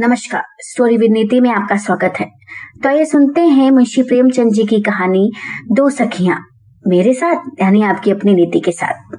नमस्कार 0.00 0.42
story 0.60 0.96
with 0.96 1.12
नीति 1.12 1.40
में 1.40 1.50
आपका 1.50 1.76
स्वागत 1.76 2.18
है। 2.20 2.26
तो 2.82 2.90
ये 2.90 3.04
सुनते 3.04 3.40
हैं 3.40 3.70
मुंशी 3.70 4.02
प्रेमचंद 4.02 4.52
जी 4.52 4.64
की 4.64 4.80
कहानी, 4.80 5.30
दो 5.72 5.88
सखियाँ, 5.90 6.36
मेरे 6.84 7.14
साथ, 7.14 7.36
यानी 7.60 7.82
आपकी 7.82 8.10
अपनी 8.10 8.34
नीति 8.34 8.60
के 8.60 8.72
साथ। 8.72 9.16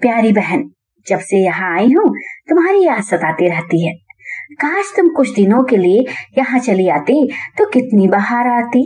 प्यारी 0.00 0.32
बहन, 0.32 0.68
जब 1.06 1.18
से 1.18 1.44
यहाँ 1.44 1.72
आई 1.76 1.92
हूँ, 1.92 2.04
तुम्हारी 2.48 2.84
याद 2.86 3.02
सताती 3.02 3.48
रहती 3.48 3.86
है। 3.86 3.94
काश 4.60 4.92
तुम 4.96 5.08
कुछ 5.08 5.34
दिनों 5.34 5.62
के 5.62 5.76
लिए 5.76 6.04
यहाँ 6.38 6.58
चली 6.58 6.88
आती 6.88 7.26
तो 7.58 7.66
कितनी 7.66 8.08
बाहर 8.08 8.48
आती। 8.48 8.84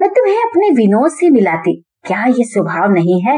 मैं 0.00 0.10
तुम्हें 0.10 0.42
अपने 0.42 0.70
विनोद 0.70 1.10
से 1.10 1.30
मिलाती 1.30 1.80
क्या 2.04 2.24
ये 2.28 2.44
स्वभाव 2.44 2.92
नहीं 2.92 3.20
है? 3.22 3.36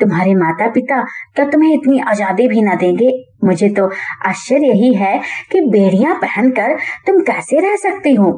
तुम्हारे 0.00 0.34
माता 0.34 0.68
पिता 0.70 1.02
क्या 1.36 1.44
तुम्हें 1.44 1.72
इतनी 1.74 1.98
आज़ादी 2.08 2.48
भी 2.48 2.62
ना 2.62 2.74
देंगे। 2.74 3.10
मुझे 3.44 3.68
तो 3.68 3.90
आश्चर्य 4.26 4.66
यही 4.66 4.92
है 4.94 5.18
कि 5.52 5.60
बेड़ियाँ 5.70 6.14
पहनकर 6.14 6.76
तुम 7.06 7.20
कैसे 7.22 7.60
रह 7.60 7.76
सकती 7.76 8.14
हो? 8.14 8.32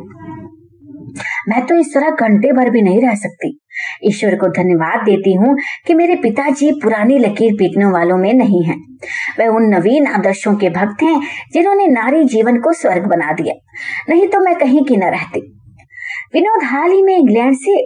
मैं 1.48 1.64
तो 1.66 1.74
इस 1.74 1.92
तरह 1.94 2.10
घंटे 2.18 2.52
भर 2.52 2.70
भी 2.70 2.82
नहीं 2.82 3.00
रह 3.00 3.14
सकती। 3.14 3.58
ईश्वर 4.04 4.34
को 4.36 4.48
धन्यवाद 4.48 5.04
देती 5.04 5.34
हूँ 5.34 5.56
कि 5.86 5.94
मेरे 5.94 6.14
पिताजी 6.16 6.70
पुरानी 6.72 7.18
लकीर 7.18 7.54
पीटने 7.58 7.84
वालों 7.84 8.16
में 8.16 8.32
नहीं 8.34 8.62
हैं। 8.64 8.76
वे 9.38 9.46
उन 9.46 9.68
नवीन 9.74 10.06
आदर्शों 10.06 10.54
के 10.56 10.70
भक्त 10.70 11.02
हैं 11.02 11.20
जिन्होंने 11.52 11.86
नारी 11.86 12.24
जीवन 12.26 12.60
को 12.60 12.72
स्वर्ग 12.72 13.06
बना 13.06 13.32
दिया। 13.32 13.54
नहीं 14.08 14.28
तो 14.28 14.40
मैं 14.40 14.54
कहीं 14.54 14.84
की 14.84 14.96
न 14.96 15.10
रहती। 15.10 15.40
विनोद 16.34 16.64
हाल 16.64 16.90
ही 16.90 17.02
में 17.02 17.16
इंग्लैंड 17.16 17.56
से 17.56 17.80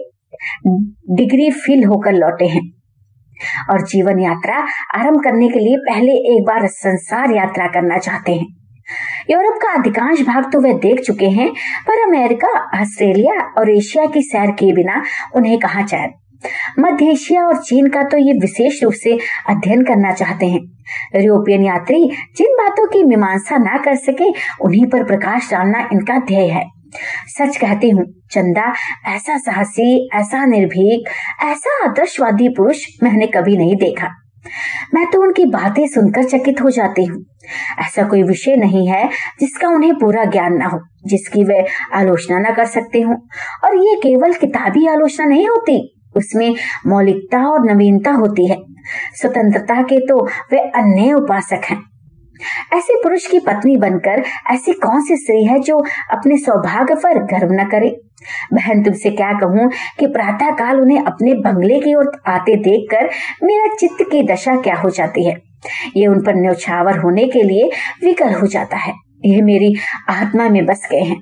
डिग्री 1.15 1.49
फिल 1.51 1.83
होकर 1.83 2.13
लौटे 2.13 2.45
हैं। 2.45 2.61
और 3.69 3.81
जीवन 3.81 4.19
यात्रा 4.19 4.55
आरंभ 4.95 5.23
करने 5.23 5.49
के 5.49 5.59
लिए 5.59 5.77
पहले 5.77 6.11
एक 6.11 6.43
बार 6.43 6.67
संसार 6.67 7.31
यात्रा 7.31 7.67
करना 7.67 7.97
चाहते 7.97 8.35
हैं। 8.35 8.47
यूरोप 9.29 9.57
का 9.61 9.73
अधिकांश 9.73 10.21
भाग 10.21 10.51
तो 10.53 10.59
वे 10.59 10.73
देख 10.73 10.99
चुके 10.99 11.29
हैं, 11.29 11.49
पर 11.87 12.03
अमेरिका, 12.03 12.81
ऑस्ट्रेलिया 12.81 13.53
और 13.57 13.71
एशिया 13.71 14.05
की 14.05 14.21
सैर 14.21 14.51
के 14.51 14.73
बिना 14.73 15.03
उन्हें 15.35 15.59
कहा 15.59 15.81
चैन 15.81 16.13
मध्य 16.79 17.05
एशिया 17.05 17.43
और 17.43 17.57
चीन 17.57 17.87
का 17.87 18.03
तो 18.03 18.17
ये 18.17 18.33
विशेष 18.33 18.83
रूप 18.83 18.93
से 18.93 19.17
अध्ययन 19.49 19.83
करना 19.83 20.11
चाहते 20.11 20.45
हैं। 20.45 20.59
यूरोपियन 21.15 21.63
यात्री 21.63 22.03
जिन 22.37 22.53
बातों 22.53 22.87
की 22.87 23.03
मीमांसा 23.03 23.57
ना 23.57 23.77
कर 23.77 23.95
सके, 23.95 24.29
उन्हीं 24.61 24.85
पर 24.85 25.03
प्रकाश 25.03 25.51
डालना 25.51 25.89
इनका 25.93 26.17
ध्येय 26.17 26.49
है। 26.49 26.76
सच 27.27 27.57
कहती 27.57 27.89
हूँ, 27.89 28.05
चंदा, 28.31 28.73
ऐसा 29.07 29.37
साहसी, 29.37 30.09
ऐसा 30.13 30.45
निर्भीक, 30.45 31.09
ऐसा 31.43 31.83
आदर्शवादी 31.83 32.49
पुरुष 32.49 32.85
मैंने 33.03 33.27
कभी 33.27 33.57
नहीं 33.57 33.75
देखा। 33.75 34.09
मैं 34.93 35.05
तो 35.05 35.21
उनकी 35.21 35.45
बातें 35.45 35.87
सुनकर 35.87 36.23
चकित 36.23 36.61
हो 36.61 36.69
जाती 36.69 37.05
हूँ। 37.05 37.25
ऐसा 37.79 38.03
कोई 38.03 38.23
विषय 38.23 38.55
नहीं 38.55 38.87
है 38.87 39.09
जिसका 39.39 39.67
उन्हें 39.67 39.93
पूरा 39.93 40.23
ज्ञान 40.25 40.53
ना 40.53 40.65
हो, 40.65 40.79
जिसकी 41.05 41.43
वे 41.43 41.65
आलोचना 41.93 42.39
न 42.39 42.53
कर 42.53 42.65
सकते 42.65 43.01
हो। 43.01 43.13
और 43.63 43.77
ये 43.77 43.95
केवल 43.95 44.33
किताबी 44.33 44.87
आलोचना 44.87 45.25
नहीं 45.25 45.47
होती, 45.47 45.99
उसमें 46.15 46.55
मौलिकता 46.87 47.47
और 47.47 47.71
नवीनता 47.71 48.11
होती 48.11 48.47
है। 48.47 48.57
स्वतंत्रता 49.15 49.81
के 49.81 49.99
तो 49.99 50.25
वे 50.25 50.57
अन्य 50.57 51.13
उपासक 51.13 51.61
हैं। 51.65 51.96
ऐसे 52.73 52.95
पुरुष 53.03 53.27
की 53.27 53.39
पत्नी 53.39 53.77
बनकर 53.77 54.23
ऐसी 54.51 54.73
कौन 54.73 55.01
सी 55.01 55.15
स्त्री 55.15 55.45
है 55.45 55.59
जो 55.59 55.79
अपने 56.11 56.37
सौभाग्य 56.37 56.95
पर 56.95 57.23
गर्व 57.23 57.51
न 57.51 57.69
करे? 57.69 57.95
बहन, 58.53 58.83
तुमसे 58.83 59.09
क्या 59.09 59.31
कहूँ 59.33 59.71
कि 59.99 60.07
प्रातः 60.07 60.51
काल 60.51 60.81
उन्हें 60.81 61.03
अपने 61.03 61.33
बंगले 61.33 61.79
की 61.79 61.95
ओर 61.95 62.21
आते 62.27 62.55
देखकर 62.55 63.09
मेरा 63.43 63.75
चित्त 63.75 63.97
की 64.01 64.23
दशा 64.23 64.55
क्या 64.55 64.75
हो 64.75 64.89
जाती 64.89 65.25
है? 65.25 65.35
ये 65.97 66.07
उन 66.07 66.21
पर 66.21 66.35
न्यौछावर 66.35 66.97
होने 66.97 67.25
के 67.25 67.43
लिए 67.43 67.69
विकल 68.03 68.33
हो 68.33 68.47
जाता 68.47 68.77
है। 68.77 68.93
ये 69.25 69.41
मेरी 69.41 69.75
आत्मा 70.09 70.49
में 70.49 70.65
बस 70.65 70.87
गए 70.91 70.99
हैं। 70.99 71.17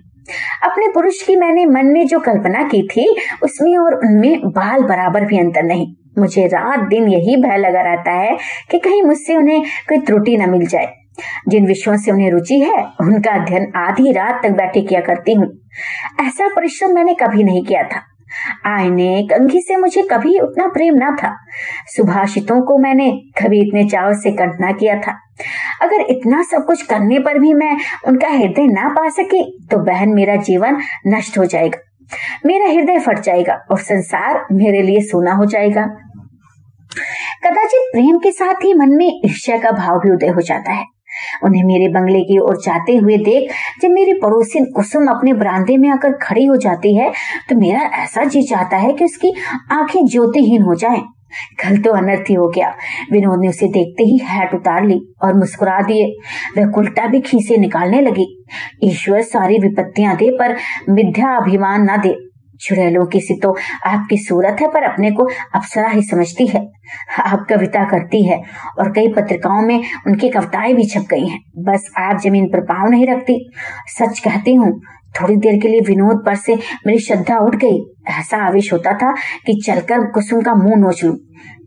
अपने 0.64 0.88
पुरुष 0.88 1.22
की 1.22 1.36
मैंने 1.36 1.66
मन 1.66 1.86
में 1.86 2.08
जो 2.08 2.20
कल्पना 2.20 2.64
की 2.64 2.88
थी, 2.88 3.16
उसमें 3.44 3.78
और 3.78 3.94
उनमें 3.94 4.40
बाल 4.40 4.82
बराबर 4.82 5.26
भी 5.26 5.40
अंतर 5.40 5.64
नहीं। 5.64 5.94
मुझे 6.18 6.48
रात 6.48 6.80
दिन 6.80 7.08
यही 7.08 7.38
भय 7.38 7.58
लगा 7.58 7.82
रहता 7.82 8.12
है 8.12 8.38
कि 8.72 8.80
कहीं 8.80 9.04
मुझसे 9.04 9.36
उन्हें 9.36 9.62
कोई 9.62 9.98
त्रुटि 9.98 10.38
न 10.38 10.50
मिल 10.50 10.68
जाए। 10.68 11.05
जिन 11.50 11.68
विषयों 11.68 11.98
से 11.98 12.12
उन्हें 12.12 12.32
रुचि 12.32 12.60
है, 12.60 12.84
उनका 13.02 13.32
अध्ययन 13.32 13.72
आधी 13.76 14.12
रात 14.12 14.42
तक 14.44 14.52
बैठे 14.52 14.82
किया 14.82 15.02
करती 15.02 15.34
हूँ। 15.34 15.48
ऐसा 16.22 16.48
परिश्रम 16.48 16.94
मैंने 16.96 17.14
कभी 17.14 17.44
नहीं 17.44 17.64
किया 17.66 17.84
था। 17.84 18.02
आईने 18.66 19.22
कंघी 19.24 19.62
से 19.62 19.76
मुझे 19.76 20.02
कभी 20.02 20.40
उतना 20.40 20.68
प्रेम 20.68 20.96
ना 20.96 21.10
था। 21.16 21.36
सुभाषितों 21.88 22.60
को 22.62 22.78
मैंने 22.78 23.10
कभी 23.38 23.60
इतने 23.62 23.84
चाव 23.90 24.14
से 24.14 24.32
कंठ 24.32 24.60
ना 24.62 24.72
किया 24.72 24.96
था। 25.00 25.18
अगर 25.82 26.02
इतना 26.02 26.42
सब 26.44 26.66
कुछ 26.66 26.82
करने 26.82 27.20
पर 27.20 27.40
भी 27.40 27.54
मैं 27.54 27.78
उनका 28.08 28.28
हृदय 28.28 28.68
ना 28.68 28.88
पा 28.90 29.08
सकी 29.10 29.44
तो 29.72 29.78
बहन 29.78 30.10
मेरा 30.10 30.36
जीवन 30.36 30.78
नष्ट 31.08 31.38
हो 31.38 31.46
जाएगा। 31.46 31.80
मेरा 32.46 32.66
हृदय 32.66 33.00
फट 33.00 33.20
जाएगा 33.20 33.54
और 33.72 33.80
संसार 33.80 34.46
मेरे 34.52 34.82
लिए 34.82 35.02
सोना 35.02 35.34
हो 35.34 35.46
जाएगा। 35.46 35.86
कदाचित 37.44 37.90
प्रेम 37.92 38.18
के 38.18 38.32
साथ 38.32 38.64
ही 38.64 38.74
मन 38.74 38.90
में 38.90 39.08
ईर्ष्या 39.08 39.58
का 39.58 39.72
भाव 39.72 40.00
भी 40.00 40.12
उदय 40.12 40.28
हो 40.28 40.42
जाता 40.42 40.72
है। 40.72 40.95
उन्हें 41.44 41.64
मेरे 41.64 41.88
बंगले 41.90 42.22
की 42.22 42.38
ओर 42.40 42.58
जाते 42.58 42.96
हुए 42.96 43.18
देख, 43.18 43.52
जब 43.82 43.90
मेरी 43.90 44.14
पड़ोसी 44.14 44.66
कुसुम 44.72 45.08
अपने 45.08 45.34
बरामदे 45.34 45.78
में 45.78 45.90
आकर 45.90 46.14
खड़ी 46.22 46.46
हो 46.46 46.56
जाती 46.58 46.96
है 46.96 47.12
तो 47.50 47.56
मेरा 47.56 47.82
ऐसा 48.04 48.24
जी 48.24 48.42
चाहता 48.42 48.78
है 48.78 48.94
कि 48.94 49.06
उसकी 49.06 49.34
आँखें 49.72 50.06
ज्योतिहीन 50.06 50.62
हो 50.62 50.76
जाएँ। 50.76 51.04
कल 51.64 51.78
तो 51.78 51.92
अनर्थ 51.92 52.30
ही 52.30 52.36
हो 52.36 52.48
गया। 52.48 52.68
विनोद 53.12 53.42
ने 53.42 53.48
उसे 53.48 53.68
देखते 53.68 54.04
ही 54.04 54.18
हैट 54.18 54.54
उतार 54.54 54.86
ली 54.86 55.00
और 55.24 55.34
मुस्कुरा 55.34 55.82
दिए। 55.82 56.06
वह 56.58 56.70
कुल्टा 56.72 57.08
भी 57.08 57.20
खीसे 57.22 57.58
निकालने 57.58 58.02
लगी। 58.02 58.28
ईश्वर 58.84 59.22
सारी 59.22 59.58
विपत्तियाँ 59.60 60.16
दे 60.16 60.30
पर 60.32 60.56
मिथ्या 60.90 61.36
अभिमान 61.38 61.90
न 61.92 61.98
दे। 62.02 62.16
चुड़ैलों 62.62 63.06
की 63.06 63.20
सी 63.20 63.40
तो 63.40 63.56
आपकी 63.86 64.18
सूरत 64.18 64.58
है, 64.62 64.68
पर 64.68 64.84
अपने 64.84 65.12
को 65.12 65.28
अप्सरा 65.56 65.88
ही 65.88 66.02
समझती 66.02 66.48
है। 66.48 66.66
आप 67.20 67.46
कविता 67.50 67.84
करती 67.84 68.26
है 68.26 68.42
और 68.80 68.92
कई 68.92 69.08
पत्रिकाओं 69.08 69.62
में 69.62 69.78
उनकी 70.08 70.30
कविताएँ 70.30 70.74
भी 70.74 70.86
छप 70.86 71.08
गई 71.10 71.28
हैं। 71.28 71.40
बस 71.58 71.90
आप 71.98 72.20
ज़मीन 72.22 72.48
पर 72.48 72.62
पाँव 72.64 72.90
नहीं 72.90 73.08
रखती। 73.08 73.40
सच 73.90 74.20
कहती 74.20 74.54
हूँ, 74.56 74.72
थोड़ी 75.22 75.36
देर 75.36 75.60
के 75.62 75.68
लिए 75.68 75.80
विनोद 75.80 76.24
पर 76.26 76.36
से 76.36 76.56
मेरी 76.88 77.00
श्रद्धा 77.00 77.38
उठ 77.38 77.56
गई। 77.56 77.80
ऐसा 78.20 78.38
आवेश 78.38 78.74
होता 78.74 78.94
था 78.94 79.12
कि 79.46 79.62
चलकर 79.66 80.12
कुसुम 80.12 80.42
का 80.42 80.56
मुँह 80.56 80.76
नोच 80.76 81.04
लू। 81.04 81.14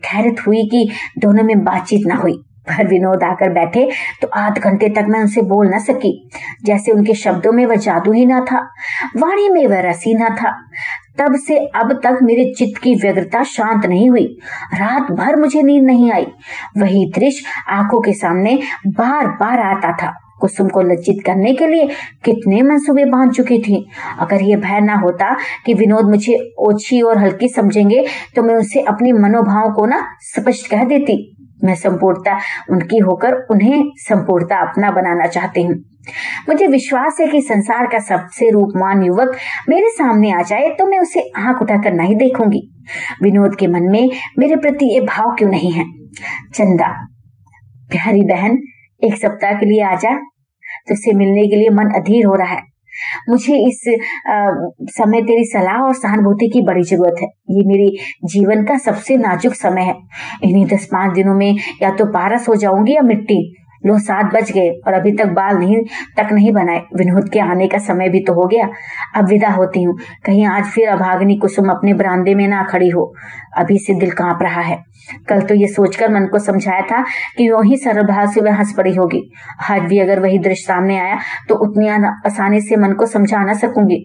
खैरत 0.05 0.47
हुई 0.47 0.63
कि 0.65 0.89
दोनों 1.19 1.45
में 1.45 1.65
बातचीत 1.65 2.07
ना 2.07 2.15
हुई। 2.15 2.43
पर 2.69 2.87
विनोद 2.89 3.23
आकर 3.23 3.51
बैठे 3.51 3.89
तो 4.23 4.29
आध 4.37 4.59
घंटे 4.59 4.89
तक 4.89 5.07
मैं 5.09 5.21
उनसे 5.21 5.43
बोल 5.45 5.75
न 5.75 5.79
सकी। 5.79 6.13
जैसे 6.65 6.93
उनके 6.93 7.15
शब्दों 7.15 7.53
में 7.53 7.65
वह 7.67 7.77
जादू 7.77 8.13
ही 8.13 8.25
ना 8.27 8.41
था, 8.41 8.61
वाणी 9.17 9.49
में 9.49 9.67
वह 9.67 9.81
रसी 9.81 10.15
ना 10.15 10.29
था। 10.37 10.57
तब 11.19 11.37
से 11.39 11.57
अब 11.75 11.93
तक 12.05 12.19
मेरे 12.23 12.53
चित्त 12.59 12.81
की 12.83 12.95
व्यग्रता 12.95 13.43
शांत 13.43 13.87
नहीं 13.87 14.09
हुई। 14.11 14.25
रात 14.75 15.11
भर 15.13 15.37
मुझे 15.37 15.63
नींद 15.63 15.85
नहीं 15.85 16.11
आई। 16.13 16.27
वही 16.79 17.05
दृश्य 17.17 17.45
आँखों 17.69 18.01
के 18.01 18.13
सामने 18.13 18.59
बार 18.89 19.27
बार 19.27 19.61
आता 19.61 19.93
था। 19.93 20.13
कुसुम 20.41 20.69
को 20.69 20.81
लज्जित 20.83 21.23
करने 21.27 21.53
के 21.55 21.67
लिए 21.67 21.87
कितने 22.25 22.61
मंसूबे 22.63 23.05
बाँध 23.05 23.33
चुकी 23.33 23.59
थी। 23.59 23.85
अगर 24.21 24.43
ये 24.43 24.57
भय 24.57 24.81
ना 24.81 24.97
होता 24.97 25.35
कि 25.67 25.75
विनोद 25.75 26.11
मुझे 26.11 26.39
ओछी 26.59 27.01
और 27.01 27.19
हल्की 27.19 27.49
समझेंगे 27.49 28.07
तो 28.37 28.43
मैं 28.43 28.55
उनसे 28.55 28.81
अपने 28.83 29.13
मनोभाव 29.13 29.73
को 29.73 29.87
ना 29.87 30.03
स्पष्ट 30.21 30.71
कह 30.71 30.85
देती। 30.85 31.38
मैं 31.65 31.75
संपूर्णता 31.75 32.39
उनकी 32.71 32.99
होकर 32.99 33.35
उन्हें 33.51 33.85
संपूर्णता 33.99 34.61
अपना 34.61 34.91
बनाना 34.91 35.27
चाहती 35.27 35.63
हूँ। 35.63 35.75
मुझे 36.49 36.67
विश्वास 36.67 37.17
है 37.21 37.27
कि 37.27 37.41
संसार 37.43 37.87
का 37.87 37.99
सबसे 37.99 38.51
रूपमान 38.51 39.03
युवक 39.03 39.37
मेरे 39.69 39.89
सामने 39.91 40.31
आ 40.33 40.43
जाए 40.43 40.69
तो 40.69 40.87
मैं 40.87 40.99
उसे 40.99 41.31
आँख 41.37 41.63
उठाकर 41.63 41.93
नहीं 41.93 42.17
देखूँगी। 42.17 42.63
विनोद 43.23 43.57
के 43.57 43.67
मन 43.67 43.91
में 43.91 44.11
मेरे 44.39 44.57
प्रति 44.57 44.95
ये 44.95 45.01
भाव 45.01 45.35
क्यों 45.35 45.51
नहीं 45.51 45.73
है? 45.73 45.85
चंदा, 46.55 46.89
प्यारी 47.91 48.23
बहन, 48.23 48.59
एक 49.03 49.17
सप्ताह 49.17 49.53
के 49.53 49.67
लिए 49.67 49.83
आ 49.83 49.95
जा। 49.95 50.15
तुझसे 50.89 51.13
मिलने 51.13 51.47
के 51.49 51.57
लिए 51.57 51.71
मन 51.71 51.91
अधीर 51.97 52.27
हो 52.27 52.35
रहा 52.35 52.53
है। 52.53 52.63
मुझे 53.29 53.57
इस 53.69 53.81
समय 54.97 55.23
तेरी 55.23 55.45
सलाह 55.45 55.83
और 55.83 55.95
सहानुभूति 55.95 56.49
की 56.49 56.63
बड़ी 56.63 56.83
ज़रूरत 56.83 57.23
है। 57.23 57.29
ये 57.51 57.65
मेरे 57.67 57.89
जीवन 58.25 58.65
का 58.65 58.79
सबसे 58.79 59.17
नाजुक 59.17 59.55
समय 59.55 59.83
है। 59.83 59.95
इन्हीं 60.45 60.67
दस 60.67 60.85
पाँच 60.93 61.15
दिनों 61.15 61.35
में 61.35 61.57
या 61.83 61.91
तो 61.91 62.05
पारस 62.05 62.49
हो 62.49 62.55
जाऊँगी 62.57 62.95
या 62.95 63.03
मिट्टी। 63.03 63.58
लो 63.87 63.99
सात 63.99 64.35
बज 64.35 64.51
गए 64.53 64.71
और 64.87 64.93
अभी 64.93 65.13
तक 65.13 65.27
बाल 65.27 65.57
नहीं, 65.57 65.77
तक 66.17 66.33
नहीं 66.33 66.53
बनाए। 66.53 66.79
विनोद 66.97 67.29
के 67.29 67.41
आने 67.41 67.67
का 67.69 67.79
समय 67.79 68.09
भी 68.09 68.21
तो 68.21 68.33
हो 68.33 68.47
गया। 68.47 68.69
अब 69.17 69.29
विदा 69.29 69.51
होती 69.51 69.83
हूँ। 69.83 69.97
कहीं 70.25 70.47
आज 70.47 70.65
फिर 70.65 70.89
अभागनी 70.89 71.37
कुसुम 71.37 71.69
अपने 71.71 71.95
बरामदे 71.95 72.35
में 72.35 72.47
ना 72.49 72.63
खड़ी 72.63 72.89
हो। 72.89 73.15
अभी 73.57 73.79
से 73.79 73.95
दिल 73.95 74.11
काँप 74.11 74.39
रहा 74.43 74.61
है। 74.61 74.79
कल 75.29 75.41
तो 75.41 75.55
ये 75.55 75.67
सोचकर 75.67 76.11
मन 76.11 76.27
को 76.27 76.39
समझाया 76.39 76.83
था 76.83 77.05
कि 77.37 77.51
वो 77.51 77.63
ही 77.63 77.77
सरल 77.77 78.27
से 78.27 78.41
वह 78.41 78.55
हंस 78.55 78.75
पड़ी 78.77 78.95
होगी। 78.95 79.23
आज 79.71 79.81
भी 79.81 79.99
अगर 79.99 80.21
वही 80.21 80.39
दृश्य 80.39 80.63
सामने 80.63 80.99
आया 80.99 81.19
तो 81.49 81.55
उतनी 81.55 81.89
आसानी 82.27 82.61
से 82.61 82.77
मन 82.77 82.93
को 82.93 83.07
समझा 83.07 83.45
ना 83.45 83.53
सकूँगी। 83.55 84.05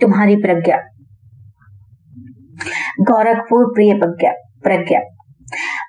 तुम्हारी 0.00 0.36
प्रज्ञा। 0.36 0.76
गोरखपुर 3.00 3.64
प्रिय 3.66 3.92
प्रज्ञा। 3.94 4.30
प्रज्ञा। 4.62 5.00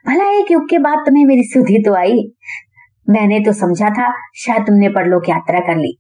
भला 0.08 0.30
एक 0.40 0.52
युग 0.52 0.70
के 0.70 0.80
बाद 0.80 0.98
तुम्हें 1.06 1.26
मेरी 1.26 1.44
सुधी 1.44 1.84
तो 1.84 1.94
आई। 1.94 2.20
मैंने 3.08 3.40
तो 3.40 3.52
समझा 3.54 3.90
था, 3.90 4.12
शायद 4.38 4.62
तुमने 4.62 4.90
परलोक 4.90 5.30
यात्रा 5.30 5.60
कर 5.60 5.78
ली। 5.78 5.98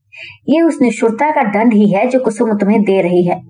ये 0.50 0.62
उस 0.62 0.77
निष्ठुरता 0.81 1.30
का 1.31 1.44
दंड 1.51 1.74
ही 1.74 1.89
है 1.92 2.07
जो 2.07 2.19
कुसुम 2.19 2.54
तुम्हें 2.54 2.81
दे 2.83 3.01
रही 3.01 3.25
है। 3.25 3.42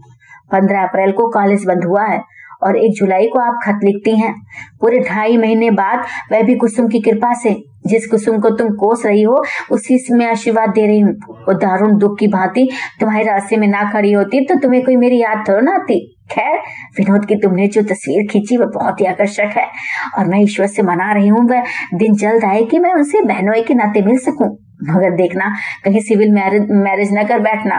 पंद्रह 0.52 0.82
अप्रैल 0.82 1.12
को 1.12 1.28
कॉलेज 1.30 1.66
बंद 1.68 1.86
हुआ 1.86 2.04
है 2.04 2.22
और 2.64 2.78
एक 2.78 2.92
जुलाई 2.92 3.28
को 3.28 3.40
आप 3.40 3.60
खत 3.64 3.80
लिखती 3.84 4.16
हैं। 4.20 4.34
पूरे 4.82 5.00
ढाई 5.00 5.38
महीने 5.38 5.72
बाद 5.72 6.06
वह 6.32 6.44
भी 6.44 6.56
कुसुम 6.56 6.88
की 6.88 7.00
कृपा 7.00 7.34
से, 7.34 7.56
जिस 7.88 8.08
कुसुम 8.08 8.40
को 8.40 8.50
तुम 8.50 8.70
कोस 8.76 9.06
रही 9.06 9.22
हो, 9.22 9.44
उसी 9.72 10.00
में 10.12 10.26
आशीर्वाद 10.26 10.70
दे 10.70 10.86
रही 10.88 11.00
हूँ। 11.00 11.14
वो 11.48 11.54
दारुण 11.56 11.98
दुख 11.98 12.18
की 12.20 12.28
भांति 12.28 12.70
तुम्हारे 13.00 13.24
रास्ते 13.24 13.58
में 13.58 13.68
ना 13.68 13.90
खड़ी 13.92 14.12
होती 14.12 14.46
तो 14.46 14.60
तुम्हें 14.60 14.84
कोई 14.86 14.96
मेरी 14.96 15.22
याद 15.22 15.44
थोड़ा 15.50 15.60
ना 15.62 15.76
आती। 15.76 16.00
खैर, 16.32 16.60
विनोद 16.98 17.26
की 17.26 17.36
तुमने 17.36 17.68
जो 17.68 17.82
तस्वीर 17.82 18.28
खींची, 18.32 18.58
वह 18.58 18.66
बहुत 18.66 19.02
ही 19.02 19.06
आकर्षक 19.06 19.58
है। 19.58 19.68
और 20.18 20.28
मैं 20.28 20.40
ईश्वर 20.40 20.68
से 20.68 20.82
मना 20.82 21.12
रही 21.14 21.28
हूँ, 21.28 21.48
वह 21.50 21.64
दिन 21.94 22.16
जल्द 22.16 22.46
आए 22.46 22.64
कि 22.64 22.80
मैं 22.80 22.94
उनसे 22.94 23.22
बहनों 23.22 23.64
के 23.64 23.74
नाते 23.74 24.02
मिल 24.02 24.18
सकूँ। 24.18 24.58
मगर 24.84 25.12
देखना, 25.12 25.46
कहीं 25.84 26.00
सिविल 26.00 26.32
मैरिज 26.32 26.68
मैरिज 26.72 27.10
न 27.14 27.24
कर 27.24 27.40
बैठना। 27.40 27.76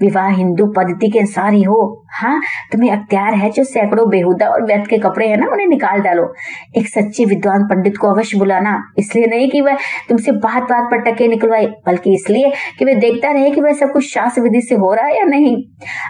विवाह 0.00 0.28
हिंदू 0.28 0.66
पद्धति 0.66 1.08
के 1.08 1.18
अनुसार 1.18 1.52
ही 1.52 1.62
हो। 1.62 2.06
हाँ 2.12 2.40
तुम्हें 2.72 2.90
अख्तियार 2.90 3.34
है 3.34 3.50
जो 3.50 3.64
सैकड़ों 3.64 4.08
बेहुदा 4.10 4.46
और 4.46 4.64
व्यर्थ 4.64 4.86
के 4.86 4.98
कपड़े 4.98 5.26
हैं 5.26 5.36
ना, 5.36 5.46
उन्हें 5.46 5.66
निकाल 5.66 6.00
डालो। 6.00 6.34
एक 6.76 6.88
सच्चे 6.88 7.24
विद्वान 7.24 7.64
पंडित 7.64 7.96
को 7.96 8.08
अवश्य 8.08 8.38
बुलाना। 8.38 8.92
इसलिए 8.98 9.26
नहीं 9.26 9.48
कि 9.50 9.60
वह 9.60 9.76
तुमसे 10.08 10.32
बात 10.32 10.62
बात 10.62 10.90
पर 10.90 11.00
टके 11.00 11.28
निकलवाए, 11.28 11.66
बल्कि 11.66 12.14
इसलिए 12.14 12.52
कि 12.78 12.84
वह 12.84 12.94
देखता 12.94 13.30
रहे 13.30 13.50
कि 13.50 13.60
वह 13.60 13.72
सब 13.72 13.92
कुछ 13.92 14.12
शास्त्र 14.14 14.42
विधि 14.42 14.60
से 14.60 14.74
हो 14.74 14.92
रहा 14.94 15.06
है 15.06 15.16
या 15.18 15.24
नहीं। 15.24 15.56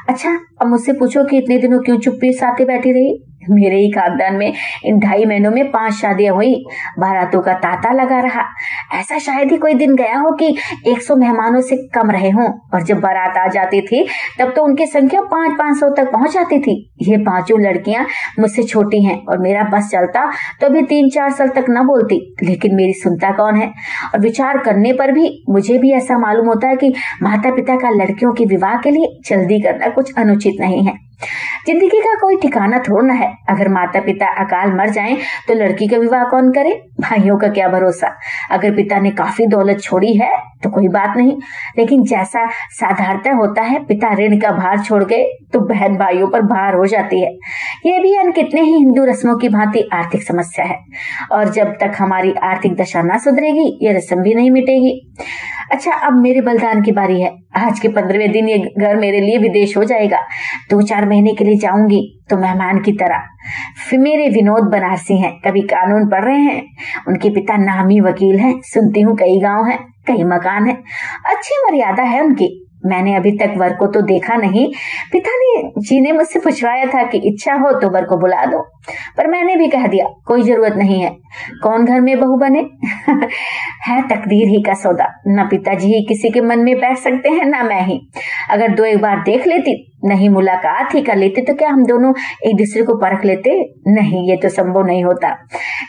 अच्छा 0.09 0.39
अब 0.63 0.67
मुझसे 0.67 0.93
पूछो 0.93 1.25
कि 1.25 1.39
इतने 1.39 1.59
दिनों 1.59 1.72
क्यों 1.79 1.99
चुप्पी 1.99 2.33
साथे 2.33 2.65
बैठी 2.65 2.93
रही? 2.93 3.25
मेरे 3.51 3.77
ही 3.77 3.91
खानदान 3.91 4.37
में 4.37 4.53
इन 4.85 4.99
ढाई 4.99 5.25
महीनों 5.25 5.51
में 5.51 5.71
पाँच 5.71 5.93
शादियाँ 5.93 6.35
हुई। 6.35 6.65
बारातों 6.99 7.41
का 7.41 7.53
तांता 7.53 7.93
लगा 7.93 8.21
रहा। 8.21 8.43
ऐसा 8.95 9.19
शायद 9.19 9.51
ही 9.51 9.57
कोई 9.57 9.75
दिन 9.75 9.95
गया 9.95 10.19
हो 10.19 10.37
कि 10.37 10.57
100 10.87 11.17
मेहमानों 11.17 11.61
से 11.61 11.77
कम 11.77 12.11
रहे 12.11 12.31
हों। 12.31 12.59
और 12.75 12.83
जब 12.83 13.01
बारात 13.01 13.37
आ 13.37 13.47
जाती 13.49 13.81
थी, 13.81 14.09
तब 14.41 14.53
तो 14.57 14.65
उनकी 14.65 14.87
संख्या 14.87 15.21
पाँच 15.21 15.53
पाँच 15.59 15.77
सौ 15.77 15.91
तक 15.91 16.13
पहुँच 16.13 16.33
जाती 16.35 16.59
थी। 16.59 16.93
ये 17.03 17.17
पाँचों 17.17 17.61
लड़कियाँ 17.61 18.07
मुझसे 18.41 18.63
छोटी 18.63 19.05
हैं 19.05 19.27
और 19.27 19.39
मेरा 19.39 19.63
बस 19.63 19.89
चलता 19.93 20.31
तो 20.61 20.69
भी 20.69 20.83
तीन 20.83 21.09
चार 21.09 21.31
साल 21.31 21.49
तक 21.49 21.65
न 21.71 21.87
बोलती। 21.87 22.37
लेकिन 22.43 22.75
मेरी 22.75 22.93
सुनता 22.93 23.31
कौन 23.31 23.57
है? 23.57 23.73
और 24.15 24.21
विचार 24.21 24.59
करने 24.59 24.93
पर 24.93 25.13
भी 25.13 25.45
मुझे 25.51 25.79
भी 25.79 25.93
ऐसा 25.93 26.19
मालूम 26.19 26.47
होता 26.47 26.69
है 26.69 26.77
कि 26.77 26.95
माता 27.23 27.51
पिता 27.51 27.77
का 27.77 27.91
लड़कियों 27.91 28.33
के 28.33 28.45
विवाह 28.45 28.77
के 28.77 28.91
लिए 28.91 29.21
जल्दी 29.29 29.61
करना 29.61 29.89
कुछ 29.89 30.13
अनुचित 30.19 30.61
नहीं 30.61 30.87
है। 30.87 31.12
ज़िंदगी 31.67 32.01
का 32.01 32.15
कोई 32.21 32.37
ठिकाना 32.37 32.79
थोड़ा 32.81 33.07
ना 33.07 33.15
है। 33.15 33.33
अगर 33.51 33.69
माता 33.69 34.01
पिता 34.01 34.27
अकाल 34.43 34.73
मर 34.73 34.91
जाएँ 34.91 35.17
तो 35.49 35.55
लड़की 35.55 35.87
का 35.89 35.99
विवाह 35.99 36.25
कौन 36.25 36.51
करे? 36.53 36.71
भाइयों 37.01 37.37
का 37.39 37.49
क्या 37.49 37.69
भरोसा? 37.69 38.09
अगर 38.51 38.75
पिता 38.77 38.99
ने 39.01 39.11
काफ़ी 39.13 39.47
दौलत 39.47 39.81
छोड़ी 39.81 40.15
है 40.17 40.31
तो 40.63 40.71
कोई 40.71 40.89
बात 40.89 41.17
नहीं। 41.17 41.37
लेकिन 41.79 42.03
जैसा 42.05 42.47
साधारणता 42.73 43.31
होता 43.33 43.63
है, 43.63 43.79
पिता 43.85 44.13
ऋण 44.15 44.39
का 44.41 44.51
भार 44.53 44.81
छोड़ 44.81 45.03
गए 45.05 45.23
तो 45.53 45.61
बहन 45.69 45.97
भाइयों 45.97 46.29
पर 46.29 46.43
भार 46.45 46.75
हो 46.75 46.87
जाती 46.87 47.21
है। 47.21 47.31
ये 47.87 47.99
भी 47.99 48.15
अन 48.17 48.31
कितने 48.33 48.61
ही 48.61 48.73
हिंदू 48.73 49.05
रस्मों 49.05 49.37
की 49.37 49.49
भांति 49.49 49.89
आर्थिक 49.93 50.23
समस्या 50.23 50.65
है। 50.65 50.79
और 51.33 51.49
जब 51.53 51.73
तक 51.81 51.93
हमारी 51.99 52.35
आर्थिक 52.43 52.75
दशा 52.77 53.03
ना 53.03 53.19
सुधरेगी, 53.19 53.79
ये 53.83 53.93
रस्म 53.93 54.23
भी 54.23 54.35
नहीं 54.35 54.51
मिटेगी। 54.51 54.99
अच्छा 55.73 55.93
अब 56.07 56.21
मेरे 56.21 56.41
बलिदान 56.41 56.83
की 56.83 56.93
बारी 56.93 57.21
है। 57.21 57.31
आज 57.57 57.79
के 57.81 57.89
पंद्रहवें 57.89 58.31
दिन 58.33 58.49
ये 58.49 58.59
घर 58.59 58.97
मेरे 58.97 59.21
लिए 59.21 59.39
विदेश 59.39 59.77
हो 59.77 59.85
जाएगा। 59.85 60.19
दो 60.71 60.81
चार 60.83 61.05
महीने 61.13 61.35
के 61.35 61.45
लिए 61.45 61.59
जाऊँगी 61.59 62.01
तो 62.31 62.37
मेहमान 62.37 62.81
की 62.81 62.93
तरह। 62.93 63.29
मेरे 63.95 64.29
विनोद 64.29 64.71
बनारसी 64.73 65.21
हैं, 65.21 65.33
कभी 65.41 65.61
कानून 65.63 66.09
पढ़ 66.09 66.25
रहे 66.25 66.39
हैं। 66.39 66.63
उनके 67.09 67.31
पिता 67.31 67.57
नामी 67.57 68.01
वकील 68.01 68.39
हैं, 68.39 68.55
सुनती 68.65 69.01
हूँ 69.01 69.17
कई 69.17 69.41
गाँव 69.41 69.65
हैं, 69.65 69.79
कई 70.07 70.25
मकान 70.25 70.67
है। 70.67 70.75
अच्छी 71.27 71.63
मर्यादा 71.65 72.03
है 72.03 72.21
उनकी। 72.21 72.49
मैंने 72.85 73.15
अभी 73.15 73.31
तक 73.39 73.55
वर 73.59 73.73
को 73.73 73.87
तो 73.87 74.01
देखा 74.03 74.37
नहीं। 74.37 74.67
पिता 75.13 75.37
ने 75.37 75.81
जी 75.81 76.01
ने 76.01 76.13
मुझसे 76.13 76.41
पूछवाया 76.41 76.85
था 76.85 77.03
कि 77.03 77.19
इच्छा 77.25 77.55
हो 77.55 77.73
तो 77.81 77.91
वर 77.91 78.05
को 78.05 78.17
बुला 78.17 78.45
दो, 78.47 78.61
पर 79.17 79.27
मैंने 79.27 79.57
भी 79.57 79.69
कह 79.69 79.87
दिया, 79.87 80.07
कोई 80.27 80.43
ज़रूरत 80.43 80.77
नहीं 80.77 81.01
है। 81.01 81.11
कौन 81.63 81.85
घर 81.85 82.01
में 82.01 82.19
बहू 82.21 82.37
बने? 82.37 82.61
है 83.87 84.01
तकदीर 84.09 84.49
ही 84.49 84.63
का 84.63 84.75
सौदा। 84.75 85.07
न 85.29 85.47
पिताजी 85.51 85.95
ही 85.95 86.03
किसी 86.09 86.31
के 86.31 86.41
मन 86.41 86.59
में 86.59 86.75
बैठ 86.77 86.99
सकते 86.99 87.29
हैं, 87.29 87.45
ना 87.45 87.63
मैं 87.63 87.81
ही। 87.83 88.01
अगर 88.51 88.75
दो 88.75 88.85
एक 88.85 89.01
बार 89.03 89.23
देख 89.23 89.47
लेती, 89.47 89.77
नहीं 90.05 90.29
मुलाकात 90.29 90.95
ही 90.95 91.01
कर 91.03 91.17
लेते 91.17 91.43
तो 91.43 91.55
क्या 91.55 91.69
हम 91.71 91.85
दोनों 91.85 92.13
एक 92.47 92.57
दूसरे 92.57 92.83
को 92.83 92.95
परख 92.97 93.25
लेते? 93.25 93.51
नहीं, 93.89 94.29
ये 94.31 94.37
तो 94.37 94.49
संभव 94.49 94.87
नहीं 94.87 95.05
होता। 95.05 95.35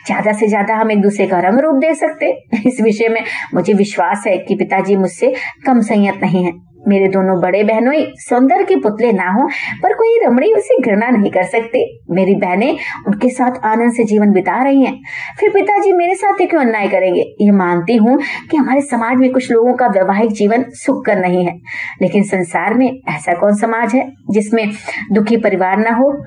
ज़्यादा 0.05 0.33
से 0.33 0.47
ज़्यादा 0.47 0.75
हम 0.75 0.91
एक 0.91 1.01
दूसरे 1.01 1.27
का 1.27 1.39
रंग 1.39 1.59
रूप 1.59 1.81
दे 1.81 1.93
सकते। 1.93 2.31
इस 2.67 2.81
विषय 2.81 3.07
में 3.07 3.23
मुझे 3.53 3.73
विश्वास 3.73 4.23
है 4.27 4.37
कि 4.37 4.55
पिताजी 4.55 4.95
मुझसे 4.95 5.33
कम 5.65 5.81
संयत 5.81 6.19
नहीं 6.23 6.43
है। 6.45 6.51
मेरे 6.87 7.07
दोनों 7.07 7.41
बड़े 7.41 7.63
बहनों 7.63 7.93
सौंदर्य 7.99 8.63
के 8.63 8.75
पुतले 8.75 9.11
ना 9.11 9.31
हो, 9.31 9.47
पर 9.83 9.93
कोई 9.93 10.19
रमणी 10.25 10.53
उसे 10.53 10.81
घृणा 10.81 11.09
नहीं 11.09 11.31
कर 11.31 11.43
सकते। 11.43 11.99
मेरी 12.11 12.35
बहनें 12.35 12.77
उनके 13.07 13.29
साथ 13.29 13.65
आनंद 13.65 13.93
से 13.93 14.03
जीवन 14.03 14.31
बिता 14.31 14.63
रही 14.63 14.83
हैं। 14.83 15.01
फिर 15.39 15.49
पिताजी 15.49 15.91
मेरे 15.91 16.15
साथ 16.15 16.47
क्यों 16.47 16.61
अन्याय 16.61 16.87
करेंगे? 16.87 17.21
ये 17.21 17.51
मानती 17.51 17.95
हूँ 17.95 18.19
कि 18.51 18.57
हमारे 18.57 18.81
समाज 18.81 19.17
में 19.17 19.33
कुछ 19.33 19.51
लोगों 19.51 19.73
का 19.73 19.87
वैवाहिक 19.87 20.31
जीवन 20.31 20.65
सुख 20.69 21.05
कर 21.05 21.19
नहीं 21.19 21.45
है। 21.45 21.59
लेकिन 22.01 22.23
संसार 22.23 22.73
में 22.73 23.01
ऐसा 23.09 23.33
कौन 23.33 23.55
समाज 23.55 23.95
है 23.95 24.11
जिसमें 24.31 24.71
दुखी 25.11 25.37
परिवार 25.37 25.77
ना 25.77 25.91
हो? 25.91 26.25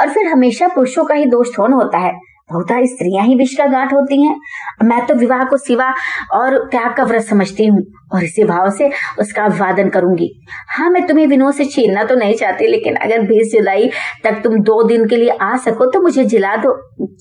और 0.00 0.08
फिर 0.08 0.26
हमेशा 0.26 0.68
पुरुषों 0.68 1.04
का 1.04 1.14
ही 1.14 1.24
दोष 1.24 1.48
थोन 1.58 1.72
होता 1.72 1.98
है। 1.98 2.29
बहुधा 2.52 2.84
स्त्रियाँ 2.84 3.24
ही 3.26 3.34
विश्व 3.34 3.62
का 3.62 3.66
गांठ 3.66 3.92
होती 3.92 4.22
हैं। 4.22 4.36
मैं 4.84 5.06
तो 5.06 5.14
विवाह 5.14 5.44
को 5.44 5.56
सिवा 5.56 5.94
और 6.32 6.58
त्याग 6.70 6.96
का 6.96 7.04
व्रत 7.04 7.22
समझती 7.22 7.66
हूँ 7.66 7.84
और 8.14 8.24
इसी 8.24 8.44
भाव 8.44 8.70
से 8.70 8.90
उसका 9.18 9.44
अभिवादन 9.44 9.88
करूँगी। 9.88 10.30
हाँ 10.68 10.90
मैं 10.90 11.06
तुम्हें 11.06 11.26
विनोद 11.26 11.54
से 11.54 11.64
छीनना 11.64 12.04
तो 12.04 12.14
नहीं 12.14 12.34
चाहती, 12.34 12.66
लेकिन 12.66 12.94
अगर 12.94 13.20
बीस 13.20 13.52
जुलाई 13.52 13.90
तक 14.24 14.40
तुम 14.44 14.58
दो 14.60 14.82
दिन 14.82 15.08
के 15.08 15.16
लिए 15.16 15.30
आ 15.30 15.56
सको 15.56 15.86
तो 15.90 16.00
मुझे 16.00 16.24
जिला 16.24 16.56
दो। 16.56 16.76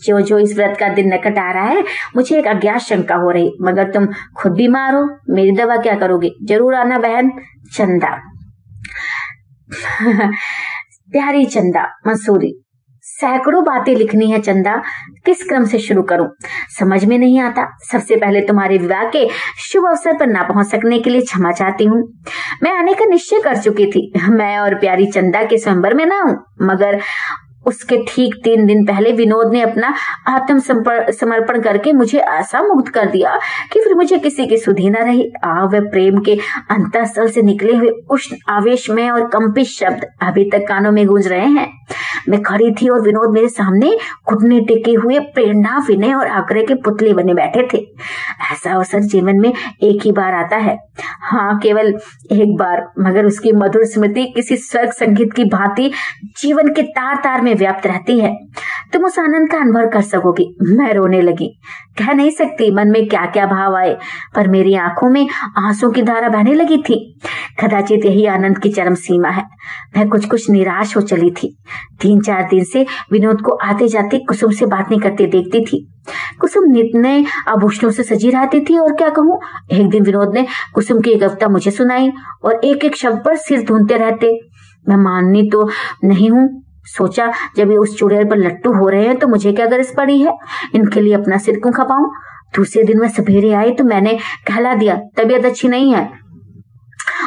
जो 0.05 0.19
जो 0.21 0.39
इस 0.39 0.55
व्रत 0.55 0.77
का 0.79 0.89
दिन 0.89 1.09
निकट 1.09 1.37
आ 1.37 1.51
रहा 1.51 1.63
है, 1.63 1.83
मुझे 2.15 2.37
एक 2.39 2.47
अज्ञात 2.47 2.79
शंका 2.79 3.15
हो 3.15 3.31
रही, 3.31 3.51
मगर 3.61 3.91
तुम 3.91 4.07
खुद 4.37 4.51
बीमार 4.51 4.95
हो 4.95 5.07
मेरी 5.29 5.51
दवा 5.51 5.77
क्या 5.77 5.95
करोगी? 5.95 6.31
ज़रूर 6.43 6.75
आना 6.75 6.97
बहन, 6.97 7.31
चंदा। 7.73 8.17
प्यारी 11.11 11.45
चंदा, 11.45 11.85
मसूरी। 12.07 12.63
सैकड़ों 13.09 13.63
बातें 13.63 13.93
लिखनी 13.95 14.29
है 14.31 14.39
चंदा, 14.41 14.75
किस 15.25 15.43
क्रम 15.43 15.65
से 15.65 15.79
शुरू 15.79 16.01
करूँ? 16.03 16.27
समझ 16.79 17.03
में 17.05 17.17
नहीं 17.17 17.39
आता। 17.39 17.65
सबसे 17.81 18.15
पहले 18.15 18.41
तुम्हारे 18.41 18.77
विवाह 18.77 19.03
के 19.05 19.27
शुभ 19.61 19.87
अवसर 19.87 20.17
पर 20.17 20.27
ना 20.27 20.43
पहुँच 20.43 20.67
सकने 20.67 20.99
के 20.99 21.09
लिए 21.09 21.21
क्षमा 21.21 21.51
चाहती 21.51 21.85
हूँ। 21.85 22.01
मैं 22.63 22.71
आने 22.71 22.93
का 22.93 23.05
निश्चय 23.05 23.41
कर 23.41 23.57
चुकी 23.57 23.85
थी। 23.85 24.11
मैं 24.29 24.57
और 24.59 24.75
प्यारी 24.75 25.05
चंदा 25.05 25.43
के 25.43 25.57
स्वयंवर 25.57 25.93
में 25.93 26.05
ना 26.05 26.21
हूँ, 26.21 26.37
मगर 26.61 26.99
उसके 27.65 27.97
ठीक 28.07 28.35
तीन 28.43 28.65
दिन 28.65 28.85
पहले 28.85 29.11
विनोद 29.11 29.51
ने 29.53 29.61
अपना 29.61 29.93
आत्म 30.27 30.59
समर्पण 30.59 31.61
करके 31.61 31.93
मुझे 31.93 32.19
ऐसा 32.19 32.61
मुक्त 32.63 32.91
कर 32.93 33.05
दिया 33.05 33.37
कि 33.73 33.79
फिर 33.79 33.93
मुझे 33.95 34.17
किसी 34.17 34.45
की 34.47 34.57
सुधी 34.57 34.89
न 34.89 34.95
रही। 34.95 35.31
आ 35.45 35.63
वह 35.63 35.89
प्रेम 35.89 36.19
के 36.19 36.37
अंतस्थल 36.71 37.29
से 37.29 37.41
निकले 37.41 37.75
हुए 37.75 37.89
उष्ण 38.11 38.37
आवेश 38.49 38.89
में 38.89 39.09
और 39.09 39.27
कंपित 39.27 39.67
शब्द 39.67 40.05
अभी 40.21 40.49
तक 40.49 40.65
कानों 40.67 40.91
में 40.91 41.05
गूंज 41.07 41.27
रहे 41.27 41.47
हैं। 41.47 41.67
मैं 42.29 42.41
खड़ी 42.43 42.71
थी 42.71 42.87
और 42.89 43.01
विनोद 43.01 43.33
मेरे 43.33 43.47
सामने 43.49 43.97
घुटने 44.29 44.59
टिके 44.59 44.91
हुए 44.93 45.19
प्रेरणा, 45.19 45.77
विनय 45.87 46.13
और 46.13 46.27
आग्रह 46.27 46.63
के 46.63 46.73
पुतले 46.75 47.13
बने 47.13 47.33
बैठे 47.33 47.67
थे। 47.73 47.77
ऐसा 48.51 48.73
अवसर 48.73 48.99
जीवन 49.03 49.39
में 49.39 49.49
एक 49.49 50.01
ही 50.05 50.11
बार 50.11 50.33
आता 50.33 50.57
है। 50.57 50.77
हाँ 51.21 51.57
केवल 51.59 51.87
एक 52.31 52.55
बार, 52.57 52.85
मगर 52.99 53.25
उसकी 53.25 53.51
मधुर 53.53 53.85
स्मृति, 53.85 54.25
किसी 54.35 54.57
स्वर्ग 54.57 54.91
संगीत 54.91 55.33
की 55.33 55.45
भांति 55.45 55.91
जीवन 56.41 56.73
के 56.73 56.81
तार 56.89 57.15
तार 57.15 57.41
में 57.41 57.48
व्याप्त 57.55 57.87
रहती 57.87 58.19
है। 58.19 58.37
तुम 58.93 59.05
उस 59.05 59.19
आनंद 59.19 59.51
का 59.51 59.57
अनुभव 59.57 59.87
कर 59.87 60.01
सकोगी। 60.01 60.57
मैं 60.61 60.93
रोने 60.93 61.21
लगी। 61.21 61.59
कह 61.97 62.13
नहीं 62.13 62.31
सकती, 62.31 62.71
मन 62.71 62.87
में 62.87 63.07
क्या 63.07 63.25
क्या 63.25 63.45
भाव 63.45 63.75
आए, 63.75 63.97
पर 64.35 64.47
मेरी 64.47 64.75
आँखों 64.75 65.09
में 65.09 65.29
आँसू 65.57 65.91
की 65.91 66.01
धारा 66.01 66.29
बहने 66.29 66.53
लगी 66.53 66.77
थी। 66.77 67.19
कदाचित 67.63 68.05
यही 68.05 68.25
आनंद 68.25 68.57
की 68.57 68.69
चरम 68.69 68.93
सीमा 68.93 69.29
है। 69.29 69.43
मैं 69.97 70.09
कुछ 70.09 70.25
कुछ 70.25 70.49
निराश 70.49 70.97
हो 70.97 71.01
चली 71.01 71.31
थी। 71.31 71.57
तीन 72.01 72.21
चार 72.21 72.43
दिन 72.43 72.63
से 72.63 72.85
विनोद 73.11 73.41
को 73.41 73.51
आते 73.51 73.87
जाते 73.87 74.19
कुसुम 74.19 74.51
से 74.51 74.65
बातें 74.65 74.99
करते 74.99 75.25
देखती 75.25 75.65
थी। 75.65 75.91
कुसुम 76.39 76.63
नित्य 76.71 77.25
आभूषणों 77.47 77.91
से 77.91 78.03
सजी 78.03 78.29
रहती 78.29 78.59
थी 78.59 78.77
और 78.77 78.93
क्या 78.93 79.09
कहूँ, 79.09 79.39
एक 79.71 79.89
दिन 79.89 80.03
विनोद 80.03 80.33
ने 80.33 80.45
कुसुम 80.73 81.01
की 81.01 81.11
एक 81.11 81.21
कविता 81.21 81.47
मुझे 81.47 81.71
सुनाई 81.71 82.11
और 82.43 82.61
एक 82.63 82.85
एक 82.85 82.95
शब्द 82.95 83.21
पर 83.25 83.35
सिर 83.35 83.61
धुनते 83.61 83.97
रहते। 83.97 84.39
मैं 84.89 84.95
माननी 84.95 85.49
तो 85.49 85.69
नहीं 86.03 86.29
हूँ 86.29 86.63
सोचा, 86.85 87.31
जब 87.57 87.71
ये 87.71 87.77
उस 87.77 87.97
चुड़ैल 87.99 88.25
पर 88.25 88.37
लट्टू 88.37 88.73
हो 88.73 88.87
रहे 88.89 89.05
हैं 89.07 89.17
तो 89.17 89.27
मुझे 89.27 89.51
क्या 89.51 89.65
गरज 89.65 89.95
पड़ी 89.95 90.19
है? 90.21 90.37
इनके 90.75 91.01
लिए 91.01 91.13
अपना 91.13 91.37
सिर 91.37 91.55
क्यों 91.55 91.73
खपाऊं? 91.73 92.09
दूसरे 92.55 92.83
दिन 92.83 92.99
वह 92.99 93.07
सवेरे 93.07 93.51
आई 93.53 93.71
तो 93.71 93.83
मैंने 93.83 94.17
कहला 94.47 94.73
दिया, 94.73 94.95
तबीयत 95.17 95.45
अच्छी 95.45 95.67
नहीं 95.67 95.93
है। 95.93 96.03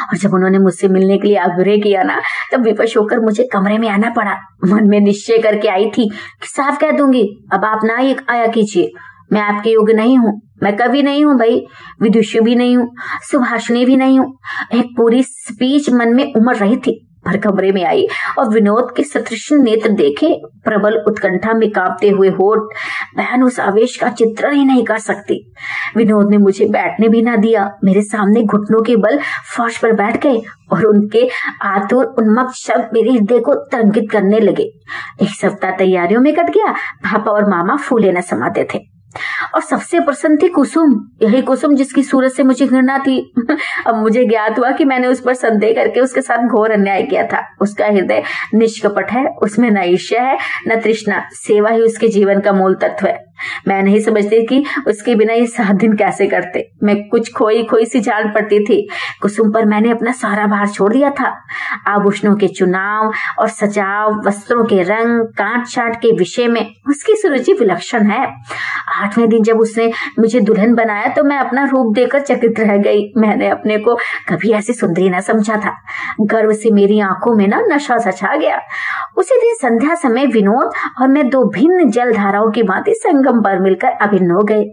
और 0.03 0.17
जब 0.17 0.33
उन्होंने 0.33 0.57
मुझसे 0.57 0.87
मिलने 0.87 1.17
के 1.17 1.27
लिए 1.27 1.37
आग्रह 1.37 1.77
किया 1.77 2.03
ना, 2.03 2.19
तब 2.53 2.63
विपक्ष 2.63 2.97
होकर 2.97 3.19
मुझे 3.19 3.43
कमरे 3.43 3.77
में 3.77 3.87
आना 3.89 4.09
पड़ा। 4.09 4.33
मन 4.65 4.89
में 4.89 4.99
निश्चय 4.99 5.37
करके 5.37 5.67
आई 5.67 5.85
थी 5.85 6.09
कि 6.09 6.47
साफ़ 6.47 6.79
कह 6.79 6.91
दूँगी, 6.91 7.23
अब 7.53 7.65
आप 7.65 7.81
ना 7.83 7.97
आया 8.29 8.47
कीजिए। 8.47 8.91
मैं 9.33 9.41
आपके 9.41 9.69
योग्य 9.69 9.93
नहीं 9.93 10.17
हूँ। 10.17 10.41
मैं 10.63 10.75
कवि 10.77 11.01
नहीं 11.01 11.23
हूँ 11.25 11.37
भाई, 11.37 11.65
विदुषी 12.01 12.39
भी 12.39 12.55
नहीं 12.55 12.75
हूँ 12.77 12.89
सुभाषिणी 13.21 13.85
भी 13.85 13.95
नहीं 13.95 14.19
हूँ। 14.19 14.37
एक 14.73 14.93
पूरी 14.97 15.23
स्पीच 15.23 15.89
मन 15.89 16.13
में 16.13 16.33
उमड़ 16.33 16.55
रही 16.55 16.77
थी। 16.77 16.99
भर 17.27 17.37
कमरे 17.37 17.71
में 17.71 17.85
आई 17.85 18.07
और 18.39 18.49
विनोद 18.49 18.93
के 18.97 19.03
सतृष्ण 19.03 19.63
नेत्र 19.63 19.89
देखे 19.89 20.41
प्रबल 20.63 20.97
उत्कंठा 20.97 21.53
में 21.53 21.71
कांपते 21.71 22.09
हुए, 22.09 22.29
होठ, 22.29 22.59
बहन, 23.17 23.43
उस 23.43 23.59
आवेश 23.59 23.97
का 23.97 24.09
चित्रण 24.09 24.53
ही 24.53 24.65
नहीं 24.65 24.83
कर 24.83 24.97
सकती। 24.97 25.53
विनोद 25.97 26.29
ने 26.29 26.37
मुझे 26.37 26.65
बैठने 26.65 27.09
भी 27.09 27.21
ना 27.21 27.35
दिया। 27.35 27.71
मेरे 27.83 28.01
सामने 28.01 28.43
घुटनों 28.43 28.81
के 28.81 28.95
बल 28.95 29.19
फर्श 29.57 29.77
पर 29.77 29.93
बैठ 29.93 30.23
गए 30.23 30.41
और 30.71 30.85
उनके 30.85 31.29
आतुर 31.61 32.05
उन्मक 32.05 32.51
शब्द 32.51 32.89
मेरे 32.93 33.11
हृदय 33.11 33.39
को 33.39 33.53
तरंगित 33.53 34.11
करने 34.11 34.39
लगे। 34.39 34.63
एक 35.21 35.29
सप्ताह 35.29 35.71
तैयारियों 35.71 36.21
में 36.21 36.35
कट 36.35 36.49
गया। 36.49 36.71
पापा 36.71 37.31
और 37.31 37.49
मामा 37.49 37.75
फूले 37.75 38.11
न 38.11 38.21
समाते 38.21 38.67
थे। 38.73 38.92
और 39.55 39.61
सबसे 39.61 39.99
प्रसन्न 39.99 40.37
थी 40.37 40.47
कुसुम। 40.47 41.07
यही 41.21 41.41
कुसुम 41.41 41.75
जिसकी 41.75 42.03
सूरत 42.03 42.31
से 42.31 42.43
मुझे 42.43 42.67
घृणा 42.67 42.97
थी। 42.97 43.33
अब 43.87 43.95
मुझे 43.95 44.25
ज्ञात 44.25 44.59
हुआ 44.59 44.71
कि 44.71 44.85
मैंने 44.85 45.07
उस 45.07 45.21
पर 45.21 45.33
संदेह 45.33 45.73
करके 45.73 45.99
उसके 45.99 46.21
साथ 46.21 46.37
घोर 46.37 46.71
अन्याय 46.71 47.03
किया 47.03 47.23
था। 47.23 47.55
उसका 47.61 47.85
हृदय 47.85 48.23
निष्कपट 48.53 49.11
है, 49.11 49.25
उसमें 49.27 49.71
न 49.71 49.77
ईर्ष्या 49.77 50.23
है, 50.23 50.37
न 50.67 50.79
तृष्णा। 50.79 51.27
सेवा 51.31 51.69
ही 51.69 51.81
उसके 51.81 52.07
जीवन 52.07 52.39
का 52.39 52.53
मूल 52.53 52.75
तत्व 52.75 53.07
है। 53.07 53.32
मैं 53.67 53.81
नहीं 53.83 53.99
समझती 53.99 54.45
कि 54.45 54.63
उसके 54.87 55.15
बिना 55.15 55.33
ये 55.33 55.45
सात 55.47 55.75
दिन 55.75 55.93
कैसे 55.93 56.27
करते 56.27 56.67
मैं 56.83 56.95
कुछ 57.09 57.31
खोई 57.33 57.63
खोई 57.63 57.85
सी 57.85 57.99
जान 57.99 58.31
पड़ती 58.33 58.59
थी। 58.65 58.81
कुसुम 59.21 59.51
पर 59.51 59.65
मैंने 59.65 59.91
अपना 59.91 60.11
सारा 60.11 60.45
भार 60.47 60.67
छोड़ 60.67 60.91
दिया 60.93 61.09
था। 61.09 61.33
आभूषणों 61.87 62.35
के 62.35 62.47
चुनाव 62.47 63.11
और 63.39 63.49
सजाव, 63.49 64.21
वस्त्रों 64.27 64.63
के 64.65 64.81
रंग 64.83 65.21
काट 65.37 65.67
छाट 65.67 65.95
के 65.95 66.11
विषय 66.11 66.47
में 66.47 66.65
उसकी 66.89 67.15
सुरुचि 67.15 67.53
विलक्षण 67.53 68.05
है। 68.05 68.25
आठवें 68.97 69.27
दिन 69.29 69.43
जब 69.43 69.59
उसने 69.59 69.91
मुझे 70.19 70.39
दुल्हन 70.39 70.73
बनाया 70.75 71.07
तो 71.07 71.23
मैं 71.23 71.37
अपना 71.37 71.63
रूप 71.65 71.93
देकर 71.95 72.21
चकित 72.21 72.59
रह 72.59 72.77
गई। 72.77 73.03
मैंने 73.17 73.49
अपने 73.49 73.77
को 73.77 73.95
कभी 74.29 74.51
ऐसी 74.51 74.73
सुंदरी 74.73 75.09
न 75.09 75.19
समझा 75.21 75.57
था। 75.57 75.75
गर्व 76.21 76.53
से 76.53 76.71
मेरी 76.71 76.99
आँखों 76.99 77.35
में 77.35 77.47
ना 77.47 77.61
नशा 77.67 77.97
सछा 77.97 78.35
गया। 78.35 78.59
उसी 79.17 79.39
दिन 79.41 79.55
संध्या 79.55 79.95
समय 79.95 80.25
विनोद 80.25 80.71
और 81.01 81.07
मैं 81.07 81.27
दो 81.29 81.43
भिन्न 81.49 81.89
जल 81.89 82.13
धाराओं 82.13 82.51
की 82.51 82.63
भांति 82.63 82.93
संगम 82.95 83.32
पर 83.41 83.59
मिलकर 83.59 83.87
अभिन्न 83.87 84.31
हो 84.31 84.43
गए। 84.43 84.63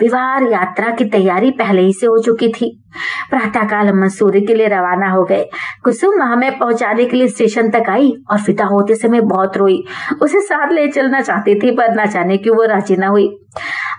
विवाह 0.00 0.38
यात्रा 0.38 0.90
की 0.90 1.04
तैयारी 1.04 1.50
पहले 1.50 1.82
ही 1.82 1.92
से 1.92 2.06
हो 2.06 2.18
चुकी 2.18 2.48
थी। 2.48 2.84
प्रातःकाल 3.30 3.92
मंसूरी 3.92 4.40
के 4.40 4.54
लिए 4.54 4.68
रवाना 4.68 5.10
हो 5.10 5.24
गए। 5.24 5.46
कुसुम 5.84 6.22
हमें 6.22 6.58
पहुँचाने 6.58 7.04
के 7.04 7.16
लिए 7.16 7.28
स्टेशन 7.28 7.70
तक 7.70 7.82
आई 7.88 8.12
और 8.30 8.40
फिदा 8.40 8.64
होते 8.64 8.94
समय 8.94 9.20
बहुत 9.20 9.56
रोई। 9.56 9.84
उसे 10.22 10.40
साथ 10.40 10.72
ले 10.72 10.88
चलना 10.88 11.20
चाहती 11.20 11.54
थी, 11.54 11.70
पर 11.70 11.94
ना 11.94 12.04
जाने 12.04 12.36
क्यों 12.36 12.56
वो 12.56 12.64
राज़ी 12.64 12.96
न 12.96 13.04
हुई। 13.04 13.36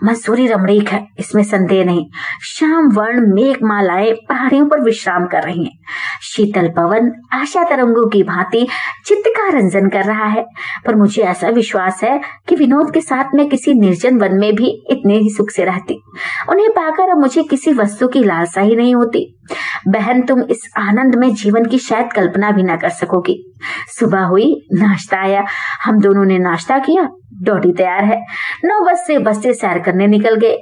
मंसूरी 0.04 0.48
रमणीक 0.48 0.90
है, 0.90 1.08
इसमें 1.20 1.44
संदेह 1.44 1.86
नहीं। 1.86 2.06
शाम 2.44 2.90
वर्ण, 2.92 3.34
मेघ, 3.34 3.58
मालाएँ 3.64 4.14
पहाड़ियों 4.14 4.68
पर 4.68 4.82
विश्राम 4.82 5.26
कर 5.26 5.44
रही 5.44 5.64
हैं। 5.64 5.80
शीतल 6.22 6.68
पवन, 6.68 7.12
आशा 7.34 7.64
तरंगों 7.64 8.10
की 8.10 8.24
भांति 8.24 8.68
चित्त 9.06 9.24
का 9.28 9.50
रंजन 9.50 9.90
कर 9.90 10.04
रहा 10.04 10.26
है। 10.26 10.46
पर 10.86 10.96
मुझे 10.96 11.22
ऐसा 11.22 11.48
विश्वास 11.48 12.04
है 12.04 12.22
कि 12.48 12.56
विनोद 12.56 12.94
के 12.94 13.02
साथ 13.02 13.36
मैं 13.36 13.50
किसी 13.50 13.74
निर्जन 13.74 14.18
वन 14.18 14.34
में 14.34 14.56
भी 14.56 14.84
इतने 14.90 15.18
ही 15.18 15.30
सुख 15.30 15.50
से 15.50 15.66
रहती। 15.66 16.02
उन्हें 16.50 16.70
पाकर 16.70 17.10
अब 17.10 17.20
मुझे 17.20 17.44
किसी 17.44 17.74
वस्तु 17.74 18.08
की 18.08 18.24
लालसा 18.24 18.62
ही 18.62 18.76
नहीं 18.82 18.96
होती। 18.96 19.40
बहन, 19.88 20.22
तुम 20.22 20.42
इस 20.42 20.72
आनंद 20.78 21.16
में 21.16 21.36
जीवन 21.36 21.66
की 21.66 21.78
शायद 21.78 22.14
कल्पना 22.14 22.52
भी 22.52 22.64
ना 22.64 22.76
कर 22.76 22.90
सकोगी। 22.90 23.54
सुबह 24.00 24.22
हुई, 24.22 24.68
नाश्ता 24.74 25.18
आया। 25.18 25.46
हम 25.84 26.00
दोनों 26.00 26.26
ने 26.26 26.38
नाश्ता 26.38 26.78
किया। 26.78 27.10
डोडी 27.44 27.72
तैयार 27.72 28.04
है। 28.04 28.26
नौ 28.66 28.86
बस 28.86 29.04
से 29.08 29.20
बस 29.20 29.44
से 29.44 29.54
सैर 29.54 29.80
करने 29.80 30.08
निकल 30.08 30.36
गए। 30.36 30.58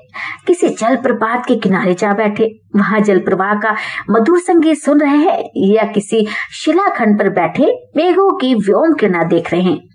किसी 0.47 0.69
जल 0.69 0.95
प्रपात 0.95 1.45
के 1.45 1.55
किनारे 1.55 1.93
जा 1.93 2.13
बैठे। 2.13 2.59
वहाँ 2.75 2.99
जल 2.99 3.19
प्रवाह 3.19 3.53
का 3.53 3.75
मधुर 4.09 4.39
संगीत 4.39 4.77
सुन 4.77 4.99
रहे 4.99 5.17
हैं 5.17 5.43
या 5.57 5.83
किसी 5.83 6.27
शिलाखंड 6.63 7.19
पर 7.19 7.29
बैठे 7.29 7.89
मेघों 7.97 8.37
की 8.37 8.55
व्योम 8.55 8.93
किरणा 8.93 9.23
देख 9.23 9.51
रहे 9.51 9.61
हैं। 9.61 9.89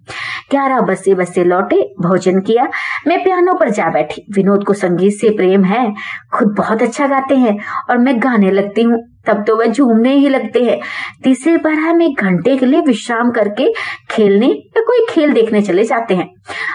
ग्यारह 0.51 0.81
बजते 0.81 1.15
बजते 1.15 1.45
लौटे, 1.45 1.95
भोजन 2.01 2.41
किया। 2.41 2.69
मैं 3.07 3.25
पियानो 3.25 3.55
पर 3.55 3.71
जा 3.71 3.91
बैठी। 3.91 4.27
विनोद 4.35 4.65
को 4.65 4.73
संगीत 4.73 5.13
से 5.13 5.31
प्रेम 5.31 5.65
है। 5.65 5.95
खुद 6.35 6.55
बहुत 6.59 6.83
अच्छा 6.83 7.07
गाते 7.07 7.37
हैं 7.37 7.59
और 7.91 7.99
मैं 7.99 8.23
गाने 8.23 8.51
लगती 8.51 8.83
हूँ। 8.83 9.03
तब 9.27 9.45
तो 9.47 9.57
वह 9.57 9.67
झूमने 9.67 10.15
ही 10.15 10.29
लगते 10.29 10.65
हैं। 10.65 10.81
तीसरे 11.23 11.57
बार 11.57 11.73
हम 11.73 12.03
एक 12.03 12.21
घंटे 12.21 12.57
के 12.57 12.67
लिए 12.67 12.81
विश्राम 12.81 13.31
करके 13.31 13.73
खेलने 14.11 14.47
या 14.47 14.81
कोई 14.81 15.07
खेल 15.11 15.33
देखने 15.33 15.63
चले 15.63 15.85
जाते 15.85 16.15
हैं। 16.15 16.31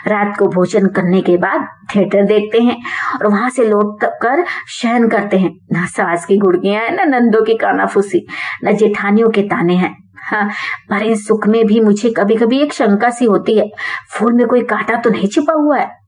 रात 0.08 0.38
को 0.38 0.48
भोजन 0.48 0.88
करने 0.88 1.22
के 1.22 1.38
बाद 1.38 1.68
थिएटर 1.96 2.26
देखते 2.26 2.62
हैं 2.62 2.78
और 3.16 3.28
वहाँ 3.28 3.50
से 3.50 3.66
लौट 3.66 4.04
कर 4.04 4.44
शयन 4.68 5.08
करते 5.10 5.38
हैं। 5.38 5.52
न 5.74 5.86
सास 5.86 6.26
की 6.26 6.38
गुड़गियाँ 6.38 6.82
है, 6.82 7.06
न 7.06 7.10
नंदों 7.10 7.42
की 7.42 7.54
कानाफूसी, 7.54 8.28
न 8.64 8.76
जेठानियों 8.76 9.30
के 9.30 9.42
ताने 9.42 9.76
हैं। 9.76 10.09
हाँ 10.30 10.50
पर 10.90 11.02
इन 11.02 11.16
सुख 11.16 11.48
में 11.48 11.66
भी 11.66 11.80
मुझे 11.80 12.10
कभी 12.10 12.36
कभी 12.36 12.60
एक 12.60 12.74
शंका 12.74 13.10
सी 13.10 13.26
होती 13.26 13.58
है। 13.58 13.72
फूल 14.14 14.34
में 14.34 14.48
कोई 14.48 14.62
कांटा 14.62 14.96
तो 14.96 15.10
नहीं 15.10 15.28
छिपा 15.28 15.54
हुआ 15.54 15.78
है? 15.78 16.00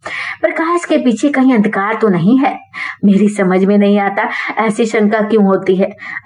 पर 0.43 0.51
कहा 0.51 0.75
इसके 0.75 0.97
पीछे 0.97 1.29
कहीं 1.29 1.53
अंधकार 1.53 1.93
तो 1.93 2.07
नहीं 2.07 2.37
है? 2.37 2.59
मेरी 3.05 3.29
समझ 3.29 3.65
में 3.65 3.77
नहीं 3.77 3.99
आता 3.99 4.29
ऐसी 4.57 4.85
शंका 4.85 5.21
क्यों 5.21 5.43
होती 5.43 5.75
है? 5.75 5.85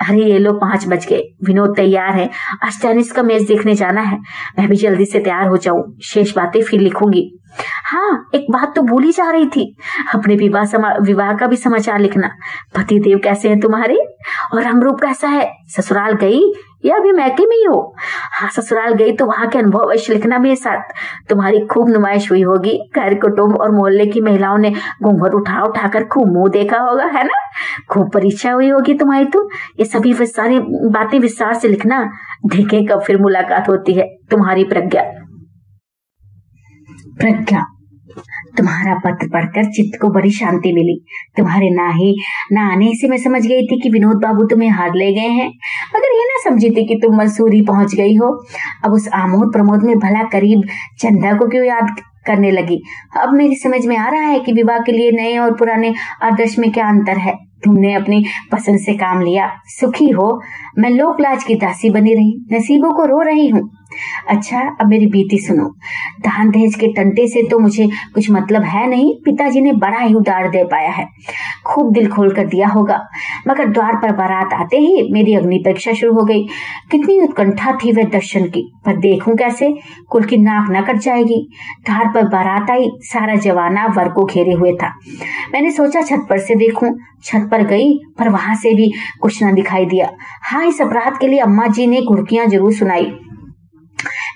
अरे, 0.10 0.24
ये 0.24 0.40
लो 0.40 0.54
पाँच 0.54 0.88
बज 0.88 1.06
गए। 1.06 1.24
विनोद 1.44 1.76
तैयार 1.76 2.10
है। 2.10 2.30
आज 2.64 2.82
टेनिस 2.82 3.12
का 3.12 3.24
मैच 3.24 3.42
देखने 3.42 3.76
जाना 3.76 4.02
है। 4.02 4.18
मैं 4.60 4.68
भी 4.68 4.76
जल्दी 4.76 5.06
से 5.06 5.20
तैयार 5.20 5.48
हो 5.48 5.58
जाऊँ। 5.58 6.00
शेष 6.04 6.36
बातें 6.36 6.62
फिर 6.62 6.80
लिखूँगी। 6.80 7.40
हाँ 7.86 8.30
एक 8.36 8.46
बात 8.52 8.76
तो 8.76 8.82
भूली 8.82 9.12
जा 9.12 9.32
रही 9.32 9.46
थी। 9.46 9.78
अपने 10.16 10.36
विवाह 10.36 10.78
विवाह 11.02 11.34
का 11.34 11.48
भी 11.48 11.56
समाचार 11.56 12.00
लिखना। 12.00 12.28
पति 12.76 13.00
देव 13.00 13.22
कैसे 13.24 13.50
हैं 13.50 13.60
तुम्हारे? 13.60 13.96
और 14.54 14.64
रंगरूप 14.64 15.02
कैसा 15.02 15.28
है? 15.28 15.52
ससुराल 15.68 16.14
गई? 16.14 16.54
या 16.86 16.96
अभी 16.96 17.12
मैके 17.12 17.46
में 17.46 17.56
ही 17.58 17.64
हो। 17.64 17.96
हाँ 18.34 18.50
ससुराल 18.50 18.94
गई 18.94 19.12
तो 19.12 19.26
वहाँ 19.26 19.48
के 19.48 19.60
अनुभव 19.60 19.80
अवश्य 19.80 20.14
लिखना 20.14 20.40
मेरे 20.40 20.56
साथ। 20.56 20.82
तुम्हारी 21.30 21.60
खूब 21.60 21.90
नुमाइश 21.90 22.32
हुई 22.32 22.42
होगी। 22.42 22.80
घर, 22.96 23.16
कुटुंब 23.16 23.58
और 23.62 23.72
मोहल्ले 23.72 24.06
की 24.06 24.22
महिलाओं 24.22 24.58
ने 24.58 24.72
घूंघर 25.04 25.34
उठा, 25.34 25.64
उठाकर 25.64 26.04
खूब 26.04 26.32
मुँह 26.34 26.50
देखा 26.50 26.78
होगा, 26.78 27.06
है 27.06 27.24
ना? 27.24 27.40
खूब 27.90 28.12
परीक्षा 28.12 28.52
हुई 28.52 28.70
होगी 28.70 28.94
तुम्हारी 28.94 29.26
तो। 29.26 29.50
ये 29.80 29.86
सभी 29.86 30.14
सारी 30.14 30.60
बातें 30.90 31.20
विस्तार 31.20 31.54
से 31.54 31.68
लिखना। 31.68 32.04
देखें 32.46 32.86
कब 32.86 33.02
फिर 33.02 33.22
मुलाकात 33.22 33.70
होती 33.70 33.94
है। 33.94 34.16
तुम्हारी 34.32 34.64
प्रज्ञा। 34.64 35.02
प्रज्ञा। 37.20 37.66
तुम्हारा 38.58 38.94
पत्र 38.96 39.28
पढ़कर 39.28 39.64
चित्त 39.66 40.00
को 40.02 40.10
बड़ी 40.10 40.32
शांति 40.32 40.74
मिली। 40.74 41.06
तुम्हारे 41.38 41.70
ना 41.70 41.90
ही 41.90 42.16
ना 42.52 42.72
आने 42.72 42.92
से 42.96 43.08
मैं 43.08 43.18
समझ 43.18 43.46
गई 43.46 43.62
थी 43.62 43.82
कि 43.82 43.90
विनोद 43.90 44.18
बाबू 44.18 44.44
तुम्हें 44.44 44.70
हार 44.70 44.96
ले 44.96 45.12
गए 45.14 45.30
हैं। 45.30 45.48
मगर 45.96 46.16
ये 46.16 46.24
ना 46.24 46.50
समझी 46.50 46.70
थी 46.70 46.86
कि 46.86 46.96
तुम 46.96 47.18
मंसूरी 47.18 47.62
पहुँच 47.62 47.96
गई 47.96 48.16
हो। 48.16 48.46
अब 48.86 48.92
उस 48.92 49.08
आमोद 49.14 49.54
प्रमोद 49.54 49.84
में 49.84 49.98
भला 50.00 50.24
करीब 50.24 50.62
चंदा 51.00 51.34
को 51.34 51.48
क्यों 51.48 51.66
याद 51.66 51.96
करने 52.28 52.52
लगी? 52.52 52.82
अब 53.18 53.34
मेरी 53.34 53.56
समझ 53.56 53.86
में 53.86 53.98
आ 53.98 54.10
रहा 54.10 54.22
है 54.22 54.40
कि 54.40 54.54
विवाह 54.54 54.80
के 54.80 54.92
लिए 54.92 55.12
नए 55.12 55.38
और 55.38 55.54
पुराने 55.54 55.94
आदर्श 56.24 56.60
में 56.60 56.72
क्या 56.72 56.88
अंतर 56.88 57.18
है। 57.18 57.34
तुमने 57.64 57.94
अपनी 57.94 58.26
पसंद 58.52 58.80
से 58.80 58.94
काम 58.94 59.22
लिया। 59.22 59.52
सुखी 59.66 60.10
हो। 60.10 60.42
मैं 60.80 60.90
लोकलाज 60.90 61.44
की 61.44 61.56
दासी 61.56 61.90
बनी 61.90 62.14
रही। 62.14 62.46
नसीबों 62.52 62.92
को 62.94 63.06
रो 63.06 63.22
रही 63.22 63.48
हूँ। 63.48 63.70
अच्छा 64.30 64.60
अब 64.82 64.88
मेरी 64.88 65.08
बीती 65.08 65.38
सुनो। 65.38 65.66
दान 66.22 66.50
दहेज 66.52 66.76
के 66.76 66.88
टंटे 66.94 67.28
से 67.28 67.44
तो 67.50 67.60
मुझे 67.60 67.88
कुछ 68.14 68.30
मतलब 68.32 68.64
है 68.64 68.88
नहीं, 68.90 69.14
पिताजी 69.26 69.62
ने 69.62 69.72
बड़ा 69.76 70.00
ही 70.00 70.14
उदार 70.14 70.50
दे 70.50 70.64
पाया 70.66 70.92
है। 70.92 71.08
खूब 71.66 71.92
दिल 71.94 72.08
खोल 72.10 72.34
कर 72.34 72.48
दिया 72.48 72.68
होगा, 72.68 73.00
मगर 73.48 73.66
द्वार 73.68 73.96
पर 73.96 74.12
बारात 74.16 74.54
आते 74.54 74.78
ही 74.78 75.08
मेरी 75.14 75.34
अग्नि 75.36 75.62
परीक्षा 75.66 75.94
शुरू 75.94 76.14
हो 76.14 76.24
गई। 76.26 76.44
कितनी 76.92 77.20
उत्कंठा 77.22 77.72
थी 77.76 77.92
वह 77.92 78.10
दर्शन 78.10 78.46
की, 78.48 78.62
पर 78.86 78.98
देखूँ 78.98 79.36
कैसे? 79.36 79.74
कुल 80.10 80.24
की 80.24 80.38
नाक 80.38 80.70
न 80.72 80.82
कट 80.84 81.00
जाएगी। 81.00 81.42
द्वार 81.86 82.12
पर 82.14 82.28
बारात 82.30 82.72
आई, 82.72 82.90
सारा 83.04 83.36
जवाना 83.38 83.86
वर 83.98 84.10
को 84.10 84.26
घेरे 84.26 84.54
हुए 84.54 84.74
था। 84.74 84.94
मैंने 85.54 85.72
सोचा 85.72 86.02
छत 86.02 86.26
पर 86.30 86.40
से 86.40 86.56
देखूँ, 86.56 86.96
छत 87.24 87.48
पर 87.52 87.64
गई, 87.66 87.94
पर 88.20 88.30
वहाँ 88.30 88.56
से 88.56 88.74
भी 88.74 88.92
कुछ 89.22 89.44
न 89.44 89.54
दिखाई 89.56 89.86
दिया। 89.86 90.10
हाँ 90.44 90.66
इस 90.66 90.82
अपराध 90.82 91.18
के 91.20 91.28
लिए 91.28 91.40
अम्मा 91.40 91.68
जी 91.68 91.88
ने 91.88 92.02
घुड़कियाँ 92.02 92.46
ज़रूर 92.46 92.74
सुनाई। 92.74 93.12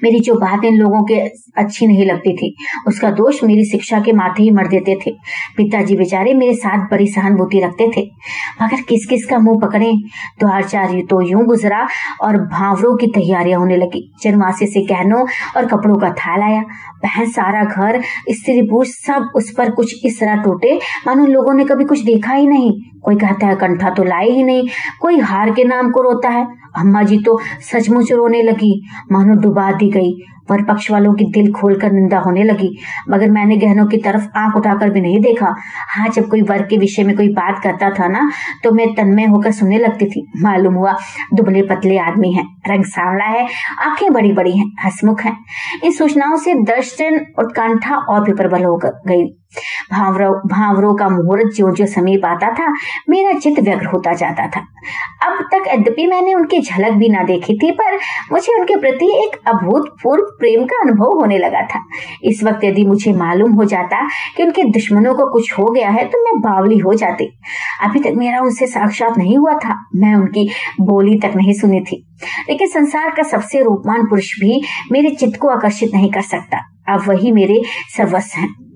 मेरी 0.03 0.19
जो 0.19 0.35
बात 0.35 0.65
इन 0.65 0.75
लोगों 0.75 1.03
के 1.03 1.15
अच्छी 1.57 1.87
नहीं 1.87 2.05
लगती 2.05 2.35
थी, 2.37 2.55
उसका 2.87 3.11
दोष 3.11 3.43
मेरी 3.43 3.65
शिक्षा 3.65 3.99
के 3.99 4.11
माथे 4.13 4.43
ही 4.43 4.51
मर 4.51 4.67
देते 4.67 4.97
थे। 5.05 5.11
पिताजी 5.57 5.95
बेचारे 5.95 6.33
मेरे 6.33 6.53
साथ 6.53 6.85
बड़ी 6.91 7.07
सहानुभूति 7.07 7.59
रखते 7.59 7.91
थे। 7.97 8.01
मगर 8.61 8.81
किस 8.81 9.05
किस 9.05 9.25
का 9.25 9.39
मुँह 9.39 9.59
पकड़े? 9.59 9.91
द्वारचार्य 10.39 11.01
तो 11.01 11.21
यूँ 11.21 11.45
गुजरा 11.45 11.87
और 12.21 12.37
भावरों 12.37 12.95
की 12.97 13.07
तैयारियाँ 13.07 13.59
होने 13.59 13.77
लगी। 13.77 14.03
जनवासी 14.23 14.67
से 14.67 14.81
कहनो 14.81 15.25
और 15.57 15.65
कपड़ों 15.65 15.95
का 15.95 16.09
थाल 16.09 16.41
आया। 16.41 16.61
बहन 17.03 17.29
सारा 17.29 17.63
घर, 17.63 18.01
स्त्री 18.29 18.61
पुरुष 18.61 18.87
सब 18.87 19.31
उस 19.35 19.53
पर 19.57 19.71
कुछ 19.71 20.05
इस 20.05 20.19
तरह 20.19 20.35
टूटे 20.35 20.79
मानो 21.07 21.25
लोगों 21.25 21.53
ने 21.53 21.65
कभी 21.65 21.85
कुछ 21.85 21.99
देखा 21.99 22.33
ही 22.33 22.47
नहीं। 22.47 22.71
कोई 23.03 23.15
कहता 23.15 23.47
है 23.47 23.55
कंठा 23.55 23.89
तो 23.89 24.03
लाए 24.03 24.29
ही 24.29 24.43
नहीं। 24.43 24.67
कोई 25.01 25.19
हार 25.19 25.51
के 25.51 25.63
नाम 25.63 25.91
को 25.91 26.01
रोता 26.01 26.29
है। 26.29 26.47
अम्मा 26.77 27.03
जी 27.03 27.19
तो 27.19 27.39
सचमुच 27.71 28.11
रोने 28.11 28.41
लगी। 28.41 28.87
मानो 29.11 29.33
डुबा 29.33 29.71
दी 29.71 29.89
गई। 29.89 30.17
पर 30.49 30.63
पक्ष 30.63 30.91
वालों 30.91 31.13
की 31.13 31.25
दिल 31.25 31.51
खोलकर 31.53 31.91
निंदा 31.91 32.19
होने 32.19 32.43
लगी। 32.43 32.77
मगर 33.09 33.29
मैंने 33.29 33.57
गहनों 33.57 33.85
की 33.87 33.97
तरफ़ 33.97 34.27
आँख 34.37 34.55
उठाकर 34.55 34.89
भी 34.89 35.01
नहीं 35.01 35.19
देखा। 35.19 35.55
हाँ 35.89 36.07
जब 36.09 36.29
कोई 36.29 36.41
वर्ग 36.41 36.67
के 36.69 36.77
विषय 36.77 37.03
में 37.03 37.15
कोई 37.17 37.27
बात 37.27 37.59
करता 37.63 37.89
था 37.89 38.07
ना 38.07 38.31
तो 38.63 38.71
मैं 38.71 38.87
तन्मय 38.95 39.25
होकर 39.25 39.51
सुनने 39.51 39.77
लगती 39.77 40.05
थी। 40.05 40.25
मालूम 40.37 40.73
हुआ, 40.73 40.95
दुबले 41.33 41.61
पतले 41.61 41.97
आदमी 41.97 42.31
है। 42.31 42.43
रंग 42.69 42.83
सांवला 42.83 43.25
है, 43.25 43.47
आँखें 43.79 44.13
बड़ी 44.13 44.31
बड़ी 44.31 44.57
हैं, 44.57 44.71
हसमुख 44.85 45.21
हैं। 45.21 45.37
इन 45.83 45.91
सूचनाओं 45.91 46.37
से 46.37 46.53
दर्शन 46.53 47.25
उत्कंठा 47.39 47.95
और 47.95 48.23
भी 48.23 48.33
प्रबल 48.33 48.63
हो 48.63 48.81
गई। 48.85 49.25
भावरों 49.91 50.33
भावरों 50.33 50.95
का 50.95 51.09
मुहूर्त 51.09 51.55
जो 51.55 51.75
जो 51.75 51.85
समीप 51.85 52.25
आता 52.25 52.51
था, 52.51 52.73
मेरा 53.09 53.39
चित्त 53.39 53.59
व्यग्र 53.59 53.85
होता 53.85 54.13
जाता 54.13 54.47
था। 54.47 54.59
अब 55.25 55.49
तक 55.53 55.63
यद्यपि 55.67 56.05
मैंने 56.05 56.33
उनकी 56.33 56.61
झलक 56.61 56.91
भी 56.91 57.09
ना 57.09 57.23
देखी 57.23 57.57
थी, 57.57 57.71
पर 57.71 57.97
मुझे 58.31 58.59
उनके 58.59 58.75
प्रति 58.75 59.05
एक 59.05 59.49
अभूतपूर्व 59.49 60.23
प्रेम 60.23 60.65
का 60.65 60.81
अनुभव 60.81 61.19
होने 61.19 61.37
लगा 61.37 61.61
था। 61.61 61.85
इस 62.23 62.43
वक्त 62.43 62.63
यदि 62.63 62.85
मुझे 62.85 63.13
मालूम 63.13 63.51
हो 63.51 63.65
जाता 63.65 64.07
कि 64.37 64.43
उनके 64.43 64.63
दुश्मनों 64.63 65.15
को 65.15 65.33
कुछ 65.33 65.53
हो 65.53 65.65
गया 65.65 65.89
है 65.89 66.05
तो 66.05 66.23
मैं 66.23 66.41
बावली 66.41 66.77
हो 66.77 66.93
जाती। 66.93 67.39
अभी 67.83 67.99
तक 67.99 68.11
मेरा 68.15 68.39
उनसे 68.39 68.67
साक्षात 68.67 69.17
नहीं 69.17 69.37
हुआ 69.37 69.53
था, 69.53 69.89
मैं 69.95 70.15
उनकी 70.15 70.49
बोली 70.81 71.19
तक 71.19 71.31
नहीं 71.35 71.53
सुनी 71.53 71.81
थी। 71.81 72.07
लेकिन 72.49 72.67
संसार 72.67 73.09
का 73.09 73.23
सबसे 73.23 73.61
रूपमान 73.63 74.05
पुरुष 74.05 74.39
भी 74.39 74.63
मेरे 74.91 75.09
चित्त 75.09 75.39
को 75.39 75.47
आकर्षित 75.47 75.93
नहीं 75.93 76.11
कर 76.11 76.21
सकता। 76.21 76.57
अब 76.89 77.03
वही 77.07 77.31
मेरे 77.31 77.61
सर्वस्व 77.97 78.39
हैं। 78.39 78.68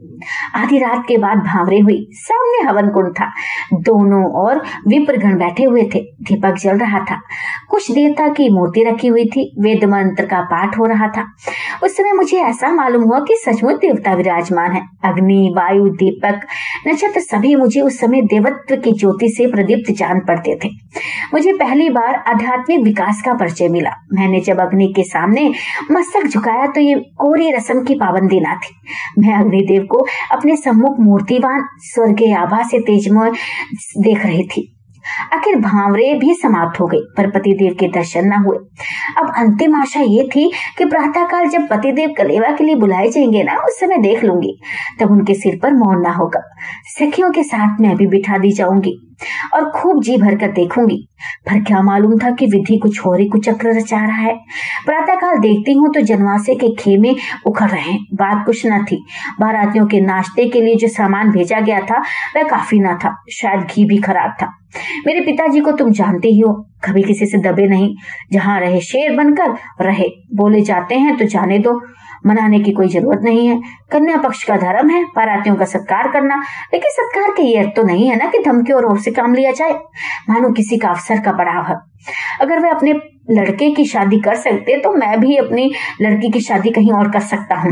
आधी 0.55 0.77
रात 0.77 1.03
के 1.07 1.17
बाद 1.17 1.37
भावरे 1.37 1.79
हुई। 1.79 2.07
सामने 2.11 2.69
हवन 2.69 2.89
कुंड 2.89 3.13
था। 3.13 3.25
दोनों 3.73 4.31
और 4.31 4.59
विप्रगण 4.87 5.37
बैठे 5.37 5.63
हुए 5.63 5.83
थे। 5.83 5.99
दीपक 5.99 6.55
जल 6.55 6.77
रहा 6.77 6.99
था। 6.99 7.21
कुछ 7.69 7.91
देवता 7.91 8.27
की 8.27 8.49
मूर्ति 8.49 8.83
रखी 8.83 9.07
हुई 9.07 9.25
थी। 9.25 9.55
वेद 9.59 9.83
मंत्र 9.85 10.25
का 10.25 10.41
पाठ 10.41 10.77
हो 10.77 10.85
रहा 10.85 11.07
था। 11.07 11.33
उस 11.83 11.97
समय 11.97 12.11
मुझे 12.11 12.37
ऐसा 12.37 12.71
मालूम 12.71 13.03
हुआ 13.03 13.19
कि 13.19 13.35
सचमुच 13.45 13.75
देवता 13.75 14.13
विराजमान 14.13 14.71
है। 14.71 14.81
अग्नि, 15.03 15.53
वायु, 15.57 15.89
दीपक, 15.89 16.41
नक्षत्र 16.87 17.19
सभी 17.19 17.55
मुझे 17.55 17.81
उस 17.81 17.99
समय 17.99 18.21
देवत्व 18.21 18.75
की 18.75 18.91
ज्योति 18.91 19.29
से 19.29 19.51
प्रदीप्त 19.51 19.91
जान 19.91 20.19
पड़ते 20.19 20.59
थे। 20.65 20.69
मुझे 21.33 21.53
पहली 21.53 21.89
बार 21.89 22.23
आध्यात्मिक 22.27 22.79
विकास 22.79 23.21
का 23.25 23.33
परिचय 23.33 23.67
मिला। 23.67 23.91
मैंने 24.13 24.39
जब 24.39 24.59
अग्नि 24.59 24.93
के 24.95 25.03
सामने 25.03 25.53
मस्तक 25.91 26.27
झुकाया 26.27 26.67
तो 26.67 26.81
ये 26.81 26.95
कोरी 26.95 27.51
रसम 27.51 27.83
की 27.83 27.95
पाबंदी 27.95 28.39
ना 28.39 28.55
थी। 28.55 28.75
मैं 29.21 29.35
अग्निदेव 29.35 29.87
को 29.91 30.05
अपने 30.31 30.55
सम्मुख 30.55 30.99
मूर्तिवान 30.99 31.67
स्वर्गीय 31.79 32.33
आभा 32.33 32.63
से 32.63 32.79
तेजमय 32.79 33.31
देख 33.97 34.25
रही 34.25 34.43
थी। 34.43 34.69
आखिर 35.33 35.55
भावरे 35.55 36.13
भी 36.13 36.33
समाप्त 36.33 36.79
हो 36.79 36.87
गई 36.87 36.99
पर 37.17 37.29
पतिदेव 37.29 37.75
के 37.79 37.87
दर्शन 37.87 38.25
न 38.25 38.33
हुए। 38.33 38.57
अब 39.17 39.33
अंतिम 39.37 39.75
आशा 39.75 39.99
ये 39.99 40.29
थी 40.35 40.51
कि 40.77 40.85
प्रातः 40.85 41.25
काल 41.25 41.47
जब 41.47 41.67
पतिदेव 41.67 42.13
कलेवा 42.17 42.55
के 42.55 42.63
लिए 42.63 42.75
बुलाए 42.75 43.09
जाएँगे 43.09 43.43
ना, 43.43 43.53
उस 43.53 43.79
समय 43.79 43.97
देख 43.97 44.23
लूँगी। 44.23 44.59
तब 44.99 45.11
उनके 45.11 45.33
सिर 45.33 45.59
पर 45.63 45.73
मौन 45.73 46.01
ना 46.01 46.11
होगा। 46.11 46.41
सखियों 46.85 47.31
के 47.31 47.43
साथ 47.43 47.81
मैं 47.81 47.95
भी 47.95 48.07
बिठा 48.07 48.37
दी 48.37 48.51
जाऊँगी। 48.51 49.12
और 49.53 49.69
खूब 49.71 50.01
जी 50.03 50.17
भर 50.17 50.35
कर 50.35 50.51
देखूँगी। 50.51 51.07
पर 51.47 51.63
क्या 51.63 51.81
मालूम 51.81 52.17
था 52.17 52.31
कि 52.31 52.45
विधि 52.45 52.77
कुछ 52.77 53.05
और 53.05 53.19
ही 53.19 53.27
कुछ 53.27 53.45
चक्र 53.45 53.75
रचा 53.77 53.97
रहा 53.97 54.15
है। 54.15 54.35
प्रातः 54.85 55.15
काल 55.15 55.37
देखती 55.37 55.73
हूँ 55.73 55.93
तो 55.93 56.01
जनवासे 56.01 56.55
के 56.55 56.73
खेमे 56.75 57.15
उखड़ 57.45 57.69
रहे 57.69 57.93
बात 58.13 58.45
कुछ 58.45 58.65
न 58.65 58.83
थी। 58.83 59.03
बारातियों 59.39 59.85
के 59.85 60.01
नाश्ते 60.01 60.49
के 60.49 60.61
लिए 60.61 60.75
जो 60.75 60.87
सामान 60.87 61.31
भेजा 61.31 61.59
गया 61.59 61.79
था, 61.79 61.99
वह 62.35 62.43
काफ़ी 62.43 62.79
न 62.79 62.95
था। 62.95 63.15
शायद 63.31 63.59
घी 63.59 63.85
भी 63.85 63.97
खराब 63.97 64.35
था। 64.41 64.51
मेरे 65.07 65.21
पिताजी 65.21 65.59
को 65.59 65.71
तुम 65.71 65.91
जानते 65.91 66.27
ही 66.27 66.39
हो, 66.39 66.53
कभी 66.83 67.03
किसी 67.03 67.25
से 67.25 67.37
दबे 67.37 67.67
नहीं। 67.67 67.95
जहाँ 68.31 68.59
रहे 68.59 68.79
शेर 68.81 69.15
बनकर, 69.17 69.55
रहे। 69.81 70.07
बोले 70.35 70.61
जाते 70.61 70.95
हैं 70.95 71.17
तो 71.17 71.25
जाने 71.25 71.59
दो। 71.59 71.81
मनाने 72.25 72.59
की 72.59 72.71
कोई 72.71 72.87
ज़रूरत 72.87 73.21
नहीं 73.23 73.47
है। 73.47 73.59
कन्या 73.91 74.17
पक्ष 74.17 74.43
का 74.43 74.55
धर्म 74.57 74.89
है 74.89 75.03
पारातियों 75.05 75.55
का 75.55 75.65
सत्कार 75.65 76.11
करना। 76.11 76.35
लेकिन 76.73 76.91
सत्कार 76.91 77.31
के 77.31 77.43
ये 77.43 77.65
तो 77.67 77.83
नहीं 77.83 78.07
है 78.09 78.15
ना 78.15 78.25
कि 78.25 78.39
धमकी 78.39 78.73
और 78.73 78.99
से 78.99 79.11
काम 79.11 79.33
लिया 79.33 79.51
जाए। 79.51 79.73
मानो 80.29 80.51
किसी 80.51 80.77
का 80.77 80.89
अवसर 80.89 81.19
का 81.19 81.31
पड़ाव 81.31 81.65
है। 81.65 81.75
अगर 82.41 82.59
वे 82.59 82.69
अपने 82.69 82.93
लड़के 83.31 83.69
की 83.71 83.85
शादी 83.85 84.19
कर 84.19 84.35
सकते 84.35 84.77
तो 84.77 84.91
मैं 84.91 85.19
भी 85.19 85.35
अपनी 85.37 85.71
लड़की 86.01 86.29
की 86.29 86.39
शादी 86.39 86.69
कहीं 86.69 86.91
और 86.91 87.11
कर 87.11 87.19
सकता 87.19 87.55
हूँ। 87.55 87.71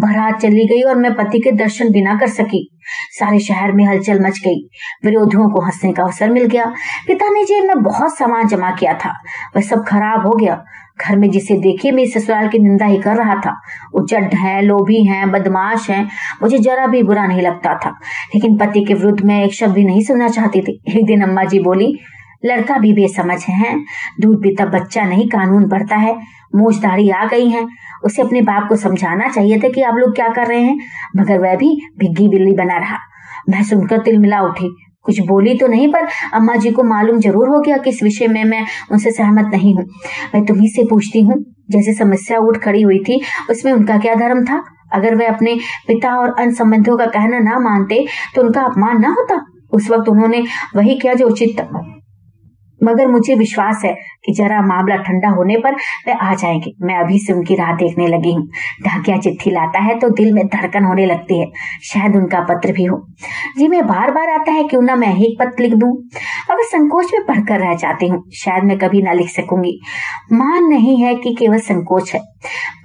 बारात 0.00 0.40
चली 0.40 0.64
गई 0.66 0.82
और 0.82 0.96
मैं 0.96 1.14
पति 1.14 1.38
के 1.38 1.50
दर्शन 1.52 1.90
बिना 1.90 2.14
कर 2.18 2.26
सकी। 2.26 2.68
सारे 3.10 3.38
शहर 3.38 3.72
में 3.72 3.84
हलचल 3.84 4.20
मच 4.20 4.38
गई। 4.38 4.60
विरोधियों 5.04 5.48
को 5.50 5.60
हंसने 5.60 5.92
का 5.92 6.02
अवसर 6.02 6.30
मिल 6.30 6.44
गया। 6.44 6.64
पिता 7.06 7.28
ने 7.28 7.44
जेब 7.44 7.64
में 7.64 7.82
बहुत 7.82 8.16
सामान 8.18 8.48
जमा 8.48 8.70
किया 8.70 8.94
था। 8.94 9.12
वह 9.56 9.62
सब 9.62 9.84
खराब 9.88 10.26
हो 10.26 10.32
गया। 10.32 10.62
घर 11.06 11.16
में 11.16 11.30
जिसे 11.30 11.54
देखिए 11.54 11.92
मैं 11.92 12.06
ससुराल 12.06 12.48
की 12.48 12.58
निंदा 12.58 12.86
ही 12.86 12.96
कर 12.96 13.16
रहा 13.16 13.34
था। 13.34 13.60
उचट 13.94 14.34
है, 14.34 14.62
लोभी 14.62 15.04
है, 15.04 15.26
बदमाश 15.26 15.90
है, 15.90 16.04
मुझे 16.42 16.58
जरा 16.58 16.86
भी 16.86 17.02
बुरा 17.02 17.26
नहीं 17.26 17.42
लगता 17.42 17.74
था। 17.74 17.90
लेकिन 18.34 18.56
पति 18.56 18.84
के 18.84 18.94
विरुद्ध 18.94 19.24
में 19.24 19.44
एक 19.44 19.54
शब्द 19.54 19.72
भी 19.72 19.84
नहीं 19.84 20.02
सुनना 20.02 20.28
चाहती 20.28 20.60
थी। 20.60 20.82
एक 20.88 21.06
दिन 21.06 21.22
अम्मा 21.22 21.44
जी 21.44 21.58
बोली, 21.58 21.98
लड़का 22.44 22.78
भी 22.78 22.92
बेसमझ 22.92 23.44
है, 23.44 23.80
दूध 24.20 24.42
पीता 24.42 24.66
बच्चा 24.66 25.04
नहीं, 25.04 25.28
कानून 25.28 25.68
पढ़ता 25.68 25.96
है, 25.96 26.16
मोजदारी 26.56 27.10
आ 27.10 27.24
गई 27.26 27.48
है। 27.48 27.66
उसे 28.04 28.22
अपने 28.22 28.40
बाप 28.40 28.68
को 28.68 28.76
समझाना 28.76 29.28
चाहिए 29.28 29.58
था 29.58 29.68
कि 29.68 29.82
आप 29.82 29.94
लोग 29.94 30.14
क्या 30.14 30.28
कर 30.28 30.46
रहे 30.46 30.60
हैं, 30.60 30.78
मगर 31.16 31.38
वह 31.38 31.56
भी 31.56 31.80
भिग्गी 31.98 32.28
बिल्ली 32.28 32.52
बना 32.52 32.78
रहा। 32.78 32.96
मैं 33.50 33.62
सुनकर 33.62 33.98
तिल 33.98 34.18
मिला 34.18 34.40
उठी। 34.40 34.89
कुछ 35.06 35.20
बोली 35.20 35.56
तो 35.58 35.66
नहीं, 35.66 35.88
पर 35.88 36.06
अम्मा 36.34 36.54
जी 36.56 36.70
को 36.70 36.82
मालूम 36.82 37.18
ज़रूर 37.20 37.48
हो 37.48 37.60
गया 37.60 37.76
कि 37.76 37.90
इस 37.90 38.02
विषय 38.02 38.28
में 38.28 38.44
मैं 38.44 38.64
उनसे 38.92 39.10
सहमत 39.10 39.50
नहीं 39.52 39.74
हूँ। 39.74 39.84
मैं 40.34 40.44
तुम्ही 40.44 40.68
से 40.68 40.84
पूछती 40.84 41.20
हूँ, 41.20 41.44
जैसे 41.70 41.94
समस्या 41.94 42.38
उठ 42.38 42.58
खड़ी 42.58 42.82
हुई 42.82 42.98
थी, 42.98 43.20
उसमें 43.50 43.72
उनका 43.72 43.98
क्या 43.98 44.14
धर्म 44.14 44.44
था? 44.44 44.62
अगर 44.92 45.14
वे 45.14 45.26
अपने 45.26 45.54
पिता 45.88 46.14
और 46.16 46.34
अन्य 46.38 46.54
संबंधियों 46.54 46.96
का 46.96 47.06
कहना 47.06 47.38
ना 47.40 47.58
मानते 47.58 48.04
तो 48.34 48.42
उनका 48.42 48.62
अपमान 48.62 49.00
ना 49.00 49.08
होता? 49.08 49.40
उस 49.72 49.90
वक्त 49.90 50.08
उन्होंने 50.08 50.42
वही 50.76 50.94
किया 50.94 51.14
जो 51.14 51.26
उचित 51.26 51.60
मगर 52.82 53.06
मुझे 53.06 53.34
विश्वास 53.34 53.82
है 53.84 53.92
कि 54.24 54.32
जरा 54.32 54.60
मामला 54.62 54.96
ठंडा 54.96 55.28
होने 55.28 55.56
पर 55.56 55.74
वे 56.06 56.12
आ 56.12 56.34
जाएँगे। 56.34 56.72
मैं 56.82 56.94
अभी 56.94 57.18
से 57.18 57.32
उनकी 57.32 57.54
राह 57.54 57.72
देखने 57.72 58.06
लगी 58.06 58.32
हूँ। 58.32 58.46
ढाकिया 58.86 59.16
चिट्ठी 59.16 59.50
लाता 59.50 59.78
है 59.78 59.98
तो 59.98 60.08
दिल 60.10 60.32
में 60.32 60.46
धड़कन 60.46 60.84
होने 60.84 61.06
लगती 61.06 61.40
है। 61.40 61.50
शायद 61.82 62.16
उनका 62.16 62.40
पत्र 62.40 62.72
भी 62.72 62.84
हो। 62.84 63.06
जी, 63.58 63.68
मैं 63.68 63.86
बार 63.86 64.10
बार 64.10 64.28
आता 64.28 64.52
है, 64.52 64.64
क्यों 64.64 64.82
ना 64.82 64.96
मैं 64.96 65.12
ही 65.14 65.36
पत्र 65.40 65.62
लिख 65.62 65.74
दूँ? 65.74 65.92
अगर 66.50 66.62
संकोच 66.62 67.12
में 67.14 67.24
पढ़कर 67.26 67.60
रह 67.60 67.74
जाती 67.74 68.08
हूँ, 68.08 68.22
शायद 68.34 68.64
मैं 68.64 68.78
कभी 68.78 69.02
ना 69.02 69.12
लिख 69.12 69.28
सकूँगी। 69.28 69.80
मान 70.32 70.64
नहीं 70.64 70.96
है 71.02 71.14
कि 71.14 71.34
केवल 71.38 71.58
संकोच 71.58 72.12
है। 72.14 72.20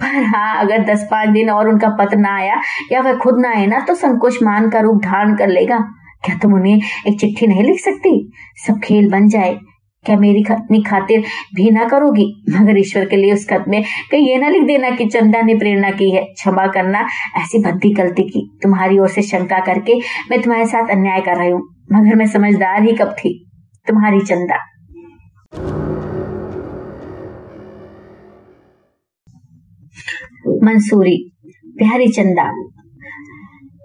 पर 0.01 0.23
हाँ 0.23 0.55
अगर 0.59 0.83
दस 0.83 1.07
पाँच 1.11 1.29
दिन 1.29 1.49
और 1.49 1.69
उनका 1.69 1.89
पत्र 1.89 2.17
ना 2.17 2.35
आया 2.35 2.61
या 2.91 3.01
वह 3.01 3.15
खुद 3.15 3.39
ना 3.39 3.49
आए 3.49 3.65
ना 3.65 3.79
तो 3.79 3.95
संकोच 3.95 4.43
मान 4.43 4.69
का 4.69 4.79
रूप 4.79 5.01
धारण 5.03 5.35
कर 5.35 5.47
लेगा। 5.47 5.77
क्या 6.25 6.35
तुम 6.35 6.53
उन्हें 6.53 6.81
एक 7.07 7.19
चिट्ठी 7.19 7.47
नहीं 7.47 7.63
लिख 7.63 7.79
सकती? 7.79 8.31
सब 8.67 8.79
खेल 8.79 9.11
बन 9.11 9.27
जाए। 9.27 9.57
क्या 10.05 10.17
मेरी 10.17 10.43
अपनी 10.51 10.81
खातिर 10.81 11.23
भी 11.55 11.69
ना 11.71 11.83
करोगी? 11.83 12.43
मगर 12.49 12.77
ईश्वर 12.77 13.05
के 13.05 13.15
लिए 13.15 13.33
उस 13.33 13.47
खत 13.49 13.65
में 13.67 13.83
कहीं 14.11 14.27
ये 14.27 14.37
ना 14.37 14.49
लिख 14.49 14.63
देना 14.63 14.89
कि 14.89 15.05
चंदा 15.05 15.41
ने 15.41 15.55
प्रेरणा 15.55 15.89
की 15.89 16.11
है। 16.11 16.23
क्षमा 16.23 16.67
करना 16.67 17.07
ऐसी 17.37 17.63
भद्दी 17.63 17.93
गलती 17.93 18.23
की। 18.23 18.59
तुम्हारी 18.63 18.99
ओर 18.99 19.07
से 19.07 19.21
शंका 19.21 19.59
करके 19.59 19.95
मैं 20.31 20.41
तुम्हारे 20.41 20.65
साथ 20.65 20.89
अन्याय 20.89 21.21
कर 21.21 21.37
रही 21.37 21.49
हूँ। 21.49 21.61
मगर 21.93 22.15
मैं 22.15 22.27
समझदार 22.27 22.83
ही 22.83 22.93
कब 22.93 23.11
थी? 23.11 23.51
तुम्हारी 23.87 24.19
चंदा। 24.19 24.57
मंसूरी, 30.63 31.31
प्यारी 31.67 32.07
चंदा। 32.07 32.74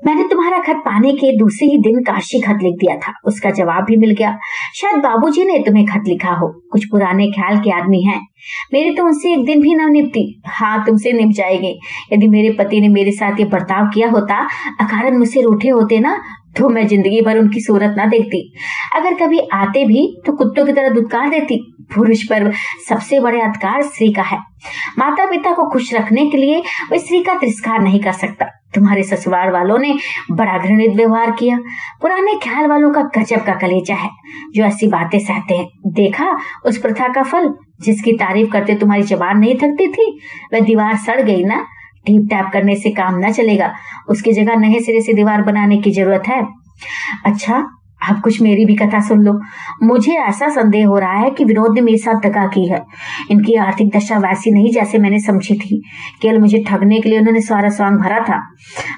मैंने 0.02 0.22
तुम्हारा 0.28 0.58
खत 0.62 0.76
पाने 0.84 1.12
के 1.12 1.36
दूसरे 1.38 1.68
ही 1.68 1.76
दिन 1.78 2.02
काशी 2.02 2.40
खत 2.40 2.58
लिख 2.62 2.74
दिया 2.74 2.96
था। 2.98 3.12
उसका 3.26 3.50
जवाब 3.50 3.84
भी 3.84 3.96
मिल 3.96 4.10
गया। 4.10 4.36
शायद 4.74 5.02
बाबूजी 5.02 5.44
ने 5.44 5.58
तुम्हें 5.58 5.84
खत 5.86 6.08
लिखा 6.08 6.32
हो। 6.32 6.48
कुछ 6.72 6.84
पुराने 6.84 7.26
ख्याल 7.30 7.58
के 7.60 7.70
आदमी 7.72 8.02
हैं। 8.02 8.20
मेरे 8.72 8.94
तो 8.94 9.04
उनसे 9.04 9.32
एक 9.32 9.44
दिन 9.46 9.60
भी 9.60 9.74
ना 9.74 9.88
निपटी 9.88 10.42
हाँ 10.48 10.84
तुमसे 10.86 11.12
निप 11.12 11.32
जाएगी। 11.36 11.78
यदि 12.12 12.28
मेरे 12.28 12.50
पति 12.58 12.80
ने 12.80 12.88
मेरे 12.88 13.12
साथ 13.12 13.40
ये 13.40 13.44
बर्ताव 13.46 13.88
किया 13.94 14.08
होता, 14.10 14.36
अकारण 14.80 15.18
मुझसे 15.18 15.42
रूठे 15.42 15.68
होते 15.68 15.98
ना 15.98 16.20
तो 16.56 16.68
मैं 16.68 16.86
ज़िंदगी 16.86 17.20
भर 17.22 17.38
उनकी 17.38 17.60
सूरत 17.60 17.94
ना 17.96 18.06
देखती। 18.06 18.40
अगर 18.96 19.14
कभी 19.16 19.38
आते 19.54 19.84
भी 19.84 20.06
तो 20.26 20.32
कुत्तों 20.32 20.64
की 20.66 20.72
तरह 20.72 20.88
दुत्कार 20.88 21.28
देती। 21.30 21.58
पुरुष 21.94 22.22
पर 22.22 22.50
सबसे 22.88 23.20
बड़े 23.20 23.40
अधिकार 23.40 23.82
स्त्री 23.82 24.12
का 24.12 24.22
है। 24.22 24.38
माता 24.98 25.30
पिता 25.30 25.52
को 25.52 25.68
खुश 25.70 25.92
रखने 25.94 26.26
के 26.30 26.36
लिए 26.36 26.62
वह 26.90 26.98
स्त्री 26.98 27.22
का 27.22 27.34
तिरस्कार 27.34 27.80
नहीं 27.82 28.00
कर 28.00 28.12
सकता। 28.14 28.46
तुम्हारे 28.74 29.02
ससुराल 29.02 29.50
वालों 29.50 29.78
ने 29.78 29.94
बड़ा 30.30 30.58
घृणित 30.58 30.92
व्यवहार 30.92 31.30
किया। 31.30 31.58
पुराने 32.02 32.34
ख्याल 32.42 32.66
वालों 32.66 32.90
का 32.90 33.02
गजब 33.02 33.44
का 33.44 33.54
कलेजा 33.54 33.94
है। 33.94 34.10
जो 34.54 34.64
ऐसी 34.64 34.86
बातें 34.86 35.18
सहते 35.18 35.54
हैं, 35.54 35.68
देखा 35.86 36.38
उस 36.66 36.78
प्रथा 36.78 37.08
का 37.08 37.22
फल, 37.22 37.54
जिसकी 37.80 38.12
तारीफ़ 38.12 38.50
करते 38.50 38.74
तुम्हारी 38.74 39.02
जबान 39.02 39.38
नहीं 39.38 39.54
थकती 39.54 39.92
थी? 39.92 40.20
वह 40.52 40.60
दीवार 40.60 40.96
सड़ 40.96 41.22
गई 41.22 41.44
ना? 41.44 41.66
टीप 42.06 42.26
टैप 42.30 42.50
करने 42.52 42.76
से 42.76 42.90
काम 42.90 43.18
ना 43.18 43.30
चलेगा। 43.30 43.74
उसकी 44.08 44.32
जगह 44.32 44.56
नए 44.56 44.80
सिरे 44.80 45.00
से 45.00 45.12
दीवार 45.12 45.42
बनाने 45.42 45.78
की 45.78 45.90
ज़रूरत 45.90 46.22
है। 46.28 46.46
अच्छा 47.26 47.79
अब 48.08 48.20
कुछ 48.20 48.42
मेरी 48.42 48.64
भी 48.64 48.74
कथा 48.74 49.00
सुन 49.00 49.20
लो। 49.20 49.40
मुझे 49.82 50.12
ऐसा 50.12 50.48
संदेह 50.48 50.86
हो 50.86 50.98
रहा 50.98 51.12
है 51.12 51.30
कि 51.30 51.44
विनोद 51.44 51.74
ने 51.74 51.80
मेरे 51.80 51.98
साथ 51.98 52.20
दगा 52.20 52.46
की 52.46 52.68
है। 52.68 52.86
इनकी 53.30 53.54
आर्थिक 53.54 53.96
दशा 53.96 54.18
वैसी 54.18 54.50
नहीं 54.50 54.70
जैसे 54.72 54.98
मैंने 54.98 55.20
समझी 55.20 55.54
थी। 55.54 55.82
केवल 56.22 56.38
मुझे 56.38 56.64
ठगने 56.68 57.00
के 57.00 57.08
लिए 57.08 57.18
उन्होंने 57.18 57.40
सारा 57.40 57.68
स्वांग 57.68 57.98
भरा 57.98 58.20
था। 58.20 58.38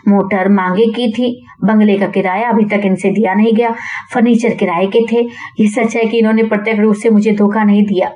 मोटर 0.08 0.48
मांगे 0.48 0.86
की 0.86 1.12
थी। 1.12 1.46
बंगले 1.64 1.98
का 1.98 2.06
किराया 2.06 2.48
अभी 2.48 2.64
तक 2.64 2.80
इनसे 2.84 3.10
दिया 3.10 3.34
नहीं 3.34 3.54
गया। 3.54 3.74
फर्नीचर 4.14 4.50
किराए 4.50 4.86
के 4.86 5.00
थे। 5.12 5.28
यह 5.60 5.70
सच 5.70 5.96
है 5.96 6.04
कि 6.04 6.18
इन्होंने 6.18 6.42
प्रत्यक्ष 6.42 6.80
रूप 6.80 6.94
से 6.94 7.10
मुझे 7.10 7.32
धोखा 7.32 7.64
नहीं 7.64 7.86
दिया। 7.86 8.10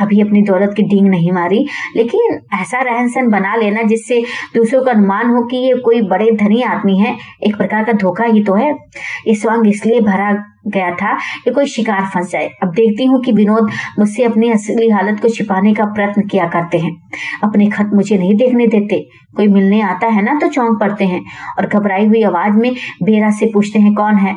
कभी 0.00 0.20
अपनी 0.20 0.42
दौलत 0.42 0.74
की 0.76 0.82
डींग 0.84 1.08
नहीं 1.08 1.32
मारी। 1.32 1.66
लेकिन 1.96 2.38
ऐसा 2.54 2.80
रहन 2.80 3.08
सहन 3.08 3.28
बना 3.30 3.54
लेना 3.56 3.82
जिससे 3.82 4.22
दूसरों 4.54 4.82
का 4.84 4.92
अनुमान 4.92 5.30
हो 5.30 5.42
कि 5.42 5.56
ये 5.58 5.74
कोई 5.74 6.00
बड़े 6.02 6.30
धनी 6.36 6.62
आदमी 6.62 6.98
है, 6.98 7.16
एक 7.42 7.56
प्रकार 7.56 7.84
का 7.84 7.92
धोखा 7.92 8.24
ही 8.24 8.42
तो 8.44 8.54
है। 8.54 8.72
ये 9.26 9.34
स्वांग 9.34 9.66
इसलिए 9.68 10.00
भरा 10.00 10.32
गया 10.66 10.90
था 10.90 11.12
कि 11.44 11.50
कोई 11.50 11.66
शिकार 11.66 12.06
फंस 12.14 12.30
जाए। 12.30 12.48
अब 12.62 12.68
देखती 12.68 13.04
हूँ 13.04 13.20
कि 13.22 13.32
विनोद 13.32 13.70
मुझसे 13.98 14.24
अपनी 14.24 14.50
असली 14.50 14.88
हालत 14.90 15.20
को 15.20 15.28
छिपाने 15.28 15.74
का 15.74 15.84
प्रयत्न 15.84 16.22
किया 16.22 16.46
करते 16.48 16.78
हैं। 16.78 16.92
अपने 17.44 17.66
खत 17.66 17.90
मुझे 17.94 18.18
नहीं 18.18 18.34
देखने 18.36 18.66
देते। 18.66 19.00
कोई 19.36 19.46
मिलने 19.48 19.80
आता 19.80 20.06
है 20.06 20.22
ना 20.22 20.38
तो 20.40 20.48
चौंक 20.48 20.80
पड़ते 20.80 21.04
हैं 21.04 21.20
और 21.58 21.66
घबराई 21.66 22.06
हुई 22.06 22.22
आवाज़ 22.22 22.52
में 22.52 22.72
बेरा 23.02 23.30
से 23.30 23.46
पूछते 23.46 23.78
हैं, 23.78 23.94
कौन 23.94 24.16
है? 24.16 24.34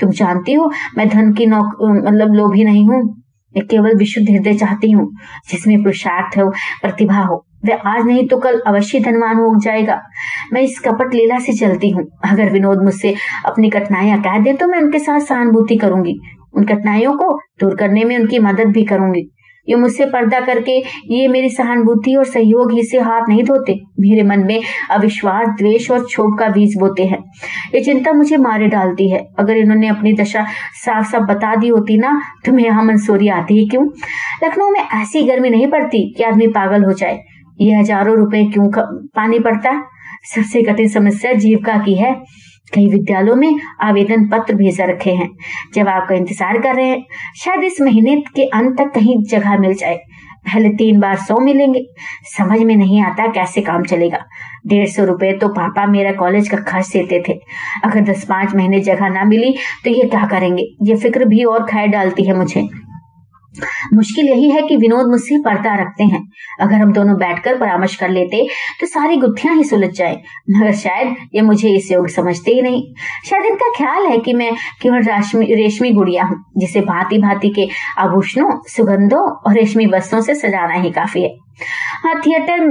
तुम 0.00 0.10
जानती 0.10 0.52
हो, 0.52 0.70
मैं 0.96 1.08
धन 1.08 1.32
की 1.32 1.46
नौक 1.46 1.76
मतलब 1.82 2.34
लोभी 2.34 2.64
नहीं 2.64 2.86
हूँ। 2.86 3.17
मैं 3.56 3.66
केवल 3.66 3.96
विशुद्ध 3.96 4.28
हृदय 4.30 4.54
चाहती 4.54 4.90
हूँ, 4.90 5.10
जिसमें 5.50 5.82
पुरुषार्थ 5.82 6.38
हो, 6.38 6.48
प्रतिभा 6.82 7.20
हो। 7.20 7.44
वह 7.64 7.74
आज 7.74 8.06
नहीं 8.06 8.26
तो 8.28 8.36
कल 8.36 8.60
अवश्य 8.66 9.00
धनवान 9.00 9.36
हो 9.36 9.60
जाएगा। 9.60 10.00
मैं 10.52 10.60
इस 10.60 10.78
कपट 10.78 11.14
लीला 11.14 11.38
से 11.38 11.52
चलती 11.52 11.90
हूँ। 11.90 12.04
अगर 12.24 12.50
विनोद 12.50 12.82
मुझसे 12.84 13.14
अपनी 13.46 13.70
कठिनाइयाँ 13.70 14.20
कह 14.22 14.38
दे 14.38 14.52
तो 14.52 14.66
मैं 14.66 14.78
उनके 14.78 14.98
साथ 14.98 15.20
सहानुभूति 15.20 15.76
करूँगी। 15.76 16.14
उन 16.56 16.64
कठिनाइयों 16.64 17.12
को 17.12 17.38
दूर 17.60 17.76
करने 17.76 18.04
में 18.04 18.18
उनकी 18.18 18.38
मदद 18.38 18.66
भी 18.66 18.84
करूँगी। 18.84 19.28
ये 19.68 19.76
मुझसे 19.76 20.06
पर्दा 20.06 20.40
करके, 20.40 20.78
ये 21.10 21.28
मेरी 21.28 21.48
सहानुभूति 21.48 22.14
और 22.14 22.24
सहयोग 22.24 22.72
ही 22.72 22.82
से 22.82 22.98
हाथ 22.98 23.28
नहीं 23.28 23.42
धोते। 23.44 23.78
मेरे 24.00 24.22
मन 24.22 24.40
में 24.40 24.60
अविश्वास, 24.90 25.48
द्वेष 25.48 25.90
और 25.90 26.04
क्षोभ 26.04 26.38
का 26.38 26.48
बीज 26.48 26.76
बोते 26.78 27.04
हैं। 27.04 27.18
ये 27.74 27.80
चिंता 27.80 28.12
मुझे 28.12 28.36
मारे 28.36 28.66
डालती 28.66 29.10
है। 29.10 29.26
अगर 29.38 29.56
इन्होंने 29.56 29.88
अपनी 29.88 30.12
दशा 30.12 30.46
साफ़ 30.84 31.06
साफ़ 31.06 31.24
बता 31.24 31.54
दी 31.56 31.68
होती 31.68 31.98
ना 31.98 32.20
तो 32.46 32.52
मैं 32.52 32.64
यहाँ 32.64 32.84
मंसूरी 32.84 33.28
आती 33.28 33.58
ही 33.58 33.68
क्यों? 33.68 33.86
लखनऊ 34.44 34.70
में 34.70 34.80
ऐसी 34.80 35.22
गर्मी 35.22 35.50
नहीं 35.50 35.66
पड़ती 35.66 36.14
कि 36.16 36.24
आदमी 36.24 36.46
पागल 36.46 36.84
हो 36.84 36.92
जाए। 36.92 37.20
ये 37.60 37.74
हज़ारों 37.74 38.16
रुपए 38.16 38.44
क्यों 38.44 38.70
पानी 39.16 39.38
पड़ता? 39.38 39.70
है 39.70 39.82
सबसे 40.34 40.62
कठिन 40.62 40.88
समस्या 40.88 41.32
जीविका 41.32 41.78
की 41.78 41.94
है। 41.94 42.12
कई 42.72 42.86
विद्यालयों 42.88 43.36
में 43.36 43.60
आवेदन 43.82 44.28
पत्र 44.28 44.54
भेजा 44.54 44.84
रखे 44.84 45.10
हैं। 45.12 45.28
जवाब 45.74 46.06
का 46.08 46.14
इंतज़ार 46.14 46.58
कर 46.58 46.74
रहे 46.74 46.88
हैं, 46.88 47.04
शायद 47.36 47.64
इस 47.64 47.80
महीने 47.80 48.16
के 48.36 48.44
अंत 48.50 48.76
तक 48.78 48.92
कहीं 48.94 49.22
जगह 49.24 49.58
मिल 49.58 49.74
जाए। 49.74 50.00
पहले 50.46 50.68
तीन 50.70 51.00
बार 51.00 51.16
सौ 51.18 51.38
मिलेंगे। 51.38 51.80
समझ 52.28 52.58
में 52.60 52.74
नहीं 52.76 53.00
आता 53.02 53.26
कैसे 53.32 53.60
काम 53.60 53.82
चलेगा। 53.84 54.18
डेढ़ 54.66 54.86
सौ 54.88 55.04
रुपए 55.04 55.32
तो 55.32 55.48
पापा 55.50 55.86
मेरा 55.86 56.12
कॉलेज 56.12 56.48
का 56.48 56.56
खर्च 56.62 56.92
देते 56.92 57.22
थे। 57.28 57.38
अगर 57.84 58.00
दस 58.02 58.24
पाँच 58.24 58.54
महीने 58.54 58.80
जगह 58.80 59.08
ना 59.08 59.24
मिली 59.24 59.54
तो 59.84 59.90
ये 59.90 60.08
क्या 60.08 60.26
करेंगे? 60.26 60.62
ये 60.82 60.96
फ़िक्र 60.96 61.24
भी 61.24 61.44
और 61.44 61.66
खाए 61.66 61.88
डालती 61.88 62.24
है 62.24 62.36
मुझे। 62.36 62.68
मुश्किल 63.94 64.28
यही 64.28 64.50
है 64.50 64.62
कि 64.62 64.76
विनोद 64.76 65.06
मुझसे 65.06 65.38
पर्दा 65.42 65.74
रखते 65.74 66.04
हैं। 66.04 66.20
अगर 66.60 66.74
हम 66.74 66.92
दोनों 66.92 67.16
बैठकर 67.18 67.58
परामर्श 67.58 67.94
कर 67.96 68.08
लेते 68.08 68.46
तो 68.80 68.86
सारी 68.86 69.16
गुत्थियाँ 69.16 69.54
ही 69.56 69.64
सुलझ 69.64 69.90
जाए। 69.90 70.20
मगर 70.50 70.72
शायद 70.74 71.14
ये 71.34 71.42
मुझे 71.42 71.74
इस 71.76 71.90
योग 71.92 72.08
समझते 72.08 72.50
ही 72.50 72.62
नहीं। 72.62 72.82
शायद 73.26 73.46
इनका 73.46 73.70
ख्याल 73.76 74.06
है 74.06 74.18
कि 74.18 74.32
मैं 74.32 74.52
केवल 74.82 75.02
रेशमी 75.54 75.90
गुड़िया 75.92 76.24
हूँ, 76.24 76.44
जिसे 76.58 76.80
भांति 76.82 77.18
भांति 77.18 77.48
के 77.50 77.68
आभूषणों, 77.98 78.50
सुगंधों 78.68 79.26
और 79.30 79.54
रेशमी 79.54 79.86
वस्त्रों 79.86 80.20
से 80.20 80.34
सजाना 80.34 80.74
ही 80.74 80.90
काफ़ी 80.90 81.22
है। 81.22 81.36
हाँ 82.04 82.14
थिएटर 82.20 82.66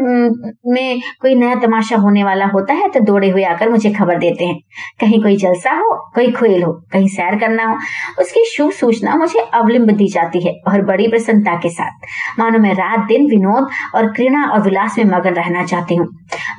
में 0.65 0.99
कोई 1.21 1.35
नया 1.35 1.55
तमाशा 1.57 1.95
होने 1.97 2.23
वाला 2.23 2.45
होता 2.45 2.73
है 2.73 2.89
तो 2.89 2.99
दौड़े 3.01 3.29
हुए 3.29 3.43
आकर 3.43 3.69
मुझे 3.69 3.89
खबर 3.91 4.17
देते 4.19 4.45
हैं। 4.45 4.57
कहीं 4.99 5.21
कोई 5.23 5.35
जलसा 5.37 5.71
हो, 5.71 5.95
कोई 6.15 6.31
खेल 6.31 6.63
हो, 6.63 6.71
कहीं 6.93 7.07
सैर 7.07 7.39
करना 7.39 7.65
हो, 7.65 7.77
उसकी 8.21 8.43
शुभ 8.47 8.71
सूचना 8.71 9.15
मुझे 9.15 9.39
अवलिंब 9.53 9.91
दी 9.91 10.07
जाती 10.07 10.45
है 10.47 10.53
और 10.67 10.81
बड़ी 10.85 11.07
प्रसन्नता 11.07 11.55
के 11.55 11.69
साथ। 11.69 12.07
मानो 12.39 12.59
मैं 12.59 12.73
रात 12.73 13.07
दिन 13.07 13.27
विनोद 13.29 13.69
और 13.95 14.11
क्रीड़ा 14.13 14.43
और 14.43 14.61
विलास 14.61 14.97
में 14.97 15.05
मगन 15.07 15.33
रहना 15.33 15.63
चाहती 15.65 15.95
हूँ। 15.95 16.07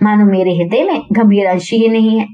मानो 0.03 0.25
मेरे 0.25 0.55
हृदय 0.57 0.83
में 0.83 1.01
गंभीर 1.13 1.47
अंश 1.47 1.71
ही 1.73 1.89
नहीं 1.89 2.19
है। 2.19 2.27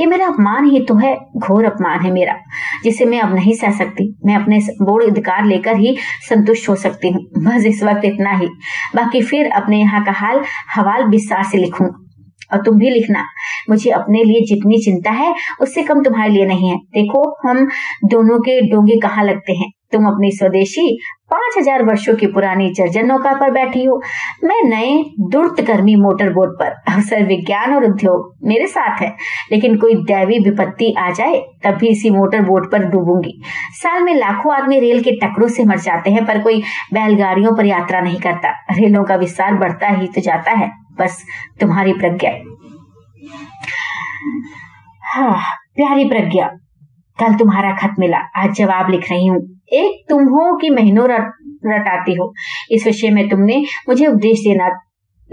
ये 0.00 0.06
मेरा 0.06 0.26
अपमान 0.26 0.70
ही 0.70 0.80
तो 0.80 0.94
है, 0.94 1.14
घोर 1.36 1.64
अपमान 1.64 2.00
है 2.00 2.10
मेरा, 2.12 2.36
जिसे 2.84 3.04
मैं 3.04 3.20
अब 3.20 3.34
नहीं 3.34 3.54
सह 3.54 3.70
सकती। 3.72 4.08
मैं 4.26 4.34
अपने 4.36 4.58
बोर्ड 4.82 5.10
अधिकार 5.10 5.44
लेकर 5.44 5.76
ही 5.76 5.96
संतुष्ट 6.28 6.68
हो 6.68 6.74
सकती 6.76 7.10
हूँ। 7.10 7.22
बस 7.38 7.66
इस 7.66 7.82
वक्त 7.82 8.04
इतना 8.04 8.32
ही। 8.32 8.48
बाकी 8.96 9.22
फिर 9.22 9.41
अपने 9.50 9.78
यहाँ 9.78 10.04
का 10.04 10.12
हाल 10.12 10.42
हवाल 10.76 11.04
विस्तार 11.04 11.42
से 11.42 11.58
लिखूं। 11.58 11.86
और 12.52 12.58
तुम 12.58 12.78
भी 12.78 12.90
लिखना। 12.90 13.24
मुझे 13.70 13.90
अपने 13.90 14.24
लिए 14.24 14.40
जितनी 14.40 14.82
चिंता 14.84 15.10
है, 15.10 15.34
उससे 15.60 15.82
कम 15.82 16.02
तुम्हारे 16.02 16.30
लिए 16.30 16.46
नहीं 16.46 16.70
है। 16.70 16.76
देखो, 16.76 17.48
हम 17.48 17.66
दोनों 18.04 18.38
के 18.38 18.60
डोंगे 18.60 18.96
कहाँ 19.00 19.24
लगते 19.24 19.52
हैं? 19.52 19.72
तुम 19.92 20.06
अपनी 20.06 20.30
स्वदेशी 20.30 20.98
पाँच 21.30 21.56
हज़ार 21.58 21.82
वर्षो 21.82 22.14
की 22.16 22.26
पुरानी 22.28 22.68
जर्जन 22.72 23.06
नौका 23.06 23.32
पर 23.32 23.50
बैठी 23.50 23.84
हो। 23.84 24.00
मैं 24.44 24.60
नए 24.64 24.96
दुर्तकर्मी 25.30 25.94
मोटर 25.96 26.32
बोट 26.32 26.58
पर। 26.60 26.74
अवसर 26.92 27.24
विज्ञान 27.26 27.74
और 27.74 27.84
उद्योग 27.84 28.46
मेरे 28.48 28.66
साथ 28.66 29.00
है, 29.00 29.08
लेकिन 29.52 29.76
कोई 29.76 29.94
दैवी 30.04 30.38
विपत्ति 30.40 30.92
आ 30.98 31.10
जाए, 31.10 31.40
तब 31.64 31.76
भी 31.76 31.88
इसी 31.88 32.10
मोटर 32.10 32.42
बोट 32.42 32.70
पर 32.72 32.84
डूबूँगी। 32.86 33.40
साल 33.74 34.02
में 34.02 34.14
लाखों 34.14 34.54
आदमी 34.54 34.80
रेल 34.80 35.02
के 35.02 35.16
टकरों 35.18 35.48
से 35.48 35.64
मर 35.64 35.78
जाते 35.80 36.10
हैं, 36.10 36.24
पर 36.26 36.42
कोई 36.42 36.62
बैलगाड़ियों 36.92 37.56
पर 37.56 37.66
यात्रा 37.66 38.00
नहीं 38.00 38.20
करता। 38.20 38.50
रेलों 38.72 39.04
का 39.04 39.16
विस्तार 39.16 39.54
बढ़ता 39.54 39.88
ही 39.90 40.06
तो 40.06 40.20
जाता 40.20 40.50
है। 40.52 40.70
बस 41.00 41.22
तुम्हारी 41.60 41.92
प्रज्ञा। 41.94 42.30
हाँ 45.04 45.36
प्यारी 45.76 46.04
प्रज्ञा, 46.04 46.46
कल 47.18 47.34
तुम्हारा 47.34 47.72
खत 47.76 47.94
मिला। 47.98 48.18
आज 48.36 48.54
जवाब 48.54 48.90
लिख 48.90 49.10
रही 49.10 49.26
हूँ। 49.26 49.40
एक 49.72 50.06
तुम 50.08 50.24
हो 50.24 50.56
कि 50.56 50.70
महीनों 50.70 51.08
रट, 51.08 51.32
रटाती 51.66 52.14
हो। 52.14 52.34
इस 52.70 52.86
विषय 52.86 53.10
में 53.10 53.28
तुमने 53.28 53.64
मुझे 53.88 54.06
उपदेश 54.06 54.38
देना 54.38 54.80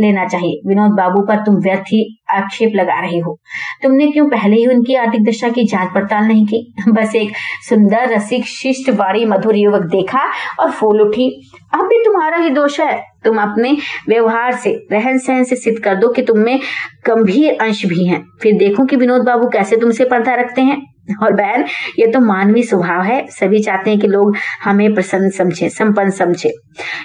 लेना 0.01 0.25
चाहिए। 0.25 0.61
विनोद 0.67 0.91
बाबू 0.91 1.21
पर 1.21 1.35
तुम 1.35 1.55
व्यर्थ 1.55 1.81
ही 1.81 2.21
आक्षेप 2.33 2.71
लगा 2.75 2.99
रही 2.99 3.19
हो। 3.19 3.39
तुमने 3.83 4.11
क्यों 4.11 4.29
पहले 4.29 4.55
ही 4.55 4.65
उनकी 4.67 4.95
आर्थिक 4.95 5.23
दशा 5.23 5.49
की 5.49 5.63
जाँच 5.63 5.89
पड़ताल 5.93 6.25
नहीं 6.25 6.45
की? 6.45 6.75
बस 6.87 7.15
एक 7.15 7.31
सुंदर 7.69 8.09
रसिक 8.09 8.45
शिष्ट 8.45 8.89
वाणी 8.89 9.25
मधुर 9.25 9.55
युवक 9.55 9.81
देखा 9.81 10.31
और 10.59 10.71
फूल 10.71 11.01
उठी। 11.01 11.51
अब 11.73 11.81
भी 11.81 12.05
तुम्हारा 12.05 12.37
ही 12.37 12.49
दोष 12.49 12.79
है। 12.79 13.03
तुम 13.25 13.37
अपने 13.37 13.77
व्यवहार 14.09 14.51
से 14.51 14.87
रहन 14.91 15.17
सहन 15.17 15.43
से 15.43 15.55
सिद्ध 15.55 15.79
कर 15.79 15.95
दो 15.95 16.09
कि 16.09 16.21
तुम 16.21 16.39
में 16.39 16.59
गंभीर 17.07 17.57
अंश 17.61 17.85
भी 17.85 18.05
हैं। 18.05 18.25
फिर 18.41 18.57
देखो 18.57 18.85
कि 18.85 18.95
विनोद 18.95 19.21
बाबू 19.21 19.47
कैसे 19.47 19.77
तुमसे 19.77 20.05
पर्दा 20.05 20.35
रखते 20.35 20.61
हैं। 20.61 20.88
और 21.23 21.33
बहन, 21.33 21.65
ये 21.99 22.07
तो 22.07 22.19
मानवीय 22.19 22.63
स्वभाव 22.63 23.01
है। 23.01 23.25
सभी 23.29 23.59
चाहते 23.59 23.89
हैं 23.89 23.99
कि 23.99 24.07
लोग 24.07 24.35
हमें 24.63 24.93
प्रसन्न 24.93 25.29
समझे, 25.29 25.69
संपन्न 25.69 26.09
समझे। 26.09 26.53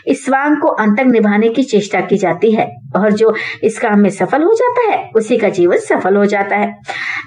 इस 0.07 0.25
स्वांग 0.25 0.57
को 0.57 0.69
अंत 0.69 0.99
तक 0.99 1.05
निभाने 1.05 1.49
की 1.49 1.63
चेष्टा 1.63 2.01
की 2.01 2.17
जाती 2.17 2.51
है 2.51 2.71
और 2.97 3.13
जो 3.13 3.35
इस 3.65 3.79
काम 3.79 4.01
में 4.01 4.11
सफल 4.11 4.43
हो 4.43 4.53
जाता 4.53 4.91
है, 4.91 5.11
उसी 5.17 5.37
का 5.37 5.49
जीवन 5.49 5.77
सफल 5.77 6.17
हो 6.17 6.25
जाता 6.25 6.57
है। 6.57 6.75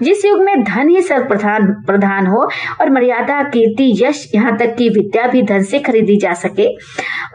जिस 0.01 0.25
युग 0.25 0.41
में 0.41 0.63
धन 0.63 0.89
ही 0.89 1.01
सर्व 1.01 1.27
प्रधान 1.27 1.67
प्रधान 1.87 2.27
हो 2.27 2.49
और 2.81 2.89
मर्यादा, 2.89 3.41
कीर्ति, 3.43 4.05
यश 4.05 4.31
यहाँ 4.35 4.57
तक 4.57 4.75
की 4.75 4.89
विद्या 4.89 5.27
भी 5.27 5.41
धन 5.41 5.63
से 5.63 5.79
खरीदी 5.79 6.17
जा 6.17 6.33
सके, 6.33 6.67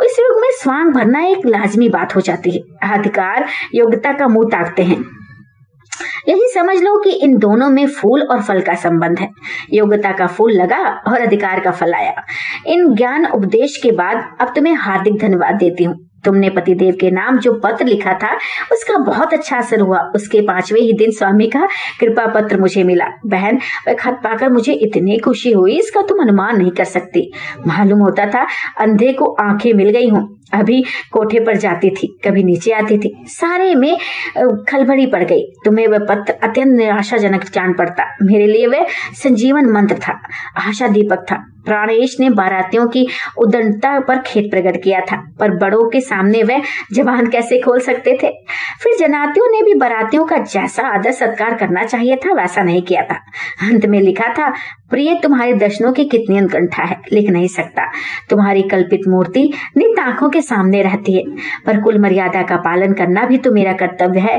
उस 0.01 0.17
युग 0.21 0.41
में 0.41 0.49
स्वांग 0.53 0.93
भरना 0.93 1.25
एक 1.25 1.47
लाजमी 1.47 1.89
बात 1.89 2.17
हो 2.17 2.21
जाती 2.21 2.51
है। 2.51 2.91
अधिकार 2.93 3.47
योग्यता 3.75 4.13
का 4.13 4.29
मुँह 4.29 4.49
ताकते 4.53 4.83
हैं। 4.83 5.22
यही 6.29 6.49
समझ 6.55 6.77
लो 6.77 6.99
कि 6.99 7.11
इन 7.11 7.37
दोनों 7.39 7.71
में 7.71 7.87
फूल 7.87 8.23
और 8.23 8.43
फल 8.43 8.61
का 8.61 8.75
संबंध 8.75 9.19
है। 9.19 9.29
योग्यता 9.73 10.13
का 10.13 10.27
फूल 10.27 10.53
लगा 10.53 11.03
और 11.09 11.21
अधिकार 11.21 11.61
का 11.61 11.71
फल 11.71 11.95
आया। 11.95 12.15
इन 12.67 12.95
ज्ञान 12.95 13.27
उपदेश 13.27 13.77
के 13.77 13.93
बाद 13.93 14.37
अब 14.41 14.53
तुम्हें 14.55 14.75
हार्दिक 14.75 15.19
धन्यवाद 15.19 15.55
देती 15.55 15.85
हूँ। 15.85 16.12
तुमने 16.25 16.51
पतिदेव 16.51 16.97
के 17.01 17.11
नाम 17.11 17.39
जो 17.39 17.53
पत्र 17.55 17.85
लिखा 17.85 18.13
था, 18.15 18.35
उसका 18.73 18.99
बहुत 19.05 19.33
अच्छा 19.35 19.57
असर 19.57 19.81
हुआ। 19.81 19.99
उसके 20.15 20.41
पांचवे 20.41 20.81
ही 20.81 20.93
दिन 20.93 21.11
स्वामी 21.11 21.47
का 21.47 21.67
कृपा 22.01 22.27
पत्र 22.27 22.61
मुझे 22.61 22.85
मिला। 22.85 23.07
बहन, 23.27 23.59
वह 23.89 23.95
खत 23.95 24.21
पाकर 24.25 24.51
मुझे 24.51 24.73
इतनी 24.73 25.19
खुशी 25.19 25.53
हुई, 25.53 25.79
इसका 25.79 26.03
तुम 26.03 26.23
अनुमान 26.23 26.57
नहीं 26.59 26.71
कर 26.71 26.85
सकती। 26.85 27.31
मालूम 27.67 28.01
होता 28.01 28.27
था, 28.27 28.47
अंधे 28.79 29.13
को 29.13 29.33
आँखें 29.41 29.73
मिल 29.75 29.91
गई 29.91 30.09
हूँ। 30.09 30.29
अभी 30.55 30.83
कोठे 31.13 31.41
पर 31.41 31.57
जाती 31.57 31.91
थी, 31.91 32.07
कभी 32.25 32.43
नीचे 32.45 32.73
आती 32.73 32.99
थी। 32.99 33.15
सारे 33.29 33.75
में 33.75 33.97
खलबड़ी 34.69 35.07
पड़ 35.07 35.23
गई। 35.25 35.43
तुम्हें 35.65 35.87
वह 35.89 35.99
पत्र 36.09 36.33
अत्यंत 36.43 36.77
निराशाजनक 36.77 37.45
जान 37.45 37.73
पड़ता। 37.73 38.05
मेरे 38.23 38.47
लिए 38.47 38.67
वह 38.67 38.87
संजीवन 39.15 39.71
मंत्र 39.71 39.99
था, 39.99 40.19
आशा 40.59 40.89
दीपक 40.89 41.25
था। 41.31 41.45
प्राणेश 41.65 42.17
ने 42.21 42.31
बारातियों 42.31 42.87
की 42.87 43.07
उदंडता 43.39 44.01
पर 44.01 44.19
खेत 44.19 44.51
प्रकट 44.51 44.83
किया 44.83 45.01
था, 45.01 45.17
पर 45.41 45.51
बड़ों 45.51 45.91
के 45.91 46.01
सामने 46.01 46.43
वह 46.43 46.63
जवान 46.93 47.27
कैसे 47.27 47.61
खोल 47.61 47.81
सकते 47.81 48.19
थे? 48.23 48.31
फिर 48.83 48.97
जनातियों 48.99 49.47
ने 49.47 49.63
भी 49.63 49.75
बारातियों 49.75 50.25
का 50.27 50.37
जैसा 50.37 50.83
आदर 50.83 51.13
सत्कार 51.13 51.55
करना 51.55 51.85
चाहिए 51.85 52.17
था, 52.17 52.33
वैसा 52.33 52.63
नहीं 52.63 52.83
किया 52.83 53.03
था। 53.03 53.15
अंत 53.69 53.87
में 53.87 54.01
लिखा 54.01 54.33
था 54.33 54.53
प्रिय, 54.93 55.15
तुम्हारे 55.15 55.53
दर्शनों 55.55 55.93
की 55.93 56.05
कितनी 56.05 56.37
अनुकंठा 56.39 56.83
है, 56.83 56.97
लिख 57.13 57.31
नहीं 57.31 57.49
सकता। 57.49 57.85
तुम्हारी 58.31 58.63
कल्पित 58.63 59.01
मूर्ति 59.09 59.43
नित 59.77 59.99
आँखों 59.99 60.29
के 60.31 60.43
सामने 60.43 60.83
रहती 60.83 61.13
है, 61.13 61.23
पर 61.67 61.81
कुल 61.81 61.99
मर्यादा 61.99 62.43
का 62.43 62.57
पालन 62.57 62.93
करना 62.93 63.25
भी 63.25 63.39
तो 63.39 63.53
मेरा 63.53 63.73
कर्तव्य 63.73 64.21
है। 64.21 64.39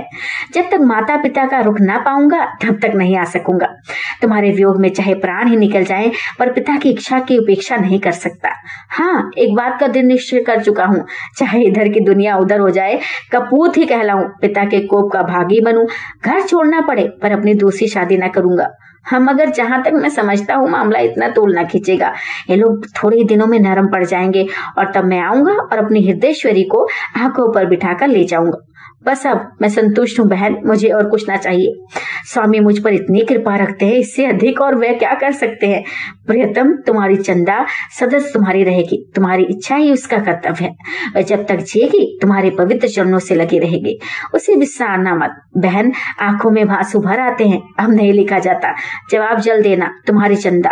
जब 0.54 0.70
तक 0.72 0.82
माता 0.82 1.18
पिता 1.18 1.46
का 1.46 1.60
रुख 1.60 1.80
ना 1.80 1.98
पाऊँगा, 1.98 2.44
तब 2.64 2.80
तक 2.82 2.96
नहीं 2.96 3.18
आ 3.18 3.24
सकूँगा। 3.24 3.68
तुम्हारे 4.22 4.52
वियोग 4.52 4.80
में 4.82 4.90
चाहे 4.90 5.14
प्राण 5.16 5.48
ही 5.48 5.56
निकल 5.56 5.84
जाए, 5.84 6.12
पर 6.40 6.52
पिता 6.54 6.78
की 6.78 6.90
इच्छा 6.90 7.20
की 7.20 7.38
उपेक्षा 7.38 7.78
नहीं 7.78 8.00
कर 8.00 8.12
सकता। 8.12 8.50
हाँ 8.90 9.32
एक 9.38 9.56
बात 9.56 9.80
का 9.80 9.88
दिन 9.88 10.06
निश्चय 10.06 10.40
कर 10.40 10.62
चुका 10.64 10.86
हूँ, 10.86 11.06
चाहे 11.38 11.64
इधर 11.64 11.88
की 11.88 12.00
दुनिया 12.00 12.38
उधर 12.38 12.60
हो 12.60 12.70
जाए, 12.70 13.00
कपूत 13.32 13.78
ही 13.78 13.86
कहलाऊं, 13.86 14.24
पिता 14.42 14.64
के 14.64 14.80
कोप 14.80 15.12
का 15.14 15.22
भागी 15.24 15.62
बनू। 15.62 15.88
घर 16.26 16.42
छोड़ना 16.42 16.82
पड़े, 16.82 17.08
पर 17.22 17.32
अपनी 17.32 17.54
दूसरी 17.54 17.88
शादी 17.88 18.18
ना 18.18 18.28
करूँगा। 18.28 18.70
हम 19.10 19.28
अगर 19.28 19.50
जहाँ 19.50 19.82
तक 19.84 19.92
मैं 19.94 20.10
समझता 20.10 20.56
हूँ 20.56 20.70
मामला 20.70 21.00
इतना 21.00 21.28
तोल 21.30 21.56
ना 21.56 21.64
खींचेगा। 21.64 22.14
ये 22.50 22.56
लोग 22.56 22.86
थोड़े 22.88 23.18
ही 23.18 23.24
दिनों 23.24 23.48
में 23.48 23.60
नरम 23.60 23.88
पड़ 23.88 24.04
जाएँगे 24.06 24.48
और 24.78 24.92
तब 24.92 25.06
मैं 25.06 25.20
आऊँगा 25.20 25.54
और 25.54 25.78
अपनी 25.78 26.06
हृदयश्वरी 26.08 26.64
को 26.64 26.88
आँखों 27.18 27.52
पर 27.54 27.66
बिठाकर 27.66 28.08
ले 28.08 28.24
जाऊँगा। 28.24 28.73
बस 29.06 29.28
अब 29.28 29.52
मैं 29.62 29.70
संतुष्ट 29.70 30.20
हूँ, 30.20 30.28
बहन, 30.28 30.58
मुझे 30.66 30.88
और 30.88 31.10
कुछ 31.10 31.30
ना 31.30 31.38
चाहिए। 31.38 31.74
स्वामी 32.26 32.60
मुझ 32.60 32.80
पर 32.80 32.94
इतनी 32.94 33.22
कृपा 33.22 33.56
रखते 33.56 33.86
हैं, 33.86 33.94
इससे 33.94 34.26
अधिक 34.26 34.62
और 34.62 34.76
वह 34.76 34.98
क्या 34.98 35.14
कर 35.14 35.32
सकते 35.32 35.68
हैं? 35.68 35.84
प्रियतम, 36.28 36.74
तुम्हारी 36.74 37.16
चंदा 37.16 37.66
सदस्य 38.00 38.32
तुम्हारी 38.34 38.64
रहेगी, 38.64 39.12
तुम्हारी 39.16 39.44
इच्छा 39.44 39.76
ही 39.76 39.92
उसका 39.92 40.18
कर्तव्य 40.18 40.66
है। 40.66 40.76
वह 41.16 41.22
जब 41.22 41.46
तक 41.46 41.56
जिएगी, 41.56 42.20
तुम्हारे 42.22 42.50
पवित्र 42.50 42.88
चरणों 42.88 43.20
से 43.20 43.36
लगी 43.36 43.60
रहेगी। 43.60 44.00
उसे 44.36 44.56
विश्राना 44.56 45.16
मत, 45.16 45.36
बहन, 45.58 45.94
आँखों 46.22 46.52
में 46.52 46.68
भासु 46.68 47.00
भर 47.00 47.20
आते 47.20 47.48
हैं, 47.48 47.62
अब 47.80 47.92
नहीं 47.92 48.14
लिखा 48.14 48.40
जाता। 48.40 48.76
जवाब 49.12 49.40
जल 49.40 49.62
देना, 49.62 50.00
तुम्हारी 50.08 50.36
चंदा। 50.36 50.70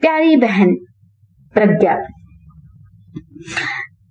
प्यारी 0.00 0.36
बहन, 0.36 0.74
प्रज्ञा। 1.54 1.98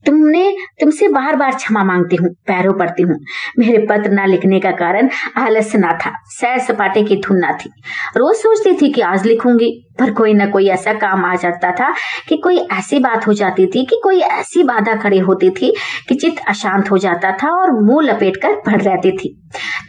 तुमने 0.05 0.55
तुमसे 0.81 1.07
बार 1.07 1.35
बार 1.35 1.55
क्षमा 1.55 1.83
मांगती 1.83 2.15
हूँ, 2.15 2.29
पैरों 2.47 2.73
पड़ती 2.73 3.03
हूँ। 3.03 3.15
मेरे 3.59 3.77
पत्र 3.77 4.11
ना 4.11 4.25
लिखने 4.25 4.59
का 4.59 4.71
कारण 4.71 5.09
आलस्य 5.37 5.77
ना 5.77 5.91
था, 6.05 6.13
सैर 6.29 6.59
सपाटे 6.59 7.03
की 7.03 7.15
धुन 7.15 7.37
ना 7.37 7.51
थी। 7.51 7.69
रोज 8.17 8.35
सोचती 8.35 8.75
थी 8.81 8.91
कि 8.93 9.01
आज 9.01 9.25
लिखूँगी, 9.25 9.87
पर 9.99 10.11
कोई 10.11 10.33
ना 10.33 10.45
कोई 10.45 10.67
ऐसा 10.67 10.93
काम 10.93 11.25
आ 11.25 11.35
जाता 11.35 11.71
था 11.71 11.93
कि 12.29 12.37
कोई 12.37 12.57
ऐसी 12.57 12.99
बात 12.99 13.27
हो 13.27 13.33
जाती 13.33 13.65
थी 13.65 13.85
कि 13.85 13.99
कोई 14.03 14.19
ऐसी 14.19 14.63
बाधा 14.63 14.95
खड़ी 14.95 15.19
होती 15.19 15.49
थी 15.49 15.73
कि 16.09 16.15
चित्त 16.15 16.41
अशांत 16.47 16.91
हो 16.91 16.97
जाता 16.97 17.31
था 17.31 17.51
और 17.61 17.71
मुँह 17.81 18.05
लपेट 18.05 18.37
कर 18.37 18.55
पड़ 18.55 18.81
रहती 18.81 19.11
थी। 19.11 19.35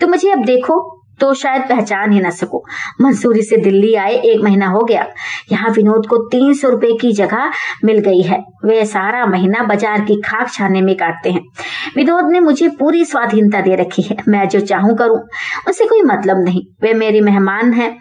तो 0.00 0.08
मुझे 0.08 0.30
अब 0.30 0.44
देखो 0.44 1.01
तो 1.22 1.32
शायद 1.34 1.62
पहचान 1.62 2.12
ही 2.12 2.20
ना 2.20 2.30
सको। 2.32 2.62
मंसूरी 3.00 3.42
से 3.42 3.56
दिल्ली 3.56 3.94
आए 3.94 4.14
एक 4.14 4.40
महीना 4.40 4.68
हो 4.68 4.80
गया। 4.84 5.06
यहाँ 5.52 5.70
विनोद 5.70 6.06
को 6.06 6.16
तीन 6.28 6.52
सौ 6.54 6.68
रुपए 6.68 6.92
की 7.00 7.12
जगह 7.12 7.52
मिल 7.84 7.98
गई 8.00 8.22
है। 8.22 8.38
वे 8.64 8.84
सारा 8.86 9.24
महीना 9.26 9.62
बाज़ार 9.62 10.00
की 10.00 10.20
खाक 10.20 10.50
छाने 10.52 10.80
में 10.80 10.94
काटते 10.96 11.30
हैं। 11.30 11.42
विनोद 11.96 12.30
ने 12.32 12.40
मुझे 12.40 12.68
पूरी 12.78 13.04
स्वाधीनता 13.04 13.60
दे 13.60 13.76
रखी 13.76 14.02
है। 14.02 14.16
मैं 14.28 14.48
जो 14.48 14.60
चाहूँ 14.62 14.96
करूँ, 14.96 15.20
उसे 15.68 15.86
कोई 15.86 16.02
मतलब 16.04 16.44
नहीं। 16.44 16.62
वे 16.82 16.94
मेरी 16.94 17.20
मेहमान 17.20 17.72
हैं। 17.72 17.96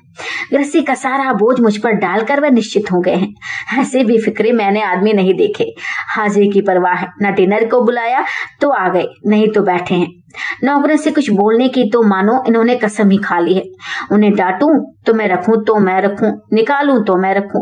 गृहस्थी 0.51 0.81
का 0.81 0.93
सारा 0.95 1.31
बोझ 1.33 1.59
मुझ 1.59 1.77
पर 1.77 1.91
डालकर 1.97 2.39
वह 2.39 2.49
निश्चित 2.49 2.91
हो 2.91 2.99
गए 2.99 3.15
हैं। 3.15 3.79
ऐसे 3.79 4.03
भी 4.03 4.17
फिक्रे 4.19 4.51
मैंने 4.51 4.81
आदमी 4.83 5.13
नहीं 5.13 5.33
देखे। 5.33 5.73
हाजिरी 6.09 6.49
की 6.49 6.61
परवाह 6.61 7.05
न 7.21 7.33
डिनर 7.35 7.67
को 7.67 7.81
बुलाया 7.81 8.23
तो 8.61 8.69
आ 8.69 8.87
गए, 8.89 9.07
नहीं 9.27 9.47
तो 9.47 9.61
बैठे 9.61 9.95
हैं। 9.95 10.20
नौकरों 10.63 10.95
से 10.95 11.11
कुछ 11.11 11.29
बोलने 11.29 11.67
की 11.69 11.89
तो 11.89 12.01
मानो 12.03 12.43
इन्होंने 12.47 12.75
कसम 12.75 13.09
ही 13.09 13.17
खा 13.17 13.39
ली 13.39 13.53
है। 13.53 13.63
उन्हें 14.11 14.33
डांटू 14.33 14.69
तो 15.05 15.13
मैं 15.13 15.27
रखूँ 15.27 15.55
तो 15.65 15.75
मैं 15.79 15.99
रखूँ, 16.01 16.31
निकालूं 16.53 17.01
तो 17.03 17.15
मैं 17.17 17.33
रखूँ। 17.35 17.61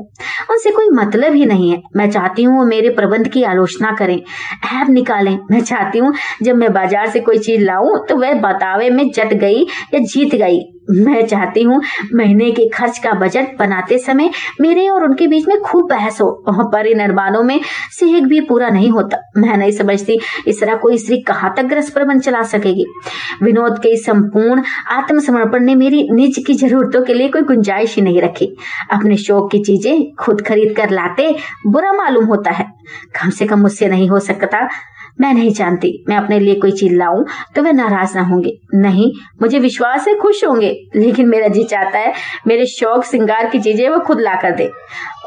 उनसे 0.51 0.71
कोई 0.71 0.89
मतलब 0.93 1.33
ही 1.33 1.45
नहीं 1.45 1.69
है। 1.71 1.81
मैं 1.95 2.09
चाहती 2.11 2.43
हूँ 2.43 2.57
वो 2.57 2.65
मेरे 2.65 2.89
प्रबंध 2.95 3.27
की 3.27 3.43
आलोचना 3.43 3.91
करें। 3.99 4.15
ऐप 4.15 4.89
निकालें। 4.89 5.37
मैं 5.51 5.61
चाहती 5.61 5.99
हूँ 5.99 6.13
जब 6.43 6.55
मैं 6.55 6.73
बाज़ार 6.73 7.09
से 7.09 7.19
कोई 7.19 7.37
चीज़ 7.39 7.63
लाऊं 7.63 7.97
तो 8.07 8.17
वह 8.17 8.33
बतावे 8.41 8.89
में 8.89 9.09
जट 9.11 9.33
गई 9.35 9.61
या 9.93 9.99
जीत 10.01 10.35
गई। 10.35 10.59
मैं 10.91 11.25
चाहती 11.27 11.63
हूँ 11.63 11.79
महीने 12.15 12.49
के 12.51 12.67
खर्च 12.69 12.97
का 12.99 13.11
बजट 13.19 13.57
बनाते 13.57 13.97
समय 13.97 14.29
मेरे 14.61 14.87
और 14.89 15.03
उनके 15.05 15.27
बीच 15.27 15.47
में 15.47 15.59
खूब 15.61 15.89
बहस 15.89 16.19
हो 16.21 16.29
परिनिर्माणों 16.71 17.41
में 17.43 17.59
से 17.91 18.05
एक 18.17 18.27
भी 18.27 18.39
पूरा 18.41 18.69
नहीं 18.69 18.89
होता। 18.91 19.17
मैं 19.37 19.57
नहीं 19.57 19.71
समझती 19.71 20.19
इस 20.47 20.61
तरह 20.61 20.75
कोई 20.75 20.97
स्त्री 20.97 21.21
कहाँ 21.21 21.53
तक 21.57 21.65
ग्रस्त 21.65 21.93
प्रबंध 21.93 22.21
चला 22.21 22.41
सकेगी। 22.45 22.85
विनोद 23.43 23.77
के 23.79 23.95
संपूर्ण 23.97 24.63
आत्मसमर्पण 24.91 25.65
ने 25.65 25.75
मेरी 25.75 26.07
निज 26.11 26.43
की 26.47 26.53
जरूरतों 26.55 27.03
के 27.05 27.13
लिए 27.13 27.28
कोई 27.29 27.41
गुंजाइश 27.41 27.95
ही 27.95 28.01
नहीं 28.01 28.21
रखी। 28.21 28.55
अपने 28.91 29.17
शौक 29.17 29.51
की 29.51 29.59
चीज़ें 29.59 30.11
खुद 30.15 30.41
खरीद 30.41 30.75
कर 30.77 30.89
लाते, 30.89 31.35
बुरा 31.67 31.93
मालूम 31.93 32.25
होता 32.25 32.51
है। 32.51 32.65
कम 33.15 33.29
से 33.29 33.45
कम 33.45 33.59
मुझसे 33.59 33.87
नहीं 33.87 34.09
हो 34.09 34.19
सकता। 34.19 34.67
मैं 35.21 35.33
नहीं 35.33 35.51
जानती, 35.53 36.05
मैं 36.09 36.17
अपने 36.17 36.39
लिए 36.39 36.55
कोई 36.55 36.71
चीज़ 36.71 36.93
लाऊं 36.93 37.23
तो 37.55 37.61
वे 37.61 37.71
नाराज़ 37.71 38.15
ना 38.15 38.23
होंगे। 38.23 38.51
नहीं, 38.75 39.11
मुझे 39.41 39.59
विश्वास 39.59 40.07
है, 40.07 40.15
खुश 40.15 40.43
होंगे। 40.45 40.69
लेकिन 40.95 41.27
मेरा 41.27 41.47
जी 41.47 41.63
चाहता 41.63 41.99
है, 41.99 42.13
मेरे 42.47 42.65
शौक 42.65 43.03
सिंगार 43.03 43.49
की 43.49 43.59
चीज़ें 43.59 43.89
वो 43.89 43.99
खुद 43.99 44.21
ला 44.21 44.35
कर 44.35 44.51
दे। 44.51 44.71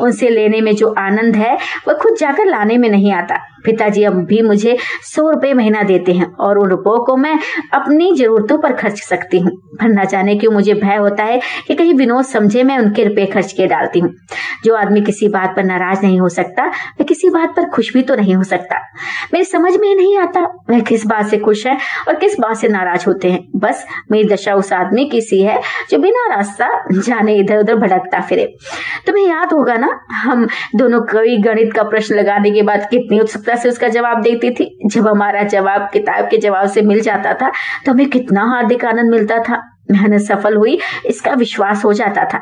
उनसे 0.00 0.28
लेने 0.28 0.60
में 0.60 0.74
जो 0.76 0.94
आनंद 0.98 1.36
है, 1.36 1.58
वह 1.88 1.94
खुद 1.94 2.16
जाकर 2.18 2.46
लाने 2.46 2.78
में 2.78 2.88
नहीं 2.88 3.12
आता। 3.12 3.34
पिताजी 3.64 4.04
अब 4.04 4.12
भी 4.12 4.42
मुझे 4.42 4.76
सौ 5.02 5.30
रुपए 5.30 5.52
महीना 5.52 5.82
देते 5.82 6.12
हैं 6.12 6.32
और 6.32 6.58
उन 6.58 6.70
रुपयों 6.70 7.04
को 7.04 7.16
मैं 7.16 7.38
अपनी 7.72 8.16
जरूरतों 8.16 8.58
पर 8.58 8.72
खर्च 8.72 9.00
सकती 9.00 9.38
हूँ। 9.38 9.50
पर 9.52 9.88
न 9.88 10.04
जाने 10.04 10.36
क्यों 10.36 10.52
मुझे 10.52 10.74
भय 10.74 10.96
होता 10.96 11.24
है 11.24 11.40
कि 11.68 11.74
कहीं 11.74 11.94
विनोद 11.94 12.24
समझे 12.24 12.62
मैं 12.62 12.78
उनके 12.78 13.04
रुपए 13.04 13.26
खर्च 13.26 13.52
के 13.52 13.66
डालती 13.66 13.98
हूँ। 13.98 14.14
जो 14.64 14.74
आदमी 14.74 15.00
किसी 15.00 15.28
बात 15.28 15.56
पर 15.56 15.64
नाराज़ 15.64 16.02
नहीं 16.02 16.20
हो 16.20 16.28
सकता, 16.28 16.66
वह 16.66 17.04
किसी 17.04 17.28
बात 17.28 17.50
पर 17.56 17.64
खुश 17.64 17.92
भी 17.94 18.02
तो 18.02 18.14
नहीं 18.14 18.34
हो 18.34 18.42
सकता। 18.42 18.78
मेरी 19.34 19.44
समझ 19.44 19.76
में 19.76 19.94
नहीं 19.94 20.18
आता, 20.18 20.40
वह 20.40 20.80
किस 20.80 21.06
बात 21.06 21.26
से 21.26 21.38
खुश 21.38 21.66
है 21.66 21.78
और 22.08 22.14
किस 22.14 22.40
बात 22.40 22.56
से 22.56 22.68
नाराज़ 22.68 23.04
होते 23.06 23.30
हैं। 23.30 23.48
बस 23.56 23.86
मेरी 24.10 24.28
दशा 24.28 24.54
उस 24.54 24.72
आदमी 24.72 25.04
की 25.04 25.20
सी 25.20 25.42
है, 25.42 25.60
जो 25.90 25.98
बिना 25.98 26.36
रास्ता 26.36 26.84
जाने 26.92 27.34
इधर 27.34 27.58
उधर 27.58 27.74
भटकता 27.74 28.20
फिरे। 28.20 28.54
तुम्हें 29.06 29.28
याद 29.28 29.52
होगा 29.52 29.76
ना, 29.82 29.88
हम 30.12 30.46
दोनों 30.76 31.00
कवि 31.06 31.36
गणित 31.38 31.72
का 31.72 31.82
प्रश्न 31.84 32.14
लगाने 32.14 32.50
के 32.50 32.62
बाद 32.62 32.86
कितनी 32.90 33.20
उत्सुकता 33.20 33.56
से 33.56 33.68
उसका 33.68 33.88
जवाब 33.90 34.22
देती 34.22 34.50
थी। 34.50 34.70
जब 34.86 35.08
हमारा 35.08 35.42
जवाब 35.48 35.88
किताब 35.92 36.28
के 36.30 36.38
जवाब 36.38 36.68
से 36.68 36.82
मिल 36.82 37.00
जाता 37.02 37.34
था 37.34 37.50
तो 37.86 37.92
हमें 37.92 38.08
कितना 38.10 38.44
हार्दिक 38.46 38.84
आनंद 38.84 39.10
मिलता 39.10 39.38
था। 39.40 39.62
मेहनत 39.90 40.20
सफल 40.20 40.56
हुई, 40.56 40.78
इसका 41.06 41.32
विश्वास 41.32 41.84
हो 41.84 41.92
जाता 41.92 42.24
था। 42.24 42.38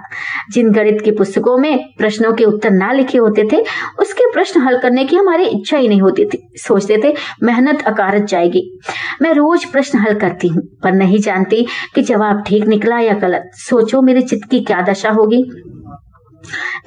जिन 0.52 0.70
गणित 0.72 1.00
की 1.00 1.10
पुस्तकों 1.10 1.56
में 1.58 1.84
प्रश्नों 1.98 2.32
के 2.32 2.44
उत्तर 2.44 2.70
ना 2.70 2.90
लिखे 2.92 3.18
होते 3.18 3.46
थे, 3.52 3.62
उसके 4.00 4.30
प्रश्न 4.32 4.60
हल 4.60 4.78
करने 4.78 5.04
की 5.04 5.16
हमारी 5.16 5.44
इच्छा 5.44 5.76
ही 5.76 5.88
नहीं 5.88 6.00
होती 6.00 6.24
थी। 6.24 6.42
सोचते 6.56 7.00
थे, 7.04 7.14
मेहनत 7.42 7.82
अकारत 7.86 8.24
जाएगी। 8.24 8.62
मैं 9.22 9.32
रोज 9.34 9.64
प्रश्न 9.64 9.98
हल 9.98 10.14
करती 10.14 10.48
हूँ, 10.48 10.62
पर 10.82 10.92
नहीं 10.92 11.18
जानती 11.18 11.66
कि 11.94 12.02
जवाब 12.02 12.44
ठीक 12.46 12.66
निकला 12.66 12.98
या 12.98 13.14
गलत। 13.16 13.50
सोचो 13.60 14.02
मेरे 14.02 14.20
चित्त 14.22 14.50
की 14.50 14.60
क्या 14.60 14.80
दशा 14.82 15.10
होगी। 15.10 15.42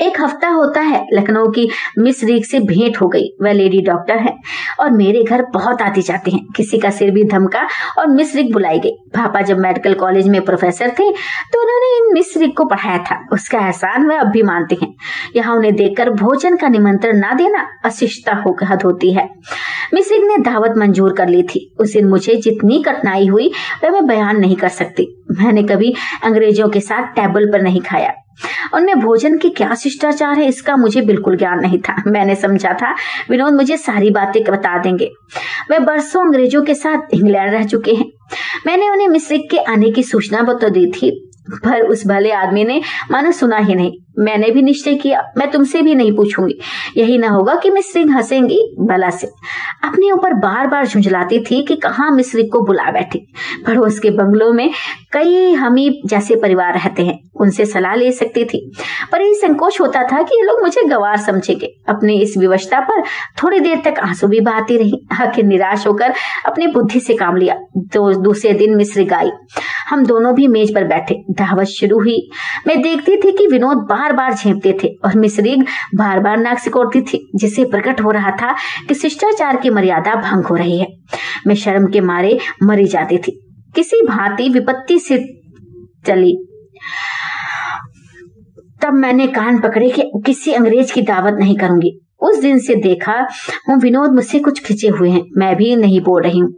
एक 0.02 0.20
हफ़्ता 0.22 0.48
होता 0.50 0.82
है 0.82 1.06
लखनऊ 1.14 1.50
की 1.52 1.68
मिस 2.00 2.24
रीग 2.24 2.44
से 2.44 2.60
भेंट 2.62 2.98
हो 3.02 3.08
गई। 3.08 3.28
वह 3.42 3.52
लेडी 3.52 3.82
डॉक्टर 3.82 4.18
है 4.18 4.34
और 4.80 4.92
मेरे 4.92 5.24
घर 5.24 5.42
बहुत 5.54 5.82
आती 5.82 6.02
जाती 6.02 6.32
हैं। 6.32 6.42
किसी 6.56 6.78
का 6.78 6.90
सिर 6.90 7.12
भी 7.12 7.24
धमका 7.24 7.68
और 8.00 8.08
मिस 8.08 8.36
रिग 8.36 8.52
बुलाई 8.54 8.80
गई। 8.80 8.92
पापा 9.16 9.42
जब 9.42 9.60
मेडिकल 9.60 9.94
कॉलेज 9.94 10.28
में 10.28 10.40
प्रोफेसर 10.46 10.90
थे 10.90 11.10
तो 11.52 11.62
उन्होंने 11.62 11.96
इन 11.98 12.14
मिस 12.14 12.36
रिग 12.38 12.56
को 12.58 12.66
पढ़ाया 12.66 12.98
था। 13.02 13.20
उसका 13.34 13.60
एहसान 13.60 14.08
वह 14.08 14.20
अब 14.20 14.28
भी 14.28 14.44
मानते 14.44 14.78
हैं। 14.82 14.94
यहाँ 15.36 15.56
उन्हें 15.56 15.76
देखकर 15.76 16.10
भोजन 16.14 16.56
का 16.56 16.68
निमंत्रण 16.68 17.20
ना 17.20 17.34
देना 17.34 17.68
अशिष्टता 17.86 18.36
हो 18.38 18.58
हद 18.64 18.84
होती 18.84 19.12
है। 19.14 19.30
मिस 19.94 20.12
रिग 20.12 20.24
ने 20.24 20.38
दावत 20.44 20.74
मंजूर 20.78 21.14
कर 21.14 21.28
ली 21.28 21.44
थी। 21.46 21.70
उस 21.80 21.94
दिन 21.94 22.08
मुझे 22.08 22.36
जितनी 22.36 22.82
कठिनाई 22.84 23.28
हुई, 23.28 23.52
वह 23.84 23.90
मैं 23.90 24.06
बयान 24.08 24.40
नहीं 24.40 24.56
कर 24.56 24.70
सकती। 24.72 25.08
मैंने 25.32 25.64
कभी 25.64 25.94
अंग्रेज़ों 26.24 26.70
के 26.70 26.80
साथ 26.80 27.14
टेबल 27.16 27.52
पर 27.52 27.62
नहीं 27.62 27.82
खाया। 27.82 28.14
उनमें 28.74 29.00
भोजन 29.00 29.38
की 29.38 29.50
क्या 29.50 29.76
शिष्टाचार 29.76 30.40
है, 30.40 30.46
इसका 30.46 30.76
मुझे 30.76 31.02
बिल्कुल 31.02 31.38
ज्ञान 31.38 31.60
नहीं 31.60 31.80
था। 31.80 31.96
मैंने 32.08 32.36
समझा 32.36 32.74
था, 32.74 32.96
विनोद 33.30 33.54
मुझे 33.54 33.78
सारी 33.78 34.10
बातें 34.10 34.44
बता 34.44 34.78
देंगे। 34.78 35.12
वे 35.72 35.80
बरसों 35.80 36.26
अंग्रेज़ों 36.26 36.64
के 36.64 36.76
साथ 36.76 37.14
इंग्लैंड 37.14 37.54
रह 37.54 37.64
चुके 37.64 37.94
हैं। 37.94 38.06
मैंने 38.68 38.90
उन्हें 38.90 39.08
मिस्रिक 39.08 39.50
के 39.52 39.58
आने 39.58 39.92
की 39.92 40.04
सूचना 40.04 40.42
बता 40.42 40.70
दी 40.70 40.92
थी, 40.92 41.30
पर 41.66 41.82
उस 41.82 42.08
भले 42.08 42.32
आदमी 42.32 42.64
ने 42.64 42.82
मानो 43.12 43.32
सुना 43.32 43.58
ही 43.58 43.76
नहीं। 43.76 43.94
मैंने 44.20 44.50
भी 44.52 44.62
निश्चय 44.62 44.96
किया, 44.96 45.22
मैं 45.38 45.52
तुमसे 45.52 45.82
भी 45.82 45.96
नहीं 45.96 46.16
पूछूँगी। 46.16 46.60
यही 46.98 47.18
ना 47.18 47.30
होगा 47.30 47.56
कि 47.56 47.70
मिस्री 47.70 48.04
हंसेंगी 48.04 48.76
बला 48.80 49.10
से। 49.10 49.28
अपने 49.84 50.12
ऊपर 50.12 50.34
बार 50.34 50.68
बार 50.68 50.88
झुंझलाती 50.88 51.40
थी 51.40 51.64
कि 51.64 51.76
कहा 51.76 52.10
मिस्री 52.12 52.44
को 52.44 52.62
बुला 52.62 52.92
बैठी। 52.92 53.34
पड़ोस 53.68 54.00
के 54.00 54.10
बंगलों 54.10 54.54
में 54.54 54.70
कई 55.12 55.54
हमी 55.54 56.02
जैसे 56.06 56.36
परिवार 56.36 56.74
रहते 56.74 57.06
हैं, 57.06 57.20
उनसे 57.36 57.66
सलाह 57.66 57.96
ले 57.96 58.12
सकती 58.12 58.46
थी। 58.46 58.72
पर 59.12 59.22
यही 59.22 59.34
संकोच 59.34 59.82
होता 59.82 60.04
था 60.04 60.22
कि 60.22 60.36
ये 60.36 60.44
लोग 60.44 60.62
मुझे 60.62 60.84
गवार 60.84 61.18
समझेंगे। 61.18 61.68
अपनी 61.90 62.22
इस 62.22 62.38
विवशता 62.38 62.80
पर 62.80 63.02
थोड़ी 63.44 63.60
देर 63.60 63.82
तक 63.86 64.00
आँसू 64.00 64.28
भी 64.28 64.40
बहाती 64.40 64.78
रही, 64.78 65.08
आखिर 65.22 65.46
निराश 65.46 65.88
होकर 65.88 66.14
अपनी 66.46 66.68
बुद्धि 66.68 67.00
से 67.00 67.14
काम 67.14 67.36
लिया। 67.36 67.56
तो 67.78 68.22
दूसरे 68.22 68.54
दिन 68.54 68.76
मिस्र 68.76 69.04
गाई 69.04 69.30
हम 69.90 70.06
दोनों 70.06 70.34
भी 70.36 70.48
मेज 70.48 70.74
पर 70.76 70.84
बैठे 70.84 71.16
दावत 71.32 71.66
शुरू 71.66 72.00
हुई। 72.00 72.30
मैं 72.68 72.82
देखती 72.82 73.16
थी 73.18 73.32
कि 73.32 73.48
विनोद 73.48 73.78
बार 73.78 74.03
बार 74.04 74.14
बार 74.14 74.34
झेपते 74.34 74.78
थे 74.84 74.88
और 75.06 75.16
मिसरीग 75.16 75.62
बार 75.96 76.20
बार 76.20 76.38
नाक 76.38 76.58
सिकोड़ती 76.60 77.02
थी, 77.02 77.32
जिससे 77.36 77.64
प्रकट 77.66 78.02
हो 78.02 78.12
रहा 78.12 78.32
था 78.32 78.56
कि 78.88 78.94
शिष्टाचार 78.94 79.58
की 79.58 79.70
मर्यादा 79.70 80.16
भंग 80.16 80.46
हो 80.46 80.56
रही 80.56 80.78
है। 80.80 80.88
मैं 81.48 81.56
शर्म 81.56 81.88
के 81.88 82.02
मारे 82.02 82.40
मरी 82.64 82.86
जाती 82.86 83.18
थी। 83.18 83.40
किसी 83.76 84.02
भांति 84.06 84.50
विपत्ति 84.50 85.00
से 85.00 85.18
चली। 86.08 86.36
तब 88.82 88.94
मैंने 88.94 89.28
कान 89.28 89.60
पकड़े 89.60 89.90
कि 89.90 90.12
किसी 90.26 90.54
अंग्रेज़ 90.54 90.94
की 90.94 91.02
दावत 91.02 91.34
नहीं 91.34 91.58
करूँगी। 91.58 92.00
उस 92.22 92.42
दिन 92.42 92.60
से 92.60 92.76
देखा 92.76 93.28
हूँ 93.70 93.80
विनोद 93.80 94.14
मुझसे 94.14 94.40
कुछ 94.40 94.64
खिंचे 94.64 94.88
हुए 94.88 95.10
हैं। 95.10 95.24
मैं 95.38 95.56
भी 95.56 95.76
नहीं 95.76 96.02
बोल 96.02 96.22
रही 96.22 96.40
हूँ। 96.40 96.50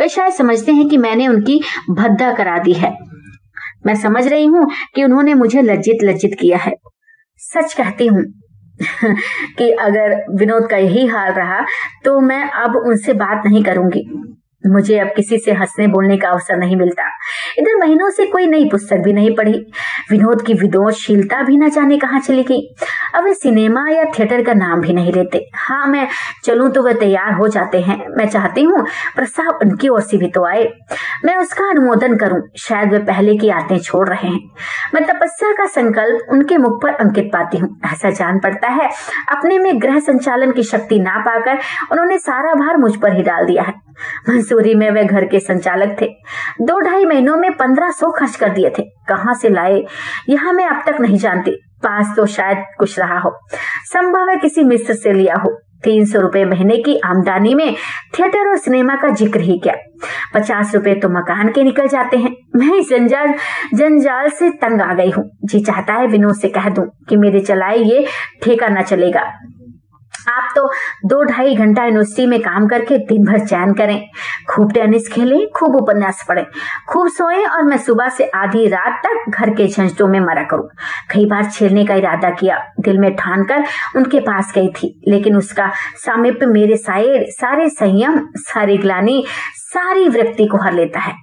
वे 0.00 0.08
शायद 0.08 0.32
समझते 0.32 0.72
हैं 0.72 0.88
कि 0.88 0.96
मैंने 0.96 1.28
उनकी 1.28 1.60
भद्दा 1.90 2.32
करा 2.32 2.58
दी 2.58 2.72
है। 2.72 3.11
मैं 3.86 3.94
समझ 3.94 4.26
रही 4.26 4.44
हूँ 4.44 4.66
कि 4.94 5.04
उन्होंने 5.04 5.34
मुझे 5.34 5.62
लज्जित 5.62 6.04
लज्जित 6.04 6.36
किया 6.40 6.58
है। 6.58 6.72
सच 7.36 7.74
कहती 7.74 8.06
हूँ 8.06 8.24
कि 9.58 9.70
अगर 9.70 10.14
विनोद 10.30 10.68
का 10.70 10.76
यही 10.76 11.06
हाल 11.06 11.32
रहा 11.32 11.60
तो 12.04 12.20
मैं 12.20 12.50
अब 12.50 12.76
उनसे 12.76 13.12
बात 13.12 13.42
नहीं 13.46 13.64
करूँगी। 13.64 14.04
मुझे 14.66 14.98
अब 14.98 15.08
किसी 15.16 15.38
से 15.38 15.52
हंसने 15.52 15.86
बोलने 15.86 16.16
का 16.16 16.28
अवसर 16.28 16.56
नहीं 16.56 16.76
मिलता। 16.76 17.04
इधर 17.58 17.76
महीनों 17.76 18.10
से 18.10 18.26
कोई 18.26 18.46
नई 18.46 18.68
पुस्तक 18.70 18.96
भी 18.96 19.12
नहीं 19.12 19.34
पढ़ी। 19.36 19.58
विनोद 20.10 20.42
की 20.42 20.54
विदोषशीलता 20.54 21.42
भी 21.42 21.56
न 21.56 21.68
जाने 21.70 21.98
कहाँ 21.98 22.20
चली 22.20 22.42
गई। 22.42 22.60
अब 23.14 23.24
वे 23.24 23.34
सिनेमा 23.34 23.84
या 23.90 24.04
थिएटर 24.18 24.42
का 24.42 24.54
नाम 24.54 24.80
भी 24.80 24.92
नहीं 24.92 25.12
लेते। 25.12 25.44
हाँ 25.54 25.86
मैं 25.86 26.06
चलूँ 26.44 26.70
तो 26.70 26.82
वह 26.82 26.92
तैयार 26.92 27.32
हो 27.32 27.48
जाते 27.48 27.80
हैं। 27.80 27.98
मैं 28.08 28.28
चाहती 28.28 28.62
हूँ 28.62 28.84
प्रस्ताव 29.16 29.58
उनकी 29.62 29.88
ओर 29.88 30.00
से 30.00 30.16
भी 30.16 30.28
तो 30.28 30.44
आए। 30.46 30.64
मैं 31.24 31.36
उसका 31.36 31.68
अनुमोदन 31.70 32.16
करूँ। 32.16 32.40
शायद 32.58 32.92
वे 32.92 32.98
पहले 32.98 33.36
की 33.36 33.48
आते 33.50 33.78
छोड़ 33.78 34.08
रहे 34.08 34.28
हैं। 34.28 34.50
मैं 34.94 35.04
तपस्या 35.06 35.52
का 35.52 35.66
संकल्प 35.66 36.32
उनके 36.32 36.56
मुख 36.56 36.82
पर 36.82 36.94
अंकित 36.94 37.30
पाती 37.32 37.58
हूँ। 37.58 37.76
ऐसा 37.92 38.10
जान 38.10 38.38
पड़ता 38.38 38.68
है, 38.68 38.88
अपने 39.28 39.58
में 39.58 39.80
ग्रह 39.82 39.98
संचालन 40.00 40.52
की 40.52 40.62
शक्ति 40.62 40.98
ना 40.98 41.18
पाकर 41.18 41.58
उन्होंने 41.92 42.18
सारा 42.18 42.54
भार 42.54 42.76
मुझ 42.76 42.94
पर 42.96 43.16
ही 43.16 43.22
डाल 43.22 43.46
दिया 43.46 43.62
है। 43.62 43.80
मंसूरी 44.52 44.74
में 44.74 44.90
वे 44.90 45.04
घर 45.04 45.24
के 45.24 45.38
संचालक 45.40 45.96
थे। 46.00 46.06
दो 46.62 46.78
ढाई 46.80 47.04
महीनों 47.04 47.36
में 47.36 47.52
पंद्रह 47.52 47.90
सौ 47.90 48.10
खर्च 48.10 48.36
कर 48.36 48.48
दिए 48.50 48.70
थे। 48.78 48.82
कहाँ 49.08 49.34
से 49.34 49.48
लाए, 49.48 49.82
यहाँ 50.28 50.52
मैं 50.52 50.66
अब 50.66 50.82
तक 50.86 51.00
नहीं 51.00 51.18
जानती। 51.18 51.50
पास 51.82 52.12
तो 52.16 52.26
शायद 52.26 52.64
कुछ 52.78 52.98
रहा 52.98 53.18
हो। 53.18 53.30
संभव 53.84 54.30
है 54.30 54.36
किसी 54.36 54.64
मिस्र 54.64 54.94
से 54.94 55.12
लिया 55.12 55.36
हो। 55.36 55.58
तीन 55.84 56.04
सौ 56.06 56.20
रुपये 56.20 56.44
महीने 56.44 56.76
की 56.78 56.96
आमदनी 57.04 57.54
में 57.54 57.74
थिएटर 58.18 58.48
और 58.48 58.58
सिनेमा 58.58 58.94
का 58.96 59.08
ज़िक्र 59.12 59.40
ही 59.40 59.58
क्या? 59.58 59.74
पचास 60.34 60.74
रुपए 60.74 60.94
तो 60.94 61.08
मकान 61.08 61.48
के 61.52 61.62
निकल 61.62 61.88
जाते 61.88 62.16
हैं। 62.16 62.30
मैं 62.56 62.76
इस 62.76 62.88
जंजाल 62.88 63.34
जंजाल 63.74 64.28
से 64.30 64.50
तंग 64.62 64.80
आ 64.80 64.92
गई 64.94 65.10
हूँ। 65.10 65.24
जी 65.44 65.60
चाहता 65.60 65.94
है 65.94 66.06
विनोद 66.06 66.34
से 66.34 66.48
कह 66.48 66.68
दूँ 66.68 66.86
कि 67.08 67.16
मेरे 67.16 67.40
चलाए 67.40 67.78
ये 67.78 68.06
ठेका 68.42 68.68
न 68.68 68.82
चलेगा। 68.82 69.30
आप 70.28 70.48
तो 70.56 70.66
दो 71.06 71.22
ढाई 71.24 71.54
घंटा 71.54 71.84
यूनिवर्सिटी 71.84 72.26
में 72.26 72.40
काम 72.40 72.66
करके 72.68 72.98
दिन 73.06 73.24
भर 73.24 73.46
चैन 73.46 73.72
करें। 73.74 74.00
खूब 74.50 74.72
टेनिस 74.72 75.08
खेलें, 75.08 75.46
खूब 75.50 75.76
उपन्यास 75.76 76.24
पढ़ें, 76.28 76.44
खूब 76.88 77.08
सोएँ 77.08 77.44
और 77.46 77.62
मैं 77.62 77.78
सुबह 77.78 78.08
से 78.08 78.26
आधी 78.34 78.66
रात 78.68 79.00
तक 79.06 79.30
घर 79.30 79.50
के 79.50 79.66
झंझटों 79.68 80.08
में 80.08 80.18
मरा 80.20 80.42
करूँ। 80.42 80.68
कई 81.10 81.26
बार 81.26 81.50
छेड़ने 81.50 81.84
का 81.84 81.94
इरादा 81.94 82.30
किया, 82.30 82.58
दिल 82.80 82.98
में 82.98 83.14
ठान 83.16 83.44
कर 83.44 83.64
उनके 83.96 84.20
पास 84.20 84.52
गई 84.54 84.68
थी, 84.72 84.94
लेकिन 85.08 85.36
उसका 85.36 85.70
सामिप्य 85.96 86.46
मेरे 86.46 86.76
सारे 86.76 87.26
सारे 87.30 87.68
संयम, 87.70 88.20
सारी 88.36 88.78
ग्लानी, 88.78 89.24
सारी 89.54 90.08
वृत्ति 90.08 90.46
को 90.46 90.58
हर 90.58 90.72
लेता 90.72 91.00
है। 91.00 91.14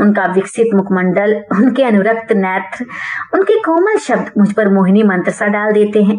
उनका 0.00 0.24
विकसित 0.24 0.74
मुखमंडल, 0.74 1.34
उनके 1.52 1.84
अनुरक्त 1.84 2.32
नेत्र, 2.32 2.86
उनके 3.34 3.58
कोमल 3.58 3.98
शब्द 3.98 4.30
मुझ 4.38 4.52
पर 4.52 4.68
मोहिनी 4.68 5.02
मंत्र 5.02 5.30
सा 5.30 5.46
डाल 5.46 5.72
देते 5.72 6.02
हैं। 6.02 6.16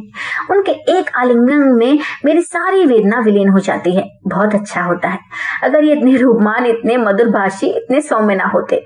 उनके 0.51 0.71
एक 0.71 1.09
आलिंगन 1.17 1.63
में 1.77 1.99
मेरी 2.25 2.41
सारी 2.41 2.85
वेदना 2.85 3.19
विलीन 3.19 3.49
हो 3.49 3.59
जाती 3.59 3.95
है। 3.95 4.03
बहुत 4.27 4.55
अच्छा 4.55 4.81
होता 4.81 5.09
है। 5.09 5.19
अगर 5.63 5.83
ये 5.83 5.95
इतने 5.95 6.15
रूपमान, 6.17 6.65
इतने 6.65 6.97
मधुर 6.97 7.29
भाषी, 7.29 7.67
इतने 7.67 8.01
सौम्य 8.01 8.35
ना 8.35 8.45
होते, 8.45 8.83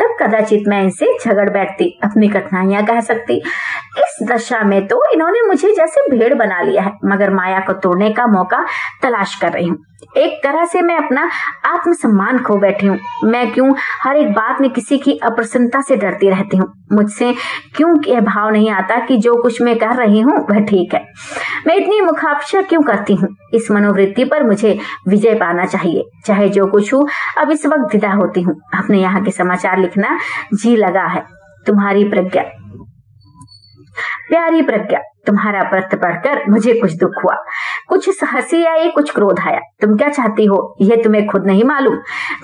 तब 0.00 0.16
कदाचित 0.22 0.68
मैं 0.68 0.82
इनसे 0.82 1.16
झगड़ 1.24 1.48
बैठती, 1.50 1.98
अपनी 2.04 2.28
कठिनाइयाँ 2.28 2.84
कह 2.86 3.00
सकती। 3.00 3.42
इस 3.98 4.18
दशा 4.22 4.60
में 4.60 4.86
तो 4.86 5.02
इन्होंने 5.12 5.42
मुझे 5.46 5.74
जैसे 5.74 6.10
भेड़ 6.10 6.34
बना 6.34 6.60
लिया 6.62 6.82
है, 6.82 6.92
मगर 7.04 7.30
माया 7.30 7.60
को 7.60 7.72
तोड़ने 7.72 8.10
का 8.10 8.26
मौका 8.26 8.64
तलाश 9.02 9.34
कर 9.34 9.52
रही 9.52 9.68
हूँ। 9.68 9.84
एक 10.16 10.40
तरह 10.42 10.64
से 10.64 10.80
मैं 10.82 10.96
अपना 10.96 11.22
आत्मसम्मान 11.66 12.38
खो 12.38 12.56
बैठी 12.56 12.86
हूँ। 12.86 12.98
मैं 13.24 13.50
क्यों 13.52 13.72
हर 14.02 14.16
एक 14.16 14.32
बात 14.32 14.60
में 14.60 14.70
किसी 14.70 14.98
की 14.98 15.12
अप्रसन्नता 15.12 15.80
से 15.80 15.96
डरती 15.96 16.30
रहती 16.30 16.56
हूँ। 16.56 16.84
मुझसे 16.92 17.34
क्यों 17.76 18.04
यह 18.06 18.20
भाव 18.20 18.50
नहीं 18.50 18.70
आता 18.70 18.96
कि 18.96 19.16
जो 19.16 19.42
कुछ 19.42 19.62
मैं 19.62 19.78
कर 19.78 19.94
रही 19.94 20.20
हूँ, 20.20 20.46
वह 20.50 20.60
ठीक 20.60 20.94
है। 20.94 21.06
मैं 21.66 21.76
इतनी 21.76 22.00
मुखापशा 22.00 22.62
क्यों 22.62 22.82
करती 22.82 23.14
हूँ? 23.14 23.28
इस 23.54 23.70
मनोवृत्ति 23.70 24.24
पर 24.24 24.42
मुझे 24.42 24.78
विजय 25.08 25.34
पाना 25.34 25.64
चाहिए। 25.64 26.04
चाहे 26.26 26.48
जो 26.48 26.66
कुछ 26.66 26.94
हो, 26.94 27.08
अब 27.38 27.50
इस 27.50 27.66
वक्त 27.66 27.94
विदा 27.94 28.12
होती 28.12 28.42
हूँ। 28.42 28.60
अपने 28.74 29.00
यहाँ 29.00 29.24
के 29.24 29.30
समाचार 29.30 29.78
लिखना 29.78 30.18
जी 30.54 30.76
लगा 30.76 31.06
है। 31.06 31.22
तुम्हारी 31.66 32.04
प्रज्ञा। 32.04 32.42
प्यारी 34.28 34.62
प्रज्ञा, 34.62 35.00
तुम्हारा 35.26 35.62
पत्र 35.62 35.96
पढ़कर 35.96 36.50
मुझे 36.50 36.74
कुछ 36.74 36.92
दुख 36.92 37.10
हुआ। 37.24 37.34
कुछ 37.88 38.24
हँसी 38.24 38.64
आई 38.64 38.88
कुछ 38.88 39.14
क्रोध 39.14 39.40
आया। 39.40 39.60
तुम 39.80 39.96
क्या 39.96 40.08
चाहती 40.08 40.44
हो? 40.44 40.76
यह 40.80 40.96
तुम्हें 41.04 41.26
खुद 41.26 41.46
नहीं 41.46 41.64
मालूम। 41.64 41.96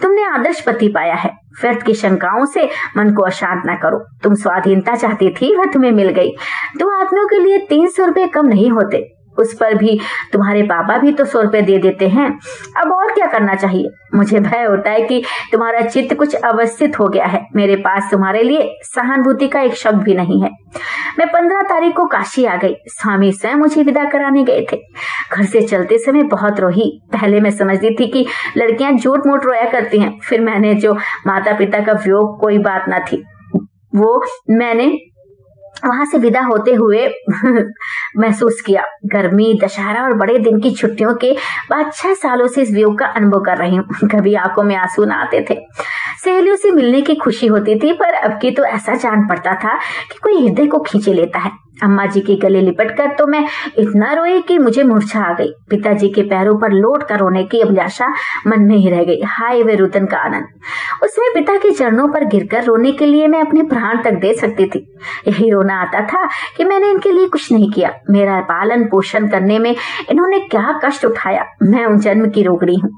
तुमने 0.02 0.24
आदर्श 0.24 0.60
पति 0.60 0.88
पाया 0.88 1.14
है। 1.14 1.43
व्यर्थ 1.62 1.82
की 1.82 1.94
शंकाओं 1.94 2.44
से 2.44 2.70
मन 2.96 3.14
को 3.14 3.22
अशांत 3.22 3.62
न 3.66 3.74
करो। 3.74 4.04
तुम 4.22 4.34
स्वाधीनता 4.34 4.96
चाहती 4.96 5.30
थी, 5.30 5.56
वह 5.56 5.64
तुम्हें 5.64 5.92
मिल 5.92 6.08
गई। 6.08 6.30
दो 6.76 7.02
आदमियों 7.02 7.26
के 7.26 7.38
लिए 7.38 7.58
तीन 7.58 7.86
सौ 7.88 8.04
रुपये 8.04 8.26
कम 8.26 8.46
नहीं 8.46 8.70
होते। 8.70 9.13
उस 9.38 9.54
पर 9.54 9.74
भी 9.74 9.98
तुम्हारे 10.32 10.62
पापा 10.62 10.98
भी 10.98 11.12
तो 11.12 11.24
सौ 11.24 11.40
रुपए 11.40 11.62
दे 11.62 11.78
देते 11.78 12.08
हैं। 12.08 12.28
अब 12.76 12.92
और 12.92 13.12
क्या 13.12 13.26
करना 13.26 13.54
चाहिए? 13.54 13.90
मुझे 14.14 14.40
भय 14.40 14.64
होता 14.64 14.90
है 14.90 15.00
कि 15.02 15.22
तुम्हारा 15.52 15.80
चित्त 15.80 16.14
कुछ 16.14 16.34
अवस्थित 16.34 16.98
हो 17.00 17.08
गया 17.08 17.26
है। 17.26 17.46
मेरे 17.56 17.76
पास 17.76 18.08
तुम्हारे 18.10 18.42
लिए 18.42 18.68
सहानुभूति 18.82 19.48
का 19.48 19.60
एक 19.60 19.74
शब्द 19.74 20.02
भी 20.02 20.14
नहीं 20.14 20.42
है। 20.42 20.50
मैं 21.18 21.28
पंद्रह 21.28 21.62
तारीख 21.62 21.96
को 21.96 22.06
काशी 22.06 22.44
आ 22.44 22.56
गई। 22.56 22.74
स्वामी 22.86 23.32
स्वयं 23.32 23.54
मुझे 23.54 23.82
विदा 23.82 24.04
कराने 24.04 24.44
गए 24.44 24.66
थे। 24.72 24.76
घर 25.32 25.44
से 25.44 25.62
चलते 25.62 25.98
समय 25.98 26.22
बहुत 26.22 26.60
रोही 26.60 26.90
पहले 27.12 27.40
मैं 27.40 27.50
समझती 27.50 27.94
थी 27.94 28.06
कि 28.06 28.26
लड़कियाँ 28.56 28.92
झूठ 28.92 29.26
मूठ 29.26 29.44
रोया 29.44 29.68
करती 29.70 29.98
हैं। 29.98 30.18
फिर 30.18 30.40
मैंने 30.40 30.74
जो 30.74 30.94
माता 31.26 31.52
पिता 31.52 31.80
का 31.80 31.92
वियोग 31.92 32.40
कोई 32.40 32.58
बात 32.58 32.88
ना 32.88 32.98
थी। 32.98 33.24
वो 33.94 34.24
मैंने 34.50 34.86
वहाँ 35.86 36.06
से 36.06 36.18
विदा 36.18 36.40
होते 36.40 36.72
हुए 36.72 37.14
महसूस 38.16 38.60
किया। 38.66 38.82
गर्मी, 39.06 39.60
दशहरा 39.64 40.02
और 40.02 40.14
बड़े 40.14 40.38
दिन 40.38 40.60
की 40.60 40.70
छुट्टियों 40.70 41.14
के 41.14 41.32
बाद 41.70 41.92
छह 41.94 42.14
सालों 42.14 42.46
से 42.46 42.62
इस 42.62 42.70
व्यू 42.70 42.90
का 42.90 43.06
अनुभव 43.06 43.40
कर 43.40 43.56
रही 43.56 43.76
हूँ। 43.76 44.08
कभी 44.08 44.34
आँखों 44.34 44.62
में 44.62 44.76
आँसू 44.76 45.04
ना 45.04 45.14
आते 45.14 45.46
थे। 45.50 45.54
सहेलियों 46.24 46.56
से 46.56 46.70
मिलने 46.70 47.02
की 47.02 47.14
खुशी 47.14 47.46
होती 47.46 47.74
थी, 47.74 47.92
पर 47.92 48.14
अब 48.14 48.38
की 48.40 48.50
तो 48.50 48.64
ऐसा 48.64 48.94
जान 48.94 49.28
पड़ता 49.28 49.54
था 49.54 49.76
कि 50.12 50.18
कोई 50.22 50.46
हृदय 50.46 50.66
को 50.66 50.78
खींचे 50.78 51.12
लेता 51.12 51.38
है। 51.38 51.63
अम्मा 51.82 52.04
जी 52.06 52.20
के 52.20 52.34
गले 52.36 52.60
लिपट 52.60 52.90
कर 52.96 53.14
तो 53.14 53.26
मैं 53.26 53.44
इतना 53.78 54.12
रोई 54.12 54.40
कि 54.40 54.58
मुझे 54.58 54.82
मूर्छा 54.82 55.20
आ 55.20 55.32
गई। 55.32 55.48
पिताजी 55.70 56.08
के 56.08 56.22
पैरों 56.22 56.54
पर 56.58 56.72
लौट 56.72 57.02
कर 57.02 57.18
रोने 57.18 57.42
की 57.44 57.60
अभिलाषा 57.60 58.08
मन 58.46 58.62
में 58.62 58.76
ही 58.76 58.90
रह 58.90 59.02
गई। 59.04 59.20
हाय 59.26 59.62
वे 59.62 59.74
रुदन 59.74 60.06
का 60.06 60.18
आनंद। 60.18 60.46
उसमें 61.02 61.28
पिता 61.34 61.56
के 61.56 61.70
चरणों 61.70 62.08
पर 62.08 62.24
गिरकर 62.24 62.64
रोने 62.64 62.92
के 62.92 63.06
लिए 63.06 63.26
मैं 63.26 63.40
अपने 63.40 63.62
प्राण 63.62 64.02
तक 64.02 64.20
दे 64.20 64.32
सकती 64.34 64.66
थी। 64.66 64.86
यही 65.28 65.50
रोना 65.50 65.80
आता 65.80 66.00
था 66.00 66.26
कि 66.56 66.64
मैंने 66.64 66.90
इनके 66.90 67.12
लिए 67.12 67.28
कुछ 67.28 67.50
नहीं 67.52 67.70
किया। 67.72 67.90
मेरा 68.10 68.40
पालन 68.40 68.84
पोषण 68.84 69.28
करने 69.28 69.58
में 69.58 69.74
इन्होंने 70.10 70.38
क्या 70.40 70.80
कष्ट 70.84 71.04
उठाया। 71.04 71.44
मैं 71.62 71.84
उन 71.86 71.98
जन्म 71.98 72.30
की 72.30 72.42
रोगड़ी 72.42 72.74
हूँ। 72.74 72.90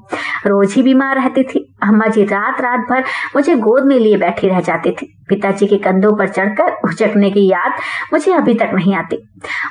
रोज 0.47 0.73
ही 0.73 0.83
बीमार 0.83 1.15
रहती 1.15 1.43
थी। 1.43 1.67
अम्मा 1.83 2.07
जी 2.07 2.23
रात 2.23 2.61
रात 2.61 2.79
भर 2.89 3.03
मुझे 3.35 3.55
गोद 3.57 3.85
में 3.85 3.99
लिए 3.99 4.17
बैठी 4.17 4.47
रह 4.47 4.59
जाती 4.61 4.91
थी। 4.91 5.13
पिताजी 5.29 5.67
के 5.67 5.77
कंधों 5.77 6.15
पर 6.17 6.27
चढ़कर 6.27 6.71
उचकने 6.85 7.29
की 7.31 7.47
याद 7.47 7.79
मुझे 8.13 8.31
अभी 8.33 8.53
तक 8.53 8.66
नहीं 8.73 8.95
आती। 8.95 9.15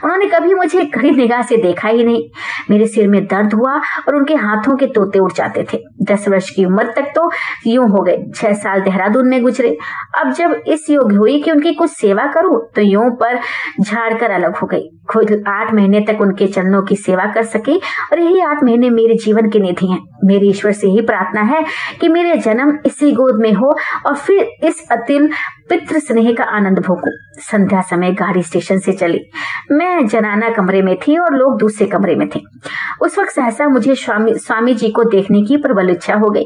उन्होंने 0.04 0.26
कभी 0.26 0.54
मुझे 0.54 0.84
कड़ी 0.84 1.10
निगाह 1.10 1.42
से 1.42 1.56
देखा 1.56 1.88
ही 1.88 2.04
नहीं। 2.04 2.22
मेरे 2.70 2.86
सिर 2.86 3.08
में 3.08 3.24
दर्द 3.26 3.54
हुआ 3.54 3.74
और 4.08 4.16
उनके 4.16 4.34
हाथों 4.34 4.76
के 4.76 4.86
तोते 4.86 5.18
उड़ 5.18 5.32
जाते 5.32 5.66
थे। 5.72 5.78
दस 6.02 6.28
वर्ष 6.28 6.50
की 6.50 6.64
उम्र 6.64 6.92
तक 6.96 7.12
तो 7.14 7.30
यूँ 7.66 7.88
हो 7.88 8.02
गए। 8.02 8.18
छह 8.34 8.52
साल 8.54 8.80
देहरादून 8.80 9.28
में 9.28 9.40
गुजरे। 9.42 9.76
अब 10.18 10.32
जब 10.32 10.62
इस 10.66 10.90
योग्य 10.90 11.16
हुई 11.16 11.40
कि 11.42 11.50
उनकी 11.50 11.74
कुछ 11.74 11.90
सेवा 11.90 12.26
करूँ 12.26 12.60
तो 12.76 12.82
यूँ 12.82 13.10
पर 13.20 13.40
झाड़ 13.80 14.12
कर 14.14 14.30
अलग 14.30 14.56
हो 14.56 14.66
गई। 14.66 14.88
खुद 15.10 15.32
आठ 15.48 15.72
महीने 15.74 16.00
तक 16.00 16.20
उनके 16.20 16.46
चरणों 16.46 16.82
की 16.82 16.96
सेवा 16.96 17.24
कर 17.32 17.42
सकी 17.44 17.76
और 18.12 18.20
यही 18.20 18.40
आठ 18.40 18.62
महीने 18.64 18.90
मेरे 18.90 19.14
जीवन 19.14 19.48
की 19.50 19.60
निधि 19.60 19.86
है। 19.86 19.98
मेरी 20.24 20.48
ईश्वर 20.48 20.72
से 20.72 20.86
ही 20.86 21.00
प्रार्थना 21.00 21.42
है 21.42 21.64
कि 22.00 22.08
मेरे 22.08 22.36
जन्म 22.36 22.78
इसी 22.86 23.12
गोद 23.12 23.40
में 23.40 23.52
हो 23.52 23.76
और 24.06 24.16
फिर 24.16 24.48
इस 24.64 24.86
अतिल 24.92 25.30
पितृ 25.68 25.98
स्नेह 25.98 26.32
का 26.32 26.44
आनंद 26.44 26.78
भोगू। 26.78 27.10
संध्या 27.40 27.80
समय 27.80 28.12
गाड़ी 28.12 28.42
स्टेशन 28.42 28.78
से 28.78 28.92
चली। 28.92 29.20
मैं 29.72 30.06
जनाना 30.06 30.48
कमरे 30.50 30.82
में 30.82 30.96
थी 30.96 31.16
और 31.18 31.34
लोग 31.34 31.58
दूसरे 31.58 31.86
कमरे 31.86 32.14
में 32.14 32.28
थे। 32.28 32.40
उस 33.00 33.18
वक्त 33.18 33.30
सहसा 33.30 33.68
मुझे 33.68 33.94
स्वामी 33.94 34.34
स्वामी 34.34 34.74
जी 34.74 34.90
को 34.90 35.04
देखने 35.04 35.42
की 35.42 35.56
प्रबल 35.56 35.90
इच्छा 35.90 36.14
हो 36.14 36.30
गई। 36.30 36.44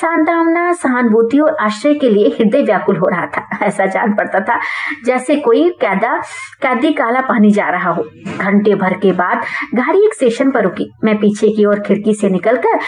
सांत्वना 0.00 0.72
सहानुभूति 0.72 1.38
और 1.38 1.56
आश्रय 1.60 1.94
के 1.94 2.10
लिए 2.10 2.28
हृदय 2.28 2.62
व्याकुल 2.62 2.96
हो 2.96 3.08
रहा 3.08 3.26
था। 3.26 3.48
ऐसा 3.62 3.86
जान 3.86 4.14
पड़ता 4.14 4.40
था 4.40 4.60
जैसे 5.04 5.36
कोई 5.36 5.68
कैदा, 5.70 6.16
कैदी 6.62 6.92
काला 6.92 7.20
पानी 7.20 7.50
जा 7.50 7.68
रहा 7.68 7.90
हो। 7.90 8.04
घंटे 8.38 8.74
भर 8.74 8.94
के 8.94 9.12
बाद 9.12 9.44
गाड़ी 9.74 10.06
एक 10.06 10.14
स्टेशन 10.14 10.50
पर 10.50 10.62
रुकी। 10.62 10.90
मैं 11.04 11.16
पीछे 11.16 11.48
की 11.48 11.64
ओर 11.64 11.80
खिड़की 11.80 12.14
से 12.14 12.28
निकलकर, 12.28 12.78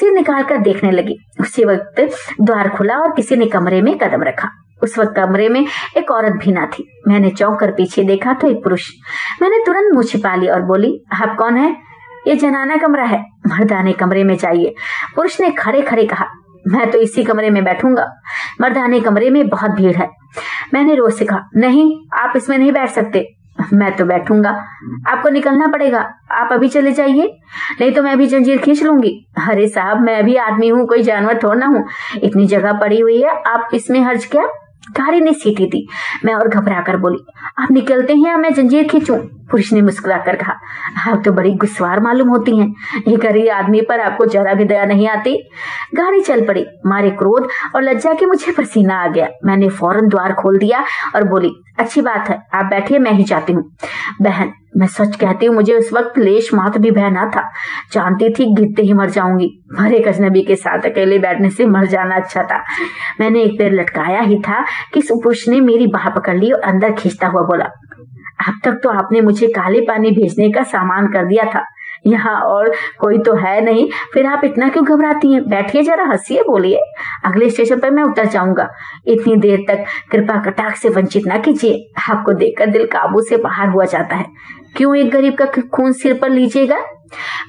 सिर 0.00 0.12
निकालकर 0.12 0.58
देखने 0.58 0.90
लगी। 0.90 1.16
उसी 1.40 1.64
वक्त 1.64 2.00
द्वार 2.40 2.68
खुला 2.68 2.96
और 2.96 3.12
किसी 3.12 3.36
ने 3.36 3.46
कमरे 3.46 3.82
में 3.82 3.98
कदम 3.98 4.22
रखा। 4.22 4.50
उस 4.80 4.98
वक्त 4.98 5.14
कमरे 5.16 5.48
में 5.48 5.66
एक 5.96 6.10
औरत 6.10 6.32
भी 6.34 6.52
ना 6.52 6.66
थी। 6.68 6.88
मैंने 7.08 7.30
चौंक 7.30 7.58
कर 7.60 7.70
पीछे 7.70 8.04
देखा 8.04 8.32
तो 8.32 8.48
एक 8.48 8.62
पुरुष। 8.64 8.90
मैंने 9.42 9.58
तुरंत 9.66 9.94
मुँह 9.94 10.06
छिपा 10.06 10.34
ली 10.34 10.48
और 10.48 10.62
बोली, 10.62 10.92
आप 11.14 11.36
कौन 11.38 11.56
है? 11.56 11.74
ये 12.28 12.34
जनाना 12.36 12.76
कमरा 12.76 13.04
है, 13.04 13.20
मर्दाने 13.46 13.92
कमरे 13.92 14.24
में 14.24 14.36
चाहिए 14.36 14.74
पुरुष 15.16 15.40
ने 15.40 15.50
खड़े 15.50 15.82
खड़े 15.82 16.04
कहा, 16.06 16.26
मैं 16.66 16.90
तो 16.90 16.98
इसी 16.98 17.24
कमरे 17.24 17.50
में 17.50 17.62
बैठूँगा। 17.64 18.06
मर्दाने 18.60 19.00
कमरे 19.00 19.30
में 19.30 19.48
बहुत 19.48 19.70
भीड़ 19.70 19.96
है। 19.96 20.08
मैंने 20.74 20.94
रोज 20.94 21.12
से 21.12 21.24
कहा, 21.24 21.48
नहीं, 21.56 21.90
आप 22.14 22.32
इसमें 22.36 22.56
नहीं 22.58 22.72
बैठ 22.72 22.90
सकते। 22.90 23.26
मैं 23.72 23.94
तो 23.96 24.04
बैठूँगा। 24.04 24.50
आपको 25.08 25.28
निकलना 25.28 25.66
पड़ेगा। 25.66 25.98
आप 26.32 26.52
अभी 26.52 26.68
चले 26.68 26.92
जाइए। 26.92 27.30
नहीं 27.80 27.92
तो 27.92 28.02
मैं 28.02 28.12
अभी 28.12 28.26
जंजीर 28.26 28.58
खींच 28.58 28.82
लूँगी। 28.82 29.12
अरे 29.48 29.68
साहब, 29.68 30.00
मैं 30.00 30.18
अभी 30.18 30.36
आदमी 30.36 30.68
हूँ, 30.68 30.86
कोई 30.86 31.02
जानवर 31.02 31.38
थोड़ा 31.42 31.54
ना 31.54 31.66
हूँ। 31.66 31.84
इतनी 32.22 32.46
जगह 32.46 32.72
पड़ी 32.72 33.00
हुई 33.00 33.20
है, 33.22 33.30
आप 33.46 33.68
इसमें 33.74 34.00
हर्ज 34.00 34.26
क्या? 34.26 34.46
गाड़ी 34.90 35.20
ने 35.20 35.32
सीटी 35.34 35.66
दी। 35.66 35.86
मैं 36.24 36.34
और 36.34 36.48
घबरा 36.48 36.80
कर 36.80 36.96
बोली, 36.96 37.24
आप 37.58 37.70
निकलते 37.70 38.14
हैं 38.14 38.26
या 38.26 38.36
मैं 38.36 38.52
जंजीर 38.54 38.88
खींचूं? 38.88 39.18
पुरुष 39.50 39.72
ने 39.72 39.80
मुस्कुरा 39.82 40.16
कर 40.18 40.36
कहा, 40.36 40.52
आप 41.08 41.22
तो 41.24 41.32
बड़ी 41.32 41.50
गुस्वार 41.54 42.00
मालूम 42.00 42.28
होती 42.28 42.56
हैं। 42.58 42.66
ये 43.08 43.16
गरीब 43.16 43.48
आदमी 43.48 43.80
पर 43.80 44.00
आपको 44.00 44.26
जरा 44.26 44.54
भी 44.54 44.64
दया 44.64 44.84
नहीं 44.84 45.08
आती? 45.08 45.36
गाड़ी 45.94 46.20
चल 46.20 46.44
पड़ी। 46.46 46.64
मारे 46.86 47.10
क्रोध 47.10 47.48
और 47.74 47.82
लज्जा 47.82 48.12
के 48.12 48.26
मुझे 48.26 48.52
पसीना 48.52 49.02
आ 49.04 49.06
गया। 49.08 49.28
मैंने 49.44 49.68
फ़ौरन 49.70 50.08
द्वार 50.08 50.32
खोल 50.32 50.58
दिया 50.58 50.84
और 51.14 51.24
बोली, 51.24 51.52
अच्छी 51.78 52.00
बात 52.00 52.28
है, 52.28 52.42
आप 52.54 52.64
बैठिए, 52.64 52.98
मैं 52.98 53.12
ही 53.12 53.24
जाती 53.24 53.52
हूँ। 53.52 53.70
बहन 54.22 54.52
मैं 54.76 54.86
सच 54.86 55.16
कहती 55.16 55.46
हूँ, 55.46 55.54
मुझे 55.54 55.74
उस 55.74 55.92
वक्त 55.92 56.18
लेश 56.18 56.52
मात्र 56.54 56.78
भी 56.78 56.90
भय 56.90 57.10
ना 57.10 57.24
था। 57.36 57.42
जानती 57.92 58.28
थी, 58.30 58.44
गिरते 58.54 58.82
ही 58.82 58.92
मर 58.92 59.10
जाऊँगी। 59.10 59.48
मरे 59.72 59.98
कजनबी 59.98 60.42
के 60.42 60.56
साथ 60.56 60.86
अकेले 60.86 61.18
बैठने 61.18 61.50
से 61.50 61.66
मर 61.66 61.86
जाना 61.86 62.16
अच्छा 62.16 62.42
था। 62.42 62.62
मैंने 63.20 63.42
एक 63.42 63.58
पैर 63.58 63.72
लटकाया 63.72 64.20
ही 64.20 64.38
था 64.38 64.64
कि 64.94 65.02
सुपुरुष 65.02 65.48
ने 65.48 65.60
मेरी 65.62 65.86
बाह 65.88 66.08
पकड़ 66.10 66.36
ली 66.36 66.50
और 66.50 66.60
अंदर 66.62 66.92
खींचता 66.92 67.26
हुआ 67.26 67.42
बोला, 67.42 67.64
अब 68.48 68.60
तक 68.64 68.80
तो 68.82 68.88
आपने 68.90 69.20
मुझे 69.20 69.46
काले 69.48 69.80
पानी 69.80 70.10
भेजने 70.12 70.50
का 70.50 70.62
सामान 70.64 71.06
कर 71.06 71.26
दिया 71.26 71.44
था। 71.54 71.64
यहाँ 72.06 72.40
और 72.42 72.72
कोई 73.00 73.18
तो 73.18 73.34
है 73.36 73.60
नहीं। 73.60 73.88
फिर 74.14 74.26
आप 74.26 74.44
इतना 74.44 74.68
क्यों 74.68 74.84
घबराती 74.86 75.32
हैं? 75.32 75.42
बैठिए 75.48 75.82
जरा, 75.82 76.04
हंसिए, 76.04 76.42
बोलिए। 76.42 76.80
अगले 77.24 77.50
स्टेशन 77.50 77.80
पर 77.80 77.90
मैं 77.90 78.02
उतर 78.02 78.26
जाऊँगा। 78.26 78.68
इतनी 79.06 79.36
देर 79.36 79.64
तक 79.68 79.84
कृपा 80.12 80.40
कटाक 80.42 80.76
से 80.76 80.88
वंचित 80.88 81.26
ना 81.26 81.38
कीजिए। 81.38 81.86
आपको 82.10 82.32
देखकर 82.34 82.66
दिल 82.66 82.86
काबू 82.86 83.20
से 83.20 83.36
बाहर 83.38 83.68
हुआ 83.68 83.84
जाता 83.86 84.16
है। 84.16 84.26
क्यों 84.76 84.96
एक 84.96 85.10
गरीब 85.10 85.34
का 85.34 85.46
खून 85.74 85.92
सिर 85.94 86.14
पर 86.14 86.30
लीजिएगा? 86.30 86.78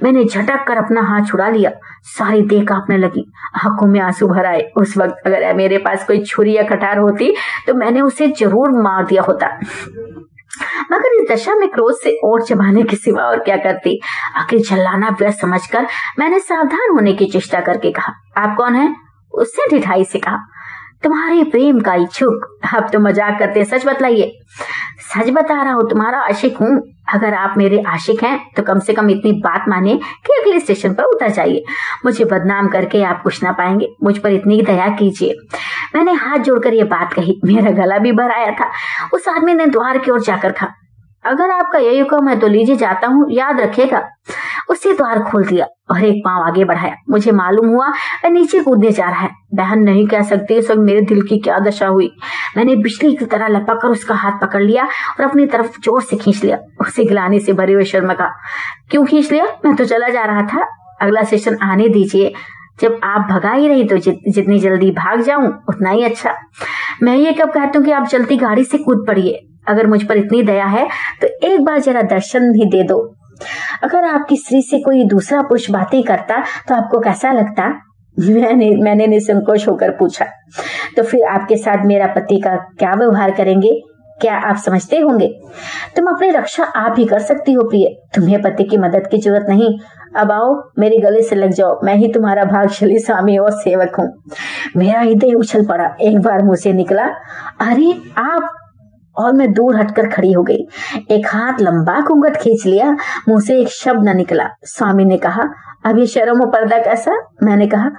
मैंने 0.03 0.23
झटक 0.23 0.63
कर 0.67 0.77
अपना 0.77 1.01
हाथ 1.01 1.25
छुड़ा 1.27 1.47
लिया। 1.49 1.71
सारी 2.07 2.41
देह 2.41 2.63
कांपने 2.63 2.97
लगी। 2.97 3.25
आँखों 3.57 3.87
में 3.87 3.99
आँसू 3.99 4.27
भर 4.27 4.45
आए। 4.45 4.61
उस 4.77 4.97
वक्त 4.97 5.27
अगर 5.27 5.53
मेरे 5.55 5.77
पास 5.77 6.05
कोई 6.07 6.23
छुरी 6.23 6.55
या 6.55 6.63
कटार 6.65 6.97
होती 6.97 7.33
तो 7.67 7.73
मैंने 7.73 8.01
उसे 8.01 8.27
ज़रूर 8.39 8.81
मार 8.81 9.05
दिया 9.05 9.21
होता। 9.23 9.47
मगर 10.91 11.23
इस 11.23 11.29
दशा 11.31 11.55
में 11.55 11.69
क्रोध 11.69 11.95
से 12.03 12.19
ओट 12.23 12.43
चबाने 12.43 12.83
के 12.83 12.95
सिवा 12.95 13.23
और 13.23 13.39
क्या 13.39 13.57
करती? 13.57 14.01
आखिर 14.35 14.59
झल्लाना 14.59 15.09
व्यस्त 15.09 15.41
समझकर 15.41 15.87
मैंने 16.19 16.39
सावधान 16.39 16.91
होने 16.91 17.13
की 17.13 17.25
चेष्टा 17.25 17.61
करके 17.61 17.91
कहा, 17.91 18.13
आप 18.37 18.55
कौन 18.57 18.75
है? 18.75 18.95
उससे 19.33 19.69
ढिठाई 19.69 20.03
से 20.03 20.19
कहा 20.19 20.37
तुम्हारे 21.03 21.43
प्रेम 21.43 21.79
का 21.79 21.93
इच्छुक 21.95 22.45
अब 22.75 22.89
तो 22.93 22.99
मज़ाक 22.99 23.39
करते 23.39 23.63
सच 23.65 23.85
बतलाइए। 23.85 24.31
सच 25.07 25.29
बता 25.29 25.61
रहा 25.61 25.73
हूँ, 25.73 25.89
तुम्हारा 25.89 26.19
आशिक 26.19 26.57
हूँ। 26.57 26.81
अगर 27.13 27.33
आप 27.33 27.53
मेरे 27.57 27.81
आशिक 27.87 28.23
हैं 28.23 28.39
तो 28.55 28.63
कम 28.63 28.79
से 28.79 28.93
कम 28.93 29.09
इतनी 29.09 29.31
बात 29.41 29.65
माने 29.69 29.95
कि 29.95 30.33
अगले 30.33 30.59
स्टेशन 30.59 30.93
पर 30.93 31.03
उतर 31.05 31.29
जाइए। 31.29 31.63
मुझे 32.05 32.25
बदनाम 32.25 32.67
करके 32.67 33.03
आप 33.03 33.21
कुछ 33.23 33.43
ना 33.43 33.51
पाएँगे। 33.51 33.87
मुझ 34.03 34.17
पर 34.17 34.31
इतनी 34.31 34.61
दया 34.61 34.87
कीजिए। 34.95 35.35
मैंने 35.95 36.13
हाथ 36.13 36.37
जोड़कर 36.39 36.73
ये 36.73 36.83
बात 36.85 37.13
कही। 37.13 37.39
मेरा 37.45 37.71
गला 37.73 37.97
भी 37.97 38.11
भर 38.11 38.31
आया 38.31 38.51
था। 38.51 38.71
उस 39.13 39.27
आदमी 39.27 39.53
ने 39.53 39.65
द्वार 39.67 39.97
की 39.97 40.11
ओर 40.11 40.21
जाकर 40.21 40.51
कहा 40.51 40.73
अगर 41.25 41.51
आपका 41.51 41.79
यही 41.79 41.99
हुक्म 41.99 42.27
है 42.29 42.39
तो 42.39 42.47
लीजिए 42.47 42.75
जाता 42.75 43.07
हूँ 43.07 43.25
याद 43.31 43.59
रखेगा। 43.59 44.01
उसे 44.69 44.93
द्वार 44.93 45.21
खोल 45.23 45.45
दिया 45.45 45.65
और 45.91 46.03
एक 46.05 46.21
पाँव 46.25 46.43
आगे 46.43 46.63
बढ़ाया। 46.65 46.95
मुझे 47.09 47.31
मालूम 47.31 47.67
हुआ 47.67 47.87
मैं 48.23 48.29
नीचे 48.29 48.59
कूदने 48.59 48.91
जा 48.91 49.09
रहा 49.09 49.21
है। 49.21 49.29
बहन 49.55 49.79
नहीं 49.79 50.05
कह 50.07 50.21
सकती 50.23 50.57
उस 50.59 50.69
वक्त 50.71 50.79
मेरे 50.79 51.01
दिल 51.01 51.21
की 51.21 51.37
क्या 51.39 51.59
दशा 51.59 51.87
हुई। 51.87 52.09
मैंने 52.57 52.75
बिजली 52.75 53.15
की 53.15 53.25
तरह 53.25 53.47
लपक 53.47 53.79
कर 53.81 53.89
उसका 53.89 54.15
हाथ 54.15 54.39
पकड़ 54.41 54.61
लिया 54.61 54.83
और 54.83 55.23
अपनी 55.25 55.45
तरफ़ 55.45 55.79
ज़ोर 55.81 56.01
से 56.01 56.17
खींच 56.17 56.43
लिया। 56.43 56.57
उसे 56.81 57.05
गिलाने 57.05 57.39
से 57.39 57.53
भरे 57.53 57.73
हुए 57.73 57.83
शर्मा 57.83 58.13
का 58.13 58.29
क्यों 58.91 59.05
खींच 59.05 59.31
लिया? 59.31 59.45
मैं 59.65 59.75
तो 59.75 59.85
चला 59.85 60.09
जा 60.09 60.23
रहा 60.23 60.41
था। 60.43 60.67
अगला 61.01 61.23
सेशन 61.23 61.57
आने 61.63 61.87
दीजिए। 61.89 62.33
जब 62.81 62.99
आप 63.03 63.27
भगा 63.31 63.51
ही 63.51 63.67
रही 63.67 63.83
तो 63.83 63.97
जित, 63.97 64.19
जितनी 64.27 64.59
जल्दी 64.59 64.91
भाग 64.91 65.21
जाऊँ 65.21 65.47
उतना 65.69 65.89
ही 65.89 66.03
अच्छा। 66.03 66.33
मैं 67.03 67.15
ये 67.15 67.31
कब 67.33 67.51
कहता 67.51 67.77
हूँ 67.77 67.85
कि 67.85 67.91
आप 67.91 68.07
जल्दी 68.07 68.37
गाड़ी 68.37 68.63
से 68.63 68.77
कूद 68.77 69.05
पड़िए। 69.07 69.39
अगर 69.67 69.87
मुझ 69.87 70.03
पर 70.03 70.17
इतनी 70.17 70.43
दया 70.43 70.65
है 70.65 70.87
तो 71.21 71.47
एक 71.47 71.63
बार 71.63 71.79
जरा 71.79 72.01
दर्शन 72.01 72.55
ही 72.55 72.65
दे 72.65 72.83
दो। 72.83 73.15
अगर 73.83 74.03
आपकी 74.03 74.37
स्त्री 74.37 74.61
से 74.61 74.79
कोई 74.79 75.03
दूसरा 75.03 75.41
पुरुष 75.41 75.71
बातें 75.71 76.03
करता 76.03 76.43
तो 76.67 76.75
आपको 76.75 76.99
कैसा 76.99 77.31
लगता? 77.31 77.81
मैंने 78.19 78.71
मैंने 78.71 79.07
निसंकोच 79.07 79.67
होकर 79.67 79.91
पूछा। 79.91 80.25
तो 80.97 81.03
फिर 81.03 81.23
आपके 81.23 81.57
साथ 81.57 81.85
मेरा 81.85 82.07
पति 82.07 82.39
का 82.39 82.55
क्या 82.55 82.93
व्यवहार 82.93 83.31
करेंगे? 83.31 83.81
क्या 84.21 84.37
आप 84.37 84.55
समझते 84.55 84.99
होंगे? 84.99 85.39
तुम 85.95 86.05
अपनी 86.05 86.29
रक्षा 86.29 86.63
आप 86.63 86.95
ही 86.97 87.05
कर 87.05 87.19
सकती 87.19 87.53
हो, 87.53 87.63
प्रिय। 87.63 88.01
तुम्हें 88.15 88.41
पति 88.41 88.63
की 88.63 88.77
मदद 88.77 89.07
की 89.07 89.17
ज़रूरत 89.17 89.45
नहीं। 89.49 89.79
अब 90.15 90.31
आओ, 90.31 90.69
मेरे 90.79 90.97
गले 90.97 91.21
से 91.21 91.35
लग 91.35 91.51
जाओ। 91.51 91.79
मैं 91.83 91.95
ही 91.95 92.07
तुम्हारा 92.13 92.43
भागशाली 92.43 92.99
स्वामी 92.99 93.37
और 93.37 93.51
सेवक 93.51 93.95
हूँ। 93.95 94.23
मेरा 94.77 94.99
हृदय 94.99 95.33
उछल 95.33 95.65
पड़ा। 95.65 95.95
एक 96.01 96.19
बार 96.19 96.43
मुँह 96.43 96.55
से 96.55 96.73
निकला, 96.73 97.03
अरे, 97.61 98.01
आप 98.17 98.66
और 99.17 99.33
मैं 99.33 99.51
दूर 99.53 99.75
हटकर 99.75 100.07
खड़ी 100.07 100.31
हो 100.31 100.43
गई। 100.43 100.67
एक 101.11 101.27
हाथ 101.27 101.61
लंबा 101.61 101.99
घूंघट 102.01 102.37
खींच 102.37 102.65
लिया, 102.65 102.91
मुँह 103.29 103.39
से 103.39 103.59
एक 103.59 103.67
शब्द 103.67 104.09
न 104.09 104.17
निकला। 104.17 104.49
स्वामी 104.63 105.05
ने 105.05 105.17
कहा, 105.17 105.43
अब 105.85 105.99
ये 105.99 106.05
शर्म 106.05 106.45
पर्दा 106.45 106.77
कैसा? 106.77 107.11
मैंने 107.43 107.67
कहा, 107.67 107.91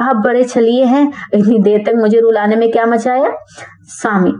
आप 0.00 0.16
बड़े 0.16 0.44
छलिए 0.44 0.84
हैं, 0.84 1.12
इतनी 1.34 1.58
देर 1.58 1.82
तक 1.86 1.92
मुझे 1.96 2.20
रुलाने 2.20 2.56
में 2.56 2.70
क्या 2.72 2.86
मचाया? 2.86 3.30
स्वामी, 3.82 4.30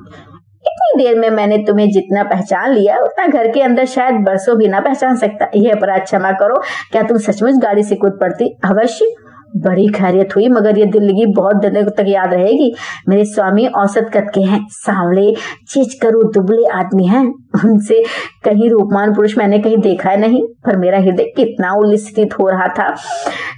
इतनी 0.67 1.05
देर 1.05 1.19
में 1.19 1.31
मैंने 1.31 1.59
तुम्हें 1.59 1.87
जितना 1.87 2.23
पहचान 2.23 2.71
लिया, 2.71 2.99
उतना 2.99 3.27
घर 3.27 3.51
के 3.53 3.63
अंदर 3.63 3.85
शायद 3.85 4.15
बरसों 4.15 4.57
भी 4.57 4.69
ना 4.69 4.81
पहचान 4.81 5.17
सकता। 5.17 5.47
यह 5.55 5.75
अपराध 5.75 6.01
क्षमा 6.01 6.33
करो, 6.33 6.63
क्या 6.93 7.03
तुम 7.03 7.19
सचमुच 7.19 7.55
गाड़ी 7.55 7.83
से 7.83 7.97
कूद 7.97 8.19
पड़ती? 8.21 8.59
अवश्य। 8.65 9.15
बड़ी 9.57 9.89
खैरियत 9.89 10.37
हुई, 10.37 10.49
मगर 10.49 10.79
ये 10.79 10.85
दिल्ली 10.85 11.27
बहुत 11.27 11.57
दिनों 11.57 11.91
तक 11.91 12.05
याद 12.09 12.35
रहेगी। 12.35 12.75
मेरे 13.09 13.25
स्वामी 13.25 13.67
औसत 13.67 14.11
कद 14.15 14.31
के 14.35 14.41
हैं, 14.41 14.67
सांवले 14.71 15.35
चीज़ 15.69 16.01
करो 16.03 16.23
दुबले 16.23 16.67
आदमी 16.67 17.07
हैं। 17.07 17.27
उनसे 17.65 18.03
कहीं 18.45 18.71
रूपमान 18.71 19.15
पुरुष 19.15 19.39
मैंने 19.39 19.59
कहीं 19.59 19.79
देखा 19.79 20.11
है 20.11 20.21
नहीं, 20.21 20.43
पर 20.67 20.77
मेरा 20.77 20.99
हृदय 20.99 21.25
कितना 21.37 21.73
उल्लिसित 21.73 22.39
हो 22.39 22.49
रहा 22.49 22.69
था। 22.69 22.95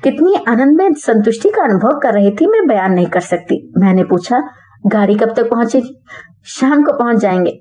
कितनी 0.05 0.34
आनंद 0.49 0.76
में 0.76 0.92
संतुष्टि 0.92 1.49
का 1.49 1.62
अनुभव 1.62 1.99
कर 1.99 2.14
रही 2.14 2.30
थी, 2.30 2.46
मैं 2.46 2.66
बयान 2.66 2.92
नहीं 2.92 3.07
कर 3.07 3.20
सकती। 3.20 3.72
मैंने 3.78 4.05
पूछा, 4.05 4.42
गाड़ी 4.86 5.14
कब 5.14 5.34
तक 5.36 5.51
पहुंचेगी? 5.51 6.03
शाम 6.49 6.82
को 6.82 6.92
पहुँच 6.92 7.16
जाएँगे। 7.16 7.59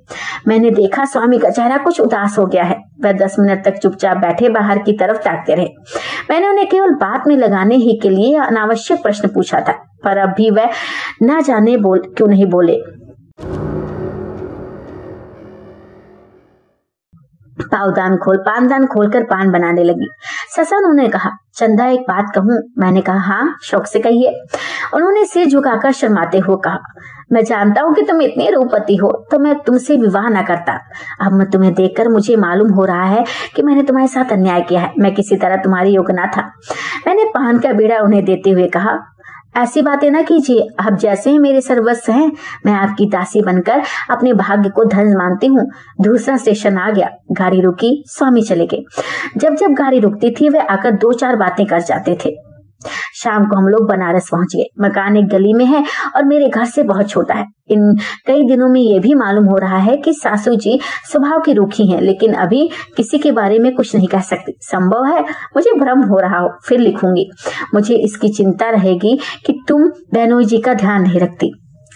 मैंने 0.47 0.71
देखा 0.71 1.05
स्वामी 1.05 1.37
का 1.39 1.49
चेहरा 1.49 1.77
कुछ 1.77 1.99
उदास 2.01 2.37
हो 2.39 2.45
गया 2.45 2.63
है। 2.63 2.77
वह 3.03 3.11
दस 3.11 3.35
मिनट 3.39 3.63
तक 3.65 3.77
चुपचाप 3.77 4.17
बैठे 4.17 4.49
बाहर 4.49 4.79
की 4.79 4.93
तरफ़ 4.93 5.17
ताकते 5.17 5.55
रहे। 5.55 5.67
मैंने 6.29 6.47
उन्हें 6.49 6.67
केवल 6.69 6.93
बात 6.95 7.27
में 7.27 7.35
लगाने 7.35 7.75
ही 7.75 7.99
के 8.03 8.09
लिए 8.09 8.35
अनावश्यक 8.37 9.01
प्रश्न 9.03 9.27
पूछा 9.27 9.59
था, 9.59 9.73
पर 10.03 10.17
अब 10.17 10.29
भी 10.29 10.49
वह 10.49 10.69
न 11.23 11.41
जाने 11.41 11.77
बोल, 11.77 12.01
क्यों 12.17 12.27
नहीं 12.27 12.45
बोले। 12.45 12.79
पावदान 17.67 18.17
खोल, 18.17 18.37
पानदान 18.39 18.85
खोलकर 18.85 19.23
पान 19.25 19.51
बनाने 19.51 19.83
लगी। 19.83 20.09
ससा 20.55 20.77
उन्होंने 20.77 21.07
कहा, 21.09 21.29
चंदा, 21.55 21.85
एक 21.87 22.01
बात 22.01 22.31
कहूँ? 22.35 22.59
मैंने 22.79 23.01
कहा 23.01 23.19
हाँ 23.23 23.57
शौक 23.63 23.85
से 23.85 23.99
कहिए। 23.99 24.33
उन्होंने 24.93 25.25
सिर 25.25 25.47
झुकाकर 25.47 25.91
शर्माते 25.93 26.37
हुए 26.37 26.57
कहा, 26.65 26.79
मैं 27.31 27.43
जानता 27.43 27.81
हूँ 27.81 27.93
कि 27.93 28.01
तुम 28.01 28.21
इतने 28.21 28.49
रूपति 28.51 28.95
हो 28.95 29.11
तो 29.31 29.39
मैं 29.39 29.55
तुमसे 29.63 29.95
विवाह 29.97 30.27
ना 30.29 30.41
करता। 30.41 30.77
अब 31.21 31.33
मैं 31.33 31.49
तुम्हें 31.49 31.73
देखकर 31.73 32.07
मुझे 32.09 32.35
मालूम 32.35 32.71
हो 32.73 32.85
रहा 32.85 33.05
है 33.05 33.23
कि 33.55 33.63
मैंने 33.63 33.83
तुम्हारे 33.83 34.07
साथ 34.07 34.31
अन्याय 34.31 34.61
किया 34.61 34.81
है। 34.81 34.93
मैं 34.99 35.13
किसी 35.15 35.35
तरह 35.35 35.55
तुम्हारी 35.63 35.91
योग्य 35.91 36.13
ना 36.13 36.25
था। 36.27 36.41
मैंने 37.07 37.23
पान 37.29 37.59
का 37.59 37.73
बीड़ा 37.73 37.99
उन्हें 37.99 38.23
देते 38.25 38.49
हुए 38.49 38.67
कहा 38.67 38.97
ऐसी 39.57 39.81
बातें 39.81 40.11
ना 40.11 40.21
कीजिए। 40.21 40.67
आप 40.79 40.93
जैसे 40.93 41.29
ही 41.29 41.39
मेरे 41.39 41.61
सर्वस्व 41.61 42.11
हैं, 42.11 42.31
मैं 42.65 42.73
आपकी 42.73 43.05
दासी 43.05 43.41
बनकर 43.41 43.81
अपने 44.09 44.33
भाग्य 44.33 44.69
को 44.69 44.85
धन 44.85 45.07
मानती 45.17 45.47
हूँ। 45.47 45.71
दूसरा 46.01 46.37
स्टेशन 46.37 46.77
आ 46.77 46.91
गया। 46.91 47.09
गाड़ी 47.31 47.61
रुकी, 47.61 48.03
स्वामी 48.07 48.41
चले 48.41 48.65
गए। 48.65 48.83
जब 49.37 49.55
जब 49.55 49.67
गाड़ी 49.67 49.99
रुकती 49.99 50.31
थी, 50.31 50.49
वे 50.49 50.59
आकर 50.59 50.91
दो 50.91 51.13
चार 51.13 51.35
बातें 51.35 51.65
कर 51.65 51.79
जाते 51.79 52.17
थे। 52.25 52.46
शाम 53.15 53.45
को 53.45 53.57
हम 53.57 53.67
लोग 53.67 53.87
बनारस 53.87 54.29
पहुँच 54.31 54.55
गए। 54.55 54.65
मकान 54.81 55.17
एक 55.17 55.27
गली 55.27 55.53
में 55.53 55.65
है 55.65 55.83
और 56.15 56.25
मेरे 56.25 56.47
घर 56.47 56.65
से 56.65 56.83
बहुत 56.83 57.09
छोटा 57.09 57.33
है। 57.33 57.45
इन 57.69 57.95
कई 58.27 58.43
दिनों 58.43 58.67
में 58.69 58.79
ये 58.81 58.99
भी 58.99 59.13
मालूम 59.13 59.45
हो 59.45 59.57
रहा 59.57 59.77
है 59.77 59.95
कि 59.97 60.13
सासू 60.13 60.55
जी 60.55 60.79
स्वभाव 61.11 61.41
की 61.41 61.53
रूखी 61.53 61.87
हैं, 61.91 62.01
लेकिन 62.01 62.33
अभी 62.33 62.69
किसी 62.97 63.17
के 63.17 63.31
बारे 63.31 63.59
में 63.59 63.75
कुछ 63.75 63.95
नहीं 63.95 64.07
कह 64.07 64.21
सकती। 64.21 64.57
संभव 64.61 65.05
है 65.05 65.21
मुझे 65.55 65.71
भ्रम 65.79 66.01
हो 66.01 66.19
रहा 66.19 66.39
हो, 66.39 66.49
फिर 66.65 66.79
लिखूँगी। 66.79 67.29
मुझे 67.73 67.95
इसकी 67.95 68.29
चिंता 68.29 68.69
रहेगी 68.69 69.19
कि 69.45 69.59
तुम 69.67 69.87
बहनोई 70.13 70.45
जी 70.45 70.57
का 70.57 70.73
ध्यान 70.73 71.01
नहीं 71.01 71.19
रखती। 71.19 71.53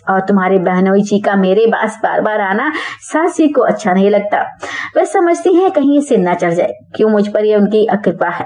और 0.10 0.20
तुम्हारे 0.20 0.58
बहनोई 0.60 1.02
जी 1.02 1.20
का 1.20 1.36
मेरे 1.36 1.66
पास 1.68 2.00
बार 2.04 2.22
बार 2.22 2.42
आना 2.42 2.72
सास 3.02 3.38
को 3.56 3.62
अच्छा 3.62 3.94
नहीं 3.94 4.10
लगता। 4.10 4.42
वह 4.98 5.04
समझती 5.04 5.54
हैं 5.56 5.72
कहीं 5.72 5.98
इसे 5.98 6.18
न 6.18 6.34
चढ़ 6.34 6.54
जाए। 6.54 6.74
क्यों 6.96 7.10
मुझ 7.10 7.28
पर 7.28 7.46
ये 7.46 7.56
उनकी 7.56 7.86
अकृपा 7.88 8.30
है? 8.30 8.46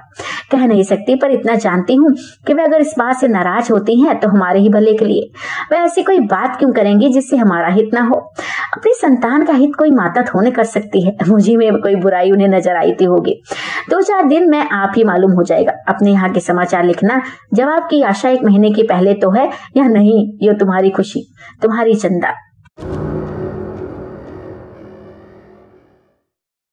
कह 0.52 0.66
नहीं 0.68 0.84
सकती, 0.84 1.16
पर 1.16 1.32
इतना 1.32 1.56
जानती 1.56 1.96
हूँ 1.96 2.14
कि 2.48 2.54
वे 2.54 2.64
अगर 2.64 2.82
इस 2.82 2.94
बात 3.00 3.18
से 3.18 3.28
नाराज़ 3.28 3.72
होती 3.72 4.00
हैं 4.02 4.20
तो 4.20 4.28
हमारे 4.28 4.60
ही 4.60 4.70
भले 4.70 4.94
के 4.94 5.06
लिए। 5.06 5.30
वह 5.72 5.78
ऐसी 5.78 6.04
कोई 6.04 6.20
बात 6.28 6.56
क्यों 6.60 6.72
करेंगी 6.74 7.10
जिससे 7.10 7.38
हमारा 7.38 7.68
हित 7.68 7.94
ना 7.94 8.02
हो? 8.02 8.20
अपनी 8.74 8.94
संतान 8.94 9.46
का 9.46 9.54
हित 9.54 9.76
कोई 9.76 9.92
माता 9.92 10.22
थोने 10.24 10.52
कर 10.52 10.64
सकती 10.66 11.02
है। 11.02 11.16
मुझे 11.28 11.56
में 11.56 11.78
कोई 11.78 11.96
बुराई 11.96 12.32
उन्हें 12.32 12.48
नज़र 12.48 12.76
आई 12.76 12.96
होगी। 13.02 13.34
दो 13.90 14.02
चार 14.02 14.28
दिन 14.28 14.50
में 14.50 14.60
आप 14.60 14.94
ही 14.98 15.04
मालूम 15.04 15.32
हो 15.32 15.44
जाएगा। 15.44 15.74
अपने 15.88 16.12
यहाँ 16.12 16.32
के 16.32 16.40
समाचार 16.40 16.84
लिखना 16.84 17.22
जवाब 17.54 17.88
की 17.90 18.02
आशा 18.04 18.30
एक 18.30 18.44
महीने 18.44 18.72
के 18.72 18.84
पहले 18.84 19.14
तो 19.14 19.32
है 19.32 19.50
या 19.78 19.88
नहीं, 19.88 20.28
ये 20.42 20.54
तुम्हारी 20.54 20.90
खुशी। 20.90 21.26
तुम्हारी 21.62 21.96
चंदा। 21.96 22.34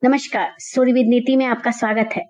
नमस्कार 0.05 0.55
स्टोरी 0.59 0.93
विद 0.93 1.07
नीति 1.09 1.37
में 1.37 1.47
आपका 1.47 1.71
स्वागत 1.71 2.09
है। 2.17 2.23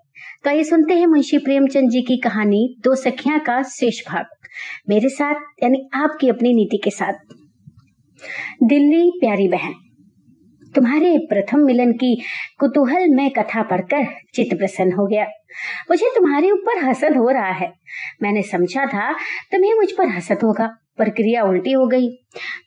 तो 0.43 0.49
आइए 0.49 0.63
सुनते 0.63 0.93
हैं 0.93 1.07
मुंशी 1.07 1.37
प्रेमचंद 1.37 1.89
जी 1.89 2.01
की 2.01 2.17
कहानी, 2.17 2.75
दो 2.79 2.95
सखियाँ 2.95 3.39
का 3.39 3.61
शेष 3.61 4.01
भाग। 4.09 4.25
मेरे 4.89 5.09
साथ, 5.09 5.35
यानी 5.63 5.89
आपकी 5.93 6.29
अपनी 6.29 6.53
नीति 6.53 6.77
के 6.77 6.89
साथ। 6.89 7.13
दिल्ली, 8.63 9.09
प्यारी 9.19 9.47
बहन। 9.47 9.73
तुम्हारे 10.75 11.17
प्रथम 11.17 11.59
मिलन 11.59 11.91
की 11.91 12.21
कुतूहल 12.59 13.09
में 13.09 13.31
कथा 13.31 13.63
पढ़कर 13.63 14.05
चित्त 14.33 14.57
प्रसन्न 14.57 14.93
हो 14.93 15.07
गया। 15.07 15.23
मुझे 15.89 16.05
तुम्हारे 16.15 16.51
ऊपर 16.51 16.83
हसद 16.83 17.17
हो 17.17 17.29
रहा 17.29 17.51
है। 17.51 17.73
मैंने 18.21 18.41
समझा 18.41 18.85
था, 18.85 19.13
तुम्हें 19.51 19.73
मुझ 19.73 19.91
पर 19.91 20.07
हसद 20.07 20.37
होगा। 20.43 20.77
प्रक्रिया 20.97 21.43
उल्टी 21.43 21.71
हो 21.71 21.85
गई। 21.87 22.09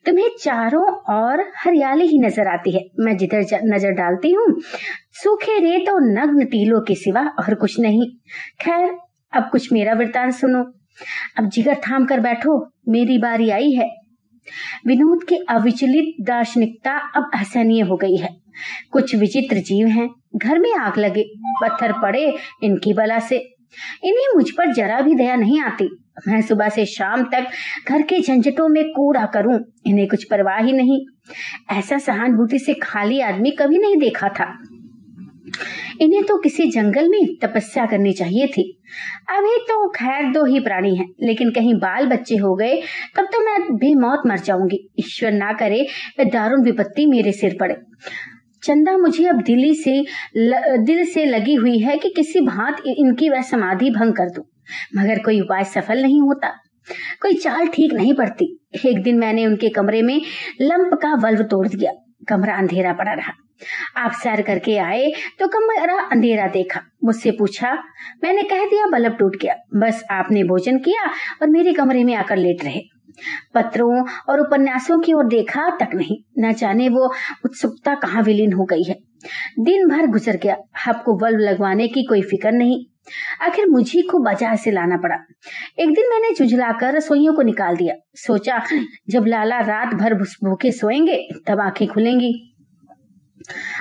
तुम्हें 0.07 0.29
चारों 0.41 0.85
और 1.15 1.45
हरियाली 1.57 2.07
ही 2.07 2.19
नज़र 2.19 2.49
आती 2.49 2.71
है। 2.71 2.81
मैं 3.01 3.17
जिधर 3.17 3.61
नज़र 3.65 3.91
डालती 3.91 4.31
हूँ, 4.31 4.47
सूखे 5.13 5.59
रेत 5.59 5.89
और 5.89 6.01
नग्न 6.03 6.45
टीलों 6.45 6.81
के 6.81 6.95
सिवा 6.95 7.27
और 7.41 7.55
कुछ 7.55 7.81
नहीं। 7.81 8.11
खैर, 8.61 8.97
अब 9.33 9.49
कुछ 9.53 9.73
मेरा 9.73 9.95
वृतांत 9.95 10.35
सुनो। 10.35 10.65
अब 11.39 11.49
जिगर 11.49 11.75
थाम 11.75 12.05
कर 12.07 12.21
बैठो। 12.21 12.59
मेरी 12.89 13.19
बारी 13.19 13.51
आई 13.51 13.71
है। 13.73 13.89
विनोद 14.87 15.25
की 15.25 15.37
अविचलित 15.49 16.15
दार्शनिकता 16.27 16.93
अब 17.17 17.31
असहनीय 17.35 17.83
हो 17.83 17.97
गई 17.97 18.17
है। 18.17 18.29
कुछ 18.93 19.15
विचित्र 19.15 19.57
जीव 19.57 19.87
हैं। 19.89 20.09
घर 20.37 20.59
में 20.59 20.73
आग 20.75 20.99
लगे, 20.99 21.25
पत्थर 21.63 21.93
पड़े 21.93 22.35
इनकी 22.63 22.93
बला 22.93 23.19
से। 23.19 23.37
इन्हें 24.05 24.35
मुझ 24.37 24.51
पर 24.51 24.73
जरा 24.73 25.01
भी 25.01 25.15
दया 25.15 25.37
नहीं 25.37 25.61
आती। 25.61 25.89
मैं 26.29 26.41
सुबह 26.43 26.69
से 26.69 26.85
शाम 26.87 27.25
तक 27.25 27.47
घर 27.89 28.03
के 28.03 28.21
झंझटों 28.21 28.69
में 28.69 28.85
कूड़ा 28.87 29.25
करूँ 29.27 29.59
इन्हें 29.87 30.07
कुछ 30.09 30.25
परवाह 30.25 30.59
ही 30.59 30.73
नहीं। 30.73 31.01
ऐसा 31.71 31.99
सहानुभूति 31.99 32.59
से 32.59 32.75
खाली 32.75 33.21
आदमी 33.21 33.51
कभी 33.51 33.79
नहीं 33.79 33.97
देखा 33.97 34.29
था। 34.29 34.47
इन्हें 36.01 36.23
तो 36.25 36.37
किसी 36.39 36.67
जंगल 36.71 37.09
में 37.09 37.21
तपस्या 37.43 37.85
करनी 37.87 38.13
चाहिए 38.13 38.47
थी। 38.47 38.63
अभी 39.31 39.57
तो 39.69 39.89
खैर 39.91 40.31
दो 40.33 40.45
ही 40.45 40.61
प्राणी 40.61 40.95
हैं 40.97 41.07
लेकिन 41.23 41.51
कहीं 41.51 41.75
बाल 41.75 42.07
बच्चे 42.07 42.37
हो 42.37 42.55
गए 42.55 42.81
तब 43.17 43.29
तो 43.33 43.45
मैं 43.45 43.77
बेमौत 43.77 44.23
मर 44.27 44.39
जाऊँगी। 44.39 44.79
ईश्वर 44.99 45.33
ना 45.33 45.53
करे 45.53 45.87
दारुण 46.25 46.65
विपत्ति 46.65 47.07
मेरे 47.07 47.33
सिर 47.33 47.57
पड़े। 47.61 47.77
चंदा 48.63 48.97
मुझे 48.99 49.27
अब 49.27 49.43
दिल्ली 49.43 49.75
से 49.75 50.01
ल, 50.37 50.77
दिल 50.79 51.05
से 51.05 51.25
लगी 51.25 51.55
हुई 51.55 51.79
है 51.79 51.97
कि 51.99 52.09
किसी 52.09 52.41
भांत 52.41 52.83
इनकी 52.89 53.29
वह 53.31 53.43
समाधि 53.43 53.91
भंग 53.91 54.13
कर 54.13 54.31
दूँ। 54.31 54.45
मगर 54.97 55.19
कोई 55.19 55.41
उपाय 55.41 55.65
सफल 55.65 56.03
नहीं 56.03 56.21
होता। 56.21 56.49
कोई 57.23 57.35
चाल 57.35 57.67
ठीक 57.67 57.93
नहीं 57.93 58.15
पड़ती। 58.15 58.53
एक 58.87 59.03
दिन 59.03 59.19
मैंने 59.19 59.47
उनके 59.47 59.69
कमरे 59.69 60.03
में 60.03 60.21
लंप 60.61 60.95
का 60.95 61.15
बल्ब 61.17 61.43
तोड़ 61.43 61.67
दिया। 61.69 61.93
कमरा 62.29 62.57
अंधेरा 62.57 62.93
पड़ा 62.93 63.13
रहा। 63.13 63.33
आप 63.97 64.13
सैर 64.13 64.43
करके 64.43 64.77
आए 64.79 65.11
तो 65.39 65.47
कमरा 65.49 66.01
अंधेरा 66.13 66.47
देखा। 66.47 66.81
मुझसे 67.05 67.31
पूछा, 67.31 67.73
मैंने 68.25 68.43
कह 68.43 68.65
दिया 68.65 68.87
बल्ब 68.87 69.17
टूट 69.19 69.37
गया। 69.43 69.55
बस 69.77 70.03
आपने 70.11 70.43
भोजन 70.45 70.79
किया 70.79 71.07
और 71.43 71.51
मेरे 71.51 71.73
कमरे 71.73 72.05
में 72.05 72.15
आकर 72.15 72.37
लेट 72.37 72.65
रहे। 72.65 72.81
पत्रों 73.55 74.09
और 74.29 74.41
उपन्यासों 74.41 74.99
की 75.01 75.13
ओर 75.13 75.27
देखा 75.27 75.71
तक 75.71 75.95
नहीं। 75.95 76.17
न 76.39 76.53
जाने 76.53 76.89
वो 76.89 77.15
उत्सुकता 77.45 77.95
कहाँ 77.95 78.23
विलीन 78.23 78.53
हो 78.53 78.65
गई 78.65 78.83
है। 78.83 78.99
दिन 79.61 79.89
भर 79.89 80.07
गुजर 80.07 80.37
गया। 80.37 80.57
आपको 80.89 81.15
बल्ब 81.17 81.41
लगवाने 81.41 81.89
की 81.89 82.03
कोई 82.03 82.23
फ़िक्र 82.23 82.53
नहीं। 82.53 82.85
आखिर 83.43 83.67
मुझे 83.67 84.03
को 84.03 84.19
बाज़ार 84.19 84.57
से 84.57 84.71
लाना 84.71 84.97
पड़ा। 84.97 85.17
एक 85.79 85.89
दिन 85.89 86.11
मैंने 86.11 86.35
चुझलाकर 86.35 86.95
रसोइयों 86.95 87.35
को 87.35 87.43
निकाल 87.43 87.77
दिया। 87.77 87.95
सोचा, 88.15 88.63
जब 89.11 89.27
लाला 89.27 89.61
रात 89.61 89.95
भर 89.95 90.15
भूखे 90.15 90.73
सोएँगे, 90.73 91.29
तब 91.47 91.61
आँखें 91.61 91.89
खुलेंगी। 91.89 92.53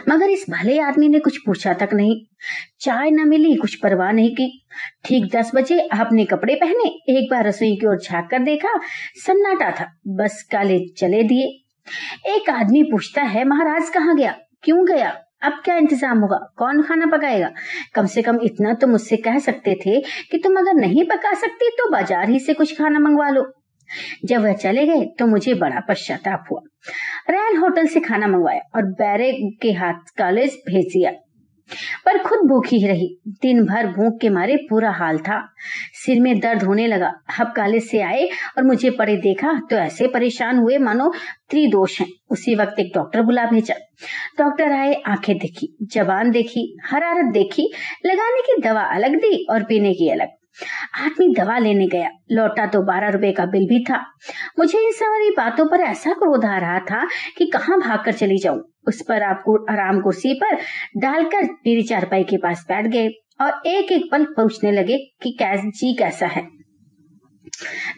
मगर 0.10 0.30
इस 0.30 0.46
भले 0.50 0.80
आदमी 0.80 1.08
ने 1.08 1.20
कुछ 1.20 1.38
पूछा 1.46 1.74
तक 1.74 1.90
नहीं। 1.94 2.16
चाय 2.82 3.10
न 3.12 3.28
मिली, 3.28 3.56
कुछ 3.56 3.76
परवाह 3.76 4.12
नहीं 4.12 4.34
की। 4.36 4.48
ठीक 5.06 5.26
दस 5.36 5.52
बजे 5.56 5.80
आपने 5.94 6.26
कपड़े 6.26 6.56
पहने, 6.56 6.90
एक 7.10 7.30
बार 7.32 7.48
रसोई 7.48 7.76
की 7.76 7.88
ओर 7.88 8.00
झाँक 8.00 8.30
कर 8.32 8.44
देखा, 8.44 8.80
सन्नाटा 9.26 9.72
था, 9.72 9.92
बस 10.08 10.42
काले 10.52 10.80
चले 10.98 11.24
दिए। 11.24 11.46
एक 12.28 12.50
आदमी 12.50 12.84
पूछता 12.84 13.22
है, 13.24 13.44
महाराज, 13.44 13.90
कहाँ 13.90 14.16
गया? 14.16 14.36
क्यों 14.64 14.86
गया? 14.88 15.10
अब 15.44 15.62
क्या 15.66 15.76
इंतज़ाम 15.76 16.20
होगा? 16.20 16.38
कौन 16.58 16.82
खाना 16.82 17.06
पकाएगा? 17.08 17.52
कम 17.96 18.06
से 18.06 18.22
कम 18.22 18.40
इतना 18.44 18.74
तो 18.74 18.88
मुझसे 18.88 19.18
कह 19.18 19.38
सकते 19.40 19.76
थे 19.76 20.00
कि 20.32 20.38
तुम 20.38 20.56
अगर 20.58 20.74
नहीं 20.74 21.04
पका 21.06 21.34
सकती 21.34 21.70
तो 21.70 21.90
बाज़ार 21.92 22.30
ही 22.30 22.40
से 22.40 22.54
कुछ 22.54 22.78
खाना 22.78 23.00
मंगवा 23.00 23.30
लो। 23.30 23.44
जब 24.26 24.42
वह 24.42 24.54
चले 24.54 24.86
गए 24.86 25.06
तो 25.20 25.28
मुझे 25.28 25.54
बड़ा 25.54 25.80
पश्चाताप 25.80 26.46
हुआ। 26.52 26.62
रैल 27.30 27.58
होटल 27.58 27.88
से 27.88 28.00
खाना 28.00 28.28
मंगवाया 28.28 28.62
और 28.76 28.86
बैरे 28.86 29.32
के 29.62 29.72
हाथ 29.72 30.18
कॉलेज 30.18 30.58
भेज 30.68 30.86
दिया। 30.86 31.12
पर 32.06 32.18
खुद 32.18 32.40
भूखी 32.40 32.78
ही 32.78 32.88
रही। 32.88 33.20
दिन 33.28 33.66
भर 33.66 33.88
भूख 33.88 34.20
के 34.22 34.30
मारे 34.30 34.56
पूरा 34.70 34.92
हाल 34.92 35.18
था। 35.18 35.54
सिर 35.94 36.22
में 36.22 36.40
दर्द 36.40 36.64
होने 36.64 36.88
लगा। 36.88 37.14
अब 37.40 37.48
कॉलेज 37.56 37.84
से 37.84 38.02
आए 38.02 38.26
और 38.58 38.64
मुझे 38.64 38.90
पड़े 38.90 39.16
देखा 39.18 39.62
तो 39.70 39.76
ऐसे 39.76 40.08
परेशान 40.08 40.58
हुए, 40.58 40.78
मानो 40.78 41.14
त्रिदोष 41.50 42.00
हैं। 42.02 42.08
उसी 42.30 42.56
वक्त 42.56 42.80
एक 42.80 42.92
डॉक्टर 42.96 43.22
बुला 43.22 43.46
भेजा। 43.46 43.76
डॉक्टर 44.40 44.72
आए, 44.72 44.94
आँखें 44.94 45.38
देखी, 45.38 45.78
जबान 45.82 46.32
देखी, 46.32 46.78
हरारत 46.86 47.34
देखी, 47.34 47.72
लगाने 48.06 48.42
की 48.42 48.62
दवा 48.62 48.82
अलग 48.82 49.16
दी 49.16 49.48
और 49.50 49.64
पीने 49.64 49.94
की 49.94 50.10
अलग। 50.10 50.28
आदमी 51.00 51.34
दवा 51.34 51.58
लेने 51.58 51.88
गया। 51.88 52.10
लौटा 52.32 52.66
तो 52.66 52.82
बारह 52.82 53.10
रुपए 53.10 53.32
का 53.32 53.46
बिल 53.46 53.68
भी 53.68 53.84
था। 53.84 53.98
मुझे 54.60 54.80
इन 54.80 54.92
सारी 54.92 55.30
बातों 55.30 55.66
पर 55.66 55.82
ऐसा 55.82 56.14
क्रोध 56.14 56.46
आ 56.46 56.58
रहा 56.58 56.80
था 56.80 57.08
कि 57.38 57.46
कहाँ 57.46 57.80
भागकर 57.80 58.14
चली 58.14 58.38
जाऊँ। 58.38 58.62
उस 58.88 59.02
पर 59.02 59.24
आपको 59.24 59.66
आराम 59.72 60.02
कुर्सी 60.02 60.34
पर 60.34 60.58
डालकर 60.98 61.44
मेरी 61.44 61.84
चारपाई 61.84 62.24
के 62.24 62.38
पास 62.38 62.66
बैठ 62.70 62.88
गए 62.88 63.10
और 63.42 63.62
एक 63.68 63.92
एक 63.92 64.12
पल 64.12 64.26
पूछने 64.26 64.72
लगे 64.72 64.98
कि 65.24 65.36
कैस 65.40 65.62
जी 65.62 65.94
कैसा 65.96 66.28
है। 66.28 66.48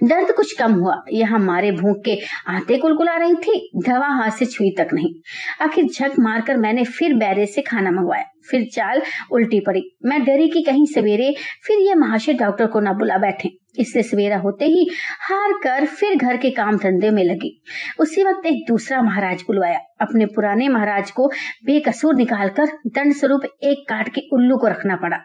दर्द 0.04 0.32
कुछ 0.32 0.54
कम 0.54 0.74
हुआ। 0.74 0.96
यह 1.14 1.38
मारे 1.38 1.72
भूख 1.72 1.98
के 2.06 2.18
आते 2.48 2.78
कुलकुला 2.78 3.16
रही 3.18 3.36
थी। 3.36 3.72
दवा 3.76 4.08
हाथ 4.08 4.32
से 4.32 4.46
छुई 4.46 4.70
तक 4.78 4.88
नहीं। 4.94 5.14
आखिर 5.62 5.86
झक 5.86 6.20
मारकर 6.20 6.58
मैंने 6.58 6.84
फिर 6.84 7.14
बैरे 7.14 7.46
से 7.46 7.62
खाना 7.62 7.92
मंगवाया। 7.92 8.26
फिर 8.52 8.68
चाल 8.74 9.02
उल्टी 9.32 9.60
पड़ी। 9.60 9.84
मैं 10.06 10.24
डरी 10.24 10.48
कि 10.50 10.62
कहीं 10.62 10.86
सवेरे 10.86 11.34
फिर 11.68 11.80
ये 11.80 11.96
महाशय 11.96 12.34
डॉक्टर 12.34 12.68
को 12.68 12.80
न 12.80 12.94
बुला 12.94 13.18
बैठे। 13.18 13.50
इससे 13.80 14.04
सवेरा 14.04 14.38
होते 14.38 14.66
ही 14.66 14.88
हार 15.22 15.54
कर 15.64 15.86
फिर 15.86 16.16
घर 16.16 16.38
के 16.38 16.50
काम 16.52 16.78
धंधे 16.78 17.10
में 17.10 17.24
लगी। 17.24 17.52
उसी 18.00 18.24
वक्त 18.24 18.46
एक 18.46 18.66
दूसरा 18.68 19.02
महाराज 19.02 19.42
बुलवाया। 19.42 19.80
अपने 20.02 20.26
पुराने 20.26 20.68
महाराज 20.70 21.12
को 21.12 21.28
बेकसूर 21.66 22.16
निकालकर 22.16 22.66
दंड 22.88 23.14
स्वरूप 23.14 23.46
एक 23.64 23.86
काट 23.90 24.10
के 24.10 24.22
उल्लू 24.34 24.58
को 24.58 24.68
रखना 24.68 24.96
पड़ा, 24.96 25.18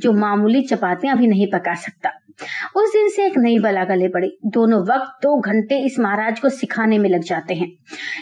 जो 0.00 0.12
मामूली 0.12 0.62
चपातियाँ 0.62 1.16
भी 1.18 1.26
नहीं 1.26 1.46
पका 1.46 1.74
सकता। 1.74 2.10
उस 2.76 2.92
दिन 2.92 3.08
से 3.08 3.26
एक 3.26 3.36
नई 3.38 3.58
बला 3.58 3.84
गले 3.84 4.08
पड़ी। 4.08 4.30
दोनों 4.46 4.80
वक्त 4.82 5.22
दो 5.22 5.38
घंटे 5.40 5.78
इस 5.78 5.98
महाराज 5.98 6.40
को 6.40 6.48
सिखाने 6.48 6.98
में 6.98 7.08
लग 7.10 7.22
जाते 7.22 7.54
हैं। 7.54 7.70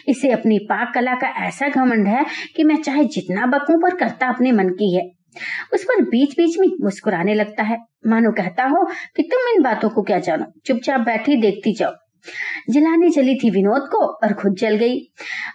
इसे 0.08 0.30
अपनी 0.30 0.58
पाक 0.58 0.92
कला 0.94 1.14
का 1.14 1.28
ऐसा 1.46 1.68
घमंड 1.68 2.08
है 2.08 2.24
कि 2.56 2.64
मैं 2.64 2.76
चाहे 2.76 3.04
जितना 3.04 3.46
बकूं 3.46 3.80
पर 3.82 3.96
करता 3.96 4.28
अपने 4.28 4.52
मन 4.52 4.68
की 4.68 4.94
है 4.94 5.10
उस 5.74 5.84
पर 5.84 6.02
बीच 6.02 6.32
बीच 6.32 6.58
में 6.58 6.68
मुस्कुराने 6.80 7.34
लगता 7.34 7.62
है। 7.62 7.78
मानो 8.06 8.32
कहता 8.32 8.64
हो 8.64 8.84
कि 9.16 9.22
तुम 9.22 9.56
इन 9.56 9.62
बातों 9.62 9.88
को 9.88 10.02
क्या 10.02 10.18
जानो? 10.18 10.44
चुपचाप 10.66 11.00
बैठी 11.00 11.36
देखती 11.36 11.74
जाओ। 11.74 11.92
जलाने 12.70 13.10
चली 13.10 13.34
थी 13.34 13.50
विनोद 13.50 13.88
को 13.92 13.98
और 13.98 14.32
खुद 14.32 14.54
जल 14.54 14.76
गई। 14.76 14.98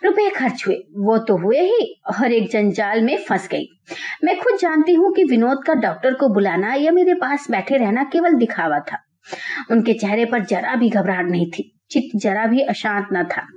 रुपए 0.05 0.29
खर्च 0.29 0.63
हुए। 0.67 0.75
वो 0.97 1.17
तो 1.17 1.37
हुए 1.37 1.59
ही 1.59 2.01
और 2.19 2.31
एक 2.31 2.51
जंजाल 2.51 3.01
में 3.01 3.17
फंस 3.17 3.47
गई। 3.47 3.65
मैं 4.23 4.39
खुद 4.39 4.57
जानती 4.59 4.93
हूँ 4.93 5.13
कि 5.13 5.23
विनोद 5.23 5.63
का 5.67 5.73
डॉक्टर 5.73 6.13
को 6.13 6.29
बुलाना 6.29 6.73
या 6.73 6.91
मेरे 6.91 7.13
पास 7.13 7.47
बैठे 7.51 7.77
रहना 7.77 8.03
केवल 8.03 8.33
दिखावा 8.33 8.79
था। 8.79 8.97
उनके 9.71 9.93
चेहरे 9.93 10.25
पर 10.25 10.45
जरा 10.45 10.75
भी 10.75 10.89
घबराहट 10.89 11.25
नहीं 11.25 11.51
थी। 11.51 11.79
चित्त 11.91 12.19
जरा 12.19 12.45
भी 12.45 12.61
अशांत 12.61 13.07
न 13.13 13.23
था। 13.23 13.47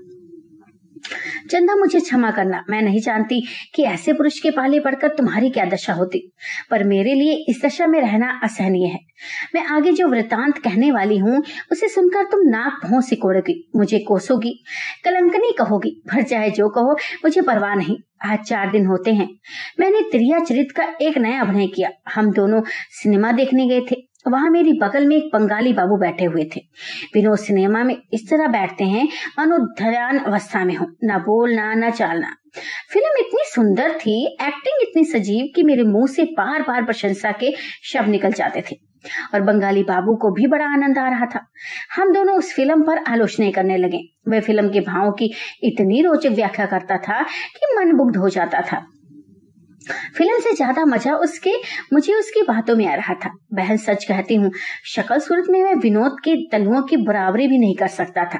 चंदा, 1.51 1.75
मुझे 1.75 2.01
क्षमा 2.01 2.31
करना। 2.31 2.65
मैं 2.71 2.83
नहीं 2.83 3.01
जानती 3.01 3.41
कि 3.75 3.83
ऐसे 3.83 4.13
पुरुष 4.13 4.39
के 4.41 4.51
पाले 4.51 4.81
पड़कर 4.81 5.09
तुम्हारी 5.09 5.51
क्या 5.51 5.65
दशा 5.65 5.93
होती, 5.93 6.33
पर 6.71 6.85
मेरे 6.85 7.15
लिए 7.15 7.45
इस 7.49 7.65
दशा 7.65 7.87
में 7.87 8.01
रहना 8.01 8.41
असहनीय 8.45 8.87
है। 8.87 8.99
मैं 9.55 9.65
आगे 9.67 9.93
जो 9.93 10.09
वृतांत 10.09 10.59
कहने 10.59 10.91
वाली 10.93 11.19
हूँ, 11.19 11.43
उसे 11.73 11.89
सुनकर 11.89 12.25
तुम 12.25 12.41
नाक 12.49 12.87
भों 12.87 13.01
सिकोड़ोगी, 13.01 13.71
मुझे 13.77 13.99
कोसोगी, 13.99 14.65
कलंकनी 15.05 15.53
कहोगी, 15.59 16.03
भर 16.07 16.23
चाहे 16.23 16.51
जो 16.51 16.69
कहो, 16.69 16.93
मुझे 17.25 17.41
परवाह 17.41 17.75
नहीं। 17.75 17.97
आज 18.25 18.39
चार 18.39 18.71
दिन 18.71 18.87
होते 18.87 19.13
हैं। 19.13 19.29
मैंने 19.81 20.01
त्रिया 20.01 20.39
चरित 20.39 20.73
का 20.73 20.85
एक 21.03 21.19
नया 21.19 21.41
अभिनय 21.41 21.67
किया। 21.67 21.91
हम 22.15 22.33
दोनों 22.33 22.63
सिनेमा 22.91 23.33
देखने 23.33 23.67
गए 23.67 23.81
थे। 23.81 24.12
वहाँ 24.29 24.51
मेरी 24.51 24.73
बगल 24.73 25.07
में 25.07 25.17
एक 25.17 25.31
बंगाली 25.33 25.73
बाबू 25.73 25.97
बैठे 25.97 26.25
हुए 26.25 26.45
थे। 26.57 26.61
विनोद 27.15 27.39
सिनेमा 27.39 27.83
में 27.83 27.97
इस 28.13 28.31
तरह 28.31 28.47
बैठते 28.47 28.85
हैं 28.85 29.09
मानो 29.39 29.59
ध्यान 29.59 30.19
अवस्था 30.19 30.65
में 30.65 30.77
हो। 30.77 30.87
ना 31.05 31.19
बोलना, 31.19 31.75
ना 31.75 31.91
चालना। 31.91 32.37
फ़िल्म 32.93 33.21
इतनी 33.21 33.43
सुंदर 33.45 33.93
थी 33.93 34.37
एक्टिंग 34.43 34.89
इतनी 34.89 35.05
सजीव 35.05 35.53
कि 35.57 35.63
मेरे 35.63 35.83
मुँह 35.83 36.07
से 36.07 36.25
बार 36.25 36.63
बार 36.63 36.85
प्रशंसा 36.85 37.33
के 37.33 37.53
शब्द 37.93 38.09
निकल 38.09 38.33
जाते 38.33 38.65
थे। 38.71 38.93
और 39.35 39.41
बंगाली 39.41 39.83
बाबू 39.83 40.17
को 40.17 40.31
भी 40.31 40.47
बड़ा 40.47 40.65
आनंद 40.65 40.99
आ 40.99 41.09
रहा 41.09 41.27
था। 41.27 41.47
हम 41.97 42.13
दोनों 42.13 42.39
उस 42.39 42.55
फ़िल्म 42.55 42.83
पर 42.83 42.99
आलोचना 42.99 43.51
करने 43.51 43.77
लगे। 43.77 44.01
वह 44.29 44.41
फ़िल्म 44.41 44.69
के 44.69 44.81
भावों 44.81 45.13
की 45.13 45.33
इतनी 45.63 46.03
रोचक 46.03 46.31
व्याख्या 46.31 46.67
करता 46.67 46.97
था 46.97 47.23
कि 47.23 47.77
मन 47.77 47.93
मुग्ध 47.93 48.17
हो 48.17 48.29
जाता 48.29 48.61
था। 48.61 48.87
फ़िल्म 50.17 50.39
से 50.41 50.55
ज़्यादा 50.55 50.85
मज़ा 50.87 51.15
उसके, 51.19 51.53
मुझे 51.93 52.15
उसकी 52.15 52.43
बातों 52.45 52.77
में 52.77 52.87
आ 52.87 52.95
रहा 52.95 53.15
था। 53.17 53.31
बहन 53.55 53.77
सच 53.79 54.05
कहती 54.05 54.35
हूँ, 54.35 54.51
शक्ल 54.87 55.19
सूरत 55.21 55.49
में 55.51 55.63
मैं 55.63 55.75
विनोद 55.77 56.17
के 56.25 56.37
तलुओं 56.49 56.83
की 56.83 56.97
बराबरी 56.99 57.47
भी 57.49 57.59
नहीं 57.59 57.75
कर 57.77 57.89
सकता 57.91 58.25
था, 58.25 58.39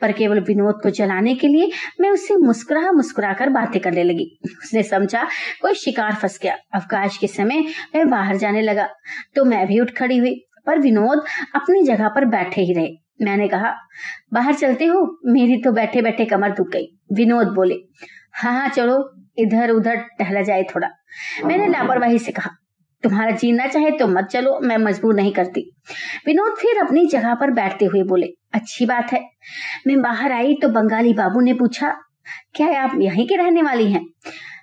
पर 0.00 0.12
केवल 0.12 0.40
विनोद 0.42 0.80
को 0.82 0.90
जलाने 0.92 1.34
के 1.34 1.48
लिए 1.48 1.70
मैं 2.00 2.10
उससे 2.10 2.36
मुस्कुरा 2.38 2.90
मुस्कुरा 2.92 3.32
कर 3.32 3.48
बातें 3.50 3.80
करने 3.82 4.04
लगी। 4.04 4.30
उसने 4.54 4.82
समझा, 4.84 5.24
कोई 5.62 5.74
शिकार 5.76 6.14
फंस 6.14 6.38
गया। 6.42 6.56
अवकाश 6.74 7.16
के 7.16 7.26
समय 7.28 7.64
मैं 7.94 8.08
बाहर 8.10 8.36
जाने 8.36 8.62
लगा 8.62 8.88
तो 9.36 9.44
मैं 9.44 9.66
भी 9.66 9.80
उठ 9.80 9.90
खड़ी 9.96 10.18
हुई, 10.18 10.34
पर 10.66 10.78
विनोद 10.80 11.24
अपनी 11.54 11.82
जगह 11.84 12.08
पर 12.08 12.24
बैठे 12.26 12.62
ही 12.62 12.72
रहे। 12.72 12.88
मैंने 13.22 13.46
कहा, 13.48 13.74
बाहर 14.32 14.54
चलते 14.54 14.84
हो? 14.86 15.00
मेरी 15.26 15.56
तो 15.62 15.72
बैठे 15.72 16.02
बैठे 16.02 16.24
कमर 16.26 16.50
दुख 16.52 16.68
गई। 16.68 16.86
विनोद 17.14 17.48
बोले 17.54 17.74
हाँ 18.34 18.52
हाँ 18.52 18.68
चलो। 18.70 18.98
इधर 19.40 19.70
उधर 19.70 19.96
टहला 20.18 20.42
जाए 20.42 20.62
थोड़ा। 20.64 20.88
मैंने 21.44 21.66
लापरवाही 21.68 22.18
से 22.18 22.32
कहा, 22.32 22.50
तुम्हारा 23.02 23.30
जीना 23.32 23.66
चाहे 23.66 23.90
तो 23.90 24.06
मत 24.08 24.24
चलो, 24.24 24.58
मैं 24.60 24.76
मजबूर 24.78 25.14
नहीं 25.14 25.32
करती। 25.32 25.60
विनोद 26.26 26.54
फिर 26.58 26.78
अपनी 26.78 27.06
जगह 27.06 27.34
पर 27.34 27.50
बैठते 27.50 27.84
हुए 27.84 28.02
बोले, 28.02 28.26
अच्छी 28.54 28.86
बात 28.86 29.12
है। 29.12 29.20
मैं 29.86 30.00
बाहर 30.02 30.32
आई 30.32 30.54
तो 30.54 30.68
बंगाली 30.70 31.12
बाबू 31.14 31.40
ने 31.40 31.54
पूछा, 31.54 31.94
क्या 32.54 32.66
आप 32.82 32.98
यहीं 33.00 33.26
के 33.28 33.36
रहने 33.36 33.62
वाली 33.62 33.90
हैं? 33.92 34.04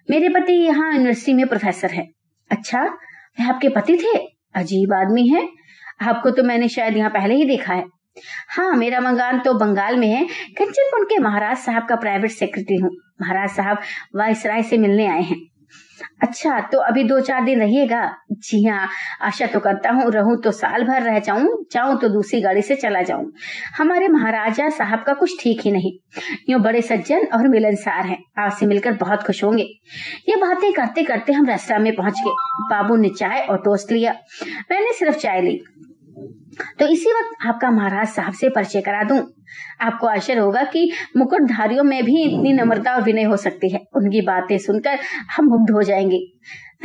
मेरे 0.10 0.30
पति 0.30 0.54
यहाँ 0.56 0.92
यूनिवर्सिटी 0.94 1.34
में 1.34 1.48
प्रोफेसर 1.48 1.92
है। 1.92 2.08
अच्छा 2.52 2.84
वह 2.84 3.50
आपके 3.50 3.70
पति 3.70 3.98
थे? 3.98 4.18
अजीब 4.56 4.94
आदमी 4.94 5.28
है। 5.28 5.48
आपको 6.02 6.30
तो 6.30 6.44
मैंने 6.44 6.68
शायद 6.70 6.98
यहाँ 6.98 7.10
पहले 7.10 7.36
ही 7.36 7.46
देखा 7.46 7.74
है। 7.74 7.84
हाँ 8.50 8.72
मेरा 8.74 9.00
मकान 9.00 9.40
तो 9.40 9.54
बंगाल 9.54 9.98
में 9.98 10.08
है। 10.08 10.26
कंचनपुर 10.58 11.06
के 11.06 11.20
महाराज 11.20 11.58
साहब 11.58 11.88
का 11.88 11.96
प्राइवेट 11.96 12.32
सेक्रेटरी 12.32 12.78
हूँ। 12.78 12.92
महाराज 13.22 13.50
साहब 13.50 13.82
वायसराय 14.16 14.64
से 14.64 14.78
मिलने 14.78 15.08
आए 15.08 15.22
हैं। 15.22 15.46
अच्छा 16.24 16.60
तो 16.62 16.80
अभी 16.80 17.04
दो 17.04 17.20
चार 17.20 17.44
दिन 17.46 17.60
रहिएगा। 17.60 18.02
जी 18.32 18.64
हाँ 18.66 18.88
आशा 19.22 19.46
तो 19.46 19.60
करता 19.60 19.92
हूँ, 19.92 20.12
रहूँ 20.12 20.36
तो 20.42 20.52
साल 20.52 20.84
भर 20.84 21.02
रह 21.04 21.20
जाऊँ 21.20 21.66
चाहूँ 21.72 21.98
तो 22.00 22.10
दूसरी 22.10 22.42
गाड़ी 22.42 22.62
से 22.62 22.76
चला 22.76 23.02
जाऊँ। 23.02 23.32
हमारे 23.78 24.08
महाराजा 24.08 24.70
साहब 24.70 25.04
का 25.04 25.14
कुछ 25.14 25.38
ठीक 25.42 25.62
ही 25.62 25.72
नहीं। 25.72 25.92
यूँ 26.50 26.60
बड़े 26.62 26.82
सज्जन 26.82 27.26
और 27.34 27.48
मिलनसार 27.48 28.06
हैं। 28.06 28.18
आपसे 28.40 28.66
मिलकर 28.66 28.94
बहुत 28.94 29.24
खुश 29.24 29.44
होंगे। 29.44 29.64
ये 30.30 30.36
बातें 30.36 30.72
करते 30.74 31.04
करते 31.04 31.34
हम 31.34 31.50
रेस्टोरेंट 31.50 31.84
में 31.84 31.96
पहुँच 31.96 32.22
गए। 32.26 32.36
बाबू 32.70 32.96
ने 32.96 33.10
चाय 33.10 33.42
और 33.42 33.58
टोस्ट 33.58 33.92
लिया। 33.92 34.16
मैंने 34.72 34.94
सिर्फ़ 34.94 35.18
चाय 35.18 35.42
ली। 35.42 35.60
तो 36.80 36.88
इसी 36.88 37.10
वक्त 37.10 37.48
आपका 37.48 37.72
महाराज 37.72 38.08
साहब 38.08 38.34
से 38.34 38.50
परिचय 38.50 38.82
करा 38.82 39.04
दूँ। 39.04 39.20
आपको 39.82 40.08
आश्चर्य 40.08 40.40
होगा 40.40 40.64
कि 40.64 40.92
मुकुटधारियों 41.18 41.84
में 41.84 42.04
भी 42.04 42.24
इतनी 42.24 42.54
नम्रता 42.54 42.94
और 42.96 43.02
विनय 43.02 43.24
हो 43.24 43.38
सकती 43.38 43.70
है। 43.70 43.80
उनकी 43.96 44.22
बातें 44.22 44.58
सुनकर 44.58 45.00
हम 45.38 45.46
मुग्ध 45.46 45.72
हो 45.72 45.84
जाएँगे। 45.84 46.20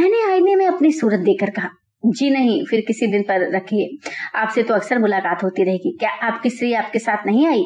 मैंने 0.01 0.33
आईने 0.33 0.55
में 0.55 0.67
अपनी 0.67 0.93
सूरत 0.93 1.21
देकर 1.21 1.51
कहा, 1.51 1.69
जी 2.07 2.31
नहीं, 2.31 2.65
फिर 2.65 2.81
किसी 2.81 3.07
दिन 3.07 3.23
पर 3.23 3.57
रखिए। 3.57 4.11
आपसे 4.35 4.63
तो 4.63 4.75
अक्सर 4.75 4.99
मुलाकात 4.99 5.45
होती 5.45 5.65
रहेगी। 5.65 5.97
क्या 6.01 6.11
आपकी 6.11 6.51
स्त्री 6.51 6.73
आपके 6.73 6.99
साथ 6.99 7.27
नहीं 7.27 7.47
आई? 7.47 7.65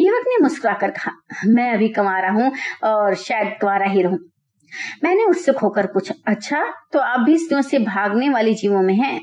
युवक 0.00 0.24
ने 0.28 0.42
मुस्कुराकर 0.42 0.90
कहा, 0.90 1.12
मैं 1.46 1.72
अभी 1.72 1.88
कमा 1.88 2.18
रहा 2.20 2.32
हूँ 2.32 2.52
और 2.84 3.14
शायद 3.14 3.48
कुमारा 3.60 3.86
ही 3.86 4.02
रहूँ। 4.02 4.18
मैंने 5.04 5.24
उससे 5.24 5.52
खोकर 5.52 5.86
पूछा 5.86 6.14
अच्छा 6.26 6.64
तो 6.92 6.98
आप 6.98 7.20
भी 7.20 7.38
स्त्रियों 7.38 7.62
से 7.62 7.78
भागने 7.78 8.28
वाली 8.28 8.54
जीवों 8.54 8.82
में 8.82 8.94
हैं? 8.94 9.20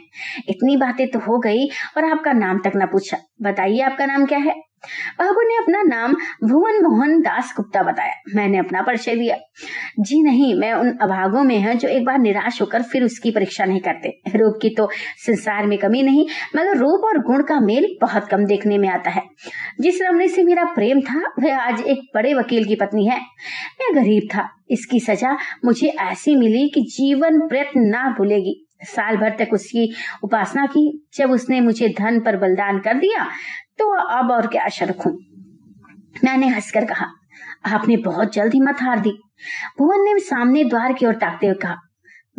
इतनी 0.50 0.78
बातें 0.78 1.08
तो 1.12 1.20
हो 1.20 1.40
गई, 1.40 1.68
और 1.98 2.06
आपका 2.06 2.34
नाम 2.34 2.60
तक 2.60 2.72
ना 2.76 2.86
पूछा। 2.86 3.18
बताइए 3.42 3.82
आपका 3.82 4.06
नाम 4.06 4.26
क्या 4.26 4.40
है? 4.40 4.65
बाबू 5.20 5.42
ने 5.42 5.56
अपना 5.56 5.82
नाम 5.84 6.14
भुवन 6.44 6.84
मोहन 6.84 7.20
दास 7.22 7.54
गुप्ता 7.58 7.84
बताया। 7.84 8.14
मैंने 8.36 8.58
अपना 8.58 8.82
परिचय 8.82 9.16
दिया। 9.16 9.38
जी 10.00 10.22
नहीं, 10.24 10.54
मैं 10.56 10.74
उन 10.74 10.92
अभागों 11.02 11.44
में 11.44 11.64
हूँ 11.64 11.74
जो 11.74 11.88
एक 11.88 12.06
बार 12.06 12.20
निराश 12.20 12.62
होकर 12.62 12.82
फिर 12.82 13.04
उसकी 13.04 13.32
परीक्षा 13.32 13.66
नहीं 13.66 13.80
करते। 13.80 14.10
रूप 14.36 14.60
की 14.62 14.70
तो 14.70 14.90
संसार 15.26 15.66
में 15.66 15.78
कमी 15.78 16.04
नहीं, 16.04 16.26
मगर 16.56 16.78
रूप 16.78 17.06
और 17.06 17.20
गुण 17.20 17.44
का 17.44 17.60
मेल 17.60 17.88
बहुत 18.02 18.28
कम 18.28 18.46
देखने 18.46 18.78
में 18.78 18.90
आता 18.90 19.10
है। 19.10 19.22
जिस 19.82 20.02
रमणी 20.02 20.28
से 20.28 20.44
मेरा 20.44 20.64
प्रेम 20.64 21.02
था, 21.02 21.22
वह 21.40 21.58
आज 21.58 21.82
एक 21.82 22.10
बड़े 22.16 22.34
वकील 22.34 22.66
की 22.66 22.76
पत्नी 22.76 23.08
है। 23.08 23.20
मैं 23.82 23.96
गरीब 23.96 24.28
था। 24.36 24.50
इसकी 24.70 25.00
सजा 25.00 25.38
मुझे 25.66 25.88
ऐसी 25.88 26.36
मिली 26.36 26.70
कि 26.70 26.82
जीवन 26.82 27.40
प्रयत्न 27.40 27.82
ना 27.82 28.16
भूलेगी। 28.18 28.62
साल 28.84 29.18
भर 29.18 29.30
तक 29.30 29.54
उसकी 29.54 29.94
उपासना 30.24 30.66
की, 30.66 31.08
जब 31.16 31.32
उसने 31.32 31.62
मुझे 31.62 31.88
धन 31.90 32.20
पर 32.20 32.38
बलिदान 32.38 32.80
कर 32.80 32.94
दिया 32.94 33.28
तो 33.80 33.92
अब 34.10 34.32
और 34.32 34.48
क्या 34.48 34.64
आशा 34.64 34.86
रखू 34.86 35.10
मैंने 36.24 36.48
हंसकर 36.48 36.86
कहा, 36.86 37.06
आपने 37.66 37.98
बहुत 37.98 38.34
जल्द 38.34 38.54
हिम्मत 38.54 38.82
हार 38.82 39.00
दी। 39.00 39.12
भुवन 39.80 40.04
ने 40.04 40.20
सामने 40.20 40.64
द्वार 40.64 40.94
की 40.94 41.06
ओर 41.06 41.14
ताकते 41.14 41.48
हुए 41.48 41.56
कहा, 41.56 41.76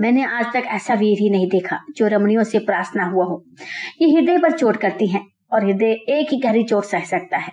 मैंने 0.01 0.25
आज 0.27 0.47
तक 0.55 0.63
ऐसा 0.67 0.95
वीर 0.95 1.19
ही 1.19 1.31
नहीं 1.31 1.49
देखा 1.49 1.81
जो 1.97 2.07
रमणियों 2.07 2.43
से 2.45 2.59
प्रार्थना 2.59 3.05
हुआ 3.05 3.25
हो। 3.25 3.43
ये 4.03 4.11
हृदय 4.11 4.39
पर 4.39 4.53
चोट 4.53 4.77
करती 4.77 5.07
हैं। 5.07 5.25
और 5.53 5.65
हृदय 5.65 5.87
एक 5.87 6.29
ही 6.33 6.39
गहरी 6.39 6.65
चोट 6.65 6.85
सह 6.85 7.01
सकता 7.01 7.37
है। 7.37 7.53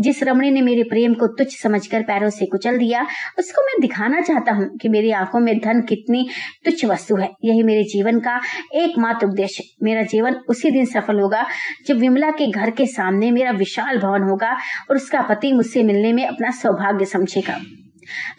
जिस 0.00 0.22
रमणी 0.22 0.50
ने 0.50 0.60
मेरे 0.60 0.82
प्रेम 0.82 1.14
को 1.14 1.26
तुच्छ 1.26 1.62
समझकर 1.62 2.02
पैरों 2.02 2.30
से 2.30 2.46
कुचल 2.46 2.78
दिया, 2.78 3.06
उसको 3.38 3.62
मैं 3.62 3.80
दिखाना 3.80 4.20
चाहता 4.20 4.52
हूँ 4.52 4.76
कि 4.76 4.88
मेरी 4.88 5.10
आँखों 5.10 5.40
में 5.40 5.58
धन 5.58 5.80
कितनी 5.80 6.28
तुच्छ 6.64 6.84
वस्तु 6.84 7.16
है। 7.16 7.30
यही 7.44 7.62
मेरे 7.62 7.82
जीवन 7.82 8.20
का 8.20 8.40
एकमात्र 8.74 9.26
उद्देश्य। 9.26 9.64
मेरा 9.82 10.02
जीवन 10.02 10.34
उसी 10.34 10.70
दिन 10.70 10.84
सफल 10.84 11.20
होगा, 11.20 11.46
जब 11.86 11.96
विमला 11.96 12.30
के 12.30 12.50
घर 12.50 12.70
के 12.70 12.86
सामने 12.86 13.30
मेरा 13.30 13.50
विशाल 13.50 13.98
भवन 13.98 14.22
होगा 14.22 14.52
और 14.90 14.96
उसका 14.96 15.20
पति 15.20 15.52
मुझसे 15.52 15.82
मिलने 15.82 16.12
में 16.12 16.26
अपना 16.26 16.50
सौभाग्य 16.50 17.04
समझेगा। 17.04 17.60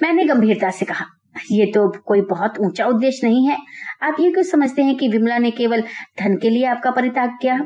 मैंने 0.03 0.23
गंभीरता 0.23 0.69
से 0.69 0.85
कहा 0.85 1.05
ये 1.51 1.65
तो 1.65 1.87
कोई 2.05 2.21
बहुत 2.21 2.59
ऊँचा 2.59 2.85
उद्देश्य 2.85 3.27
नहीं 3.27 3.47
है। 3.47 3.57
आप 4.03 4.17
ये 4.19 4.31
क्यों 4.31 4.43
समझते 4.43 4.81
हैं 4.81 4.95
कि 4.97 5.07
विमला 5.07 5.37
ने 5.37 5.51
केवल 5.51 5.81
धन 6.19 6.35
के 6.37 6.49
लिए 6.49 6.65
आपका 6.65 6.91
परित्याग 6.91 7.37
किया? 7.41 7.59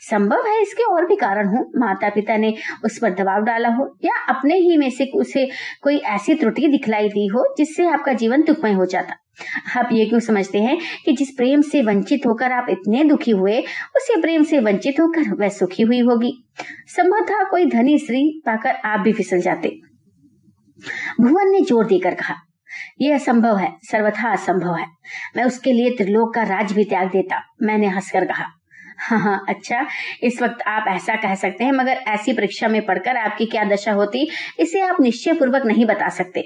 संभव 0.00 0.46
है 0.46 0.60
इसके 0.62 0.84
और 0.84 1.06
भी 1.06 1.16
कारण 1.16 1.48
हो। 1.48 1.64
माता 1.80 2.08
पिता 2.08 2.36
ने 2.36 2.54
उस 2.84 2.98
पर 2.98 3.14
दबाव 3.14 3.44
डाला 3.44 3.68
हो 3.68 3.86
या 4.04 4.24
अपने 4.28 4.54
ही 4.54 4.76
में 4.76 4.88
से 4.90 5.10
उसे 5.14 5.48
कोई 5.82 5.96
ऐसी 6.08 6.34
त्रुटि 6.34 6.68
दिखलाई 6.68 7.08
दी 7.08 7.26
हो 7.26 7.44
जिससे 7.58 7.86
आपका 7.86 8.12
जीवन 8.12 8.42
दुखमय 8.42 8.72
हो 8.72 8.86
जाता? 8.86 9.14
आप 9.76 9.88
ये 9.92 10.04
क्यों 10.06 10.20
समझते 10.20 10.58
हैं 10.58 10.78
कि 11.04 11.12
जिस 11.12 11.30
प्रेम 11.30 11.60
से 11.62 11.82
वंचित 11.82 12.26
होकर 12.26 12.52
आप 12.52 12.66
इतने 12.70 13.04
दुखी 13.04 13.30
हुए, 13.30 13.58
उसी 13.96 14.20
प्रेम 14.20 14.42
से 14.42 14.58
वंचित 14.58 15.00
होकर 15.00 15.34
वह 15.34 15.48
सुखी 15.48 15.82
हुई 15.82 16.00
होगी? 16.00 16.32
संभव 16.88 17.24
था 17.24 17.42
कोई 17.44 17.64
धनी 17.66 17.98
स्त्री 17.98 18.42
पाकर 18.46 18.76
आप 18.84 19.00
भी 19.00 19.12
फिसल 19.12 19.40
जाते। 19.40 19.68
भुवन 21.20 21.50
ने 21.50 21.60
ज़ोर 21.60 21.86
देकर 21.86 22.14
कहा 22.14 22.34
यह 23.00 23.14
असंभव 23.14 23.56
है, 23.56 23.72
सर्वथा 23.82 24.32
असंभव 24.32 24.76
है। 24.76 24.86
मैं 25.36 25.44
उसके 25.44 25.72
लिए 25.72 25.90
त्रिलोक 25.90 26.34
का 26.34 26.42
राज 26.42 26.72
भी 26.72 26.84
त्याग 26.84 27.10
देता, 27.10 27.42
मैंने 27.62 27.86
हंसकर 27.86 28.24
कहा। 28.24 28.46
हाँ 28.98 29.18
हाँ 29.18 29.44
अच्छा 29.48 29.86
इस 30.22 30.42
वक्त 30.42 30.62
आप 30.62 30.84
ऐसा 30.88 31.14
कह 31.16 31.34
सकते 31.34 31.64
हैं, 31.64 31.72
मगर 31.72 31.92
ऐसी 31.92 32.32
परीक्षा 32.32 32.68
में 32.68 32.86
पढ़कर 32.86 33.16
आपकी 33.16 33.46
क्या 33.46 33.64
दशा 33.64 33.92
होती, 33.92 34.28
इसे 34.60 34.80
आप 34.80 34.96
निश्चय 35.00 35.32
पूर्वक 35.32 35.62
नहीं 35.66 35.86
बता 35.86 36.08
सकते। 36.08 36.42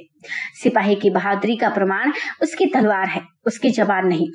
सिपाही 0.63 0.95
की 0.95 1.11
बहादुरी 1.11 1.57
का 1.57 1.69
प्रमाण 1.69 2.13
उसकी 2.43 2.67
तलवार 2.67 3.09
है, 3.09 3.23
उसकी 3.47 3.71
जबान 3.71 4.07
नहीं। 4.07 4.29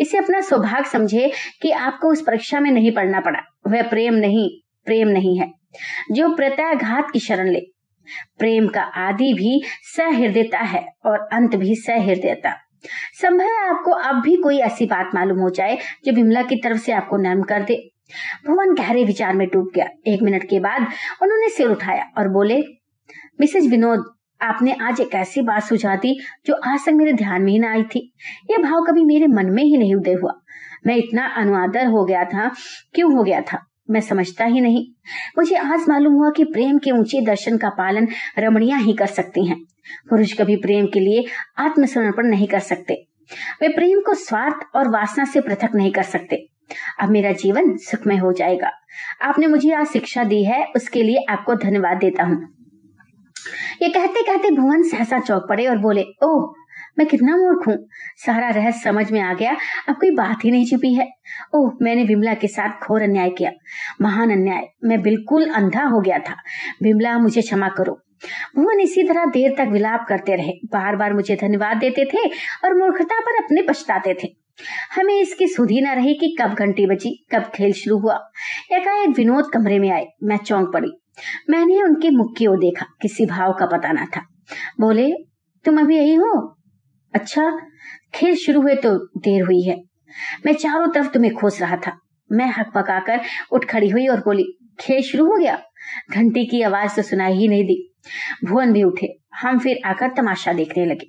इसे 0.00 0.18
अपना 0.18 0.40
सौभाग्य 0.40 0.88
समझे 0.90 1.32
कि 1.62 1.70
आपको 1.70 2.08
उस 2.08 2.22
परीक्षा 2.26 2.60
में 2.60 2.70
नहीं 2.70 2.92
पढ़ना 2.92 3.20
पड़ा। 3.20 3.40
वह 3.66 3.82
प्रेम 3.82 4.14
नहीं 4.14 4.48
प्रेम 4.86 5.08
नहीं 5.08 5.38
है। 5.38 5.50
जो 6.12 6.34
प्रत्याघात 6.34 7.10
की 7.10 7.18
शरण 7.18 7.48
ले 7.48 7.60
प्रेम 8.38 8.68
का 8.68 8.82
आदि 8.82 9.32
भी 9.34 9.62
सहृदयता 9.96 10.58
है 10.58 10.86
और 11.06 11.28
अंत 11.32 11.56
भी 11.56 11.74
सहृदयता 11.74 12.60
संभव 13.22 13.44
है 13.44 13.68
आपको 13.68 13.90
अब 13.90 14.20
भी 14.22 14.36
कोई 14.36 14.58
ऐसी 14.58 14.86
बात 14.86 15.10
मालूम 15.14 15.38
हो 15.38 15.50
जाए 15.50 15.78
जो 16.04 16.12
विमला 16.12 16.42
की 16.42 16.56
तरफ़ 16.56 16.78
से 16.78 16.92
आपको 16.92 17.16
नर्म 17.16 17.42
कर 17.42 17.62
दे। 17.62 17.90
भुवन 18.46 18.74
गहरे 18.74 19.04
विचार 19.04 19.34
में 19.34 19.48
डूब 19.48 19.70
गया। 19.74 19.86
एक 20.06 20.22
मिनट 20.22 20.44
के 20.44 20.60
बाद 20.60 20.82
उन्होंने 21.22 21.48
सिर 21.48 21.68
उठाया 21.68 22.04
और 22.18 22.28
बोले, 22.28 22.62
मिसेज 23.40 23.70
विनोद, 23.70 24.04
आपने 24.42 24.72
आज 24.72 25.00
एक 25.00 25.14
ऐसी 25.14 25.42
बात 25.42 25.62
सुझा 25.62 25.96
दी 25.96 26.20
जो 26.46 26.54
आज 26.54 26.80
तक 26.86 26.92
मेरे 26.92 27.12
ध्यान 27.12 27.42
में 27.42 27.52
ही 27.52 27.58
ना 27.58 27.70
आई 27.72 27.82
थी। 27.82 28.14
यह 28.50 28.58
भाव 28.58 28.84
कभी 28.84 29.04
मेरे 29.04 29.26
मन 29.26 29.46
में 29.46 29.62
ही 29.62 29.76
नहीं 29.76 29.94
उदय 29.94 30.12
हुआ। 30.12 30.32
मैं 30.86 30.96
इतना 30.96 31.26
अनुआदर 31.26 31.86
हो 31.86 32.04
गया 32.04 32.24
था, 32.24 32.50
क्यों 32.94 33.16
हो 33.16 33.22
गया 33.22 33.40
था? 33.40 33.66
मैं 33.90 34.00
समझता 34.00 34.44
ही 34.44 34.60
नहीं। 34.60 34.86
मुझे 35.38 35.56
आज 35.56 35.80
मालूम 35.88 36.12
हुआ 36.12 36.30
कि 36.30 36.44
प्रेम 36.44 36.78
के 36.78 36.90
ऊँचे 36.90 37.20
दर्शन 37.20 37.56
का 37.56 37.68
पालन 37.68 38.08
रमणिया 38.38 38.76
ही 38.76 38.92
कर 38.92 39.06
सकती 39.06 39.46
हैं। 39.46 39.60
पुरुष 40.10 40.32
कभी 40.32 40.56
प्रेम 40.56 40.86
के 40.86 41.00
लिए 41.00 41.24
आत्मसमर्पण 41.58 42.26
नहीं 42.26 42.46
कर 42.46 42.58
सकते। 42.58 42.94
वे 43.62 43.68
प्रेम 43.68 44.00
को 44.00 44.14
स्वार्थ 44.14 44.76
और 44.76 44.88
वासना 44.88 45.24
से 45.24 45.40
पृथक 45.40 45.70
नहीं 45.74 45.92
कर 45.92 46.02
सकते। 46.02 46.48
अब 47.00 47.10
मेरा 47.10 47.32
जीवन 47.32 47.76
सुखमय 47.76 48.16
हो 48.16 48.32
जाएगा। 48.32 48.70
आपने 49.22 49.46
मुझे 49.46 49.72
आज 49.72 49.86
शिक्षा 49.86 50.24
दी 50.24 50.44
है, 50.44 50.64
उसके 50.76 51.02
लिए 51.02 51.24
आपको 51.28 51.54
धन्यवाद 51.54 51.96
देता 51.96 52.24
हूँ। 52.24 52.48
ये 53.82 53.88
कहते 53.88 54.22
कहते 54.22 54.50
भुवन 54.50 54.82
सहसा 54.82 55.18
चौक 55.18 55.46
पड़े 55.48 55.66
और 55.66 55.78
बोले, 55.78 56.02
ओह 56.02 56.54
मैं 56.98 57.08
कितना 57.08 57.36
मूर्ख 57.36 57.68
हूँ? 57.68 57.88
सारा 58.16 58.48
रहस्य 58.48 58.80
समझ 58.80 59.12
में 59.12 59.20
आ 59.20 59.34
गया। 59.34 59.56
अब 59.88 59.94
कोई 59.94 60.10
बात 60.10 60.44
ही 60.44 60.50
नहीं 60.50 60.66
छुपी 60.66 60.94
है। 60.94 61.08
ओह, 61.54 61.72
मैंने 61.82 62.04
विमला 62.04 62.34
के 62.34 62.48
साथ 62.48 62.68
घोर 62.68 63.02
अन्याय 63.02 63.30
किया। 63.30 63.50
महान 64.02 64.30
अन्याय। 64.30 64.62
मैं 64.84 65.02
बिल्कुल 65.02 65.50
अंधा 65.50 65.84
हो 65.84 66.00
गया 66.00 66.18
था। 66.18 66.34
विमला, 66.82 67.18
मुझे 67.18 67.40
क्षमा 67.40 67.68
करो। 67.68 68.00
भुवन 68.56 68.80
इसी 68.80 69.02
तरह 69.02 69.24
देर 69.24 69.54
तक 69.58 69.68
विलाप 69.70 70.06
करते 70.08 70.34
रहे। 70.34 70.52
बार 70.64 70.96
बार 70.96 71.14
मुझे 71.14 71.36
धन्यवाद 71.36 71.76
देते 71.76 72.04
थे 72.04 72.18
और 72.64 72.78
मूर्खता 72.78 73.20
पर 73.20 73.44
अपने 73.44 73.62
पछताते 73.62 74.14
थे। 74.14 74.28
हमें 74.96 75.20
इसकी 75.20 75.48
सुधी 75.48 75.80
न 75.80 75.88
रही 75.88 76.14
कि 76.14 76.36
कब 76.40 76.54
घंटी 76.54 76.86
बजी, 76.86 77.26
कब 77.32 77.42
खेल 77.42 77.72
शुरू 77.72 77.98
हुआ। 77.98 78.30
एकाएक 78.72 79.08
विनोद 79.08 79.50
कमरे 79.54 79.78
में 79.78 79.90
आए। 79.90 80.06
मैं 80.22 80.36
चौंक 80.36 80.72
पड़ी। 80.72 80.90
मैंने 81.50 81.82
उनके 81.82 82.10
मुख 82.10 82.36
की 82.36 82.46
ओर 82.46 82.56
देखा। 82.56 82.86
किसी 83.02 83.26
भाव 83.26 83.52
का 83.52 83.66
पता 83.66 83.92
न 83.92 84.06
था। 84.06 84.26
बोले, 84.80 85.12
तुम 85.64 85.80
अभी 85.80 85.96
यही 85.96 86.14
हो? 86.14 86.53
अच्छा 87.14 87.58
खेल 88.14 88.36
शुरू 88.36 88.60
हुए 88.60 88.74
तो 88.74 88.98
देर 88.98 89.42
हुई 89.42 89.62
है। 89.62 89.82
मैं 90.46 90.52
चारों 90.52 90.88
तरफ़ 90.88 91.08
तुम्हें 91.08 91.34
खोज 91.34 91.60
रहा 91.60 91.76
था। 91.76 91.98
मैं 92.32 92.50
हक 92.50 92.72
पकाकर 92.74 93.20
उठ 93.52 93.64
खड़ी 93.64 93.88
हुई 93.88 94.06
और 94.06 94.20
बोली, 94.20 94.44
खेल 94.80 95.02
शुरू 95.02 95.26
हो 95.26 95.38
गया? 95.38 95.62
घंटी 96.14 96.46
की 96.46 96.62
आवाज़ 96.62 96.96
तो 96.96 97.02
सुनाई 97.02 97.32
ही 97.32 97.48
नहीं 97.48 97.64
दी। 97.64 97.94
भुवन 98.44 98.72
भी 98.72 98.82
उठे। 98.82 99.06
हम 99.34 99.58
फिर 99.58 99.78
आकर 99.84 100.08
तमाशा 100.08 100.52
देखने 100.52 100.86
लगे। 100.86 101.06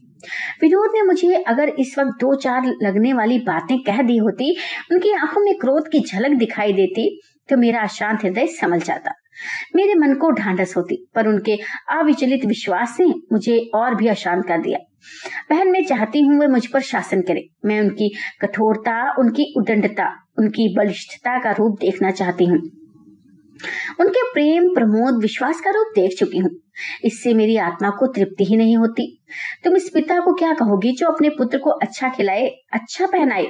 विनोद 0.61 0.91
ने 0.93 1.01
मुझे 1.01 1.33
अगर 1.35 1.69
इस 1.69 1.95
वक्त 1.99 2.11
दो 2.19 2.35
चार 2.35 2.65
लगने 2.81 3.13
वाली 3.13 3.39
बातें 3.39 3.83
कह 3.83 4.01
दी 4.01 4.17
होती, 4.17 4.57
उनकी 4.91 5.11
आँखों 5.11 5.41
में 5.41 5.57
क्रोध 5.57 5.87
की 5.91 5.99
झलक 5.99 6.37
दिखाई 6.37 6.73
देती 6.73 7.21
तो 7.49 7.57
मेरा 7.57 7.81
अशांत 7.81 8.23
हृदय 8.23 8.47
समझ 8.47 8.83
जाता। 8.83 9.11
मेरे 9.75 9.95
मन 9.95 10.13
को 10.13 10.31
ढांढस 10.31 10.73
होती, 10.77 11.09
पर 11.15 11.27
उनके 11.27 11.57
अविचलित 11.91 12.45
विश्वास 12.45 12.97
ने 12.99 13.05
मुझे 13.05 13.71
और 13.75 13.95
भी 13.95 14.07
अशांत 14.07 14.45
कर 14.47 14.57
दिया। 14.57 14.79
बहन, 15.49 15.67
मैं 15.67 15.85
चाहती 15.85 16.21
हूँ 16.21 16.39
वे 16.39 16.47
मुझ 16.47 16.65
पर 16.65 16.81
शासन 16.81 17.21
करे। 17.21 17.49
मैं 17.65 17.81
उनकी 17.81 18.15
कठोरता, 18.41 19.15
उनकी 19.19 19.53
उदंडता, 19.57 20.25
उनकी 20.37 20.75
बलिष्ठता 20.77 21.39
का 21.39 21.51
रूप 21.51 21.77
देखना 21.81 22.11
चाहती 22.11 22.45
हूँ। 22.45 22.59
उनके 23.99 24.31
प्रेम, 24.33 24.67
प्रमोद, 24.67 25.21
विश्वास 25.21 25.61
का 25.61 25.69
रूप 25.69 25.87
देख 25.95 26.17
चुकी 26.19 26.37
हूँ। 26.37 26.49
इससे 27.03 27.33
मेरी 27.33 27.57
आत्मा 27.57 27.89
को 27.89 28.07
तृप्ति 28.07 28.43
ही 28.43 28.57
नहीं 28.57 28.77
होती। 28.77 29.23
तुम 29.63 29.75
इस 29.75 29.89
पिता 29.93 30.19
को 30.19 30.33
क्या 30.33 30.53
कहोगी 30.53 30.91
जो 30.91 31.07
अपने 31.07 31.29
पुत्र 31.29 31.57
को 31.57 31.69
अच्छा 31.69 32.09
खिलाए 32.09 32.47
अच्छा 32.73 33.05
पहनाए? 33.05 33.47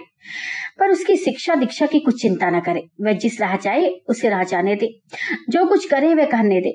पर 0.80 0.90
उसकी 0.90 1.16
शिक्षा 1.16 1.56
दीक्षा 1.56 1.86
की 1.86 2.00
कुछ 2.00 2.22
चिंता 2.22 2.50
न 2.50 2.60
करे। 2.60 2.88
वह 3.02 3.14
जिस 3.14 3.42
राह 3.42 3.58
जाए, 3.58 3.90
उसे 4.10 4.30
राह 4.30 4.44
जाने 4.44 4.76
दे। 4.76 5.00
जो 5.50 5.66
कुछ 5.66 5.90
करे, 5.90 6.14
वह 6.14 6.26
कहने 6.26 6.62
दे। 6.62 6.72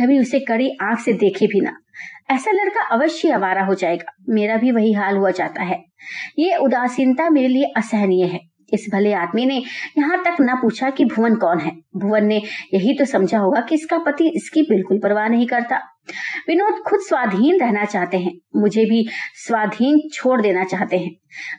कभी 0.00 0.18
उसे 0.18 0.40
कड़ी 0.40 0.70
आँख 0.82 0.98
से 0.98 1.12
देखे 1.12 1.46
भी 1.46 1.60
ना। 1.60 1.76
ऐसा 2.30 2.50
लड़का 2.50 2.80
अवश्य 2.80 3.30
आवारा 3.30 3.64
हो 3.64 3.74
जाएगा। 3.74 4.12
मेरा 4.28 4.56
भी 4.56 4.70
वही 4.70 4.92
हाल 4.92 5.16
हुआ 5.16 5.30
जाता 5.30 5.62
है। 5.62 5.84
ये 6.38 6.56
उदासीनता 6.56 7.30
मेरे 7.30 7.48
लिए 7.48 7.64
असहनीय 7.76 8.24
है। 8.24 8.53
इस 8.72 8.86
भले 8.94 9.12
आदमी 9.12 9.46
ने 9.46 9.56
यहाँ 9.98 10.22
तक 10.24 10.36
न 10.40 10.54
पूछा 10.54 10.90
कि 10.90 11.04
भुवन 11.04 11.34
कौन 11.34 11.60
है। 11.60 11.72
भुवन 11.96 12.24
ने 12.24 12.42
यही 12.74 12.94
तो 12.94 13.04
समझा 13.04 13.38
होगा 13.38 13.60
कि 13.60 13.74
इसका 13.74 13.98
पति 13.98 14.32
इसकी 14.36 14.62
बिल्कुल 14.62 14.98
परवाह 14.98 15.28
नहीं 15.28 15.46
करता। 15.46 15.76
विनोद 16.48 16.82
खुद 16.86 17.00
स्वाधीन 17.00 17.60
रहना 17.60 17.84
चाहते 17.84 18.16
हैं। 18.16 18.32
मुझे 18.56 18.84
भी 18.84 19.06
स्वाधीन 19.46 20.00
छोड़ 20.12 20.40
देना 20.42 20.64
चाहते 20.64 20.98
हैं। 20.98 21.10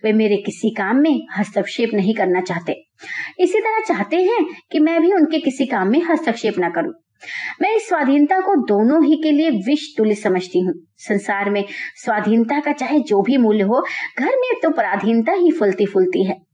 वे 0.03 0.13
मेरे 0.13 0.37
किसी 0.37 0.69
काम 0.69 0.97
में 0.97 1.25
हस्तक्षेप 1.37 1.93
नहीं 1.93 2.13
करना 2.13 2.41
चाहते। 2.41 2.73
इसी 3.39 3.59
तरह 3.59 3.79
चाहते 3.87 4.17
हैं 4.17 4.45
कि 4.71 4.79
मैं 4.79 5.01
भी 5.01 5.11
उनके 5.13 5.39
किसी 5.39 5.65
काम 5.65 5.87
में 5.87 6.01
हस्तक्षेप 6.03 6.55
न 6.59 6.69
करूँ। 6.69 6.93
मैं 7.61 7.75
इस 7.75 7.87
स्वाधीनता 7.87 8.39
को 8.39 8.55
दोनों 8.55 9.03
ही 9.05 9.15
के 9.15 9.31
लिए 9.31 9.49
विष 9.49 9.87
तुल्य 9.97 10.15
समझती 10.15 10.59
हूँ। 10.59 10.73
संसार 10.97 11.49
में 11.49 11.65
स्वाधीनता 11.95 12.59
का 12.59 12.71
चाहे 12.71 12.99
जो 12.99 13.21
भी 13.21 13.37
मूल्य 13.37 13.63
हो, 13.63 13.81
घर 14.19 14.35
में 14.35 14.51
तो 14.63 14.69
पराधीनता 14.69 15.31
ही 15.31 15.51
फुलती 15.51 15.85
फुलती 15.85 16.23
है। 16.23 16.44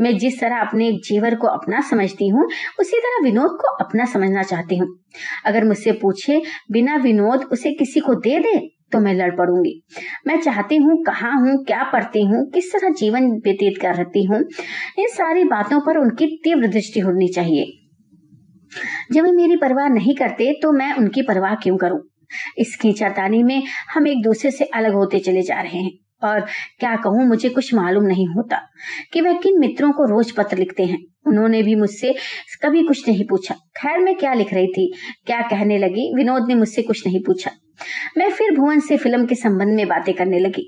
मैं 0.00 0.18
जिस 0.18 0.40
तरह 0.40 0.56
अपने 0.56 0.92
जेवर 0.92 1.34
को 1.34 1.46
अपना 1.46 1.80
समझती 1.80 2.28
हूँ, 2.28 2.48
उसी 2.80 2.98
तरह 2.98 3.24
विनोद 3.24 3.50
को 3.50 3.84
अपना 3.84 4.04
समझना 4.04 4.42
चाहती 4.42 4.76
हूँ। 4.76 4.98
अगर 5.44 5.64
मुझसे 5.64 5.92
पूछे, 5.92 6.42
बिना 6.72 6.96
विनोद 6.96 7.48
उसे 7.52 7.72
किसी 7.72 8.00
को 8.00 8.14
दे 8.14 8.38
दे? 8.38 8.70
तो 8.92 9.00
मैं 9.00 9.14
लड़ 9.14 9.30
पड़ूँगी। 9.30 9.82
मैं 10.26 10.40
चाहती 10.40 10.76
हूँ, 10.76 11.02
कहाँ 11.02 11.40
हूँ, 11.40 11.64
क्या 11.64 11.82
पढ़ती 11.82 12.24
हूँ, 12.24 12.50
किस 12.50 12.72
तरह 12.72 12.88
जीवन 12.88 13.30
व्यतीत 13.30 13.80
कर 13.82 13.94
रही 13.94 14.24
हूँ, 14.24 14.38
इन 14.98 15.06
सारी 15.06 15.44
बातों 15.44 15.80
पर 15.80 15.98
उनकी 15.98 16.26
तीव्र 16.44 16.66
दृष्टि 16.66 17.00
होनी 17.00 17.28
चाहिए। 17.28 17.64
जब 19.12 19.22
वे 19.22 19.32
मेरी 19.32 19.56
परवाह 19.56 19.88
नहीं 19.88 20.14
करते 20.14 20.52
तो 20.62 20.72
मैं 20.72 20.92
उनकी 20.94 21.22
परवाह 21.22 21.54
क्यों 21.54 21.76
करूँ? 21.76 22.00
इस 22.58 22.76
खींचातानी 22.76 23.42
में 23.42 23.62
हम 23.94 24.08
एक 24.08 24.22
दूसरे 24.22 24.50
से 24.50 24.64
अलग 24.64 24.94
होते 24.94 25.18
चले 25.18 25.42
जा 25.42 25.60
रहे 25.60 25.78
हैं। 25.78 26.03
और 26.24 26.40
क्या 26.80 26.94
कहूँ, 26.96 27.26
मुझे 27.26 27.48
कुछ 27.48 27.74
मालूम 27.74 28.04
नहीं 28.04 28.26
होता 28.28 28.60
कि 29.12 29.20
वह 29.20 29.38
किन 29.38 29.58
मित्रों 29.60 29.90
को 29.92 30.04
रोज 30.06 30.30
पत्र 30.30 30.56
लिखते 30.56 30.84
हैं। 30.84 30.98
उन्होंने 31.26 31.62
भी 31.62 31.74
मुझसे 31.74 32.14
कभी 32.62 32.82
कुछ 32.82 33.08
नहीं 33.08 33.24
पूछा। 33.26 33.54
खैर, 33.76 33.98
मैं 33.98 34.14
क्या 34.14 34.32
लिख 34.34 34.52
रही 34.54 34.66
थी? 34.68 34.92
क्या 35.26 35.40
कहने 35.42 35.78
लगी? 35.78 36.12
विनोद 36.16 36.48
ने 36.48 36.54
मुझसे 36.54 36.82
कुछ 36.82 37.06
नहीं 37.06 37.22
पूछा। 37.26 37.50
मैं 38.18 38.30
फिर 38.30 38.54
भुवन 38.56 38.80
से 38.80 38.96
फ़िल्म 38.96 39.26
के 39.26 39.34
संबंध 39.34 39.74
में 39.76 39.86
बातें 39.88 40.12
करने 40.14 40.38
लगी। 40.38 40.66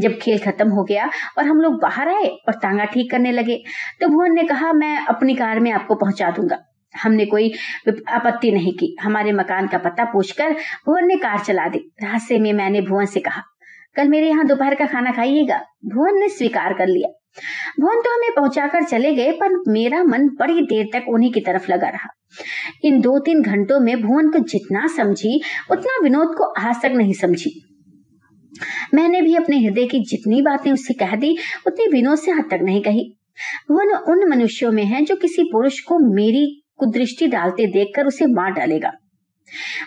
जब 0.00 0.18
खेल 0.18 0.38
खत्म 0.38 0.68
हो 0.68 0.84
गया 0.84 1.10
और 1.38 1.44
हम 1.44 1.60
लोग 1.60 1.74
बाहर 1.82 2.08
आए 2.08 2.24
और 2.24 2.54
तांगा 2.54 2.84
ठीक 2.84 3.10
करने 3.10 3.32
लगे 3.32 3.56
तो 4.00 4.08
भुवन 4.08 4.34
ने 4.34 4.44
कहा, 4.44 4.72
मैं 4.72 4.96
अपनी 5.06 5.34
कार 5.34 5.60
में 5.60 5.70
आपको 5.72 5.94
पहुँचा 5.94 6.30
दूँगा। 6.30 6.58
हमने 6.94 7.24
कोई 7.26 7.52
आपत्ति 7.88 8.50
नहीं 8.52 8.72
की। 8.72 8.94
हमारे 9.02 9.32
मकान 9.32 9.66
का 9.66 9.78
पता 9.78 10.04
पूछकर 10.04 10.52
भुवन 10.86 11.06
ने 11.06 11.16
कार 11.16 11.38
चला 11.38 11.68
दी। 11.68 11.78
रास्ते 12.02 12.38
में 12.38 12.52
मैंने 12.52 12.80
भुवन 12.80 13.06
से 13.06 13.20
कहा 13.20 13.42
कल 13.98 14.08
मेरे 14.08 14.28
यहाँ 14.28 14.46
दोपहर 14.46 14.74
का 14.74 14.86
खाना 14.86 15.10
खाइएगा। 15.10 15.58
भुवन 15.84 16.18
ने 16.18 16.28
स्वीकार 16.28 16.72
कर 16.72 16.86
लिया। 16.86 17.08
भुवन 17.80 17.96
तो 17.96 18.14
हमें 18.14 18.30
पहुंचाकर 18.36 18.82
चले 18.82 19.14
गए, 19.14 19.32
पर 19.32 19.62
मेरा 19.68 20.04
मन 20.04 20.28
बड़ी 20.28 20.62
देर 20.62 20.86
तक 20.92 21.04
उन्हीं 21.08 21.32
की 21.32 21.40
तरफ़ 21.40 21.72
लगा 21.72 21.88
रहा। 21.88 22.08
इन 22.84 23.00
दो 23.00 23.18
तीन 23.18 23.42
घंटों 23.42 23.80
में 23.80 24.02
भुवन 24.02 24.30
को 24.30 24.38
जितना 24.38 24.86
समझी, 24.86 25.42
उतना 25.70 26.02
विनोद 26.02 26.34
को 26.38 26.44
आज 26.44 26.76
तक 26.82 26.92
नहीं 26.94 27.12
समझी। 27.12 27.64
मैंने 28.94 29.22
भी 29.22 29.34
अपने 29.34 29.58
हृदय 29.58 29.86
की 29.86 30.00
जितनी 30.00 30.42
बातें 30.42 30.72
उससे 30.72 30.94
कह 30.94 31.16
दी, 31.16 31.38
उतनी 31.66 31.86
विनोद 31.92 32.18
से 32.18 32.30
हद 32.30 32.44
तक 32.50 32.58
नहीं 32.62 32.82
कही। 32.82 33.16
भुवन 33.68 33.88
उन 33.88 34.28
मनुष्यों 34.28 34.72
में 34.72 34.84
है 34.84 35.04
जो 35.04 35.16
किसी 35.16 35.42
पुरुष 35.42 35.80
को 35.80 36.14
मेरी 36.14 36.62
कुदृष्टि 36.76 37.26
डालते 37.26 37.66
देखकर 37.66 38.06
उसे 38.06 38.26
मार 38.26 38.50
डालेगा। 38.50 38.92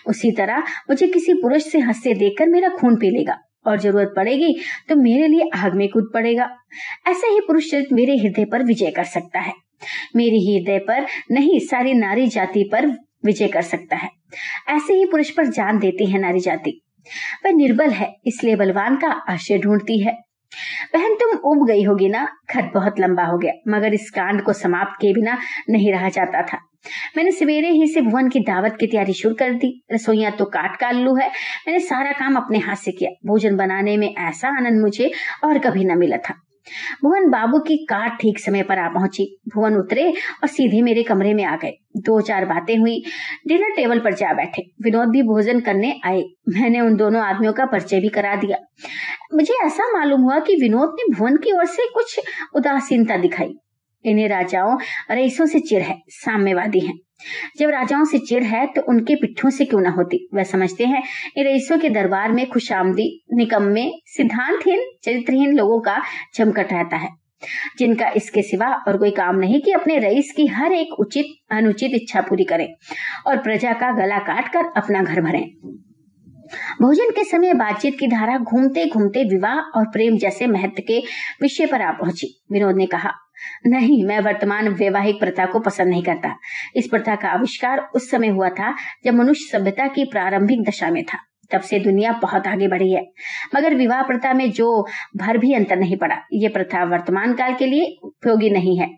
उसी 0.07 0.32
तरह 0.32 0.59
मुझे 0.59 1.07
किसी 1.07 1.34
पुरुष 1.34 1.64
से 1.64 1.80
हँसते 1.80 2.14
देखकर 2.14 2.49
मेरा 2.49 2.70
खून 2.70 2.95
पी 2.95 3.09
लेगा। 3.09 3.38
और 3.66 3.80
ज़रूरत 3.80 4.14
पड़ेगी 4.16 4.55
तो 4.89 4.95
मेरे 4.95 5.28
लिए 5.28 5.49
आग 5.55 5.76
में 5.76 5.88
कूद 5.89 6.09
पड़ेगा। 6.14 6.49
ऐसे 7.07 7.28
ही 7.28 7.39
पुरुष 7.39 7.70
चरित्र 7.72 7.95
मेरे 7.95 8.18
हृदय 8.18 8.45
पर 8.45 8.64
विजय 8.64 8.91
कर 8.91 9.03
सकता 9.03 9.39
है। 9.39 9.53
मेरे 10.16 10.38
हृदय 10.39 10.80
पर 10.80 11.05
नहीं, 11.32 11.59
सारी 11.59 11.93
नारी 11.93 12.28
जाति 12.28 12.70
पर 12.72 12.88
विजय 13.26 13.47
कर 13.47 13.62
सकता 13.62 13.95
है। 13.95 14.09
ऐसे 14.70 14.93
ही 14.93 15.05
पुरुष 15.05 15.30
पर 15.30 15.45
जान 15.47 15.80
देती 15.80 16.05
है 16.05 16.20
नारी 16.20 16.39
जाति। 16.39 16.80
वह 17.45 17.51
निर्बल 17.51 17.89
है, 17.89 18.16
इसलिए 18.26 18.55
बलवान 18.55 18.95
का 18.95 19.07
आश्रय 19.30 19.57
ढूंढती 19.57 19.99
है। 19.99 20.18
बहन, 20.95 21.16
तुम 21.16 21.38
उब 21.52 21.68
गई 21.68 21.84
होगी 21.84 22.10
ना? 22.10 22.26
खत 22.49 22.72
बहुत 22.74 22.99
लंबा 22.99 23.24
हो 23.24 23.38
गया, 23.38 23.54
मगर 23.68 23.93
इस 23.93 24.10
कांड 24.10 24.43
को 24.43 24.54
समाप्त 24.54 25.02
किए 25.02 25.14
बिना 25.14 25.38
नहीं 25.70 25.93
रहा 25.93 26.10
जाता 26.10 26.41
था। 26.41 26.58
मैंने 27.18 27.32
सवेरे 27.32 27.70
ही 27.70 27.88
से 27.88 28.02
भुवन 28.02 28.30
की 28.30 28.39
दावत 28.39 28.78
की 28.80 28.88
तैयारी 28.88 29.14
शुरू 29.14 29.36
कर 29.36 29.54
दी। 29.54 29.84
रसोईया 29.93 30.30
तो 30.30 30.45
काट 30.45 30.76
का 30.76 30.88
आलू 30.88 31.16
है। 31.16 31.28
मैंने 31.68 31.80
सारा 31.80 32.12
काम 32.12 32.36
अपने 32.36 32.60
हाथ 32.60 32.76
से 32.76 32.91
किया। 32.91 33.12
भोजन 33.26 33.56
बनाने 33.56 33.97
में 33.97 34.16
ऐसा 34.16 34.47
आनंद 34.47 34.82
मुझे 34.82 35.12
और 35.43 35.60
कभी 35.60 35.86
न 35.86 35.97
मिला 35.97 36.18
था। 36.18 36.34
भुवन 37.03 37.30
बाबू 37.30 37.59
की 37.59 37.78
कार 37.78 38.09
ठीक 38.09 38.39
समय 38.39 38.64
पर 38.64 38.78
आ 38.78 38.88
पहुँची। 38.88 39.39
भुवन 39.55 39.76
उतरे 39.76 40.12
और 40.12 40.47
सीधे 40.47 40.82
मेरे 40.82 41.03
कमरे 41.03 41.34
में 41.34 41.43
आ 41.43 41.55
गए। 41.55 41.72
दो 41.97 42.22
चार 42.22 42.45
बातें 42.45 42.78
हुई। 42.78 43.03
डिनर 43.47 43.76
टेबल 43.76 43.99
पर 43.99 44.14
जा 44.14 44.34
बैठे। 44.34 44.62
विनोद 44.82 45.09
भी 45.09 45.22
भोजन 45.22 45.59
करने 45.59 46.01
आए। 46.05 46.24
मैंने 46.49 46.82
उन 46.82 46.95
दोनों 46.95 47.22
आदमियों 47.22 47.53
का 47.53 47.66
परिचय 47.66 47.99
भी 47.99 48.09
करा 48.09 48.36
दिया। 48.36 48.57
मुझे 49.34 49.53
ऐसा 49.66 49.99
मालूम 49.99 50.22
हुआ 50.22 50.39
कि 50.39 50.55
विनोद 50.55 50.95
ने 50.99 51.16
भुवन 51.16 51.38
की 51.38 51.51
ओर 51.51 51.66
से 51.66 51.88
कुछ 51.93 52.20
उदासीनता 52.55 53.18
दिखाई। 53.18 53.53
इन्हें 54.05 54.28
राजाओं 54.28 54.78
रईसों 55.12 55.45
से 55.45 55.59
चिर 55.59 55.82
है। 55.82 56.01
साम्यवादी 56.09 56.80
हैं। 56.80 56.99
जब 57.57 57.69
राजाओं 57.69 58.05
से 58.05 58.19
चिड़ 58.19 58.43
है 58.43 58.65
तो 58.65 58.82
उनके 58.82 59.15
पिट्ठों 59.15 59.49
से 59.49 59.65
क्यों 59.65 59.82
ना 59.82 59.89
होती? 59.89 60.28
वह 60.34 60.43
समझते 60.43 60.86
हैं 60.86 61.03
इन 61.38 61.45
रईसों 61.45 61.78
के 61.80 61.89
दरबार 61.89 62.32
में 62.32 62.45
खुशामदी 62.49 63.09
निकम्मे 63.34 63.89
सिद्धांतहीन, 64.07 64.86
चरित्रहीन 65.03 65.55
लोगों 65.55 65.80
का 65.80 66.01
झमकट 66.38 66.74
रहता 66.74 66.97
है। 66.97 67.09
जिनका 67.78 68.09
इसके 68.09 68.41
सिवा 68.41 68.67
और 68.88 68.97
कोई 68.97 69.11
काम 69.11 69.36
नहीं 69.36 69.61
कि 69.61 69.72
अपने 69.72 69.97
रईस 69.97 70.34
की 70.38 70.45
हर 70.47 70.72
एक 70.72 70.93
उचित, 70.99 71.26
अनुचित 71.51 71.91
इच्छा 71.93 72.22
पूरी 72.22 72.43
करें 72.43 72.67
और 73.28 73.38
प्रजा 73.38 73.74
का 73.74 73.91
गला 73.91 74.17
काट 74.19 74.51
कर 74.53 74.65
अपना 74.78 75.03
घर 75.03 75.22
भरें। 75.22 75.45
भोजन 76.54 77.12
के 77.12 77.24
समय 77.24 77.54
बातचीत 77.54 77.97
की 77.99 78.08
धारा 78.08 78.38
घूमते 78.38 78.86
घूमते 78.86 79.24
विवाह 79.24 79.56
और 79.56 79.86
प्रेम 79.86 80.18
जैसे 80.18 80.47
महत्व 80.47 80.84
के 80.88 80.99
विषय 81.41 81.66
पर 81.66 81.82
आ 81.82 81.91
पहुँची। 81.91 82.41
विनोद 82.52 82.76
ने 82.76 82.86
कहा, 82.86 83.12
नहीं, 83.68 84.06
मैं 84.06 84.20
वर्तमान 84.20 84.68
वैवाहिक 84.68 85.20
प्रथा 85.20 85.45
को 85.45 85.60
पसंद 85.60 85.88
नहीं 85.88 86.04
करता। 86.04 86.36
इस 86.76 86.88
प्रथा 86.88 87.16
का 87.16 87.30
आविष्कार 87.30 87.89
उस 87.95 88.12
समय 88.12 88.28
हुआ 88.28 88.49
था 88.49 88.76
जब 89.06 89.14
मनुष्य 89.14 89.58
सभ्यता 89.58 89.88
की 89.88 90.06
प्रारंभिक 90.06 90.64
दशा 90.64 90.89
में 90.89 91.04
था। 91.04 91.18
तब 91.52 91.62
से 91.62 91.80
दुनिया 91.80 92.12
बहुत 92.12 92.47
आगे 92.47 92.68
बढ़ी 92.68 92.91
है। 92.91 93.12
मगर 93.56 93.76
विवाह 93.76 94.02
प्रथा 94.02 94.34
में 94.34 94.52
जो 94.52 94.88
भर 95.18 95.38
भी 95.38 95.54
अंतर 95.54 95.76
नहीं 95.76 95.97
पड़ा। 95.97 96.18
ये 96.34 96.47
प्रथा 96.47 96.84
वर्तमान 96.84 97.34
काल 97.34 97.54
के 97.54 97.66
लिए 97.66 97.97
उपयोगी 98.04 98.49
नहीं 98.49 98.80
है। 98.80 98.89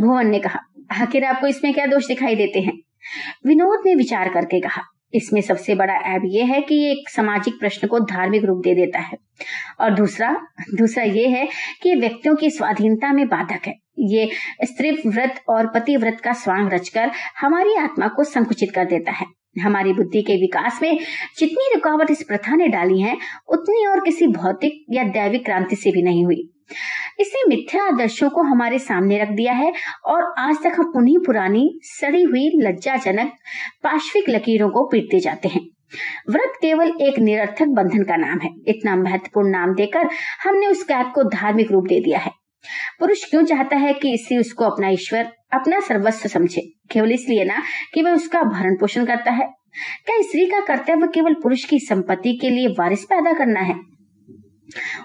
भुवन 0.00 0.26
ने 0.26 0.38
कहा, 0.38 0.60
आखिर 1.02 1.24
आपको 1.24 1.46
इसमें 1.46 1.74
क्या 1.74 1.86
दोष 1.86 2.06
दिखाई 2.06 2.36
देते 2.36 2.60
हैं? 2.60 2.78
विनोद 3.46 3.82
ने 3.86 3.94
विचार 3.94 4.28
करके 4.28 4.60
कहा 4.60 4.82
इसमें 5.14 5.40
सबसे 5.40 5.74
बड़ा 5.74 5.94
ऐब 5.94 6.22
यह 6.24 6.46
है 6.46 6.60
कि 6.60 6.74
ये 6.74 6.90
एक 6.90 7.08
सामाजिक 7.08 7.54
प्रश्न 7.54 7.88
को 7.88 8.00
धार्मिक 8.00 8.44
रूप 8.44 8.60
दे 8.64 8.74
देता 8.74 8.98
है। 8.98 9.18
और 9.80 9.94
दूसरा 9.94 10.46
दूसरा 10.74 11.04
ये 11.04 11.28
है 11.28 11.48
कि 11.82 11.94
व्यक्तियों 11.94 12.34
की 12.34 12.50
स्वाधीनता 12.50 13.12
में 13.12 13.28
बाधक 13.28 13.66
है। 13.66 13.74
ये 13.98 14.30
स्त्री 14.64 14.90
व्रत 14.90 15.40
और 15.48 15.66
पति 15.66 15.96
व्रत 15.96 16.20
का 16.20 16.32
स्वांग 16.32 16.72
रचकर 16.72 17.10
हमारी 17.40 17.74
आत्मा 17.74 18.08
को 18.08 18.24
संकुचित 18.24 18.70
कर 18.74 18.84
देता 18.84 19.12
है। 19.12 19.26
हमारी 19.62 19.92
बुद्धि 19.92 20.22
के 20.22 20.32
विकास 20.32 20.78
में 20.82 20.98
जितनी 21.38 21.74
रुकावट 21.74 22.10
इस 22.10 22.22
प्रथा 22.22 22.56
ने 22.56 22.68
डाली 22.68 23.00
है, 23.00 23.16
उतनी 23.48 23.86
और 23.86 24.00
किसी 24.00 24.26
भौतिक 24.26 24.86
या 24.90 25.04
दैविक 25.04 25.44
क्रांति 25.44 25.76
से 25.76 25.90
भी 25.90 26.02
नहीं 26.02 26.24
हुई। 26.24 26.50
इसने 27.20 27.48
मिथ्या 27.48 27.84
आदर्शों 27.84 28.30
को 28.30 28.42
हमारे 28.42 28.78
सामने 28.78 29.18
रख 29.18 29.28
दिया 29.28 29.52
है 29.52 29.72
और 30.04 30.34
आज 30.38 30.56
तक 30.56 30.72
हम 30.78 30.92
उन्हीं 30.96 31.18
पुरानी, 31.18 31.80
सड़ी 31.82 32.22
हुई, 32.22 32.50
लज्जाजनक 32.54 33.32
पार्श्विक 33.82 34.24
लकीरों 34.28 34.70
को 34.70 34.88
पीटते 34.88 35.20
जाते 35.20 35.48
हैं। 35.48 35.60
व्रत 36.30 36.52
केवल 36.62 36.92
एक 37.00 37.18
निरर्थक 37.18 37.66
बंधन 37.66 38.02
का 38.02 38.16
नाम 38.16 38.38
है। 38.38 38.50
इतना 38.68 38.96
महत्वपूर्ण 38.96 39.50
नाम 39.50 39.74
देकर 39.74 40.08
हमने 40.42 40.66
उस 40.66 40.82
कैद 40.82 41.12
को 41.14 41.22
धार्मिक 41.22 41.72
रूप 41.72 41.84
दे 41.88 42.00
दिया 42.00 42.18
है। 42.18 42.30
पुरुष 43.00 43.24
क्यों 43.30 43.42
चाहता 43.44 43.76
है 43.76 43.92
कि 43.92 44.16
स्त्री 44.16 44.36
उसको 44.36 44.64
अपना 44.64 44.88
ईश्वर, 44.88 45.32
अपना 45.52 45.80
सर्वस्व 45.80 46.28
समझे? 46.28 46.60
केवल 46.90 47.12
इसलिए 47.12 47.44
ना 47.44 47.62
कि 47.94 48.02
वह 48.02 48.10
उसका 48.10 48.42
भरण 48.42 48.74
पोषण 48.74 49.04
करता 49.04 49.30
है। 49.30 49.46
क्या 50.06 50.22
स्त्री 50.22 50.46
का 50.46 50.60
कर्तव्य 50.60 51.08
केवल 51.14 51.34
पुरुष 51.34 51.64
की 51.64 51.78
संपत्ति 51.78 52.38
के 52.40 52.50
लिए 52.50 52.68
वारिस 52.68 53.04
पैदा 53.04 53.32
करना 53.32 53.60
है? 53.60 53.74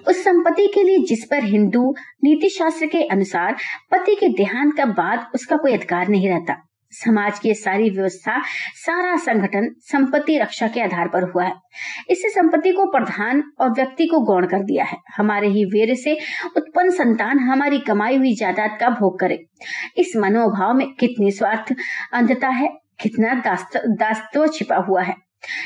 उस 0.07 0.23
संपत्ति 0.23 0.67
के 0.67 0.83
लिए 0.83 1.05
जिस 1.05 1.25
पर 1.25 1.43
हिंदू 1.43 1.93
नीति 2.23 2.49
शास्त्र 2.49 2.85
के 2.85 3.03
अनुसार 3.03 3.55
पति 3.91 4.15
के 4.15 4.27
देहांत 4.27 4.75
का 4.77 4.85
बाद 4.85 5.27
उसका 5.35 5.57
कोई 5.57 5.73
अधिकार 5.73 6.07
नहीं 6.07 6.29
रहता। 6.29 6.61
समाज 6.93 7.39
की 7.39 7.53
सारी 7.53 7.89
व्यवस्था, 7.89 8.41
सारा 8.75 9.15
संगठन 9.15 9.67
संपत्ति 9.81 10.37
रक्षा 10.37 10.67
के 10.67 10.81
आधार 10.81 11.07
पर 11.07 11.23
हुआ 11.23 11.43
है। 11.43 11.53
इससे 12.09 12.29
संपत्ति 12.29 12.71
को 12.71 12.85
प्रधान 12.85 13.43
और 13.59 13.71
व्यक्ति 13.71 14.05
को 14.05 14.19
गौण 14.19 14.45
कर 14.47 14.63
दिया 14.63 14.83
है। 14.83 14.97
हमारे 15.17 15.47
ही 15.47 15.65
वीर 15.65 15.93
से 15.95 16.17
उत्पन्न 16.57 16.91
संतान 16.91 17.39
हमारी 17.39 17.79
कमाई 17.79 18.17
हुई 18.17 18.33
जायदाद 18.35 18.77
का 18.79 18.89
भोग 18.91 19.19
करे। 19.19 19.43
इस 19.97 20.15
मनोभाव 20.17 20.73
में 20.73 20.87
कितनी 20.93 21.31
स्वार्थ 21.31 21.75
अंधता 22.13 22.47
है, 22.49 22.69
कितना 23.01 23.33
दास्तव 23.87 24.47
छिपा 24.47 24.75
हुआ 24.77 25.01
है। 25.01 25.24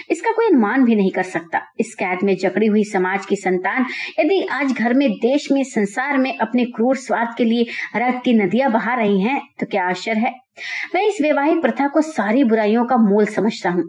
इसका 0.09 0.31
कोई 0.31 0.45
अनुमान 0.45 0.83
भी 0.83 0.95
नहीं 0.95 1.11
कर 1.11 1.23
सकता। 1.23 1.61
इस 1.79 1.93
कैद 1.93 2.19
में 2.23 2.35
जकड़ी 2.37 2.67
हुई 2.67 2.83
समाज 2.83 3.25
की 3.25 3.35
संतान, 3.35 3.85
यदि 4.19 4.41
आज 4.51 4.71
घर 4.71 4.93
में, 4.93 5.09
देश 5.11 5.51
में, 5.51 5.63
संसार 5.63 6.17
में 6.17 6.37
अपने 6.37 6.65
क्रूर 6.65 6.97
स्वार्थ 6.97 7.37
के 7.37 7.43
लिए 7.43 7.65
रक्त 7.95 8.21
की 8.25 8.33
नदियाँ 8.33 8.71
बहा 8.71 8.93
रही 8.93 9.21
हैं 9.21 9.41
तो 9.59 9.65
क्या 9.65 9.83
आश्चर्य 9.83 10.19
है? 10.19 10.33
मैं 10.95 11.07
इस 11.07 11.17
वैवाहिक 11.21 11.61
प्रथा 11.61 11.87
को 11.87 12.01
सारी 12.01 12.43
बुराइयों 12.43 12.85
का 12.85 12.97
मूल 12.97 13.25
समझता 13.25 13.69
हूँ। 13.69 13.83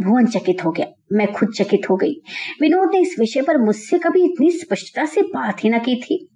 भुवन 0.00 0.26
चकित 0.26 0.64
हो 0.64 0.70
गया। 0.70 0.86
मैं 1.12 1.32
खुद 1.32 1.48
चकित 1.56 1.90
हो 1.90 1.96
गई। 1.96 2.12
विनोद 2.60 2.90
ने 2.94 3.00
इस 3.00 3.16
विषय 3.20 3.42
पर 3.42 3.58
मुझसे 3.58 3.98
कभी 3.98 4.24
इतनी 4.24 4.50
स्पष्टता 4.50 5.04
से 5.04 5.22
बात 5.22 5.64
ही 5.64 5.70
न 5.70 5.78
की 5.78 5.96
थी। 5.96 6.26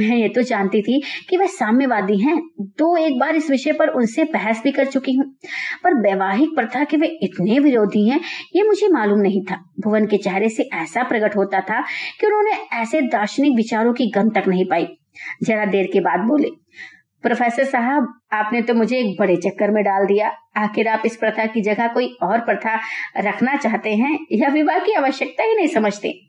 मैं 0.00 0.16
ये 0.16 0.28
तो 0.28 0.42
जानती 0.42 0.82
थी 0.82 1.02
कि 1.30 1.36
वह 1.36 1.46
साम्यवादी 1.46 2.18
हैं 2.18 2.36
दो 2.60 2.96
एक 2.96 3.18
बार 3.18 3.36
इस 3.36 3.50
विषय 3.50 3.72
पर 3.72 3.88
उनसे 3.88 4.24
बहस 4.24 4.62
भी 4.64 4.72
कर 4.72 4.84
चुकी 4.84 5.12
हूँ। 5.12 5.24
पर 5.84 5.94
वैवाहिक 5.94 6.54
प्रथा 6.54 6.84
के 6.84 6.96
वे 6.96 7.06
इतने 7.22 7.58
विरोधी 7.58 8.08
हैं, 8.08 8.20
ये 8.56 8.62
मुझे 8.62 8.88
मालूम 8.88 9.20
नहीं 9.20 9.42
था। 9.42 9.56
भुवन 9.80 10.06
के 10.06 10.16
चेहरे 10.16 10.48
से 10.48 10.68
ऐसा 10.74 11.02
प्रकट 11.02 11.36
होता 11.36 11.60
था 11.60 11.80
कि 12.20 12.26
उन्होंने 12.26 12.52
ऐसे 12.72 13.00
दार्शनिक 13.00 13.56
विचारों 13.56 13.92
की 13.92 14.10
गंध 14.10 14.34
तक 14.34 14.48
नहीं 14.48 14.64
पाई। 14.64 14.86
जरा 15.42 15.64
देर 15.64 15.86
के 15.92 16.00
बाद 16.00 16.20
बोले 16.20 16.48
प्रोफेसर 17.22 17.64
साहब, 17.64 18.20
आपने 18.32 18.62
तो 18.62 18.74
मुझे 18.74 18.98
एक 18.98 19.16
बड़े 19.20 19.36
चक्कर 19.36 19.70
में 19.70 19.84
डाल 19.84 20.06
दिया। 20.06 20.32
आखिर 20.56 20.88
आप 20.88 21.02
इस 21.06 21.16
प्रथा 21.16 21.46
की 21.46 21.60
जगह 21.60 21.88
कोई 21.88 22.16
और 22.22 22.40
प्रथा 22.40 22.80
रखना 23.18 23.56
चाहते 23.56 23.94
हैं? 23.96 24.18
या 24.32 24.48
विवाह 24.48 24.78
की 24.78 24.92
आवश्यकता 24.92 25.42
ही 25.42 25.56
नहीं 25.56 25.66
समझते। 25.66 26.20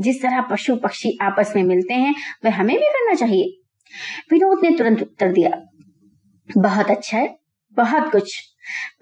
जिस 0.00 0.22
तरह 0.22 0.40
पशु 0.40 0.76
पक्षी 0.76 1.18
आपस 1.22 1.52
में 1.56 1.62
मिलते 1.62 1.94
हैं, 1.94 2.14
वह 2.44 2.54
हमें 2.54 2.76
भी 2.76 2.86
करना 2.86 3.14
चाहिए। 3.14 3.44
विनोद 4.30 4.60
ने 4.62 4.70
तुरंत 4.70 5.02
उत्तर 5.02 5.32
दिया, 5.32 5.50
बहुत 6.58 6.90
अच्छा 6.90 7.18
है, 7.18 7.38
बहुत 7.76 8.12
कुछ। 8.12 8.40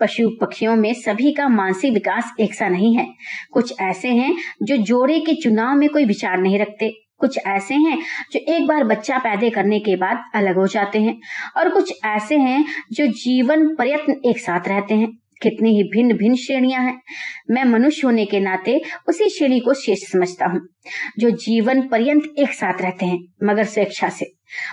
पशु 0.01 0.29
पक्षियों 0.41 0.77
में 0.77 0.95
सभी 0.95 1.33
का 1.33 1.49
मानसिक 1.49 1.93
विकास 1.93 2.33
एक 2.41 2.55
सा 2.55 2.69
नहीं 2.69 2.97
है। 2.97 3.07
कुछ 3.53 3.81
ऐसे 3.81 4.09
हैं 4.09 4.37
जो 4.63 4.77
जोड़े 4.77 5.21
के 5.21 5.35
चुनाव 5.35 5.75
में 5.75 5.89
कोई 5.89 6.05
विचार 6.05 6.39
नहीं 6.39 6.59
रखते। 6.59 7.06
कुछ 7.19 7.39
ऐसे 7.39 7.75
हैं 7.75 7.99
जो 8.33 8.41
एक 8.55 8.67
बार 8.67 8.85
बच्चा 8.85 9.19
पैदा 9.19 9.49
करने 9.49 9.81
के 9.81 9.97
बाद 9.97 10.25
अलग 10.35 10.57
हो 10.57 10.67
जाते 10.67 11.01
हैं 11.01 11.21
और 11.57 11.69
कुछ 11.69 11.93
ऐसे 12.05 12.39
हैं 12.39 12.65
जो 12.93 13.07
जीवन 13.07 13.75
प्रयत्न 13.75 14.21
एक 14.25 14.39
साथ 14.39 14.69
रहते 14.69 14.95
हैं। 14.95 15.26
कितनी 15.41 15.75
ही 15.77 15.83
भिन्न 15.91 16.17
भिन्न 16.17 16.37
श्रेणियाँ 16.37 16.83
हैं। 16.83 17.01
मैं 17.51 17.65
मनुष्य 17.65 18.07
होने 18.07 18.25
के 18.27 18.41
नाते 18.41 18.81
उसी 19.09 19.29
श्रेणी 19.29 19.59
को 19.61 19.75
शेष 19.75 20.07
समझता 20.13 20.47
हूँ, 20.47 20.61
जो 21.19 21.31
जीवन 21.31 21.87
पर्यंत 21.89 22.33
एक 22.39 22.53
साथ 22.53 22.83
रहते 22.83 23.07
हैं, 23.07 23.19
मगर 23.45 23.65
स्वेच्छा 23.65 24.09
से। 24.09 24.33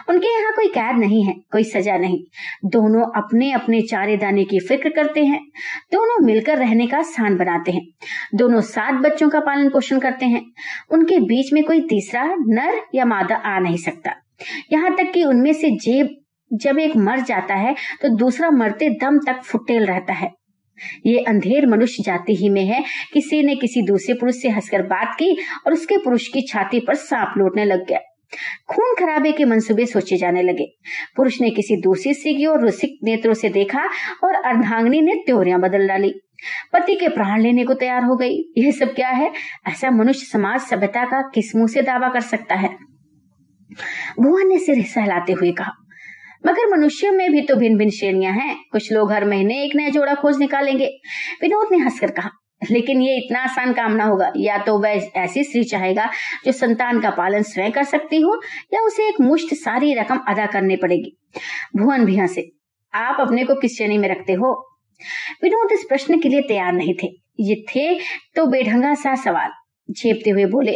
उनके 0.09 0.27
यहाँ 0.29 0.51
कोई 0.53 0.67
कैद 0.67 0.97
नहीं 0.97 1.23
है, 1.25 1.33
कोई 1.51 1.63
सजा 1.63 1.97
नहीं। 1.97 2.17
दोनों 2.65 3.05
अपने 3.17 3.51
अपने 3.51 3.81
चारे 3.81 4.17
दाने 4.17 4.43
की 4.43 4.59
फ़िक्र 4.59 4.89
करते 4.89 5.23
हैं, 5.23 5.39
दोनों 5.93 6.25
मिलकर 6.25 6.57
रहने 6.57 6.87
का 6.87 7.01
स्थान 7.03 7.37
बनाते 7.37 7.71
हैं, 7.71 7.81
दोनों 8.35 8.61
सात 8.63 9.01
बच्चों 9.03 9.29
का 9.29 9.39
पालन 9.39 9.69
पोषण 9.69 9.99
करते 9.99 10.25
हैं। 10.25 10.45
उनके 10.91 11.19
बीच 11.21 11.53
में 11.53 11.63
कोई 11.63 11.81
तीसरा 11.81 12.23
नर 12.39 12.81
या 12.95 13.05
मादा 13.05 13.35
आ 13.35 13.57
नहीं 13.59 13.77
सकता। 13.79 14.13
यहाँ 14.71 14.95
तक 14.95 15.11
कि 15.13 15.23
उनमें 15.23 15.51
से 15.53 15.71
जेब, 15.77 16.15
जब 16.51 16.79
एक 16.79 16.95
मर 16.97 17.19
जाता 17.21 17.55
है 17.55 17.75
तो 18.01 18.09
दूसरा 18.15 18.49
मरते 18.51 18.89
दम 19.01 19.17
तक 19.27 19.41
फुटेल 19.43 19.85
रहता 19.85 20.13
है। 20.13 20.31
ये 21.05 21.19
अंधेर 21.19 21.67
मनुष्य 21.67 22.03
जाति 22.03 22.35
ही 22.35 22.49
में 22.49 22.65
है। 22.65 22.83
किसी 23.13 23.43
ने 23.43 23.55
किसी 23.55 23.81
दूसरे 23.81 24.13
पुरुष 24.13 24.35
से 24.35 24.49
हंसकर 24.49 24.81
बात 24.81 25.15
की 25.15 25.37
और 25.67 25.73
उसके 25.73 25.97
पुरुष 25.97 26.27
की 26.27 26.41
छाती 26.41 26.79
पर 26.79 26.95
सांप 26.95 27.33
लौटने 27.37 27.65
लग 27.65 27.87
गया। 27.87 27.99
खून 28.69 28.95
खराबे 28.99 29.31
के 29.31 29.45
मंसूबे 29.45 29.85
सोचे 29.85 30.17
जाने 30.17 30.41
लगे। 30.41 30.65
पुरुष 31.15 31.41
ने 31.41 31.49
किसी 31.49 31.75
दूसरी 31.75 32.13
स्त्री 32.13 32.35
की 32.35 32.45
ओर 32.45 32.61
रुसिक 32.61 32.99
नेत्रों 33.03 33.33
से 33.33 33.49
देखा 33.49 33.89
और 34.23 34.35
अर्धांगनी 34.35 35.01
ने 35.01 35.13
त्योरिया 35.13 35.57
बदल 35.57 35.87
डाली। 35.87 36.13
पति 36.73 36.95
के 36.95 37.07
प्राण 37.07 37.41
लेने 37.41 37.63
को 37.63 37.73
तैयार 37.73 38.03
हो 38.03 38.15
गई। 38.15 38.51
यह 38.57 38.71
सब 38.71 38.93
क्या 38.93 39.09
है? 39.09 39.31
ऐसा 39.67 39.91
मनुष्य 39.91 40.25
समाज 40.25 40.59
सभ्यता 40.59 41.05
का 41.05 41.21
किस 41.21 41.55
मुँह 41.55 41.67
से 41.67 41.81
दावा 41.81 42.09
कर 42.09 42.21
सकता 42.21 42.55
है? 42.55 42.69
भुवन 44.19 44.47
ने 44.47 44.57
सिर 44.59 44.83
सहलाते 44.83 45.33
हुए 45.33 45.51
कहा 45.51 45.71
मगर 46.45 46.69
मनुष्यों 46.71 47.11
में 47.11 47.31
भी 47.31 47.41
तो 47.41 47.55
भिन्न 47.55 47.77
भिन्न 47.77 47.91
श्रेणियाँ 47.91 48.33
हैं। 48.33 48.55
कुछ 48.71 48.91
लोग 48.91 49.11
हर 49.11 49.25
महीने 49.25 49.63
एक 49.65 49.75
नया 49.75 49.89
जोड़ा 49.89 50.13
खोज 50.13 50.37
निकालेंगे। 50.39 50.85
विनोद 51.41 51.67
ने 51.71 51.77
हंसकर 51.77 52.11
कहा, 52.11 52.29
लेकिन 52.71 53.01
ये 53.01 53.15
इतना 53.17 53.39
आसान 53.39 53.73
काम 53.73 53.91
ना 53.91 54.03
होगा। 54.03 54.31
या 54.37 54.57
तो 54.57 54.77
वह 54.79 55.09
ऐसी 55.15 55.43
स्त्री 55.43 55.63
चाहेगा 55.63 56.09
जो 56.45 56.51
संतान 56.51 56.99
का 57.01 57.09
पालन 57.09 57.41
स्वयं 57.43 57.71
कर 57.71 57.83
सकती 57.83 58.21
हो, 58.21 58.39
या 58.73 58.81
उसे 58.81 59.07
एक 59.09 59.21
मुश्त 59.21 59.53
सारी 59.53 59.93
रकम 59.93 60.19
अदा 60.27 60.45
करनी 60.45 60.75
पड़ेगी। 60.75 61.17
भुवन 61.75 62.05
भी 62.05 62.17
हंसे, 62.17 62.49
आप 62.93 63.17
अपने 63.19 63.43
को 63.45 63.55
किस 63.55 63.77
श्रेणी 63.77 63.97
में 63.97 64.07
रखते 64.09 64.33
हो? 64.33 64.53
विनोद 65.43 65.71
इस 65.71 65.85
प्रश्न 65.89 66.19
के 66.19 66.29
लिए 66.29 66.41
तैयार 66.41 66.73
नहीं 66.73 66.93
थे। 66.93 67.07
ये 67.39 67.55
थे 67.69 67.93
तो 68.35 68.45
बेढंगा 68.45 68.93
सा 68.93 69.15
सवाल। 69.15 69.49
झेपते 69.89 70.29
हुए 70.29 70.45
बोले 70.45 70.75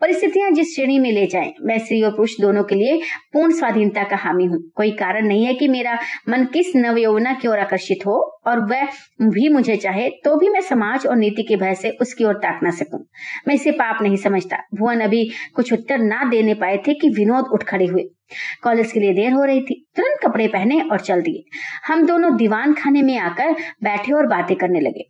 परिस्थितियाँ 0.00 0.50
जिस 0.50 0.74
श्रेणी 0.74 0.98
में 0.98 1.10
ले 1.12 1.26
जाएँ, 1.26 1.52
मैं 1.60 1.78
स्त्री 1.78 2.02
और 2.02 2.10
पुरुष 2.10 2.32
दोनों 2.40 2.62
के 2.64 2.74
लिए 2.74 3.00
पूर्ण 3.32 3.52
स्वाधीनता 3.52 4.02
का 4.02 4.16
हामी 4.16 4.44
हूँ। 4.44 4.58
कोई 4.74 4.90
कारण 4.90 5.26
नहीं 5.26 5.44
है 5.44 5.54
कि 5.54 5.68
मेरा 5.68 5.98
मन 6.28 6.44
किस 6.44 6.74
नवयौवना 6.76 7.32
की 7.32 7.48
ओर 7.48 7.58
आकर्षित 7.58 8.06
हो 8.06 8.16
और 8.46 8.60
वह 8.60 8.84
भी 9.22 9.48
मुझे 9.48 9.76
चाहे 9.76 10.08
तो 10.24 10.36
भी 10.36 10.48
मैं 10.48 10.60
समाज 10.60 11.06
और 11.06 11.16
नीति 11.16 11.42
के 11.42 11.56
भय 11.56 11.74
से 11.74 11.90
उसकी 12.00 12.24
ओर 12.24 12.34
ताक 12.34 12.60
ना 12.62 12.70
सकूँ। 12.70 13.00
मैं 13.48 13.54
इसे 13.54 13.70
पाप 13.70 14.02
नहीं 14.02 14.16
समझता। 14.16 14.56
भुवन 14.74 15.00
अभी 15.00 15.24
कुछ 15.54 15.72
उत्तर 15.72 15.98
ना 15.98 16.22
देने 16.24 16.54
पाए 16.54 16.76
थे 16.76 16.94
कि 16.94 17.08
विनोद 17.08 17.48
उठ 17.52 17.62
खड़े 17.62 17.86
हुए। 17.86 18.02
कॉलेज 18.62 18.92
के 18.92 19.00
लिए 19.00 19.12
देर 19.12 19.32
हो 19.32 19.44
रही 19.44 19.60
थी। 19.60 19.84
तुरंत 19.96 20.20
कपड़े 20.22 20.48
पहने 20.48 20.80
और 20.82 21.00
चल 21.00 21.22
दिए। 21.22 21.42
हम 21.86 22.06
दोनों 22.06 22.36
दीवान 22.36 22.74
खाने 22.74 23.02
में 23.02 23.18
आकर 23.18 23.52
बैठे 23.84 24.12
और 24.12 24.26
बातें 24.26 24.56
करने 24.56 24.80
लगे। 24.80 25.08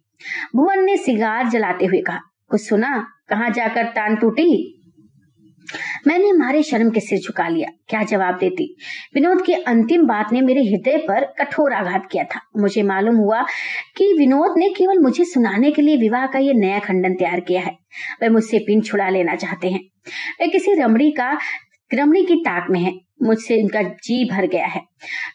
भुवन 0.57 0.85
ने 0.85 0.97
सिगार 0.97 1.49
जलाते 1.49 1.87
हुए 1.87 2.01
कहा 2.01 2.21
कुछ 2.51 2.61
सुना? 2.61 3.07
कहा 3.29 3.49
जाकर 3.49 3.85
तान 3.85 4.17
टूटी? 4.17 4.76
मैंने 6.07 6.33
मारे 6.33 6.63
शर्म 6.63 6.91
के 6.91 7.01
सिर 7.01 7.19
झुका 7.19 7.49
लिया। 7.49 7.69
क्या 7.89 8.03
जवाब 8.03 8.39
देती? 8.39 8.77
विनोद 9.15 9.43
की 9.43 9.53
अंतिम 9.53 10.07
बात 10.07 10.33
ने 10.33 10.41
मेरे 10.41 10.65
हृदय 10.65 10.97
पर 10.97 11.25
कठोर 11.25 11.73
आघात 11.73 12.09
किया 12.13 12.25
था। 12.25 12.41
मुझे 12.57 12.83
मालूम 12.83 13.17
हुआ 13.17 13.43
कि 13.97 14.15
विनोद 14.19 14.55
ने 14.59 14.69
केवल 14.69 14.99
मुझे 14.99 15.25
सुनाने 15.25 15.71
के 15.71 15.83
लिए 15.83 15.97
विवाह 15.97 16.27
का 16.27 16.39
यह 16.39 16.53
नया 16.53 16.79
खंडन 16.79 17.15
तैयार 17.15 17.41
किया 17.41 17.61
है। 17.61 17.79
वह 18.23 18.31
मुझसे 18.31 18.59
पिन 18.59 18.81
छुड़ा 18.81 19.09
लेना 19.09 19.35
चाहते 19.35 19.71
हैं। 19.71 19.81
वे 20.41 20.49
किसी 20.49 20.73
रमणी 20.73 21.11
का, 21.11 21.39
रमणी 21.95 22.25
की 22.25 22.35
ताक 22.35 22.67
में 22.71 22.81
है। 22.81 23.06
मुझसे 23.23 23.57
इनका 23.57 23.83
जी 23.83 24.31
भर 24.31 24.47
गया 24.47 24.67
है। 24.67 24.81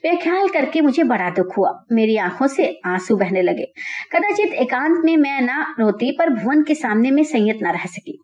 वे 0.03 0.15
ख्याल 0.15 0.47
करके 0.47 0.81
मुझे 0.81 1.03
बड़ा 1.03 1.29
दुख 1.29 1.57
हुआ। 1.57 1.85
मेरी 1.91 2.17
आँखों 2.17 2.47
से 2.47 2.79
आँसू 2.85 3.15
बहने 3.15 3.41
लगे। 3.41 3.63
कदाचित 4.11 4.53
एकांत 4.53 5.01
में 5.05 5.17
मैं 5.17 5.41
ना 5.41 5.75
रोती, 5.79 6.11
पर 6.11 6.29
भुवन 6.29 6.63
के 6.63 6.75
सामने 6.75 7.11
में 7.11 7.23
संयत 7.23 7.59
न 7.63 7.67
रह 7.67 7.85
सकी। 7.85 8.23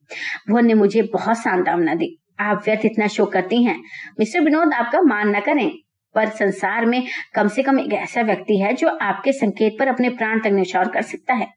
भुवन 0.50 0.66
ने 0.66 0.74
मुझे 0.74 1.02
बहुत 1.02 1.38
सांत्वना 1.38 1.96
दी। 1.96 2.24
आप 2.40 2.64
व्यर्थ 2.66 2.86
इतना 2.86 3.08
शोक 3.08 3.34
करती 3.34 3.64
हैं। 3.64 3.84
मिस्टर 4.20 4.40
विनोद, 4.40 4.74
आपका 4.74 5.02
मान 5.02 5.36
न 5.36 5.40
करें। 5.40 5.72
पर 6.16 6.30
संसार 6.30 6.86
में 6.86 7.08
कम 7.36 7.48
से 7.48 7.64
कम 7.64 7.80
एक 7.80 7.94
ऐसा 7.94 8.22
व्यक्ति 8.22 8.60
है 8.60 8.74
जो 8.74 8.88
आपके 8.88 9.32
संकेत 9.32 9.76
पर 9.80 9.88
अपने 9.88 10.10
प्राण 10.10 10.40
तक 10.40 10.48
निछावर 10.48 10.88
कर 10.88 11.02
सकता 11.02 11.34
है। 11.34 11.48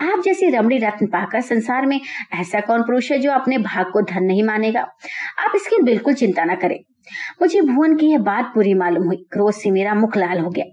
आप 0.00 0.22
जैसी 0.24 0.50
रमणी 0.50 0.78
रत्न 0.78 1.06
पाकर 1.06 1.40
संसार 1.40 1.86
में 1.86 2.00
ऐसा 2.32 2.60
कौन 2.60 2.82
पुरुष 2.82 3.12
है 3.12 3.18
जो 3.18 3.32
अपने 3.32 3.58
भाग 3.58 3.86
को 3.92 4.02
धन 4.02 4.22
नहीं 4.22 4.42
मानेगा? 4.42 4.80
आप 5.38 5.52
इसकी 5.56 5.82
बिल्कुल 5.82 6.14
चिंता 6.14 6.44
न 6.44 6.54
करें। 6.54 6.93
मुझे 7.42 7.60
भुवन 7.60 7.96
की 7.96 8.06
यह 8.06 8.18
बात 8.18 8.52
बुरी 8.54 8.74
मालूम 8.74 9.06
हुई। 9.06 9.16
क्रोध 9.16 9.52
से 9.52 9.70
मेरा 9.70 9.94
मुख 9.94 10.16
लाल 10.16 10.38
हो 10.38 10.50
गया। 10.50 10.64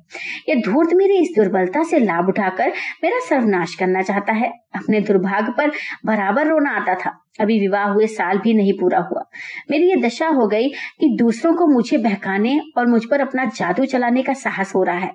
यह 0.49 0.61
धूर्त 0.65 0.89
मेरी 0.93 1.17
इस 1.17 1.29
दुर्बलता 1.38 1.84
से 1.84 1.99
लाभ 1.99 2.27
उठाकर 2.27 2.71
मेरा 3.03 3.19
सर्वनाश 3.19 3.75
करना 3.75 4.01
चाहता 4.01 4.34
है। 4.34 4.49
अपने 4.75 5.01
दुर्भाग्य 5.01 5.53
पर 5.57 5.71
बराबर 6.05 6.47
रोना 6.47 6.71
आता 6.71 6.95
था। 6.95 7.17
अभी 7.39 7.59
विवाह 7.59 7.84
हुए 7.84 8.07
साल 8.07 8.38
भी 8.38 8.53
नहीं 8.53 8.73
पूरा 8.73 8.99
हुआ। 8.99 9.23
मेरी 9.71 9.89
ये 9.89 9.95
दशा 9.95 10.27
हो 10.27 10.47
गई 10.47 10.69
कि 10.69 11.15
दूसरों 11.19 11.53
को 11.53 11.67
मुझे 11.67 11.97
बहकाने 11.97 12.61
और 12.77 12.88
मुझ 12.88 13.05
पर 13.05 13.19
अपना 13.19 13.45
जादू 13.45 13.86
चलाने 13.86 14.21
का 14.21 14.34
साहस 14.34 14.75
हो 14.75 14.84
रहा 14.84 14.97
है। 14.97 15.11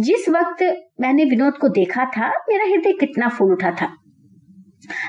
जिस 0.00 0.28
वक्त 0.28 0.90
मैंने 1.00 1.24
विनोद 1.24 1.56
को 1.56 1.68
देखा 1.68 2.04
था, 2.04 2.28
मेरा 2.28 2.64
हृदय 2.64 2.92
कितना 2.92 3.28
फूल 3.28 3.52
उठा 3.52 3.70
था। 3.70 4.01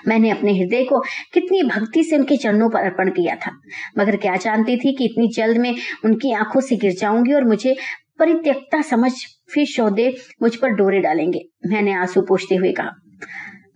मैंने 0.08 0.30
अपने 0.30 0.58
हृदय 0.58 0.84
को 0.84 1.00
कितनी 1.34 1.64
भक्ति 1.64 2.04
से 2.04 2.18
उनके 2.18 2.38
चरणों 2.38 2.70
पर 2.70 2.80
अर्पण 2.80 3.10
किया 3.10 3.36
था। 3.36 3.52
मगर 4.00 4.16
क्या 4.18 4.36
जानती 4.38 4.78
थी 4.78 4.96
कि 4.96 5.06
इतनी 5.06 5.28
जल्द 5.36 5.58
में 5.58 5.76
उनकी 6.06 6.34
आँखों 6.34 6.62
से 6.62 6.76
गिर 6.76 6.94
जाऊँगी 6.94 7.34
और 7.34 7.44
मुझे 7.44 7.76
परित्यक्ता 8.20 8.82
समझ 8.82 9.12
फिर 9.54 9.66
शौदे 9.66 10.14
मुझ 10.42 10.56
पर 10.56 10.70
डोरे 10.70 11.00
डालेंगे? 11.00 11.42
मैंने 11.68 11.94
आँसू 11.94 12.22
पूछते 12.22 12.56
हुए 12.56 12.72
कहा, 12.72 12.92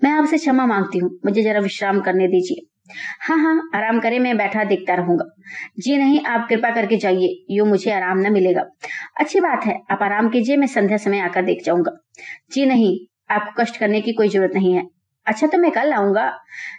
मैं 0.03 0.11
आपसे 0.11 0.37
क्षमा 0.37 0.65
मांगती 0.65 0.97
हूँ, 0.97 1.09
मुझे 1.25 1.41
जरा 1.43 1.59
विश्राम 1.59 2.01
करने 2.01 2.27
दीजिए। 2.27 2.65
हाँ 3.21 3.37
हाँ 3.37 3.69
आराम 3.75 3.99
करे, 3.99 4.19
मैं 4.19 4.37
बैठा 4.37 4.63
देखता 4.63 4.93
रहूँगा। 4.93 5.25
जी 5.79 5.97
नहीं, 5.97 6.19
आप 6.25 6.47
कृपा 6.49 6.69
करके 6.69 6.97
जाइए, 6.97 7.45
यू 7.51 7.65
मुझे 7.65 7.91
आराम 7.91 8.19
न 8.19 8.31
मिलेगा। 8.33 8.61
अच्छी 9.19 9.39
बात 9.39 9.65
है, 9.65 9.77
आप 9.91 10.03
आराम 10.03 10.29
कीजिए, 10.29 10.57
मैं 10.57 10.67
संध्या 10.67 10.97
समय 10.97 11.19
आकर 11.19 11.45
देख 11.45 11.63
जाऊँगा। 11.65 11.91
जी 12.51 12.65
नहीं, 12.65 12.97
आपको 13.33 13.63
कष्ट 13.63 13.77
करने 13.77 14.01
की 14.01 14.13
कोई 14.13 14.29
ज़रूरत 14.29 14.51
नहीं 14.55 14.73
है। 14.73 14.83
अच्छा 15.27 15.47
तो 15.47 15.57
मैं 15.57 15.71
कल 15.71 15.93
आऊँगा। 15.93 16.31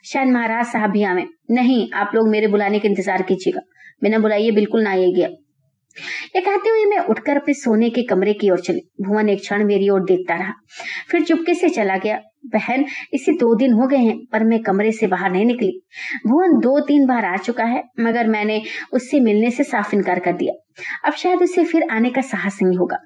शायद 0.04 0.28
महाराज 0.28 0.66
साहब 0.66 0.90
भी 0.90 1.02
आवे। 1.02 1.26
नहीं, 1.50 1.90
आप 1.94 2.10
लोग 2.14 2.28
मेरे 2.28 2.46
बुलाने 2.46 2.78
का 2.78 2.88
इंतज़ार 2.88 3.22
कीजिएगा। 3.22 3.60
मैंने 4.02 4.18
बुलाइए 4.18 4.50
बिल्कुल 4.50 4.82
ना 4.82 4.90
आइएगा 4.90 5.28
ये 6.36 6.40
कहते 6.40 6.70
हुए 6.70 6.84
मैं 6.84 6.98
उठकर 6.98 7.36
अपने 7.36 7.54
सोने 7.54 7.90
के 7.90 8.02
कमरे 8.02 8.32
की 8.32 8.50
ओर 8.50 8.60
चली। 8.60 8.80
भुवन 9.00 9.28
एक 9.28 9.40
क्षण 9.40 9.64
मेरी 9.64 9.88
ओर 9.88 10.00
देखता 10.00 10.34
रहा। 10.34 10.52
फिर 11.10 11.22
चुपके 11.22 11.54
से 11.54 11.68
चला 11.68 11.96
गया। 11.96 12.20
बहन, 12.46 12.84
इसे 13.14 13.32
दो 13.32 13.54
दिन 13.54 13.72
हो 13.72 13.86
गए 13.86 13.96
हैं, 13.96 14.18
पर 14.32 14.44
मैं 14.44 14.62
कमरे 14.62 14.92
से 14.92 15.06
बाहर 15.06 15.32
नहीं 15.32 15.44
निकली। 15.44 15.82
भुवन 16.26 16.52
दो 16.52 16.80
तीन 16.80 17.06
बार 17.06 17.24
आ 17.24 17.36
चुका 17.36 17.64
है, 17.64 17.84
मगर 18.00 18.26
मैंने 18.26 18.62
उससे 18.92 19.20
मिलने 19.20 19.50
से 19.50 19.64
साफ़ 19.64 19.94
इनकार 19.94 20.18
कर 20.18 20.32
दिया। 20.32 20.54
अब 21.04 21.12
शायद 21.12 21.42
उसे 21.42 21.64
फिर 21.64 21.82
आने 21.90 22.10
का 22.10 22.20
साहस 22.20 22.58
नहीं 22.62 22.78
होगा। 22.78 22.98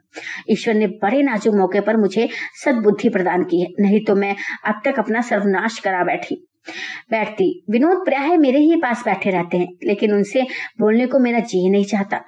ईश्वर 0.51 0.75
ने 0.75 0.87
बड़े 0.87 1.23
नाजुक 1.23 1.55
मौके 1.55 1.81
पर 1.81 1.97
मुझे 1.97 2.29
सदबुद्धि 2.65 3.09
प्रदान 3.09 3.43
की 3.43 3.61
है, 3.61 3.67
नहीं 3.81 4.05
तो 4.05 4.15
मैं 4.15 4.37
अब 4.65 4.81
तक 4.85 4.99
अपना 4.99 5.21
सर्वनाश 5.21 5.79
करा 5.79 6.05
बैठी। 6.05 6.49
बैठती। 7.11 7.65
विनोद 7.71 7.97
प्राय 7.97 8.37
मेरे 8.37 8.59
ही 8.59 8.77
पास 8.77 9.03
बैठे 9.05 9.31
रहते 9.31 9.59
हैं, 9.59 9.69
लेकिन 9.85 10.13
उनसे 10.13 10.43
बोलने 10.81 11.07
को 11.07 11.19
मेरा 11.19 11.39
जी 11.39 11.71
नहीं 11.71 11.85
चाहता। 11.85 12.21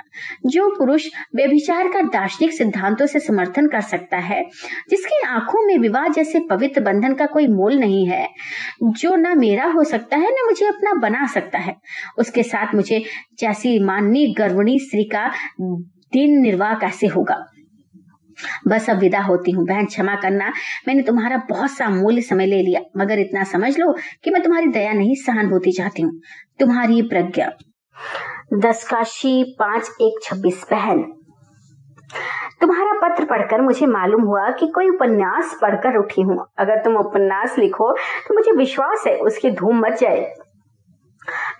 जो 0.46 0.70
पुरुष 0.70 1.06
व्यभिचार 1.36 1.88
का 1.88 2.00
दार्शनिक 2.00 2.52
सिद्धांतों 2.52 3.06
से 3.06 3.20
समर्थन 3.20 3.66
कर 3.66 3.80
सकता 3.80 4.16
है, 4.16 4.44
जिसकी 4.90 5.26
आँखों 5.26 5.66
में 5.66 5.78
विवाह 5.78 6.08
जैसे 6.08 6.40
पवित्र 6.40 6.80
बंधन 6.80 7.14
का 7.14 7.26
कोई 7.26 7.46
मोल 7.46 7.74
नहीं 7.74 8.06
है, 8.06 8.28
जो 8.82 9.16
न 9.16 9.38
मेरा 9.38 9.64
हो 9.64 9.84
सकता 9.84 10.16
है, 10.16 10.30
न 10.30 10.46
मुझे 10.46 10.66
अपना 10.66 10.92
बना 10.92 11.26
सकता 11.26 11.58
है। 11.58 11.76
उसके 12.18 12.42
साथ 12.42 12.74
मुझे 12.74 13.04
जैसी 13.38 13.78
माननीय 13.78 14.34
गर्वणी 14.34 14.78
स्त्री 14.78 15.04
का 15.04 15.32
दिन 16.12 16.40
निर्वाह 16.40 16.74
कैसे 16.74 17.06
होगा? 17.06 17.46
बस 18.68 18.88
अब 18.90 18.98
विदा 18.98 19.20
होती 19.20 19.50
हूँ। 19.50 19.66
बहन, 19.66 19.86
क्षमा 19.86 20.14
करना। 20.14 20.52
मैंने 20.88 21.02
तुम्हारा 21.02 21.36
बहुत 21.50 21.70
सा 21.70 21.86
अमूल्य 21.86 22.20
समय 22.22 22.46
ले 22.46 22.62
लिया, 22.62 22.80
मगर 22.96 23.18
इतना 23.18 23.44
समझ 23.44 23.78
लो 23.78 23.92
कि 24.24 24.30
मैं 24.30 24.42
तुम्हारी 24.42 24.66
दया 24.68 24.92
नहीं 24.92 25.14
सहानुभूति 25.16 25.72
चाहती 25.72 26.02
हूँ। 26.02 26.20
तुम्हारी 26.60 27.02
प्रज्ञा। 27.04 27.50
दस 28.54 28.86
काशी, 28.88 29.42
पाँच 29.58 29.90
एक 30.00 30.20
छब्बीस। 30.22 30.64
बहन, 30.70 31.02
तुम्हारा 32.60 32.92
पत्र 32.98 33.24
पढ़कर 33.24 33.60
मुझे 33.60 33.86
मालूम 33.86 34.22
हुआ 34.22 34.50
कि 34.50 34.66
कोई 34.66 34.88
उपन्यास 34.88 35.58
पढ़कर 35.62 35.96
उठी 35.96 36.22
हूँ। 36.22 36.36
अगर 36.58 36.82
तुम 36.82 36.96
उपन्यास 36.96 37.58
लिखो 37.58 37.90
तो 38.28 38.34
मुझे 38.34 38.52
विश्वास 38.52 39.04
है, 39.06 39.16
उसकी 39.18 39.50
धूम 39.50 39.80
मच 39.80 40.00
जाए 40.00 40.20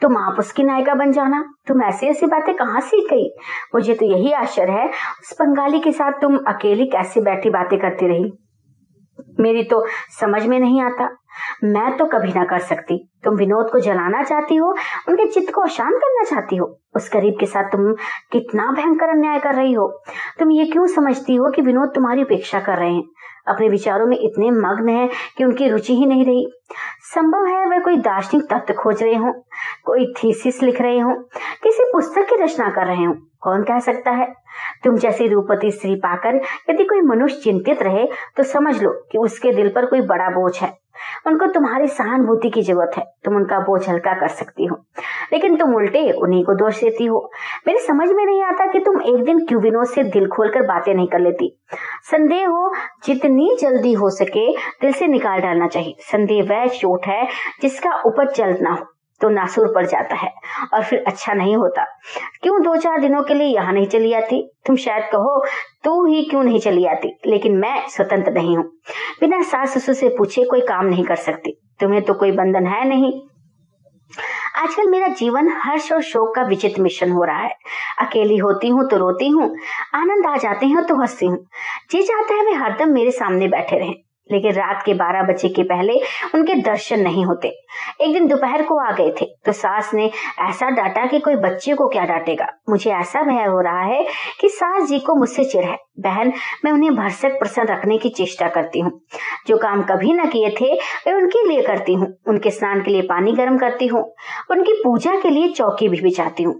तुम 0.02 0.16
आप 0.16 0.36
उसकी 0.38 0.62
नायिका 0.62 0.94
बन 0.94 1.12
जाना। 1.12 1.44
तुम 1.66 1.82
ऐसी 1.82 2.06
ऐसी 2.06 2.26
बातें 2.26 2.54
कहाँ 2.54 2.80
सीख 2.80 3.10
गई? 3.10 3.36
मुझे 3.74 3.94
तो 3.94 4.06
यही 4.06 4.32
आश्चर्य 4.32 4.72
है, 4.72 4.88
उस 4.88 5.36
बंगाली 5.40 5.80
के 5.80 5.92
साथ 5.92 6.12
तुम 6.12 6.36
अकेली 6.36 6.86
कैसे 6.86 7.20
बैठी 7.20 7.50
बातें 7.50 7.78
करती 7.78 8.08
रही? 8.08 8.32
मेरी 9.40 9.64
तो 9.64 9.86
समझ 10.20 10.46
में 10.46 10.60
नहीं 10.60 10.82
आता। 10.82 11.16
मैं 11.64 11.96
तो 11.96 12.06
कभी 12.06 12.28
ना 12.28 12.44
कर 12.44 12.58
सकती। 12.58 13.10
तुम 13.24 13.34
विनोद 13.34 13.70
को 13.70 13.78
जलाना 13.78 14.22
चाहती 14.22 14.56
हो, 14.56 14.76
उनके 15.08 15.26
चित्त 15.26 15.54
को 15.54 15.60
अशांत 15.60 15.94
करना 15.94 16.24
चाहती 16.24 16.56
हो। 16.56 16.80
उस 16.96 17.10
गरीब 17.12 17.34
के 17.40 17.46
साथ 17.46 17.64
तुम 17.64 17.92
कितना 18.32 18.72
भयंकर 18.72 19.08
अन्याय 19.08 19.38
कर 19.38 19.54
रही 19.54 19.72
हो। 19.72 20.02
तुम 20.38 20.50
ये 20.50 20.64
क्यों 20.64 20.86
समझती 20.86 21.34
हो 21.34 21.50
कि 21.50 21.62
विनोद 21.62 21.92
तुम्हारी 21.94 22.22
उपेक्षा 22.22 22.60
कर 22.60 22.78
रहे 22.78 22.94
हैं? 22.94 23.04
अपने 23.46 23.68
विचारों 23.68 24.06
में 24.06 24.16
इतने 24.18 24.50
मग्न 24.50 24.88
हैं 24.88 25.08
कि 25.38 25.44
उनकी 25.44 25.68
रुचि 25.68 25.96
ही 25.96 26.06
नहीं 26.06 26.24
रही। 26.24 26.46
संभव 27.04 27.46
है 27.46 27.66
वह 27.66 27.78
कोई 27.78 27.96
दार्शनिक 27.96 28.44
तत्व 28.44 28.74
खोज 28.74 29.02
रहे 29.02 29.14
हों, 29.14 29.32
कोई 29.84 30.12
थीसिस 30.14 30.62
लिख 30.62 30.80
रहे 30.80 30.98
हों, 30.98 31.14
किसी 31.62 31.84
पुस्तक 31.92 32.28
की 32.30 32.42
रचना 32.42 32.68
कर 32.70 32.86
रहे 32.86 33.04
हों। 33.04 33.14
कौन 33.42 33.62
कह 33.62 33.78
सकता 33.80 34.10
है? 34.10 34.32
तुम 34.84 34.96
जैसी 34.96 35.26
रूपति 35.28 35.70
स्त्री 35.70 35.94
पाकर 35.96 36.40
यदि 36.70 36.84
कोई 36.84 37.00
मनुष्य 37.06 37.40
चिंतित 37.40 37.82
रहे 37.82 38.06
तो 38.36 38.42
समझ 38.42 38.82
लो 38.82 38.90
कि 39.12 39.18
उसके 39.18 39.52
दिल 39.52 39.68
पर 39.68 39.86
कोई 39.86 40.00
बड़ा 40.02 40.28
बोझ 40.30 40.56
है। 40.58 40.72
उनको 41.26 41.46
तुम्हारी 41.46 41.86
सहानुभूति 41.86 42.50
की 42.50 42.62
ज़रूरत 42.62 42.90
है। 42.98 43.04
तुम 43.24 43.36
उनका 43.36 43.58
बोझ 43.58 43.88
हल्का 43.88 44.12
कर 44.12 44.28
सकती 44.28 44.66
हो। 44.66 44.76
लेकिन 45.32 45.56
तुम 45.56 45.74
उल्टे 45.74 46.10
उन्हीं 46.10 46.44
को 46.44 46.54
दोष 46.54 46.80
देती 46.80 47.04
हो। 47.04 47.30
मेरे 47.66 47.78
समझ 47.78 48.08
में 48.08 48.24
नहीं 48.26 48.42
आता 48.42 48.66
कि 48.66 48.78
तुम 48.78 49.02
एक 49.02 49.24
दिन 49.24 49.46
क्यों 49.46 49.62
विनोद 49.62 49.86
से 49.86 50.04
दिल 50.04 50.26
खोलकर 50.26 50.62
बातें 50.62 50.94
नहीं 50.94 51.08
कर 51.08 51.18
लेती। 51.18 51.60
संदेह 52.02 52.48
हो, 52.48 52.74
जितनी 53.04 53.56
जल्दी 53.60 53.92
हो 53.92 54.10
सके 54.10 54.52
दिल 54.52 54.92
से 54.92 55.06
निकाल 55.06 55.40
डालना 55.40 55.66
चाहिए। 55.66 55.96
संदेह 55.98 56.42
वह 56.50 56.66
चोट 56.66 57.06
है 57.06 57.28
जिसका 57.62 58.02
ऊपर 58.06 58.32
जल्द 58.32 58.58
ना 58.60 58.70
हो। 58.70 58.93
तो 59.20 59.28
नासुर 59.28 59.72
पड़ 59.74 59.86
जाता 59.86 60.16
है 60.16 60.32
और 60.74 60.84
फिर 60.84 61.04
अच्छा 61.06 61.32
नहीं 61.32 61.56
होता। 61.56 61.84
क्यों 62.42 62.62
दो 62.62 62.76
चार 62.76 63.00
दिनों 63.00 63.22
के 63.22 63.34
लिए 63.34 63.46
यहाँ 63.46 63.72
नहीं 63.72 63.86
चली 63.86 64.12
आती? 64.12 64.52
तुम 64.66 64.76
शायद 64.76 65.04
कहो, 65.04 65.44
तू 65.84 66.06
ही 66.06 66.22
क्यों 66.24 66.42
नहीं 66.42 66.60
चली 66.60 66.86
आती? 66.86 67.16
लेकिन 67.26 67.56
मैं 67.56 67.88
स्वतंत्र 67.88 68.32
नहीं 68.32 68.56
हूँ। 68.56 68.64
बिना 69.20 69.42
सास 69.42 69.78
ससुर 69.78 69.94
से 69.94 70.08
पूछे 70.08 70.44
कोई 70.44 70.60
काम 70.60 70.86
नहीं 70.86 71.04
कर 71.04 71.16
सकती। 71.16 71.58
तुम्हें 71.80 72.02
तो 72.02 72.14
कोई 72.14 72.32
बंधन 72.32 72.66
है 72.66 72.88
नहीं। 72.88 73.12
आजकल 74.56 74.86
मेरा 74.86 75.08
जीवन 75.08 75.48
हर्ष 75.62 75.92
और 75.92 76.02
शोक 76.02 76.34
का 76.36 76.42
विचित्र 76.42 76.82
मिश्रण 76.82 77.10
हो 77.10 77.24
रहा 77.24 77.38
है। 77.38 77.54
अकेली 78.00 78.36
होती 78.36 78.68
हूँ 78.68 78.88
तो 78.88 78.96
रोती 78.96 79.28
हूँ। 79.28 79.56
आनंद 79.94 80.26
आ 80.26 80.36
जाते 80.36 80.66
हैं 80.66 80.84
तो 80.84 81.00
हंसती 81.00 81.26
हूँ। 81.26 81.46
जी 81.90 82.02
चाहता 82.02 82.34
है 82.34 82.44
वे 82.44 82.52
हरदम 82.52 82.88
मेरे 82.88 83.10
सामने 83.10 83.48
बैठे 83.48 83.78
रहें। 83.78 84.03
लेकिन 84.30 84.52
रात 84.52 84.82
के 84.86 84.94
बारह 84.94 85.22
बजे 85.22 85.48
के 85.48 85.62
पहले 85.62 85.98
उनके 86.34 86.54
दर्शन 86.62 87.00
नहीं 87.00 87.24
होते। 87.24 87.48
एक 88.00 88.12
दिन 88.12 88.26
दोपहर 88.26 88.62
को 88.62 88.78
आ 88.80 88.90
गए 88.92 89.14
थे 89.20 89.26
तो 89.46 89.52
सास 89.52 89.90
ने 89.94 90.10
ऐसा 90.40 90.70
डांटा 90.70 91.06
कि 91.06 91.18
कोई 91.20 91.36
बच्चे 91.38 91.74
को 91.74 91.88
क्या 91.88 92.04
डांटेगा? 92.04 92.46
मुझे 92.70 92.90
ऐसा 92.90 93.22
भय 93.22 93.44
हो 93.44 93.60
रहा 93.60 93.82
है 93.86 94.04
कि 94.40 94.48
सास 94.48 94.88
जी 94.88 94.98
को 94.98 95.14
मुझसे 95.14 95.44
चिढ़ 95.44 95.64
है। 95.64 95.76
बहन, 95.98 96.32
मैं 96.64 96.72
उन्हें 96.72 96.94
भरसक 96.96 97.38
प्रसन्न 97.38 97.68
रखने 97.68 97.98
की 97.98 98.08
चेष्टा 98.08 98.48
करती 98.48 98.80
हूँ। 98.80 98.90
जो 99.46 99.56
काम 99.56 99.82
कभी 99.82 100.12
न 100.12 100.28
किए 100.28 100.48
थे 100.50 100.72
वे 100.74 101.12
उनके 101.12 101.46
लिए 101.48 101.62
करती 101.62 101.94
हूँ। 101.94 102.08
उनके 102.28 102.50
स्नान 102.50 102.82
के 102.82 102.90
लिए 102.90 103.02
पानी 103.02 103.32
गर्म 103.32 103.58
करती 103.58 103.86
हूँ। 103.86 104.02
उनकी 104.50 104.72
पूजा 104.74 105.14
के 105.20 105.30
लिए 105.30 105.48
चौकी 105.48 105.88
भी 105.88 106.00
बिछाती 106.00 106.42
हूँ। 106.42 106.54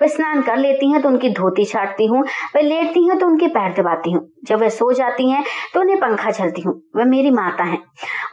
वे 0.00 0.08
स्नान 0.08 0.42
कर 0.42 0.56
लेती 0.56 0.90
हैं 0.92 1.02
तो 1.02 1.08
उनकी 1.08 1.30
धोती 1.30 1.64
छाटती 1.64 2.06
हूँ। 2.06 2.22
वे 2.54 2.62
लेटती 2.62 3.06
हैं 3.08 3.18
तो 3.18 3.26
उनके 3.26 3.48
पैर 3.48 3.72
दबाती 3.72 4.10
हूँ। 4.10 4.26
जब 4.44 4.60
वे 4.60 4.70
सो 4.70 4.92
जाती 4.92 5.30
हैं 5.30 5.44
तो 5.74 5.80
उन्हें 5.80 5.98
पंखा 6.00 6.30
झलती 6.30 6.62
हूँ। 6.62 6.74
वे 6.96 7.04
मेरी 7.04 7.30
माता 7.30 7.64
है। 7.64 7.78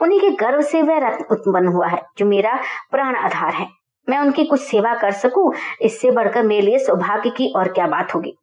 उन्हीं 0.01 0.19
के 0.19 0.29
गर्व 0.35 0.61
से 0.61 0.81
वह 0.81 0.97
रत्न 0.97 1.25
उत्पन्न 1.31 1.67
हुआ 1.67 1.87
है, 1.87 2.01
जो 2.17 2.25
मेरा 2.25 2.59
प्राण 2.91 3.15
आधार 3.15 3.53
है। 3.53 3.67
मैं 4.07 4.17
उनकी 4.19 4.43
कुछ 4.43 4.61
सेवा 4.61 4.93
कर 4.93 5.11
सकूँ? 5.11 5.53
इससे 5.81 6.11
बढ़कर 6.11 6.43
मेरे 6.43 6.61
लिए 6.61 6.79
सौभाग्य 6.79 7.29
की 7.29 7.51
और 7.55 7.67
क्या 7.67 7.87
बात 7.87 8.15
होगी? 8.15 8.35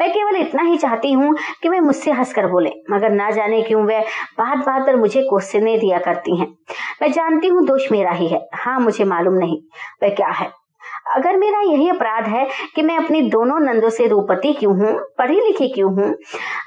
मैं 0.00 0.10
केवल 0.12 0.36
इतना 0.36 0.62
ही 0.62 0.76
चाहती 0.76 1.12
हूँ 1.12 1.34
कि 1.62 1.68
वे 1.68 1.80
मुझसे 1.80 2.10
हंसकर 2.10 2.46
बोले, 2.46 2.70
मगर 2.90 3.10
ना 3.10 3.30
जाने 3.30 3.62
क्यों 3.62 3.84
वे 3.84 4.00
बात 4.38 4.66
बात 4.66 4.86
पर 4.86 4.96
मुझे 4.96 5.22
क्वेश्चन 5.22 5.64
दिया 5.78 5.98
करती 5.98 6.36
हैं। 6.36 6.46
मैं 7.02 7.12
जानती 7.12 7.48
हूँ 7.48 7.64
दोष 7.66 7.90
मेरा 7.92 8.10
ही 8.10 8.28
है। 8.28 8.40
हाँ 8.54 8.78
मुझे 8.80 9.04
मालूम 9.04 9.34
नहीं 9.34 9.60
वह 10.02 10.14
क्या 10.14 10.28
है। 10.28 10.50
अगर 11.14 11.36
मेरा 11.36 11.60
यही 11.60 11.88
अपराध 11.88 12.26
है 12.26 12.46
कि 12.74 12.82
मैं 12.82 12.96
अपनी 12.98 13.20
दोनों 13.30 13.58
नंदों 13.60 13.88
से 13.90 14.06
रूपति 14.06 14.52
क्यों 14.52 14.76
हूँ, 14.76 14.92
पढ़ी 15.18 15.40
लिखी 15.40 15.68
क्यों 15.68 15.92
हूँ, 15.94 16.14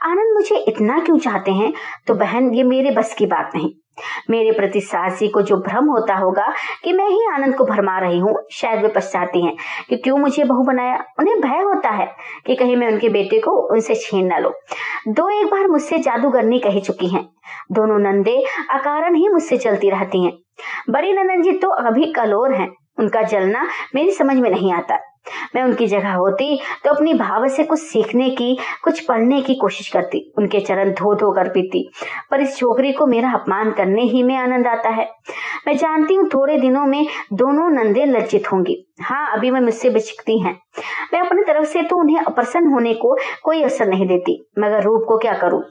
आनंद 0.04 0.34
मुझे 0.34 0.56
इतना 0.58 1.00
क्यों 1.00 1.18
चाहते 1.18 1.52
हैं 1.52 1.74
तो 2.08 2.14
बहन, 2.14 2.54
ये 2.54 2.64
मेरे 2.64 2.92
बस 2.92 3.14
की 3.14 3.26
बात 3.26 3.52
नहीं। 3.56 3.72
मेरे 4.30 4.52
प्रति 4.52 4.82
साहसी 4.82 5.28
को 5.28 5.42
जो 5.42 5.58
भ्रम 5.58 5.86
होता 5.86 6.16
होगा 6.16 6.54
कि 6.84 6.94
मैं 6.94 7.08
ही 7.10 7.26
आनंद 7.34 7.56
को 7.56 7.66
भरमा 7.66 8.00
रही 8.00 8.20
हूँ, 8.20 8.36
शायद 8.52 8.82
वे 8.82 8.88
पछताती 8.88 9.46
हैं 9.46 9.56
कि 9.90 9.98
क्यों 9.98 10.18
मुझे 10.18 10.44
बहू 10.44 10.64
बनाया। 10.64 11.04
उन्हें 11.20 11.40
भय 11.42 11.62
होता 11.64 11.90
है 11.90 12.08
कि 12.46 12.56
कहीं 12.56 12.76
मैं 12.76 12.88
उनके 12.88 13.10
बेटे 13.10 13.40
को 13.40 13.52
उनसे 13.74 13.96
छीन 13.96 14.34
न 14.34 14.40
लो। 14.40 14.54
दो 15.08 15.30
एक 15.42 15.52
बार 15.52 15.68
मुझसे 15.68 16.00
जादूगरनी 16.00 16.60
कह 16.60 16.80
चुकी 16.80 17.08
हैं। 17.08 17.30
दोनों 17.72 18.00
नंदे 18.00 18.44
अकारण 18.72 19.16
ही 19.16 19.30
मुझसे 19.30 19.58
चलती 19.58 19.90
रहती 19.90 20.24
हैं। 20.24 20.34
बड़ी 20.90 21.14
नंदन 21.14 21.42
जी 21.42 21.52
तो 21.52 21.70
अभी 21.70 22.06
कलोर 22.06 22.54
हैं। 22.54 22.70
उनका 23.00 23.22
जलना 23.22 23.68
मेरी 23.96 24.12
समझ 24.12 24.38
में 24.38 24.50
नहीं 24.50 24.74
आता। 24.74 25.00
मैं 25.56 25.64
उनकी 25.64 25.88
जगह 25.88 26.14
होती 26.14 26.60
तो 26.84 26.92
अपनी 26.92 27.14
भाव 27.14 27.48
से 27.48 27.64
कुछ 27.64 27.80
सीखने 27.80 28.30
की, 28.30 28.58
कुछ 28.84 29.00
पढ़ने 29.00 29.42
की 29.42 29.56
कोशिश 29.56 29.90
करती। 29.90 30.34
उनके 30.38 30.60
चरण 30.60 30.92
धो 30.92 31.16
धो 31.16 31.32
कर 31.32 31.50
पीती। 31.50 31.90
पर 32.32 32.42
इस 32.42 32.56
छोकरी 32.58 32.92
को 32.92 33.06
मेरा 33.06 33.32
अपमान 33.32 33.72
करने 33.72 34.02
ही 34.02 34.24
में 34.24 34.36
आनंद 34.36 34.68
आता 34.68 34.90
है। 34.90 35.10
मैं 35.68 35.78
जानती 35.78 36.16
हूँ 36.16 36.30
थोड़े 36.30 36.58
दिनों 36.58 36.86
में 36.86 37.06
दोनों 37.34 37.70
नंदे 37.70 38.06
लज्जित 38.06 38.52
होंगी। 38.52 38.78
हाँ 39.02 39.38
अभी 39.38 39.52
मैं 39.52 39.62
मुझसे 39.62 39.90
बिचकती 39.90 40.40
हैं। 40.40 40.60
मैं 41.14 41.20
अपनी 41.20 41.42
तरफ़ 41.42 41.66
से 41.66 41.82
तो 41.82 41.96
उन्हें 41.96 42.20
अप्रसन्न 42.20 42.74
होने 42.74 42.94
को 42.94 43.18
कोई 43.44 43.64
असर 43.64 43.88
नहीं 43.88 44.08
देती। 44.08 44.52
मगर 44.60 44.84
रूप 44.84 45.06
को 45.08 45.18
क्या 45.18 45.34
करूँ? 45.34 45.64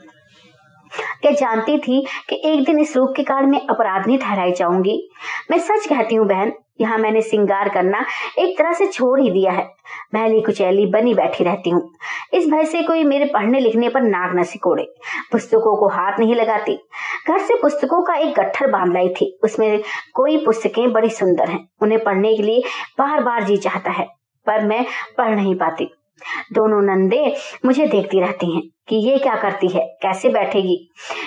क्या 1.22 1.32
जानती 1.32 1.78
थी 1.78 2.05
कि 2.28 2.40
एक 2.44 2.64
दिन 2.64 2.78
इस 2.78 2.97
रूप 2.97 3.12
के 3.16 3.22
कारण 3.22 3.47
मैं 3.47 3.61
अपराधी 3.66 4.16
ठहराई 4.18 4.53
जाऊँगी? 4.53 5.11
मैं 5.51 5.59
सच 5.59 5.86
कहती 5.86 6.14
हूँ, 6.14 6.26
बहन, 6.26 6.53
यहाँ 6.80 6.99
मैंने 6.99 7.20
सिंगार 7.22 7.68
करना 7.68 8.05
एक 8.38 8.59
तरह 8.59 8.72
से 8.72 8.86
छोड़ 8.86 9.20
ही 9.20 9.30
दिया 9.30 9.53
है। 9.53 9.64
महली 10.14 10.40
कुचैली 10.40 10.86
बनी 10.86 11.14
बैठी 11.14 11.44
रहती 11.44 11.70
हूँ। 11.70 11.92
इस 12.34 12.49
भय 12.49 12.64
से 12.64 12.82
कोई 12.82 13.05
मेरे 13.05 13.24
पढ़ने 13.24 13.61
लिखने 13.61 13.88
पर 13.88 14.03
नाक 14.03 14.36
न 14.36 14.42
सिकोड़े। 14.42 14.84
पुस्तकों 15.32 15.76
को 15.76 15.88
हाथ 15.88 16.18
नहीं 16.18 16.34
लगाती। 16.34 16.78
घर 17.28 17.38
से 17.38 17.55
पुस्तकों 17.55 18.03
का 18.03 18.14
एक 18.14 18.34
गट्ठर 18.34 18.70
बाँध 18.70 18.92
लाई 18.92 19.09
थी। 19.09 19.38
उसमें 19.44 19.80
कोई 20.14 20.36
पुस्तकें 20.44 20.92
बड़ी 20.92 21.11
सुंदर 21.11 21.49
हैं। 21.49 21.66
उन्हें 21.82 22.03
पढ़ने 22.05 22.36
के 22.36 22.42
लिए 22.42 22.62
बार 22.99 23.22
बार 23.22 23.44
जी 23.44 23.57
चाहता 23.57 23.90
है, 23.90 24.07
पर 24.47 24.66
मैं 24.66 24.84
पढ़ 25.18 25.34
नहीं 25.34 25.55
पाती। 25.55 25.90
दोनों 26.53 26.81
नंदे 26.83 27.35
मुझे 27.64 27.87
देखती 27.87 28.21
रहती 28.21 28.55
हैं 28.55 28.62
कि 28.89 28.97
ये 28.97 29.19
क्या 29.19 29.35
करती 29.35 29.69
है, 29.69 29.81
कैसे 30.03 30.29
बैठेगी, 30.29 30.77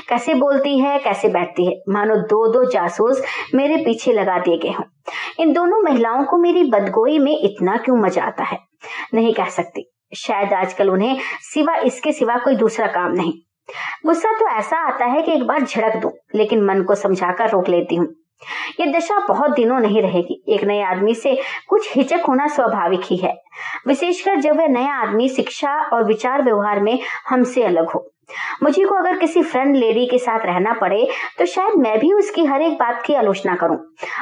कैसे 0.10 0.34
बोलती 0.34 0.80
है, 0.80 1.00
कैसे 1.00 1.30
बैठती 1.30 1.66
है। 1.66 1.82
मानो 1.90 2.16
दो 2.16 2.54
दो 2.54 2.72
जासूस 2.72 3.22
मेरे 3.56 3.78
पीछे 3.78 4.14
लगा 4.14 4.38
दिए 4.40 4.58
गए 4.58 4.70
हों। 4.70 4.84
इन 5.40 5.54
दोनों 5.54 5.82
महिलाओं 5.82 6.24
को 6.24 6.38
मेरी 6.38 6.64
बदगोई 6.64 7.20
में 7.20 7.40
इतना 7.42 7.78
क्यों 7.78 7.98
मज़ा 7.98 8.24
आता 8.24 8.44
है? 8.44 8.60
नहीं 9.14 9.34
कह 9.34 9.50
सकती। 9.50 9.92
शायद 10.16 10.54
आजकल 10.54 10.90
उन्हें 10.90 11.20
सिवा 11.42 11.76
इसके 11.76 12.12
सिवा 12.12 12.38
कोई 12.38 12.56
दूसरा 12.56 12.88
काम 12.88 13.12
नहीं। 13.12 13.34
गुस्सा 14.06 14.32
तो 14.32 14.48
ऐसा 14.48 14.78
आता 14.88 15.06
है 15.06 15.22
कि 15.22 15.32
एक 15.32 15.44
बार 15.44 15.62
झड़क 15.62 15.96
दूँ, 15.98 16.12
लेकिन 16.36 16.64
मन 16.64 16.84
को 16.84 16.96
समझाकर 16.96 17.50
रोक 17.50 17.70
लेती 17.70 17.96
हूँ। 17.96 18.08
ये 18.80 18.86
दशा 18.86 19.28
बहुत 19.28 19.52
दिनों 19.52 19.80
नहीं 19.80 20.02
रहेगी। 20.02 20.44
एक 20.48 20.64
नए 20.64 20.82
आदमी 20.82 21.16
से 21.16 21.38
कुछ 21.68 21.96
हिचक 21.96 22.20
होना 22.28 22.48
स्वाभाविक 22.48 23.02
ही 23.04 23.18
है। 23.18 23.42
विशेषकर 23.88 24.36
जब 24.36 24.58
वह 24.58 24.68
नया 24.68 24.94
आदमी 24.94 25.30
शिक्षा 25.30 25.74
और 25.94 26.04
विचार 26.04 26.42
व्यवहार 26.42 26.80
में 26.80 27.00
हमसे 27.30 27.64
अलग 27.64 27.90
हो। 27.90 28.12
मुझे 28.63 28.84
को 28.84 28.95
अगर 28.95 29.17
किसी 29.17 29.43
फ्रेंड 29.43 29.75
लेडी 29.75 30.05
के 30.05 30.17
साथ 30.17 30.45
रहना 30.45 30.73
पड़े 30.73 31.07
तो 31.39 31.45
शायद 31.45 31.73
मैं 31.77 31.97
भी 31.99 32.11
उसकी 32.13 32.45
हर 32.45 32.61
एक 32.61 32.73
बात 32.73 33.01
की 33.05 33.13
आलोचना 33.13 33.55
करूँ 33.55 33.77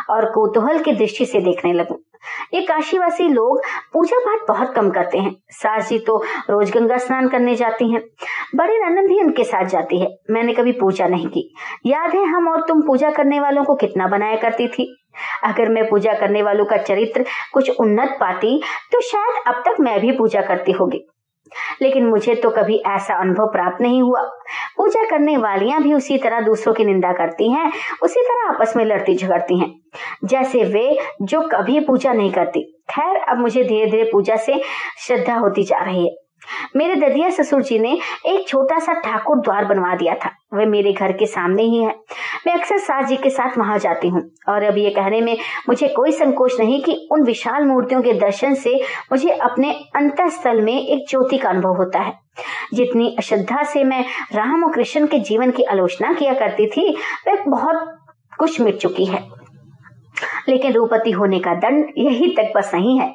और 0.10 0.30
कौतूहल 0.32 0.80
की 0.80 0.92
दृष्टि 0.92 1.26
से 1.26 1.40
देखने 1.40 1.74
लगूं। 1.74 1.98
ये 2.54 2.62
काशीवासी 2.62 3.28
लोग 3.28 3.62
पूजा 3.94 4.20
पाठ 4.20 4.48
बहुत 4.48 4.74
कम 4.76 4.90
करते 4.90 5.18
हैं। 5.18 5.36
सास 5.52 5.90
जी 5.90 6.00
तो 6.00 6.18
रोज 6.50 6.72
गंगा 6.72 6.98
स्नान 6.98 7.28
करने 7.28 7.56
जाती 7.56 7.92
हैं। 7.92 8.02
बड़े 8.56 8.78
ननन 8.80 9.08
भी 9.08 9.20
उनके 9.20 9.44
साथ 9.44 9.66
जाती 9.66 10.00
है। 10.02 10.08
मैंने 10.32 10.54
कभी 10.54 10.72
पूजा 10.72 11.08
नहीं 11.08 11.28
की। 11.28 11.54
याद 11.86 12.16
है 12.16 12.24
हम 12.26 12.48
और 12.48 12.66
तुम 12.68 12.82
पूजा 12.82 13.12
करने 13.12 13.40
वालों 13.40 13.64
को 13.64 13.76
कितना 13.76 14.08
बनाया 14.08 14.36
करती 14.36 14.68
थी? 14.68 14.94
अगर 15.44 15.70
मैं 15.70 15.84
पूजा 15.90 16.14
करने 16.14 16.42
वालों 16.44 16.66
का 16.66 16.78
चरित्र 16.78 17.26
कुछ 17.54 17.70
उन्नत 17.80 18.18
पाती 18.20 18.60
तो 18.92 19.02
शायद 19.02 19.44
अब 19.48 19.62
तक 19.66 19.80
मैं 19.80 20.00
भी 20.00 20.12
पूजा 20.12 20.42
करती 20.42 20.72
होगी। 20.72 21.08
लेकिन 21.82 22.06
मुझे 22.06 22.36
तो 22.36 22.50
कभी 22.50 22.78
ऐसा 22.88 23.14
अनुभव 23.14 23.46
प्राप्त 23.46 23.82
नहीं 23.82 24.02
हुआ। 24.02 24.22
पूजा 24.78 25.10
करने 25.10 25.38
वालियाँ 25.38 25.82
भी 25.82 25.94
उसी 25.94 26.18
तरह 26.18 26.42
दूसरों 26.42 26.74
की 26.74 26.86
निंदा 26.86 27.14
करती 27.14 27.52
हैं, 27.52 27.72
उसी 28.04 28.22
तरह 28.22 28.50
आपस 28.50 28.74
में 28.78 28.86
लड़ती 28.86 29.16
झगड़ती 29.16 29.60
हैं। 29.60 29.76
जैसे 30.26 30.64
वे 30.64 30.98
जो 31.22 31.42
कभी 31.42 31.80
पूजा 31.80 32.14
नहीं 32.14 32.32
करती। 32.32 32.84
खैर, 32.90 33.18
अब 33.18 33.38
मुझे 33.38 33.64
धीरे 33.64 33.92
धीरे 33.92 34.04
पूजा 34.04 34.36
से 34.36 34.62
श्रद्धा 35.08 35.36
होती 35.36 35.64
जा 35.64 35.78
रही 35.78 36.08
है। 36.08 36.27
मेरे 36.76 36.96
ददिया 36.96 37.30
ससुर 37.30 37.62
जी 37.62 37.80
ने 37.80 37.98
एक 38.26 38.48
छोटा 38.48 38.80
सा 38.80 38.94
ठाकुर 39.02 39.38
द्वार 39.38 39.66
बनवा 39.66 39.96
दिया 39.96 40.16
था। 40.16 40.32
वह 40.54 40.66
मेरे 40.66 40.92
घर 40.94 41.12
के 41.12 41.26
सामने 41.26 41.64
ही 41.64 41.84
है। 41.84 41.94
मैं 42.48 42.54
अक्सर 42.54 42.78
सास 42.78 43.06
जी 43.06 43.18
के 43.18 43.30
साथ 43.30 43.58
वहाँ 43.58 43.78
जाती 43.80 44.10
हूँ 44.10 44.22
और 44.50 44.64
अब 44.64 44.78
ये 44.78 44.90
कहने 44.90 45.22
में 45.22 45.38
मुझे 45.70 45.88
कोई 45.88 46.12
संकोच 46.12 46.60
नहीं 46.60 46.82
कि 46.84 47.08
उन 47.12 47.24
विशाल 47.24 47.66
मूर्तियों 47.66 48.02
के 48.02 48.14
दर्शन 48.14 48.54
से 48.56 48.76
मुझे 49.12 49.30
अपने 49.32 49.72
अंतस्थल 49.96 50.62
में 50.62 50.74
एक 50.74 51.06
ज्योति 51.10 51.38
का 51.38 51.50
अनुभव 51.50 51.76
होता 51.76 52.00
है। 52.00 52.14
जितनी 52.74 53.16
अश्रद्धा 53.20 53.64
से 53.64 53.84
मैं 53.84 54.04
राम 54.34 54.64
और 54.64 54.74
कृष्ण 54.74 55.08
के 55.08 55.20
जीवन 55.20 55.52
की 55.52 55.64
आलोचना 55.64 56.14
किया 56.14 56.34
करती 56.34 56.68
थी 56.68 56.90
वह 57.28 57.44
बहुत 57.48 57.98
कुछ 58.40 58.62
मिट 58.62 58.78
चुकी 58.78 59.06
है। 59.06 59.24
लेकिन 60.50 60.74
रूपति 60.74 61.12
होने 61.12 61.40
का 61.40 61.54
दंड 61.56 61.94
यही 61.98 62.28
तक 62.36 62.52
बस 62.56 62.72
नहीं 62.74 62.98
है। 63.00 63.10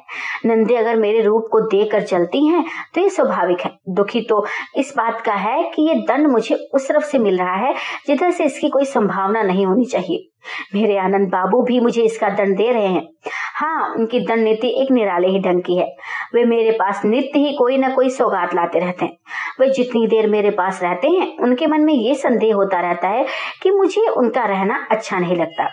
नंदे 0.45 0.75
अगर 0.75 0.95
मेरे 0.95 1.21
रूप 1.21 1.47
को 1.51 1.59
देकर 1.69 2.03
चलती 2.03 2.45
हैं 2.47 2.63
तो 2.95 3.01
ये 3.01 3.09
स्वाभाविक 3.09 3.61
है। 3.61 3.71
दुखी 3.89 4.21
तो 4.21 4.45
इस 4.77 4.93
बात 4.97 5.21
का 5.21 5.33
है 5.33 5.61
कि 5.65 5.87
ये 5.89 5.95
दंड 6.07 6.27
मुझे 6.27 6.55
उस 6.55 6.87
तरफ़ 6.87 7.03
से 7.03 7.17
मिल 7.19 7.37
रहा 7.37 7.55
है, 7.57 7.73
जिधर 8.07 8.31
से 8.31 8.45
इसकी 8.45 8.69
कोई 8.69 8.85
संभावना 8.85 9.41
नहीं 9.43 9.65
होनी 9.65 9.85
चाहिए। 9.85 10.29
मेरे 10.75 10.97
आनंद 10.97 11.27
बाबू 11.29 11.61
भी 11.63 11.79
मुझे 11.79 12.03
इसका 12.03 12.29
दंड 12.29 12.57
दे 12.57 12.71
रहे 12.71 12.87
हैं। 12.87 13.07
हाँ 13.55 13.95
उनकी 13.95 14.19
दंड 14.19 14.43
नीति 14.43 14.67
एक 14.81 14.91
निराले 14.91 15.27
ही 15.27 15.39
ढंग 15.39 15.61
की 15.61 15.77
है। 15.77 15.95
वे 16.33 16.45
मेरे 16.45 16.71
पास 16.71 17.01
नित्य 17.05 17.39
ही 17.39 17.53
कोई 17.53 17.77
ना 17.77 17.89
कोई 17.89 18.09
सौगात 18.09 18.55
लाते 18.55 18.79
रहते 18.79 19.05
हैं। 19.05 19.17
वे 19.59 19.69
जितनी 19.69 20.07
देर 20.07 20.29
मेरे 20.29 20.49
पास 20.49 20.83
रहते 20.83 21.07
हैं, 21.07 21.37
उनके 21.37 21.67
मन 21.67 21.81
में 21.81 21.93
ये 21.93 22.15
संदेह 22.15 22.55
होता 22.55 22.79
रहता 22.79 23.07
है 23.07 23.25
कि 23.61 23.71
मुझे 23.71 24.07
उनका 24.07 24.45
रहना 24.45 24.87
अच्छा 24.91 25.19
नहीं 25.19 25.35
लगता। 25.35 25.65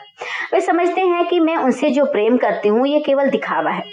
वे 0.53 0.61
समझते 0.61 1.01
हैं 1.01 1.27
कि 1.27 1.41
मैं 1.41 1.57
उनसे 1.57 1.91
जो 1.91 2.05
प्रेम 2.05 2.37
करती 2.37 2.69
हूँ, 2.69 2.87
ये 2.87 3.01
केवल 3.01 3.31
दिखावा 3.31 3.71
है। 3.71 3.85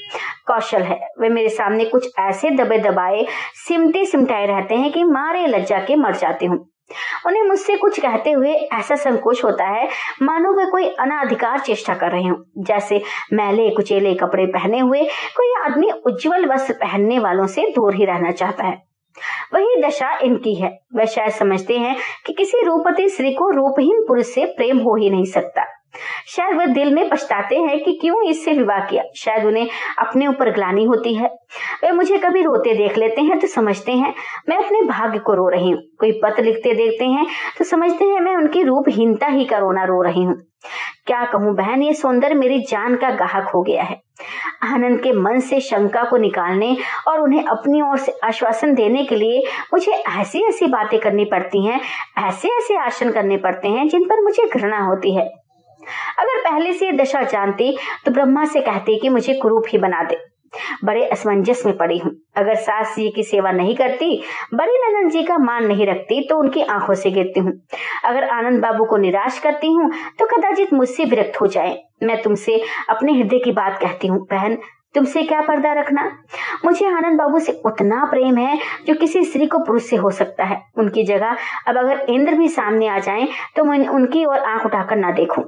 कौशल 0.48 0.82
है। 0.82 1.00
वे 1.20 1.30
मेरे 1.30 1.50
सामने 1.50 1.86
कुछ 1.86 2.10
ऐसे 2.20 2.50
दबे 2.50 2.78
दबाए, 2.78 3.26
सिमटे 3.68 4.06
सिमटाए 4.06 4.46
रहते 4.46 4.76
हैं 4.76 4.92
कि 4.92 5.04
मारे 5.04 5.48
लज्जा 5.48 5.80
के 5.80 5.96
मर 5.96 6.16
जाती 6.16 6.46
हूँ। 6.46 6.77
उन्हें 7.26 7.44
मुझसे 7.44 7.78
कुछ 7.78 8.00
कहते 8.00 8.32
हुए 8.32 8.54
ऐसा 8.54 8.96
संकोच 8.96 9.44
होता 9.44 9.66
है, 9.66 9.90
मानो 10.22 10.54
वे 10.54 10.66
कोई 10.66 10.90
अनाधिकार 10.90 11.60
चेष्टा 11.60 11.96
कर 11.96 12.12
रहे 12.12 12.28
हो। 12.28 12.46
जैसे 12.58 13.02
मैले 13.34 13.70
कुचेले 13.70 14.16
कपड़े 14.16 14.46
पहने 14.46 14.80
हुए, 14.80 15.04
कोई 15.38 15.72
आदमी 15.72 15.92
उज्जवल 15.92 16.46
वस्त्र 16.46 16.74
पहनने 16.74 17.20
वालों 17.20 17.48
से 17.48 17.62
दूर 17.76 17.96
ही 17.96 18.06
रहना 18.06 18.32
चाहता 18.32 18.64
है। 18.64 18.87
वही 19.54 19.82
दशा 19.82 20.18
इनकी 20.20 20.56
है। 20.56 20.70
वे 20.96 21.06
शायद 21.08 21.32
समझते 21.34 21.78
हैं 21.78 21.96
कि 22.26 22.34
किसी 22.34 22.66
रूपवती 22.66 23.08
स्त्री 23.10 23.34
को 23.34 23.50
रूपहीन 23.52 24.06
पुरुष 24.08 24.34
से 24.34 24.46
प्रेम 24.58 24.78
हो 24.80 24.96
ही 24.96 25.10
नहीं 25.10 25.26
सकता। 25.32 25.66
शायद 26.28 26.58
वह 26.58 26.66
दिल 26.66 26.94
में 26.94 27.10
पछताते 27.10 27.56
हैं 27.56 27.78
कि 27.84 27.92
क्यों 28.02 28.22
इससे 28.30 28.52
विवाह 28.54 28.80
किया। 28.80 29.04
शायद 29.18 29.46
उन्हें 29.46 29.70
अपने 30.00 30.28
ऊपर 30.28 30.52
ग्लानी 30.54 30.84
होती 30.84 31.14
है। 31.16 31.28
वे 31.84 31.92
मुझे 31.92 32.18
कभी 32.18 32.42
रोते 32.44 32.74
देख 32.78 32.98
लेते 32.98 33.22
हैं 33.22 33.40
तो 33.40 33.48
समझते 33.48 33.92
हैं 33.94 34.14
मैं 34.50 34.58
अपने 34.58 34.82
भाग्य 34.82 35.20
को 35.20 35.34
रो 35.34 35.48
रही 35.50 35.70
हूँ। 35.70 35.82
कोई 36.00 36.12
पत्र 36.24 36.44
लिखते 36.44 36.74
देखते 36.74 37.06
हैं 37.06 37.26
तो 37.58 37.66
समझते 37.66 38.06
हैं 38.06 38.20
मैं 38.22 38.36
उनकी 38.36 38.64
रूपहीनता 38.64 39.28
ही 39.28 39.46
का 39.46 39.58
रोना 39.58 39.84
रो 39.84 40.02
रही 40.02 40.24
हूँ। 40.24 40.36
क्या 41.08 41.24
कहूँ 41.26 41.54
बहन, 41.56 41.82
ये 41.84 41.94
सौंदर्य 41.94 42.36
मेरी 42.36 42.60
जान 42.62 42.96
का 42.96 43.10
गाहक 43.16 43.48
हो 43.48 43.62
गया 43.62 43.84
है। 43.84 44.02
आनंद 44.64 45.00
के 45.02 45.12
मन 45.14 45.40
से 45.40 45.60
शंका 45.62 46.04
को 46.04 46.18
निकालने 46.18 46.76
और 47.08 47.20
उन्हें 47.22 47.44
अपनी 47.46 47.82
ओर 47.82 47.98
से 47.98 48.12
आश्वासन 48.24 48.74
देने 48.76 49.04
के 49.06 49.16
लिए 49.16 49.44
मुझे 49.74 49.92
ऐसी 49.92 50.42
ऐसी 50.48 50.68
बातें 50.68 51.00
करनी 51.00 51.26
पड़ती 51.26 51.66
हैं 51.66 51.80
ऐसे 52.20 52.50
ऐसे 52.50 52.78
आसन 52.78 53.12
करने 53.12 53.38
पड़ते 53.38 53.68
हैं 53.68 53.88
जिन 53.88 54.04
पर 54.04 54.22
मुझे 54.24 54.48
घृणा 54.48 54.80
होती 54.80 55.16
है। 55.16 55.26
अगर 56.20 56.42
पहले 56.42 56.74
से 56.74 56.86
ये 56.86 56.92
दशा 56.94 57.22
जानती 57.24 57.76
तो 58.06 58.12
ब्रह्मा 58.12 58.46
से 58.46 58.62
कहती 58.62 59.00
कि 59.00 59.10
मुझे 59.10 59.34
कुरूप 59.34 59.66
ही 59.70 59.78
बना 59.78 60.04
दे। 60.04 60.18
बड़े 60.84 61.06
असमंजस 61.06 61.64
में 61.66 61.76
पड़ी 61.78 61.98
हूँ। 61.98 62.12
अगर 62.38 62.56
सास 62.56 62.96
जी 62.96 63.10
की 63.10 63.24
सेवा 63.24 63.52
नहीं 63.52 63.76
करती, 63.76 64.22
बड़ी 64.54 64.78
ननन 64.78 65.10
जी 65.10 65.24
का 65.24 65.38
मान 65.38 65.66
नहीं 65.68 65.86
रखती 65.88 66.22
तो 66.28 66.38
उनकी 66.38 66.62
आँखों 66.64 66.94
से 66.94 67.12
गिरती 67.12 67.40
हूँ। 67.40 67.54
अगर 68.06 68.30
आनंद 68.30 68.62
बाबू 68.62 68.86
को 68.86 68.98
निराश 68.98 69.40
करती 69.40 69.72
हूँ 69.72 69.92
तो 70.20 70.26
कदाचित 70.28 70.74
मुझसे 70.74 71.06
विरक्त 71.06 71.42
हो 71.42 71.48
जाए। 71.48 71.78
मैं 72.04 72.22
तुमसे 72.24 72.62
अपने 72.90 73.14
हृदय 73.14 73.40
की 73.40 73.52
बात 73.54 73.80
कहती 73.82 74.08
हूँ, 74.08 74.26
बहन। 74.32 74.58
तुमसे 74.96 75.22
क्या 75.24 75.42
पर्दा 75.42 75.72
रखना? 75.74 76.04
मुझे 76.66 76.86
आनंद 76.88 77.18
बाबू 77.18 77.40
से 77.40 77.52
उतना 77.66 78.04
प्रेम 78.06 78.38
है, 78.38 78.58
जो 78.88 78.94
किसी 78.94 79.24
स्त्री 79.24 79.46
को 79.46 79.58
पुरुष 79.60 79.84
से 79.84 79.96
हो 79.96 80.10
सकता 80.12 80.44
है। 80.44 80.62
उनकी 80.78 81.04
जगह 81.04 81.38
अब 81.68 81.78
अगर 81.78 82.06
इंद्र 82.10 82.36
भी 82.36 82.48
सामने 82.50 82.88
आ 82.88 82.98
जाएँ 83.00 83.28
तो 83.56 83.64
मैं 83.64 83.88
उनकी 83.88 84.26
ओर 84.26 84.40
आँख 84.40 84.66
उठाकर 84.66 84.96
ना 84.96 85.12
देखूँ। 85.12 85.44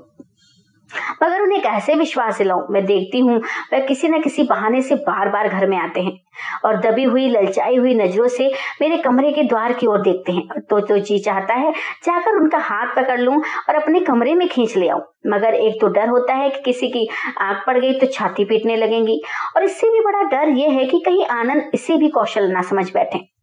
मगर 1.23 1.41
उन्हें 1.41 1.61
कैसे 1.61 1.95
विश्वास 1.95 2.37
दिलाऊं, 2.37 2.65
मैं 2.71 2.85
देखती 2.85 3.19
हूँ 3.19 3.37
वह 3.73 3.85
किसी 3.85 4.07
न 4.07 4.21
किसी 4.21 4.43
बहाने 4.43 4.81
से 4.81 4.95
बार 4.97 5.29
बार 5.29 5.47
घर 5.49 5.67
में 5.67 5.77
आते 5.77 6.01
हैं 6.01 6.17
और 6.65 6.79
दबी 6.81 7.03
हुई, 7.03 7.27
ललचाई 7.29 7.75
हुई 7.75 7.93
नज़रों 7.95 8.27
से 8.27 8.51
मेरे 8.81 8.97
कमरे 8.97 9.31
के 9.31 9.43
द्वार 9.43 9.73
की 9.73 9.87
ओर 9.87 10.01
देखते 10.01 10.31
हैं। 10.31 10.61
तो 10.61 10.79
तो 10.79 10.97
जी 10.99 11.19
चाहता 11.19 11.53
है 11.53 11.71
जाकर 12.05 12.41
उनका 12.41 12.57
हाथ 12.59 12.95
पकड़ 12.95 13.19
लूँ 13.19 13.41
और 13.69 13.75
अपने 13.75 13.99
कमरे 13.99 14.35
में 14.35 14.47
खींच 14.49 14.77
ले 14.77 14.89
आऊँ। 14.89 15.01
मगर 15.27 15.53
एक 15.53 15.79
तो 15.81 15.87
डर 15.87 16.09
होता 16.09 16.33
है 16.33 16.49
कि 16.49 16.61
किसी 16.65 16.89
की 16.89 17.07
आँख 17.41 17.65
पड़ 17.67 17.77
गई 17.77 17.93
तो 17.99 18.07
छाती 18.07 18.45
पीटने 18.45 18.75
लगेंगी 18.75 19.21
और 19.55 19.63
इससे 19.63 19.89
भी 19.89 19.99
बड़ा 20.01 20.23
डर 20.29 20.49
यह 20.49 20.71
है 20.71 20.85
कि 20.85 20.99
कहीं 20.99 21.25
आनंद, 21.25 21.71
इसे 21.73 21.97
भी 21.97 22.09
कौशल 22.09 22.51
ना 22.51 22.61
समझ 22.61 22.91
बैठे। 22.93 23.38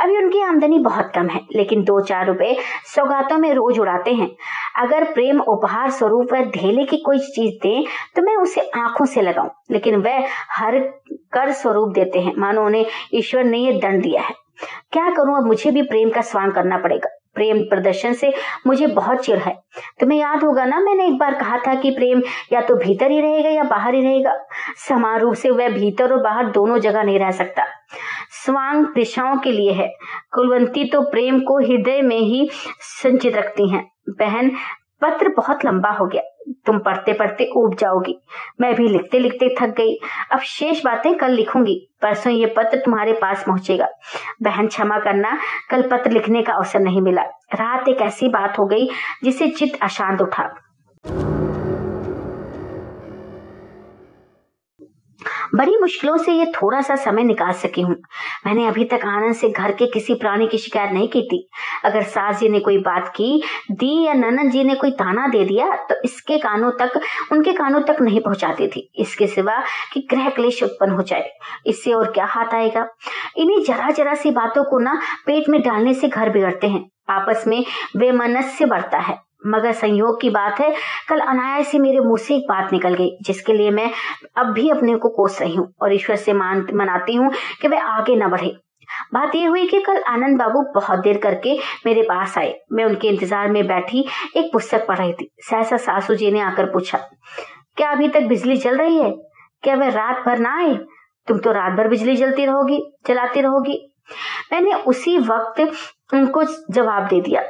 अभी 0.00 0.16
उनकी 0.16 0.40
आमदनी 0.42 0.78
बहुत 0.78 1.10
कम 1.14 1.28
है, 1.28 1.40
लेकिन 1.56 1.82
दो 1.84 2.00
चार 2.00 2.26
रुपए 2.26 2.56
सौगातों 2.86 3.38
में 3.38 3.52
रोज 3.54 3.78
उड़ाते 3.78 4.14
हैं। 4.14 4.30
अगर 4.78 5.04
प्रेम 5.04 5.40
उपहार 5.42 5.90
स्वरूप 5.90 6.32
वह 6.32 6.44
धेले 6.50 6.84
की 6.84 6.96
कोई 6.96 7.18
चीज़ 7.18 7.54
दे 7.62 7.84
तो 8.16 8.22
मैं 8.22 8.36
उसे 8.36 8.68
आँखों 8.76 9.06
से 9.06 9.22
लगाऊँ, 9.22 9.50
लेकिन 9.70 9.96
वह 9.96 10.26
हर 10.52 10.78
कर 11.32 11.52
स्वरूप 11.52 11.92
देते 11.94 12.20
हैं। 12.20 12.34
मानो 12.38 12.64
उन्हें 12.66 12.86
ईश्वर 13.14 13.44
ने 13.44 13.58
यह 13.58 13.80
दंड 13.80 14.02
दिया 14.02 14.22
है। 14.22 14.34
क्या 14.92 15.08
करूँ, 15.10 15.36
अब 15.36 15.46
मुझे 15.46 15.70
भी 15.70 15.82
प्रेम 15.84 16.10
का 16.10 16.20
स्वांग 16.22 16.52
करना 16.52 16.78
पड़ेगा। 16.78 17.08
प्रेम 17.38 17.62
प्रदर्शन 17.62 18.12
से 18.12 18.32
मुझे 18.66 18.86
बहुत 18.86 19.24
चिर 19.24 19.38
है। 19.38 19.54
तुम्हें 20.00 20.18
याद 20.18 20.44
होगा 20.44 20.64
ना, 20.64 20.78
मैंने 20.80 21.06
एक 21.06 21.18
बार 21.18 21.34
कहा 21.34 21.58
था 21.58 21.74
कि 21.74 21.90
प्रेम 21.90 22.22
या 22.52 22.60
तो 22.60 22.74
भीतर 22.74 23.10
ही 23.10 23.20
रहेगा 23.20 23.48
या 23.48 23.62
बाहर 23.62 23.94
ही 23.94 24.02
रहेगा। 24.02 24.38
समान 24.88 25.20
रूप 25.20 25.34
से 25.34 25.50
वह 25.50 25.68
भीतर 25.68 26.12
और 26.12 26.22
बाहर 26.22 26.50
दोनों 26.50 26.78
जगह 26.78 27.02
नहीं 27.02 27.18
रह 27.18 27.30
सकता। 27.30 27.64
स्वांग 28.44 28.86
दिशाओं 28.86 29.36
के 29.36 29.52
लिए 29.52 29.72
है। 29.72 29.88
कुलवंती 30.32 30.84
तो 30.84 31.02
प्रेम 31.02 31.40
को 31.40 31.58
हृदय 31.58 32.02
में 32.02 32.18
ही 32.18 32.48
संचित 32.80 33.36
रखती 33.36 33.68
हैं। 33.68 33.84
बहन, 34.08 34.50
पत्र 35.02 35.28
बहुत 35.28 35.64
लंबा 35.64 35.90
हो 35.90 36.06
गया। 36.06 36.22
तुम 36.66 36.78
पढ़ते 36.78 37.12
पढ़ते 37.12 37.50
उब 37.56 37.74
जाओगी। 37.74 38.18
मैं 38.60 38.74
भी 38.74 38.88
लिखते 38.88 39.18
लिखते 39.18 39.54
थक 39.60 39.68
गई। 39.68 39.98
अब 40.32 40.38
शेष 40.38 40.84
बातें 40.84 41.14
कल 41.14 41.30
लिखूँगी। 41.30 41.88
परसों 42.02 42.32
ये 42.32 42.46
पत्र 42.46 42.78
तुम्हारे 42.78 43.12
पास 43.12 43.44
पहुंचेगा। 43.46 43.88
बहन, 44.42 44.66
क्षमा 44.66 44.98
करना। 44.98 45.38
कल 45.70 45.82
पत्र 45.82 46.10
लिखने 46.10 46.42
का 46.42 46.52
अवसर 46.52 46.80
नहीं 46.80 47.00
मिला। 47.00 47.22
रात 47.54 47.88
एक 47.88 48.00
ऐसी 48.00 48.28
बात 48.28 48.58
हो 48.58 48.66
गई 48.66 48.88
जिसे 49.24 49.48
चित्त 49.48 49.78
अशांत 49.82 50.20
उठा। 50.22 50.67
बड़ी 55.54 55.76
मुश्किलों 55.80 56.16
से 56.16 56.32
ये 56.32 56.46
थोड़ा 56.52 56.80
सा 56.80 56.96
समय 56.96 57.22
निकाल 57.22 57.52
सकी 57.52 57.82
हूँ। 57.82 57.94
मैंने 58.46 58.66
अभी 58.66 58.84
तक 58.84 59.04
आनंद 59.04 59.34
से 59.34 59.48
घर 59.50 59.72
के 59.72 59.86
किसी 59.86 60.14
प्राणी 60.14 60.46
की 60.46 60.58
शिकायत 60.58 60.92
नहीं 60.92 61.08
की 61.08 61.22
थी। 61.22 61.48
अगर 61.84 62.02
सास 62.02 62.38
जी 62.40 62.48
ने 62.48 62.60
कोई 62.60 62.78
बात 62.78 63.08
की, 63.08 63.42
दी 63.70 64.06
या 64.06 64.14
ननन 64.14 64.50
जी 64.50 64.64
ने 64.64 64.74
कोई 64.74 64.90
ताना 64.90 65.26
दे 65.26 65.44
दिया 65.44 65.70
तो 65.86 65.94
इसके 66.04 66.38
कानों 66.38 66.70
तक, 66.70 67.00
उनके 67.32 67.52
कानों 67.52 67.80
तक 67.80 68.00
नहीं 68.00 68.20
पहुंचाती 68.20 68.68
थी। 68.68 68.88
इसके 68.96 69.26
सिवा 69.26 69.62
कि 69.92 70.06
ग्रह 70.10 70.28
क्लेश 70.30 70.62
उत्पन्न 70.62 70.92
हो 70.92 71.02
जाए। 71.02 71.30
इससे 71.66 71.92
और 71.92 72.10
क्या 72.12 72.24
हाथ 72.24 72.54
आएगा? 72.54 72.86
इन्हीं 73.36 73.64
जरा 73.64 73.90
जरा 73.90 74.14
सी 74.14 74.30
बातों 74.30 74.64
को 74.64 74.78
ना 74.78 75.00
पेट 75.26 75.48
में 75.48 75.60
डालने 75.62 75.94
से 75.94 76.08
घर 76.08 76.30
बिगड़ते 76.30 76.66
हैं। 76.66 76.84
आपस 77.10 77.44
में 77.46 77.64
बेमनस्य 77.96 78.66
बढ़ता 78.66 78.98
है। 78.98 79.27
मगर 79.42 79.72
संयोग 79.74 80.20
की 80.20 80.30
बात 80.30 80.60
है, 80.60 80.70
कल 81.08 81.20
अनायास 81.20 81.72
ही 81.72 81.78
मेरे 81.78 82.00
मुँह 82.00 82.16
से 82.18 82.36
एक 82.36 82.46
बात 82.48 82.72
निकल 82.72 82.94
गई, 82.94 83.10
जिसके 83.22 83.52
लिए 83.52 83.70
मैं 83.70 83.90
अब 84.36 84.52
भी 84.52 84.68
अपने 84.70 84.96
को 84.96 85.08
कोस 85.10 85.40
रही 85.42 85.54
हूँ 85.54 85.72
और 85.82 85.94
ईश्वर 85.94 86.16
से 86.16 86.32
मान, 86.34 86.66
मनाती 86.74 87.14
हूँ 87.14 87.30
कि 87.62 87.68
वह 87.68 87.82
आगे 87.82 88.16
न 88.16 88.28
बढ़े। 88.30 88.56
बात 89.14 89.34
यह 89.34 89.48
हुई 89.48 89.66
कि 89.68 89.80
कल 89.80 90.02
आनंद 90.08 90.38
बाबू 90.38 90.62
बहुत 90.74 90.98
देर 90.98 91.18
करके 91.18 91.56
मेरे 91.86 92.02
पास 92.02 92.36
आए। 92.38 92.54
मैं 92.72 92.84
उनके 92.84 93.08
इंतज़ार 93.08 93.48
में 93.50 93.66
बैठी 93.66 94.04
एक 94.36 94.52
पुस्तक 94.52 94.86
पढ़ 94.86 94.98
रही 94.98 95.12
थी। 95.12 95.30
सहसा 95.40 95.76
सासू 95.78 96.14
जी 96.14 96.30
ने 96.30 96.40
आकर 96.40 96.70
पूछा, 96.72 96.98
क्या 97.76 97.90
अभी 97.90 98.08
तक 98.08 98.22
बिजली 98.22 98.56
चल 98.58 98.76
रही 98.76 98.96
है? 98.96 99.10
क्या 99.62 99.74
वह 99.76 99.88
रात 99.90 100.24
भर 100.26 100.38
ना 100.38 100.56
आए? 100.58 100.74
तुम 101.28 101.38
तो 101.38 101.52
रात 101.52 101.72
भर 101.72 101.88
बिजली 101.88 102.16
जलती 102.16 102.44
रहोगी 102.46 102.80
चलाती 103.06 103.40
रहोगी। 103.40 103.78
मैंने 104.52 104.72
उसी 104.84 105.16
वक्त 105.20 105.60
उनको 106.14 106.44
जवाब 106.72 107.06
दे 107.08 107.20
दिया 107.20 107.42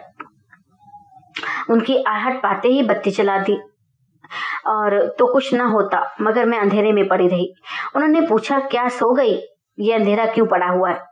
उनकी 1.70 2.02
आहट 2.04 2.42
पाते 2.42 2.68
ही 2.68 2.82
बत्ती 2.82 3.10
चला 3.10 3.38
दी। 3.38 3.58
और 4.66 4.98
तो 5.18 5.26
कुछ 5.26 5.52
ना 5.54 5.64
होता, 5.66 6.02
मगर 6.20 6.46
मैं 6.46 6.58
अंधेरे 6.58 6.92
में 6.92 7.06
पड़ी 7.08 7.28
रही। 7.28 7.52
उन्होंने 7.96 8.20
पूछा, 8.20 8.58
क्या 8.60 8.88
सो 8.88 9.12
गई? 9.14 9.38
ये 9.78 9.92
अंधेरा 9.92 10.24
क्यों 10.26 10.46
पड़ा 10.46 10.66
हुआ 10.66 10.90
है? 10.90 11.06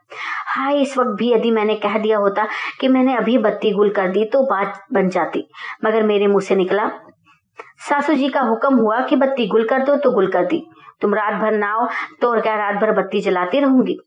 हाय 0.49 0.81
इस 0.81 0.97
वक्त 0.99 1.11
भी 1.19 1.33
यदि 1.33 1.51
मैंने 1.51 1.75
कह 1.77 1.99
दिया 1.99 2.19
होता 2.19 2.47
कि 2.81 2.89
मैंने 2.89 3.17
अभी 3.17 3.37
बत्ती 3.39 3.71
गुल 3.71 3.91
कर 3.91 4.09
दी 4.09 4.25
तो 4.25 4.43
बात 4.45 4.81
बन 4.93 5.09
जाती, 5.09 5.47
मगर 5.85 6.03
मेरे 6.03 6.27
मुँह 6.27 6.41
से 6.41 6.57
निकला। 6.57 6.89
सासू 7.89 8.15
जी 8.15 8.29
का 8.29 8.41
हुक्म 8.41 8.75
हुआ 8.75 9.01
कि 9.01 9.17
बत्ती 9.17 9.47
गुल 9.47 9.67
कर 9.69 9.85
दो 9.85 9.97
तो 9.97 10.11
गुल 10.11 10.31
कर 10.33 10.47
दी। 10.47 10.63
तुम 11.03 11.15
रात 11.15 11.35
भर 11.35 11.53
ना 11.53 11.73
हो 11.73 11.89
तो 12.21 12.29
और 12.29 12.41
क्या 12.41 12.55
रात 12.57 12.75
भर 12.75 12.93
बत्ती 12.93 13.21
जलाती 13.21 13.61
रहूँगी? 13.61 13.99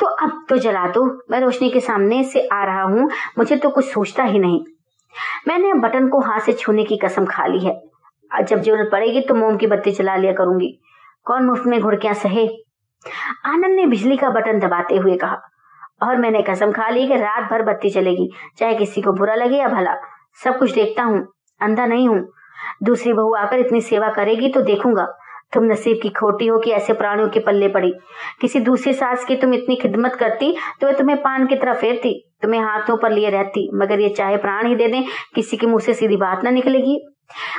तो 0.00 0.06
अब 0.06 0.44
तो 0.48 0.56
जला 0.56 0.86
दो। 0.86 1.04
मैं 1.30 1.40
रोशनी 1.40 1.70
के 1.70 1.80
सामने 1.80 2.22
से 2.24 2.46
आ 2.48 2.64
रहा 2.64 2.82
हूँ। 2.82 3.08
मुझे 3.38 3.56
तो 3.56 3.70
कुछ 3.70 3.84
सोचता 3.84 4.24
ही 4.24 4.38
नहीं। 4.38 4.60
मैंने 5.48 5.72
बटन 5.80 6.08
को 6.08 6.20
हाथ 6.20 6.40
से 6.40 6.52
छूने 6.52 6.84
की 6.84 6.96
कसम 6.96 7.26
खा 7.26 7.46
ली 7.46 7.60
है। 7.60 7.80
जब 8.30 8.60
ज़रूरत 8.60 8.88
पड़ेगी 8.92 9.20
तो 9.20 9.34
मोम 9.34 9.56
की 9.56 9.66
बत्ती 9.66 9.92
चला 9.92 10.16
लिया 10.16 10.32
करूँगी। 10.32 10.68
कौन 11.26 11.44
मुफ़्त 11.44 11.66
में 11.66 11.80
घुड़कियाँ 11.80 12.14
सहे? 12.16 12.46
आनंद 13.46 13.74
ने 13.76 13.86
बिजली 13.86 14.16
का 14.16 14.28
बटन 14.30 14.58
दबाते 14.60 14.96
हुए 14.96 15.16
कहा, 15.16 15.40
और 16.02 16.16
मैंने 16.16 16.42
कसम 16.42 16.72
खा 16.72 16.88
ली 16.88 17.06
कि 17.08 17.16
रात 17.16 17.50
भर 17.50 17.62
बत्ती 17.62 17.90
चलेगी 17.90 18.30
चाहे 18.58 18.74
किसी 18.74 19.02
को 19.02 19.12
बुरा 19.12 19.34
लगे 19.34 19.56
या 19.56 19.68
भला। 19.68 19.94
सब 20.44 20.58
कुछ 20.58 20.72
देखता 20.74 21.02
हूँ, 21.02 21.26
अंधा 21.60 21.86
नहीं 21.86 22.08
हूँ। 22.08 22.26
दूसरी 22.82 23.12
बहू 23.12 23.34
आकर 23.34 23.58
इतनी 23.58 23.80
सेवा 23.82 24.08
करेगी 24.10 24.48
तो 24.48 24.60
देखूँगा। 24.62 25.06
तुम 25.52 25.64
नसीब 25.64 25.98
की 26.02 26.08
खोटी 26.10 26.46
हो 26.46 26.58
कि 26.58 26.70
ऐसे 26.70 26.92
प्राणियों 26.92 27.28
के 27.28 27.40
पल्ले 27.40 27.68
पड़ी। 27.68 27.92
किसी 28.40 28.60
दूसरी 28.60 28.92
सास 28.94 29.24
की 29.24 29.36
तुम 29.36 29.54
इतनी 29.54 29.76
खिदमत 29.76 30.14
करती 30.14 30.54
तो 30.80 30.86
वह 30.86 30.92
तुम्हें 30.92 31.18
पान 31.18 31.46
की 31.46 31.56
तरह 31.56 31.74
फेरती, 31.74 32.12
तुम्हें 32.42 32.60
हाथों 32.60 32.96
पर 32.96 33.12
लिए 33.12 33.30
रहती, 33.30 33.70
मगर 33.74 34.00
ये 34.00 34.08
चाहे 34.08 34.36
प्राण 34.36 34.66
ही 34.66 34.76
दे 34.76 34.88
दें, 34.88 35.02
किसी 35.34 35.56
के 35.56 35.66
मुँह 35.66 35.80
से 35.80 35.94
सीधी 35.94 36.16
बात 36.16 36.44
ना 36.44 36.50
निकलेगी। 36.50 37.00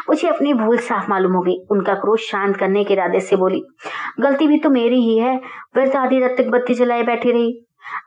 मुझे 0.09 0.27
अपनी 0.27 0.53
भूल 0.53 0.77
साफ़ 0.79 1.09
मालूम 1.09 1.33
हो 1.33 1.41
गई। 1.41 1.55
उनका 1.71 1.93
क्रोध 1.95 2.19
शांत 2.19 2.57
करने 2.57 2.83
के 2.83 2.93
इरादे 2.93 3.19
से 3.19 3.35
बोली, 3.35 3.61
गलती 4.19 4.47
भी 4.47 4.57
तो 4.57 4.69
मेरी 4.69 5.01
ही 5.01 5.17
है। 5.17 5.37
फिर 5.75 5.95
आधी 5.97 6.19
रात 6.19 6.35
तक 6.37 6.49
बत्ती 6.49 6.73
जलाए 6.73 7.03
बैठी 7.03 7.31
रही। 7.31 7.59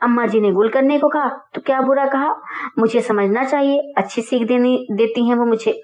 अम्मा 0.02 0.26
जी 0.26 0.40
ने 0.40 0.50
गुल 0.52 0.68
करने 0.68 0.98
को 0.98 1.08
कहा 1.08 1.28
तो 1.54 1.60
क्या 1.60 1.80
बुरा 1.80 2.06
कहा? 2.06 2.34
मुझे 2.78 3.00
समझना 3.00 3.44
चाहिए। 3.44 3.92
अच्छी 3.98 4.22
सीख 4.22 4.46
देनी, 4.48 4.86
देती 4.92 5.28
हैं 5.28 5.34
वो 5.34 5.44
मुझे। 5.44 5.80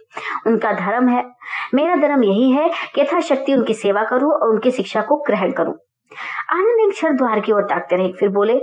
उनका 0.47 0.73
धर्म 0.73 1.09
है। 1.09 1.24
मेरा 1.74 1.97
धर्म 1.97 2.24
यही 2.24 2.51
है 2.51 2.70
कि 2.94 3.01
यथाशक्ति 3.01 3.55
उनकी 3.55 3.74
सेवा 3.74 4.05
करूँ 4.05 4.32
और 4.32 4.48
उनकी 4.48 4.70
शिक्षा 4.70 5.02
को 5.02 5.16
ग्रहण 5.16 5.52
करूँ। 5.52 5.74
आनंद 6.51 6.86
एक 6.86 6.90
क्षण 6.90 7.16
द्वार 7.16 7.40
की 7.40 7.52
ओर 7.52 7.62
ताकते 7.62 7.97
रहे, 7.97 8.12
फिर 8.12 8.28
बोले, 8.28 8.60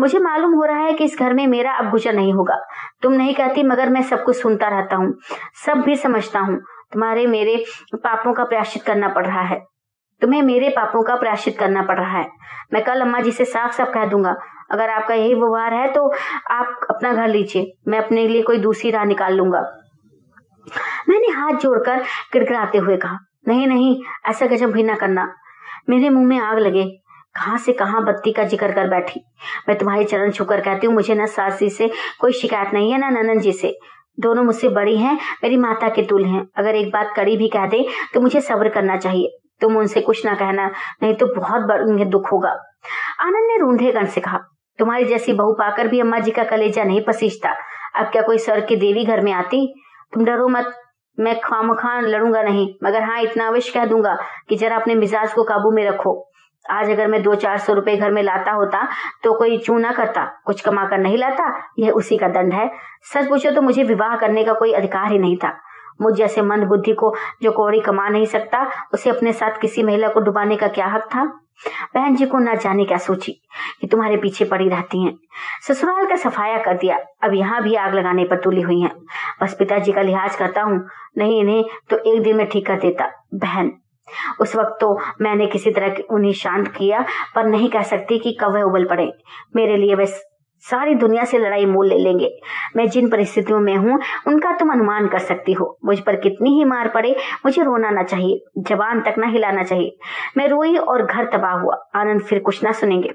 मुझे 0.00 0.18
मालूम 0.18 0.52
हो 0.54 0.64
रहा 0.64 0.78
है 0.78 0.92
कि 0.92 1.04
इस 1.04 1.18
घर 1.18 1.32
में 1.34 1.46
मेरा 1.46 1.72
अब 1.72 1.90
गुजर 1.90 2.14
नहीं 2.14 2.32
होगा। 2.32 2.58
तुम 3.02 3.12
नहीं 3.12 3.34
कहती, 3.34 3.62
मगर 3.62 3.88
मैं 3.88 4.02
सब 4.02 4.24
कुछ 4.24 4.36
सुनता 4.36 4.68
रहता 4.68 4.96
हूँ, 4.96 5.14
सब 5.66 5.80
भी 5.80 5.96
समझता 5.96 6.40
हूँ। 6.40 6.58
तुम्हारे 6.92 7.26
मेरे 7.26 7.56
पापों 7.96 8.32
का 8.32 8.44
प्रयाश्चित 8.44 8.82
करना 8.82 9.08
पड़ 9.08 9.26
रहा 9.26 9.42
है। 9.42 9.60
तुम्हें 10.22 10.42
मेरे 10.42 10.68
पापों 10.68 11.02
का 11.02 11.14
प्रयाश्चित 11.14 11.58
करना 11.58 11.82
पड़ 11.82 11.98
रहा 11.98 12.18
है। 12.18 12.28
मैं 12.72 12.82
कल 12.84 13.00
अम्मा 13.00 13.20
जी 13.20 13.32
से 13.32 13.44
साफ़ 13.44 13.72
साफ़ 13.72 13.90
कह 13.90 14.04
दूँगा 14.04 14.34
अगर 14.70 14.90
आपका 14.90 15.14
यही 15.14 15.34
व्यवहार 15.34 15.74
है 15.74 15.92
तो 15.92 16.06
आप 16.50 16.86
अपना 16.90 17.12
घर 17.12 17.28
लीजिए। 17.28 17.72
मैं 17.88 17.98
अपने 17.98 18.26
लिए 18.28 18.42
कोई 18.42 18.58
दूसरी 18.58 18.90
राह 18.90 19.04
निकाल 19.04 19.34
लूँगा। 19.34 19.60
मैंने 21.08 21.28
हाथ 21.32 21.58
जोड़कर 21.58 22.02
किड़किड़ाते 22.32 22.78
हुए 22.78 22.96
कहा, 22.96 23.18
नहीं 23.48 23.66
नहीं, 23.66 24.00
ऐसा 24.28 24.46
गजब 24.46 24.72
भी 24.72 24.82
ना 24.82 24.94
करना। 24.96 25.32
मेरे 25.90 26.08
मुँह 26.08 26.26
में 26.26 26.38
आग 26.38 26.58
लगे। 26.58 26.84
कहाँ 27.34 27.58
से 27.58 27.72
कहाँ 27.72 28.02
बत्ती 28.04 28.32
का 28.32 28.44
ज़िक्र 28.44 28.72
कर 28.72 28.88
बैठी। 28.88 29.20
मैं 29.68 29.76
तुम्हारे 29.78 30.04
चरण 30.04 30.30
छुकर 30.30 30.60
कहती 30.60 30.86
हूँ, 30.86 30.94
मुझे 30.94 31.14
न 31.14 31.26
सास 31.28 31.58
जी 31.58 31.68
से 31.70 31.90
कोई 32.20 32.32
शिकायत 32.32 32.72
नहीं 32.74 32.92
है, 32.92 32.98
ना 32.98 33.08
ननन 33.10 33.40
जी 33.40 33.52
से। 33.52 33.74
दोनों 34.18 34.42
मुझसे 34.44 34.68
बड़ी 34.70 34.96
हैं, 34.96 35.14
मेरी 35.42 35.56
माता 35.56 35.88
के 35.88 36.02
तुल 36.02 36.24
हैं। 36.24 36.46
अगर 36.58 36.74
एक 36.74 36.90
बात 36.92 37.12
कड़ी 37.16 37.36
भी 37.36 37.48
कह 37.48 37.66
दे 37.66 37.86
तो 38.14 38.20
मुझे 38.20 38.40
सब्र 38.40 38.68
करना 38.68 38.96
चाहिए। 38.98 39.36
तुम 39.60 39.76
उनसे 39.76 40.00
कुछ 40.00 40.24
ना 40.26 40.34
कहना, 40.34 40.66
नहीं 41.02 41.14
तो 41.14 41.26
बहुत 41.34 42.06
दुख 42.06 42.32
होगा। 42.32 42.50
आनंद 43.20 43.50
ने 43.50 43.58
रूंधे 43.58 43.92
गण 43.92 44.06
से 44.06 44.20
कहा 44.20 44.38
तुम्हारी 44.80 45.04
जैसी 45.04 45.32
बहू 45.32 45.52
पाकर 45.54 45.88
भी 45.88 46.00
अम्मा 46.00 46.18
जी 46.18 46.30
का 46.30 46.44
कलेजा 46.46 46.84
नहीं 46.84 47.00
पसीजता। 47.04 47.54
अब 47.96 48.06
क्या 48.06 48.22
कोई 48.22 48.38
सर 48.38 48.60
की 48.60 48.76
देवी 48.76 49.04
घर 49.04 49.20
में 49.20 49.32
आती? 49.32 49.66
तुम 50.12 50.24
डरो 50.24 50.48
मत, 50.48 50.72
मैं 51.18 51.38
खाम 51.40 51.72
खान 51.74 52.06
लड़ूँगा 52.06 52.42
नहीं, 52.42 52.68
मगर 52.84 53.02
हाँ 53.02 53.20
इतना 53.22 53.46
अवश्य 53.48 53.72
कह 53.72 53.84
दूँगा 53.86 54.16
कि 54.48 54.56
जरा 54.56 54.76
अपने 54.76 54.94
मिजाज 54.94 55.32
को 55.32 55.42
काबू 55.44 55.70
में 55.70 55.84
रखो। 55.84 56.14
आज 56.64 56.90
अगर 56.90 57.06
मैं 57.06 57.22
दो 57.22 57.34
चार 57.34 57.58
सौ 57.58 57.72
रुपए 57.72 57.96
घर 57.96 58.10
में 58.10 58.22
लाता 58.22 58.52
होता 58.52 58.86
तो 59.24 59.32
कोई 59.34 59.58
चू 59.58 59.78
ना 59.78 59.92
करता, 59.92 60.24
कुछ 60.46 60.60
कमा 60.60 60.84
कर 60.84 60.98
नहीं 60.98 61.18
लाता? 61.18 61.52
यह 61.78 61.90
उसी 61.92 62.16
का 62.18 62.28
दंड 62.28 62.52
है। 62.52 62.68
सच 63.12 63.28
पूछो 63.28 63.50
तो 63.50 63.62
मुझे 63.62 63.82
विवाह 63.84 64.16
करने 64.16 64.44
का 64.44 64.52
कोई 64.52 64.72
अधिकार 64.72 65.10
ही 65.12 65.18
नहीं 65.18 65.36
था। 65.36 65.52
मुझ 66.00 66.14
जैसे 66.14 66.42
मंद 66.42 66.64
बुद्धि 66.64 66.92
को, 66.92 67.14
जो 67.42 67.52
कौड़ी 67.52 67.80
कमा 67.80 68.08
नहीं 68.08 68.26
सकता, 68.26 68.66
उसे 68.94 69.10
अपने 69.10 69.32
साथ 69.32 69.60
किसी 69.60 69.82
महिला 69.82 70.08
को 70.08 70.20
डुबाने 70.20 70.56
का 70.56 70.68
क्या 70.68 70.86
हक 70.86 71.08
था? 71.14 71.24
बहन 71.94 72.14
जी 72.16 72.26
को 72.26 72.38
ना 72.38 72.54
जाने 72.54 72.84
क्या 72.84 72.98
सोची 72.98 73.32
कि 73.80 73.86
तुम्हारे 73.86 74.16
पीछे 74.16 74.44
पड़ी 74.44 74.68
रहती 74.68 75.02
हैं। 75.04 75.12
ससुराल 75.62 76.06
का 76.06 76.16
सफाया 76.16 76.58
कर 76.58 76.76
दिया, 76.76 76.96
अब 77.22 77.34
यहाँ 77.34 77.62
भी 77.62 77.74
आग 77.74 77.94
लगाने 77.94 78.24
पर 78.24 78.40
तुली 78.40 78.60
हुई 78.60 78.80
हैं। 78.80 78.92
बस 79.42 79.54
पिताजी 79.54 79.92
का 79.92 80.02
लिहाज 80.02 80.36
करता 80.36 80.62
हूँ, 80.62 80.80
नहीं 81.18 81.40
इन्हें 81.40 81.64
तो 81.90 81.98
एक 82.06 82.22
दिन 82.22 82.36
में 82.36 82.46
ठीक 82.48 82.66
कर 82.66 82.78
देता, 82.78 83.10
बहन। 83.34 83.72
उस 84.40 84.54
वक्त 84.56 84.76
तो 84.80 84.98
मैंने 85.20 85.46
किसी 85.46 85.70
तरह 85.70 86.02
उन्हें 86.10 86.32
शांत 86.32 86.68
किया, 86.68 87.04
पर 87.34 87.46
नहीं 87.46 87.68
कह 87.70 87.82
सकती 87.82 88.18
कि 88.18 88.36
कब 88.40 88.54
वह 88.54 88.62
उबल 88.62 88.84
पड़े। 88.84 89.12
मेरे 89.56 89.76
लिए 89.76 89.94
वह 89.94 90.06
सारी 90.64 90.94
दुनिया 90.94 91.24
से 91.24 91.38
लड़ाई 91.38 91.66
मोल 91.66 91.88
ले 91.88 91.98
लेंगे। 91.98 92.30
मैं 92.76 92.88
जिन 92.88 93.08
परिस्थितियों 93.10 93.60
में 93.60 93.74
हूँ, 93.76 93.98
उनका 94.26 94.52
तुम 94.52 94.70
अनुमान 94.72 95.06
कर 95.08 95.18
सकती 95.20 95.52
हो। 95.52 95.76
मुझ 95.84 95.98
पर 96.00 96.16
कितनी 96.16 96.50
ही 96.50 96.64
मार 96.64 96.88
पड़े, 96.88 97.14
मुझे 97.46 97.62
रोना 97.62 97.90
ना 97.90 98.02
चाहिए, 98.02 98.40
जबान 98.60 99.00
तक 99.00 99.14
ना 99.18 99.26
हिलाना 99.26 99.62
चाहिए। 99.62 99.96
मैं 100.36 100.48
रोई 100.48 100.76
और 100.76 101.04
घर 101.04 101.24
तबाह 101.32 101.52
हुआ। 101.52 101.76
आनंद 101.96 102.22
फिर 102.22 102.38
कुछ 102.38 102.62
ना 102.64 102.72
सुनेंगे, 102.72 103.10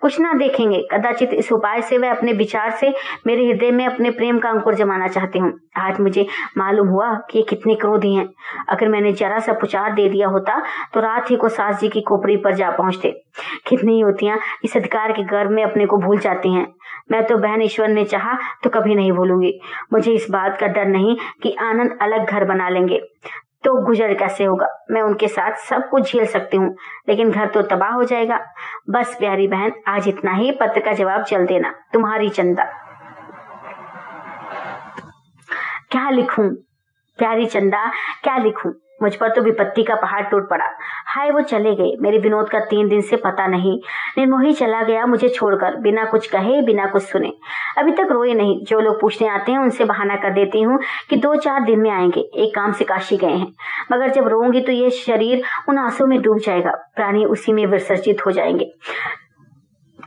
कुछ 0.00 0.20
ना 0.20 0.32
देखेंगे। 0.34 0.82
कदाचित 0.92 1.34
इस 1.34 1.52
उपाय 1.52 1.82
से 1.82 1.98
वह 1.98 2.10
अपने 2.10 2.32
विचार 2.34 2.70
से 2.70 2.92
मेरे 3.26 3.46
हृदय 3.46 3.70
में 3.70 3.84
अपने 3.86 4.10
प्रेम 4.10 4.38
का 4.38 4.48
अंकुर 4.48 4.74
जमाना 4.74 5.08
चाहते 5.08 5.38
हूँ। 5.38 5.52
आज 5.78 6.00
मुझे 6.00 6.26
मालूम 6.58 6.88
हुआ 6.88 7.12
कि 7.30 7.38
ये 7.38 7.44
कितने 7.44 7.74
क्रोधी 7.74 8.14
हैं। 8.14 8.28
अगर 8.68 8.88
मैंने 8.88 9.12
जरा 9.12 9.38
सा 9.38 9.52
पुचार 9.52 9.92
दे 9.92 10.08
दिया 10.08 10.28
होता 10.28 10.58
तो 10.94 11.00
रात 11.00 11.30
ही 11.30 11.36
को 11.36 11.48
सास 11.48 11.80
जी 11.80 11.88
की 11.88 12.00
कोपरी 12.02 12.36
पर 12.36 12.54
जा 12.54 12.70
पहुँचते। 12.70 13.10
कितनी 13.68 13.98
युवतियाँ 14.00 14.38
इस 14.64 14.76
अधिकार 14.76 15.12
के 15.12 15.22
गर्व 15.26 15.50
में 15.50 15.62
अपने 15.64 15.86
को 15.86 15.96
भूल 15.98 16.18
जाती 16.18 16.52
हैं। 16.54 16.66
मैं 17.10 17.26
तो 17.26 17.36
बहन 17.36 17.62
ईश्वर 17.62 17.88
ने 17.88 18.04
चाहा 18.04 18.38
तो 18.64 18.70
कभी 18.70 18.94
नहीं 18.94 19.12
भूलूँगी। 19.12 19.60
मुझे 19.92 20.12
इस 20.12 20.26
बात 20.30 20.58
का 20.60 20.66
डर 20.66 20.86
नहीं 20.86 21.16
कि 21.42 21.54
आनंद 21.60 21.98
अलग 22.02 22.30
घर 22.30 22.44
बना 22.44 22.68
लेंगे। 22.68 23.00
तो 23.64 23.74
गुजर 23.86 24.14
कैसे 24.14 24.44
होगा? 24.44 24.66
मैं 24.90 25.02
उनके 25.02 25.28
साथ 25.28 25.56
सब 25.58 25.88
कुछ 25.88 26.12
झेल 26.12 26.26
सकती 26.26 26.56
हूँ, 26.56 26.74
लेकिन 27.08 27.30
घर 27.30 27.46
तो 27.46 27.62
तबाह 27.62 27.90
हो 27.90 28.04
जाएगा। 28.04 28.40
बस 28.90 29.16
प्यारी 29.18 29.48
बहन, 29.48 29.72
आज 29.88 30.08
इतना 30.08 30.32
ही। 30.32 30.50
पत्र 30.52 30.80
का 30.80 30.92
जवाब 30.92 31.24
चल 31.24 31.46
देना। 31.46 31.74
तुम्हारी 31.92 32.28
चंदा। 32.28 32.64
क्या 35.90 36.10
लिखूं? 36.10 36.48
प्यारी 37.18 37.46
चंदा, 37.46 37.84
क्या 38.22 38.36
लिखूं? 38.36 38.72
मुझ 39.02 39.14
पर 39.16 39.28
तो 39.28 39.42
विपत्ति 39.42 39.82
का 39.82 39.94
पहाड़ 39.94 40.22
टूट 40.22 40.48
पड़ा। 40.50 40.64
हाय, 41.06 41.30
वो 41.30 41.40
चले 41.40 41.74
गए। 41.74 41.96
मेरे 42.00 42.18
विनोद 42.18 42.48
का 42.48 42.58
तीन 42.60 42.88
दिन 42.88 43.00
से 43.00 43.16
पता 43.16 43.46
नहीं। 43.46 43.80
निर्मोही 44.18 44.52
चला 44.52 44.82
गया 44.82 45.06
मुझे 45.06 45.28
छोड़कर, 45.28 45.76
बिना 45.76 46.04
कुछ 46.04 46.26
कहे, 46.26 46.62
बिना 46.62 46.86
कुछ 46.86 47.02
सुने। 47.02 47.32
अभी 47.78 47.92
तक 47.92 48.08
रोए 48.10 48.34
नहीं। 48.34 48.64
जो 48.64 48.80
लोग 48.80 49.00
पूछने 49.00 49.28
आते 49.28 49.52
हैं, 49.52 49.58
उनसे 49.58 49.84
बहाना 49.84 50.16
कर 50.16 50.30
देती 50.30 50.62
हूँ 50.62 50.78
कि 51.10 51.16
दो 51.16 51.34
चार 51.34 51.64
दिन 51.64 51.78
में 51.78 51.90
आएँगे। 51.90 52.20
एक 52.20 52.54
काम 52.54 52.72
से 52.72 52.84
काशी 52.84 53.16
गए 53.16 53.34
हैं। 53.34 53.52
मगर 53.92 54.10
जब 54.10 54.28
रोऊँगी 54.28 54.60
तो 54.60 54.72
ये 54.72 54.90
शरीर 54.90 55.42
उन 55.68 55.78
आँसू 55.78 56.06
में 56.06 56.22
डूब 56.22 56.38
जाएगा। 56.38 56.70
प्राणी 56.96 57.24
उसी 57.24 57.52
में 57.52 57.66
विसर्जित 57.66 58.26
हो 58.26 58.30
जाएँगे। 58.30 58.72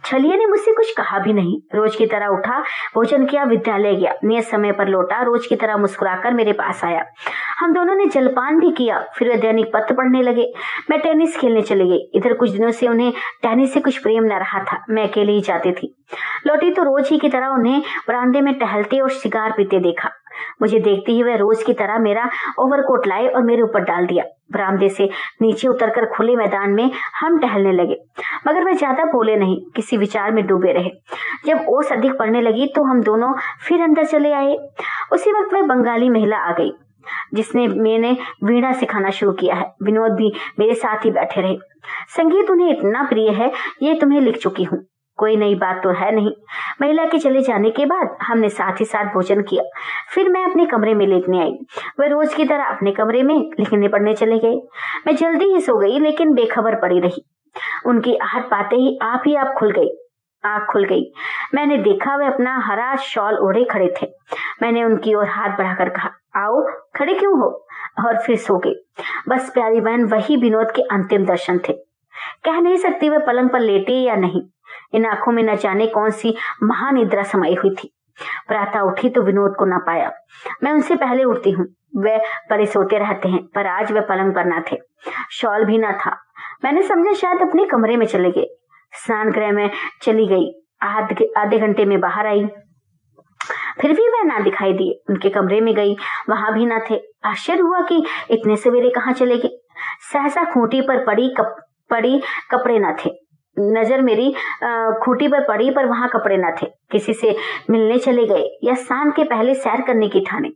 छलिए 0.06 0.38
ने 0.38 0.46
मुझसे 0.46 0.72
कुछ 0.72 0.92
कहा 0.92 1.20
भी 1.20 1.34
नहीं। 1.34 1.62
रोज 1.76 1.96
की 1.96 2.06
तरह 2.06 2.28
उठा, 2.28 2.60
भोजन 2.96 3.26
किया, 3.26 3.44
विद्यालय 3.44 3.96
गया। 3.96 4.14
नियत 4.24 4.44
समय 4.44 4.72
पर 4.72 4.88
लौटा, 4.88 5.22
रोज 5.22 5.48
की 5.48 5.56
तरह 5.56 5.78
मुस्कुराकर 5.78 6.34
मेरे 6.34 6.54
पास 6.54 6.84
आया। 6.84 7.06
हम 7.60 7.74
दोनों 7.74 7.96
ने 7.96 8.06
जलपान 8.06 8.60
भी 8.60 8.72
किया, 8.72 9.06
फिर 9.18 9.30
वे 9.30 9.38
दैनिक 9.38 9.72
पत्र 9.74 9.94
पढ़ने 9.94 10.22
लगे। 10.22 10.54
मैं 10.90 11.00
टेनिस 11.00 11.38
खेलने 11.38 11.62
चली 11.62 11.88
गई। 11.90 12.12
इधर 12.16 12.34
कुछ 12.34 12.50
दिनों 12.50 12.72
से 12.72 12.88
उन्हें 12.88 13.14
टेनिस 13.42 13.74
से 13.74 13.80
कुछ 13.80 13.98
प्रेम 13.98 14.24
न 14.24 14.32
रहा 14.32 14.64
था। 14.64 14.86
मैं 14.90 15.10
अकेले 15.10 15.32
ही 15.32 15.42
जाती 15.42 15.72
थी। 15.72 15.96
लौटी 16.48 16.72
तो 16.72 16.84
रोज 16.84 17.10
ही 17.10 17.18
की 17.20 17.30
तरह 17.30 17.48
उन्हें 17.48 17.82
बरामदे 18.08 18.42
में 18.42 18.54
टहलते 18.54 19.00
और 19.00 19.10
सिगार 19.10 19.52
पीते 19.52 19.80
देखा। 19.80 20.10
मुझे 20.62 20.80
देखते 20.80 21.12
ही 21.12 21.24
वह 21.24 21.36
रोज 21.38 21.64
की 21.64 21.74
तरह 21.74 22.00
मेरा 22.00 22.30
ओवरकोट 22.60 23.08
लाए 23.08 23.28
और 23.28 23.44
मेरे 23.44 23.62
ऊपर 23.62 23.84
डाल 23.84 24.06
दिया। 24.06 24.24
बरामदे 24.54 24.90
से 24.90 25.10
नीचे 25.42 25.68
उतरकर 25.68 26.06
खुले 26.08 26.36
मैदान 26.36 26.72
में 26.72 26.92
हम 27.20 27.40
टहलने 27.40 27.72
लगे, 27.74 27.96
मगर 28.48 28.64
वह 28.64 28.74
ज़्यादा 28.74 29.04
बोले 29.06 29.36
नहीं, 29.36 29.58
किसी 29.76 29.98
विचार 29.98 30.32
में 30.32 30.46
डूबे 30.48 30.72
रहे। 30.74 30.92
जब 31.46 31.66
ओस 31.70 31.92
अधिक 31.92 32.18
पड़ने 32.20 32.42
लगी 32.42 32.68
तो 32.68 32.84
हम 32.84 33.02
दोनों 33.04 33.34
फिर 33.68 33.82
अंदर 33.82 34.06
चले 34.06 34.32
आए। 34.34 34.56
उसी 35.14 35.32
वक्त 35.32 35.54
वह 35.54 35.62
बंगाली 35.68 36.10
महिला 36.10 36.38
आ 36.40 36.54
गई, 36.54 36.72
जिसने 37.34 37.68
मैंने 37.68 38.16
वीणा 38.44 38.72
सिखाना 38.74 39.10
शुरू 39.12 39.32
किया 39.34 39.56
है। 39.56 39.74
विनोद 39.84 40.12
भी 40.14 40.32
मेरे 40.60 40.74
साथ 40.76 41.06
ही 41.06 41.12
बैठे 41.12 41.42
रहे। 41.42 41.58
संगीत 42.10 42.50
उन्हें 42.50 42.70
इतना 42.70 43.04
प्रिय 43.04 43.30
है, 43.32 43.52
ये 43.84 43.94
तुम्हें 43.96 44.22
लिख 44.22 44.38
चुकी 44.38 44.64
हूँ। 44.64 44.86
कोई 45.24 45.36
नई 45.36 45.56
बात 45.56 45.82
तो 45.84 45.90
है 45.90 46.16
नहीं। 46.16 46.32
महिला 46.82 47.06
के 47.06 47.20
चले 47.20 47.42
जाने 47.42 47.70
के 47.70 47.86
बाद 47.86 48.18
हमने 48.22 48.50
साथ 48.50 48.80
ही 48.80 48.86
साथ 48.86 49.06
भोजन 49.06 49.42
किया। 49.42 49.64
फिर 50.14 50.30
मैं 50.30 50.46
अपने 50.46 50.66
कमरे 50.66 50.94
में 50.94 51.08
लेटने 51.08 51.40
आई। 51.40 51.52
वह 52.00 52.08
रोज 52.08 52.34
की 52.34 52.46
तरह 52.46 52.64
अपने 52.64 52.92
कमरे 52.92 53.24
में 53.24 53.52
लिखने 53.60 53.88
पढ़ने 53.88 54.14
चले 54.14 54.40
गए। 54.40 54.56
मैं 55.08 55.16
जल्दी 55.16 55.46
ही 55.46 55.62
सो 55.62 55.78
गई, 55.78 56.00
लेकिन 56.00 56.34
बेखबर 56.34 56.76
पड़ी 56.76 57.00
रही। 57.00 57.26
उनकी 57.86 58.16
आहट 58.16 58.44
पाते 58.44 58.76
ही 58.76 59.00
आप 59.02 59.24
ही 59.26 59.36
आप 59.36 59.54
खुल 59.58 59.72
गई। 59.72 59.90
आँख 60.46 60.72
खुल 60.72 60.86
गई। 60.86 61.14
मैंने 61.54 61.78
देखा 61.78 62.16
वे 62.16 62.26
अपना 62.26 62.60
हरा 62.60 62.96
शॉल 62.96 63.38
ओढ़े 63.38 63.64
खड़े 63.64 63.94
थे। 64.02 64.08
मैंने 64.62 64.84
उनकी 64.84 65.14
ओर 65.14 65.26
हाथ 65.26 65.50
बढ़ाकर 65.50 65.90
कहा, 65.90 66.10
आओ, 66.36 66.62
खड़े 66.96 67.14
क्यों 67.14 67.40
हो? 67.40 67.68
और 68.06 68.18
फिर 68.18 68.36
सो 68.36 68.58
गई 68.58 68.74
बस 69.30 69.52
प्यारी 69.54 69.82
बहन, 69.82 70.06
वही 70.06 70.36
विनोद 70.36 70.72
के 70.72 70.82
अंतिम 70.82 71.26
दर्शन 71.26 71.60
थे। 71.70 71.74
कह 72.46 72.60
नहीं 72.60 72.78
सकती 72.78 73.10
वे 73.10 73.18
पलंग 73.18 73.50
पर 73.50 73.60
लेटे 73.60 73.94
या 73.94 74.16
नहीं। 74.16 74.42
इन 74.94 75.06
आँखों 75.06 75.32
में 75.32 75.44
न 75.44 75.56
जाने 75.56 75.88
कौन 75.88 76.10
सी 76.10 76.36
महानिद्रा 76.64 77.24
समाई 77.24 77.54
हुई 77.54 77.76
थी। 77.76 77.94
प्रातः 78.48 78.80
उठी 78.80 79.10
तो 79.10 79.22
विनोद 79.22 79.56
को 79.60 79.66
न 79.66 79.78
पाया। 79.78 80.12
मैं 80.64 80.72
उनसे 80.72 80.96
पहले 80.96 81.24
उठती 81.24 81.52
हूँ। 81.52 81.66
वे 81.98 82.18
परे 82.50 82.66
सोते 82.66 82.98
रहते 82.98 83.30
हैं 83.30 83.44
पर 83.56 83.68
आज 83.68 83.92
वे 83.92 84.02
पलंग 84.02 84.34
पर 84.34 84.46
न 84.46 84.64
थे। 84.72 84.78
शॉल 85.32 85.66
भी 85.66 85.78
न 85.78 85.92
था। 85.92 86.18
मैंने 86.64 86.84
समझा 86.84 87.14
शायद 87.14 87.42
अपने 87.42 87.66
कमरे 87.66 87.98
में 87.98 88.06
चले 88.06 88.32
गए। 88.32 88.46
स्नान 88.94 89.32
गृह 89.32 89.52
में 89.52 89.70
चली 90.02 90.28
गई। 90.28 90.52
आधे 91.38 91.60
घंटे 91.60 91.86
में 91.86 92.00
बाहर 92.00 92.28
आई। 92.28 92.46
फिर 93.82 93.94
भी 93.94 94.08
वह 94.10 94.24
ना 94.24 94.40
दिखाई 94.40 94.74
दिए। 94.74 95.02
उनके 95.10 95.30
कमरे 95.30 95.62
में 95.62 95.76
गई। 95.76 95.96
वहाँ 96.30 96.54
भी 96.54 96.66
ना 96.66 96.80
थे। 96.90 97.02
आश्चर्य 97.26 97.60
हुआ 97.60 97.82
कि 97.82 98.06
इतने 98.32 98.56
सवेरे 98.56 98.90
कहाँ 98.90 99.14
चले 99.14 99.38
गए। 99.38 99.58
सहसा 100.14 100.44
खूंटी 100.44 100.82
पर 100.82 101.06
पड़ी 101.06 101.30
कप, 101.30 101.56
पड़ी 101.90 102.22
कपड़े 102.52 102.80
न 102.80 102.96
थे। 103.06 103.10
नज़र 103.58 104.02
मेरी 104.02 104.32
खूटी 105.04 105.28
पर 105.28 105.44
पड़ी, 105.48 105.70
पर 105.70 105.86
वहाँ 105.86 106.10
कपड़े 106.10 106.38
न 106.38 106.52
थे। 106.62 106.68
किसी 106.92 107.14
से 107.14 107.36
मिलने 107.70 107.98
चले 107.98 108.26
गए 108.26 108.44
या 108.64 108.76
शाम 108.76 109.12
के 109.12 109.24
पहले 109.24 109.54
सैर 109.56 109.82
करने 109.82 110.08
की 110.10 110.20
ठाने। 110.22 110.50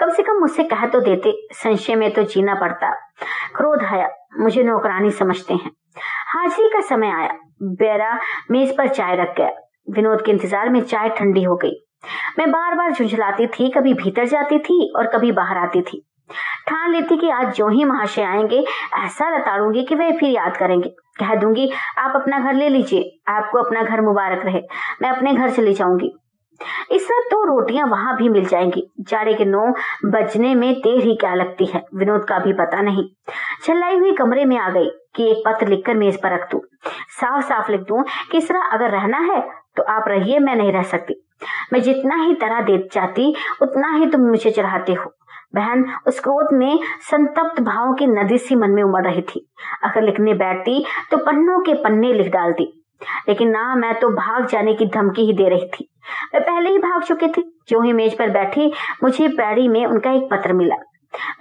कम 0.00 0.10
से 0.10 0.22
कम 0.22 0.40
मुझसे 0.40 0.64
कह 0.64 0.86
तो 0.86 1.00
देते, 1.00 1.32
संशय 1.52 1.94
में 1.94 2.10
तो 2.10 2.22
जीना 2.24 2.54
पड़ता। 2.54 2.90
क्रोध 3.56 3.84
आया, 3.84 4.08
मुझे 4.40 4.62
नौकरानी 4.62 5.10
समझते 5.12 5.54
हैं। 5.54 5.70
हाजिरी 6.28 6.68
का 6.68 6.80
समय 6.86 7.10
आया, 7.10 7.36
बेरा 7.62 8.18
मेज 8.50 8.76
पर 8.78 8.88
चाय 8.88 9.16
रख 9.16 9.36
गया। 9.36 9.50
विनोद 9.90 10.22
के 10.22 10.32
इंतज़ार 10.32 10.68
में 10.68 10.80
चाय 10.82 11.08
ठंडी 11.08 11.42
हो 11.42 11.56
गई। 11.56 11.80
मैं 12.38 12.50
बार 12.50 12.74
बार 12.74 12.92
झुंझलाती 12.92 13.46
थी, 13.46 13.70
कभी 13.70 13.94
भीतर 13.94 14.26
जाती 14.26 14.58
थी 14.58 14.92
और 14.96 15.06
कभी 15.06 15.32
बाहर 15.32 15.58
आती 15.58 15.82
थी। 15.82 16.04
ठान 16.68 16.92
लेती 16.92 17.16
कि 17.16 17.30
आज 17.30 17.54
जो 17.54 17.68
ही 17.68 17.84
महाशय 17.84 18.22
आएँगे, 18.22 18.64
ऐसा 18.96 19.28
लताड़ूँगी 19.36 19.82
कि 19.84 19.94
वे 19.94 20.10
फिर 20.12 20.30
याद 20.30 20.56
करेंगे। 20.56 20.94
कह 21.16 21.34
दूँगी, 21.34 21.70
आप 21.98 22.12
अपना 22.16 22.38
घर 22.38 22.54
ले 22.54 22.68
लीजिए, 22.68 23.10
आपको 23.28 23.58
अपना 23.58 23.82
घर 23.82 24.00
मुबारक 24.00 24.44
रहे, 24.46 24.62
मैं 25.02 25.10
अपने 25.10 25.32
घर 25.32 25.50
चली 25.50 25.74
जाऊँगी। 25.74 26.12
इस 26.92 27.04
वक्त 27.04 27.28
तो 27.30 27.42
रोटियाँ 27.44 27.86
वहाँ 27.86 28.16
भी 28.16 28.28
मिल 28.28 28.44
जाएँगी, 28.44 28.86
जाड़े 29.00 29.34
के 29.34 29.44
नौ 29.44 29.64
बजने 30.04 30.54
में 30.54 30.72
देर 30.74 31.02
ही 31.04 31.14
क्या 31.14 31.34
लगती 31.34 31.64
है, 31.64 31.82
विनोद 31.94 32.24
का 32.24 32.38
भी 32.38 32.52
पता 32.52 32.80
नहीं। 32.80 33.04
चलाई 33.64 33.98
हुई 33.98 34.12
कमरे 34.12 34.44
में 34.44 34.56
आ 34.58 34.68
गई 34.70 34.88
कि 35.16 35.30
एक 35.30 35.42
पत्र 35.46 35.68
लिखकर 35.68 35.94
मेज 35.94 36.20
पर 36.22 36.32
रख 36.34 36.50
दू। 36.50 36.62
साफ़ 37.10 37.44
साफ़ 37.44 37.70
लिख 37.72 37.80
दू 37.80 38.02
कि 38.30 38.38
इस 38.38 38.48
तरह 38.48 38.68
अगर 38.72 38.90
रहना 38.90 39.18
है 39.32 39.40
तो 39.76 39.82
आप 39.82 40.04
रहिए, 40.08 40.38
मैं 40.38 40.54
नहीं 40.56 40.72
रह 40.72 40.82
सकती। 40.82 41.14
मैं 41.72 41.80
जितना 41.82 42.14
ही 42.16 42.34
तरह 42.34 42.60
दे 42.60 42.76
जाती, 42.92 43.34
उतना 43.62 43.92
ही 43.96 44.06
तुम 44.06 44.20
मुझे 44.20 44.50
चढ़ाते 44.50 44.92
हो। 44.92 45.12
बहन, 45.54 45.84
उस 46.06 46.20
क्रोध 46.20 46.48
में 46.52 46.78
संतप्त 47.00 47.60
भाव 47.60 47.92
की 47.94 48.06
नदी 48.06 48.38
सी 48.38 48.54
मन 48.54 48.70
में 48.70 48.82
उमड़ 48.82 49.06
रही 49.06 49.22
थी। 49.22 49.52
अगर 49.82 50.02
लिखने 50.02 50.34
बैठती 50.34 50.84
तो 51.10 51.16
पन्नों 51.16 51.60
के 51.60 51.74
पन्ने 51.74 52.12
लिख 52.12 52.28
डालती। 52.28 52.80
लेकिन 53.28 53.48
ना, 53.48 53.74
मैं 53.74 54.00
तो 54.00 54.08
भाग 54.08 54.46
जाने 54.46 54.74
की 54.74 54.86
धमकी 54.86 55.22
ही 55.22 55.32
दे 55.32 55.48
रही 55.48 55.66
थी। 55.66 55.90
मैं 56.34 56.42
पहले 56.42 56.70
ही 56.70 56.78
भाग 56.78 57.02
चुकी 57.02 57.28
थी। 57.28 57.60
जो 57.68 57.80
ही 57.80 57.92
मेज 57.92 58.18
पर 58.18 58.30
बैठी, 58.30 58.72
मुझे 59.02 59.28
पैड़ी 59.28 59.68
में 59.68 59.86
उनका 59.86 60.10
एक 60.10 60.28
पत्र 60.30 60.52
मिला। 60.52 60.76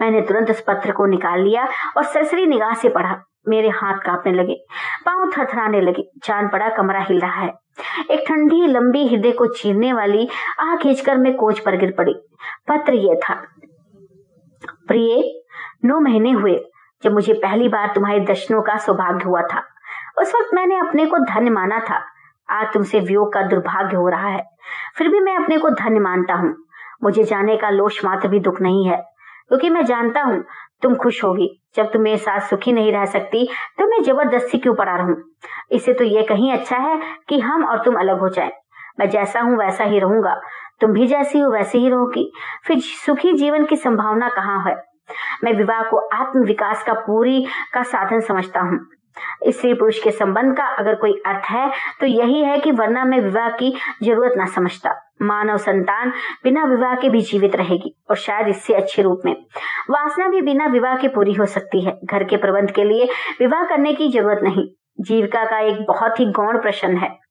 मैंने 0.02 0.22
तुरंत 0.22 0.50
उस 0.50 0.62
पत्र 0.62 0.92
को 0.92 1.06
निकाल 1.06 1.42
लिया 1.42 1.68
और 1.98 2.04
सरसरी 2.04 2.46
निगाह 2.46 2.74
से 2.74 2.90
पढ़ा। 2.90 3.22
मेरे 3.48 3.70
हाथ 3.70 3.98
कांपने 3.98 4.34
लगे, 4.34 4.56
पाँव 5.06 5.32
थरथराने 5.38 5.82
लगे, 5.82 6.04
जान 6.18 6.48
पड़ा 6.48 6.70
कमरा 6.70 7.00
हिल 7.00 7.20
रहा 7.20 7.42
है। 7.42 7.54
एक 8.12 8.20
ठंडी, 8.20 8.68
लंबी 8.68 9.08
हृदय 9.08 9.32
को 9.32 9.46
चीरने 9.46 9.94
वाली 9.94 10.30
आह 10.60 10.76
खींचकर 10.76 11.18
मैं 11.18 11.36
कोच 11.36 11.60
पर 11.60 11.78
गिर 11.78 11.94
पड़ी। 11.98 12.14
पत्र 12.68 12.94
यह 12.94 13.20
था 13.30 13.53
प्रिय, 14.88 15.24
नौ 15.86 16.00
महीने 16.00 16.32
हुए 16.32 16.60
जब 17.04 17.14
मुझे 17.14 17.34
पहली 17.34 17.68
बार 17.68 17.92
तुम्हारे 17.96 18.20
दर्शनों 18.20 18.62
का 18.62 18.78
सौभाग्य 18.78 19.26
हुआ 19.26 19.42
था। 19.42 19.64
उस 20.22 20.34
वक्त 20.36 20.54
मैंने 20.54 20.76
अपने 20.76 21.06
को 21.06 21.18
धन्य 21.18 21.50
माना 21.50 21.80
था। 21.80 22.02
आज 22.50 22.74
तुमसे 22.74 23.00
वियोग 23.00 23.34
का 23.34 23.42
दुर्भाग्य 23.42 23.96
हो 23.96 24.08
रहा 24.08 24.28
है। 24.28 24.44
फिर 24.98 25.08
भी 25.08 25.20
मैं 25.20 25.36
अपने 25.36 25.58
को 25.58 25.70
धन्य 25.70 26.00
मानता 26.00 26.34
हूँ। 26.34 26.56
मुझे 27.04 27.24
जाने 27.24 27.58
का 27.58 27.70
लोश 27.70 28.06
मात्र 28.06 28.28
भी 28.28 28.40
दुख 28.40 28.62
नहीं 28.62 28.88
है। 28.88 28.98
क्योंकि 29.48 29.70
मैं 29.70 29.86
जानता 29.86 30.22
हूँ, 30.22 30.44
तुम 30.82 30.96
खुश 30.96 31.24
होगी। 31.24 31.50
जब 31.76 31.92
तुम 31.92 32.02
मेरे 32.02 32.18
साथ 32.18 32.40
सुखी 32.40 32.72
नहीं 32.72 32.92
रह 32.92 33.06
सकती 33.06 33.46
तो 33.80 33.88
मैं 33.88 34.02
ज़बरदस्ती 34.04 34.58
क्यों 34.58 34.74
पड़ा 34.76 34.96
रहूँ? 34.96 35.16
इससे 35.72 35.94
तो 35.94 36.04
ये 36.04 36.24
कहीं 36.24 36.52
अच्छा 36.52 36.78
है 36.78 37.00
कि 37.30 37.40
हम 37.40 37.66
और 37.66 37.84
तुम 37.84 37.96
अलग 37.96 38.20
हो 38.20 38.30
जाए। 38.30 38.52
मैं 39.00 39.10
जैसा 39.10 39.40
हूँ, 39.40 39.58
वैसा 39.58 39.84
ही 39.84 40.00
रहूँगा। 40.00 40.42
तुम 40.84 40.94
भी 40.94 41.06
जैसी 41.08 41.40
हो, 41.40 41.50
वैसे 41.52 41.78
ही 41.78 41.90
रहोगी। 41.90 42.32
फिर 42.66 42.80
सुखी 42.80 43.34
जीवन 43.34 43.66
की 43.66 43.76
संभावना 43.76 44.30
कहाँ 44.30 44.64
है? 44.66 44.76
मैं 45.44 45.54
विवाह 45.54 45.82
को 45.82 45.98
आत्म 46.16 46.44
विकास 46.46 46.84
का 46.84 46.94
पूरी 47.00 47.46
का 47.74 47.84
साधन 47.84 48.20
समझता 48.22 48.62
हूँ। 48.62 48.80
स्त्री 49.48 49.74
पुरुष 49.74 50.02
के 50.04 50.12
संबंध 50.12 50.56
का 50.58 50.66
अगर 50.76 50.96
कोई 50.96 51.12
अर्थ 51.28 51.46
है 51.46 51.70
तो 52.00 52.06
यही 52.06 52.44
है 52.44 52.58
कि 52.60 52.72
वरना 52.72 53.04
मैं 53.06 53.20
विवाह 53.20 53.50
की 53.50 53.74
ज़रूरत 54.04 54.34
ना 54.38 54.46
समझता। 54.46 54.96
मानव 55.22 55.58
संतान 55.58 56.12
बिना 56.44 56.64
विवाह 56.66 56.96
के 56.96 57.10
भी 57.10 57.22
जीवित 57.22 57.56
रहेगी, 57.56 57.96
और 58.10 58.16
शायद 58.18 58.48
इससे 58.48 58.74
अच्छे 58.74 59.02
रूप 59.02 59.22
में। 59.26 59.36
वासना 59.90 60.28
भी 60.28 60.42
बिना 60.42 60.68
विवाह 60.68 60.96
के 60.98 61.08
पूरी 61.08 61.34
हो 61.34 61.46
सकती 61.48 61.82
है। 61.82 62.00
घर 62.06 62.24
के 62.24 62.38
प्रबंध 62.38 62.72
के 62.72 62.84
लिए 62.84 63.06
विवाह 63.40 63.64
करने 63.66 63.94
की 63.94 64.10
ज़रूरत 64.12 64.40
नहीं। 64.44 64.68
जीविका 65.04 65.46
का 65.46 65.60
एक 65.60 65.86
बहुत 65.88 66.20
ही 66.20 66.26
गौण 66.26 66.62
प्रश्न 66.62 66.98
है। 66.98 67.24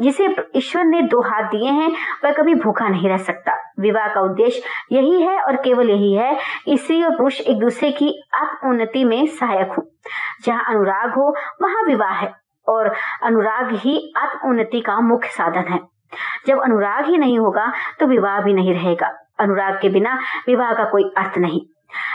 जिसे 0.00 0.36
ईश्वर 0.54 0.84
ने 0.84 1.02
दो 1.02 1.20
हाथ 1.20 1.42
दिए 1.42 1.70
हैं, 1.70 1.90
वह 2.24 2.32
कभी 2.32 2.54
भूखा 2.54 2.88
नहीं 2.88 3.08
रह 3.08 3.16
सकता। 3.16 3.52
विवाह 3.80 4.08
का 4.08 4.20
उद्देश्य 4.20 4.62
यही 4.92 5.22
है 5.22 5.40
और 5.40 5.56
केवल 5.56 5.90
यही 5.90 6.14
है 6.14 6.38
स्त्री 6.68 7.02
और 7.02 7.10
पुरुष 7.10 7.40
एक 7.40 7.58
दूसरे 7.58 7.90
की 7.90 8.22
आत्म 8.34 8.68
उन्नति 8.68 9.04
में 9.04 9.26
सहायक 9.26 9.72
हो। 9.72 9.86
जहाँ 10.44 10.64
अनुराग 10.64 11.10
हो, 11.10 11.36
वहाँ 11.62 11.82
विवाह 11.86 12.12
है 12.12 12.32
और 12.68 12.94
अनुराग 13.22 13.72
ही 13.72 14.12
आत्म 14.16 14.48
उन्नति 14.48 14.80
का 14.80 15.00
मुख्य 15.00 15.28
साधन 15.28 15.72
है। 15.72 15.80
जब 16.46 16.62
अनुराग 16.62 17.06
ही 17.06 17.16
नहीं 17.16 17.38
होगा 17.38 17.72
तो 18.00 18.06
विवाह 18.06 18.40
भी 18.40 18.52
नहीं 18.52 18.74
रहेगा। 18.74 19.06
अनुराग 19.40 19.78
के 19.82 19.88
बिना 19.88 20.18
विवाह 20.46 20.72
का 20.72 20.84
कोई 20.84 21.10
अर्थ 21.16 21.38
नहीं। 21.38 21.60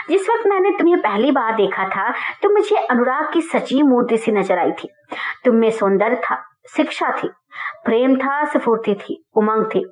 जिस 0.08 0.28
वक्त 0.30 0.46
मैंने 0.46 0.70
तुम्हें 0.70 0.98
पहली 0.98 1.30
बार 1.30 1.54
देखा 1.56 1.88
था 1.88 2.10
तो 2.42 2.52
मुझे 2.54 2.76
अनुराग 2.76 3.32
की 3.32 3.40
सची 3.42 3.82
मूर्ति 3.82 4.16
सी 4.16 4.32
नज़र 4.32 4.58
आई 4.58 4.72
थी। 4.72 4.88
तुम 5.44 5.56
में 5.56 5.70
सौंदर्य 5.70 6.16
था, 6.24 6.42
शिक्षा 6.76 7.10
थी, 7.12 7.28
प्रेम 7.84 8.16
था, 8.16 8.44
स्फूर्ति 8.44 8.94
थी, 8.94 9.22
उमंग 9.36 9.64
थी। 9.64 9.84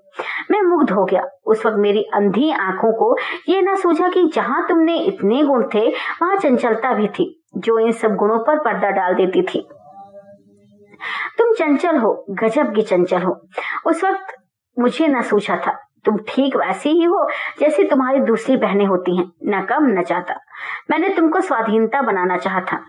मैं 0.50 0.60
मुग्ध 0.62 0.90
हो 0.90 1.04
गया। 1.04 1.22
उस 1.46 1.64
वक्त 1.66 1.76
मेरी 1.78 2.02
अंधी 2.14 2.50
आँखों 2.50 2.92
को 2.92 3.16
ये 3.48 3.60
न 3.62 3.76
सूझा 3.76 4.08
कि 4.08 4.26
जहाँ 4.34 4.66
तुमने 4.68 4.98
इतने 4.98 5.42
गुण 5.42 5.68
थे, 5.74 5.88
वहाँ 5.88 6.36
चंचलता 6.36 6.92
भी 6.94 7.08
थी, 7.08 7.44
जो 7.56 7.78
इन 7.78 7.92
सब 7.92 8.14
गुणों 8.14 8.38
पर 8.38 8.58
पर्दा 8.58 8.90
डाल 8.90 9.14
देती 9.14 9.42
थी। 9.42 9.66
तुम 11.38 11.52
चंचल 11.52 11.96
हो, 11.96 12.24
गजब 12.30 12.74
की 12.74 12.82
चंचल 12.82 13.22
हो। 13.22 13.40
उस 13.86 14.04
वक्त 14.04 14.36
मुझे 14.76 15.06
न 15.06 15.22
सूझा 15.22 15.56
था। 15.56 15.78
तुम 16.04 16.16
ठीक 16.28 16.56
वैसे 16.56 16.90
ही 16.90 17.04
हो, 17.04 17.28
जैसे 17.60 17.84
तुम्हारी 17.84 18.20
दूसरी 18.20 18.56
बहनें 18.56 18.86
होती 18.86 19.16
हैं। 19.16 19.32
न 19.46 19.62
कम, 19.62 19.86
न 19.88 20.02
ज़्यादा। 20.02 20.40
मैंने 20.90 21.08
तुमको 21.08 21.40
स्वाधीनता 21.40 22.02
बनाना 22.02 22.36
चाहा 22.36 22.60
था। 22.60 22.84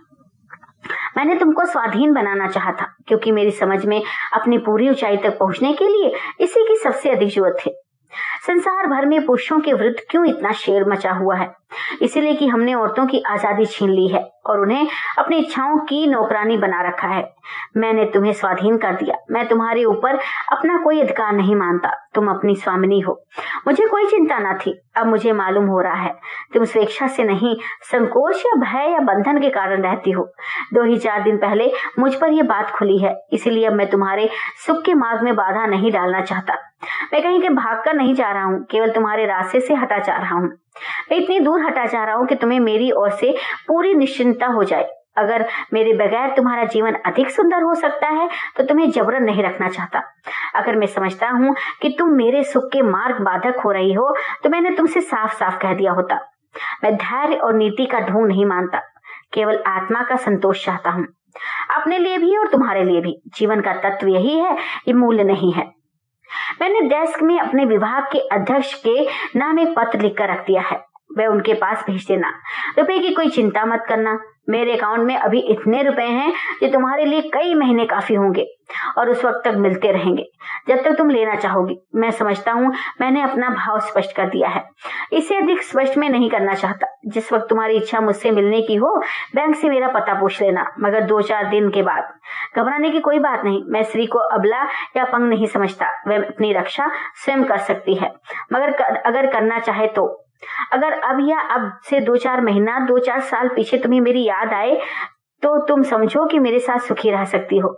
मैंने 1.17 1.35
तुमको 1.35 1.65
स्वाधीन 1.65 2.13
बनाना 2.13 2.47
चाहा 2.47 2.71
था, 2.71 2.85
क्योंकि 3.07 3.31
मेरी 3.31 3.51
समझ 3.51 3.85
में 3.85 4.01
अपनी 4.33 4.57
पूरी 4.57 4.89
ऊंचाई 4.89 5.17
तक 5.17 5.37
पहुँचने 5.39 5.73
के 5.73 5.85
लिए 5.85 6.11
इसी 6.39 6.63
की 6.67 6.75
सबसे 6.75 7.09
अधिक 7.09 7.29
ज़रूरत 7.29 7.57
है। 7.67 7.71
संसार 8.47 8.87
भर 8.87 9.05
में 9.05 9.25
पुरुषों 9.25 9.59
के 9.59 9.73
विरुद्ध 9.73 9.99
क्यों 10.09 10.25
इतना 10.25 10.51
शेर 10.51 10.85
मचा 10.89 11.11
हुआ 11.11 11.35
है? 11.35 11.51
इसीलिए 12.01 12.33
कि 12.33 12.47
हमने 12.47 12.73
औरतों 12.73 13.05
की 13.05 13.21
आज़ादी 13.27 13.65
छीन 13.65 13.89
ली 13.89 14.07
है 14.07 14.31
और 14.45 14.59
उन्हें 14.59 14.87
अपनी 15.17 15.37
इच्छाओं 15.37 15.77
की 15.77 16.07
नौकरानी 16.07 16.57
बना 16.57 16.81
रखा 16.81 17.07
है। 17.07 17.33
मैंने 17.77 18.05
तुम्हें 18.05 18.33
स्वाधीन 18.33 18.77
कर 18.77 18.95
दिया। 18.95 19.15
मैं 19.31 19.47
तुम्हारे 19.47 19.85
ऊपर 19.85 20.19
अपना 20.51 20.77
कोई 20.77 21.01
अधिकार 21.01 21.33
नहीं 21.33 21.55
मानता। 21.55 21.91
तुम 22.15 22.27
अपनी 22.27 22.55
स्वामिनी 22.55 22.99
हो। 22.99 23.23
मुझे 23.67 23.87
कोई 23.87 24.05
चिंता 24.05 24.37
न 24.39 24.57
थी। 24.57 24.81
अब 24.97 25.07
मुझे 25.07 25.31
मालूम 25.31 25.65
हो 25.65 25.81
रहा 25.81 25.93
है। 25.93 26.13
तुम 26.53 26.65
स्वेच्छा 26.65 27.07
से 27.07 27.23
नहीं, 27.23 27.55
संकोच 27.81 28.43
या 28.45 28.55
भय 28.55 28.91
या 28.91 28.99
बंधन 28.99 29.39
के 29.39 29.49
कारण 29.49 29.81
रहती 29.81 30.11
हो। 30.11 30.23
दो 30.73 30.83
ही 30.83 30.97
चार 30.97 31.23
दिन 31.23 31.37
पहले 31.37 31.71
मुझ 31.99 32.15
पर 32.15 32.29
यह 32.29 32.43
बात 32.43 32.69
खुली 32.69 32.97
है। 32.97 33.15
इसीलिए 33.33 33.65
अब 33.65 33.73
मैं 33.73 33.89
तुम्हारे 33.89 34.29
सुख 34.67 34.83
के 34.83 34.93
मार्ग 34.93 35.23
में 35.23 35.35
बाधा 35.35 35.65
नहीं 35.65 35.91
डालना 35.91 36.21
चाहता। 36.21 36.57
मैं 37.13 37.21
कहीं 37.21 37.41
के 37.41 37.49
भाग 37.51 37.83
कर 37.85 37.93
नहीं 37.93 38.13
जा 38.15 38.31
रहा 38.31 38.43
हूँ, 38.43 38.63
केवल 38.63 38.91
तुम्हारे 38.91 39.25
रास्ते 39.25 39.59
से 39.59 39.73
हटा 39.75 39.97
जा 39.99 40.17
रहा 40.17 40.35
हूँ। 40.35 40.49
मैं 41.11 41.17
इतनी 41.17 41.39
दूर 41.39 41.65
हटा 41.65 41.85
जा 41.85 42.03
रहा 42.05 42.15
हूँ 42.15 42.27
कि 42.27 42.35
तुम्हें 42.35 42.59
मेरी 42.61 42.91
ओर 42.93 43.09
से 43.11 43.31
पूरी 43.67 43.93
निश्चिंता 43.93 44.47
हो 44.47 44.63
जाए। 44.63 44.89
अगर 45.17 45.45
मेरे 45.73 45.93
बगैर 45.93 46.29
तुम्हारा 46.35 46.63
जीवन 46.65 46.93
अधिक 47.05 47.29
सुंदर 47.29 47.63
हो 47.63 47.73
सकता 47.75 48.07
है 48.09 48.27
तो 48.57 48.63
तुम्हें 48.63 48.89
जबरन 48.91 49.23
नहीं 49.23 49.43
रखना 49.43 49.67
चाहता। 49.69 49.99
अगर 50.55 50.75
मैं 50.75 50.87
समझता 50.87 51.29
हूँ 51.29 51.53
कि 51.81 51.89
तुम 51.89 52.09
मेरे 52.11 52.43
सुख 52.43 52.71
के 52.73 52.81
मार्ग 52.81 53.19
बाधक 53.21 53.59
हो 53.65 53.71
रही 53.71 53.93
हो 53.93 54.15
तो 54.43 54.49
मैंने 54.49 54.75
तुमसे 54.75 55.01
साफ़ 55.01 55.35
साफ़ 55.35 55.57
कह 55.57 55.73
दिया 55.73 55.91
होता। 55.91 56.19
मैं 56.83 56.95
धैर्य 56.95 57.35
और 57.35 57.53
नीति 57.53 57.85
का 57.85 57.99
ढूंढ 57.99 58.27
नहीं 58.27 58.45
मानता, 58.45 58.79
केवल 59.33 59.61
आत्मा 59.67 60.01
का 60.01 60.15
संतोष 60.17 60.65
चाहता 60.65 60.89
हूँ। 60.89 61.05
अपने 61.75 61.97
लिए 61.97 62.17
भी 62.17 62.35
और 62.37 62.47
तुम्हारे 62.47 62.83
लिए 62.83 63.01
भी। 63.01 63.15
जीवन 63.35 63.61
का 63.61 63.73
तत्व 63.81 64.07
यही 64.07 64.37
है 64.39 64.57
ये 64.87 64.93
मूल्य 64.93 65.23
नहीं 65.23 65.51
है। 65.53 65.71
मैंने 66.61 66.81
डेस्क 66.89 67.21
में 67.21 67.39
अपने 67.39 67.65
विभाग 67.65 68.03
के 68.03 68.19
अध्यक्ष 68.19 68.73
के 68.87 69.03
नाम 69.35 69.59
एक 69.59 69.73
पत्र 69.77 70.01
लिखकर 70.01 70.29
रख 70.29 70.45
दिया 70.47 70.61
है। 70.61 70.92
वह 71.17 71.25
उनके 71.25 71.53
पास 71.53 71.83
भेज 71.87 72.05
देना। 72.07 72.33
रुपए 72.77 72.99
की 72.99 73.13
कोई 73.13 73.29
चिंता 73.29 73.65
मत 73.65 73.85
करना। 73.89 74.19
मेरे 74.49 74.77
अकाउंट 74.77 74.99
में 74.99 75.17
अभी 75.17 75.39
इतने 75.39 75.83
रुपए 75.83 76.03
हैं 76.03 76.33
जो 76.63 76.67
तुम्हारे 76.67 77.05
लिए 77.05 77.21
कई 77.21 77.53
महीने 77.53 77.85
काफ़ी 77.85 78.15
होंगे 78.15 78.45
और 78.97 79.09
उस 79.09 79.25
वक्त 79.25 79.41
तक 79.45 79.53
मिलते 79.55 79.91
रहेंगे। 79.91 80.23
जब 80.67 80.83
तक 80.83 80.97
तुम 80.97 81.09
लेना 81.09 81.35
चाहोगी। 81.35 81.75
मैं 81.95 82.11
समझता 82.11 82.51
हूँ 82.51 82.73
मैंने 83.01 83.21
अपना 83.21 83.49
भाव 83.49 83.79
स्पष्ट 83.79 84.15
कर 84.15 84.25
दिया 84.25 84.49
है। 84.49 84.63
इससे 85.13 85.35
अधिक 85.35 85.63
स्पष्ट 85.63 85.97
मैं 85.97 86.09
नहीं 86.09 86.29
करना 86.29 86.53
चाहता। 86.53 86.87
जिस 87.07 87.33
वक्त 87.33 87.47
तुम्हारी 87.49 87.77
इच्छा 87.77 87.99
मुझसे 87.99 88.31
मिलने 88.31 88.61
की 88.61 88.75
हो 88.75 89.03
बैंक 89.35 89.55
से 89.55 89.69
मेरा 89.69 89.87
पता 89.87 90.13
पूछ 90.13 90.41
लेना 90.41 90.65
मगर 90.79 91.03
दो 91.03 91.21
चार 91.21 91.49
दिन 91.49 91.69
के 91.69 91.81
बाद। 91.81 92.13
घबराने 92.57 92.89
की 92.89 92.99
कोई 92.99 93.19
बात 93.19 93.43
नहीं। 93.45 93.63
मैं 93.67 93.83
स्त्री 93.83 94.05
को 94.05 94.19
अबला 94.19 94.63
या 94.97 95.03
पंग 95.03 95.29
नहीं 95.29 95.47
समझता। 95.47 95.87
वह 96.07 96.17
अपनी 96.17 96.53
रक्षा 96.53 96.89
स्वयं 97.15 97.43
कर 97.43 97.57
सकती 97.57 97.95
है। 97.95 98.13
मगर 98.53 98.71
कर, 98.71 98.95
अगर 98.95 99.27
करना 99.27 99.59
चाहे 99.59 99.87
तो। 99.87 100.22
अगर 100.73 100.99
अब 100.99 101.25
या 101.29 101.39
अब 101.55 101.71
से 101.89 101.99
दो 101.99 102.15
चार 102.17 102.41
महीना 102.41 102.79
दो 102.85 102.99
चार 102.99 103.19
साल 103.21 103.47
पीछे 103.47 103.77
तुम्हें 103.77 104.01
मेरी 104.01 104.23
याद 104.23 104.53
आए 104.53 104.79
तो 105.43 105.57
तुम 105.65 105.81
समझो 105.83 106.25
कि 106.25 106.39
मेरे 106.39 106.59
साथ 106.59 106.79
सुखी 106.79 107.09
रह 107.11 107.23
सकती 107.25 107.57
हो। 107.57 107.69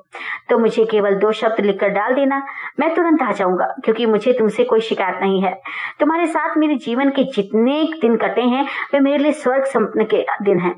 तो 0.50 0.58
मुझे 0.58 0.84
केवल 0.86 1.16
दो 1.16 1.32
शब्द 1.32 1.60
लिखकर 1.60 1.90
डाल 1.90 2.14
देना 2.16 2.42
मैं 2.80 2.94
तुरंत 2.96 3.22
आ 3.22 3.32
जाऊँगा 3.32 3.66
क्योंकि 3.86 4.06
मुझे 4.06 4.34
तुमसे 4.34 4.64
कोई 4.64 4.82
शिकायत 4.82 5.18
नहीं 5.22 5.42
है। 5.44 5.54
तुम्हारे 6.00 6.28
साथ 6.28 6.58
मेरे 6.58 6.76
जीवन 6.76 7.10
के 7.10 7.24
जितने 7.24 7.82
दिन 8.02 8.16
कटे 8.18 8.42
हैं 8.42 8.64
वे 8.94 9.00
मेरे 9.00 9.18
लिए 9.18 9.32
स्वर्ग 9.32 9.64
संपन्न 9.64 10.06
के 10.06 10.26
दिन 10.44 10.60
हैं। 10.60 10.76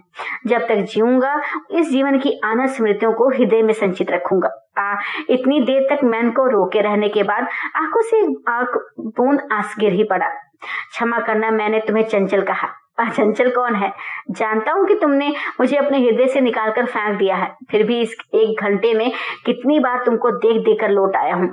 जब 0.47 0.67
तक 0.67 0.85
जीऊँगा 0.93 1.41
इस 1.71 1.91
जीवन 1.91 2.19
की 2.19 2.39
आनंद 2.45 2.69
स्मृतियों 2.69 3.13
को 3.13 3.29
हृदय 3.29 3.61
में 3.61 3.73
संचित 3.73 4.11
रखूँगा। 4.11 4.49
आ, 4.79 4.97
इतनी 5.29 5.59
देर 5.61 5.87
तक 5.91 6.03
मैन 6.03 6.31
को 6.31 6.45
रोके 6.49 6.81
रहने 6.81 7.09
के 7.09 7.23
बाद 7.23 7.47
आँखों 7.75 8.01
से 8.01 8.25
आँख 8.51 8.77
बूंद 9.17 9.47
आंस 9.51 9.75
गिर 9.79 9.93
ही 9.93 10.03
पड़ा। 10.03 10.31
क्षमा 10.61 11.19
करना 11.19 11.51
मैंने 11.51 11.79
तुम्हें 11.79 12.03
चंचल 12.03 12.41
कहा। 12.41 12.67
चंचल 12.99 13.49
कौन 13.49 13.75
है? 13.75 13.91
जानता 14.31 14.71
हूँ 14.71 14.85
कि 14.87 14.95
तुमने 14.95 15.27
मुझे 15.59 15.75
अपने 15.77 15.97
हृदय 15.97 16.27
से 16.27 16.41
निकालकर 16.41 16.85
फेंक 16.85 17.17
दिया 17.19 17.35
है। 17.35 17.51
फिर 17.71 17.83
भी 17.83 17.99
इस 18.01 18.15
एक 18.35 18.61
घंटे 18.61 18.93
में 18.93 19.11
कितनी 19.45 19.79
बार 19.79 20.03
तुमको 20.05 20.31
देख 20.37 20.61
देख 20.65 20.79
कर 20.81 20.89
लौट 20.89 21.15
आया 21.15 21.35
हूँ। 21.35 21.49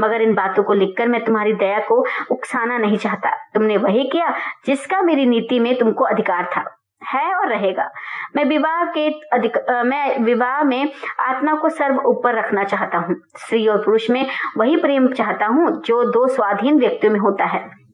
मगर 0.00 0.22
इन 0.22 0.34
बातों 0.34 0.62
को 0.62 0.74
लिखकर 0.74 1.08
मैं 1.08 1.24
तुम्हारी 1.24 1.52
दया 1.52 1.78
को 1.78 2.00
उकसाना 2.30 2.78
नहीं 2.78 2.96
चाहता। 2.96 3.30
तुमने 3.54 3.76
वही 3.76 4.04
किया 4.04 4.34
जिसका 4.66 5.00
मेरी 5.02 5.26
नीति 5.26 5.58
में 5.58 5.74
तुमको 5.78 6.04
अधिकार 6.04 6.50
था। 6.56 6.64
है 7.12 7.34
और 7.34 7.48
रहेगा। 7.48 7.90
मैं 8.36 8.44
विवाह 8.44 8.84
के 8.84 9.08
अधिक 9.32 9.58
मैं 9.86 10.18
विवाह 10.18 10.62
में 10.62 10.92
आत्मा 11.20 11.54
को 11.54 11.68
सर्व 11.68 12.00
ऊपर 12.06 12.34
रखना 12.34 12.64
चाहता 12.64 12.98
हूँ। 12.98 13.16
स्त्री 13.36 13.66
और 13.66 13.78
पुरुष 13.78 14.10
में 14.10 14.24
वही 14.56 14.76
प्रेम 14.76 15.08
चाहता 15.08 15.46
हूँ 15.46 15.70
जो 15.82 16.04
दो 16.04 16.26
स्वाधीन 16.26 16.78
व्यक्तियों 16.78 17.12
में 17.12 17.20
होता 17.20 17.44
है। 17.44 17.87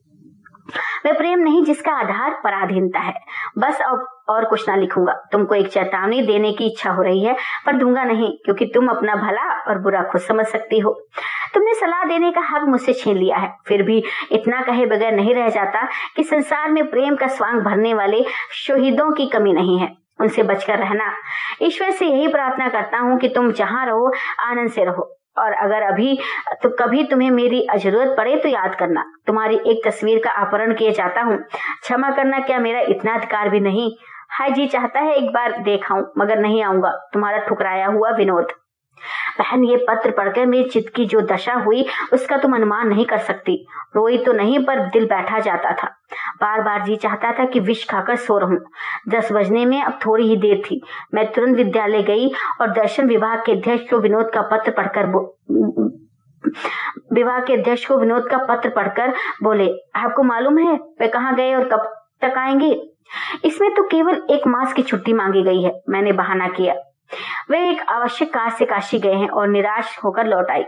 वह 1.05 1.13
प्रेम 1.13 1.39
नहीं 1.39 1.63
जिसका 1.63 1.91
आधार 1.91 2.41
पराधीनता 2.43 2.99
है। 2.99 3.13
बस 3.57 3.81
अब 3.81 4.07
और 4.29 4.45
कुछ 4.45 4.69
ना 4.69 4.75
लिखूँगा। 4.75 5.13
तुमको 5.31 5.55
एक 5.55 5.67
चेतावनी 5.67 6.21
देने 6.21 6.51
की 6.53 6.65
इच्छा 6.65 6.91
हो 6.91 7.03
रही 7.03 7.23
है, 7.23 7.35
पर 7.65 7.73
दूँगा 7.73 8.03
नहीं, 8.03 8.37
क्योंकि 8.45 8.65
तुम 8.65 8.87
अपना 8.87 9.15
भला 9.15 9.63
और 9.67 9.79
बुरा 9.79 10.03
खुद 10.03 10.21
समझ 10.21 10.45
सकती 10.45 10.79
हो। 10.79 11.07
तुमने 11.53 11.73
सलाह 11.73 12.03
देने 12.03 12.31
का 12.31 12.41
हक 12.41 12.61
मुझसे 12.67 12.93
छीन 12.93 13.17
लिया 13.17 13.37
है। 13.37 13.57
फिर 13.67 13.83
भी 13.83 14.03
इतना 14.31 14.61
कहे 14.61 14.85
बगैर 14.85 15.13
नहीं 15.13 15.35
रह 15.35 15.49
जाता 15.49 15.87
कि 16.15 16.23
संसार 16.23 16.71
में 16.71 16.89
प्रेम 16.89 17.15
का 17.15 17.27
स्वांग 17.27 17.61
भरने 17.61 17.93
वाले 17.93 18.25
शहीदों 18.51 19.11
की 19.11 19.27
कमी 19.27 19.53
नहीं 19.53 19.79
है। 19.79 19.95
उनसे 20.21 20.43
बचकर 20.43 20.79
रहना। 20.79 21.13
ईश्वर 21.61 21.91
से 21.91 22.05
यही 22.05 22.27
प्रार्थना 22.27 22.69
करता 22.69 22.97
हूँ 22.97 23.19
कि 23.19 23.27
तुम 23.27 23.51
जहाँ 23.51 23.85
रहो, 23.85 24.13
आनंद 24.39 24.69
से 24.69 24.85
रहो। 24.85 25.17
और 25.37 25.53
अगर 25.53 25.81
अभी 25.83 26.17
तो 26.63 26.69
कभी 26.79 27.03
तुम्हें 27.03 27.29
मेरी 27.31 27.65
ज़रूरत 27.77 28.15
पड़े 28.17 28.35
तो 28.35 28.49
याद 28.49 28.75
करना। 28.75 29.03
तुम्हारी 29.27 29.59
एक 29.67 29.81
तस्वीर 29.85 30.19
का 30.23 30.31
अपहरण 30.41 30.73
किए 30.73 30.91
जाता 30.91 31.21
हूँ। 31.21 31.37
क्षमा 31.37 32.09
करना, 32.09 32.39
क्या 32.39 32.59
मेरा 32.59 32.79
इतना 32.89 33.15
अधिकार 33.15 33.49
भी 33.49 33.59
नहीं? 33.59 33.89
हाय 34.31 34.51
जी, 34.51 34.67
चाहता 34.67 34.99
है 34.99 35.13
एक 35.13 35.31
बार 35.31 35.57
देखाऊं, 35.63 36.03
मगर 36.17 36.39
नहीं 36.39 36.63
आऊँगा। 36.63 36.91
तुम्हारा 37.13 37.37
ठुकराया 37.37 37.87
हुआ 37.87 38.09
विनोद। 38.11 38.51
बहन, 39.39 39.63
ये 39.63 39.77
पत्र 39.89 40.11
पढ़कर 40.11 40.45
मेरी 40.45 40.69
चित्त 40.69 40.93
की 40.95 41.05
जो 41.05 41.21
दशा 41.21 41.53
हुई, 41.55 41.85
उसका 42.13 42.37
तुम 42.37 42.55
अनुमान 42.55 42.87
नहीं 42.87 43.05
कर 43.05 43.17
सकती। 43.17 43.55
रोई 43.95 44.17
तो 44.17 44.33
नहीं, 44.33 44.59
पर 44.65 44.79
दिल 44.83 45.05
बैठा 45.05 45.39
जाता 45.39 45.71
था। 45.73 45.87
बार 46.41 46.61
बार 46.61 46.83
जी 46.83 46.95
चाहता 46.95 47.31
था 47.31 47.45
कि 47.45 47.59
विष 47.59 47.85
खाकर 47.89 48.15
सो 48.15 48.37
रहूँ। 48.37 48.57
दस 49.09 49.31
बजने 49.31 49.65
में 49.65 49.81
अब 49.83 49.99
थोड़ी 50.05 50.27
ही 50.27 50.37
देर 50.37 50.61
थी। 50.65 50.81
मैं 51.13 51.31
तुरंत 51.31 51.57
विद्यालय 51.57 52.03
गई 52.03 52.31
और 52.61 52.71
दर्शन 52.71 53.07
विभाग 53.07 53.43
के 53.45 53.51
अध्यक्ष 53.51 53.89
को 53.89 53.99
विनोद 53.99 54.31
का 54.33 54.41
पत्र 54.41 54.71
पढ़कर 54.71 55.13
विवाह 57.13 57.39
के 57.39 57.53
अध्यक्ष 57.53 57.85
को 57.85 57.97
विनोद 57.97 58.27
का 58.29 58.37
पत्र 58.37 58.69
पढ़कर 58.69 59.13
बोले, 59.43 59.69
आपको 59.95 60.23
मालूम 60.23 60.57
है 60.57 60.73
वे 60.99 61.07
कहाँ 61.07 61.35
गए 61.35 61.53
और 61.55 61.63
कब 61.63 61.93
तक 62.21 62.37
आएँगे? 62.37 62.71
इसमें 63.45 63.73
तो 63.73 63.83
केवल 63.83 64.21
एक 64.31 64.47
मास 64.47 64.73
की 64.73 64.81
छुट्टी 64.81 65.13
मांगी 65.13 65.41
गई 65.43 65.61
है। 65.61 65.71
मैंने 65.89 66.11
बहाना 66.11 66.47
किया। 66.47 66.75
वे 67.51 67.57
एक 67.69 67.81
आवश्यक 67.89 68.29
कार 68.29 68.49
से 68.49 68.65
काशी 68.65 68.99
गए 68.99 69.13
हैं 69.13 69.27
और 69.29 69.47
निराश 69.47 69.97
होकर 70.03 70.27
लौट 70.27 70.49
आई। 70.51 70.63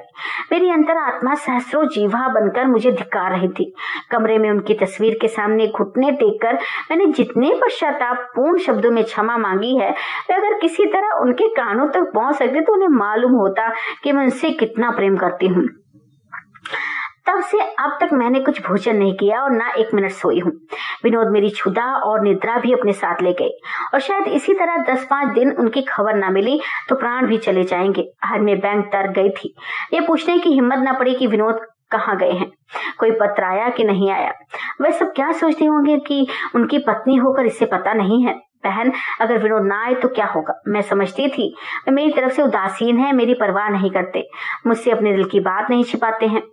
मेरी 0.51 0.69
अंतर 0.71 0.97
आत्मा 0.97 1.33
सहस्रो 1.35 1.83
जीवा 1.85 2.27
बनकर 2.29 2.67
मुझे 2.67 2.91
धिकार 2.91 3.31
रही 3.31 3.47
थी। 3.49 3.73
कमरे 4.11 4.37
में 4.37 4.49
उनकी 4.49 4.73
तस्वीर 4.75 5.17
के 5.21 5.27
सामने 5.27 5.67
घुटने 5.67 6.11
देखकर 6.13 6.59
मैंने 6.91 7.05
जितने 7.07 7.53
पश्चाताप 7.63 8.29
पूर्ण 8.35 8.59
शब्दों 8.59 8.91
में 8.91 9.03
क्षमा 9.03 9.37
मांगी 9.37 9.75
है, 9.77 9.89
वे 9.89 10.35
अगर 10.35 10.59
किसी 10.59 10.85
तरह 10.85 11.19
उनके 11.21 11.49
कानों 11.55 11.87
तक 11.87 12.11
पहुँच 12.15 12.35
सकते 12.35 12.61
तो 12.61 12.73
उन्हें 12.73 12.89
मालूम 12.89 13.33
होता 13.35 13.69
कि 14.03 14.11
मैं 14.11 14.23
उनसे 14.23 14.51
कितना 14.53 14.91
प्रेम 14.91 15.17
करती 15.17 15.47
हूँ। 15.47 15.67
तब 17.27 17.39
से 17.41 17.59
अब 17.59 17.97
तक 18.01 18.09
मैंने 18.13 18.39
कुछ 18.39 18.61
भोजन 18.67 18.95
नहीं 18.95 19.13
किया 19.13 19.41
और 19.41 19.51
ना 19.51 19.69
एक 19.69 19.93
मिनट 19.93 20.11
सोई 20.11 20.39
हूँ। 20.39 20.51
विनोद 21.03 21.27
मेरी 21.27 21.49
क्षुदा 21.49 21.85
और 21.97 22.21
निद्रा 22.21 22.57
भी 22.57 22.73
अपने 22.73 22.93
साथ 22.93 23.21
ले 23.21 23.33
गए 23.33 23.49
और 23.93 23.99
शायद 23.99 24.27
इसी 24.27 24.53
तरह 24.53 24.93
दस 24.93 25.07
पाँच 25.09 25.33
दिन 25.33 25.51
उनकी 25.51 25.81
खबर 25.81 26.15
ना 26.15 26.29
मिली 26.29 26.59
तो 26.89 26.95
प्राण 26.95 27.27
भी 27.27 27.37
चले 27.37 27.63
जाएँगे। 27.63 28.11
आज 28.25 28.39
मैं 28.39 28.59
बैंक 28.59 28.85
तर 28.85 29.11
गई 29.11 29.29
थी। 29.29 29.55
ये 29.93 30.01
पूछने 30.01 30.37
की 30.37 30.49
हिम्मत 30.49 30.77
ना 30.77 30.93
पड़ी 30.93 31.15
कि 31.15 31.27
विनोद 31.27 31.59
कहाँ 31.91 32.17
गए 32.17 32.31
हैं। 32.31 32.51
कोई 32.99 33.11
पत्र 33.11 33.43
आया 33.43 33.69
कि 33.69 33.83
नहीं 33.83 34.11
आया? 34.11 34.33
वह 34.81 34.91
सब 34.91 35.13
क्या 35.13 35.31
सोचते 35.31 35.65
होंगे 35.65 35.97
कि 35.97 36.27
उनकी 36.55 36.77
पत्नी 36.77 37.15
होकर 37.15 37.45
इससे 37.45 37.65
पता 37.65 37.93
नहीं 37.93 38.23
है? 38.23 38.33
बहन, 38.65 38.91
अगर 39.21 39.37
विनोद 39.37 39.61
ना 39.61 39.85
आए 39.85 39.93
तो 39.93 40.07
क्या 40.07 40.25
होगा? 40.25 40.61
मैं 40.67 40.81
समझती 40.81 41.27
थी। 41.27 41.55
मेरी 41.89 42.11
तरफ़ 42.13 42.33
से 42.33 42.41
उदासीन 42.41 42.97
है, 42.97 43.13
मेरी 43.13 43.33
परवाह 43.33 43.69
नहीं 43.69 43.91
करते। 43.91 44.27
मुझसे 44.67 44.91
अपने 44.91 45.13
दिल 45.13 45.23
की 45.23 45.39
बात 45.39 45.69
नहीं 45.69 45.83
छिपाते 45.83 46.25
हैं। 46.25 46.43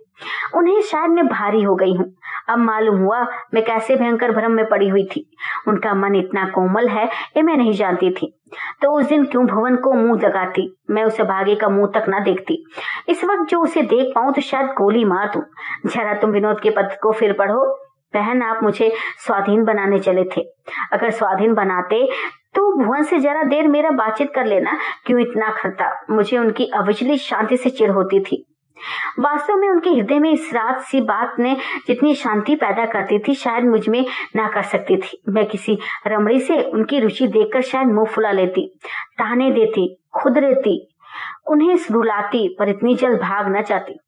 उन्हें 0.55 0.81
शायद 0.81 1.11
मैं 1.11 1.27
भारी 1.27 1.61
हो 1.61 1.75
गई 1.75 1.93
हूँ। 1.93 2.05
अब 2.49 2.57
मालूम 2.57 2.99
हुआ 2.99 3.21
मैं 3.53 3.63
कैसे 3.65 3.95
भयंकर 3.95 4.31
भ्रम 4.31 4.51
में 4.51 4.65
पड़ी 4.69 4.87
हुई 4.87 5.03
थी। 5.05 5.25
उनका 5.67 5.93
मन 5.93 6.15
इतना 6.15 6.45
कोमल 6.45 6.87
है 6.87 7.05
ये 7.05 7.41
मैं 7.41 7.55
नहीं 7.57 7.73
जानती 7.73 8.11
थी। 8.11 8.31
तो 8.81 8.91
उस 8.91 9.05
दिन 9.05 9.25
क्यों 9.25 9.45
भवन 9.45 9.75
को 9.75 9.93
मुँह 9.93 10.21
लगाती? 10.21 10.69
मैं 10.89 11.03
उसे 11.03 11.23
भागे 11.23 11.55
का 11.55 11.69
मुँह 11.69 11.91
तक 11.95 12.09
ना 12.09 12.19
देखती। 12.19 12.63
इस 13.09 13.23
वक्त 13.23 13.49
जो 13.49 13.59
उसे 13.59 13.81
देख 13.83 14.11
पाऊँ 14.15 14.33
तो 14.33 14.41
शायद 14.41 14.67
गोली 14.77 15.03
मार 15.05 15.31
दू। 15.33 15.43
जरा 15.89 16.13
तुम 16.13 16.31
विनोद 16.31 16.59
के 16.59 16.69
पत्र 16.69 16.97
को 17.01 17.11
फिर 17.11 17.33
पढ़ो। 17.33 17.65
बहन, 18.13 18.41
आप 18.41 18.59
मुझे 18.63 18.91
स्वाधीन 19.25 19.63
बनाने 19.65 19.99
चले 19.99 20.23
थे। 20.37 20.41
अगर 20.93 21.09
स्वाधीन 21.11 21.53
बनाते 21.53 22.07
तो 22.55 22.61
भुवन 22.83 23.03
से 23.03 23.17
जरा 23.19 23.43
देर 23.43 23.67
मेरा 23.67 23.89
बातचीत 23.91 24.31
कर 24.35 24.45
लेना। 24.45 24.77
क्यों 25.05 25.19
इतना 25.19 25.49
खरता? 25.51 25.89
मुझे 26.09 26.37
उनकी 26.37 26.65
अविचलित 26.73 27.19
शांति 27.19 27.57
से 27.57 27.69
चिड़ 27.69 27.91
होती 27.91 28.19
थी। 28.19 28.45
वास्तव 29.19 29.55
में 29.55 29.67
उनके 29.69 29.89
हृदय 29.89 30.19
में 30.19 30.31
इस 30.31 30.53
रात 30.53 30.81
सी 30.81 31.01
बात 31.01 31.35
ने 31.39 31.55
जितनी 31.87 32.15
शांति 32.15 32.55
पैदा 32.55 32.85
करती 32.85 33.19
थी, 33.19 33.33
शायद 33.33 33.65
मुझमें 33.65 34.05
ना 34.35 34.47
कर 34.47 34.61
सकती 34.61 34.97
थी। 34.97 35.21
मैं 35.29 35.45
किसी 35.45 35.77
रमड़ी 36.07 36.39
से 36.39 36.61
उनकी 36.63 36.99
रुचि 36.99 37.27
देखकर 37.27 37.61
शायद 37.61 37.87
मुँह 37.87 38.05
फुला 38.05 38.31
लेती, 38.31 38.67
ताने 39.17 39.51
देती, 39.51 39.87
खुद 40.13 40.37
रहती, 40.37 40.91
उन्हें 41.47 41.77
रुलाती, 41.91 42.47
पर 42.59 42.69
इतनी 42.69 42.95
जल्द 42.95 43.19
भाग 43.21 43.55
न 43.57 43.61
चाहती 43.61 43.99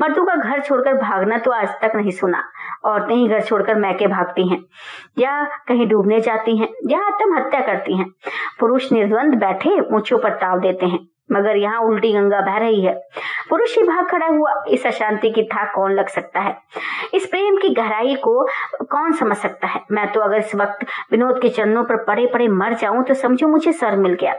मर्दों 0.00 0.24
का 0.24 0.34
घर 0.34 0.60
छोड़कर 0.60 0.94
भागना 0.94 1.38
तो 1.38 1.50
आज 1.50 1.68
तक 1.82 1.92
नहीं 1.96 2.10
सुना। 2.10 2.42
औरतें 2.84 3.14
ही 3.14 3.28
घर 3.28 3.40
छोड़कर 3.40 3.74
मैके 3.74 4.06
भागती 4.06 4.48
हैं, 4.48 4.62
या 5.18 5.44
कहीं 5.68 5.86
डूबने 5.88 6.20
जाती 6.20 6.56
हैं, 6.56 6.68
या 6.88 6.98
आत्महत्या 6.98 7.60
करती 7.60 7.96
हैं। 7.96 8.06
पुरुष 8.60 8.92
निर्द्वंद 8.92 9.34
बैठे 9.34 9.80
ऊंचों 9.94 10.18
पर 10.18 10.34
ताव 10.34 10.60
देते 10.60 10.86
हैं। 10.86 10.98
मगर 11.30 11.56
यहाँ 11.56 11.80
उल्टी 11.82 12.12
गंगा 12.12 12.40
बह 12.40 12.56
रही 12.58 12.80
है। 12.82 12.94
पुरुष 13.50 13.76
ही 13.78 13.82
भाग 13.82 14.06
खड़ा 14.08 14.26
हुआ। 14.26 14.52
इस 14.68 14.86
अशांति 14.86 15.30
की 15.30 15.42
था 15.44 15.64
कौन 15.72 15.92
लग 15.92 16.08
सकता 16.08 16.40
है? 16.40 16.56
इस 17.14 17.26
प्रेम 17.26 17.56
की 17.56 17.68
गहराई 17.74 18.14
को 18.24 18.42
कौन 18.84 19.12
समझ 19.12 19.36
सकता 19.36 19.66
है? 19.66 19.80
मैं 19.92 20.10
तो 20.12 20.20
अगर 20.20 20.38
इस 20.38 20.54
वक्त 20.54 20.86
विनोद 21.12 21.40
के 21.42 21.48
चरणों 21.48 21.84
पर 21.84 22.04
पड़े 22.04 22.26
पड़े 22.26 22.48
मर 22.50 22.74
जाऊँ 22.74 23.04
तो 23.04 23.14
समझो 23.14 23.48
मुझे 23.48 23.72
सर 23.72 23.96
मिल 23.96 24.14
गया। 24.14 24.34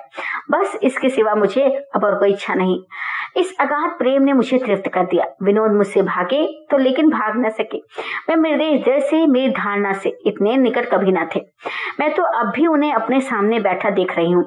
बस 0.52 0.78
इसके 0.84 1.10
सिवा 1.10 1.36
मुझे 1.36 1.66
अब 1.96 2.04
और 2.04 2.20
कोई 2.20 2.34
इच्छा 2.34 2.54
नहीं। 2.54 2.80
इस 3.38 3.56
अगाध 3.60 3.98
प्रेम 3.98 4.24
ने 4.24 4.34
मुझे 4.34 4.58
तृप्त 4.58 4.88
कर 4.94 5.06
दिया। 5.06 5.26
विनोद 5.44 5.72
मुझसे 5.72 6.02
भागे 6.02 6.46
तो 6.72 6.78
लेकिन 6.78 7.10
भाग 7.10 7.38
न 7.38 7.50
सके। 7.50 7.78
मैं 8.30 8.36
मेरे 8.36 8.72
हृदय 8.72 9.00
से, 9.00 9.26
मेरी 9.28 9.50
धारणा 9.50 9.92
से। 9.94 10.18
इतने 10.28 10.56
निकट 10.58 10.90
कभी 10.90 11.12
ना 11.12 11.28
थे। 11.36 11.40
मैं 12.00 12.14
तो 12.16 12.24
अब 12.40 12.52
भी 12.56 12.68
उन्हें 12.68 12.94
अपने 12.94 13.20
सामने 13.22 13.60
बैठा 13.60 13.90
देख 13.90 14.16
रही 14.18 14.32
हूँ। 14.32 14.44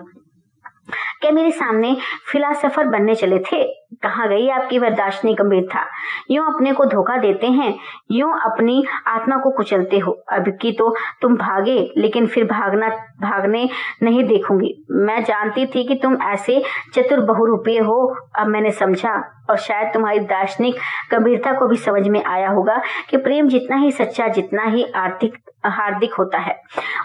क्या 1.21 1.31
मेरे 1.31 1.51
सामने 1.51 1.97
फिलासफर 2.33 2.85
बनने 2.85 3.15
चले 3.15 3.39
थे। 3.39 3.80
कहा 4.03 4.27
गई 4.27 4.49
आपकी 4.49 4.79
वह 4.79 4.91
दार्शनिक 4.91 5.37
गंभीरता 5.37 5.85
यूँ 6.31 6.45
अपने 6.47 6.73
को 6.73 6.85
धोखा 6.85 7.17
देते 7.17 7.47
हैं, 7.47 7.75
यूँ 8.11 8.33
अपनी 8.41 8.83
आत्मा 9.07 9.37
को 9.37 9.51
कुचलते 9.51 9.99
हो। 9.99 10.13
अब 10.33 10.49
की 10.63 10.73
तो 10.73 10.95
तुम 11.23 11.37
भागे, 11.37 11.79
लेकिन 11.97 12.27
फिर 12.27 12.45
भागना, 12.45 12.89
भागने 13.21 13.69
नहीं 14.03 14.25
देखूँगी। 14.25 14.75
मैं 14.91 15.23
जानती 15.25 15.67
थी 15.67 15.85
कि 15.85 15.95
तुम 15.95 16.17
ऐसे 16.23 16.63
चतुर 16.95 17.21
बहुरूपीय 17.21 17.79
हो, 17.79 18.17
अब 18.39 18.47
मैंने 18.47 18.71
समझा। 18.71 19.37
और 19.51 19.57
शायद 19.57 19.93
तुम्हारी 19.95 20.19
दार्शनिक 20.21 20.75
गंभीरता 21.11 21.53
को 21.53 21.67
भी 21.67 21.77
समझ 21.77 22.07
में 22.09 22.23
आया 22.25 22.49
होगा 22.49 22.81
कि 23.11 23.17
प्रेम 23.17 23.49
जितना 23.49 23.77
ही 23.77 23.91
सच्चा, 23.91 24.29
जितना 24.29 24.65
ही 24.65 24.85
आर्थिक, 24.97 25.39
हार्दिक 25.67 26.15
होता 26.15 26.39
है, 26.39 26.55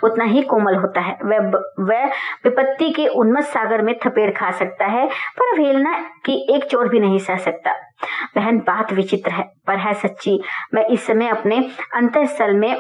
उतना 0.04 0.26
ही 0.26 0.42
कोमल 0.42 0.76
होता 0.76 1.02
है। 1.02 1.18
वह 1.24 1.50
वह 1.80 2.06
विपत्ति 2.46 2.90
के 2.90 3.08
उन्मत 3.08 3.44
सागर 3.44 3.82
में 3.82 3.94
थपेड़ 4.06 4.30
खा 4.32 4.52
सकता 4.52 4.86
है, 4.86 5.08
पर 5.08 5.54
अवहेलना 5.54 5.98
की 6.26 6.36
एक 6.56 6.66
चोट 6.76 6.92
भी 6.92 7.00
नहीं 7.00 7.20
सह 7.20 7.38
सकता। 7.38 7.72
बहन, 8.36 8.58
बात 8.60 8.92
विचित्र 8.94 9.32
है, 9.32 9.44
पर 9.68 9.78
है 9.78 9.94
सच्ची। 9.94 10.40
मैं 10.74 10.86
इस 10.86 11.06
समय 11.08 11.28
अपने 11.28 11.58
अंतस्थल 11.94 12.54
में 12.54 12.76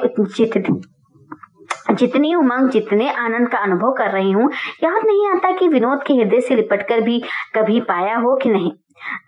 जितनी 1.91 2.33
उमंग, 2.35 2.69
जितने 2.69 3.09
आनंद 3.09 3.47
का 3.49 3.57
अनुभव 3.57 3.91
कर 3.91 4.11
रही 4.11 4.31
हूँ, 4.31 4.49
याद 4.83 5.05
नहीं 5.05 5.27
आता 5.29 5.51
कि 5.51 5.67
विनोद 5.67 6.03
के 6.03 6.13
हृदय 6.13 6.39
से 6.39 6.55
लिपट 6.55 6.87
कर 6.87 7.01
भी 7.01 7.19
कभी 7.55 7.79
पाया 7.81 8.17
हो 8.17 8.35
कि 8.35 8.49
नहीं। 8.49 8.71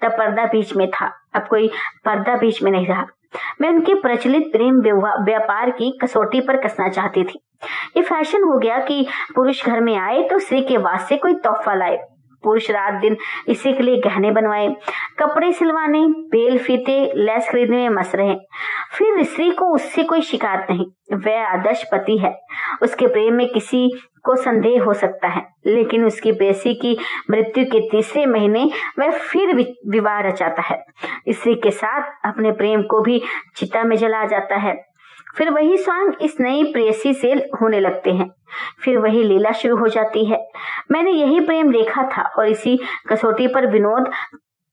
तब 0.02 0.12
पर्दा 0.12 0.46
बीच 0.46 0.76
में 0.76 0.90
था। 0.92 1.12
अब 1.36 1.48
कोई 1.48 1.68
पर्दा 2.06 2.36
बीच 2.36 2.62
में 2.64 2.72
नहीं 2.72 2.88
रहा। 2.88 3.06
मैं 3.62 3.70
उनके 3.70 3.94
प्रचलित 3.94 4.52
प्रेम 4.52 4.82
व्यापार 5.26 5.70
की 5.72 5.98
कसौटी 6.04 6.42
पर 6.42 6.58
कसना 6.58 6.90
चाहती 6.90 7.24
थी। 7.24 7.40
ये 7.98 8.04
फ़ैशन 8.04 8.44
हो 8.44 8.58
गया 8.60 8.78
कि 8.80 9.06
पुरुष 9.36 9.66
घर 9.66 9.82
में 9.82 9.96
आए 9.98 10.22
तो 10.24 10.40
स्त्री 10.40 10.62
के 10.62 10.78
वास्ते 10.78 11.18
कोई 11.18 11.34
तोहफा 11.34 11.74
लाए। 11.74 11.98
पुरुष 12.44 12.72
रात 12.72 12.94
दिन 12.94 13.18
इसी 13.48 13.74
के 13.74 13.84
लिए 13.84 13.98
गहने 13.98 14.32
बनवाए। 14.32 14.76
कपड़े 15.20 15.52
सिलवाने, 15.52 16.06
बेल 16.08 16.58
फीते, 16.58 17.14
लेस 17.16 17.50
खरीदने 17.50 17.78
में 17.78 17.90
मस 17.90 18.16
रहे। 18.16 18.36
फिर 18.98 19.24
स्त्री 19.24 19.52
को 19.52 19.66
उससे 19.66 20.04
कोई 20.04 20.22
शिकायत 20.22 20.68
नहीं। 20.70 20.86
वह 21.18 21.48
आदर्श 21.48 21.84
पति 21.92 22.18
है। 22.18 22.40
उसके 22.82 23.08
प्रेम 23.08 23.34
में 23.34 23.48
किसी 23.48 24.02
को 24.24 24.36
संदेह 24.36 24.84
हो 24.84 24.94
सकता 24.94 25.28
है। 25.28 25.48
लेकिन 25.66 26.06
उसकी 26.06 26.32
बेसी 26.32 26.74
की 26.74 26.98
मृत्यु 27.32 27.66
के 27.66 27.90
तीसरे 27.90 28.26
महीने 28.26 28.72
वह 29.00 29.12
फिर 29.12 29.76
विवाह 29.88 30.20
रचाता 30.20 30.62
है। 30.62 30.86
स्त्री 31.30 31.56
के 31.56 31.72
साथ 31.72 32.12
अपने 32.26 32.52
प्रेम 32.52 32.82
को 32.82 33.02
भी 33.02 33.22
चिता 33.56 33.84
में 33.84 33.96
जला 33.96 34.26
जाता 34.26 34.56
है। 34.56 34.87
फिर 35.38 35.50
वही 35.50 35.78
स्वांग 35.78 36.14
इस 36.22 36.38
नई 36.42 36.64
प्रेसी 36.64 37.14
से 37.14 37.32
होने 37.32 37.80
लगते 37.80 38.12
हैं। 38.12 38.30
फिर 38.84 38.98
वही 38.98 39.24
लीला 39.24 39.52
शुरू 39.52 39.78
हो 39.78 39.88
जाती 39.88 40.26
है। 40.26 40.48
मैंने 40.92 41.12
यही 41.12 41.40
प्रेम 41.40 41.72
देखा 41.72 42.04
था 42.04 42.22
और 42.22 42.48
इसी 42.48 42.80
कसौटी 43.10 43.48
पर 43.48 43.72
विनोद 43.72 44.10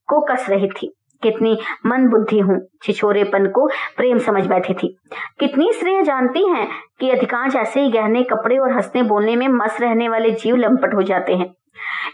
को 0.08 0.20
कस 0.20 0.46
रही 0.50 0.68
थी। 0.68 0.94
कितनी 1.22 1.58
मन 1.86 2.08
बुद्धि 2.08 2.38
हूँ, 2.38 2.68
छिछोरेपन 2.82 3.46
को 3.46 3.66
प्रेम 3.96 4.18
समझ 4.18 4.46
बैठी 4.46 4.74
थी। 4.74 4.98
कितनी 5.40 5.72
स्त्रियाँ 5.72 6.02
जानती 6.02 6.48
हैं 6.48 6.68
कि 7.00 7.10
अधिकांश 7.10 7.56
ऐसे 7.56 7.80
ही 7.80 7.90
गहने 7.90 8.22
कपड़े 8.22 8.58
और 8.58 8.72
हंसने 8.72 9.02
बोलने 9.02 9.36
में 9.36 9.48
मस्त 9.48 9.80
रहने 9.80 10.08
वाले 10.08 10.30
जीव 10.30 10.56
लंपट 10.56 10.94
हो 10.94 11.02
जाते 11.02 11.34
हैं। 11.34 11.54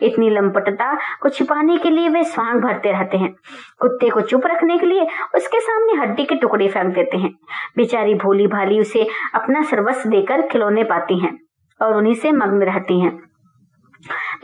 इतनी 0.03 0.31
लंपटता 0.31 0.95
को 1.23 1.29
छिपाने 1.29 1.77
के 1.77 1.91
लिए 1.91 2.09
वे 2.09 2.25
स्वांग 2.25 2.61
भरते 2.61 2.93
रहते 2.93 3.17
हैं। 3.17 3.35
कुत्ते 3.81 4.11
को 4.11 4.21
चुप 4.21 4.47
रखने 4.47 4.79
के 4.79 4.87
लिए 4.87 5.07
उसके 5.37 5.61
सामने 5.61 6.03
हड्डी 6.03 6.25
के 6.25 6.35
टुकड़े 6.35 6.69
फेंक 6.69 6.95
देते 6.95 7.17
हैं। 7.17 7.35
बेचारी 7.77 8.15
भोली 8.15 8.47
भाली 8.47 8.81
उसे 8.81 9.07
अपना 9.35 9.63
सर्वस्व 9.63 10.11
देकर 10.11 10.43
खिलौने 10.43 10.85
पाती 10.85 11.19
हैं 11.19 11.39
और 11.81 11.97
उन्हीं 11.97 12.15
से 12.15 12.33
मग्न 12.33 12.63
रहती 12.63 13.01
हैं। 13.01 13.19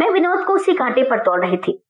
मैं 0.01 0.11
विनोद 0.11 0.45
को 0.45 0.53
उसी 0.53 0.73
कांटे 0.73 1.03
पर 1.03 1.19
तोड़ 1.19 1.45
रही 1.45 1.57
थी। 1.57 1.83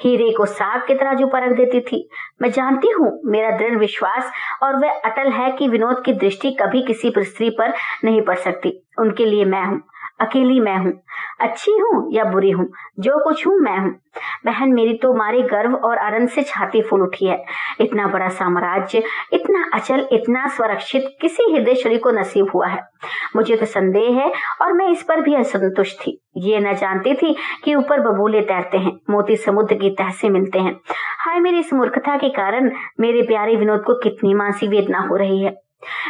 हीरे 0.00 0.30
को 0.30 0.46
साग 0.46 0.86
की 0.86 0.94
तरह 0.94 1.14
जो 1.14 1.26
परख 1.26 1.56
देती 1.56 1.80
थी। 1.80 2.08
मैं 2.42 2.50
जानती 2.50 2.90
हूँ 2.90 3.20
मेरा 3.24 3.50
दृढ़ 3.50 3.76
विश्वास 3.76 4.32
और 4.62 4.76
वह 4.76 4.90
अटल 4.90 5.30
है 5.30 5.52
कि 5.52 5.68
विनोद 5.68 6.02
की 6.04 6.12
दृष्टि 6.12 6.50
कभी 6.50 6.82
किसी 6.82 7.12
स्त्री 7.18 7.50
पर 7.50 7.72
नहीं 8.04 8.22
पड़ 8.22 8.36
सकती। 8.36 8.86
उनके 8.98 9.24
लिए 9.24 9.44
मैं 9.44 9.64
हूँ। 9.64 9.80
अकेली 10.20 10.60
मैं 10.60 10.76
हूँ। 10.76 10.92
अच्छी 11.40 11.72
हूँ 11.72 12.12
या 12.12 12.24
बुरी 12.24 12.50
हूँ? 12.50 12.72
जो 12.98 13.24
कुछ 13.24 13.46
हूँ, 13.46 13.58
मैं 13.58 13.78
हूँ। 13.78 13.90
बहन, 14.46 14.72
मेरी 14.72 14.94
तो 14.94 15.14
मारे 15.14 15.42
गर्व 15.42 15.74
और 15.74 15.98
आनंद 15.98 16.28
से 16.28 16.42
छाती 16.42 16.82
फूल 16.82 17.02
उठी 17.02 17.26
है। 17.26 17.44
इतना 17.80 18.06
बड़ा 18.06 18.28
साम्राज्य, 18.28 19.02
इतना 19.32 19.70
अचल, 19.74 20.08
इतना 20.12 20.46
सुरक्षित 20.48 21.16
किसी 21.20 21.52
हृदय 21.52 21.98
को 21.98 22.10
नसीब 22.10 22.50
हुआ 22.54 22.66
है। 22.66 22.80
मुझे 23.36 23.56
तो 23.56 23.66
संदेह 23.66 24.16
है 24.16 24.32
और 24.62 24.72
मैं 24.72 24.88
इस 24.88 25.02
पर 25.02 25.20
भी 25.20 25.34
असंतुष्ट 25.34 25.96
थी। 26.00 26.22
ये 26.36 26.58
न 26.58 26.72
जानती 26.72 27.14
थी 27.14 27.36
कि 27.64 27.74
ऊपर 27.74 28.00
बबूले 28.00 28.40
तैरते 28.40 28.78
हैं, 28.78 29.00
मोती 29.10 29.36
समुद्र 29.36 29.74
की 29.74 29.90
तह 29.90 30.10
से 30.10 30.28
मिलते 30.28 30.58
हैं। 30.58 30.80
हाय 31.18 31.40
मेरी 31.40 31.58
इस 31.58 31.72
मूर्खता 31.72 32.16
के 32.16 32.28
कारण 32.28 32.70
मेरे 33.00 33.22
प्यारे 33.22 33.56
विनोद 33.56 33.82
को 33.82 33.94
कितनी 33.94 34.34
मानसिक 34.34 34.70
वेदना 34.70 34.98
हो 34.98 35.16
रही 35.16 35.42
है। 35.42 35.65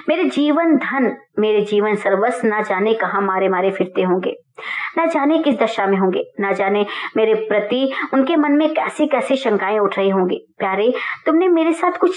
मेरे 0.08 0.24
जीवन 0.24 0.76
धन, 0.76 1.16
मेरे 1.38 1.60
जीवन 1.60 1.94
सर्वस्व, 1.94 2.46
ना 2.48 2.60
जाने 2.62 2.94
कहा 2.94 3.20
मारे 3.20 3.48
मारे 3.48 3.70
फिरते 3.70 4.02
होंगे। 4.02 4.34
ना 4.98 5.06
जाने 5.06 5.38
किस 5.38 5.58
दशा 5.58 5.86
में 5.86 5.96
होंगे, 5.98 6.22
ना 6.40 6.52
जाने 6.52 6.84
मेरे 7.16 7.34
प्रति 7.48 7.92
उनके 8.14 8.36
मन 8.36 8.52
में 8.52 8.72
कैसी 8.74 9.06
कैसी 9.06 9.36
शंकाएँ 9.36 9.78
उठ 9.78 9.98
रही 9.98 10.10
होंगी। 10.10 10.40
प्यारे, 10.58 10.92
तुमने 11.26 11.48
मेरे 11.48 11.72
साथ 11.72 11.98
कुछ 11.98 12.16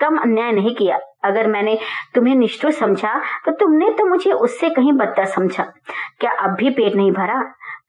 कम 0.00 0.16
अन्याय 0.16 0.52
नहीं 0.52 0.74
किया। 0.74 0.98
अगर 1.24 1.46
मैंने 1.46 1.78
तुम्हें 2.14 2.34
निष्ठुर 2.34 2.70
समझा 2.70 3.14
तो 3.46 3.52
तुमने 3.52 3.90
तो 3.90 4.06
मुझे 4.06 4.32
उससे 4.32 4.70
कहीं 4.70 4.92
बदतर 4.92 5.24
समझा। 5.24 5.64
क्या 6.20 6.30
अब 6.40 6.50
भी 6.50 6.70
पेट 6.70 6.94
नहीं 6.94 7.12
भरा? 7.12 7.42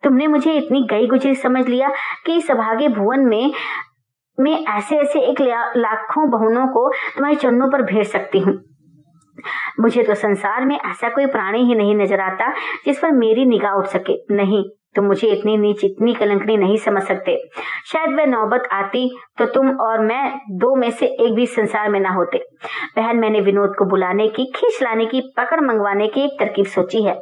तुमने 0.04 0.28
मुझे 0.28 0.54
इतनी 0.54 0.82
गई 0.90 1.08
गुजरी 1.08 1.36
समझ 1.36 1.66
लिया 1.68 1.90
कि 2.26 2.36
इस 2.36 2.52
अभागे 2.52 2.88
भुवन 2.88 3.20
में, 3.20 3.54
मैं 4.38 4.60
ऐसे 4.68 4.98
ऐसे 4.98 5.20
एक 5.22 5.42
लाखों 5.78 6.30
बहुनों 6.30 6.68
को 6.68 6.90
तुम्हारे 7.16 7.36
चरणों 7.36 7.70
पर 7.72 7.82
भेज 7.84 8.08
सकती 8.08 8.40
हूँ। 8.40 8.54
मुझे 9.80 10.04
तो 10.04 10.14
संसार 10.16 10.66
में 10.66 10.78
ऐसा 10.78 11.10
कोई 11.10 11.26
प्राणी 11.28 11.64
ही 11.64 11.76
नहीं 11.76 11.96
नज़र 11.96 12.22
आता 12.22 12.54
जिस 12.86 13.00
पर 13.00 13.12
मेरी 13.12 13.46
निगाह 13.46 13.74
उठ 13.74 13.86
सके। 13.88 14.36
नहीं 14.36 14.64
तुम 14.96 15.04
तो 15.04 15.08
मुझे 15.08 15.28
इतनी 15.28 15.56
नीच, 15.58 15.84
इतनी 15.84 16.14
कलंकनी 16.14 16.56
नहीं 16.58 16.76
समझ 16.78 17.02
सकते। 17.04 17.36
शायद 17.86 18.14
वह 18.16 18.26
नौबत 18.26 18.68
आती 18.72 19.10
तो 19.38 19.46
तुम 19.46 19.70
और 19.82 20.00
मैं 20.00 20.40
दो 20.52 20.76
में 20.76 20.90
से 20.92 21.06
एक 21.06 21.34
भी 21.36 21.46
संसार 21.46 21.90
में 21.90 22.00
ना 22.00 22.10
होते। 22.10 22.38
बहन, 22.98 23.18
मैंने 23.18 23.42
विनोद 23.42 23.76
को 23.80 23.86
बुलाने 23.86 24.28
की, 24.28 24.46
खींच 24.56 24.82
लाने 24.84 25.06
की, 25.06 25.22
पकड़ 25.38 25.60
मंगवाने 25.62 26.08
की 26.08 26.22
एक 26.22 26.40
तरकीब 26.40 26.66
सोची 26.66 27.04
है। 27.04 27.14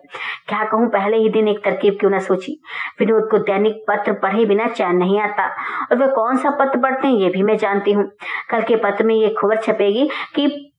क्या 0.48 0.64
कहूँ, 0.64 0.88
पहले 0.88 1.18
ही 1.18 1.30
दिन 1.30 1.48
एक 1.48 1.64
तरकीब 1.66 1.98
क्यों 2.00 2.12
ना 2.12 2.20
सोची? 2.20 2.60
विनोद 3.00 3.28
को 3.32 3.38
दैनिक 3.38 3.84
पत्र 3.88 4.14
पढ़े 4.14 4.46
बिना 4.46 4.68
चैन 4.68 4.96
नहीं 4.96 5.20
आता। 5.20 5.48
और 5.92 5.98
वह 5.98 6.08
कौन 6.08 6.38
सा 6.38 6.50
पत्र 6.60 6.80
पढ़ते 6.80 7.08
हैं, 7.08 7.16
ये 7.16 7.30
भी 7.30 7.44
मैं 7.44 7.58
जानती 7.58 7.92
हूँ। 7.92 8.06
कल 8.52 8.62
के 8.62 8.76
पत्र 8.76 9.04
में 9.04 9.16
ये 9.16 9.34
खबर 9.40 9.58
छपेगी 9.58 10.10
कि 10.36 10.70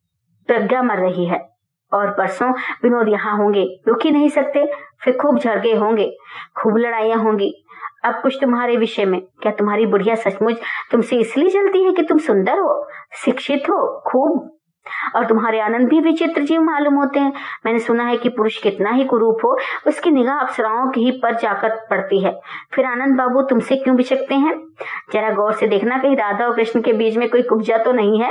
प्रज्ञा 0.46 0.82
मर 0.82 0.96
रही 0.96 1.26
है। 1.26 1.54
और 1.92 2.10
परसों 2.10 2.50
विनोद 2.52 3.08
यहाँ 3.08 3.36
होंगे। 3.38 3.80
रुक 3.88 3.98
ही 4.04 4.10
नहीं 4.10 4.28
सकते, 4.28 4.72
फिर 5.00 5.16
खूब 5.16 5.38
झड़गे 5.38 5.74
होंगे, 5.74 6.16
खूब 6.56 6.76
लड़ाइया 6.76 7.16
होंगी। 7.16 7.64
अब 8.04 8.14
कुछ 8.22 8.38
तुम्हारे 8.40 8.76
विषय 8.76 9.04
में। 9.04 9.20
क्या 9.20 9.52
तुम्हारी 9.52 9.86
बुढ़िया 9.86 10.14
सचमुच 10.14 10.56
तुमसे 10.90 11.16
इसलिए 11.16 11.48
जलती 11.48 11.84
है 11.84 11.92
कि 11.92 12.02
तुम 12.02 12.18
सुंदर 12.18 12.58
हो, 12.58 12.88
शिक्षित 13.24 13.62
हो, 13.70 14.02
खूब 14.06 14.58
और 15.16 15.26
तुम्हारे 15.26 15.60
आनंद 15.60 15.88
भी 15.88 16.00
विचित्र 16.00 16.42
जीव 16.42 16.62
मालूम 16.62 16.94
होते 16.94 17.20
हैं। 17.20 17.32
मैंने 17.66 17.78
सुना 17.78 18.04
है 18.04 18.16
कि 18.16 18.28
पुरुष 18.28 18.58
कितना 18.62 18.90
ही 18.90 19.04
कुरूप 19.04 19.44
हो, 19.44 19.56
उसकी 19.86 20.10
निगाह 20.10 20.38
अप्सराओं 20.38 20.90
की 20.90 21.04
ही 21.04 21.10
पर 21.22 21.36
जाकर 21.36 21.76
पड़ती 21.90 22.22
है। 22.24 22.38
फिर 22.74 22.84
आनंद 22.86 23.16
बाबू 23.18 23.42
तुमसे 23.44 23.76
क्यों 23.76 23.96
बिछकते 23.96 24.34
हैं? 24.36 24.54
जरा 25.12 25.30
गौर 25.32 25.52
से 25.52 25.66
देखना 25.66 25.98
कहीं 25.98 26.16
राधा 26.16 26.44
और 26.46 26.54
कृष्ण 26.56 26.80
के 26.82 26.92
बीच 26.92 27.16
में 27.16 27.28
कोई 27.30 27.42
कुब्जा 27.42 27.76
तो 27.78 27.92
नहीं 27.92 28.20
है? 28.20 28.30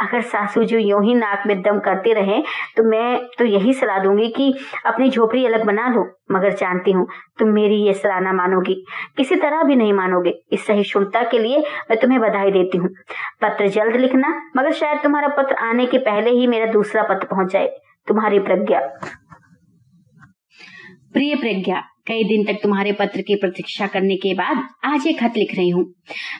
अगर 0.00 0.20
सासू 0.22 0.62
जी 0.64 0.78
यूँ 0.78 1.02
ही 1.04 1.14
नाक 1.14 1.42
में 1.46 1.60
दम 1.62 1.78
करते 1.80 2.12
रहे 2.12 2.40
तो 2.76 2.82
मैं 2.84 3.18
तो 3.38 3.44
यही 3.44 3.72
सलाह 3.72 3.98
दूँगी 3.98 4.28
कि 4.28 4.52
अपनी 4.86 5.08
झोपड़ी 5.10 5.44
अलग 5.46 5.64
बना 5.66 5.88
लो, 5.88 6.04
मगर 6.32 6.52
जानती 6.52 6.92
हूँ 6.92 7.06
तुम 7.38 7.48
मेरी 7.48 7.76
ये 7.76 7.92
सलाह 7.94 8.20
ना 8.20 8.32
मानोगी। 8.32 8.74
किसी 9.16 9.36
तरह 9.36 9.62
भी 9.62 9.76
नहीं 9.76 9.92
मानोगे। 9.92 10.32
इस 10.52 10.66
सहिष्णुता 10.66 11.22
के 11.22 11.38
लिए 11.38 11.58
मैं 11.90 11.98
तुम्हें 12.00 12.20
बधाई 12.20 12.50
देती 12.50 12.78
हूँ। 12.78 12.88
पत्र 13.42 13.68
जल्द 13.68 13.96
लिखना, 13.96 14.34
मगर 14.56 14.72
शायद 14.72 15.02
तुम्हारा 15.02 15.28
पत्र 15.36 15.54
आने 15.66 15.85
के 15.86 15.98
पहले 16.00 16.30
ही 16.30 16.46
मेरा 16.46 16.72
दूसरा 16.72 17.02
पत्र 17.04 17.26
पहुँच 17.26 17.52
जाए, 17.52 17.66
तुम्हारी 18.08 18.38
प्रज्ञा। 18.40 18.80
प्रिय 21.14 21.34
प्रज्ञा, 21.34 21.82
कई 22.06 22.24
दिन 22.24 22.44
तक 22.44 22.58
तुम्हारे 22.62 22.90
पत्र 22.92 23.20
की 23.20 23.34
प्रतीक्षा 23.34 23.86
करने 23.86 24.16
के 24.16 24.32
बाद 24.34 24.62
आज 24.84 25.06
ये 25.06 25.12
खत 25.12 25.36
लिख 25.36 25.54
रही 25.56 25.68
हूँ। 25.68 25.84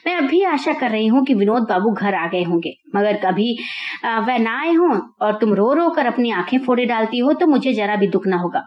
मैं 0.07 0.15
अभी 0.17 0.43
आशा 0.45 0.73
कर 0.73 0.91
रही 0.91 1.07
हूँ 1.07 1.25
कि 1.25 1.35
विनोद 1.35 1.63
बाबू 1.63 1.91
घर 1.93 2.15
आ 2.15 2.27
गए 2.27 2.43
होंगे। 2.43 2.73
मगर 2.97 3.17
कभी 3.25 3.57
वह 4.05 4.39
ना 4.39 4.59
आए 4.61 4.73
हों 4.73 4.99
और 5.23 5.39
तुम 5.39 5.55
रो 5.55 5.73
रो 5.75 5.89
कर 5.91 6.07
अपनी 6.07 6.31
आँखें 6.33 6.59
फोड़े 6.59 6.85
डालती 6.87 7.19
हो 7.19 7.33
तो 7.33 7.47
मुझे 7.47 7.73
जरा 7.73 7.97
भी 7.97 8.07
दुख 8.07 8.27
ना 8.27 8.37
होगा। 8.37 8.65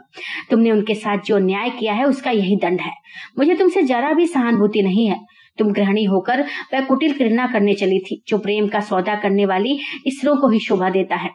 तुमने 0.50 0.72
उनके 0.72 0.96
साथ 0.96 1.18
जो 1.26 1.38
न्याय 1.40 1.70
किया 1.70 1.94
है, 1.94 2.06
उसका 2.06 2.32
यही 2.32 2.56
दंड 2.56 2.82
है। 2.82 2.92
मुझे 3.40 3.56
तुमसे 3.56 3.84
जरा 3.84 4.12
भी 4.14 4.26
सहानुभूति 4.28 4.82
नहीं 4.82 5.08
है। 5.08 5.20
तुम 5.60 5.72
गृहणी 5.74 6.04
होकर 6.06 6.42
वह 6.74 6.86
कुटिल 6.86 7.14
क्रीड़ा 7.14 7.46
करने 7.48 7.74
चली 7.76 8.00
थी, 8.02 8.22
जो 8.28 8.38
प्रेम 8.40 8.68
का 8.68 8.80
सौदा 8.82 9.16
करने 9.18 9.46
वाली 9.46 9.78
इसरो 10.08 10.36
को 10.36 10.50
ही 10.50 10.60
शोभा 10.60 10.90
देता 10.90 11.16
है। 11.16 11.30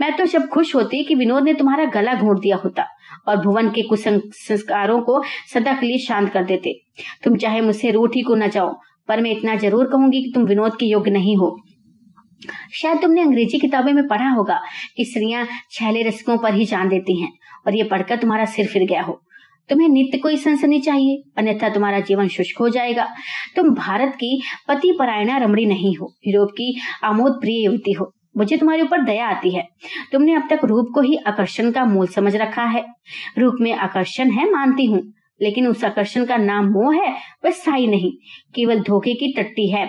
मैं 0.00 0.16
तो 0.16 0.24
जब 0.26 0.46
खुश 0.48 0.74
होती 0.74 1.02
कि 1.04 1.14
विनोद 1.14 1.44
ने 1.44 1.54
तुम्हारा 1.54 1.84
गला 1.92 2.14
घोट 2.16 2.40
दिया 2.40 2.56
होता 2.56 2.86
और 3.28 3.36
भुवन 3.36 3.68
के 3.70 3.82
कुसंस्कारों 3.82 5.00
को 5.02 5.22
सदा 5.52 5.72
के 5.72 5.86
लिए 5.86 5.98
शांत 5.98 6.32
कर 6.32 6.44
देते। 6.44 6.74
तुम 7.24 7.36
चाहे 7.36 7.60
मुझसे 7.60 7.90
रूठ 7.90 8.16
ही 8.16 8.22
को 8.22 8.34
न 8.34 8.48
जाओ, 8.48 8.72
पर 9.08 9.20
मैं 9.20 9.30
इतना 9.30 9.56
ज़रूर 9.56 9.86
कहूँगी 9.86 10.22
कि 10.22 10.32
तुम 10.34 10.44
विनोद 10.44 10.76
के 10.76 10.86
योग्य 10.86 11.10
नहीं 11.10 11.36
हो। 11.36 11.56
शायद 12.74 13.00
तुमने 13.02 13.20
अंग्रेज़ी 13.22 13.58
किताबों 13.58 13.92
में 13.92 14.06
पढ़ा 14.08 14.28
होगा 14.30 14.60
कि 14.96 15.04
स्त्रियाँ 15.04 15.46
छैले 15.70 16.02
रसिकों 16.02 16.36
पर 16.38 16.54
ही 16.54 16.64
जान 16.64 16.88
देती 16.88 17.20
हैं 17.20 17.32
और 17.66 17.76
ये 17.76 17.82
पढ़कर 17.84 18.16
तुम्हारा 18.16 18.44
सिर 18.46 18.66
फिर 18.66 18.86
गया 18.86 19.02
हो। 19.02 19.20
तुम्हें 19.70 19.88
नित्य 19.88 20.18
कोई 20.18 20.36
सनसनी 20.36 20.80
चाहिए? 20.80 21.30
अन्यथा 21.36 21.68
तुम्हारा 21.68 22.00
जीवन 22.00 22.28
शुष्क 22.28 22.58
हो 22.60 22.68
जाएगा। 22.68 23.08
तुम 23.56 23.70
भारत 23.70 24.12
की 24.14 24.42
पति 24.68 24.96
परायणा 24.98 25.36
रमणी 25.36 25.66
नहीं 25.66 25.96
हो। 25.96 26.14
यूरोप 26.26 26.50
की 26.50 26.80
आमोद 27.04 27.32
प्रिय 27.32 27.64
युवती 27.64 27.92
हो। 27.92 28.12
मुझे 28.36 28.56
तुम्हारे 28.56 28.82
ऊपर 28.82 29.02
दया 29.02 29.26
आती 29.26 29.50
है। 29.50 29.68
तुमने 30.12 30.34
अब 30.34 30.48
तक 30.50 30.60
रूप 30.64 30.86
को 30.94 31.00
ही 31.00 31.16
आकर्षण 31.16 31.70
का 31.70 31.84
मूल 31.84 32.06
समझ 32.06 32.36
रखा 32.36 32.62
है। 32.62 32.84
रूप 33.38 33.54
में 33.60 33.72
आकर्षण 33.72 34.30
है, 34.30 34.50
मानती 34.50 34.84
हूँ। 34.84 35.12
लेकिन 35.42 35.66
उस 35.66 35.84
आकर्षण 35.84 36.24
का 36.24 36.36
नाम 36.36 36.64
मोह 36.64 36.94
है, 36.94 37.12
वह 37.44 37.50
साई 37.50 37.86
नहीं। 37.86 38.12
केवल 38.54 38.80
धोखे 38.80 39.14
की 39.14 39.32
टट्टी 39.32 39.70
है। 39.70 39.86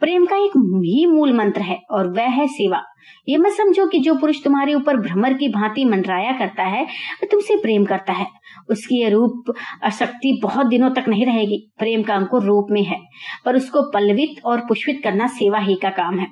प्रेम 0.00 0.26
का 0.26 0.36
एक 0.36 0.56
ही 0.84 1.06
मूल 1.06 1.32
मंत्र 1.32 1.60
है 1.60 1.78
और 1.90 2.12
वह 2.12 2.28
है 2.30 2.46
सेवा। 2.46 2.82
ये 3.28 3.36
मत 3.36 3.52
समझो 3.52 3.86
कि 3.86 3.98
जो 3.98 4.14
पुरुष 4.14 4.42
तुम्हारे 4.44 4.74
ऊपर 4.74 4.96
भ्रमर 4.96 5.32
की 5.32 5.48
भांति 5.48 5.84
मंडराया 5.84 6.32
करता 6.32 6.62
है, 6.62 6.82
वह 6.82 7.26
तुमसे 7.30 7.56
प्रेम 7.56 7.84
करता 7.84 8.12
है। 8.12 8.26
उसकी 8.70 9.00
यह 9.00 9.08
रूप 9.08 9.52
शक्ति 9.92 10.40
बहुत 10.42 10.66
दिनों 10.66 10.90
तक 10.90 11.04
नहीं 11.08 11.26
रहेगी। 11.26 11.58
प्रेम 11.78 12.02
का 12.02 12.14
अंकुर 12.14 12.42
रूप 12.42 12.66
में 12.70 12.82
है, 12.82 12.98
पर 13.44 13.56
उसको 13.56 13.82
पल्लवित 13.82 14.44
और 14.44 14.60
पुष्पित 14.60 15.00
करना 15.04 15.26
सेवा 15.26 15.58
ही 15.58 15.74
का 15.74 15.90
काम 15.90 16.18
है। 16.18 16.26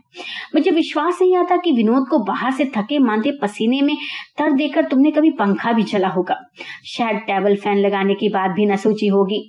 मुझे 0.55 0.71
विश्वास 0.71 1.19
नहीं 1.23 1.37
आता 1.37 1.57
कि 1.57 1.73
विनोद 1.73 2.07
को 2.11 2.19
बाहर 2.19 2.53
से 2.53 2.65
थके 2.77 2.99
मानते 2.99 3.33
पसीने 3.43 3.81
में 3.83 3.97
तर 4.39 4.53
देकर 4.53 4.85
तुमने 4.85 5.11
कभी 5.11 5.31
पंखा 5.31 5.73
भी 5.73 5.83
चला 5.83 6.09
होगा। 6.09 6.41
शायद 6.87 7.17
टेबल 7.17 7.57
फ़ैन 7.57 7.79
लगाने 7.79 8.15
की 8.15 8.29
बात 8.29 8.51
भी 8.51 8.67
न 8.67 8.77
सोची 8.77 9.07
होगी। 9.07 9.43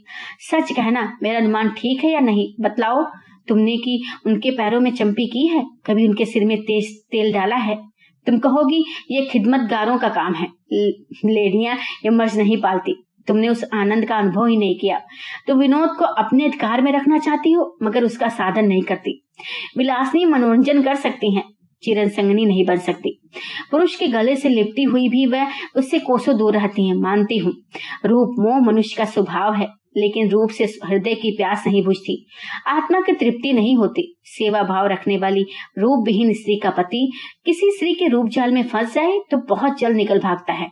सच 0.52 0.72
कहना, 0.72 1.18
मेरा 1.24 1.40
अनुमान 1.40 1.70
ठीक 1.70 2.04
है 2.04 2.15
या 2.16 2.20
नहीं? 2.20 2.48
बतलाओ 2.60 3.04
तुमने 3.48 3.78
की 3.78 4.04
उनके 4.26 4.52
पैरों 4.52 4.80
में 4.80 4.92
चंपी 4.92 5.26
की 5.28 5.48
है? 5.48 5.66
कभी 5.86 6.08
उनके 6.08 6.26
सिर 6.26 6.46
में 6.46 6.58
तेज 6.62 6.96
तेल 7.12 7.34
डाला 7.34 7.56
है? 7.56 7.76
तुम 8.28 8.38
कहोगी, 8.40 8.84
ये 9.12 9.26
खिदमत 9.26 9.70
गारों 9.70 9.98
का 9.98 10.10
काम 10.10 10.34
है। 10.34 10.48
लेडियाँ 11.26 11.76
ये 11.76 12.10
मर्ज 12.10 12.38
नहीं 12.38 12.58
पालती। 12.58 12.96
तुमने 13.28 13.50
उस 13.50 13.64
आनंद 13.74 14.06
का 14.06 14.16
अनुभव 14.16 14.46
ही 14.46 14.58
नहीं 14.58 14.80
किया। 14.80 15.00
तो 15.48 15.56
विनोद 15.56 15.90
को 15.90 16.06
अपने 16.06 16.46
अधिकार 16.46 16.82
में 16.82 16.92
रखना 16.92 17.18
चाहती 17.18 17.52
हो, 17.52 17.78
मगर 17.84 18.04
उसका 18.04 18.30
साधन 18.30 18.66
नहीं 18.66 18.82
करती। 18.82 19.28
विलासनी 19.78 20.26
मनोरंजन 20.26 20.82
कर 20.84 20.96
सकती 20.96 21.36
हैं, 21.36 21.44
चिरन 21.84 22.10
संगनी 22.10 22.46
नहीं 22.46 22.66
बन 22.66 22.76
सकती। 22.76 23.20
पुरुष 23.72 23.96
के 23.96 24.08
गले 24.08 24.36
से 24.36 24.50
लिपटी 24.50 24.84
हुई 24.84 25.10
भी 25.10 25.26
वह, 25.26 25.48
उससे 25.76 26.00
कोसों 26.00 26.38
दूर 26.38 26.54
रहती 26.54 26.88
है, 26.88 26.98
मानती 26.98 27.38
हूँ। 27.38 27.54
रूप 28.06 28.36
मोह 28.40 28.60
मनुष्य 28.60 28.96
का 28.98 29.06
स्वभाव 29.06 29.54
है। 29.54 29.68
लेकिन 29.98 30.30
रूप 30.30 30.50
से 30.50 30.64
हृदय 30.86 31.16
की 31.16 31.32
प्यास 31.32 31.64
नहीं 31.68 31.84
बुझती। 31.84 32.26
आत्मा 32.68 33.00
की 33.02 33.14
तृप्ति 33.14 33.54
नहीं 33.54 33.76
होती। 33.78 34.12
सेवा 34.28 34.64
भाव 34.64 34.88
रखने 34.88 35.18
वाली 35.18 35.46
रूप 35.80 36.06
विहीन 36.08 36.34
स्त्री 36.34 36.56
का 36.56 36.70
पति 36.70 37.12
किसी 37.46 37.72
स्त्री 37.72 37.94
के 37.94 38.08
रूप 38.08 38.30
जाल 38.30 38.52
में 38.52 38.64
फंस 38.64 38.94
जाए 38.94 39.20
तो 39.32 39.38
बहुत 39.50 39.80
जल्द 39.80 39.98
निकल 39.98 40.20
भागता 40.20 40.54
है। 40.54 40.70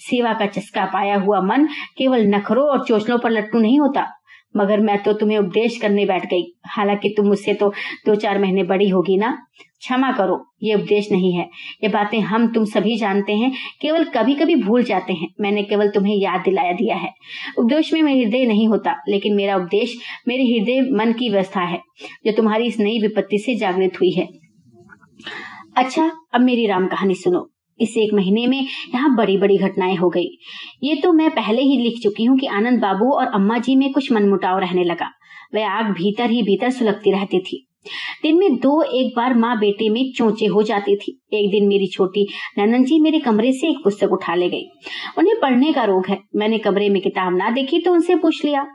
सेवा 0.00 0.32
का 0.32 0.46
चस्का 0.46 0.84
पाया 0.84 1.16
हुआ 1.16 1.40
मन 1.40 1.66
केवल 1.98 2.26
नखरों 2.26 2.68
और 2.68 2.84
चोचलों 2.84 3.18
पर 3.18 3.30
लट्टू 3.30 3.58
नहीं 3.58 3.80
होता। 3.80 4.06
मगर 4.56 4.80
मैं 4.80 5.02
तो 5.02 5.12
तुम्हें 5.12 5.38
उपदेश 5.38 5.76
करने 5.76 6.04
बैठ 6.06 6.26
गई। 6.26 6.44
हालाँकि 6.66 7.08
तुम 7.08 7.26
मुझसे 7.26 7.54
तो 7.54 7.72
दो 8.06 8.14
चार 8.14 8.38
महीने 8.38 8.62
बड़ी 8.62 8.88
होगी 8.88 9.16
ना? 9.16 9.38
क्षमा 9.78 10.12
करो, 10.12 10.36
ये 10.62 10.74
उपदेश 10.74 11.10
नहीं 11.12 11.32
है। 11.32 11.44
ये 11.82 11.88
बातें 11.88 12.20
हम 12.20 12.46
तुम 12.52 12.64
सभी 12.64 12.96
जानते 12.96 13.32
हैं, 13.32 13.52
केवल 13.80 14.04
कभी 14.04 14.34
कभी 14.34 14.54
भूल 14.56 14.82
जाते 14.82 15.12
हैं। 15.12 15.28
मैंने 15.40 15.62
केवल 15.62 15.88
तुम्हें 15.88 16.16
याद 16.16 16.40
दिलाया 16.40 16.72
दिया 16.72 16.96
है। 16.96 17.10
उपदेश 17.58 17.92
में 17.92 18.02
मेरा 18.02 18.20
हृदय 18.20 18.46
नहीं 18.46 18.68
होता, 18.68 18.94
लेकिन 19.08 19.34
मेरा 19.34 19.56
उपदेश 19.56 19.96
मेरे 20.28 20.44
हृदय, 20.44 20.80
मन 20.90 21.12
की 21.12 21.28
व्यवस्था 21.28 21.60
है, 21.60 21.80
जो 22.26 22.32
तुम्हारी 22.32 22.66
इस 22.66 22.80
नई 22.80 23.00
विपत्ति 23.00 23.38
से 23.38 23.54
जागृत 23.54 24.00
हुई 24.00 24.10
है। 24.10 24.28
अच्छा 25.76 26.10
अब 26.34 26.40
मेरी 26.40 26.66
राम 26.66 26.86
कहानी 26.86 27.14
सुनो। 27.14 27.53
इस 27.80 27.96
एक 27.98 28.14
महीने 28.14 28.46
में 28.46 28.58
यहाँ 28.58 29.14
बड़ी 29.16 29.36
बड़ी 29.36 29.56
घटनाएँ 29.58 29.96
हो 29.96 30.08
गई। 30.08 30.28
ये 30.82 30.94
तो 30.94 31.12
मैं 31.12 31.30
पहले 31.30 31.62
ही 31.62 31.76
लिख 31.78 32.00
चुकी 32.02 32.24
हूँ 32.24 32.38
कि 32.38 32.46
आनंद 32.46 32.80
बाबू 32.80 33.12
और 33.12 33.26
अम्मा 33.34 33.58
जी 33.58 33.76
में 33.76 33.92
कुछ 33.92 34.10
मनमुटाव 34.12 34.58
रहने 34.58 34.84
लगा। 34.84 35.10
वह 35.54 35.68
आग 35.68 35.92
भीतर 35.92 36.30
ही 36.30 36.42
भीतर 36.42 36.70
सुलगती 36.70 37.10
रहती 37.10 37.38
थी। 37.40 37.66
दिन 38.22 38.36
में 38.38 38.54
दो 38.56 38.80
एक 38.98 39.12
बार 39.16 39.34
माँ 39.34 39.56
बेटे 39.58 39.88
में 39.88 40.02
चोचे 40.12 40.46
हो 40.46 40.62
जाती 40.62 40.94
थी। 40.96 41.12
एक 41.32 41.50
दिन 41.50 41.66
मेरी 41.68 41.86
छोटी 41.86 42.26
ननन 42.58 42.84
जी 42.84 42.98
मेरे 43.00 43.18
कमरे 43.18 43.52
से 43.52 43.68
एक 43.70 43.78
पुस्तक 43.84 44.12
उठा 44.12 44.34
ले 44.34 44.48
गई। 44.48 44.64
उन्हें 45.18 45.34
पढ़ने 45.40 45.72
का 45.72 45.84
रोग 45.84 46.06
है। 46.06 46.18
मैंने 46.36 46.58
कमरे 46.58 46.88
में 46.88 47.00
किताब 47.02 47.36
ना 47.36 47.50
देखी 47.50 47.78
तो 47.78 47.92
उनसे 47.92 48.14
पूछ 48.14 48.44
लिया। 48.44 48.66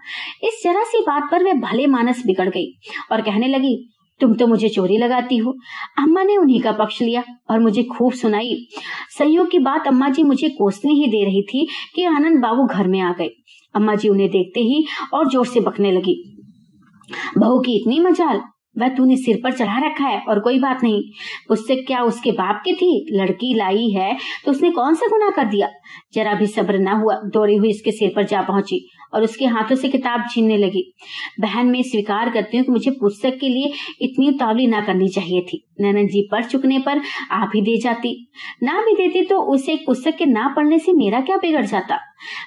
इस 0.43 0.61
जरा 0.63 0.83
सी 0.83 1.01
बात 1.01 1.29
पर 1.31 1.43
वे 1.43 1.53
भले 1.61 1.87
मानस 1.87 2.23
बिगड़ 2.25 2.49
गई 2.49 2.67
और 3.11 3.21
कहने 3.21 3.47
लगी 3.47 3.75
तुम 4.21 4.33
तो 4.33 4.47
मुझे 4.47 4.69
चोरी 4.69 4.97
लगाती 4.97 5.37
हो। 5.37 5.51
अम्मा 5.99 6.23
ने 6.23 6.37
उन्हीं 6.37 6.61
का 6.61 6.71
पक्ष 6.71 7.01
लिया 7.01 7.23
और 7.49 7.59
मुझे 7.59 7.83
खूब 7.83 8.13
सुनाई। 8.13 8.55
संयोग 9.17 9.49
की 9.51 9.59
बात 9.59 9.87
अम्मा 9.87 10.09
जी 10.09 10.23
मुझे 10.23 10.49
कोसने 10.49 10.91
ही 10.91 11.07
दे 11.07 11.23
रही 11.25 11.41
थी 11.43 11.67
कि 11.95 12.03
आनंद 12.05 12.41
बाबू 12.41 12.65
घर 12.65 12.87
में 12.87 12.99
आ 13.01 13.11
गए। 13.13 13.29
अम्मा 13.75 13.95
जी 13.95 14.09
उन्हें 14.09 14.29
देखते 14.29 14.59
ही 14.59 14.85
और 15.13 15.29
ज़ोर 15.29 15.45
से 15.45 15.59
बकने 15.59 15.91
लगी। 15.91 16.15
बहू 17.37 17.59
की 17.59 17.75
इतनी 17.75 17.99
मजाल 17.99 18.41
वह 18.79 18.89
तूने 18.89 19.15
सिर 19.17 19.39
पर 19.43 19.51
चढ़ा 19.53 19.79
रखा 19.79 20.07
है 20.07 20.19
और 20.21 20.39
कोई 20.39 20.59
बात 20.59 20.83
नहीं। 20.83 21.01
पुस्तक 21.47 21.83
क्या 21.87 22.01
उसके 22.03 22.31
बाप 22.33 22.61
की 22.65 22.73
थी? 22.73 23.05
लड़की 23.11 23.53
लाई 23.53 23.89
है 23.89 24.15
तो 24.45 24.51
उसने 24.51 24.71
कौन 24.71 24.95
सा 24.95 25.07
गुना 25.07 25.29
कर 25.31 25.45
दिया? 25.45 25.69
जरा 26.13 26.33
भी 26.33 26.47
सब्र 26.47 26.79
ना 26.79 26.93
हुआ, 26.93 27.15
दौड़ी 27.25 27.55
हुई 27.55 27.69
इसके 27.69 27.91
सिर 27.91 28.11
पर 28.15 28.23
जा 28.23 28.41
पहुँची 28.41 28.85
और 29.13 29.23
उसके 29.23 29.45
हाथों 29.45 29.75
से 29.75 29.89
किताब 29.89 30.23
छीनने 30.31 30.57
लगी। 30.57 30.83
बहन 31.39 31.67
मैं 31.67 31.81
स्वीकार 31.83 32.29
करती 32.29 32.57
हूँ 32.57 32.65
कि 32.65 32.71
मुझे 32.71 32.91
पुस्तक 32.91 33.37
के 33.41 33.49
लिए 33.49 33.71
इतनी 34.01 34.29
उतावली 34.29 34.67
ना 34.67 34.81
करनी 34.81 35.07
चाहिए 35.07 35.41
थी। 35.41 35.63
नैनन 35.81 36.07
जी 36.07 36.27
पढ़ 36.31 36.45
चुकने 36.45 36.79
पर 36.79 37.01
आप 37.31 37.51
ही 37.55 37.61
दे 37.61 37.77
जाती। 37.77 38.15
ना 38.63 38.79
भी 38.81 38.93
देती 38.93 39.25
तो 39.25 39.41
उसे 39.53 39.75
पुस्तक 39.85 40.15
के 40.15 40.25
ना 40.25 40.53
पढ़ने 40.57 40.79
से 40.79 40.93
मेरा 40.93 41.21
क्या 41.21 41.37
बिगड़ 41.37 41.65
जाता? 41.65 41.99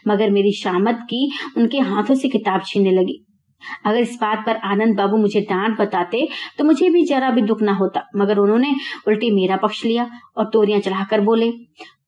मगर 0.08 0.30
मेरी 0.30 0.52
शामत 0.52 0.98
की 1.04 1.30
उनके 1.56 1.78
हाथों 1.80 2.14
से 2.14 2.28
किताब 2.28 2.62
छीनने 2.66 2.90
लगी। 2.90 3.22
अगर 3.86 3.98
इस 3.98 4.16
बात 4.20 4.44
पर 4.46 4.56
आनंद 4.64 4.96
बाबू 4.96 5.16
मुझे 5.16 5.40
डांट 5.40 5.78
बताते 5.78 6.26
तो 6.58 6.64
मुझे 6.64 6.88
भी 6.90 7.04
जरा 7.04 7.30
भी 7.30 7.42
दुख 7.42 7.62
ना 7.62 7.72
होता। 7.74 8.02
मगर 8.16 8.38
उन्होंने 8.38 8.74
उल्टी 9.08 9.30
मेरा 9.30 9.56
पक्ष 9.56 9.84
लिया 9.84 10.08
और 10.36 10.50
तोरियाँ 10.52 10.80
चढ़ाकर 10.80 11.20
बोले, 11.20 11.50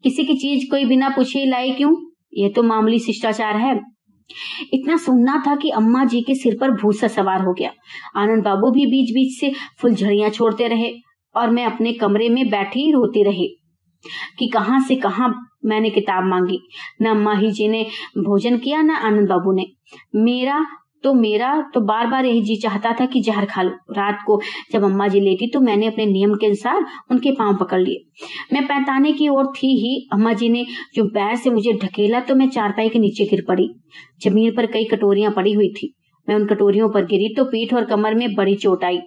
किसी 0.05 0.25
की 0.25 0.35
चीज़ 0.35 0.71
कोई 0.71 0.85
बिना 0.85 1.09
पूछे 1.09 1.45
लाए 1.45 1.71
क्यों? 1.71 1.95
ये 2.35 2.49
तो 2.49 2.63
मामूली 2.63 2.99
शिष्टाचार 2.99 3.57
है। 3.57 3.81
इतना 4.73 4.97
सुनना 4.97 5.43
था 5.47 5.55
कि 5.57 5.71
अम्मा 5.71 6.05
जी 6.05 6.21
के 6.23 6.35
सिर 6.35 6.57
पर 6.61 6.71
भूसा 6.73 7.09
सवार 7.09 7.43
हो 7.43 7.53
गया। 7.53 7.71
आनंद 8.17 8.45
बाबू 8.45 8.71
भी 8.71 8.87
बीच 8.87 9.15
बीच 9.15 9.39
से 9.41 9.53
फुलझड़ियाँ 9.81 10.31
छोड़ते 10.31 10.69
रहे 10.69 10.91
और 11.35 11.51
मैं 11.51 11.65
अपने 11.65 11.93
कमरे 11.93 12.29
में 12.29 12.49
बैठी 12.51 12.91
रोती 12.93 13.23
रही 13.23 13.49
कि 14.39 14.47
कहाँ 14.49 14.81
से 14.81 14.97
कहाँ 14.97 15.29
मैंने 15.65 15.91
किताब 15.91 16.25
मांगी। 16.25 16.59
न 17.03 17.07
अम्मा 17.07 17.35
ही 17.35 17.51
जी 17.53 17.69
ने 17.69 17.83
भोजन 18.19 18.57
किया, 18.59 18.81
न 18.83 18.91
आनंद 18.91 19.29
बाबू 19.29 19.53
ने। 19.53 19.67
मेरा 20.15 20.65
तो 21.05 21.13
मेरा 21.15 21.51
तो 21.75 21.81
बार 21.83 22.07
बार 22.07 22.27
यही 22.27 22.43
जी 22.43 22.57
चाहता 22.57 22.93
था 22.93 23.07
कि 23.07 23.21
जहर 23.21 23.45
खा 23.47 23.63
लो। 23.63 23.71
रात 23.97 24.19
को 24.27 24.41
जब 24.73 24.85
अम्मा 24.85 25.09
जी 25.09 25.21
लेटी 25.21 25.47
तो 25.47 25.61
मैंने 25.61 25.87
अपने 25.87 26.07
नियम 26.07 26.35
के 26.35 26.47
अनुसार 26.47 26.85
उनके 27.11 27.33
पाँव 27.33 27.57
पकड़ 27.57 27.81
लिए। 27.81 28.05
मैं 28.53 28.65
पैताने 28.67 29.13
की 29.13 29.29
ओर 29.29 29.53
थी 29.57 29.75
ही। 29.79 29.97
अम्मा 30.13 30.33
जी 30.33 30.49
ने 30.49 30.65
जो 30.95 31.05
पैर 31.09 31.35
से 31.37 31.51
मुझे 31.51 31.73
ढकेला 31.83 32.21
तो 32.21 32.35
मैं 32.35 32.49
चारपाई 32.51 32.89
के 32.89 32.99
नीचे 32.99 33.25
गिर 33.25 33.45
पड़ी। 33.49 33.69
ज़मीन 34.25 34.55
पर 34.57 34.67
कई 34.67 34.85
कटोरियाँ 34.85 35.33
पड़ी 35.33 35.53
हुई 35.53 35.69
थी। 35.73 35.95
मैं 36.29 36.37
उन 36.37 36.47
कटोरियों 36.47 36.89
पर 36.89 37.05
गिरी 37.07 37.35
तो 37.37 37.45
पीठ 37.45 37.75
और 37.75 37.85
कमर 37.85 38.15
में 38.15 38.35
बड़ी 38.35 38.55
चोट 38.57 38.85
आई। 38.85 38.99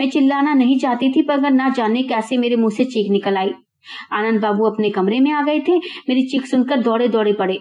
मैं 0.00 0.08
चिल्लाना 0.10 0.54
नहीं 0.54 0.78
चाहती 0.78 1.12
थी, 1.12 1.22
पर 1.22 1.50
ना 1.50 1.68
जाने 1.68 2.02
कैसे 2.04 2.36
मेरे 2.36 2.56
मुँह 2.56 2.70
से 2.70 2.84
चीख 2.86 3.10
निकल 3.10 3.36
आई। 3.36 3.52
आनंद 4.12 4.40
बाबू 4.40 4.64
अपने 4.64 4.90
कमरे 4.90 5.18
में 5.20 5.30
आ 5.32 5.42
गए 5.42 5.58
थे। 5.58 5.76
मेरी 6.08 6.22
चीख 6.22 6.46
सुनकर 6.46 6.80
दौड़े 6.82 7.08
दौड़े 7.08 7.32
पड़े 7.32 7.58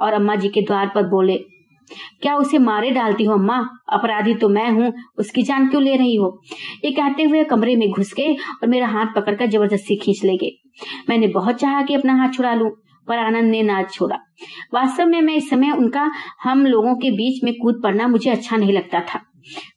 और 0.00 0.12
अम्मा 0.12 0.34
जी 0.34 0.48
के 0.48 0.62
द्वार 0.62 0.90
पर 0.94 1.08
बोले 1.08 1.38
क्या 2.22 2.36
उसे 2.36 2.58
मारे 2.58 2.90
डालती 2.90 3.24
हो 3.24 3.34
अम्मा? 3.34 3.58
अपराधी 3.92 4.34
तो 4.34 4.48
मैं 4.48 4.70
हूँ, 4.70 4.92
उसकी 5.18 5.42
जान 5.42 5.68
क्यों 5.68 5.82
ले 5.82 5.96
रही 5.96 6.14
हो? 6.16 6.38
ये 6.84 6.90
कहते 6.90 7.22
हुए 7.22 7.44
कमरे 7.44 7.76
में 7.76 7.88
घुस 7.90 8.12
गए 8.14 8.34
और 8.34 8.68
मेरा 8.68 8.86
हाथ 8.86 9.14
पकड़कर 9.16 9.46
ज़बरदस्ती 9.46 9.96
खींच 9.96 10.24
ले 10.24 10.36
गए। 10.36 10.50
मैंने 11.08 11.26
बहुत 11.28 11.56
चाहा 11.56 11.82
कि 11.82 11.94
अपना 11.94 12.14
हाथ 12.14 12.32
छुड़ा 12.32 12.54
लूँ, 12.54 12.70
पर 13.08 13.18
आनंद 13.18 13.50
ने 13.50 13.62
ना 13.62 13.82
छोड़ा। 13.82 14.16
वास्तव 14.74 15.06
में 15.06 15.20
मैं 15.20 15.34
इस 15.34 15.50
समय 15.50 15.70
उनका, 15.70 16.10
हम 16.42 16.66
लोगों 16.66 16.94
के 16.96 17.10
बीच 17.10 17.44
में 17.44 17.52
कूद 17.54 17.80
पड़ना 17.82 18.08
मुझे 18.08 18.30
अच्छा 18.30 18.56
नहीं 18.56 18.72
लगता 18.72 19.00
था। 19.00 19.20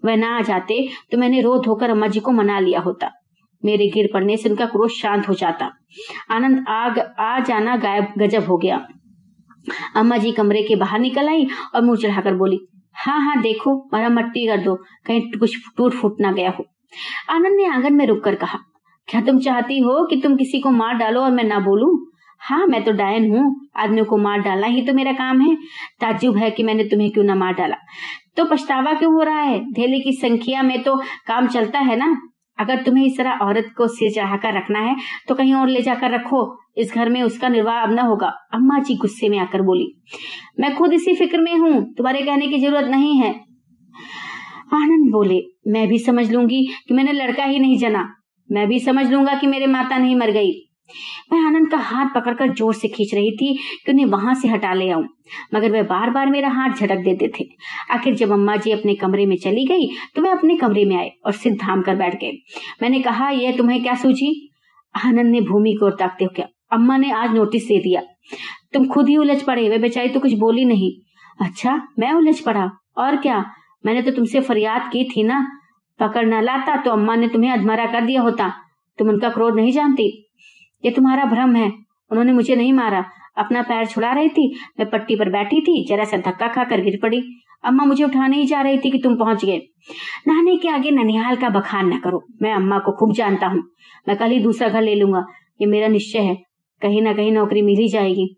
वह 0.05 0.15
ना 0.15 0.37
आ 0.37 0.41
जाते 0.41 0.87
तो 1.11 1.17
मैंने 1.17 1.41
रो 1.41 1.57
धोकर 1.57 1.89
अम्मा 1.89 2.07
जी 2.07 2.19
को 2.19 2.31
मना 2.31 2.59
लिया 2.59 2.79
होता। 2.79 3.11
मेरे 3.63 3.87
गिर 3.87 4.09
पड़ने 4.13 4.35
से 4.37 4.49
उनका 4.49 4.65
क्रोध 4.65 4.89
शांत 4.91 5.27
हो 5.29 5.33
जाता। 5.33 5.71
आनंद 6.31 6.65
आग 6.69 6.99
आ 7.19 7.39
जाना 7.39 7.75
गायब, 7.77 8.13
गजब 8.17 8.45
हो 8.45 8.57
गया। 8.57 8.85
अम्मा 9.95 10.17
जी 10.17 10.31
कमरे 10.31 10.61
के 10.63 10.75
बाहर 10.75 10.99
निकल 10.99 11.29
आई 11.29 11.47
और 11.75 11.81
मुँह 11.81 11.97
चढ़ाकर 11.97 12.35
बोली 12.35 12.59
हाँ 12.95 13.19
हाँ 13.21 13.41
देखो 13.41 13.75
मट्टी 14.09 14.45
कर 14.47 14.57
दो, 14.57 14.75
कहीं 15.05 15.21
कुछ 15.31 15.57
टूट 15.77 15.93
फूट 15.93 16.21
ना 16.21 16.31
गया 16.31 16.49
हो। 16.49 16.65
आनंद 17.29 17.55
ने 17.57 17.65
आँगन 17.67 17.93
में 17.93 18.05
रुककर 18.07 18.35
कहा, 18.35 18.59
क्या 19.07 19.21
तुम 19.21 19.39
चाहती 19.39 19.79
हो 19.79 20.05
कि 20.05 20.21
तुम 20.21 20.35
किसी 20.37 20.59
को 20.59 20.69
मार 20.71 20.93
डालो 20.93 21.21
और 21.21 21.31
मैं 21.31 21.43
ना 21.43 21.59
बोलूँ? 21.59 21.97
हाँ 22.41 22.65
मैं 22.67 22.83
तो 22.83 22.91
डायन 22.91 23.29
हूँ, 23.31 23.69
आदमियों 23.77 24.05
को 24.05 24.17
मार 24.17 24.39
डालना 24.39 24.67
ही 24.67 24.81
तो 24.81 24.93
मेरा 24.93 25.11
काम 25.13 25.41
है। 25.41 25.55
ताजुब 26.01 26.37
है 26.37 26.49
कि 26.51 26.63
मैंने 26.63 26.83
तुम्हें 26.83 27.09
क्यों 27.11 27.23
ना 27.23 27.35
मार 27.35 27.53
डाला। 27.53 27.75
तो 28.37 28.45
पछतावा 28.45 28.93
क्यों 28.93 29.13
हो 29.13 29.21
रहा 29.21 29.41
है? 29.41 29.59
धेले 29.73 29.99
की 29.99 30.13
संख्या 30.13 30.61
में 30.63 30.81
तो 30.83 30.95
काम 31.27 31.47
चलता 31.47 31.79
है 31.79 31.95
ना? 31.95 32.15
अगर 32.57 32.81
तुम्हें 32.83 33.05
इस 33.05 33.17
तरह 33.17 33.39
औरत 33.43 33.71
को 33.77 33.87
सिर 33.89 34.11
चढ़ाकर 34.11 34.53
रखना 34.53 34.79
है 34.79 34.95
तो 35.27 35.35
कहीं 35.35 35.53
और 35.53 35.69
ले 35.69 35.81
जाकर 35.81 36.11
रखो। 36.11 36.41
इस 36.77 36.93
घर 36.93 37.09
में 37.09 37.21
उसका 37.23 37.47
निर्वाह 37.49 37.81
अब 37.83 37.91
न 37.91 37.99
होगा। 38.01 38.27
अम्मा 38.53 38.79
जी 38.79 38.95
गुस्से 38.97 39.29
में 39.29 39.37
आकर 39.39 39.61
बोली, 39.61 39.87
मैं 40.59 40.75
खुद 40.75 40.93
इसी 40.93 41.15
फ़िक्र 41.15 41.39
में 41.39 41.53
हूँ। 41.53 41.81
तुम्हारे 41.93 42.21
कहने 42.21 42.47
की 42.47 42.59
ज़रूरत 42.59 42.85
नहीं 42.85 43.17
है। 43.17 43.29
आनंद 44.73 45.11
बोले, 45.11 45.39
मैं 45.67 45.87
भी 45.87 45.99
समझ 45.99 46.31
लूँगी 46.31 46.63
कि 46.87 46.93
मैंने 46.93 47.11
लड़का 47.13 47.43
ही 47.43 47.59
नहीं 47.59 47.77
जना। 47.77 48.05
मैं 48.49 48.67
भी 48.67 48.79
समझ 48.79 49.05
लूँगा 49.11 49.33
कि 49.33 49.47
मेरे 49.47 49.67
माता 49.67 49.97
नहीं 49.97 50.15
मर 50.15 50.31
गई। 50.31 50.51
मैं 51.31 51.39
आनंद 51.39 51.69
का 51.71 51.77
हाथ 51.79 52.09
पकड़कर 52.15 52.53
ज़ोर 52.53 52.73
से 52.73 52.87
खींच 52.87 53.13
रही 53.13 53.31
थी 53.31 53.53
कि 53.85 53.91
उन्हें 53.91 54.05
वहाँ 54.07 54.33
से 54.35 54.47
हटा 54.47 54.73
ले 54.73 54.89
आऊँ, 54.89 55.05
मगर 55.53 55.71
वे 55.71 55.81
बार 55.83 56.09
बार 56.09 56.29
मेरा 56.29 56.49
हाथ 56.51 56.69
झटक 56.71 57.03
देते 57.03 57.31
थे। 57.35 57.45
आखिर 57.91 58.15
जब 58.15 58.31
अम्मा 58.31 58.55
जी 58.57 58.71
अपने 58.71 58.95
कमरे 58.95 59.25
में 59.25 59.35
चली 59.37 59.65
गई 59.65 59.87
तो 60.15 60.21
वे 60.21 60.29
अपने 60.29 60.55
कमरे 60.57 60.85
में 60.85 60.95
आए 60.97 61.11
और 61.25 61.31
सिर 61.33 61.57
थाम 61.57 61.81
कर 61.81 61.95
बैठ 61.95 62.15
गए। 62.15 62.31
मैंने 62.81 62.99
कहा, 63.01 63.29
यह 63.29 63.57
तुम्हें 63.57 63.81
क्या 63.83 63.95
सूझी? 63.95 64.51
आनंद 64.95 65.31
ने 65.31 65.41
भूमि 65.43 65.73
को 65.79 65.89
ताकते 65.91 66.25
हो 66.25 66.31
क्या 66.35 66.47
अम्मा 66.71 66.97
ने 66.97 67.11
आज 67.13 67.33
नोटिस 67.33 67.63
दे 67.63 67.79
दिया। 67.79 68.01
तुम 68.73 68.87
खुद 68.87 69.09
ही 69.09 69.17
उलझ 69.17 69.41
पड़े 69.43 69.67
वे 69.69 69.77
बेचारी 69.79 70.09
तो 70.09 70.19
कुछ 70.19 70.33
बोली 70.35 70.65
नहीं। 70.65 70.91
अच्छा 71.39 71.81
मैं 71.99 72.11
उलझ 72.13 72.39
पड़ा? 72.39 72.69
और 72.97 73.15
क्या? 73.17 73.43
मैंने 73.83 74.01
तो 74.01 74.11
तुमसे 74.11 74.39
फरियाद 74.41 74.89
की 74.91 75.03
थी 75.05 75.23
ना। 75.23 75.45
पकड़ 75.99 76.25
न 76.25 76.41
लाता 76.43 76.75
तो 76.75 76.91
अम्मा 76.91 77.15
ने 77.15 77.27
तुम्हें 77.27 77.51
अधमरा 77.51 77.85
कर 77.91 78.05
दिया 78.05 78.21
होता। 78.21 78.51
तुम 78.99 79.09
उनका 79.09 79.29
क्रोध 79.29 79.55
नहीं 79.55 79.71
जानती? 79.71 80.07
ये 80.83 80.91
तुम्हारा 80.91 81.25
भ्रम 81.25 81.55
है। 81.55 81.71
उन्होंने 82.11 82.33
मुझे 82.33 82.55
नहीं 82.55 82.73
मारा। 82.73 83.05
अपना 83.37 83.61
पैर 83.61 83.85
छुड़ा 83.85 84.11
रही 84.13 84.29
थी 84.29 84.55
मैं 84.79 84.89
पट्टी 84.89 85.15
पर 85.15 85.29
बैठी 85.29 85.61
थी 85.61 85.85
जरा 85.85 86.03
सा 86.03 86.17
धक्का 86.17 86.47
खाकर 86.47 86.81
गिर 86.81 86.99
पड़ी। 87.01 87.23
अम्मा 87.63 87.85
मुझे 87.85 88.03
उठाने 88.03 88.37
ही 88.37 88.45
जा 88.45 88.61
रही 88.61 88.77
थी 88.77 88.91
कि 88.91 88.97
तुम 88.97 89.15
पहुँच 89.15 89.45
गए। 89.45 89.61
नहाने 90.27 90.55
के 90.57 90.67
आगे 90.67 90.91
ननिहाल 90.91 91.35
का 91.35 91.49
बखान 91.49 91.93
न 91.93 91.97
करो। 91.97 92.23
मैं 92.41 92.53
अम्मा 92.53 92.79
को 92.79 92.91
खूब 92.91 93.13
जानता 93.13 93.47
हूँ। 93.47 93.63
मैं 94.07 94.17
कल 94.17 94.29
ही 94.29 94.39
दूसरा 94.39 94.69
घर 94.69 94.81
ले 94.81 94.95
लूँगा। 94.95 95.25
ये 95.61 95.67
मेरा 95.67 95.87
निश्चय 95.87 96.19
है। 96.19 96.35
कहीं 96.81 97.01
ना 97.01 97.13
कहीं 97.13 97.31
नौकरी 97.31 97.61
मिल 97.61 97.77
ही 97.77 97.87
जाएगी। 97.87 98.35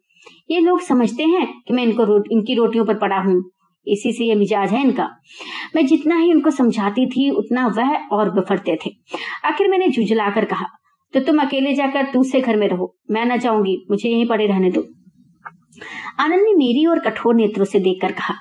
ये 0.52 0.60
लोग 0.60 0.82
समझते 0.82 1.24
हैं 1.24 1.62
कि 1.68 1.74
मैं 1.74 1.84
इनको 1.84 2.04
रो, 2.04 2.24
इनकी 2.32 2.56
रोटियों 2.56 2.86
पर 2.86 2.94
पड़ा 2.94 3.18
हूँ। 3.18 3.44
इसी 3.88 4.12
से 4.12 4.26
ये 4.26 4.36
मिजाज 4.36 4.72
है 4.72 4.82
इनका। 4.82 5.10
मैं 5.76 5.86
जितना 5.86 6.16
ही 6.16 6.34
उनको 6.34 6.52
समझाती 6.52 7.06
थी 7.06 7.30
उतना 7.30 7.68
वह 7.68 7.96
और 8.12 8.30
बिफरते 8.30 8.78
थे। 8.86 8.92
आखिर 9.46 9.68
मैंने 9.68 9.88
जुझला 9.88 10.30
कर 10.30 10.46
कहा 10.46 10.66
तो 11.14 11.20
तुम 11.20 11.42
अकेले 11.42 11.74
जाकर 11.74 12.04
दूसरे 12.04 12.42
घर 12.42 12.58
में 12.58 12.68
रहो। 12.68 12.96
मैं 13.12 13.26
ना 13.26 13.38
जाऊँगी। 13.38 13.86
मुझे 13.92 14.10
यहीं 14.10 14.28
पड़े 14.28 14.48
रहने 14.48 14.72
दो। 14.72 14.82
आनंद 16.20 16.42
ने 16.42 16.54
मेरी 16.54 16.86
और 16.86 17.00
कठोर 17.00 17.36
नेत्रों 17.36 17.66
से 17.66 17.80
देखकर 17.80 18.12
कहा 18.12 18.36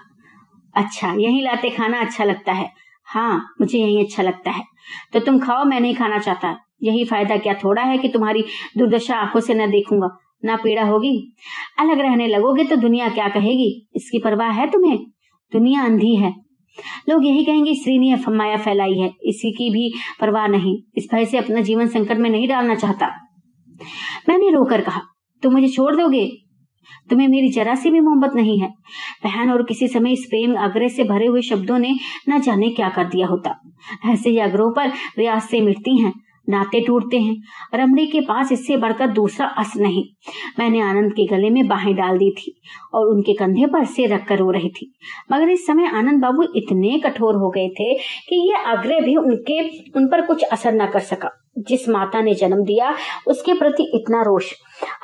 अच्छा 0.75 1.13
यहीं 1.13 1.43
लाते 1.43 1.71
खाना 1.71 2.01
अच्छा 2.01 2.25
लगता 2.25 2.53
है। 2.53 2.71
हाँ 3.05 3.55
मुझे 3.61 3.79
यही 3.79 4.05
अच्छा 4.05 4.23
लगता 4.23 4.51
है। 4.51 4.65
तो 5.13 5.21
तुम 5.21 5.39
खाओ, 5.39 5.65
मैं 5.65 5.81
नहीं 5.81 5.95
खाना 5.95 6.19
चाहता। 6.19 6.57
यही 6.83 7.05
फ़ायदा 7.05 7.37
क्या 7.37 7.55
थोड़ा 7.55 7.83
है 7.83 7.99
कि 7.99 8.09
तुम्हारी 8.09 8.45
दुर्दशा 8.79 9.17
आँखों 9.17 9.41
से 9.41 9.55
न 9.55 9.71
देखूँगा। 9.71 10.19
ना 10.45 10.57
पीड़ा 10.57 10.83
होगी। 10.83 11.33
अलग 11.79 12.01
रहने 12.01 12.27
लगोगे 12.27 12.65
तो 12.65 12.77
दुनिया 12.77 13.09
क्या 13.09 13.29
कहेगी? 13.29 13.89
इसकी 13.97 14.19
परवाह 14.19 14.51
है 14.51 14.71
तुम्हें। 14.71 14.99
दुनिया 15.53 15.85
अंधी 15.85 16.17
है। 16.17 16.46
लोग 17.09 17.27
यही 17.27 17.45
कहेंगे, 17.45 17.75
स्त्री 17.75 17.99
ने 17.99 18.17
माया 18.29 18.57
फैलाई 18.57 18.95
है। 18.95 19.11
इसी 19.23 19.53
की 19.53 19.71
भी 19.71 19.95
परवाह 20.21 20.47
नहीं। 20.47 20.79
इस 20.97 21.09
भय 21.15 21.25
से 21.25 21.39
अपना 21.39 21.61
जीवन 21.61 21.87
संकट 21.87 22.17
में 22.17 22.31
नहीं 22.31 22.49
डालना 22.49 22.75
चाहता। 22.75 23.07
मैंने 24.29 24.51
रोकर 24.51 24.81
कहा, 24.81 25.01
तुम 25.43 25.53
मुझे 25.53 25.69
छोड़ 25.69 25.97
दोगे? 25.97 26.33
तुम्हें 27.11 27.29
मेरी 27.29 27.49
जरा 27.49 27.75
सी 27.75 27.91
भी 27.91 28.01
मोहब्बत 28.01 28.31
नहीं 28.35 28.59
है। 28.61 28.69
बहन 29.25 29.51
और 29.51 29.63
किसी 29.63 29.89
समय 29.89 30.13
इस 30.13 30.25
प्रेम 30.25 30.57
आग्रह 30.57 30.89
से 30.89 31.05
भरे 31.05 31.27
हुए 31.27 31.43
शब्दों 31.43 31.79
ने 31.79 31.99
न 32.29 32.41
जाने 32.41 32.71
क्या 32.71 32.89
कर 32.89 33.05
दिया 33.05 33.27
होता। 33.27 33.73
ऐसे 34.05 34.31
ही 34.31 34.39
आग्रहों 34.39 34.73
पर 34.75 34.89
रियाज 35.19 35.43
से 35.43 35.61
मिटती 35.61 36.03
हैं। 36.03 36.13
नाते 36.49 36.81
टूटते 36.81 37.19
हैं 37.19 37.43
रमणी 37.75 38.07
के 38.07 38.21
पास 38.21 38.53
इससे 38.53 38.77
बढ़कर 38.77 39.07
दूसरा 39.07 39.47
अस 39.47 39.73
नहीं। 39.77 40.05
मैंने 40.59 40.81
आनंद 40.81 41.13
के 41.13 41.27
गले 41.27 41.51
में 41.51 41.69
बाहें 41.69 41.95
डाल 41.97 42.19
दी 42.19 42.31
थी 42.31 42.61
और 42.95 43.07
उनके 43.07 43.33
कंधे 43.33 43.67
पर 43.67 43.85
से 43.85 44.07
रखकर 44.07 44.39
रो 44.39 44.51
रही 44.51 44.69
थी। 44.69 44.99
मगर 45.33 45.49
इस 45.49 45.67
समय 45.67 45.87
आनंद 45.87 46.23
बाबू 46.23 46.43
इतने 46.43 46.99
कठोर 46.99 47.35
हो 47.35 47.51
गए 47.51 47.69
थे 47.69 47.95
कि 47.95 48.53
ये 48.53 48.63
आग्रह 48.65 49.01
भी 49.01 49.17
उनके, 49.17 49.69
उन 49.69 50.09
पर 50.09 50.27
कुछ 50.27 50.43
असर 50.43 50.73
न 50.73 50.87
कर 50.87 51.01
सका। 51.01 51.31
जिस 51.59 51.89
माता 51.89 52.21
ने 52.21 52.35
जन्म 52.35 52.57
दिया, 52.57 52.95
उसके 53.27 53.53
प्रति 53.53 53.93
इतना 53.95 54.23
रोष। 54.23 54.53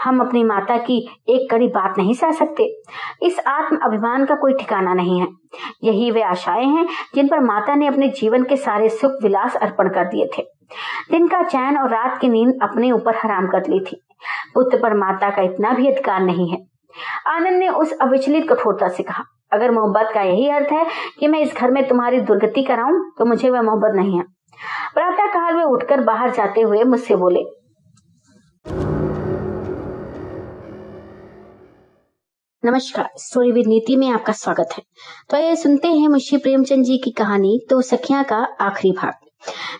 हम 0.04 0.20
अपनी 0.20 0.44
माता 0.44 0.76
की 0.76 1.08
एक 1.28 1.48
कड़ी 1.50 1.66
बात 1.66 1.94
नहीं 1.98 2.14
सह 2.14 2.30
सकते। 2.30 2.82
इस 3.22 3.40
आत्म 3.46 3.76
अभिमान 3.76 4.24
का 4.24 4.34
कोई 4.34 4.52
ठिकाना 4.52 4.94
नहीं 4.94 5.20
है। 5.20 5.26
यही 5.84 6.10
वे 6.10 6.22
आशाएँ 6.22 6.66
हैं 6.66 6.86
जिन 7.14 7.28
पर 7.28 7.40
माता 7.40 7.74
ने 7.74 7.86
अपने 7.86 8.08
जीवन 8.08 8.44
के 8.44 8.56
सारे 8.56 8.88
सुख 8.88 9.12
विलास 9.22 9.56
अर्पण 9.56 9.88
कर 9.88 10.04
दिए 10.04 10.26
थे। 10.38 10.42
दिन 11.10 11.26
का 11.28 11.42
चैन 11.44 11.78
और 11.78 11.90
रात 11.90 12.18
की 12.20 12.28
नींद 12.28 12.58
अपने 12.62 12.90
ऊपर 12.92 13.16
हराम 13.16 13.46
कर 13.48 13.68
ली 13.68 13.80
थी। 13.82 14.00
पुत्र 14.54 14.78
पर 14.78 14.94
माता 14.96 15.30
का 15.30 15.42
इतना 15.42 15.72
भी 15.72 15.88
अधिकार 15.88 16.20
नहीं 16.22 16.50
है। 16.50 16.58
आनंद 17.26 17.58
ने 17.58 17.68
उस 17.68 17.92
अविचलित 18.00 18.48
कठोरता 18.48 18.88
से 18.88 19.02
कहा, 19.02 19.24
अगर 19.52 19.70
मोहब्बत 19.70 20.10
का 20.14 20.22
यही 20.22 20.48
अर्थ 20.50 20.72
है 20.72 20.84
कि 21.18 21.28
मैं 21.28 21.40
इस 21.40 21.54
घर 21.54 21.70
में 21.70 21.86
तुम्हारी 21.88 22.20
दुर्गति 22.22 22.62
कराऊं 22.62 23.00
तो 23.18 23.24
मुझे 23.24 23.50
वह 23.50 23.62
मोहब्बत 23.62 23.96
नहीं 23.96 24.18
है। 24.18 24.24
प्रातः 24.94 25.26
काल 25.28 25.54
में 25.54 25.64
उठकर 25.64 26.00
बाहर 26.02 26.30
जाते 26.30 26.60
हुए 26.60 26.82
मुझसे 26.84 27.16
बोले, 27.16 27.44
नमस्कार 32.62 33.08
स्टोरी 33.18 33.50
विद 33.52 33.66
नीति 33.66 33.96
में 33.96 34.08
आपका 34.10 34.32
स्वागत 34.34 34.68
है। 34.72 34.82
तो 35.30 35.36
ये 35.36 35.56
सुनते 35.56 35.88
हैं 35.90 36.08
मुंशी 36.08 36.36
प्रेमचंद 36.36 36.84
जी 36.84 36.98
की 36.98 37.10
कहानी 37.10 37.58
तो 37.70 37.80
सखिया 37.82 38.22
का 38.22 38.36
आखिरी 38.60 38.92
भाग। 38.92 39.21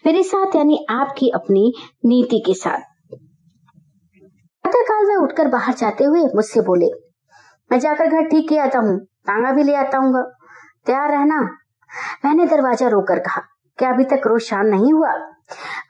मेरे 0.07 0.23
साथ 0.23 0.57
यानी 0.57 0.85
आपकी 0.91 1.29
अपनी 1.31 1.73
नीति 2.07 2.43
के 2.47 2.55
साथ। 2.55 2.91
काल 4.85 5.05
में 5.07 5.15
उठकर 5.17 5.49
बाहर 5.49 5.75
जाते 5.75 6.05
हुए 6.05 6.21
मुझसे 6.35 6.61
बोले, 6.61 6.87
मैं 7.71 7.79
जाकर 7.81 8.07
घर 8.07 8.29
ठीक 8.29 8.49
किया 8.49 8.65
आता 8.65 8.79
हूँ, 8.79 8.99
तांगा 8.99 9.51
भी 9.53 9.63
ले 9.63 9.75
आता 9.77 9.99
हूँ 9.99 10.23
तैयार 10.87 11.11
रहना। 11.11 11.41
मैंने 12.25 12.47
दरवाज़ा 12.47 12.89
रोकर 12.89 13.19
कहा, 13.19 13.43
क्या 13.79 13.91
अभी 13.91 14.05
तक 14.05 14.23
क्रोध 14.23 14.41
शांत 14.41 14.71
नहीं 14.71 14.93
हुआ? 14.93 15.13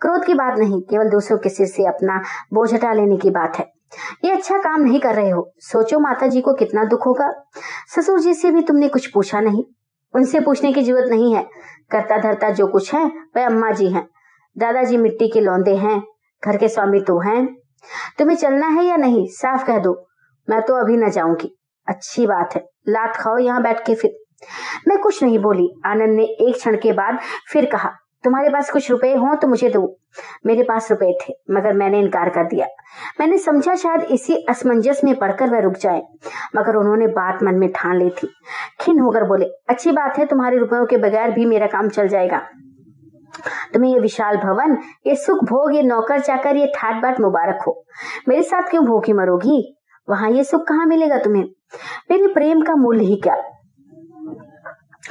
क्रोध 0.01 0.25
की 0.25 0.35
बात 0.35 0.59
नहीं, 0.59 0.81
केवल 0.81 1.11
दूसरों 1.11 1.39
के 1.39 1.49
सिर 1.49 1.67
से 1.67 1.87
अपना 1.87 2.21
बोझ 2.55 2.73
हटा 2.75 2.93
लेने 2.93 3.17
की 3.17 3.31
बात 3.31 3.59
है। 3.59 3.71
ये 4.25 4.31
अच्छा 4.31 4.59
काम 4.59 4.81
नहीं 4.81 5.01
कर 5.01 5.15
रहे 5.15 5.31
हो। 5.31 5.53
सोचो 5.63 5.99
माता 6.01 6.27
जी 6.27 6.41
को 6.41 6.55
कितना 6.55 6.85
दुख 6.85 7.07
होगा। 7.07 7.31
ससुर 7.97 8.21
जी 8.21 8.35
से 8.35 8.51
भी 8.51 8.63
तुमने 8.63 8.89
कुछ 8.89 9.07
पूछा 9.07 9.41
नहीं। 9.41 9.65
उनसे 10.15 10.41
पूछने 10.41 10.73
की 10.73 10.83
ज़रूरत 10.83 11.09
नहीं 11.09 11.35
है। 11.35 11.43
करता 11.91 12.19
धरता 12.19 12.51
जो 12.51 12.67
कुछ 12.67 12.95
है, 12.95 13.05
वह 13.37 13.47
अम्मा 13.47 13.71
जी 13.71 13.89
हैं। 13.91 14.09
दादाजी 14.59 14.97
मिट्टी 14.97 15.29
के 15.29 15.41
लौंदे 15.41 15.77
हैं। 15.77 16.03
घर 16.45 16.57
के 16.57 16.69
स्वामी 16.69 17.01
तो 17.01 17.19
हैं। 17.19 17.57
तुम्हें 18.19 18.37
चलना 18.37 18.67
है 18.67 18.85
या 18.85 18.97
नहीं, 18.97 19.27
साफ़ 19.27 19.67
कह 19.67 19.79
दो। 19.79 20.09
मैं 20.51 20.63
तो 20.63 20.75
अभी 20.75 20.97
न 20.97 21.11
जाऊँगी। 21.11 21.59
अच्छी 21.89 22.27
बात 22.27 22.55
है। 22.55 22.67
लात 22.89 23.17
खाओ 23.17 23.39
यहाँ 23.39 23.63
बैठ 23.63 23.87
के 23.87 23.95
फिर। 23.95 24.11
मैं 24.89 24.99
कुछ 24.99 25.23
नहीं 25.23 25.39
बोली। 25.39 25.81
आनंद 25.87 26.17
ने 26.17 26.25
एक 26.25 26.55
क्षण 26.55 26.77
के 26.77 26.93
बाद 26.93 27.19
फिर 27.53 27.67
कहा 27.67 27.91
तुम्हारे 28.25 28.49
पास 28.49 28.71
कुछ 28.71 28.91
रुपए 28.91 29.15
हो 29.15 29.35
तो 29.35 29.49
मुझे 29.49 29.69
दो। 29.71 29.99
मेरे 30.47 30.63
पास 30.63 30.91
रुपए 30.91 31.13
थे, 31.23 31.35
मगर 31.51 31.73
मैंने 31.73 31.99
इनकार 31.99 32.29
कर 32.29 32.45
दिया। 32.45 32.67
मैंने 33.21 33.39
समझा 33.39 33.75
शायद 33.75 34.03
इसी 34.11 34.37
असमंजस 34.49 35.01
में 35.05 35.15
पढ़कर 35.19 35.51
वह 35.51 35.61
रुक 35.61 35.77
जाए, 35.77 36.03
मगर 36.57 36.77
उन्होंने 36.77 37.07
बात 37.07 37.43
मन 37.43 37.55
में 37.55 37.69
ठान 37.69 37.97
ली 37.99 38.11
थी। 38.11 38.29
खिन 38.81 39.01
होकर 39.01 39.25
बोले, 39.25 39.47
अच्छी 39.69 39.93
बात 39.93 40.19
है, 40.19 40.27
तुम्हारे 40.27 40.59
रुपयों 40.59 40.87
के 40.87 40.97
बगैर 40.97 41.31
भी 41.31 41.47
मेरा 41.47 41.67
काम 41.67 41.89
चल 41.89 42.09
जाएगा। 42.09 42.43
तुम्हें 43.75 43.93
ये 43.93 44.01
विशाल 44.01 44.37
भवन, 44.37 44.77
ये 45.07 45.15
सुख 45.15 45.45
भोग, 45.45 45.75
ये 45.75 45.83
नौकर 45.83 46.21
चाकर, 46.21 46.57
ये 46.57 46.67
ठाट 46.67 47.03
बाट 47.03 47.21
मुबारक 47.21 47.63
हो। 47.67 47.85
मेरे 48.29 48.43
साथ 48.43 48.63
क्यों 48.63 48.85
भूखी 48.85 49.13
मरोगी? 49.13 49.79
वहाँ 50.09 50.31
ये 50.31 50.45
सुख 50.45 50.67
कहाँ 50.69 50.87
मिलेगा 50.87 51.19
तुम्हें? 51.19 51.45
मेरे 52.11 52.27
प्रेम 52.27 52.63
का 52.63 52.75
मूल्य 52.75 53.05
ही 53.05 53.17
क्या? 53.17 53.37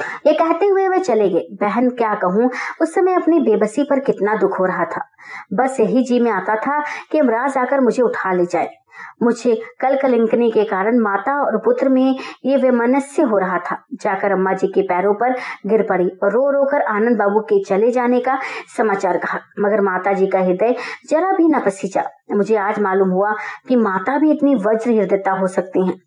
ये 0.00 0.32
कहते 0.32 0.66
हुए 0.66 0.88
वे 0.88 0.98
चले 0.98 1.28
गए। 1.28 1.46
बहन, 1.52 1.90
क्या 1.90 2.14
कहूँ? 2.14 2.50
उस 2.80 2.94
समय 2.94 3.14
अपनी 3.14 3.40
बेबसी 3.40 3.82
पर 3.82 4.00
कितना 4.00 4.36
दुख 4.36 4.60
हो 4.60 4.64
रहा 4.64 4.84
था। 4.84 5.08
बस 5.52 5.76
यही 5.80 6.04
जी 6.04 6.20
में 6.20 6.30
आता 6.30 6.56
था 6.56 6.82
कि 7.10 7.18
इमराज 7.18 7.58
आकर 7.58 7.80
मुझे 7.80 8.02
उठा 8.02 8.32
ले 8.32 8.46
जाए। 8.46 8.81
मुझे 9.22 9.54
कल 9.80 9.96
कलिंकनी 9.96 10.50
के 10.50 10.64
कारण 10.64 10.98
माता 10.98 11.34
और 11.44 11.58
पुत्र 11.58 11.88
में 11.88 12.18
ये 12.44 12.56
वैमनस्य 12.56 13.22
हो 13.22 13.38
रहा 13.38 13.58
था। 13.58 13.84
जाकर 13.94 14.32
अम्मा 14.32 14.52
जी 14.52 14.66
के 14.66 14.82
पैरों 14.82 15.14
पर 15.14 15.32
गिर 15.66 15.82
पड़ी 15.82 16.08
और 16.22 16.32
रो 16.32 16.50
रो 16.50 16.64
कर 16.64 16.82
आनंद 16.82 17.18
बाबू 17.18 17.40
के 17.40 17.64
चले 17.64 17.90
जाने 17.90 18.20
का 18.20 18.38
समाचार 18.76 19.18
कहा। 19.18 19.38
मगर 19.60 19.80
माता 19.80 20.12
जी 20.12 20.26
का 20.26 20.38
हृदय 20.38 20.76
जरा 21.10 21.32
भी 21.32 21.48
न 21.48 21.60
पसीचा। 21.60 22.04
मुझे 22.30 22.56
आज 22.56 22.78
मालूम 22.78 23.08
हुआ 23.08 23.34
कि 23.68 23.76
माता 23.76 24.18
भी 24.18 24.30
इतनी 24.30 24.54
वज्र 24.54 24.90
हृदयता 24.90 25.30
हो 25.30 25.46
सकती 25.46 25.86
हैं। 25.86 26.00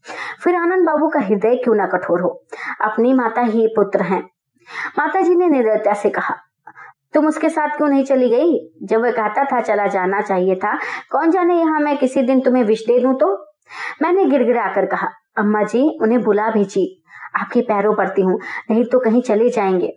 फिर 0.44 0.56
आनंद 0.56 0.86
बाबू 0.86 1.08
का 1.08 1.20
हृदय 1.20 1.56
क्यों 1.56 1.76
ना 1.76 1.86
कठोर 1.86 2.22
हो? 2.22 2.44
अपनी 2.82 3.14
माता 3.14 3.42
ही 3.42 3.68
पुत्र 3.68 4.02
हैं। 4.02 4.30
माता 5.00 5.22
जी 5.22 5.36
ने 5.36 5.48
निर्दयता 5.48 5.94
से 5.94 6.10
कहा 6.10 6.36
तुम 7.16 7.28
उसके 7.28 7.50
साथ 7.50 7.70
क्यों 7.70 7.88
नहीं 7.88 8.04
चली 8.04 8.30
गई? 8.30 8.72
जब 8.84 9.02
वह 9.02 9.12
कहता 9.12 9.44
था, 9.44 9.62
चला 9.62 9.88
जाना 9.88 10.22
चाहिए 10.22 10.56
था, 10.56 10.76
कौन 11.12 11.32
जाने 11.32 11.56
यहाँ 11.56 11.80
मैं 11.80 11.98
किसी 11.98 12.22
दिन 12.22 12.42
तुम्हें 12.42 12.64
विष 12.64 12.82
दे 12.82 13.00
दूँ 13.00 13.16
तो? 13.16 13.38
मैंने 14.02 14.26
गिड़गिड़ा 14.26 14.74
कर 14.74 14.86
कहा, 14.86 15.08
अम्मा 15.38 15.64
जी, 15.64 16.00
उन्हें 16.02 16.24
बुला 16.24 16.50
भेजी 16.50 17.04
आपके 17.36 17.62
पैरों 17.62 17.96
पड़ती 17.96 18.22
हूँ, 18.22 18.40
नहीं 18.72 18.86
तो 18.86 19.00
कहीं 19.00 19.22
चले 19.22 19.50
जाएँगे। 19.50 19.88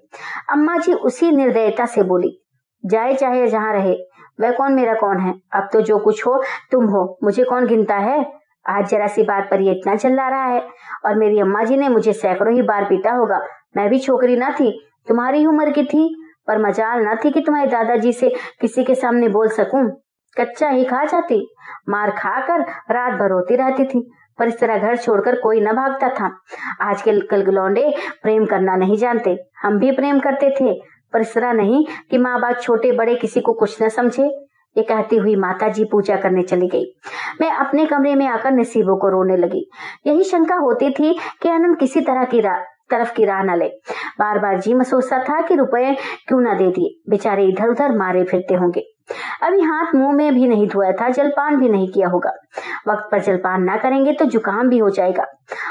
अम्मा 0.53 0.77
जी 0.77 0.93
उसी 0.93 1.31
निर्दयता 1.31 1.87
से 1.87 2.03
बोली, 2.03 2.43
जाए, 2.87 3.15
चाहे 3.15 3.47
जहाँ 3.49 3.73
रहे, 3.73 3.97
वह 4.41 4.51
कौन 4.51 4.73
मेरा 4.73 4.95
कौन 4.95 5.21
है? 5.21 5.35
अब 5.53 5.69
तो 5.73 5.81
जो 5.81 5.99
कुछ 5.99 6.27
हो, 6.27 6.43
तुम 6.73 6.85
हो। 6.85 7.19
मुझे 7.25 7.45
कौन 7.45 7.67
गिनता 7.67 7.95
है? 7.95 8.33
आज 8.67 8.89
जरा 8.89 9.07
सी 9.07 9.23
बात 9.23 9.49
पर 9.51 9.61
ये 9.61 9.73
इतना 9.73 9.97
चिल्ला 9.97 10.29
रहा 10.29 10.45
है। 10.45 10.61
और 11.07 11.15
मेरी 11.15 11.41
अम्मा 11.41 11.63
जी 11.63 11.77
ने 11.77 11.89
मुझे 11.89 12.13
सैकड़ों 12.13 12.55
ही 12.55 12.63
बार 12.63 12.85
पीटा 12.85 13.13
होगा। 13.13 13.41
मैं 13.77 13.89
भी 13.91 13.99
छोकरी 13.99 14.37
ना 14.37 14.51
थी, 14.51 14.89
तुम्हारी 15.09 15.47
उम्र 15.47 15.71
की 15.71 15.85
थी। 15.85 16.28
पर 16.49 16.59
मजाल 16.59 17.01
न 17.01 17.17
थी 17.25 17.31
कि 17.31 17.41
तुम्हारे 17.41 17.71
दादाजी 17.71 18.13
से 18.13 18.33
किसी 18.61 18.85
के 18.85 18.95
सामने 18.95 19.29
बोल 19.29 19.49
सकूँ। 19.49 19.89
कच्चा 20.37 20.69
ही 20.69 20.85
खा 20.85 21.05
जाती, 21.05 21.49
मार 21.89 22.11
खाकर 22.11 22.61
रात 22.95 23.13
भर 23.13 23.29
रोती 23.29 23.57
रहती 23.57 23.85
थी, 23.85 24.11
पर 24.39 24.49
इस 24.49 24.59
तरह 24.61 24.79
घर 24.79 24.97
छोड़कर 24.97 25.41
कोई 25.41 25.61
न 25.61 25.73
भागता 25.73 26.09
था। 26.09 26.31
आज 26.83 27.03
के 27.03 27.21
कल 27.21 27.45
लौंडे 27.53 27.95
प्रेम 28.23 28.45
करना 28.47 28.77
नहीं 28.77 28.97
जानते। 28.97 29.39
हम 29.63 29.79
भी 29.79 29.93
प्रेम 29.93 30.19
करते 30.19 30.51
थे, 30.51 30.75
पर 31.13 31.21
इस 31.21 31.35
तरह 31.35 31.53
नहीं 31.53 31.85
कि 32.11 32.19
माँ 32.19 32.41
बाप 32.41 32.61
छोटे 32.61 32.93
बड़े 32.93 33.15
किसी 33.15 33.41
को 33.41 33.53
कुछ 33.53 33.83
न 33.83 33.89
समझे। 33.89 34.29
ये 34.77 34.83
कहती 34.83 35.17
हुई 35.17 35.37
माता 35.37 35.69
जी 35.69 35.85
पूजा 35.85 36.17
करने 36.17 36.43
चली 36.43 36.69
गई। 36.69 36.85
मैं 37.41 37.51
अपने 37.51 37.87
कमरे 37.87 38.15
में 38.15 38.27
आकर 38.27 38.51
नसीबों 38.51 38.97
को 38.97 39.09
रोने 39.09 39.37
लगी। 39.37 39.71
यही 40.07 40.25
शंका 40.25 40.57
होती 40.57 40.91
थी 40.91 41.13
कि 41.43 41.49
आनंद 41.49 41.79
किसी 41.79 42.01
तरह 42.01 42.25
की 42.25 42.41
तरफ़ 42.91 43.13
की 43.15 43.25
राह 43.25 43.43
न 43.45 43.57
ले। 43.59 43.69
बार 44.19 44.39
बार 44.39 44.61
जी 44.61 44.75
में 44.75 44.85
सोचता 44.85 45.19
था 45.25 45.41
कि 45.41 45.55
रुपए 45.55 45.97
क्यों 46.29 46.41
ना 46.41 46.55
दे 46.55 46.71
दिए। 46.71 47.01
बेचारे 47.11 47.45
इधर 47.47 47.69
उधर 47.69 47.97
मारे 47.97 48.25
फिरते 48.25 48.55
होंगे। 48.55 48.85
अभी 49.43 49.61
हाथ 49.61 49.95
मुँह 49.95 50.13
में 50.13 50.35
भी 50.35 50.47
नहीं 50.49 50.67
धोया 50.69 50.93
था, 50.93 51.09
जलपान 51.09 51.57
भी 51.57 51.69
नहीं 51.69 51.89
किया 51.89 52.09
होगा। 52.09 52.33
वक्त 52.89 53.09
पर 53.13 53.21
जलपान 53.21 53.63
ना 53.63 53.77
करेंगे 53.77 54.13
तो 54.13 54.25
जुकाम 54.27 54.69
भी 54.69 54.79
हो 54.79 54.89
जाएगा। 54.91 55.25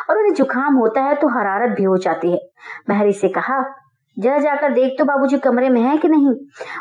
और 0.10 0.18
उन्हें 0.18 0.34
जुकाम 0.34 0.76
होता 0.76 1.02
है 1.02 1.16
तो 1.16 1.28
हरारत 1.30 1.76
भी 1.78 1.84
हो 1.84 1.98
जाती 1.98 2.32
है। 2.32 2.40
महरी 2.90 3.14
से 3.14 3.30
कहा, 3.30 3.64
जरा 4.18 4.38
जाकर 4.38 4.74
देख 4.74 4.96
तो 5.00 5.06
बाबूजी 5.06 5.38
कमरे 5.38 5.70
में 5.70 5.82
है 5.82 5.98
कि 5.98 6.08
नहीं? 6.08 6.34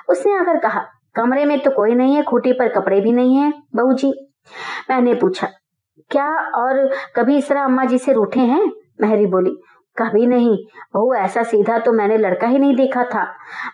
उसने 0.08 0.36
आकर 0.38 0.58
कहा, 0.58 0.84
कमरे 1.16 1.44
में 1.44 1.58
तो 1.60 1.70
कोई 1.70 1.94
नहीं 1.94 2.14
है, 2.14 2.22
खूटी 2.22 2.52
पर 2.52 2.68
कपड़े 2.70 3.00
भी 3.00 3.12
नहीं 3.12 3.36
है 3.36 3.52
बहू 3.76 3.92
जी 3.92 4.12
मैंने 4.90 5.14
पूछा, 5.14 5.48
क्या 6.10 6.26
और 6.54 6.88
कभी 7.16 7.36
इस 7.36 7.48
तरह 7.48 7.64
अम्मा 7.64 7.84
जी 7.84 7.98
से 7.98 8.12
रूठे 8.12 8.40
हैं? 8.40 8.70
महरी 9.02 9.26
बोली 9.26 9.56
कभी 9.98 10.26
नहीं। 10.26 10.56
बहू 10.94 11.14
ऐसा 11.14 11.42
सीधा 11.42 11.78
तो 11.78 11.92
मैंने 11.92 12.16
लड़का 12.18 12.46
ही 12.46 12.58
नहीं 12.58 12.76
देखा 12.76 13.04
था। 13.04 13.24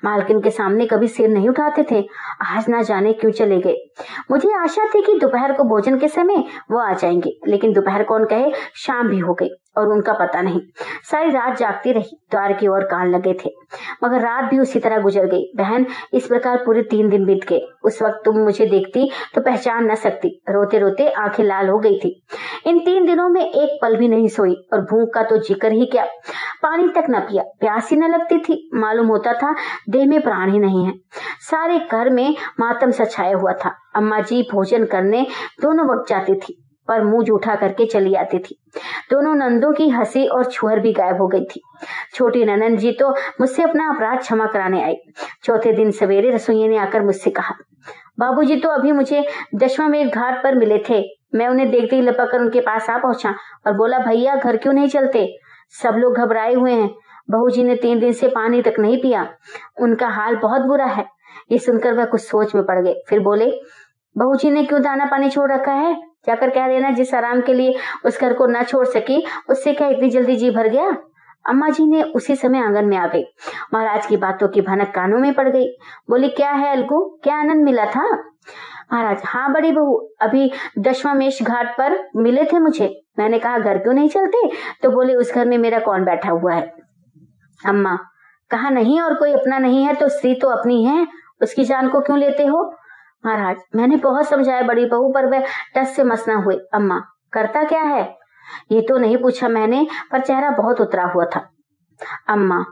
मालकिन 0.05 0.41
के 0.41 0.51
सामने 0.51 0.87
कभी 0.87 1.09
सिर 1.09 1.29
नहीं 1.29 1.49
उठाते 1.49 1.87
थे। 1.91 2.05
आज 2.47 2.69
ना 2.69 2.83
जाने 2.83 3.13
क्यों 3.13 3.33
चले 3.33 3.59
गए? 3.59 3.77
मुझे 4.31 4.53
आशा 4.59 4.85
थी 4.85 5.03
कि 5.03 5.19
दोपहर 5.19 5.53
को 5.53 5.65
भोजन 5.65 5.99
के 5.99 6.09
समय 6.09 6.45
वो 6.71 6.79
आ 6.79 6.93
जाएँगे, 6.93 7.39
लेकिन 7.49 7.73
दोपहर 7.73 8.03
कौन 8.03 8.25
कहे, 8.25 8.53
शाम 8.77 9.09
भी 9.09 9.19
हो 9.19 9.35
गई। 9.35 9.49
और 9.77 9.89
उनका 9.89 10.13
पता 10.13 10.41
नहीं। 10.43 10.61
सारी 11.11 11.31
रात 11.31 11.57
जागती 11.59 11.93
रही, 11.93 12.17
द्वार 12.31 12.53
की 12.53 12.69
ओर 12.69 12.85
कान 12.85 13.11
लगे 13.11 13.35
थे। 13.45 13.51
मगर 14.05 14.21
रात 14.21 14.45
भी 14.45 14.59
उसी 14.59 14.81
तरह 14.81 14.99
गुजर 14.99 15.27
गई। 15.27 15.53
बहन, 15.57 15.87
इस 16.15 16.27
प्रकार 16.27 16.57
पूरे 16.57 16.83
तीन 16.83 17.09
दिन 17.09 17.25
बीत 17.25 17.45
गए। 17.49 17.61
उस 17.85 18.03
वक्त 18.03 18.23
तुम 18.25 18.39
मुझे 18.39 18.67
देखती 18.67 19.11
तो 19.35 19.41
पहचान 19.41 19.91
न 19.91 19.95
सकती। 19.95 20.43
रोते 20.51 20.79
रोते 20.79 21.09
आँखें 21.09 21.45
लाल 21.45 21.69
हो 21.69 21.79
गई 21.79 21.99
थी। 21.99 22.25
इन 22.67 22.79
तीन 22.79 23.07
दिनों 23.07 23.29
में 23.29 23.43
एक 23.43 23.79
पल 23.83 23.97
भी 23.97 24.09
नहीं 24.09 24.29
सोई 24.29 24.55
और 24.73 24.81
भूख 24.81 25.15
का 25.15 25.23
तो 25.23 25.39
ज़िक्र 25.39 25.73
ही 25.73 25.87
क्या। 25.87 26.05
पानी 26.63 26.89
तक 26.89 27.07
न 27.11 27.21
पिया। 27.21 27.43
प्यास 27.43 27.91
ही 27.91 27.97
न 27.97 28.11
लगती 28.11 28.39
थी। 28.39 28.71
मालूम 28.75 29.07
होता 29.07 29.33
था, 29.33 29.55
देह 29.91 30.07
में 30.07 30.21
प्राण 30.23 30.53
ही 30.53 30.59
नहीं 30.59 30.85
है। 30.87 30.93
सारे 31.41 31.79
घर 31.93 32.11
में 32.11 32.37
मातम 32.61 32.91
सछाया 32.91 33.37
हुआ 33.37 33.53
था। 33.53 33.77
अम्मा 33.97 34.21
जी 34.21 34.43
भोजन 34.43 34.85
करने 34.85 35.27
दोनों 35.63 35.87
वक्त 35.87 36.09
जाती 36.09 36.35
थी। 36.35 36.62
पर 36.89 37.05
मुँह 37.05 37.25
जूठा 37.25 37.55
करके 37.55 37.87
चली 37.87 38.15
आती 38.15 38.39
थी। 38.39 38.59
दोनों 39.11 39.35
नंदों 39.35 39.73
की 39.73 39.89
हँसी 39.89 40.27
और 40.27 40.45
छुहर 40.45 40.81
भी 40.81 40.93
गायब 40.93 41.21
हो 41.21 41.27
गई 41.27 41.45
थी। 41.45 41.61
छोटी 42.15 42.45
ननन 42.45 42.77
जी 42.77 42.93
तो 42.93 43.11
मुझसे 43.41 43.63
अपना 43.63 43.89
अपराध 43.91 44.19
क्षमा 44.19 44.47
कराने 44.47 44.83
आई। 44.83 44.97
चौथे 45.45 45.73
दिन 45.73 45.91
सवेरे 45.91 46.31
रसोई 46.31 46.69
ने 46.69 46.77
आकर 46.77 47.03
मुझसे 47.03 47.31
कहा, 47.31 47.55
बाबूजी 48.19 48.57
तो 48.57 48.69
अभी 48.69 48.93
मुझे 48.93 49.25
दशवा 49.55 49.89
घाट 50.05 50.43
पर 50.43 50.55
मिले 50.55 50.79
थे। 50.91 51.03
मैं 51.35 51.49
उन्हें 51.49 51.71
देखते 51.71 51.97
ही 51.97 52.03
लपक 52.03 52.31
कर 52.31 52.41
उनके 52.41 52.61
पास 52.61 52.89
आ 52.91 52.99
पहुँचा 52.99 53.35
और 53.67 53.73
बोला, 53.73 53.99
भैया, 53.99 54.35
घर 54.37 54.57
क्यों 54.57 54.73
नहीं 54.73 54.89
चलते? 54.89 55.27
सब 55.83 55.95
लोग 55.95 56.17
घबराए 56.17 56.55
हुए 56.55 56.73
हैं। 56.73 56.91
बहू 57.31 57.49
जी 57.51 57.63
ने 57.65 57.75
तीन 57.77 58.01
दिन 58.01 58.13
से 58.13 58.29
पानी 58.29 58.63
तक 58.63 58.75
नहीं 58.79 58.97
पिया। 58.99 59.27
उनका 59.81 60.09
हाल 60.09 60.37
बहुत 60.37 60.63
बुरा 60.63 60.85
है। 60.85 61.05
ये 61.53 61.59
सुनकर 61.59 61.93
वह 61.93 62.05
कुछ 62.05 62.21
सोच 62.21 62.55
में 62.55 62.65
पड़ 62.65 62.81
गए। 62.81 62.95
फिर 63.09 63.21
बोले 63.21 63.51
बहू 64.17 64.35
जी 64.35 64.51
ने 64.51 64.65
क्यों 64.65 64.83
दाना 64.83 65.05
पानी 65.05 65.31
छोड़ 65.31 65.51
रखा 65.53 65.73
है? 65.73 65.95
जाकर 66.27 66.51
कह 66.51 66.69
देना, 66.69 66.91
जिस 66.91 67.15
आराम 67.15 67.41
के 67.41 67.55
लिए 67.55 67.75
उस 68.05 68.21
घर 68.21 68.33
को 68.33 68.47
न 68.47 68.63
छोड़ 68.63 68.87
सकी, 68.87 69.27
उससे 69.51 69.73
क्या 69.73 69.89
इतनी 69.89 70.11
जल्दी 70.11 70.37
जी 70.37 70.51
भर 70.51 70.69
गया? 70.69 70.97
अम्मा 71.49 71.69
जी 71.69 71.87
ने 71.87 72.03
उसी 72.03 72.37
समय 72.37 72.59
आँगन 72.59 72.85
में 72.85 72.97
आ 72.97 73.07
गई। 73.07 73.25
महाराज 73.75 74.07
की 74.07 74.17
बातों 74.17 74.49
की 74.49 74.61
भनक 74.61 74.93
कानों 74.95 75.19
में 75.19 75.35
पड़ 75.35 75.49
गई। 75.49 75.67
बोली, 76.11 76.29
क्या 76.29 76.51
है 76.51 76.73
अलगू? 76.73 77.21
क्या 77.25 77.37
आनंद 77.37 77.65
मिला 77.65 77.87
था? 77.87 78.33
महाराज 78.93 79.23
हाँ 79.25 79.53
बड़ी 79.53 79.73
बहू, 79.73 80.09
अभी 80.21 80.53
दशमेश 80.79 81.43
घाट 81.43 81.79
पर 81.79 82.09
मिले 82.17 82.45
थे 82.45 82.59
मुझे। 82.59 83.03
मैंने 83.19 83.39
कहा, 83.39 83.59
घर 83.59 83.79
क्यों 83.79 83.95
नहीं 83.95 84.09
चलते? 84.09 84.51
तो 84.83 84.91
बोले, 84.91 85.15
उस 85.15 85.35
घर 85.35 85.47
में 85.47 85.59
मेरा 85.59 85.79
कौन 85.79 86.05
बैठा 86.05 86.31
हुआ 86.31 86.55
है? 86.55 86.75
अम्मा, 87.67 87.99
कहा 88.51 88.71
नहीं 88.71 89.01
और 89.01 89.15
कोई 89.15 89.33
अपना 89.33 89.59
नहीं 89.59 89.85
है 89.85 89.95
तो 89.95 90.09
स्त्री 90.09 90.35
तो 90.35 90.49
अपनी 90.49 90.85
है। 90.85 91.07
उसकी 91.43 91.65
जान 91.65 91.89
को 91.89 92.01
क्यों 92.01 92.19
लेते 92.19 92.47
हो? 92.47 92.75
महाराज, 93.25 93.57
मैंने 93.77 93.97
बहुत 93.97 94.29
समझाया 94.29 94.63
बड़ी 94.63 94.87
बहू, 94.87 95.13
पर 95.13 95.27
वह 95.27 95.47
टस 95.77 95.97
से 95.97 96.05
मसना 96.05 96.35
हुए 96.35 96.57
अम्मा, 96.75 96.99
करता 97.33 97.65
क्या 97.65 97.83
है? 97.83 98.03
ये 98.73 98.81
तो 98.81 98.99
नहीं 98.99 99.17
पूछा 99.17 99.49
मैंने, 99.49 99.87
पर 100.13 100.21
चेहरा 100.21 100.51
बहुत 100.51 100.81
उतरा 100.81 101.05
हुआ 101.05 101.25
था। 101.25 101.49
अम्मा 102.29 102.65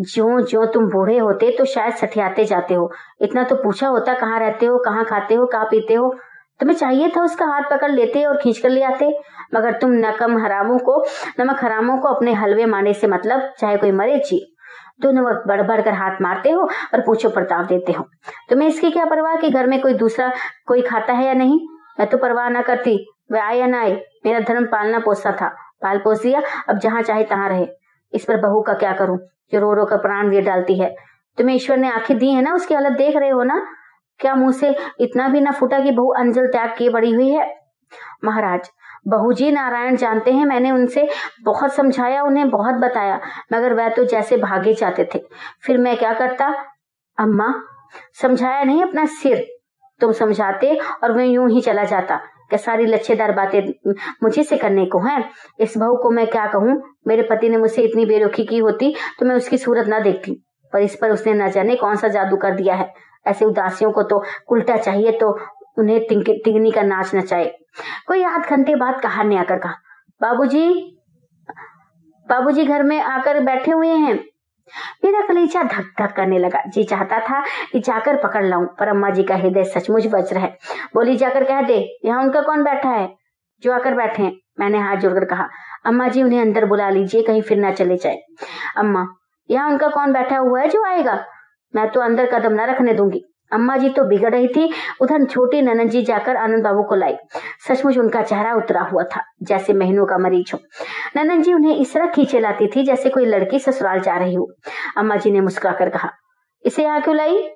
जो 0.00 0.40
जो 0.40 0.64
तुम 0.66 0.86
बूढ़े 0.86 1.18
होते 1.18 1.50
तो 1.58 1.64
शायद 1.64 1.94
सठियाते 1.94 2.44
जाते 2.44 2.74
हो। 2.74 2.90
इतना 3.20 3.42
तो 3.42 3.54
पूछा 3.54 3.88
होता 3.88 4.14
कहाँ 4.14 4.38
रहते 4.40 4.66
हो, 4.66 4.78
कहाँ 4.78 5.04
खाते 5.04 5.34
हो, 5.34 5.46
कहाँ 5.46 5.64
पीते 5.64 5.94
हो। 5.94 6.14
तुम्हें 6.60 6.76
चाहिए 6.76 7.08
था 7.08 7.22
उसका 7.22 7.46
हाथ 7.46 7.62
पकड़ 7.70 7.90
लेते 7.90 8.24
और 8.24 8.36
खींच 8.36 8.58
कर 8.58 8.68
ले 8.68 8.82
आते? 8.82 9.12
मगर 9.54 9.72
तुम 9.72 9.90
नकम 9.90 10.38
हरामों 10.38 10.78
को, 10.78 11.04
नमक 11.40 11.64
हरामों 11.64 11.98
को 11.98 12.08
अपने 12.08 12.32
हलवे 12.32 12.66
माने 12.66 12.94
से 12.94 13.06
मतलब 13.06 13.52
चाहे 13.58 13.76
कोई 13.76 13.92
मरे 13.92 14.18
ची 14.18 14.56
दोनों 15.02 15.24
वक्त 15.24 15.48
बढ़ 15.48 15.62
बढ़ 15.62 15.80
कर 15.80 15.92
हाथ 15.92 16.20
मारते 16.22 16.50
हो 16.50 16.62
और 16.62 17.00
पूछो 17.00 17.28
प्रताप 17.28 17.64
देते 17.64 17.92
हो। 17.92 18.08
तुम्हें 18.50 18.68
इसकी 18.68 18.90
क्या 18.90 19.04
परवाह 19.04 19.36
कि 19.36 19.50
घर 19.50 19.66
में 19.66 19.80
कोई 19.80 19.94
दूसरा 19.94 20.32
कोई 20.66 20.82
खाता 20.82 21.12
है 21.12 21.26
या 21.26 21.34
नहीं? 21.34 21.60
मैं 22.00 22.08
तो 22.08 22.18
परवाह 22.18 22.48
ना 22.48 22.62
करती, 22.62 23.08
वह 23.32 23.42
आए 23.42 23.58
या 23.58 23.66
ना 23.66 23.80
आए, 23.80 23.92
मेरा 24.26 24.40
धर्म 24.40 24.64
पालना 24.64 24.98
पोसता 24.98 25.32
था, 25.32 25.48
पाल 25.82 25.98
पोस 25.98 26.22
दिया, 26.22 26.42
अब 26.68 26.78
जहाँ 26.78 27.02
चाहे 27.02 27.24
तहाँ 27.24 27.48
रहे। 27.48 27.66
इस 28.12 28.24
पर 28.24 28.36
बहू 28.36 28.60
का 28.62 28.72
क्या 28.72 28.92
करूँ, 28.92 29.18
जो 29.52 29.60
रो 29.60 29.72
रो 29.72 29.84
कर 29.84 29.96
प्राण 29.96 30.30
दे 30.30 30.40
डालती 30.40 30.78
है। 30.80 30.94
तुम्हें 31.38 31.56
ईश्वर 31.56 31.76
ने 31.76 31.88
आँखें 31.88 32.18
दी 32.18 32.32
है 32.32 32.42
ना, 32.42 32.54
उसकी 32.54 32.74
हालत 32.74 32.92
देख 32.92 33.16
रहे 33.16 33.30
हो 33.30 33.42
ना? 33.42 33.66
क्या 34.20 34.34
मुँह 34.34 34.52
से 34.52 34.74
इतना 35.00 35.28
भी 35.28 35.40
ना 35.40 35.50
फूटा 35.50 35.78
कि 35.78 35.90
बहू 35.90 36.08
अंजल 36.08 36.46
त्याग 36.46 36.74
किए 36.78 36.88
बड़ी 36.88 37.10
हुई 37.10 37.30
है? 37.30 37.54
महाराज 38.24 38.70
बहुजी 39.06 39.50
नारायण 39.50 39.96
जानते 39.96 40.32
हैं, 40.32 40.44
मैंने 40.44 40.70
उनसे 40.70 41.08
बहुत 41.44 41.74
समझाया, 41.74 42.22
उन्हें 42.22 42.48
बहुत 42.50 42.74
बताया, 42.74 43.20
मगर 43.52 43.74
वह 43.74 43.88
तो 43.88 44.04
जैसे 44.04 44.36
भागे 44.36 44.74
जाते 44.74 45.08
थे। 45.14 45.22
फिर 45.64 45.78
मैं 45.78 45.96
क्या 45.96 46.12
करता? 46.14 46.52
अम्मा, 47.18 47.52
समझाया 48.22 48.62
नहीं 48.64 48.82
अपना 48.82 49.04
सिर? 49.12 49.46
तुम 50.00 50.12
समझाते 50.12 50.74
और 51.04 51.12
मैं 51.12 51.24
यूँ 51.26 51.48
ही 51.50 51.60
चला 51.60 51.84
जाता। 51.84 52.16
क्या 52.50 52.56
सारी 52.56 52.86
लच्छेदार 52.86 53.32
बातें 53.32 53.60
मुझे 54.22 54.42
से 54.42 54.56
करने 54.56 54.84
को 54.86 54.98
हैं? 55.00 55.24
इस 55.60 55.76
बहू 55.78 55.96
को 55.96 56.10
मैं 56.10 56.26
क्या 56.26 56.46
कहूँ? 56.46 56.80
मेरे 57.06 57.22
पति 57.22 57.48
ने 57.48 57.56
मुझसे 57.56 57.82
इतनी 57.82 58.04
बेरुखी 58.06 58.44
की 58.44 58.58
होती 58.58 58.94
तो 59.18 59.26
मैं 59.26 59.34
उसकी 59.36 59.58
सूरत 59.58 59.86
ना 59.86 59.98
देखती, 59.98 60.32
पर 60.72 60.80
इस 60.80 60.96
पर 60.96 61.10
उसने 61.10 61.34
न 61.34 61.50
जाने 61.50 61.76
कौन 61.76 61.96
सा 61.96 62.08
जादू 62.08 62.36
कर 62.36 62.54
दिया 62.54 62.74
है। 62.74 62.92
ऐसे 63.26 63.44
उदासियों 63.44 63.90
को 63.92 64.02
तो 64.02 64.22
उल्टा 64.48 64.76
चाहिए 64.76 65.12
तो 65.12 65.32
उन्हें 65.76 66.00
तिगनी 66.04 66.70
का 66.70 66.82
नाच 66.82 67.14
नचाए। 67.14 67.46
कोई 68.06 68.22
आध 68.24 68.46
घंटे 68.46 68.74
बाद 68.74 69.00
कहा 69.00 69.22
ने 69.22 69.36
आकर 69.36 69.58
कहा, 69.58 69.74
बाबूजी 70.20 70.96
बाबूजी 72.26 72.64
घर 72.64 72.82
में 72.82 73.00
आकर 73.00 73.40
बैठे 73.40 73.70
हुए 73.70 73.88
हैं। 73.88 74.14
मेरा 75.04 75.20
कलीजा 75.26 75.62
धक 75.62 75.84
धक 75.98 76.12
करने 76.16 76.38
लगा। 76.38 76.62
जी 76.66 76.82
चाहता 76.84 77.18
था 77.20 77.40
कि 77.72 77.80
जाकर 77.80 78.16
पकड़ 78.16 78.44
लाऊं, 78.44 78.66
पर 78.66 78.88
अम्मा 78.88 79.10
जी 79.10 79.22
का 79.22 79.36
हृदय 79.36 79.64
सचमुच 79.64 80.06
बच 80.06 80.32
रहा 80.32 80.44
है। 80.44 80.58
बोली, 80.94 81.16
जाकर 81.16 81.44
कह 81.44 81.62
दे, 81.62 81.78
यहाँ 82.04 82.22
उनका 82.22 82.40
कौन 82.40 82.62
बैठा 82.62 82.88
है? 82.88 83.08
जो 83.62 83.72
आकर 83.72 83.94
बैठे 83.94 84.22
हैं, 84.22 84.32
मैंने 84.60 84.78
हाथ 84.78 84.96
जोड़कर 84.96 85.24
कहा। 85.24 85.48
अम्मा 85.86 86.08
जी, 86.08 86.22
उन्हें 86.22 86.40
अंदर 86.40 86.66
बुला 86.66 86.90
लीजिए, 86.90 87.22
कहीं 87.22 87.42
फिर 87.42 87.58
ना 87.58 87.72
चले 87.72 87.96
जाए। 87.96 88.20
अम्मा, 88.76 89.06
यहाँ 89.50 89.68
उनका 89.70 89.88
कौन 89.88 90.12
बैठा 90.12 90.38
हुआ 90.38 90.60
है 90.60 90.68
जो 90.68 90.84
आएगा? 90.84 91.24
मैं 91.76 91.90
तो 91.90 92.00
अंदर 92.00 92.30
कदम 92.30 92.52
न 92.52 92.60
रखने 92.60 92.94
दूँगी। 92.94 93.24
अम्मा 93.52 93.76
जी 93.76 93.88
तो 93.88 94.04
बिगड़ 94.04 94.32
रही 94.32 94.48
थी, 94.48 94.70
उधर 95.00 95.24
छोटी 95.24 95.60
ननन 95.62 95.88
जी 95.88 96.02
जाकर 96.02 96.36
आनंद 96.36 96.64
बाबू 96.64 96.82
को 96.82 96.94
लाई 96.94 97.16
सचमुच 97.68 97.98
उनका 97.98 98.22
चेहरा 98.22 98.54
उतरा 98.54 98.82
हुआ 98.82 99.02
था, 99.06 99.22
जैसे 99.42 99.72
महीनों 99.74 100.06
का 100.06 100.18
मरीज़ 100.18 100.54
हो। 100.54 100.60
ननन 101.16 101.42
जी 101.42 101.52
उन्हें 101.54 101.76
इस 101.76 101.94
तरह 101.94 102.06
खींचे 102.06 102.40
लाती 102.40 102.66
थी 102.66 102.84
जैसे 102.84 103.10
कोई 103.10 103.24
लड़की 103.26 103.58
ससुराल 103.58 104.00
जा 104.00 104.16
रही 104.16 104.34
हो। 104.34 104.48
अम्मा 104.96 105.16
जी 105.16 105.30
ने 105.30 105.40
मुस्कुरा 105.40 105.72
कर 105.72 105.88
कहा, 105.88 106.10
इसे 106.64 106.84
यहाँ 106.84 107.00
क्यों 107.02 107.16
लाई? 107.16 107.48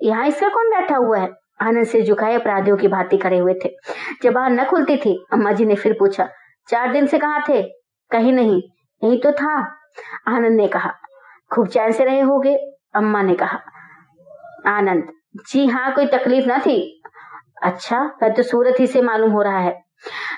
यहाँ 0.00 0.26
इसका 0.26 0.48
कौन 0.48 0.70
बैठा 0.70 0.96
हुआ 0.96 1.18
है? 1.18 1.28
आनंद 1.62 1.86
से 1.86 2.02
झुकाए 2.02 2.34
अपराधियों 2.34 2.76
की 2.76 2.88
भांति 2.88 3.16
खड़े 3.16 3.38
हुए 3.38 3.54
थे। 3.64 3.68
जबान 4.22 4.60
न 4.60 4.64
खुलती 4.64 4.96
थी 4.96 5.14
अम्मा 5.32 5.52
जी 5.52 5.64
ने 5.64 5.74
फिर 5.74 5.92
पूछा, 5.98 6.28
चार 6.68 6.92
दिन 6.92 7.06
से 7.06 7.18
कहा 7.18 7.40
थे? 7.48 7.62
कहीं 8.10 8.32
नहीं, 8.32 8.60
यही 9.02 9.18
तो 9.18 9.32
था। 9.32 9.54
आनंद 10.28 10.56
ने 10.56 10.66
कहा, 10.68 10.92
खूब 11.50 11.68
चैन 11.68 11.92
से 11.92 12.04
रहे 12.04 12.20
होगे, 12.20 12.54
अम्मा 12.94 13.22
ने 13.22 13.34
कहा। 13.34 13.60
आनंद 14.68 15.12
जी 15.36 15.66
हाँ 15.66 15.94
कोई 15.94 16.06
तकलीफ़ 16.06 16.46
ना 16.46 16.58
थी। 16.58 17.02
अच्छा 17.62 18.18
वह 18.22 18.28
तो 18.28 18.42
सूरत 18.42 18.74
ही 18.80 18.86
से 18.86 19.02
मालूम 19.02 19.30
हो 19.30 19.42
रहा 19.42 19.58
है। 19.58 19.84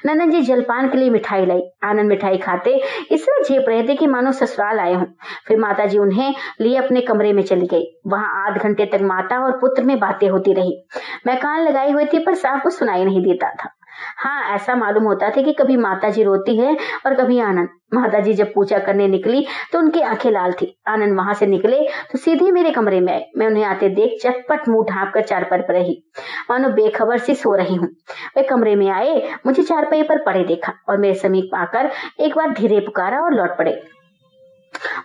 नंदन 0.06 0.30
जी 0.30 0.40
जलपान 0.40 0.88
के 0.88 0.98
लिए 0.98 1.10
मिठाई 1.10 1.46
लाई, 1.46 1.60
आनंद 1.84 2.08
मिठाई 2.08 2.38
खाते, 2.38 2.82
इसमें 3.10 3.42
झेप 3.42 3.64
रहे 3.68 3.88
थे 3.88 3.94
कि 3.94 4.06
मानो 4.06 4.32
ससुराल 4.32 4.78
आए 4.80 4.94
हों। 4.94 5.04
फिर 5.46 5.58
माता 5.58 5.86
जी 5.86 5.98
उन्हें 5.98 6.34
लिए 6.60 6.76
अपने 6.76 7.00
कमरे 7.00 7.32
में 7.32 7.42
चली 7.42 7.66
गई। 7.66 8.00
वहाँ 8.06 8.46
आध 8.46 8.58
घंटे 8.58 8.86
तक 8.86 8.98
माता 9.02 9.38
और 9.38 9.52
पुत्र 9.52 9.82
में 9.82 9.98
बातें 9.98 10.28
होती 10.28 10.52
रही। 10.52 10.84
मैं 11.26 11.38
कान 11.38 11.62
लगाई 11.62 11.90
हुई 11.90 12.04
थी 12.04 12.18
पर 12.18 12.34
साफ़ 12.34 12.62
कुछ 12.62 12.74
सुनाई 12.74 13.04
नहीं 13.04 13.22
देता 13.22 13.50
था। 13.50 13.77
हाँ 14.16 14.54
ऐसा 14.54 14.74
मालूम 14.74 15.04
होता 15.04 15.30
था 15.30 15.42
कि 15.42 15.52
कभी 15.52 15.76
माता 15.76 16.08
जी 16.10 16.22
रोती 16.22 16.56
है 16.58 16.76
और 17.06 17.14
कभी 17.14 17.38
आनंद। 17.40 17.68
माता 17.94 18.20
जी 18.20 18.34
जब 18.34 18.52
पूजा 18.54 18.78
करने 18.78 19.06
निकली 19.08 19.46
तो 19.72 19.78
उनकी 19.78 20.00
आँखें 20.00 20.30
लाल 20.30 20.52
थी। 20.52 20.74
आनंद 20.88 21.16
वहाँ 21.16 21.34
से 21.34 21.46
निकले 21.46 21.80
तो 22.12 22.18
सीधे 22.18 22.50
मेरे 22.52 22.70
कमरे 22.70 23.00
में 23.00 23.12
आए। 23.12 23.24
मैं 23.36 23.46
उन्हें 23.46 23.64
आते 23.64 23.88
देख 23.88 24.18
चटपट 24.22 24.68
मुँह 24.68 24.84
ढांप 24.90 25.12
कर 25.14 25.22
चार 25.22 25.44
पर 25.44 25.64
रही। 25.72 26.02
मानो 26.50 26.68
बेखबर 26.72 27.18
से 27.18 27.34
सो 27.34 27.54
रही 27.54 27.74
हूँ। 27.74 27.88
वे 28.36 28.42
कमरे 28.42 28.74
में 28.76 28.88
आए, 28.90 29.22
मुझे 29.46 29.62
चारपाई 29.62 30.02
पर 30.02 30.24
पड़े 30.24 30.44
देखा 30.44 30.72
और 30.88 30.98
मेरे 30.98 31.14
समीप 31.14 31.54
आकर 31.54 31.90
एक 32.20 32.36
बार 32.36 32.50
धीरे 32.50 32.80
पुकारा 32.80 33.20
और 33.20 33.34
लौट 33.34 33.56
पड़े। 33.58 33.80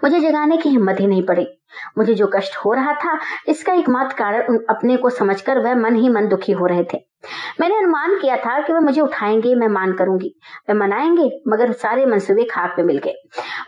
मुझे 0.03 0.19
जगाने 0.19 0.57
की 0.57 0.69
हिम्मत 0.69 0.99
ही 0.99 1.07
नहीं 1.07 1.23
पड़ी। 1.23 1.47
मुझे 1.97 2.13
जो 2.13 2.27
कष्ट 2.27 2.55
हो 2.55 2.73
रहा 2.73 2.93
था, 2.93 3.19
इसका 3.47 3.73
एकमात्र 3.73 4.15
कारण 4.17 4.59
अपने 4.69 4.97
को 4.97 5.09
समझकर 5.09 5.59
वह 5.59 5.75
मन 5.75 5.95
ही 5.95 6.09
मन 6.09 6.27
दुखी 6.27 6.51
हो 6.51 6.65
रहे 6.65 6.83
थे। 6.83 7.13
मैंने 7.61 7.77
अनुमान 7.77 8.19
किया 8.19 8.37
था 8.37 8.61
कि 8.61 8.73
वे 8.73 8.79
मुझे 8.79 9.01
उठाएँगे, 9.01 9.55
मैं 9.55 9.67
मान 9.67 9.93
करूँगी। 9.93 10.39
वे 10.69 10.73
मनाएँगे, 10.73 11.41
मगर 11.47 11.71
सारे 11.71 12.05
मंसूबे 12.05 12.43
खाक 12.43 12.75
में 12.77 12.85
मिल 12.85 12.97
गए। 12.97 13.13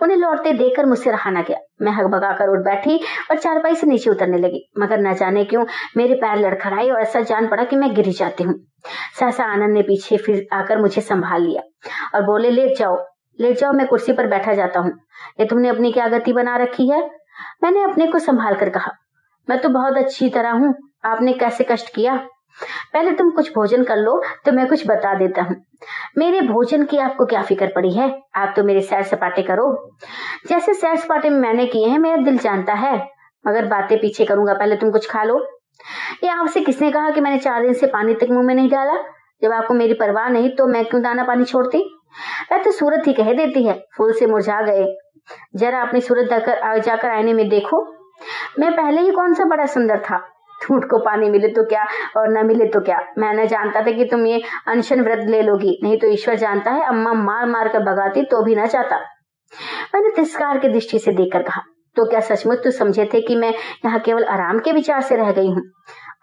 उन्हें 0.01 0.17
लौटते 0.17 0.53
देखकर 0.53 0.85
मुझसे 0.85 1.11
रहा 1.11 1.31
ना 1.31 1.41
गया। 1.41 1.57
मैं 1.81 1.91
हक 1.91 2.05
भगा 2.05 2.31
कर 2.31 2.49
उठ 2.49 2.59
बैठी 2.59 2.97
और 3.31 3.37
चारपाई 3.37 3.75
से 3.75 3.87
नीचे 3.87 4.09
उतरने 4.09 4.37
लगी। 4.37 4.71
मगर 4.79 4.99
न 4.99 5.13
जाने 5.13 5.45
क्यों, 5.45 5.65
मेरे 5.97 6.15
पैर 6.15 6.37
लड़खड़ाए 6.37 6.89
और 6.89 7.01
ऐसा 7.01 7.21
जान 7.21 7.47
पड़ा 7.47 7.63
कि 7.63 7.75
मैं 7.75 7.93
गिर 7.93 8.07
जाती 8.07 8.43
हूँ। 8.43 8.55
सहसा 9.19 9.43
आनंद 9.43 9.73
ने 9.73 9.81
पीछे 9.81 10.17
फिर 10.17 10.47
आकर 10.53 10.77
मुझे 10.77 11.01
संभाल 11.01 11.41
लिया 11.41 11.61
और 12.15 12.25
बोले 12.25 12.49
लेट 12.49 12.77
जाओ 12.77 13.14
लेट 13.39 13.57
जाओ, 13.59 13.71
मैं 13.73 13.87
कुर्सी 13.87 14.13
पर 14.13 14.27
बैठा 14.27 14.53
जाता 14.53 14.79
हूँ। 14.79 14.91
ये 15.39 15.45
तुमने 15.45 15.69
अपनी 15.69 15.91
क्या 15.91 16.07
गति 16.09 16.33
बना 16.33 16.55
रखी 16.57 16.89
है? 16.89 17.01
मैंने 17.63 17.83
अपने 17.83 18.07
को 18.07 18.19
संभाल 18.19 18.55
कर 18.55 18.69
कहा, 18.69 18.91
मैं 19.47 19.59
तो 19.61 19.69
बहुत 19.69 19.97
अच्छी 19.97 20.29
तरह 20.29 20.51
हूँ, 20.51 20.73
आपने 21.05 21.33
कैसे 21.33 21.65
कष्ट 21.71 21.93
किया? 21.95 22.15
पहले 22.93 23.11
तुम 23.11 23.29
कुछ 23.31 23.51
भोजन 23.53 23.83
कर 23.83 23.97
लो 23.97 24.21
तो 24.45 24.51
मैं 24.51 24.67
कुछ 24.67 24.85
बता 24.87 25.13
देता 25.13 25.41
हूँ। 25.41 25.55
मेरे 26.17 26.41
भोजन 26.43 26.83
की 26.85 26.97
आपको 26.97 27.25
क्या 27.25 27.41
फ़िक्र 27.41 27.67
पड़ी 27.75 27.91
है? 27.93 28.09
आप 28.35 28.53
तो 28.55 28.63
मेरे 28.63 28.81
सैर 28.81 29.03
सपाटे 29.03 29.41
करो। 29.43 29.65
जैसे 30.49 30.73
सैर 30.73 30.95
सपाटे 30.97 31.29
मैंने 31.31 31.65
किए 31.65 31.87
हैं, 31.87 31.97
मेरा 31.99 32.17
दिल 32.17 32.37
जानता 32.37 32.73
है, 32.75 32.95
मगर 33.45 33.65
बातें 33.65 33.97
पीछे 33.99 34.25
करूँगा, 34.25 34.53
पहले 34.53 34.75
तुम 34.75 34.91
कुछ 34.91 35.09
खा 35.09 35.23
लो। 35.23 35.39
ये 36.23 36.29
आपसे 36.29 36.61
किसने 36.61 36.91
कहा 36.91 37.09
कि 37.09 37.21
मैंने 37.21 37.39
चार 37.39 37.61
दिन 37.61 37.73
से 37.73 37.87
पानी 37.87 38.13
तक 38.13 38.27
मुँह 38.31 38.43
में 38.43 38.53
नहीं 38.55 38.69
डाला? 38.69 38.95
जब 39.41 39.51
आपको 39.51 39.73
मेरी 39.73 39.93
परवाह 39.93 40.29
नहीं 40.29 40.49
तो 40.49 40.67
मैं 40.67 40.85
क्यों 40.85 41.01
दाना 41.03 41.23
पानी 41.23 41.45
छोड़ती? 41.45 41.83
वह 42.51 42.63
तो 42.63 42.71
सूरत 42.71 43.07
ही 43.07 43.13
कह 43.13 43.33
देती 43.33 43.63
है। 43.63 43.73
फूल 43.97 44.13
से 44.13 44.25
मुरझा 44.25 44.61
गए। 44.61 44.85
जरा 45.55 45.81
अपनी 45.81 46.01
सूरत 46.01 46.29
जाकर 46.29 46.79
जाकर 46.79 47.09
आईने 47.09 47.33
में 47.33 47.47
देखो। 47.49 47.83
मैं 48.59 48.71
पहले 48.71 49.01
ही 49.01 49.11
कौन 49.11 49.33
सा 49.33 49.45
बड़ा 49.45 49.65
सुंदर 49.65 49.99
था? 49.99 50.17
ठूठ 50.61 50.83
को 50.89 50.97
पानी 50.99 51.29
मिले 51.29 51.47
तो 51.47 51.63
क्या 51.63 51.83
और 52.17 52.27
न 52.29 52.45
मिले 52.47 52.65
तो 52.65 52.79
क्या? 52.81 52.99
मैं 53.17 53.33
न 53.33 53.45
जानता 53.47 53.81
था 53.81 53.91
कि 53.91 54.05
तुम 54.05 54.25
ये 54.27 54.41
अनशन 54.67 55.01
व्रत 55.01 55.25
ले 55.29 55.41
लोगी। 55.41 55.79
नहीं 55.83 55.97
तो 55.97 56.07
ईश्वर 56.07 56.35
जानता 56.35 56.71
है, 56.71 56.85
अम्मा 56.85 57.13
मार 57.13 57.45
मार 57.45 57.67
कर 57.67 57.83
भगाती 57.83 58.23
तो 58.23 58.43
भी 58.43 58.55
ना 58.55 58.65
चाहता 58.65 58.99
मैंने 59.93 60.09
तिरस्कार 60.09 60.57
की 60.57 60.69
दृष्टि 60.69 60.99
से 60.99 61.11
देखकर 61.11 61.43
कहा 61.43 61.61
तो 61.95 62.05
क्या 62.05 62.19
सचमुच 62.19 62.63
तू 62.63 62.71
समझे 62.71 63.05
थे 63.13 63.21
कि 63.21 63.35
मैं 63.35 63.53
यहाँ 63.85 63.99
केवल 63.99 64.23
आराम 64.25 64.59
के 64.59 64.71
विचार 64.71 65.01
से 65.01 65.15
रह 65.15 65.31
गई 65.31 65.47
हूँ? 65.47 65.61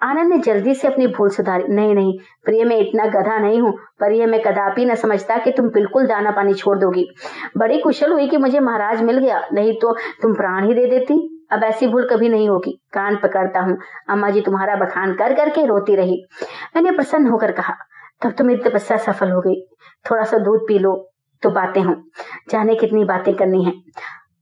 आनंद 0.03 0.33
ने 0.33 0.39
जल्दी 0.39 0.75
से 0.75 0.89
अपनी 0.89 1.07
भूल 1.07 1.29
सुधारी। 1.29 1.65
नहीं 1.69 1.95
नहीं, 1.95 2.19
प्रिय, 2.45 2.65
मैं 2.65 2.77
इतना 2.77 3.07
गधा 3.07 3.39
नहीं 3.39 3.61
हूँ। 3.61 3.73
पर 4.01 4.13
यह 4.13 4.27
मैं 4.27 4.41
कदापि 4.43 4.85
न 4.85 4.95
समझता 4.95 5.37
कि 5.37 5.51
तुम 5.51 5.69
बिल्कुल 5.69 6.07
दाना 6.07 6.31
पानी 6.31 6.55
छोड़ 6.55 6.79
दोगी। 6.79 7.07
बड़ी 7.57 7.79
कुशल 7.79 8.13
हुई 8.13 8.29
कि 8.29 8.37
मुझे 8.37 8.61
महाराज 8.61 9.03
मिल 9.03 9.19
गया। 9.19 9.41
नहीं 9.53 9.75
तो 9.75 9.97
तुम 10.23 10.35
प्राण 10.35 10.67
ही 10.67 10.75
दे 10.75 10.87
देती। 10.87 11.29
अब 11.53 11.65
ऐसी 11.65 11.87
भूल 11.87 12.09
कभी 12.09 12.29
नहीं 12.29 12.49
होगी। 12.49 12.81
कान 12.93 13.17
पकड़ता 13.17 13.61
हूँ। 13.61 13.79
अम्मा 14.11 14.31
जी 14.31 14.41
तुम्हारा 14.41 14.77
बखान 14.77 15.15
कर 15.15 15.35
करके 15.35 15.67
रोती 15.67 15.97
रही। 15.97 16.23
मैंने 16.77 16.91
प्रसन्न 16.91 17.27
होकर 17.27 17.53
कहा, 17.53 17.75
तब 18.23 18.31
तो 18.31 18.45
मेरी 18.45 18.71
तपस्या 18.71 18.97
सफल 18.97 19.31
हो 19.31 19.41
गई। 19.41 19.61
थोड़ा 20.11 20.23
सा 20.23 20.39
दूध 20.39 20.61
पी 20.69 20.79
लो 20.79 21.11
तो 21.43 21.51
बातें 21.51 21.83
हों। 21.83 21.95
जाने 22.51 22.75
कितनी 22.75 23.05
बातें 23.05 23.35
करनी 23.35 23.65
है। 23.65 23.73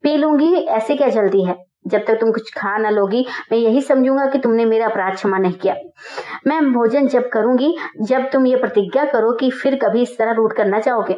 पी 0.03 0.17
लूँगी, 0.17 0.55
ऐसे 0.55 0.97
क्या 0.97 1.09
जल्दी 1.09 1.45
है? 1.45 1.70
जब 1.87 2.05
तक 2.07 2.15
तुम 2.15 2.33
कुछ 2.33 2.51
खा 2.55 2.77
ना 2.79 2.91
लोगी, 2.91 3.27
मैं 3.53 3.59
यही 3.59 3.81
समझूँगा 3.81 4.27
कि 4.27 4.39
तुमने 4.39 4.65
मेरा 4.65 4.87
अपराध 4.87 5.15
क्षमा 5.15 5.39
नहीं 5.39 5.53
किया। 5.53 5.75
मैं 6.47 6.73
भोजन 6.73 7.07
जब 7.07 7.29
करूँगी, 7.29 7.77
जब 8.03 8.31
तुम 8.31 8.47
ये 8.47 8.57
प्रतिज्ञा 8.57 9.05
करो 9.05 9.33
कि 9.33 9.51
फिर 9.51 9.77
कभी 9.77 10.03
इस 10.03 10.19
तरह 10.19 10.33
रूट 10.33 10.57
करना 10.57 10.81
चाहोगे 10.81 11.17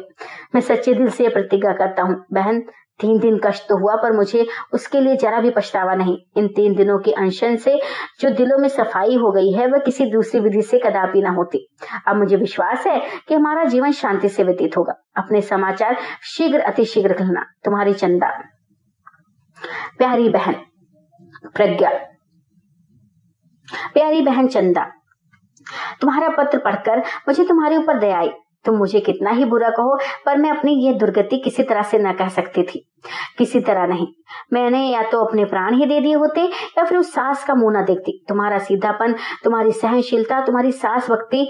मैं 0.55 0.61
सच्चे 0.61 0.93
दिल 0.93 1.09
से 1.09 1.29
प्रतिज्ञा 1.29 1.73
करता 1.73 2.03
हूँ। 2.03 2.23
बहन, 2.33 2.59
तीन 2.99 3.19
दिन 3.19 3.39
कष्ट 3.45 3.63
तो 3.63 3.77
हुआ, 3.77 3.95
पर 3.95 4.11
मुझे 4.11 4.45
उसके 4.73 4.99
लिए 5.01 5.15
जरा 5.15 5.39
भी 5.39 5.49
पछतावा 5.49 5.95
नहीं। 5.95 6.17
इन 6.37 6.47
तीन 6.47 6.75
दिनों 6.75 6.97
के 6.99 7.11
अनशन 7.11 7.55
से 7.55 7.79
जो 8.21 8.29
दिलों 8.29 8.57
में 8.57 8.67
सफ़ाई 8.69 9.15
हो 9.15 9.31
गई 9.31 9.51
है, 9.51 9.67
वह 9.67 9.77
किसी 9.77 10.05
दूसरी 10.05 10.41
विधि 10.41 10.61
से 10.61 10.79
कदापि 10.79 11.21
ना 11.21 11.29
होती। 11.29 11.67
अब 12.07 12.15
मुझे 12.15 12.35
विश्वास 12.35 12.87
है 12.87 13.01
कि 13.27 13.35
हमारा 13.35 13.63
जीवन 13.63 13.91
शांति 13.91 14.29
से 14.29 14.43
व्यतीत 14.43 14.77
होगा। 14.77 14.93
अपने 15.17 15.41
समाचार 15.41 15.97
शीघ्र 16.23 16.59
अति 16.59 16.85
शीघ्र 16.85 17.13
कहना 17.13 17.45
तुम्हारी 17.65 17.93
चंदा। 17.93 18.52
प्यारी 19.97 20.29
बहन, 20.29 20.55
प्रज्ञा। 21.55 21.89
प्यारी 23.93 24.21
बहन 24.21 24.47
चंदा, 24.47 24.83
तुम्हारा 26.01 26.29
पत्र 26.29 26.57
पढ़कर 26.59 26.99
मुझे 27.27 27.43
तुम्हारे 27.43 27.77
ऊपर 27.77 27.99
दया 27.99 28.17
आई। 28.17 28.31
तुम 28.65 28.75
मुझे 28.75 28.99
कितना 28.99 29.29
ही 29.29 29.45
बुरा 29.45 29.69
कहो, 29.69 29.97
पर 30.25 30.37
मैं 30.37 30.49
अपनी 30.49 30.73
यह 30.75 30.93
दुर्गति 30.93 31.37
किसी 31.37 31.63
तरह 31.63 31.81
से 31.81 31.97
न 31.99 32.11
कह 32.13 32.27
सकती 32.27 32.63
थी। 32.63 32.85
किसी 33.37 33.59
तरह 33.59 33.85
नहीं, 33.87 34.07
मैंने 34.53 34.79
या 34.83 35.01
तो 35.03 35.23
अपने 35.25 35.45
प्राण 35.45 35.75
ही 35.75 35.85
दे 35.85 35.99
दिए 36.01 36.13
होते, 36.13 36.41
या 36.77 36.83
फिर 36.83 36.97
उस 36.97 37.11
सास 37.13 37.43
का 37.43 37.55
मुँह 37.55 37.79
न 37.79 37.83
देखती। 37.85 38.17
तुम्हारा 38.29 38.57
सीधापन, 38.59 39.15
तुम्हारी 39.43 39.71
सहनशीलता, 39.71 40.39
तुम्हारी 40.41 40.71
सास 40.71 41.09
वक्ति 41.09 41.49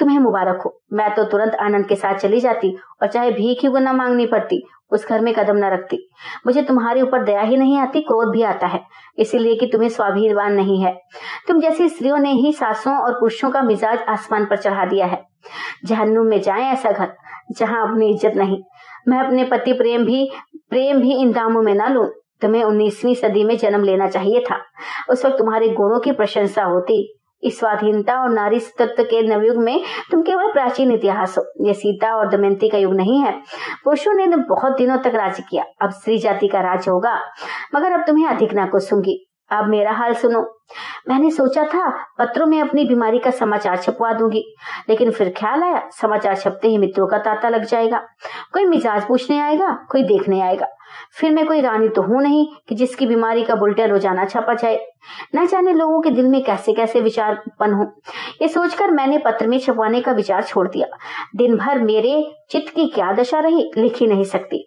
तुम्हें 0.00 0.18
मुबारक 0.18 0.62
हो। 0.62 0.74
मैं 0.92 1.14
तो 1.14 1.24
तुरंत 1.24 1.54
आनंद 1.56 1.86
के 1.86 1.96
साथ 1.96 2.14
चली 2.14 2.40
जाती, 2.40 2.76
और 3.02 3.08
चाहे 3.08 3.30
भीख 3.30 3.64
ही 3.64 3.70
न 3.70 3.94
मांगनी 3.96 4.26
पड़ती 4.26 4.62
उस 4.92 5.08
घर 5.08 5.20
में 5.20 5.34
कदम 5.34 5.56
न 5.56 5.64
रखती। 5.64 6.10
मुझे 6.46 6.62
तुम्हारे 6.62 7.02
ऊपर 7.02 7.24
दया 7.24 7.40
ही 7.40 7.56
नहीं 7.56 7.78
आती, 7.78 8.00
क्रोध 8.00 8.32
भी 8.32 8.42
आता 8.42 8.66
है, 8.66 8.80
इसीलिए 9.18 9.54
कि 9.54 9.66
तुम्हें 9.66 9.88
स्वाभिमान 9.88 10.52
नहीं 10.52 10.82
है। 10.82 10.94
तुम 11.48 11.60
जैसी 11.60 11.88
स्त्रियों 11.88 12.18
ने 12.18 12.32
ही 12.32 12.52
सासों 12.52 12.96
और 12.96 13.12
पुरुषों 13.12 13.50
का 13.50 13.62
मिजाज 13.62 13.98
आसमान 13.98 14.44
पर 14.44 14.56
चढ़ा 14.56 14.84
दिया 14.84 15.06
है। 15.06 15.24
जहन्नुम 15.84 16.26
में 16.26 16.40
जाए 16.40 16.62
ऐसा 16.62 16.90
घर, 16.90 17.12
जहाँ 17.50 17.88
अपनी 17.88 18.10
इज़्ज़त 18.10 18.36
नहीं। 18.36 18.62
मैं 19.08 19.18
अपने 19.18 19.44
पति 19.44 19.72
प्रेम 19.72 20.04
भी 20.04 20.30
प्रेम 20.70 21.00
भी 21.00 21.12
इन 21.12 21.32
दामों 21.32 21.62
में 21.62 21.74
न 21.74 21.92
लू। 21.92 22.04
तुम्हें 22.40 22.64
उन्नीसवीं 22.64 23.14
सदी 23.14 23.44
में 23.44 23.56
जन्म 23.56 23.84
लेना 23.84 24.08
चाहिए 24.08 24.40
था। 24.40 24.60
उस 25.10 25.26
वक्त 25.26 25.38
तुम्हारे 25.38 25.68
गुणों 25.68 26.00
की 26.00 26.12
प्रशंसा 26.12 26.64
होती। 26.64 27.17
इस 27.42 27.58
स्वाधीनता 27.58 28.20
और 28.22 28.30
नारी 28.30 28.58
तत्व 28.78 29.02
के 29.02 29.22
नवयुग 29.22 29.56
में 29.56 29.80
तुम 30.10 30.22
केवल 30.22 30.52
प्राचीन 30.52 30.92
इतिहास 30.92 31.38
हो 31.38 31.44
ये 31.66 31.74
सीता 31.74 32.14
और 32.16 32.28
दमयंती 32.28 32.68
का 32.68 32.78
युग 32.78 32.94
नहीं 32.94 33.20
है। 33.20 33.32
पुरुषों 33.84 34.14
ने 34.14 34.26
बहुत 34.26 34.76
दिनों 34.76 34.98
तक 34.98 35.14
राज्य 35.14 35.42
किया, 35.50 35.64
अब 35.82 35.90
स्त्री 35.90 36.18
जाति 36.18 36.48
का 36.48 36.60
राज 36.60 36.88
होगा, 36.88 37.18
मगर 37.74 37.92
अब 37.92 38.04
तुम्हें 38.06 38.26
अधिक 38.26 38.54
ना 38.54 38.66
कुछ 38.66 38.92
अब 39.50 39.68
मेरा 39.68 39.92
हाल 39.92 40.14
सुनो। 40.14 40.40
मैंने 41.08 41.30
सोचा 41.30 41.62
था, 41.64 41.88
पत्रों 42.18 42.46
में 42.46 42.60
अपनी 42.60 42.84
बीमारी 42.84 43.18
का 43.18 43.30
समाचार 43.30 43.76
छपवा 43.76 44.12
दूँगी, 44.12 44.42
लेकिन 44.88 45.10
फिर 45.10 45.32
ख्याल 45.36 45.62
आया, 45.62 45.82
समाचार 45.92 46.34
छपते 46.36 46.68
ही 46.68 46.78
मित्रों 46.78 47.06
का 47.06 47.18
तांता 47.18 47.48
लग 47.48 47.64
जाएगा। 47.64 47.98
कोई 48.52 48.64
मिजाज 48.64 49.06
पूछने 49.06 49.38
आएगा, 49.40 49.70
कोई 49.90 50.02
देखने 50.02 50.40
आएगा। 50.40 50.66
फिर 51.12 51.30
मैं 51.30 51.46
कोई 51.46 51.60
रानी 51.60 51.88
तो 51.88 52.02
हूँ 52.02 52.22
नहीं 52.22 52.46
कि 52.68 52.74
जिसकी 52.74 53.06
बीमारी 53.06 53.42
का 53.42 53.54
बुलेटिन 53.54 53.86
रोज़ाना 53.86 54.24
छपा 54.24 54.54
जाए। 54.54 54.86
न 55.36 55.46
जाने 55.46 55.72
लोगों 55.72 56.00
के 56.00 56.10
दिल 56.10 56.26
में 56.28 56.42
कैसे 56.44 56.72
कैसे 56.72 57.00
विचार 57.00 57.32
उत्पन्न 57.32 57.72
हो। 57.72 57.84
ये 58.42 58.48
सोचकर 58.48 58.90
मैंने 58.90 59.18
पत्र 59.18 59.46
में 59.46 59.58
छपवाने 59.58 60.00
का 60.00 60.12
विचार 60.12 60.42
छोड़ 60.42 60.68
दिया। 60.68 60.86
दिन 61.36 61.56
भर 61.56 61.78
मेरे 61.78 62.32
चित्त 62.50 62.74
की 62.74 62.86
क्या 62.86 63.12
दशा 63.12 63.40
रही, 63.40 63.70
लिख 63.76 64.02
नहीं 64.02 64.24
सकती। 64.24 64.58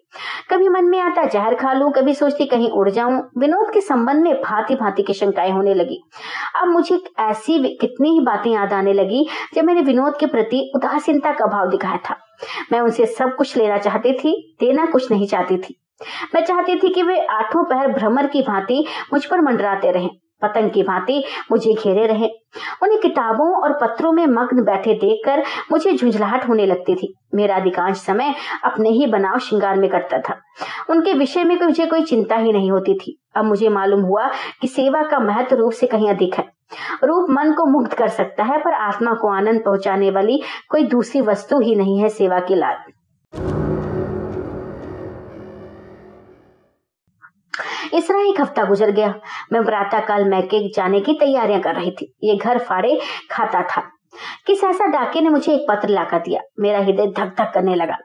कभी 0.50 0.68
मन 0.68 0.84
में 0.84 0.98
आता, 1.00 1.24
जहर 1.24 1.54
खा 1.54 1.72
लू, 1.72 1.90
कभी 1.90 2.14
सोचती 2.14 2.46
कहीं 2.46 2.70
उड़ 2.70 2.88
जाऊँ। 2.90 3.20
विनोद 3.38 3.72
के 3.74 3.80
संबंध 3.80 4.22
में 4.22 4.34
भांति 4.42 4.74
भांति 4.74 5.02
की 5.02 5.12
शंकाएँ 5.12 5.50
होने 5.50 5.74
लगी। 5.74 6.02
अब 6.62 6.68
मुझे 6.68 7.00
ऐसी 7.20 7.58
कितनी 7.76 8.10
ही 8.10 8.20
बातें 8.20 8.50
याद 8.50 8.72
आने 8.72 8.92
लगी, 8.92 9.28
जब 9.54 9.64
मैंने 9.64 9.80
विनोद 9.80 10.16
के 10.16 10.26
प्रति 10.26 10.70
उदासीनता 10.76 11.32
का 11.32 11.46
भाव 11.46 11.70
दिखाया 11.70 11.98
था। 12.10 12.16
मैं 12.72 12.80
उनसे 12.80 13.06
सब 13.06 13.36
कुछ 13.36 13.56
लेना 13.56 13.78
चाहती 13.78 14.12
थी, 14.12 14.56
देना 14.60 14.86
कुछ 14.86 15.10
नहीं 15.10 15.26
चाहती 15.26 15.56
थी। 15.56 15.81
मैं 16.34 16.44
चाहती 16.44 16.76
थी 16.76 16.88
कि 16.88 17.02
वे 17.02 17.20
आठों 17.26 17.64
पहर 17.64 17.92
भ्रमर 17.92 18.26
की 18.26 18.42
भांति 18.42 18.84
मुझ 19.12 19.24
पर 19.24 19.40
मंडराते 19.40 19.90
रहें, 19.90 20.10
पतंग 20.42 20.70
की 20.70 20.82
भांति 20.82 21.22
मुझे 21.50 21.72
घेरे 21.74 22.06
रहे। 22.06 22.28
उन्हें 22.82 23.00
किताबों 23.00 23.48
और 23.62 23.72
पत्रों 23.72 24.12
में 24.12 24.26
मग्न 24.26 24.62
बैठे 24.64 24.94
देखकर 24.94 25.42
मुझे 25.72 25.92
झुंझलाहट 25.92 26.48
होने 26.48 26.66
लगती 26.66 26.94
थी। 26.94 27.14
मेरा 27.34 27.56
अधिकांश 27.56 27.96
समय 27.96 28.34
अपने 28.64 28.90
ही 28.90 29.06
बनाव 29.06 29.38
श्रृंगार 29.38 29.76
में 29.76 29.88
कटता 29.90 30.18
था। 30.18 30.40
उनके 30.90 31.12
विषय 31.12 31.44
में 31.44 31.58
मुझे 31.60 31.86
कोई 31.86 32.02
चिंता 32.02 32.36
ही 32.36 32.52
नहीं 32.52 32.70
होती 32.70 32.94
थी। 32.94 33.18
अब 33.36 33.44
मुझे 33.44 33.68
मालूम 33.68 34.00
हुआ 34.00 34.30
कि 34.60 34.68
सेवा 34.68 35.02
का 35.02 35.18
महत्व 35.18 35.56
रूप 35.56 35.72
से 35.72 35.86
कहीं 35.86 36.08
अधिक 36.10 36.34
है। 36.34 36.44
रूप 37.04 37.26
मन 37.30 37.52
को 37.52 37.64
मुक्त 37.66 37.92
कर 37.92 38.08
सकता 38.08 38.44
है, 38.44 38.58
पर 38.58 38.74
आत्मा 38.74 39.12
को 39.12 39.28
आनंद 39.28 39.62
पहुँचाने 39.64 40.10
वाली 40.10 40.40
कोई 40.70 40.84
दूसरी 40.86 41.20
वस्तु 41.20 41.60
ही 41.60 41.74
नहीं 41.74 41.98
है 42.00 42.08
सेवा 42.08 42.38
की 42.40 42.54
लाल 42.54 43.71
इस 47.94 48.08
तरह 48.08 48.20
एक 48.20 48.40
हफ़्ता 48.40 48.64
गुजर 48.64 48.90
गया। 48.90 49.14
मैं 49.52 49.64
प्रातः 49.64 50.00
काल 50.00 50.24
मैके 50.24 50.68
जाने 50.68 51.00
की 51.00 51.12
तैयारियाँ 51.12 51.60
कर 51.60 51.74
रही 51.74 51.90
थी। 51.90 52.14
ये 52.24 52.36
घर 52.36 52.58
फाड़े 52.58 53.00
खाता 53.30 53.62
था। 53.62 53.88
कि 54.46 54.54
सहसा 54.54 54.86
डाके 54.86 55.20
ने 55.20 55.28
मुझे 55.28 55.54
एक 55.54 55.66
पत्र 55.70 55.88
लाकर 55.88 56.18
दिया। 56.18 56.40
मेरा 56.60 56.78
हृदय 56.78 57.06
धक 57.06 57.34
धक 57.38 57.50
करने 57.54 57.74
लगा। 57.74 57.96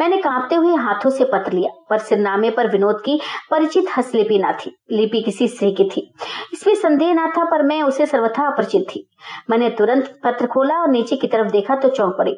मैंने 0.00 0.16
कांपते 0.16 0.54
हुए 0.54 0.74
हाथों 0.74 1.10
से 1.10 1.24
पत्र 1.24 1.52
लिया, 1.52 1.86
पर 1.90 1.98
सिरनामे 1.98 2.50
पर 2.50 2.70
विनोद 2.70 3.02
की 3.04 3.20
परिचित 3.50 3.84
हस्तलिपि 3.96 4.38
ना 4.38 4.52
थी। 4.52 4.76
लिपि 4.92 5.22
किसी 5.22 5.48
स्त्री 5.48 5.72
की 5.72 5.84
थी। 5.84 6.14
इसमें 6.52 6.74
संदेह 6.74 7.14
ना 7.14 7.26
था, 7.26 7.44
पर 7.44 7.62
मैं 7.62 7.82
उसे 7.82 8.06
सर्वथा 8.06 8.46
अपरिचित 8.46 8.82
थी। 8.82 9.08
मैंने 9.50 9.70
तुरंत 9.70 10.20
पत्र 10.24 10.46
खोला 10.46 10.74
और 10.74 10.88
नीचे 10.88 11.16
की 11.16 11.26
तरफ़ 11.26 11.48
देखा 11.48 11.76
तो 11.76 11.88
चौंक 11.88 12.14
पड़ी। 12.18 12.36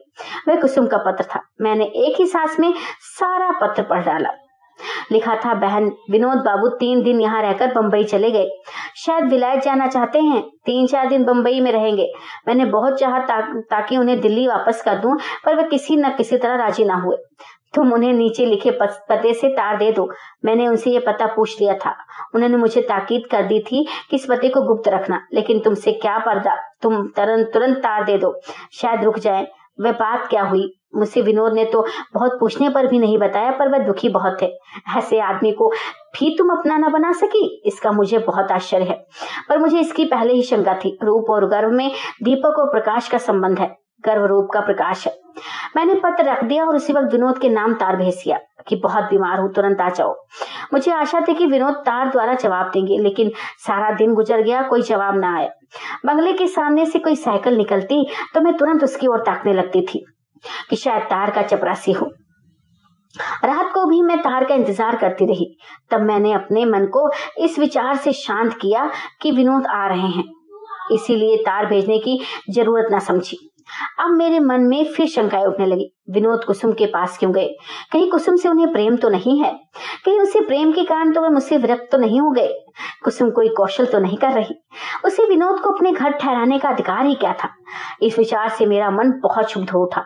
वह 0.49 0.61
कुसुम 0.61 0.87
का 0.87 0.99
पत्र 0.99 1.25
था। 1.25 1.41
मैंने 1.61 1.85
एक 1.85 2.21
ही 2.21 2.27
सांस 2.27 2.61
में 2.61 2.75
सारा 3.01 3.51
पत्र 3.51 3.83
पढ़ 3.83 4.05
डाला। 4.05 4.31
लिखा 5.13 5.35
था 5.37 5.55
बहन 5.57 5.91
विनोद 6.11 6.39
बाबू 6.39 6.69
तीन 6.77 7.03
दिन 7.03 7.21
यहाँ 7.21 7.43
रहकर 7.43 7.73
बम्बई 7.75 8.05
चले 8.05 8.31
गए। 8.31 8.49
शायद 8.97 9.25
विलायत 9.25 9.63
जाना 9.63 9.87
चाहते 9.87 10.19
हैं। 10.19 10.43
तीन 10.67 10.87
चार 10.87 11.09
दिन 11.09 11.25
बम्बई 11.25 11.61
में 11.61 11.71
रहेंगे। 11.73 12.11
मैंने 12.49 12.65
बहुत 12.65 12.99
चाहा 12.99 13.19
ता, 13.19 13.41
ताकि 13.61 13.97
उन्हें 13.97 14.21
दिल्ली 14.21 14.47
वापस 14.49 14.83
कर 14.83 14.99
दूँ 14.99 15.17
पर 15.45 15.57
वे 15.57 15.63
किसी 15.63 15.97
न 15.97 16.11
किसी 16.11 16.37
तरह 16.37 16.57
राज़ी 16.57 16.85
ना 16.85 16.95
हुए। 16.95 17.17
तुम 17.75 17.93
उन्हें 17.93 18.13
नीचे 18.13 18.47
लिखे 18.47 18.71
पते 18.81 19.33
से 19.35 19.49
तार 19.49 19.77
दे 19.77 19.91
दो। 19.93 20.09
मैंने 20.45 20.67
उनसे 20.69 20.91
ये 20.91 20.99
पता 20.99 21.27
पूछ 21.27 21.61
लिया 21.61 21.75
था। 21.75 21.95
उन्होंने 22.35 22.57
मुझे 22.57 22.81
ताकीद 22.81 23.27
कर 23.31 23.43
दी 23.43 23.59
थी 23.61 23.87
कि 24.11 24.17
इस 24.17 24.27
पते 24.31 24.49
को 24.49 24.63
गुप्त 24.63 24.89
रखना 24.89 25.21
लेकिन 25.35 25.59
तुमसे 25.59 25.93
क्या 25.93 26.19
पर्दा? 26.19 26.57
तुम 26.83 27.07
तुरंत 27.09 27.51
तुरंत 27.55 27.77
तार 27.77 28.05
दे 28.05 28.19
दो। 28.19 28.35
शायद 28.73 29.05
रुक 29.05 29.19
जाए। 29.19 29.47
वह 29.81 29.93
बात 29.93 30.27
क्या 30.31 30.43
हुई? 30.43 30.77
मुझसे 30.97 31.23
विनोद 31.23 31.53
ने 31.53 31.65
तो 31.65 31.87
बहुत 32.15 32.33
पूछने 32.41 32.69
पर 32.69 32.87
भी 32.87 32.99
नहीं 32.99 33.19
बताया, 33.19 33.51
पर 33.51 33.69
वह 33.69 33.79
दुखी 33.79 34.09
बहुत 34.09 34.43
थे। 34.43 34.47
ऐसे 34.97 35.21
आदमी 35.21 35.53
को 35.53 35.69
भी 36.15 36.37
तुम 36.39 36.51
अपना 36.51 36.77
ना 36.77 36.89
बना 36.89 37.13
सकी? 37.13 37.63
इसका 37.67 37.93
मुझे 37.93 38.19
बहुत 38.19 38.53
आश्चर्य 38.53 38.85
है। 38.85 39.07
पर 39.49 39.59
मुझे 39.59 39.81
इसकी 39.81 40.05
पहले 40.05 40.33
ही 40.33 40.43
शंका 40.43 40.75
थी। 40.75 40.99
रूप 41.03 41.31
और 41.31 41.47
गर्व 41.47 41.71
में 41.71 41.91
दीपक 42.23 42.59
और 42.59 42.67
प्रकाश 42.67 43.09
का 43.09 43.19
संबंध 43.19 43.59
है। 43.59 43.90
गर्व 44.05 44.25
रूप 44.27 44.49
का 44.53 44.61
प्रकाश 44.61 45.07
है। 45.07 45.19
मैंने 45.77 45.95
पत्र 45.97 46.25
रख 46.25 46.45
दिया 46.45 46.65
और 46.65 46.77
उसी 46.77 46.93
वक्त 46.93 47.13
विनोद 47.13 47.39
के 47.39 47.49
नाम 47.49 47.75
तार 47.75 47.97
भेज 47.97 48.15
दिया 48.15 48.39
कि 48.69 48.77
बहुत 48.79 49.05
बीमार 49.05 49.41
हूँ, 49.41 49.53
तुरंत 49.53 49.81
आ 49.81 49.89
जाओ। 49.91 50.15
मुझे 50.73 50.93
आशा 50.93 51.21
थी 51.21 51.35
कि 51.35 51.47
विनोद 51.47 51.75
तार 51.87 52.11
द्वारा 52.11 52.35
जवाब 52.35 52.71
देंगे, 52.71 52.99
लेकिन 52.99 53.31
सारा 53.59 53.91
दिन 53.97 54.15
गुजर 54.15 54.43
गया, 54.43 54.63
कोई 54.63 54.83
जवाब 54.83 55.17
ना 55.17 55.37
आया। 55.37 55.49
बंगले 56.07 56.33
के 56.33 56.47
सामने 56.49 56.87
से 56.87 56.99
कोई 56.99 57.17
साइकिल 57.17 57.57
निकलती 57.57 58.05
तो 58.35 58.41
मैं 58.41 58.57
तुरंत 58.57 58.85
उसकी 58.85 59.07
ओर 59.07 59.23
ताकने 59.23 59.53
लगती 59.53 59.83
थी 59.85 60.05
कि 60.71 60.77
शायद 60.77 61.03
तार 61.05 61.31
का 61.31 61.43
चपरासी 61.45 61.93
हो। 61.93 62.11
रात 63.45 63.73
को 63.75 63.85
भी 63.87 64.01
मैं 64.03 64.19
तार 64.19 64.45
का 64.45 64.55
इंतज़ार 64.55 64.97
करती 64.97 65.27
रही, 65.27 65.47
तब 65.91 66.01
मैंने 66.03 66.33
अपने 66.33 66.65
मन 66.65 66.87
को 66.89 67.11
इस 67.39 67.59
विचार 67.59 67.97
से 67.97 68.13
शांत 68.15 68.55
किया 68.55 68.91
कि 69.23 69.31
विनोद 69.33 69.67
आ 69.67 69.87
रहे 69.87 70.09
हैं, 70.09 70.25
इसीलिए 70.93 71.37
तार 71.39 71.67
भेजने 71.67 71.99
की 71.99 72.19
ज़रूरत 72.51 72.89
ना 72.93 72.99
समझी। 73.01 73.39
अब 73.99 74.11
मेरे 74.11 74.39
मन 74.39 74.61
में 74.61 74.85
फिर 74.85 75.07
शंकाएँ 75.07 75.45
उठने 75.45 75.67
लगी। 75.67 75.97
विनोद 76.11 76.45
कुसुम 76.45 76.73
के 76.73 76.87
पास 76.87 77.19
क्यों 77.19 77.33
गए? 77.33 77.49
कहीं 77.93 78.11
कुसुम 78.11 78.37
से 78.37 78.49
उन्हें 78.49 78.73
प्रेम 78.73 78.97
तो 78.97 79.09
नहीं 79.09 79.43
है? 79.43 79.61
कहीं 80.05 80.21
उसे 80.21 80.41
प्रेम 80.41 80.73
के 80.73 80.85
कारण 80.85 81.13
तो 81.13 81.23
वे 81.23 81.29
मुझसे 81.29 81.57
विरक्त 81.57 81.89
तो 81.93 81.99
नहीं 81.99 82.21
हो 82.21 82.31
गए? 82.31 82.49
कुसुम 83.05 83.31
कोई 83.31 83.49
कौशल 83.49 83.87
तो 83.87 83.99
नहीं 83.99 84.17
कर 84.17 84.33
रही। 84.33 84.55
उसे 85.05 85.27
विनोद 85.27 85.61
को 85.61 85.71
अपने 85.71 85.93
घर 85.93 86.11
ठहराने 86.11 86.59
का 86.59 86.69
अधिकार 86.69 87.07
ही 87.07 87.15
क्या 87.15 87.33
था? 87.33 87.49
इस 88.03 88.19
विचार 88.19 88.49
से 88.49 88.67
मेरा 88.67 88.91
मन 88.91 89.21
बहुत 89.23 89.47
क्षुब्ध 89.47 89.75
उठा। 89.75 90.05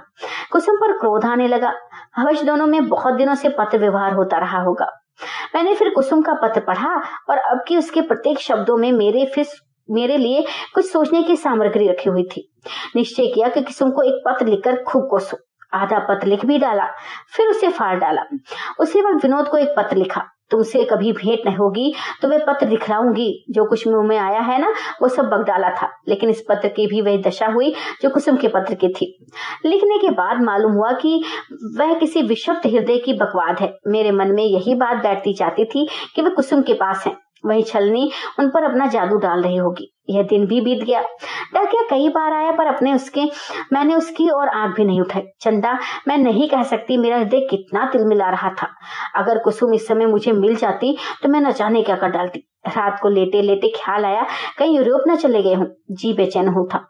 कुसुम 0.53 0.77
पर 0.77 0.93
क्रोध 0.93 1.25
आने 1.25 1.49
लगा। 1.49 1.73
अवश्य 2.19 2.45
दोनों 2.45 2.67
में 2.67 2.89
बहुत 2.89 3.15
दिनों 3.15 3.35
से 3.35 3.49
पत्र 3.49 3.79
व्यवहार 3.79 4.15
होता 4.15 4.39
रहा 4.39 4.63
होगा। 4.63 5.01
मैंने 5.55 5.75
फिर 5.75 5.89
कुसुम 5.95 6.23
का 6.23 6.33
पत्र 6.33 6.61
पढ़ा 6.61 7.03
और 7.31 7.39
अब 7.39 7.65
की 7.69 7.77
उसके 7.77 8.01
प्रत्येक 8.01 8.39
शब्दों 8.39 8.77
में 8.77 8.93
मेरे 8.93 9.27
फिर 9.35 9.47
मेरे 9.91 10.17
लिए 10.17 10.45
कुछ 10.75 10.93
सोचने 10.93 11.23
की 11.23 11.37
सामग्री 11.37 11.89
रखी 11.89 12.11
हुई 12.11 12.23
थी। 12.23 12.49
निश्चय 12.97 13.27
किया 13.27 13.49
कि 13.49 13.61
किसुम 13.61 13.91
को 13.91 14.03
एक 14.03 14.23
पत्र 14.27 14.47
लिखकर 14.47 14.83
खूब 14.83 15.09
कोसो। 15.11 15.37
आधा 15.75 15.99
पत्र 15.99 16.27
लिख 16.27 16.45
भी 16.47 16.59
डाला, 16.59 16.87
फिर 17.37 17.49
उसे 17.49 17.69
फाड़ 17.69 17.99
डाला। 17.99 18.23
उसी 18.81 19.01
वक्त 19.01 19.25
विनोद 19.25 19.49
को 19.49 19.57
एक 19.57 19.75
पत्र 19.77 19.97
लिखा। 19.97 20.25
तुमसे 20.51 20.85
कभी 20.85 21.13
भेंट 21.13 21.41
नहीं 21.47 21.57
होगी 21.57 21.95
तो 22.23 22.29
वह 22.29 22.39
पत्र 22.39 22.67
दिखलाऊँगी। 22.67 23.45
जो 23.51 23.65
कुछ 23.65 23.87
मुँह 23.89 24.07
में 24.07 24.17
आया 24.19 24.41
है 24.41 24.61
ना, 24.61 24.73
वो 25.03 25.09
सब 25.09 25.25
बग 25.25 25.45
डाला 25.45 25.71
था। 25.71 25.89
लेकिन 26.09 26.31
इस 26.31 26.45
पत्र 26.49 26.69
की 26.69 26.87
भी 26.87 27.01
वही 27.01 27.19
दशा 27.19 27.47
हुई, 27.47 27.75
जो 28.03 28.11
कुसुम 28.11 28.37
के 28.37 28.49
पत्र 28.49 28.75
की 28.75 28.89
थी। 28.89 29.27
लिखने 29.67 29.99
के 29.99 30.11
बाद 30.11 30.43
मालूम 30.43 30.73
हुआ 30.73 30.93
कि 30.93 31.25
वह 31.79 31.95
किसी 31.95 32.23
विषुप्त 32.23 32.67
हृदय 32.67 32.99
की 32.99 33.13
बकवाद 33.13 33.61
है। 33.61 33.73
मेरे 33.87 34.11
मन 34.11 34.29
में 34.29 34.45
यही 34.45 34.75
बात 34.75 34.97
बैठती 34.97 35.35
जाती 35.35 35.65
थी 35.65 35.89
कि 36.17 36.23
वह 36.23 36.31
कुसुम 36.31 36.63
के 36.63 36.75
पास 36.75 37.05
है। 37.07 37.24
वही 37.45 37.63
छलनी 37.63 38.11
उन 38.39 38.49
पर 38.51 38.65
अपना 38.65 38.87
जादू 38.87 39.17
डाल 39.19 39.43
रही 39.43 39.57
होगी। 39.57 39.91
यह 40.11 40.23
दिन 40.23 40.47
भी 40.47 40.61
बीत 40.61 40.83
गया। 40.85 41.01
डाकिया 41.55 41.83
कई 41.91 42.09
बार 42.09 42.33
आया, 42.33 42.51
पर 42.51 42.67
अपने 42.67 42.93
उसके, 42.95 43.25
मैंने 43.73 43.95
उसकी 43.95 44.29
और 44.31 44.49
आँख 44.49 44.75
भी 44.77 44.85
नहीं 44.85 45.01
उठाई। 45.01 45.23
चंदा, 45.41 45.79
मैं 46.09 46.17
नहीं 46.19 46.49
कह 46.49 46.63
सकती 46.63 46.97
मेरा 46.97 47.19
हृदय 47.19 47.41
कितना 47.41 47.85
तिल 47.93 48.05
मिला 48.05 48.29
रहा 48.31 48.51
था। 48.53 48.69
अगर 49.17 49.39
कुसुम 49.39 49.75
इस 49.75 49.87
समय 49.89 50.07
मुझे 50.07 50.33
मिल 50.33 50.57
जाती 50.57 50.97
तो 51.23 51.29
मैं 51.29 51.41
न 51.41 51.53
जाने 51.53 51.83
क्या 51.83 51.97
कर 51.97 52.09
डालती। 52.09 52.47
रात 52.67 52.99
को 53.03 53.09
लेटे 53.09 53.41
लेटे 53.43 53.69
ख्याल 53.77 54.05
आया, 54.05 54.27
कहीं 54.59 54.77
यूरोप 54.77 55.03
न 55.09 55.17
चले 55.17 55.43
गए 55.43 55.55
हूँ। 55.55 55.67
जी 55.93 56.13
बेचैन 56.13 56.49
हूँ 56.49 56.67
था। 56.69 56.85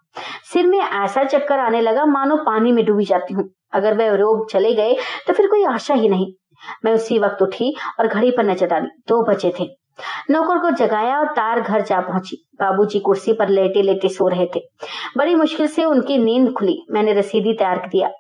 सिर 0.53 0.67
में 0.67 0.79
ऐसा 0.79 1.25
चक्कर 1.25 1.59
आने 1.59 1.81
लगा, 1.81 2.05
मानो 2.07 2.37
पानी 2.37 2.73
में 2.73 2.85
डूबी 2.85 3.05
जाती 3.05 3.35
हूँ। 3.35 3.49
अगर 3.73 3.97
वह 3.99 4.07
यूरोप 4.07 4.47
चले 4.51 4.73
गए 4.75 4.97
तो 5.27 5.33
फिर 5.33 5.47
कोई 5.47 5.65
आशा 5.65 5.95
ही 5.95 6.09
नहीं। 6.09 6.33
मैं 6.85 6.93
उसी 6.93 7.19
वक्त 7.19 7.43
उठी 7.43 7.75
और 8.01 8.07
घड़ी 8.07 8.31
पर 8.31 8.45
नज़र 8.45 8.67
डाली। 8.67 8.89
दो 9.09 9.23
बजे 9.25 9.53
थे। 9.61 9.69
नौकर 10.31 10.59
को 10.59 10.71
जगाया 10.77 11.19
और 11.19 11.27
तार 11.29 11.61
घर 11.61 11.81
जा 11.83 12.01
पहुँची। 12.01 12.37
बाबूजी 12.61 12.99
कुर्सी 13.01 13.33
पर 13.33 13.49
लेटे 13.49 13.83
लेटे 13.83 14.09
सो 14.09 14.29
रहे 14.29 14.47
थे। 14.47 14.61
बड़ी 15.17 15.35
मुश्किल 15.35 15.67
से 15.69 15.85
उनकी 15.85 16.19
नींद 16.19 16.53
खुली। 16.53 16.77
मैंने 16.91 17.13
रसीदी 17.13 17.53
तैयार 17.55 17.87
दिया 17.89 18.11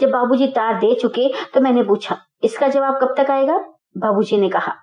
जब 0.00 0.10
बाबूजी 0.10 0.46
तार 0.48 0.78
दे 0.80 0.94
चुके 0.94 1.28
तो 1.54 1.60
मैंने 1.60 1.82
पूछा, 1.82 2.16
इसका 2.44 2.68
जवाब 2.68 2.98
कब 3.00 3.14
तक 3.18 3.30
आएगा? 3.30 3.58
बाबूजी 3.98 4.36
ने 4.36 4.48
कहा 4.48 4.74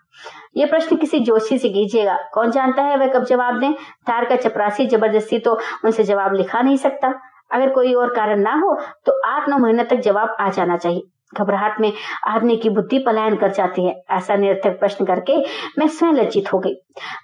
यह 0.57 0.65
प्रश्न 0.65 0.95
किसी 0.95 1.19
जोशी 1.21 1.57
से 1.57 1.69
कीजिएगा। 1.69 2.17
कौन 2.33 2.51
जानता 2.51 2.81
है 2.81 2.97
वह 2.97 3.07
कब 3.13 3.23
जवाब 3.25 3.59
दें? 3.59 3.73
तार 3.73 4.25
का 4.25 4.35
चपरासी 4.37 4.85
ज़बरदस्ती 4.87 5.39
तो 5.39 5.59
उनसे 5.85 6.03
जवाब 6.03 6.33
लिखा 6.33 6.61
नहीं 6.61 6.77
सकता। 6.77 7.13
अगर 7.53 7.69
कोई 7.69 7.93
और 7.93 8.13
कारण 8.13 8.41
ना 8.41 8.53
हो 8.55 8.75
तो 9.05 9.19
आठ 9.27 9.49
नौ 9.49 9.57
महीने 9.57 9.83
तक 9.83 9.99
जवाब 10.01 10.35
आ 10.39 10.49
जाना 10.49 10.77
चाहिए। 10.77 11.01
घबराहट 11.33 11.79
में 11.81 11.91
आदमी 12.27 12.55
की 12.57 12.69
बुद्धि 12.69 12.99
पलायन 12.99 13.35
कर 13.35 13.51
जाती 13.51 13.85
है, 13.85 14.03
ऐसा 14.11 14.35
निरर्थक 14.35 14.79
प्रश्न 14.79 15.05
करके 15.05 15.37
मैं 15.79 15.87
स्वयं 15.87 16.13
लज्जित 16.13 16.53
हो 16.53 16.59
गई। 16.59 16.73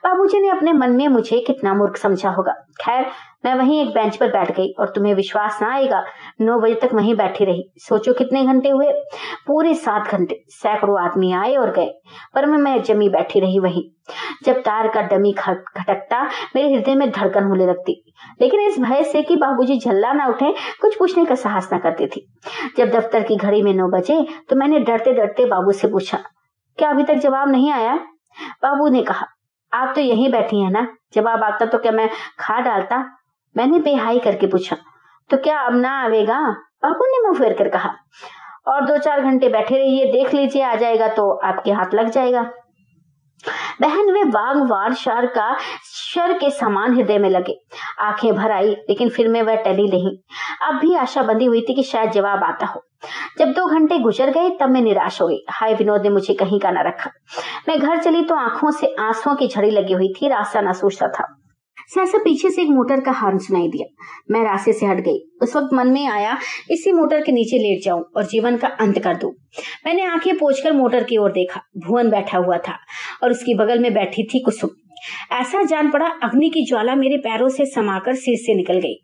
बाबूजी 0.03 0.39
ने 0.39 0.49
अपने 0.49 0.73
मन 0.73 0.91
में 0.91 1.07
मुझे 1.07 1.39
कितना 1.39 1.73
मूर्ख 1.73 1.97
समझा 1.97 2.29
होगा। 2.29 2.53
खैर 2.81 3.05
मैं 3.43 3.53
वहीं 3.55 3.79
एक 3.81 3.93
बेंच 3.93 4.15
पर 4.17 4.27
बैठ 4.27 4.51
गई 4.51 4.67
और 4.79 4.89
तुम्हें 4.95 5.13
विश्वास 5.15 5.59
ना 5.61 5.71
आएगा, 5.73 6.03
नौ 6.41 6.59
बजे 6.59 6.75
तक 6.75 6.93
वहीं 6.93 7.15
बैठी 7.15 7.45
रही। 7.45 7.63
सोचो 7.79 8.13
कितने 8.13 8.43
घंटे 8.43 8.69
हुए? 8.69 8.91
पूरे 9.47 9.73
सात 9.75 10.07
घंटे। 10.07 10.39
सैकड़ों 10.51 10.99
आदमी 11.01 11.31
आए 11.33 11.55
और 11.55 11.71
गए, 11.71 11.89
पर 12.35 12.45
मैं 12.45 12.57
मैं 12.57 12.81
जमी 12.83 13.09
बैठी 13.09 13.39
रही 13.39 13.59
वहीं। 13.59 13.83
जब 14.45 14.61
तार 14.61 14.87
का 14.87 15.01
डमी 15.07 15.31
खटकता, 15.33 16.23
मेरे 16.55 16.73
हृदय 16.73 16.95
में 16.95 17.09
धड़कन 17.11 17.43
होने 17.43 17.65
लगती। 17.65 18.01
लेकिन 18.41 18.59
इस 18.61 18.79
भय 18.79 19.03
से 19.03 19.21
कि 19.21 19.35
बाबूजी 19.35 19.77
झल्ला 19.79 20.11
ना 20.13 20.27
उठे, 20.27 20.51
कुछ 20.81 20.97
पूछने 20.99 21.25
का 21.25 21.35
साहस 21.35 21.69
ना 21.71 21.79
करती 21.79 22.07
थी। 22.07 22.27
जब 22.77 22.89
दफ्तर 22.89 23.23
की 23.23 23.35
घड़ी 23.35 23.61
में 23.61 23.73
नौ 23.73 23.87
बजे 23.89 24.21
तो 24.49 24.55
मैंने 24.55 24.79
डरते 24.81 25.13
डरते 25.13 25.45
बाबू 25.45 25.71
से 25.71 25.87
पूछा, 25.87 26.17
क्या 26.77 26.89
अभी 26.89 27.03
तक 27.03 27.15
जवाब 27.15 27.51
नहीं 27.51 27.71
आया? 27.71 27.95
बाबू 28.63 28.87
ने 28.87 29.01
कहा, 29.03 29.25
आप 29.71 29.91
तो 29.95 30.01
यहीं 30.01 30.31
बैठी 30.31 30.61
हैं 30.61 30.71
ना? 30.71 30.87
जवाब 31.13 31.43
आता 31.43 31.65
तो 31.65 31.77
क्या 31.77 31.91
मैं 31.91 32.09
खा 32.39 32.59
डालता? 32.59 33.03
मैंने 33.55 33.79
बेहाई 33.79 34.19
करके 34.19 34.47
पूछा 34.47 34.77
तो 35.29 35.37
क्या 35.37 35.59
अब 35.59 35.75
ना 35.75 35.91
आवेगा? 36.03 36.39
बाबू 36.83 37.05
ने 37.05 37.27
मुँह 37.27 37.39
फेर 37.39 37.53
कर 37.53 37.69
कहा, 37.69 37.89
और 38.67 38.85
दो 38.85 38.97
चार 38.97 39.21
घंटे 39.21 39.49
बैठे 39.49 39.77
रहिए, 39.77 40.11
देख 40.11 40.33
लीजिए, 40.33 40.63
आ 40.63 40.75
जाएगा 40.75 41.07
तो 41.07 41.29
आपके 41.39 41.71
हाथ 41.71 41.93
लग 41.93 42.09
जाएगा। 42.09 42.41
बहन, 43.81 44.11
वे 44.11 44.23
वाग 44.23 44.57
वार 44.69 44.93
शर 44.93 45.25
का 45.25 45.55
शर 45.85 46.37
के 46.37 46.49
समान 46.49 46.95
हृदय 46.95 47.17
में 47.17 47.29
लगे। 47.29 47.53
आँखें 47.99 48.33
भर 48.35 48.51
आई, 48.51 48.69
लेकिन 48.89 49.09
फिर 49.09 49.27
में 49.27 49.41
वह 49.41 49.55
टली 49.55 49.87
नहीं। 49.89 50.17
अब 50.61 50.79
भी 50.79 50.95
आशा 50.95 51.23
बंधी 51.23 51.45
हुई 51.45 51.61
थी 51.61 51.73
कि 51.73 51.83
शायद 51.83 52.11
जवाब 52.11 52.43
आता 52.43 52.65
हो। 52.65 52.83
जब 53.39 53.47
दो 53.47 53.65
घंटे 53.65 53.99
गुजर 53.99 54.29
गए, 54.29 54.49
तब 54.49 54.69
मैं 54.69 54.81
निराश 54.81 55.21
हो 55.21 55.27
गई। 55.27 55.43
हाय, 55.49 55.73
विनोद 55.73 56.01
ने 56.01 56.09
मुझे 56.09 56.33
कहीं 56.33 56.59
का 56.59 56.71
न 56.71 56.83
रखा। 56.87 57.11
मैं 57.67 57.79
घर 57.79 57.97
चली 57.97 58.23
तो 58.23 58.35
आँखों 58.35 58.71
से 58.71 58.95
आंसुओं 58.99 59.35
की 59.35 59.47
झड़ी 59.47 59.69
लगी 59.71 59.93
हुई 59.93 60.13
थी, 60.13 60.27
रास्ता 60.27 60.61
न 60.61 60.73
सोचता 60.73 61.07
था। 61.07 61.35
सहसा 61.87 62.17
पीछे 62.17 62.49
से 62.49 62.61
एक 62.61 62.69
मोटर 62.69 62.99
का 62.99 63.11
हॉर्न 63.11 63.37
सुनाई 63.37 63.67
दिया। 63.67 63.85
मैं 64.31 64.43
रास्ते 64.43 64.73
से 64.73 64.85
हट 64.85 64.97
गई। 64.97 65.19
उस 65.41 65.55
वक्त 65.55 65.73
मन 65.73 65.87
में 65.87 66.07
आया, 66.07 66.37
इसी 66.71 66.91
मोटर 66.91 67.21
के 67.21 67.31
नीचे 67.31 67.57
लेट 67.57 67.83
जाऊँ 67.83 68.03
और 68.17 68.23
जीवन 68.23 68.57
का 68.57 68.67
अंत 68.67 68.99
कर 68.99 69.15
दूँ। 69.15 69.31
मैंने 69.85 70.03
आँखें 70.03 70.37
पोछकर 70.37 70.73
मोटर 70.73 71.03
की 71.03 71.17
ओर 71.17 71.31
देखा। 71.31 71.61
भुवन 71.77 72.09
बैठा 72.09 72.37
हुआ 72.37 72.57
था 72.57 72.77
और 73.23 73.31
उसकी 73.31 73.53
बगल 73.53 73.79
में 73.79 73.93
बैठी 73.93 74.23
थी 74.23 74.39
कुसुम। 74.39 74.69
ऐसा 75.31 75.63
जान 75.63 75.91
पड़ा, 75.91 76.07
अग्नि 76.23 76.49
की 76.49 76.65
ज्वाला 76.65 76.95
मेरे 76.95 77.17
पैरों 77.17 77.49
से 77.49 77.65
समाकर 77.65 78.15
सिर 78.15 78.35
से 78.37 78.55
निकल 78.55 78.79
गई। 78.79 78.95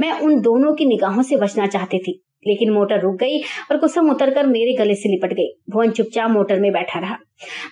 मैं 0.00 0.12
उन 0.12 0.40
दोनों 0.40 0.74
की 0.74 0.84
निगाहों 0.84 1.22
से 1.22 1.36
बचना 1.36 1.66
चाहती 1.66 1.98
थी, 1.98 2.22
लेकिन 2.46 2.70
मोटर 2.70 3.00
रुक 3.00 3.16
गई 3.16 3.38
और 3.38 3.76
कुसुम 3.76 4.10
उतरकर 4.10 4.46
मेरे 4.46 4.84
गले 4.84 4.94
से 4.94 5.08
लिपट 5.08 5.32
गई। 5.32 5.48
भुवन 5.70 5.90
चुपचाप 5.90 6.30
मोटर 6.30 6.60
में 6.60 6.72
बैठा 6.72 7.00
रहा। 7.00 7.16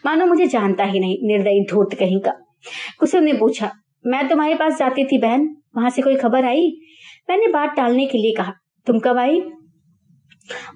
मानो 0.07 0.27
मुझे 0.27 0.47
जानता 0.47 0.85
ही 0.85 1.01
नहीं, 1.01 1.19
निर्दयी 1.23 1.65
धूर्त 1.71 1.99
कहीं 1.99 2.21
का। 2.21 2.33
कुसुम 3.01 3.23
ने 3.23 3.33
पूछा 3.33 3.73
मैं 4.09 4.29
तुम्हारे 4.29 4.55
पास 4.55 4.79
जाती 4.79 5.05
थी, 5.05 5.19
बहन। 5.19 5.57
वहाँ 5.77 5.91
से 5.91 6.03
कोई 6.03 6.17
खबर 6.17 6.45
आई? 6.45 6.71
मैंने 7.31 7.47
बात 7.47 7.75
टालने 7.77 8.07
के 8.07 8.19
लिए 8.19 8.33
कहा, 8.33 8.53
तुम 8.87 8.99
कब 8.99 9.19
आई? 9.19 9.41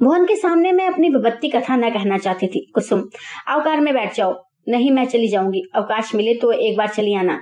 मोहन 0.02 0.24
के 0.24 0.36
सामने 0.36 0.72
मैं 0.72 0.86
अपनी 0.86 1.08
विपत्ति 1.08 1.48
कथा 1.48 1.76
न 1.76 1.90
कहना 1.90 2.18
चाहती 2.18 2.46
थी। 2.46 2.72
कुसुम 2.74 3.02
अवकार 3.48 3.80
में 3.80 3.94
बैठ 3.94 4.14
जाओ, 4.14 4.44
नहीं 4.68 4.90
मैं 4.90 5.04
चली 5.04 5.28
जाऊँगी। 5.28 5.62
अवकाश 5.74 6.14
मिले 6.14 6.34
तो 6.34 6.52
एक 6.52 6.76
बार 6.76 6.88
चली 6.88 7.14
आना। 7.14 7.40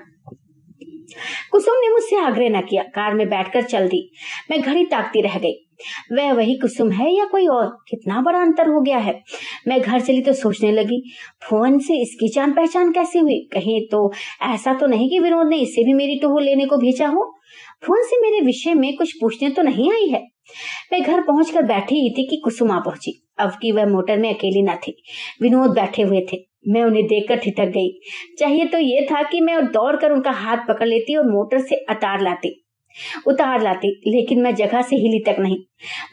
कुसुम 1.53 1.75
ने 1.75 1.93
मुझसे 1.93 2.17
आग्रह 2.17 2.49
न 2.49 2.61
किया। 2.61 2.83
कार 2.83 3.15
में 3.15 3.29
बैठकर 3.29 3.63
चल 3.63 3.89
दी। 3.89 4.13
मैं 4.51 4.61
घड़ी 4.61 4.85
ताकती 4.85 5.21
रह 5.21 5.39
गई। 5.39 5.67
वह 6.13 6.33
वही 6.33 6.55
कुसुम 6.55 6.91
है 6.91 7.15
या 7.15 7.25
कोई 7.25 7.47
और? 7.47 7.67
कितना 7.89 8.23
बड़ा 8.23 8.39
अंतर 8.39 8.69
हो 8.69 8.81
गया 8.81 8.99
है। 8.99 9.23
मैं 9.69 9.81
घर 9.81 10.01
चली 10.01 10.23
तो 10.23 10.33
सोचने 10.33 10.73
लगी, 10.73 11.13
फ़ोन 11.43 11.79
से 11.79 12.03
इसकी 12.03 12.29
जान 12.29 12.53
पहचान 12.53 12.93
कैसे 12.93 13.19
हुई? 13.19 13.49
कहीं 13.53 13.89
तो 13.93 14.13
ऐसा 14.43 14.75
तो 14.75 14.87
नहीं 14.87 15.11
कि 15.11 15.19
विनोद 15.19 15.47
ने 15.47 15.57
इसे 15.57 15.85
भी 15.85 15.93
मेरी 15.93 16.19
टोह 16.19 16.41
लेने 16.41 16.67
को 16.67 16.77
भेजा 16.77 17.09
हो। 17.09 17.37
फ़ोन 17.87 18.03
से 18.03 18.21
मेरे 18.21 18.47
विषय 18.47 18.75
में 18.75 18.97
कुछ 18.97 19.13
पूछने 19.21 19.51
तो 19.51 19.63
नहीं 19.63 19.93
आई 19.93 20.09
है। 20.09 20.29
मैं 20.93 21.03
घर 21.03 21.21
पहुंचकर 21.21 21.63
बैठी 21.63 21.95
ही 21.95 22.11
थी 22.11 22.29
कि 22.29 22.37
कुसुम 22.37 22.71
आ 22.71 22.79
पहुँची। 22.79 23.27
अब 23.39 23.51
की 23.51 23.73
वह 23.73 23.87
मोटर 23.87 24.19
में 24.19 24.35
अकेली 24.35 24.63
न 24.63 24.75
थी। 24.75 25.03
विनोद 25.43 25.71
बैठे 25.71 26.03
हुए 26.03 26.27
थे। 26.33 26.50
मैं 26.65 26.83
उन्हें 26.85 27.07
देखकर 27.07 27.37
ठिठक 27.37 27.69
गई। 27.69 27.91
चाहिए 28.39 28.65
तो 28.67 28.79
ये 28.79 29.07
था 29.11 29.23
कि 29.23 29.41
मैं 29.41 29.65
दौड़ 29.67 29.95
कर 29.97 30.13
उनका 30.13 30.31
हाथ 30.33 30.67
पकड़ 30.69 30.89
लेती 30.89 31.17
और 31.17 31.31
मोटर 31.31 31.61
से 31.61 31.77
अतार 31.87 32.21
लाती, 32.21 32.55
उतार 33.27 33.63
लाती, 33.63 33.89
लेकिन 34.07 34.41
मैं 34.43 34.55
जगह 34.55 34.83
से 34.83 34.97
हिली 34.97 35.23
तक 35.27 35.37
नहीं। 35.41 35.57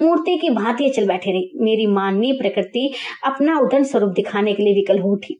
मूर्ति 0.01 0.37
की 0.37 0.49
भांति 0.51 0.89
चल 0.89 1.07
बैठे 1.07 1.31
रही। 1.31 1.51
मेरी 1.61 1.85
माननीय 1.87 2.33
प्रकृति 2.33 2.93
अपना 3.25 3.57
उदन 3.59 3.83
स्वरूप 3.83 4.13
दिखाने 4.15 4.53
के 4.53 4.63
लिए 4.63 4.73
विकल 4.73 4.99
हो 4.99 5.11
उठी। 5.11 5.37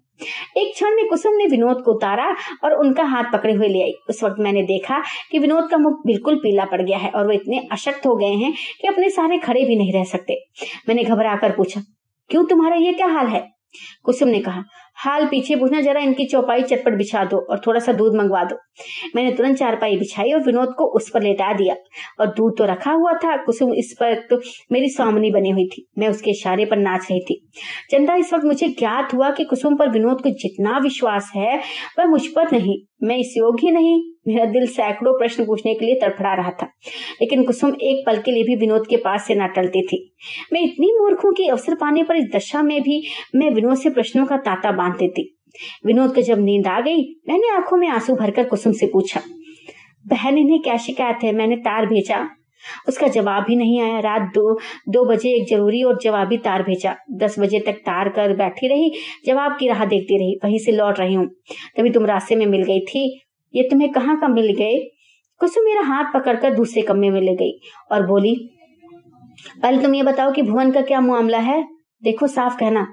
एक 0.58 0.74
क्षण 0.74 0.96
में 0.96 1.08
कुसुम 1.10 1.34
ने 1.34 1.46
विनोद 1.46 1.82
को 1.82 1.94
उतारा 1.94 2.26
और 2.64 2.74
उनका 2.76 3.04
हाथ 3.06 3.24
पकड़े 3.34 3.54
हुए 3.54 3.68
ले 3.68 3.82
आई। 3.82 3.92
उस 4.10 4.24
वक्त 4.24 4.36
मैंने 4.40 4.64
देखा 4.66 5.02
कि 5.32 5.40
विनोद 5.40 5.70
का 5.70 5.78
मुख 5.78 6.02
बिल्कुल 6.08 6.36
पीला 6.36 6.66
पड़ 6.66 6.82
गया 6.82 6.98
है 6.98 7.10
और 7.10 7.26
वो 7.26 7.32
इतने 7.32 7.60
अशक्त 7.72 8.06
हो 8.08 8.16
गए 8.16 8.34
हैं 8.34 8.52
कि 8.82 8.88
अपने 8.88 9.10
सारे 9.10 9.38
खड़े 9.38 9.66
भी 9.66 9.76
नहीं 9.76 9.94
रह 9.94 10.04
सकते। 10.06 10.40
मैंने 10.88 11.04
घबरा 11.04 11.36
कर 11.36 11.52
पूछा, 11.52 11.82
क्यों 12.30 12.44
तुम्हारा 12.46 12.76
ये 12.78 12.94
क्या 12.94 13.08
हाल 13.10 13.28
है? 13.28 13.46
कुसुम 14.06 14.30
ने 14.30 14.40
कहा 14.40 14.64
हाल 14.98 15.26
पीछे 15.26 15.56
पूछना 15.56 15.82
जरा 15.82 16.00
इनकी 16.00 16.26
चौपाई 16.26 16.64
चटपट 16.64 16.94
बिछा 16.94 17.24
दो 17.26 17.38
और 17.38 17.62
थोड़ा 17.68 17.80
सा 17.80 17.94
दूध 17.94 18.16
मंगवा 18.16 18.44
दो। 18.44 18.56
मैंने 19.16 19.32
तुरंत 19.32 19.58
चारपाई 19.58 19.98
बिछाई 19.98 20.32
और 20.32 20.40
विनोद 20.40 20.74
को 20.78 20.86
उस 20.86 21.10
पर 21.10 21.22
लेटा 21.22 21.54
दिया। 21.54 21.76
और 22.20 22.28
दूध 22.28 22.58
तो 22.58 22.66
रखा 22.66 22.92
हुआ 22.92 23.14
था, 23.14 23.38
कुसुम 23.38 23.74
इस 23.74 23.96
पर 24.00 24.16
तो 24.16 24.42
मेरी 24.72 24.90
स्वामनी 24.90 25.32
बनी 25.32 25.50
हुई 25.50 25.66
थी। 25.66 25.88
मैं 25.98 26.08
उसके 26.08 26.32
इशारे 26.32 26.66
पर 26.66 26.78
नाच 26.78 27.08
रही 27.12 27.20
थी। 27.20 27.50
चंदा, 27.92 28.16
इस 28.16 28.34
वक्त 28.34 28.46
मुझे 28.46 28.68
ज्ञात 28.68 29.14
हुआ 29.14 29.32
कि 29.32 29.44
कुसुम 29.44 29.76
पर 29.76 29.90
विनोद 29.90 30.22
को 30.22 30.30
जितना 30.30 30.78
विश्वास 30.78 31.32
है, 31.36 31.58
वह 32.00 32.06
मुझ 32.06 32.28
पर 32.28 32.52
नहीं, 32.52 33.08
मैं 33.08 33.18
इस 33.18 33.34
योग 33.38 33.60
ही 33.60 33.72
नहीं। 33.72 34.04
मेरा 34.28 34.46
दिल 34.46 34.68
सैकड़ों 34.68 35.14
प्रश्न 35.14 35.46
पूछने 35.46 35.74
के 35.74 35.86
लिए 35.86 35.96
तड़फड़ा 35.96 36.34
रहा 36.34 36.50
था। 36.50 36.66
लेकिन 37.22 37.44
कुसुम 37.44 37.74
एक 37.82 38.04
पल 38.06 38.18
के 38.18 38.32
लिए 38.32 38.44
भी 38.44 38.56
विनोद 38.56 38.88
के 38.88 38.98
पास 38.98 39.28
से 39.28 39.36
न 39.36 39.48
टलती 39.48 39.82
थी। 39.82 40.16
मैं 40.54 40.62
इतनी 40.62 40.98
मूर्ख 41.00 41.26
हूँ 41.26 41.34
कि 41.34 41.48
अवसर 41.48 41.76
पाने 41.76 42.04
पर 42.04 42.16
इस 42.16 42.26
दशा 42.36 42.64
में 42.64 42.82
भी 42.82 43.08
मैं 43.36 43.52
विनोद 43.52 43.78
से 43.78 43.90
प्रश्नों 43.90 44.26
का 44.26 44.38
तांता 44.38 44.72
बाँध 44.72 44.87
देती 44.96 45.34
विनोद 45.86 46.16
को 46.16 46.22
जब 46.22 46.40
नींद 46.40 46.68
आ 46.68 46.80
गई, 46.82 47.04
मैंने 47.30 47.50
आँखों 47.50 47.78
में 47.78 47.88
आँसू 47.88 48.16
भरकर 48.16 48.44
कुसुम 48.44 48.74
से 48.74 48.88
पूछा, 48.88 49.22
बहन, 50.08 50.38
इन्हें 50.38 50.62
क्या 50.62 50.78
शिकायत 50.78 51.24
है? 51.24 51.32
मैंने 51.32 51.56
तार 51.56 51.86
भेजा। 51.86 52.30
उसका 52.88 53.08
जवाब 53.08 53.44
भी 53.44 53.56
नहीं 53.56 53.82
आया। 53.82 54.00
रात 54.00 54.22
दो 54.22 54.60
दो 54.90 55.06
बजे 55.06 55.30
एक 55.30 55.48
ज़रूरी 55.50 55.84
और 55.84 55.98
जवाबी 56.02 56.38
तार 56.38 56.64
भेजा। 56.64 56.96
दस 57.12 57.40
बजे 57.40 57.60
तक 57.60 57.74
तार 57.74 58.10
कर 58.10 58.34
बैठी 58.34 58.68
रही, 58.68 58.92
जवाब 59.26 59.58
की 59.60 59.68
राह 59.68 59.86
देखती 59.86 60.18
रही, 60.18 60.40
वहीं 60.46 60.60
से 60.60 60.72
लौट 60.72 61.00
रही 61.00 61.14
हूँ। 61.14 61.28
तभी 61.78 61.90
तुम 61.90 62.06
रास्ते 62.06 62.36
में 62.36 62.46
मिल 62.46 62.64
गई 62.64 62.80
थी। 62.80 63.22
ये 63.56 63.64
तुम्हें 63.64 63.92
कहाँ 63.92 64.20
का 64.20 64.28
मिल 64.28 64.54
गए? 64.54 64.78
कुसुम 65.40 65.66
मेरा 65.66 65.82
हाथ 65.82 66.14
पकड़कर 66.14 66.54
दूसरे 66.54 66.82
कमरे 66.82 67.10
में 67.10 67.22
ले 67.22 67.36
गई 67.36 67.60
और 67.92 68.08
बोली 68.08 68.36
पहले 69.64 69.82
तुम 69.84 69.96
ये 69.96 70.04
बताओ 70.04 70.32
कि 70.32 70.42
भुवन 70.42 70.72
का 70.72 70.82
क्या 70.82 71.02
मामला 71.02 71.38
है? 71.38 71.68
देखो, 72.04 72.28
साफ़ 72.28 72.58
कहना। 72.58 72.88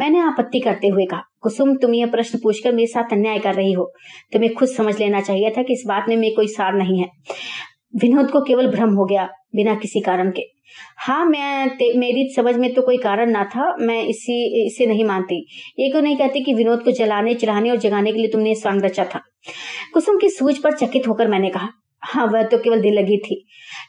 मैंने 0.00 0.18
आपत्ति 0.18 0.60
करते 0.60 0.88
हुए 0.88 1.04
कहा, 1.04 1.22
कुसुम, 1.40 1.74
तुम 1.76 1.94
यह 1.94 2.06
प्रश्न 2.06 2.38
पूछकर 2.38 2.72
मेरे 2.72 2.86
साथ 2.86 3.12
अन्याय 3.12 3.38
कर 3.38 3.54
रही 3.54 3.72
हो। 3.72 3.92
तुम्हें 4.32 4.52
खुद 4.54 4.68
समझ 4.68 4.98
लेना 5.00 5.20
चाहिए 5.20 5.50
था 5.50 5.62
कि 5.62 5.72
इस 5.72 5.84
बात 5.88 6.08
में 6.08 6.34
कोई 6.34 6.48
सार 6.48 6.74
नहीं 6.74 6.98
है। 6.98 7.08
विनोद 7.94 8.30
को 8.30 8.40
केवल 8.40 8.66
भ्रम 8.66 8.94
हो 8.94 9.04
गया 9.04 9.28
बिना 9.56 9.74
किसी 9.74 10.00
कारण 10.00 10.30
के। 10.30 10.42
हाँ 10.98 11.24
मैं 11.24 11.66
मेरी 11.96 12.28
समझ 12.36 12.54
में 12.56 12.72
तो 12.74 12.82
कोई 12.82 12.96
कारण 12.96 13.30
ना 13.30 13.44
था, 13.44 13.74
मैं 13.76 14.02
इसी, 14.02 14.66
इसे 14.66 14.86
नहीं 14.86 15.04
मानती। 15.04 15.36
ये 15.78 15.88
क्यों 15.90 16.02
नहीं 16.02 16.16
कहती 16.16 16.40
कि 16.40 16.54
विनोद 16.54 16.82
को 16.82 16.90
जलाने 16.90 17.34
चढ़ाने 17.34 17.70
और 17.70 17.76
जगाने 17.76 18.12
के 18.12 18.18
लिए 18.18 18.28
तुमने 18.28 18.54
स्वांग 18.54 18.82
रचा 18.82 19.04
था? 19.04 19.20
कुसुम 19.94 20.18
की 20.18 20.28
सूझ 20.28 20.56
पर 20.58 20.72
चकित 20.72 21.08
होकर 21.08 21.28
मैंने 21.28 21.50
कहा 21.50 21.68
हाँ 22.02 22.26
वह 22.26 22.42
तो 22.42 22.58
केवल 22.58 22.80
दिल 22.80 22.94
लगी 22.94 23.16
थी। 23.18 23.44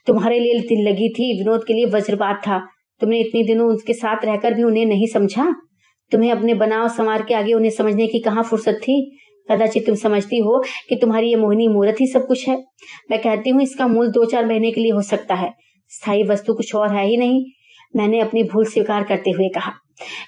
तुम्हारे 0.07 0.39
लिए 0.39 0.59
दिल 0.59 0.87
लगी 0.87 1.09
थी, 1.09 1.37
विनोद 1.39 1.63
के 1.67 1.73
लिए 1.73 1.85
वज्रपात 1.85 2.41
था। 2.47 2.59
तुमने 3.01 3.19
इतने 3.19 3.43
दिनों 3.43 3.67
उनके 3.69 3.93
साथ 3.93 4.25
रहकर 4.25 4.53
भी 4.53 4.63
उन्हें 4.63 4.85
नहीं 4.85 5.07
समझा? 5.07 5.43
तुम्हें 6.11 6.31
अपने 6.31 6.53
बनाव 6.53 6.87
संवार 6.87 7.21
के 7.21 7.33
आगे 7.33 7.53
उन्हें 7.53 7.71
समझने 7.71 8.07
की 8.07 8.19
कहाँ 8.19 8.43
फुर्सत 8.43 8.73
थी? 8.73 9.19
कदाचित 9.51 9.85
तुम 9.85 9.95
समझती 9.95 10.37
हो 10.37 10.63
कि 10.89 10.95
तुम्हारी 10.95 11.29
ये 11.29 11.35
मोहिनी 11.35 11.67
मूर्त 11.67 12.01
ही 12.01 12.07
सब 12.07 12.27
कुछ 12.27 12.49
है। 12.49 12.63
मैं 13.11 13.21
कहती 13.21 13.49
हूँ, 13.49 13.61
इसका 13.61 13.87
मूल 13.87 14.11
दो 14.11 14.25
चार 14.25 14.45
महीने 14.45 14.71
के 14.71 14.81
लिए 14.81 14.91
हो 14.91 15.01
सकता 15.01 15.35
है। 15.35 15.53
स्थायी 15.89 16.23
वस्तु 16.23 16.53
कुछ 16.53 16.75
और 16.75 16.95
है 16.95 17.05
ही 17.05 17.17
नहीं। 17.17 17.45
मैंने 17.95 18.19
अपनी 18.19 18.43
भूल 18.43 18.65
स्वीकार 18.65 19.03
करते 19.03 19.31
हुए 19.31 19.49
कहा। 19.49 19.73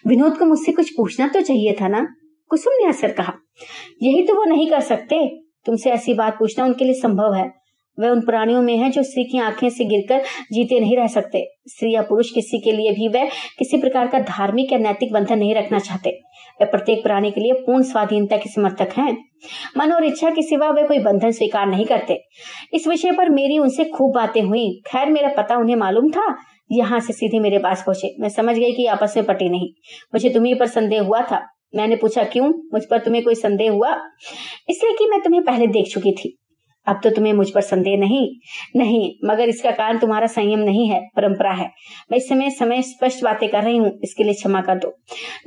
विनोद 0.08 0.38
को 0.38 0.46
मुझसे 0.46 0.72
कुछ 0.72 0.90
पूछना 0.90 1.28
तो 1.28 1.42
चाहिए 1.42 1.76
था 1.82 1.88
ना? 1.88 2.08
कुसुम 2.50 2.74
ने 2.74 2.90
असर 2.90 3.12
कहा। 3.12 3.34
यही 4.04 4.28
तो 4.28 4.36
वो 4.36 4.44
नहीं 4.44 4.70
कर 4.70 4.80
सकते। 4.80 5.42
तुमसे 5.66 5.90
ऐसी 5.90 6.14
बात 6.14 6.34
पूछना 6.40 6.66
उनके 6.66 6.86
लिए 6.86 6.94
संभव 6.94 7.34
है। 7.34 7.59
वह 8.00 8.10
उन 8.10 8.22
प्राणियों 8.22 8.62
में 8.62 8.78
है 8.78 8.90
जो 8.90 9.04
स्त्री 9.04 9.24
की 9.24 9.38
आँखें 9.38 9.70
से 9.70 9.86
गिरकर 9.86 10.24
जीते 10.52 10.80
नहीं 10.80 10.98
रह 10.98 11.08
सकते। 11.08 11.52
स्त्री 11.68 11.94
या 11.94 12.02
पुरुष 12.02 12.32
किसी 12.32 12.60
के 12.60 12.72
लिए 12.72 12.92
भी 12.92 13.08
वह 13.08 13.26
किसी 13.60 13.78
प्रकार 13.78 14.08
का 14.08 14.20
धार्मिक 14.20 14.72
या 14.72 14.78
नैतिक 14.78 15.14
बंधन 15.14 15.40
नहीं 15.40 15.56
रखना 15.56 15.80
चाहते। 15.80 16.10
वे 16.62 16.66
प्रत्येक 16.66 17.04
प्राणी 17.04 17.32
के 17.32 17.42
लिए 17.42 17.54
पूर्ण 17.54 17.84
स्वाधीनता 17.84 18.38
के 18.38 18.50
समर्थक 18.50 18.90
हैं। 18.98 19.26
मन 19.78 19.92
और 19.92 20.06
इच्छा 20.06 20.30
के 20.30 20.42
सिवा 20.42 20.70
वे 20.70 20.84
कोई 20.84 21.00
बंधन 21.00 21.32
स्वीकार 21.32 21.68
नहीं 21.68 21.86
करते। 21.86 22.22
इस 22.74 22.88
विषय 22.88 23.12
पर 23.12 23.30
मेरी 23.30 23.58
उनसे 23.58 23.86
खूब 23.86 24.16
बातें 24.16 24.42
हुई। 24.42 24.82
खैर, 24.88 25.10
मेरा 25.10 25.30
पता 25.30 25.56
उन्हें 25.56 25.76
मालूम 25.76 26.10
था। 26.10 26.38
यहाँ 26.72 27.00
से 27.00 27.14
सीधे 27.14 27.40
मेरे 27.40 27.58
पास 27.58 27.84
पहुँचे। 27.86 28.16
मैं 28.20 28.30
समझ 28.30 28.56
गई 28.56 28.72
कि 28.72 28.86
आपस 28.86 29.14
में 29.18 29.26
पटी 29.26 29.50
नहीं। 29.50 29.70
मुझे 30.14 30.30
तुम्हें 30.30 30.58
पर 30.58 30.66
संदेह 30.66 31.02
हुआ 31.02 31.22
था। 31.22 31.48
मैंने 31.76 31.96
पूछा, 31.96 32.24
क्यों? 32.24 32.50
मुझ 32.74 32.82
पर 32.92 33.00
तुम्हें 33.00 33.24
कोई 33.24 33.36
संदेह 33.36 33.72
हुआ? 33.72 34.00
इसलिए 34.70 34.94
कि 34.94 35.08
मैं 35.08 35.22
तुम्हें 35.22 35.44
पहले 35.44 35.68
देख 35.68 35.94
चुकी 35.94 36.12
थी। 36.12 36.39
अब 36.90 37.00
तो 37.04 37.10
तुम्हें 37.10 37.34
मुझ 37.34 37.50
पर 37.50 37.62
संदेह 37.62 37.98
नहीं। 37.98 38.28
नहीं, 38.76 39.12
मगर 39.26 39.50
इसका 39.50 39.72
कारण 39.72 39.98
तुम्हारा 39.98 40.28
संयम 40.28 40.60
नहीं 40.60 40.88
है, 40.90 41.00
परंपरा 41.16 41.52
है। 41.52 41.70
मैं 42.12 42.18
इस 42.18 42.30
समय 42.30 42.50
समय 42.50 42.82
स्पष्ट 42.82 43.24
बातें 43.24 43.48
कर 43.50 43.64
रही 43.64 43.78
हूँ, 43.78 43.92
इसके 44.04 44.24
लिए 44.24 44.34
क्षमा 44.34 44.62
कर 44.62 44.76
दो। 44.76 44.94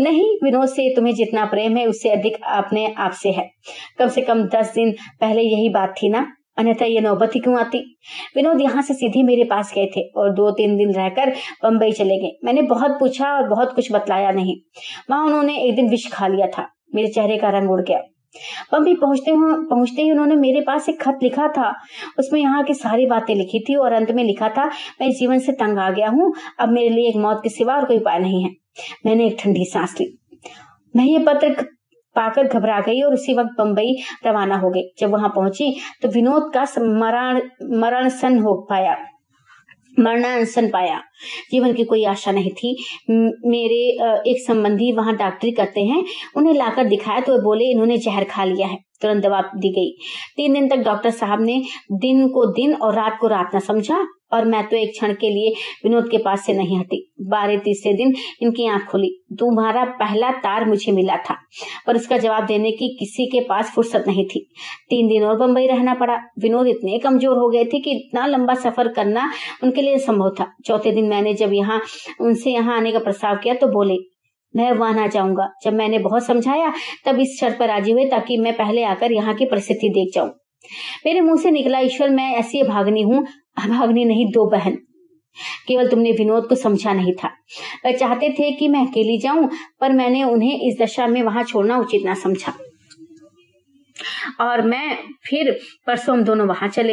नहीं, 0.00 0.28
विनोद 0.44 0.68
से 0.68 0.94
तुम्हें 0.96 1.14
जितना 1.14 1.44
प्रेम 1.44 1.76
है, 1.76 1.86
उससे 1.86 2.10
अधिक 2.10 2.36
अपने 2.44 2.94
आप 2.98 3.12
से 3.12 3.30
है। 3.30 3.50
कम 3.98 4.08
से 4.08 4.22
कम 4.22 4.44
दस 4.44 4.72
दिन 4.74 4.92
पहले 5.20 5.42
यही 5.42 5.68
बात 5.68 5.94
थी 6.02 6.08
ना? 6.08 6.26
अन्यथा 6.58 6.84
ये 6.84 7.00
नौबत 7.00 7.34
ही 7.34 7.40
क्यों 7.40 7.58
आती? 7.60 7.78
विनोद 8.36 8.60
यहाँ 8.60 8.82
से 8.82 8.94
सीधे 8.94 9.22
मेरे 9.22 9.44
पास 9.44 9.72
गए 9.74 9.86
थे 9.86 10.00
और 10.16 10.32
दो 10.34 10.50
तीन 10.50 10.76
दिन 10.76 10.92
रहकर 10.92 11.30
बम्बई 11.62 11.92
चले 11.92 12.18
गए। 12.18 12.38
मैंने 12.44 12.62
बहुत 12.62 12.90
पूछा 12.90 13.32
और 13.34 13.48
बहुत 13.48 13.74
कुछ 13.74 13.92
बतलाया 13.92 14.30
नहीं। 14.30 14.56
वहाँ 15.10 15.26
उन्होंने 15.26 15.58
एक 15.58 15.74
दिन 15.74 15.88
विष 15.88 16.10
खा 16.12 16.26
लिया 16.26 16.46
था। 16.46 16.68
मेरे 16.94 17.08
चेहरे 17.08 17.36
का 17.36 17.50
रंग 17.50 17.70
उड़ 17.70 17.80
गया। 17.80 18.02
बम्बई 18.72 18.94
पहुँचते 18.96 19.32
पहुँचते 19.68 20.02
ही 20.02 20.10
उन्होंने 20.10 20.36
मेरे 20.36 20.60
पास 20.60 20.88
एक 20.88 21.00
खत 21.00 21.18
लिखा 21.22 21.48
था। 21.48 21.74
उसमें 22.18 22.40
यहाँ 22.40 22.62
की 22.64 22.74
सारी 22.74 23.06
बातें 23.06 23.34
लिखी 23.34 23.60
थी 23.60 23.74
और 23.76 23.92
अंत 23.92 24.10
में 24.10 24.22
लिखा 24.24 24.48
था, 24.48 24.64
मैं 25.00 25.10
जीवन 25.10 25.38
से 25.38 25.52
तंग 25.54 25.78
आ 25.78 25.90
गया 25.90 26.08
हूँ, 26.08 26.32
अब 26.60 26.72
मेरे 26.72 26.88
लिए 26.88 27.08
एक 27.08 27.16
मौत 27.18 27.40
के 27.42 27.48
सिवा 27.50 27.76
और 27.76 27.84
कोई 27.84 27.98
उपाय 27.98 28.18
नहीं 28.18 28.42
है। 28.44 28.50
मैंने 29.06 29.26
एक 29.26 29.36
ठंडी 29.40 29.64
सांस 29.64 29.96
ली। 30.00 30.06
मैं 30.94 31.04
ये 31.04 31.18
पत्र 31.18 31.66
पाकर 32.16 32.46
घबरा 32.48 32.80
गई 32.80 33.00
और 33.02 33.12
उसी 33.14 33.34
वक्त 33.34 33.50
बम्बई 33.58 33.94
रवाना 34.26 34.56
हो 34.56 34.70
गई। 34.70 34.82
जब 34.98 35.10
वहाँ 35.10 35.28
पहुँची 35.28 35.74
तो 36.02 36.08
विनोद 36.08 36.50
का 36.54 36.64
मरण 36.78 37.40
मरण 37.80 38.08
सन 38.10 38.38
हो 38.38 38.54
पाया। 38.70 38.96
मरणानसन 39.98 40.68
पाया। 40.68 40.98
जीवन 41.52 41.72
की 41.72 41.84
कोई 41.84 42.04
आशा 42.04 42.32
नहीं 42.32 42.50
थी। 42.52 42.76
मेरे 43.46 43.80
एक 44.30 44.44
संबंधी 44.46 44.92
वहाँ 44.92 45.16
डॉक्टरी 45.16 45.50
करते 45.50 45.80
हैं। 45.80 46.04
उन्हें 46.36 46.54
लाकर 46.54 46.84
दिखाया 46.84 47.20
तो 47.20 47.32
वे 47.32 47.42
बोले, 47.42 47.70
इन्होंने 47.70 47.96
जहर 47.98 48.24
खा 48.24 48.44
लिया 48.44 48.66
है। 48.66 48.78
तुरंत 49.02 49.22
दवा 49.22 49.40
दी 49.56 49.68
गई। 49.70 49.90
तीन 50.36 50.52
दिन 50.52 50.68
तक 50.68 50.84
डॉक्टर 50.84 51.10
साहब 51.10 51.40
ने 51.40 51.62
दिन 51.92 52.26
को 52.28 52.44
दिन 52.52 52.74
और 52.74 52.94
रात 52.94 53.16
को 53.20 53.26
रात 53.26 53.50
ना 53.54 53.60
समझा। 53.60 54.04
और 54.32 54.44
मैं 54.44 54.66
तो 54.68 54.76
एक 54.76 54.90
क्षण 54.90 55.12
के 55.14 55.30
लिए 55.30 55.54
विनोद 55.84 56.08
के 56.10 56.18
पास 56.20 56.44
से 56.46 56.52
नहीं 56.52 56.78
हटी। 56.78 57.08
बारह 57.22 57.58
तीसरे 57.58 57.92
दिन 57.94 58.14
इनकी 58.42 58.66
आँख 58.68 58.86
खुली। 58.86 59.08
तुम्हारा 59.38 59.84
पहला 59.98 60.30
तार 60.38 60.64
मुझे 60.64 60.92
मिला 60.92 61.16
था, 61.20 61.36
पर 61.86 61.96
उसका 61.96 62.18
जवाब 62.18 62.46
देने 62.46 62.70
की 62.72 62.88
किसी 62.98 63.26
के 63.26 63.40
पास 63.40 63.72
फुर्सत 63.74 64.04
नहीं 64.06 64.24
थी। 64.26 64.46
तीन 64.90 65.08
दिन 65.08 65.24
और 65.24 65.36
बंबई 65.38 65.66
रहना 65.66 65.94
पड़ा। 65.94 66.16
विनोद 66.42 66.66
इतने 66.68 66.98
कमज़ोर 66.98 67.38
हो 67.38 67.48
गए 67.48 67.64
थे 67.64 67.80
कि 67.80 67.90
इतना 67.92 68.26
लंबा 68.26 68.54
सफ़र 68.56 68.88
करना 68.92 69.30
उनके 69.62 69.82
लिए 69.82 69.98
संभव 70.00 70.34
था। 70.40 70.50
चौथे 70.66 70.92
दिन 70.92 71.08
मैंने 71.08 71.34
जब 71.34 71.52
यहाँ, 71.52 71.80
उनसे 72.20 72.50
यहाँ 72.50 72.76
आने 72.76 72.92
का 72.92 72.98
प्रस्ताव 73.00 73.36
किया 73.36 73.54
तो 73.54 73.66
बोले, 73.68 73.96
मैं 74.54 74.70
वहाँ 74.72 74.94
ना 74.94 75.06
जाऊँगा। 75.08 75.48
जब 75.64 75.74
मैंने 75.74 75.98
बहुत 76.00 76.24
समझाया, 76.24 76.72
तब 77.06 77.20
इस 77.20 77.38
शर्त 77.40 77.58
पर 77.58 77.68
राज़ी 77.68 77.92
हुए 77.92 78.04
ताकि 78.06 78.36
मैं 78.38 78.52
पहले 78.56 78.82
आकर 78.84 79.12
यहाँ 79.12 79.34
की 79.34 79.44
परिस्थिति 79.46 79.88
देख 79.90 80.14
जाऊँ। 80.14 80.28
मेरे 81.06 81.20
मुँह 81.20 81.36
से 81.36 81.50
निकला, 81.50 81.78
ईश्वर, 81.80 82.10
मैं 82.10 82.30
ऐसी 82.34 82.62
भागनी 82.64 83.02
हूँ। 83.02 83.24
भागनी 83.68 84.04
नहीं, 84.04 84.26
दो 84.26 84.50
बहन। 84.50 84.78
केवल 85.68 85.88
तुमने 85.88 86.12
विनोद 86.12 86.46
को 86.46 86.54
समझा 86.54 86.92
नहीं 86.92 87.12
था। 87.12 87.28
वह 87.86 87.92
चाहते 87.92 88.30
थे 88.30 88.52
कि 88.52 88.68
मैं 88.68 88.86
अकेली 88.86 89.18
जाऊँ, 89.18 89.50
पर 89.80 89.92
मैंने 89.92 90.24
उन्हें 90.24 90.60
इस 90.60 90.78
दशा 90.82 91.06
में 91.06 91.22
वहाँ 91.22 91.42
छोड़ना 91.42 91.78
उचित 91.78 92.02
ना 92.04 92.14
समझा। 92.14 92.52
और 94.40 94.62
मैं 94.62 94.96
फिर 94.96 95.60
परसों 95.86 96.16
हम 96.16 96.24
दोनों 96.24 96.46
वहाँ 96.46 96.68
चले। 96.68 96.92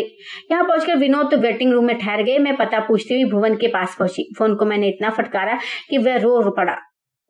यहाँ 0.51 0.63
पहुंचकर 0.63 0.95
विनोद 0.95 1.31
तो 1.31 1.37
वेटिंग 1.37 1.71
रूम 1.71 1.85
में 1.85 1.97
ठहर 1.97 2.23
गए। 2.23 2.37
मैं 2.37 2.57
पता 2.57 2.79
पूछती 2.79 3.21
हुई 3.21 3.31
भुवन 3.31 3.55
के 3.55 3.67
पास 3.67 3.95
पहुँची। 3.99 4.35
फ़ोन 4.37 4.55
को 4.55 4.65
मैंने 4.65 4.87
इतना 4.87 5.09
फटकारा 5.09 5.59
कि 5.89 5.97
वह 5.97 6.15
रो 6.15 6.51
पड़ा। 6.51 6.77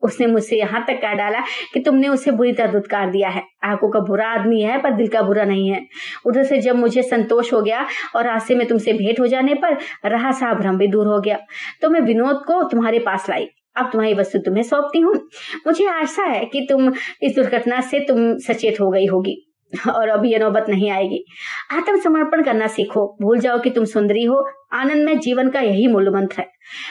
उसने 0.03 0.27
मुझसे 0.27 0.55
यहाँ 0.55 0.85
तक 0.87 0.93
कह 0.93 1.13
डाला 1.13 1.39
कि 1.73 1.79
तुमने 1.79 2.07
उसे 2.07 2.31
बुरी 2.31 2.53
तरह 2.53 2.71
दुदकार 2.71 3.09
दिया 3.09 3.29
है। 3.29 3.43
आँखों 3.63 3.89
का 3.89 3.99
बुरा 3.99 4.27
आदमी 4.27 4.61
है, 4.61 4.81
पर 4.81 4.91
दिल 4.91 5.07
का 5.07 5.21
बुरा 5.21 5.43
नहीं 5.43 5.69
है। 5.69 5.85
उधर 6.25 6.43
से 6.43 6.57
जब 6.57 6.75
मुझे 6.75 7.03
संतोष 7.03 7.53
हो 7.53 7.61
गया 7.61 7.87
और 8.15 8.25
रास्ते 8.25 8.55
में 8.55 8.67
तुमसे 8.67 8.93
भेंट 8.93 9.19
हो 9.19 9.27
जाने 9.27 9.53
पर 9.53 9.77
रहा 10.05 10.31
सा 10.31 10.53
भ्रम 10.53 10.77
भी 10.77 10.87
दूर 10.87 11.07
हो 11.07 11.19
गया। 11.19 11.37
तो 11.81 11.89
मैं 11.89 12.01
विनोद 12.01 12.43
को 12.47 12.63
तुम्हारे 12.63 12.99
पास 12.99 13.29
लाई। 13.29 13.47
अब 13.77 13.89
तुम्हारी 13.91 14.13
वस्तु 14.13 14.39
तुम्हें 14.39 14.63
सौंपती 14.63 14.99
हूँ। 14.99 15.13
मुझे 15.67 15.87
आशा 15.87 16.23
है 16.23 16.45
कि 16.45 16.67
तुम 16.69 16.93
इस 17.23 17.35
दुर्घटना 17.35 17.81
से 17.81 17.99
तुम 17.99 18.37
सचेत 18.37 18.81
हो 18.81 18.89
गई 18.91 19.05
होगी। 19.05 19.48
और 19.89 20.09
अभी 20.09 20.31
यह 20.31 20.39
नौबत 20.39 20.65
नहीं 20.69 20.89
आएगी। 20.91 21.23
आत्मसमर्पण 21.71 22.43
करना 22.43 22.67
सीखो। 22.67 23.05
भूल 23.21 23.39
जाओ 23.39 23.59
कि 23.59 23.69
तुम 23.69 23.85
सुंदरी 23.85 24.23
हो। 24.23 24.45
आनंद 24.73 25.05
में 25.05 25.19
जीवन 25.19 25.49
का 25.49 25.61
यही 25.61 25.87
मूल 25.87 26.09
मंत्र 26.15 26.41
है। 26.41 26.47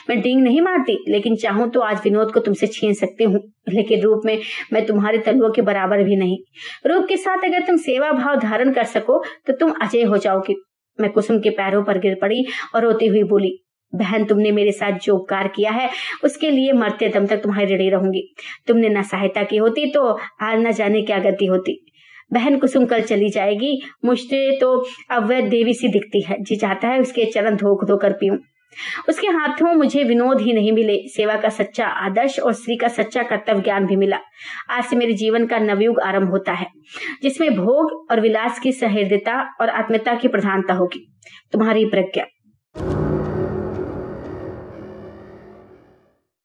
मैं 0.08 0.20
डींग 0.20 0.42
नहीं 0.42 0.60
मारती, 0.60 0.98
लेकिन 1.08 1.36
चाहूँ 1.36 1.68
तो 1.70 1.80
आज 1.80 2.00
विनोद 2.04 2.32
को 2.32 2.40
तुमसे 2.40 2.66
छीन 2.66 2.94
सकती 2.94 3.24
हूँ, 3.24 3.40
लेकिन 3.68 4.02
रूप 4.02 4.22
में 4.24 4.38
मैं 4.72 4.84
तुम्हारे 4.86 5.18
तलुओं 5.18 5.50
के 5.50 5.62
बराबर 5.62 6.02
भी 6.04 6.16
नहीं। 6.16 6.38
रूप 6.86 7.06
के 7.08 7.16
साथ 7.16 7.44
अगर 7.44 7.66
तुम 7.66 7.76
सेवा 7.78 8.10
भाव 8.12 8.36
धारण 8.40 8.72
कर 8.72 8.84
सको 8.86 9.22
तो 9.46 9.52
तुम 9.52 9.70
अजय 9.82 10.02
हो 10.02 10.16
जाओगी। 10.18 10.54
मैं 10.98 11.10
कुसुम 11.12 11.38
के 11.38 11.50
पैरों 11.52 11.82
पर 11.84 11.98
गिर 11.98 12.18
पड़ी 12.22 12.44
और 12.74 12.82
रोती 12.82 13.06
हुई 13.06 13.22
बोली, 13.24 13.58
बहन, 13.92 14.24
तुमने 14.24 14.50
मेरे 14.52 14.72
साथ 14.72 14.98
जो 14.98 15.14
उपकार 15.16 15.48
किया 15.48 15.70
है, 15.70 15.88
उसके 16.24 16.50
लिए 16.50 16.72
मरते 16.74 17.08
दम 17.08 17.26
तक 17.26 17.42
तुम्हारी 17.42 17.74
ऋणी 17.74 17.88
रहूँगी। 17.90 18.22
तुमने 18.68 18.88
न 18.88 19.02
सहायता 19.04 19.42
की 19.42 19.56
होती 19.56 19.90
तो 19.92 20.08
आज 20.42 20.58
न 20.58 20.72
जाने 20.72 21.02
क्या 21.02 21.18
गति 21.20 21.46
होती। 21.46 21.84
बहन 22.32 22.58
कुसुम 22.58 22.84
कल 22.86 23.00
चली 23.00 23.28
जाएगी। 23.28 23.82
मुझे 24.04 24.58
तो 24.60 24.86
अवैध 25.10 25.44
देवी 25.44 25.74
सी 25.74 25.88
दिखती 25.88 26.22
है। 26.22 26.36
जी 26.40 26.56
चाहता 26.56 26.88
है 26.88 27.00
उसके 27.00 27.24
चरण 27.24 27.56
धो 27.56 27.86
धो 27.86 27.96
कर 27.96 28.12
पीऊं। 28.12 28.36
उसके 29.08 29.26
हाथों 29.26 29.74
मुझे 29.74 30.04
विनोद 30.04 30.40
ही 30.40 30.52
नहीं 30.52 30.72
मिले। 30.72 30.96
सेवा 31.08 31.36
का 31.36 31.48
सच्चा 31.48 31.86
आदर्श 31.86 32.38
और 32.38 32.52
स्त्री 32.52 32.76
का 32.76 32.88
सच्चा 32.88 33.22
कर्तव्य 33.22 33.60
ज्ञान 33.60 33.86
भी 33.86 33.96
मिला। 33.96 34.18
आज 34.70 34.84
से 34.84 34.96
मेरे 34.96 35.12
जीवन 35.12 35.46
का 35.46 35.58
नवयुग 35.58 36.00
आरंभ 36.00 36.30
होता 36.30 36.52
है, 36.52 36.66
जिसमें 37.22 37.54
भोग 37.54 38.06
और 38.10 38.20
विलास 38.20 38.58
की 38.58 38.72
सहृदयता 38.72 39.54
और 39.60 39.68
आत्मता 39.68 40.14
की 40.14 40.28
प्रधानता 40.28 40.74
होगी। 40.74 41.06
तुम्हारी 41.52 41.84
प्रज्ञा। 41.84 42.24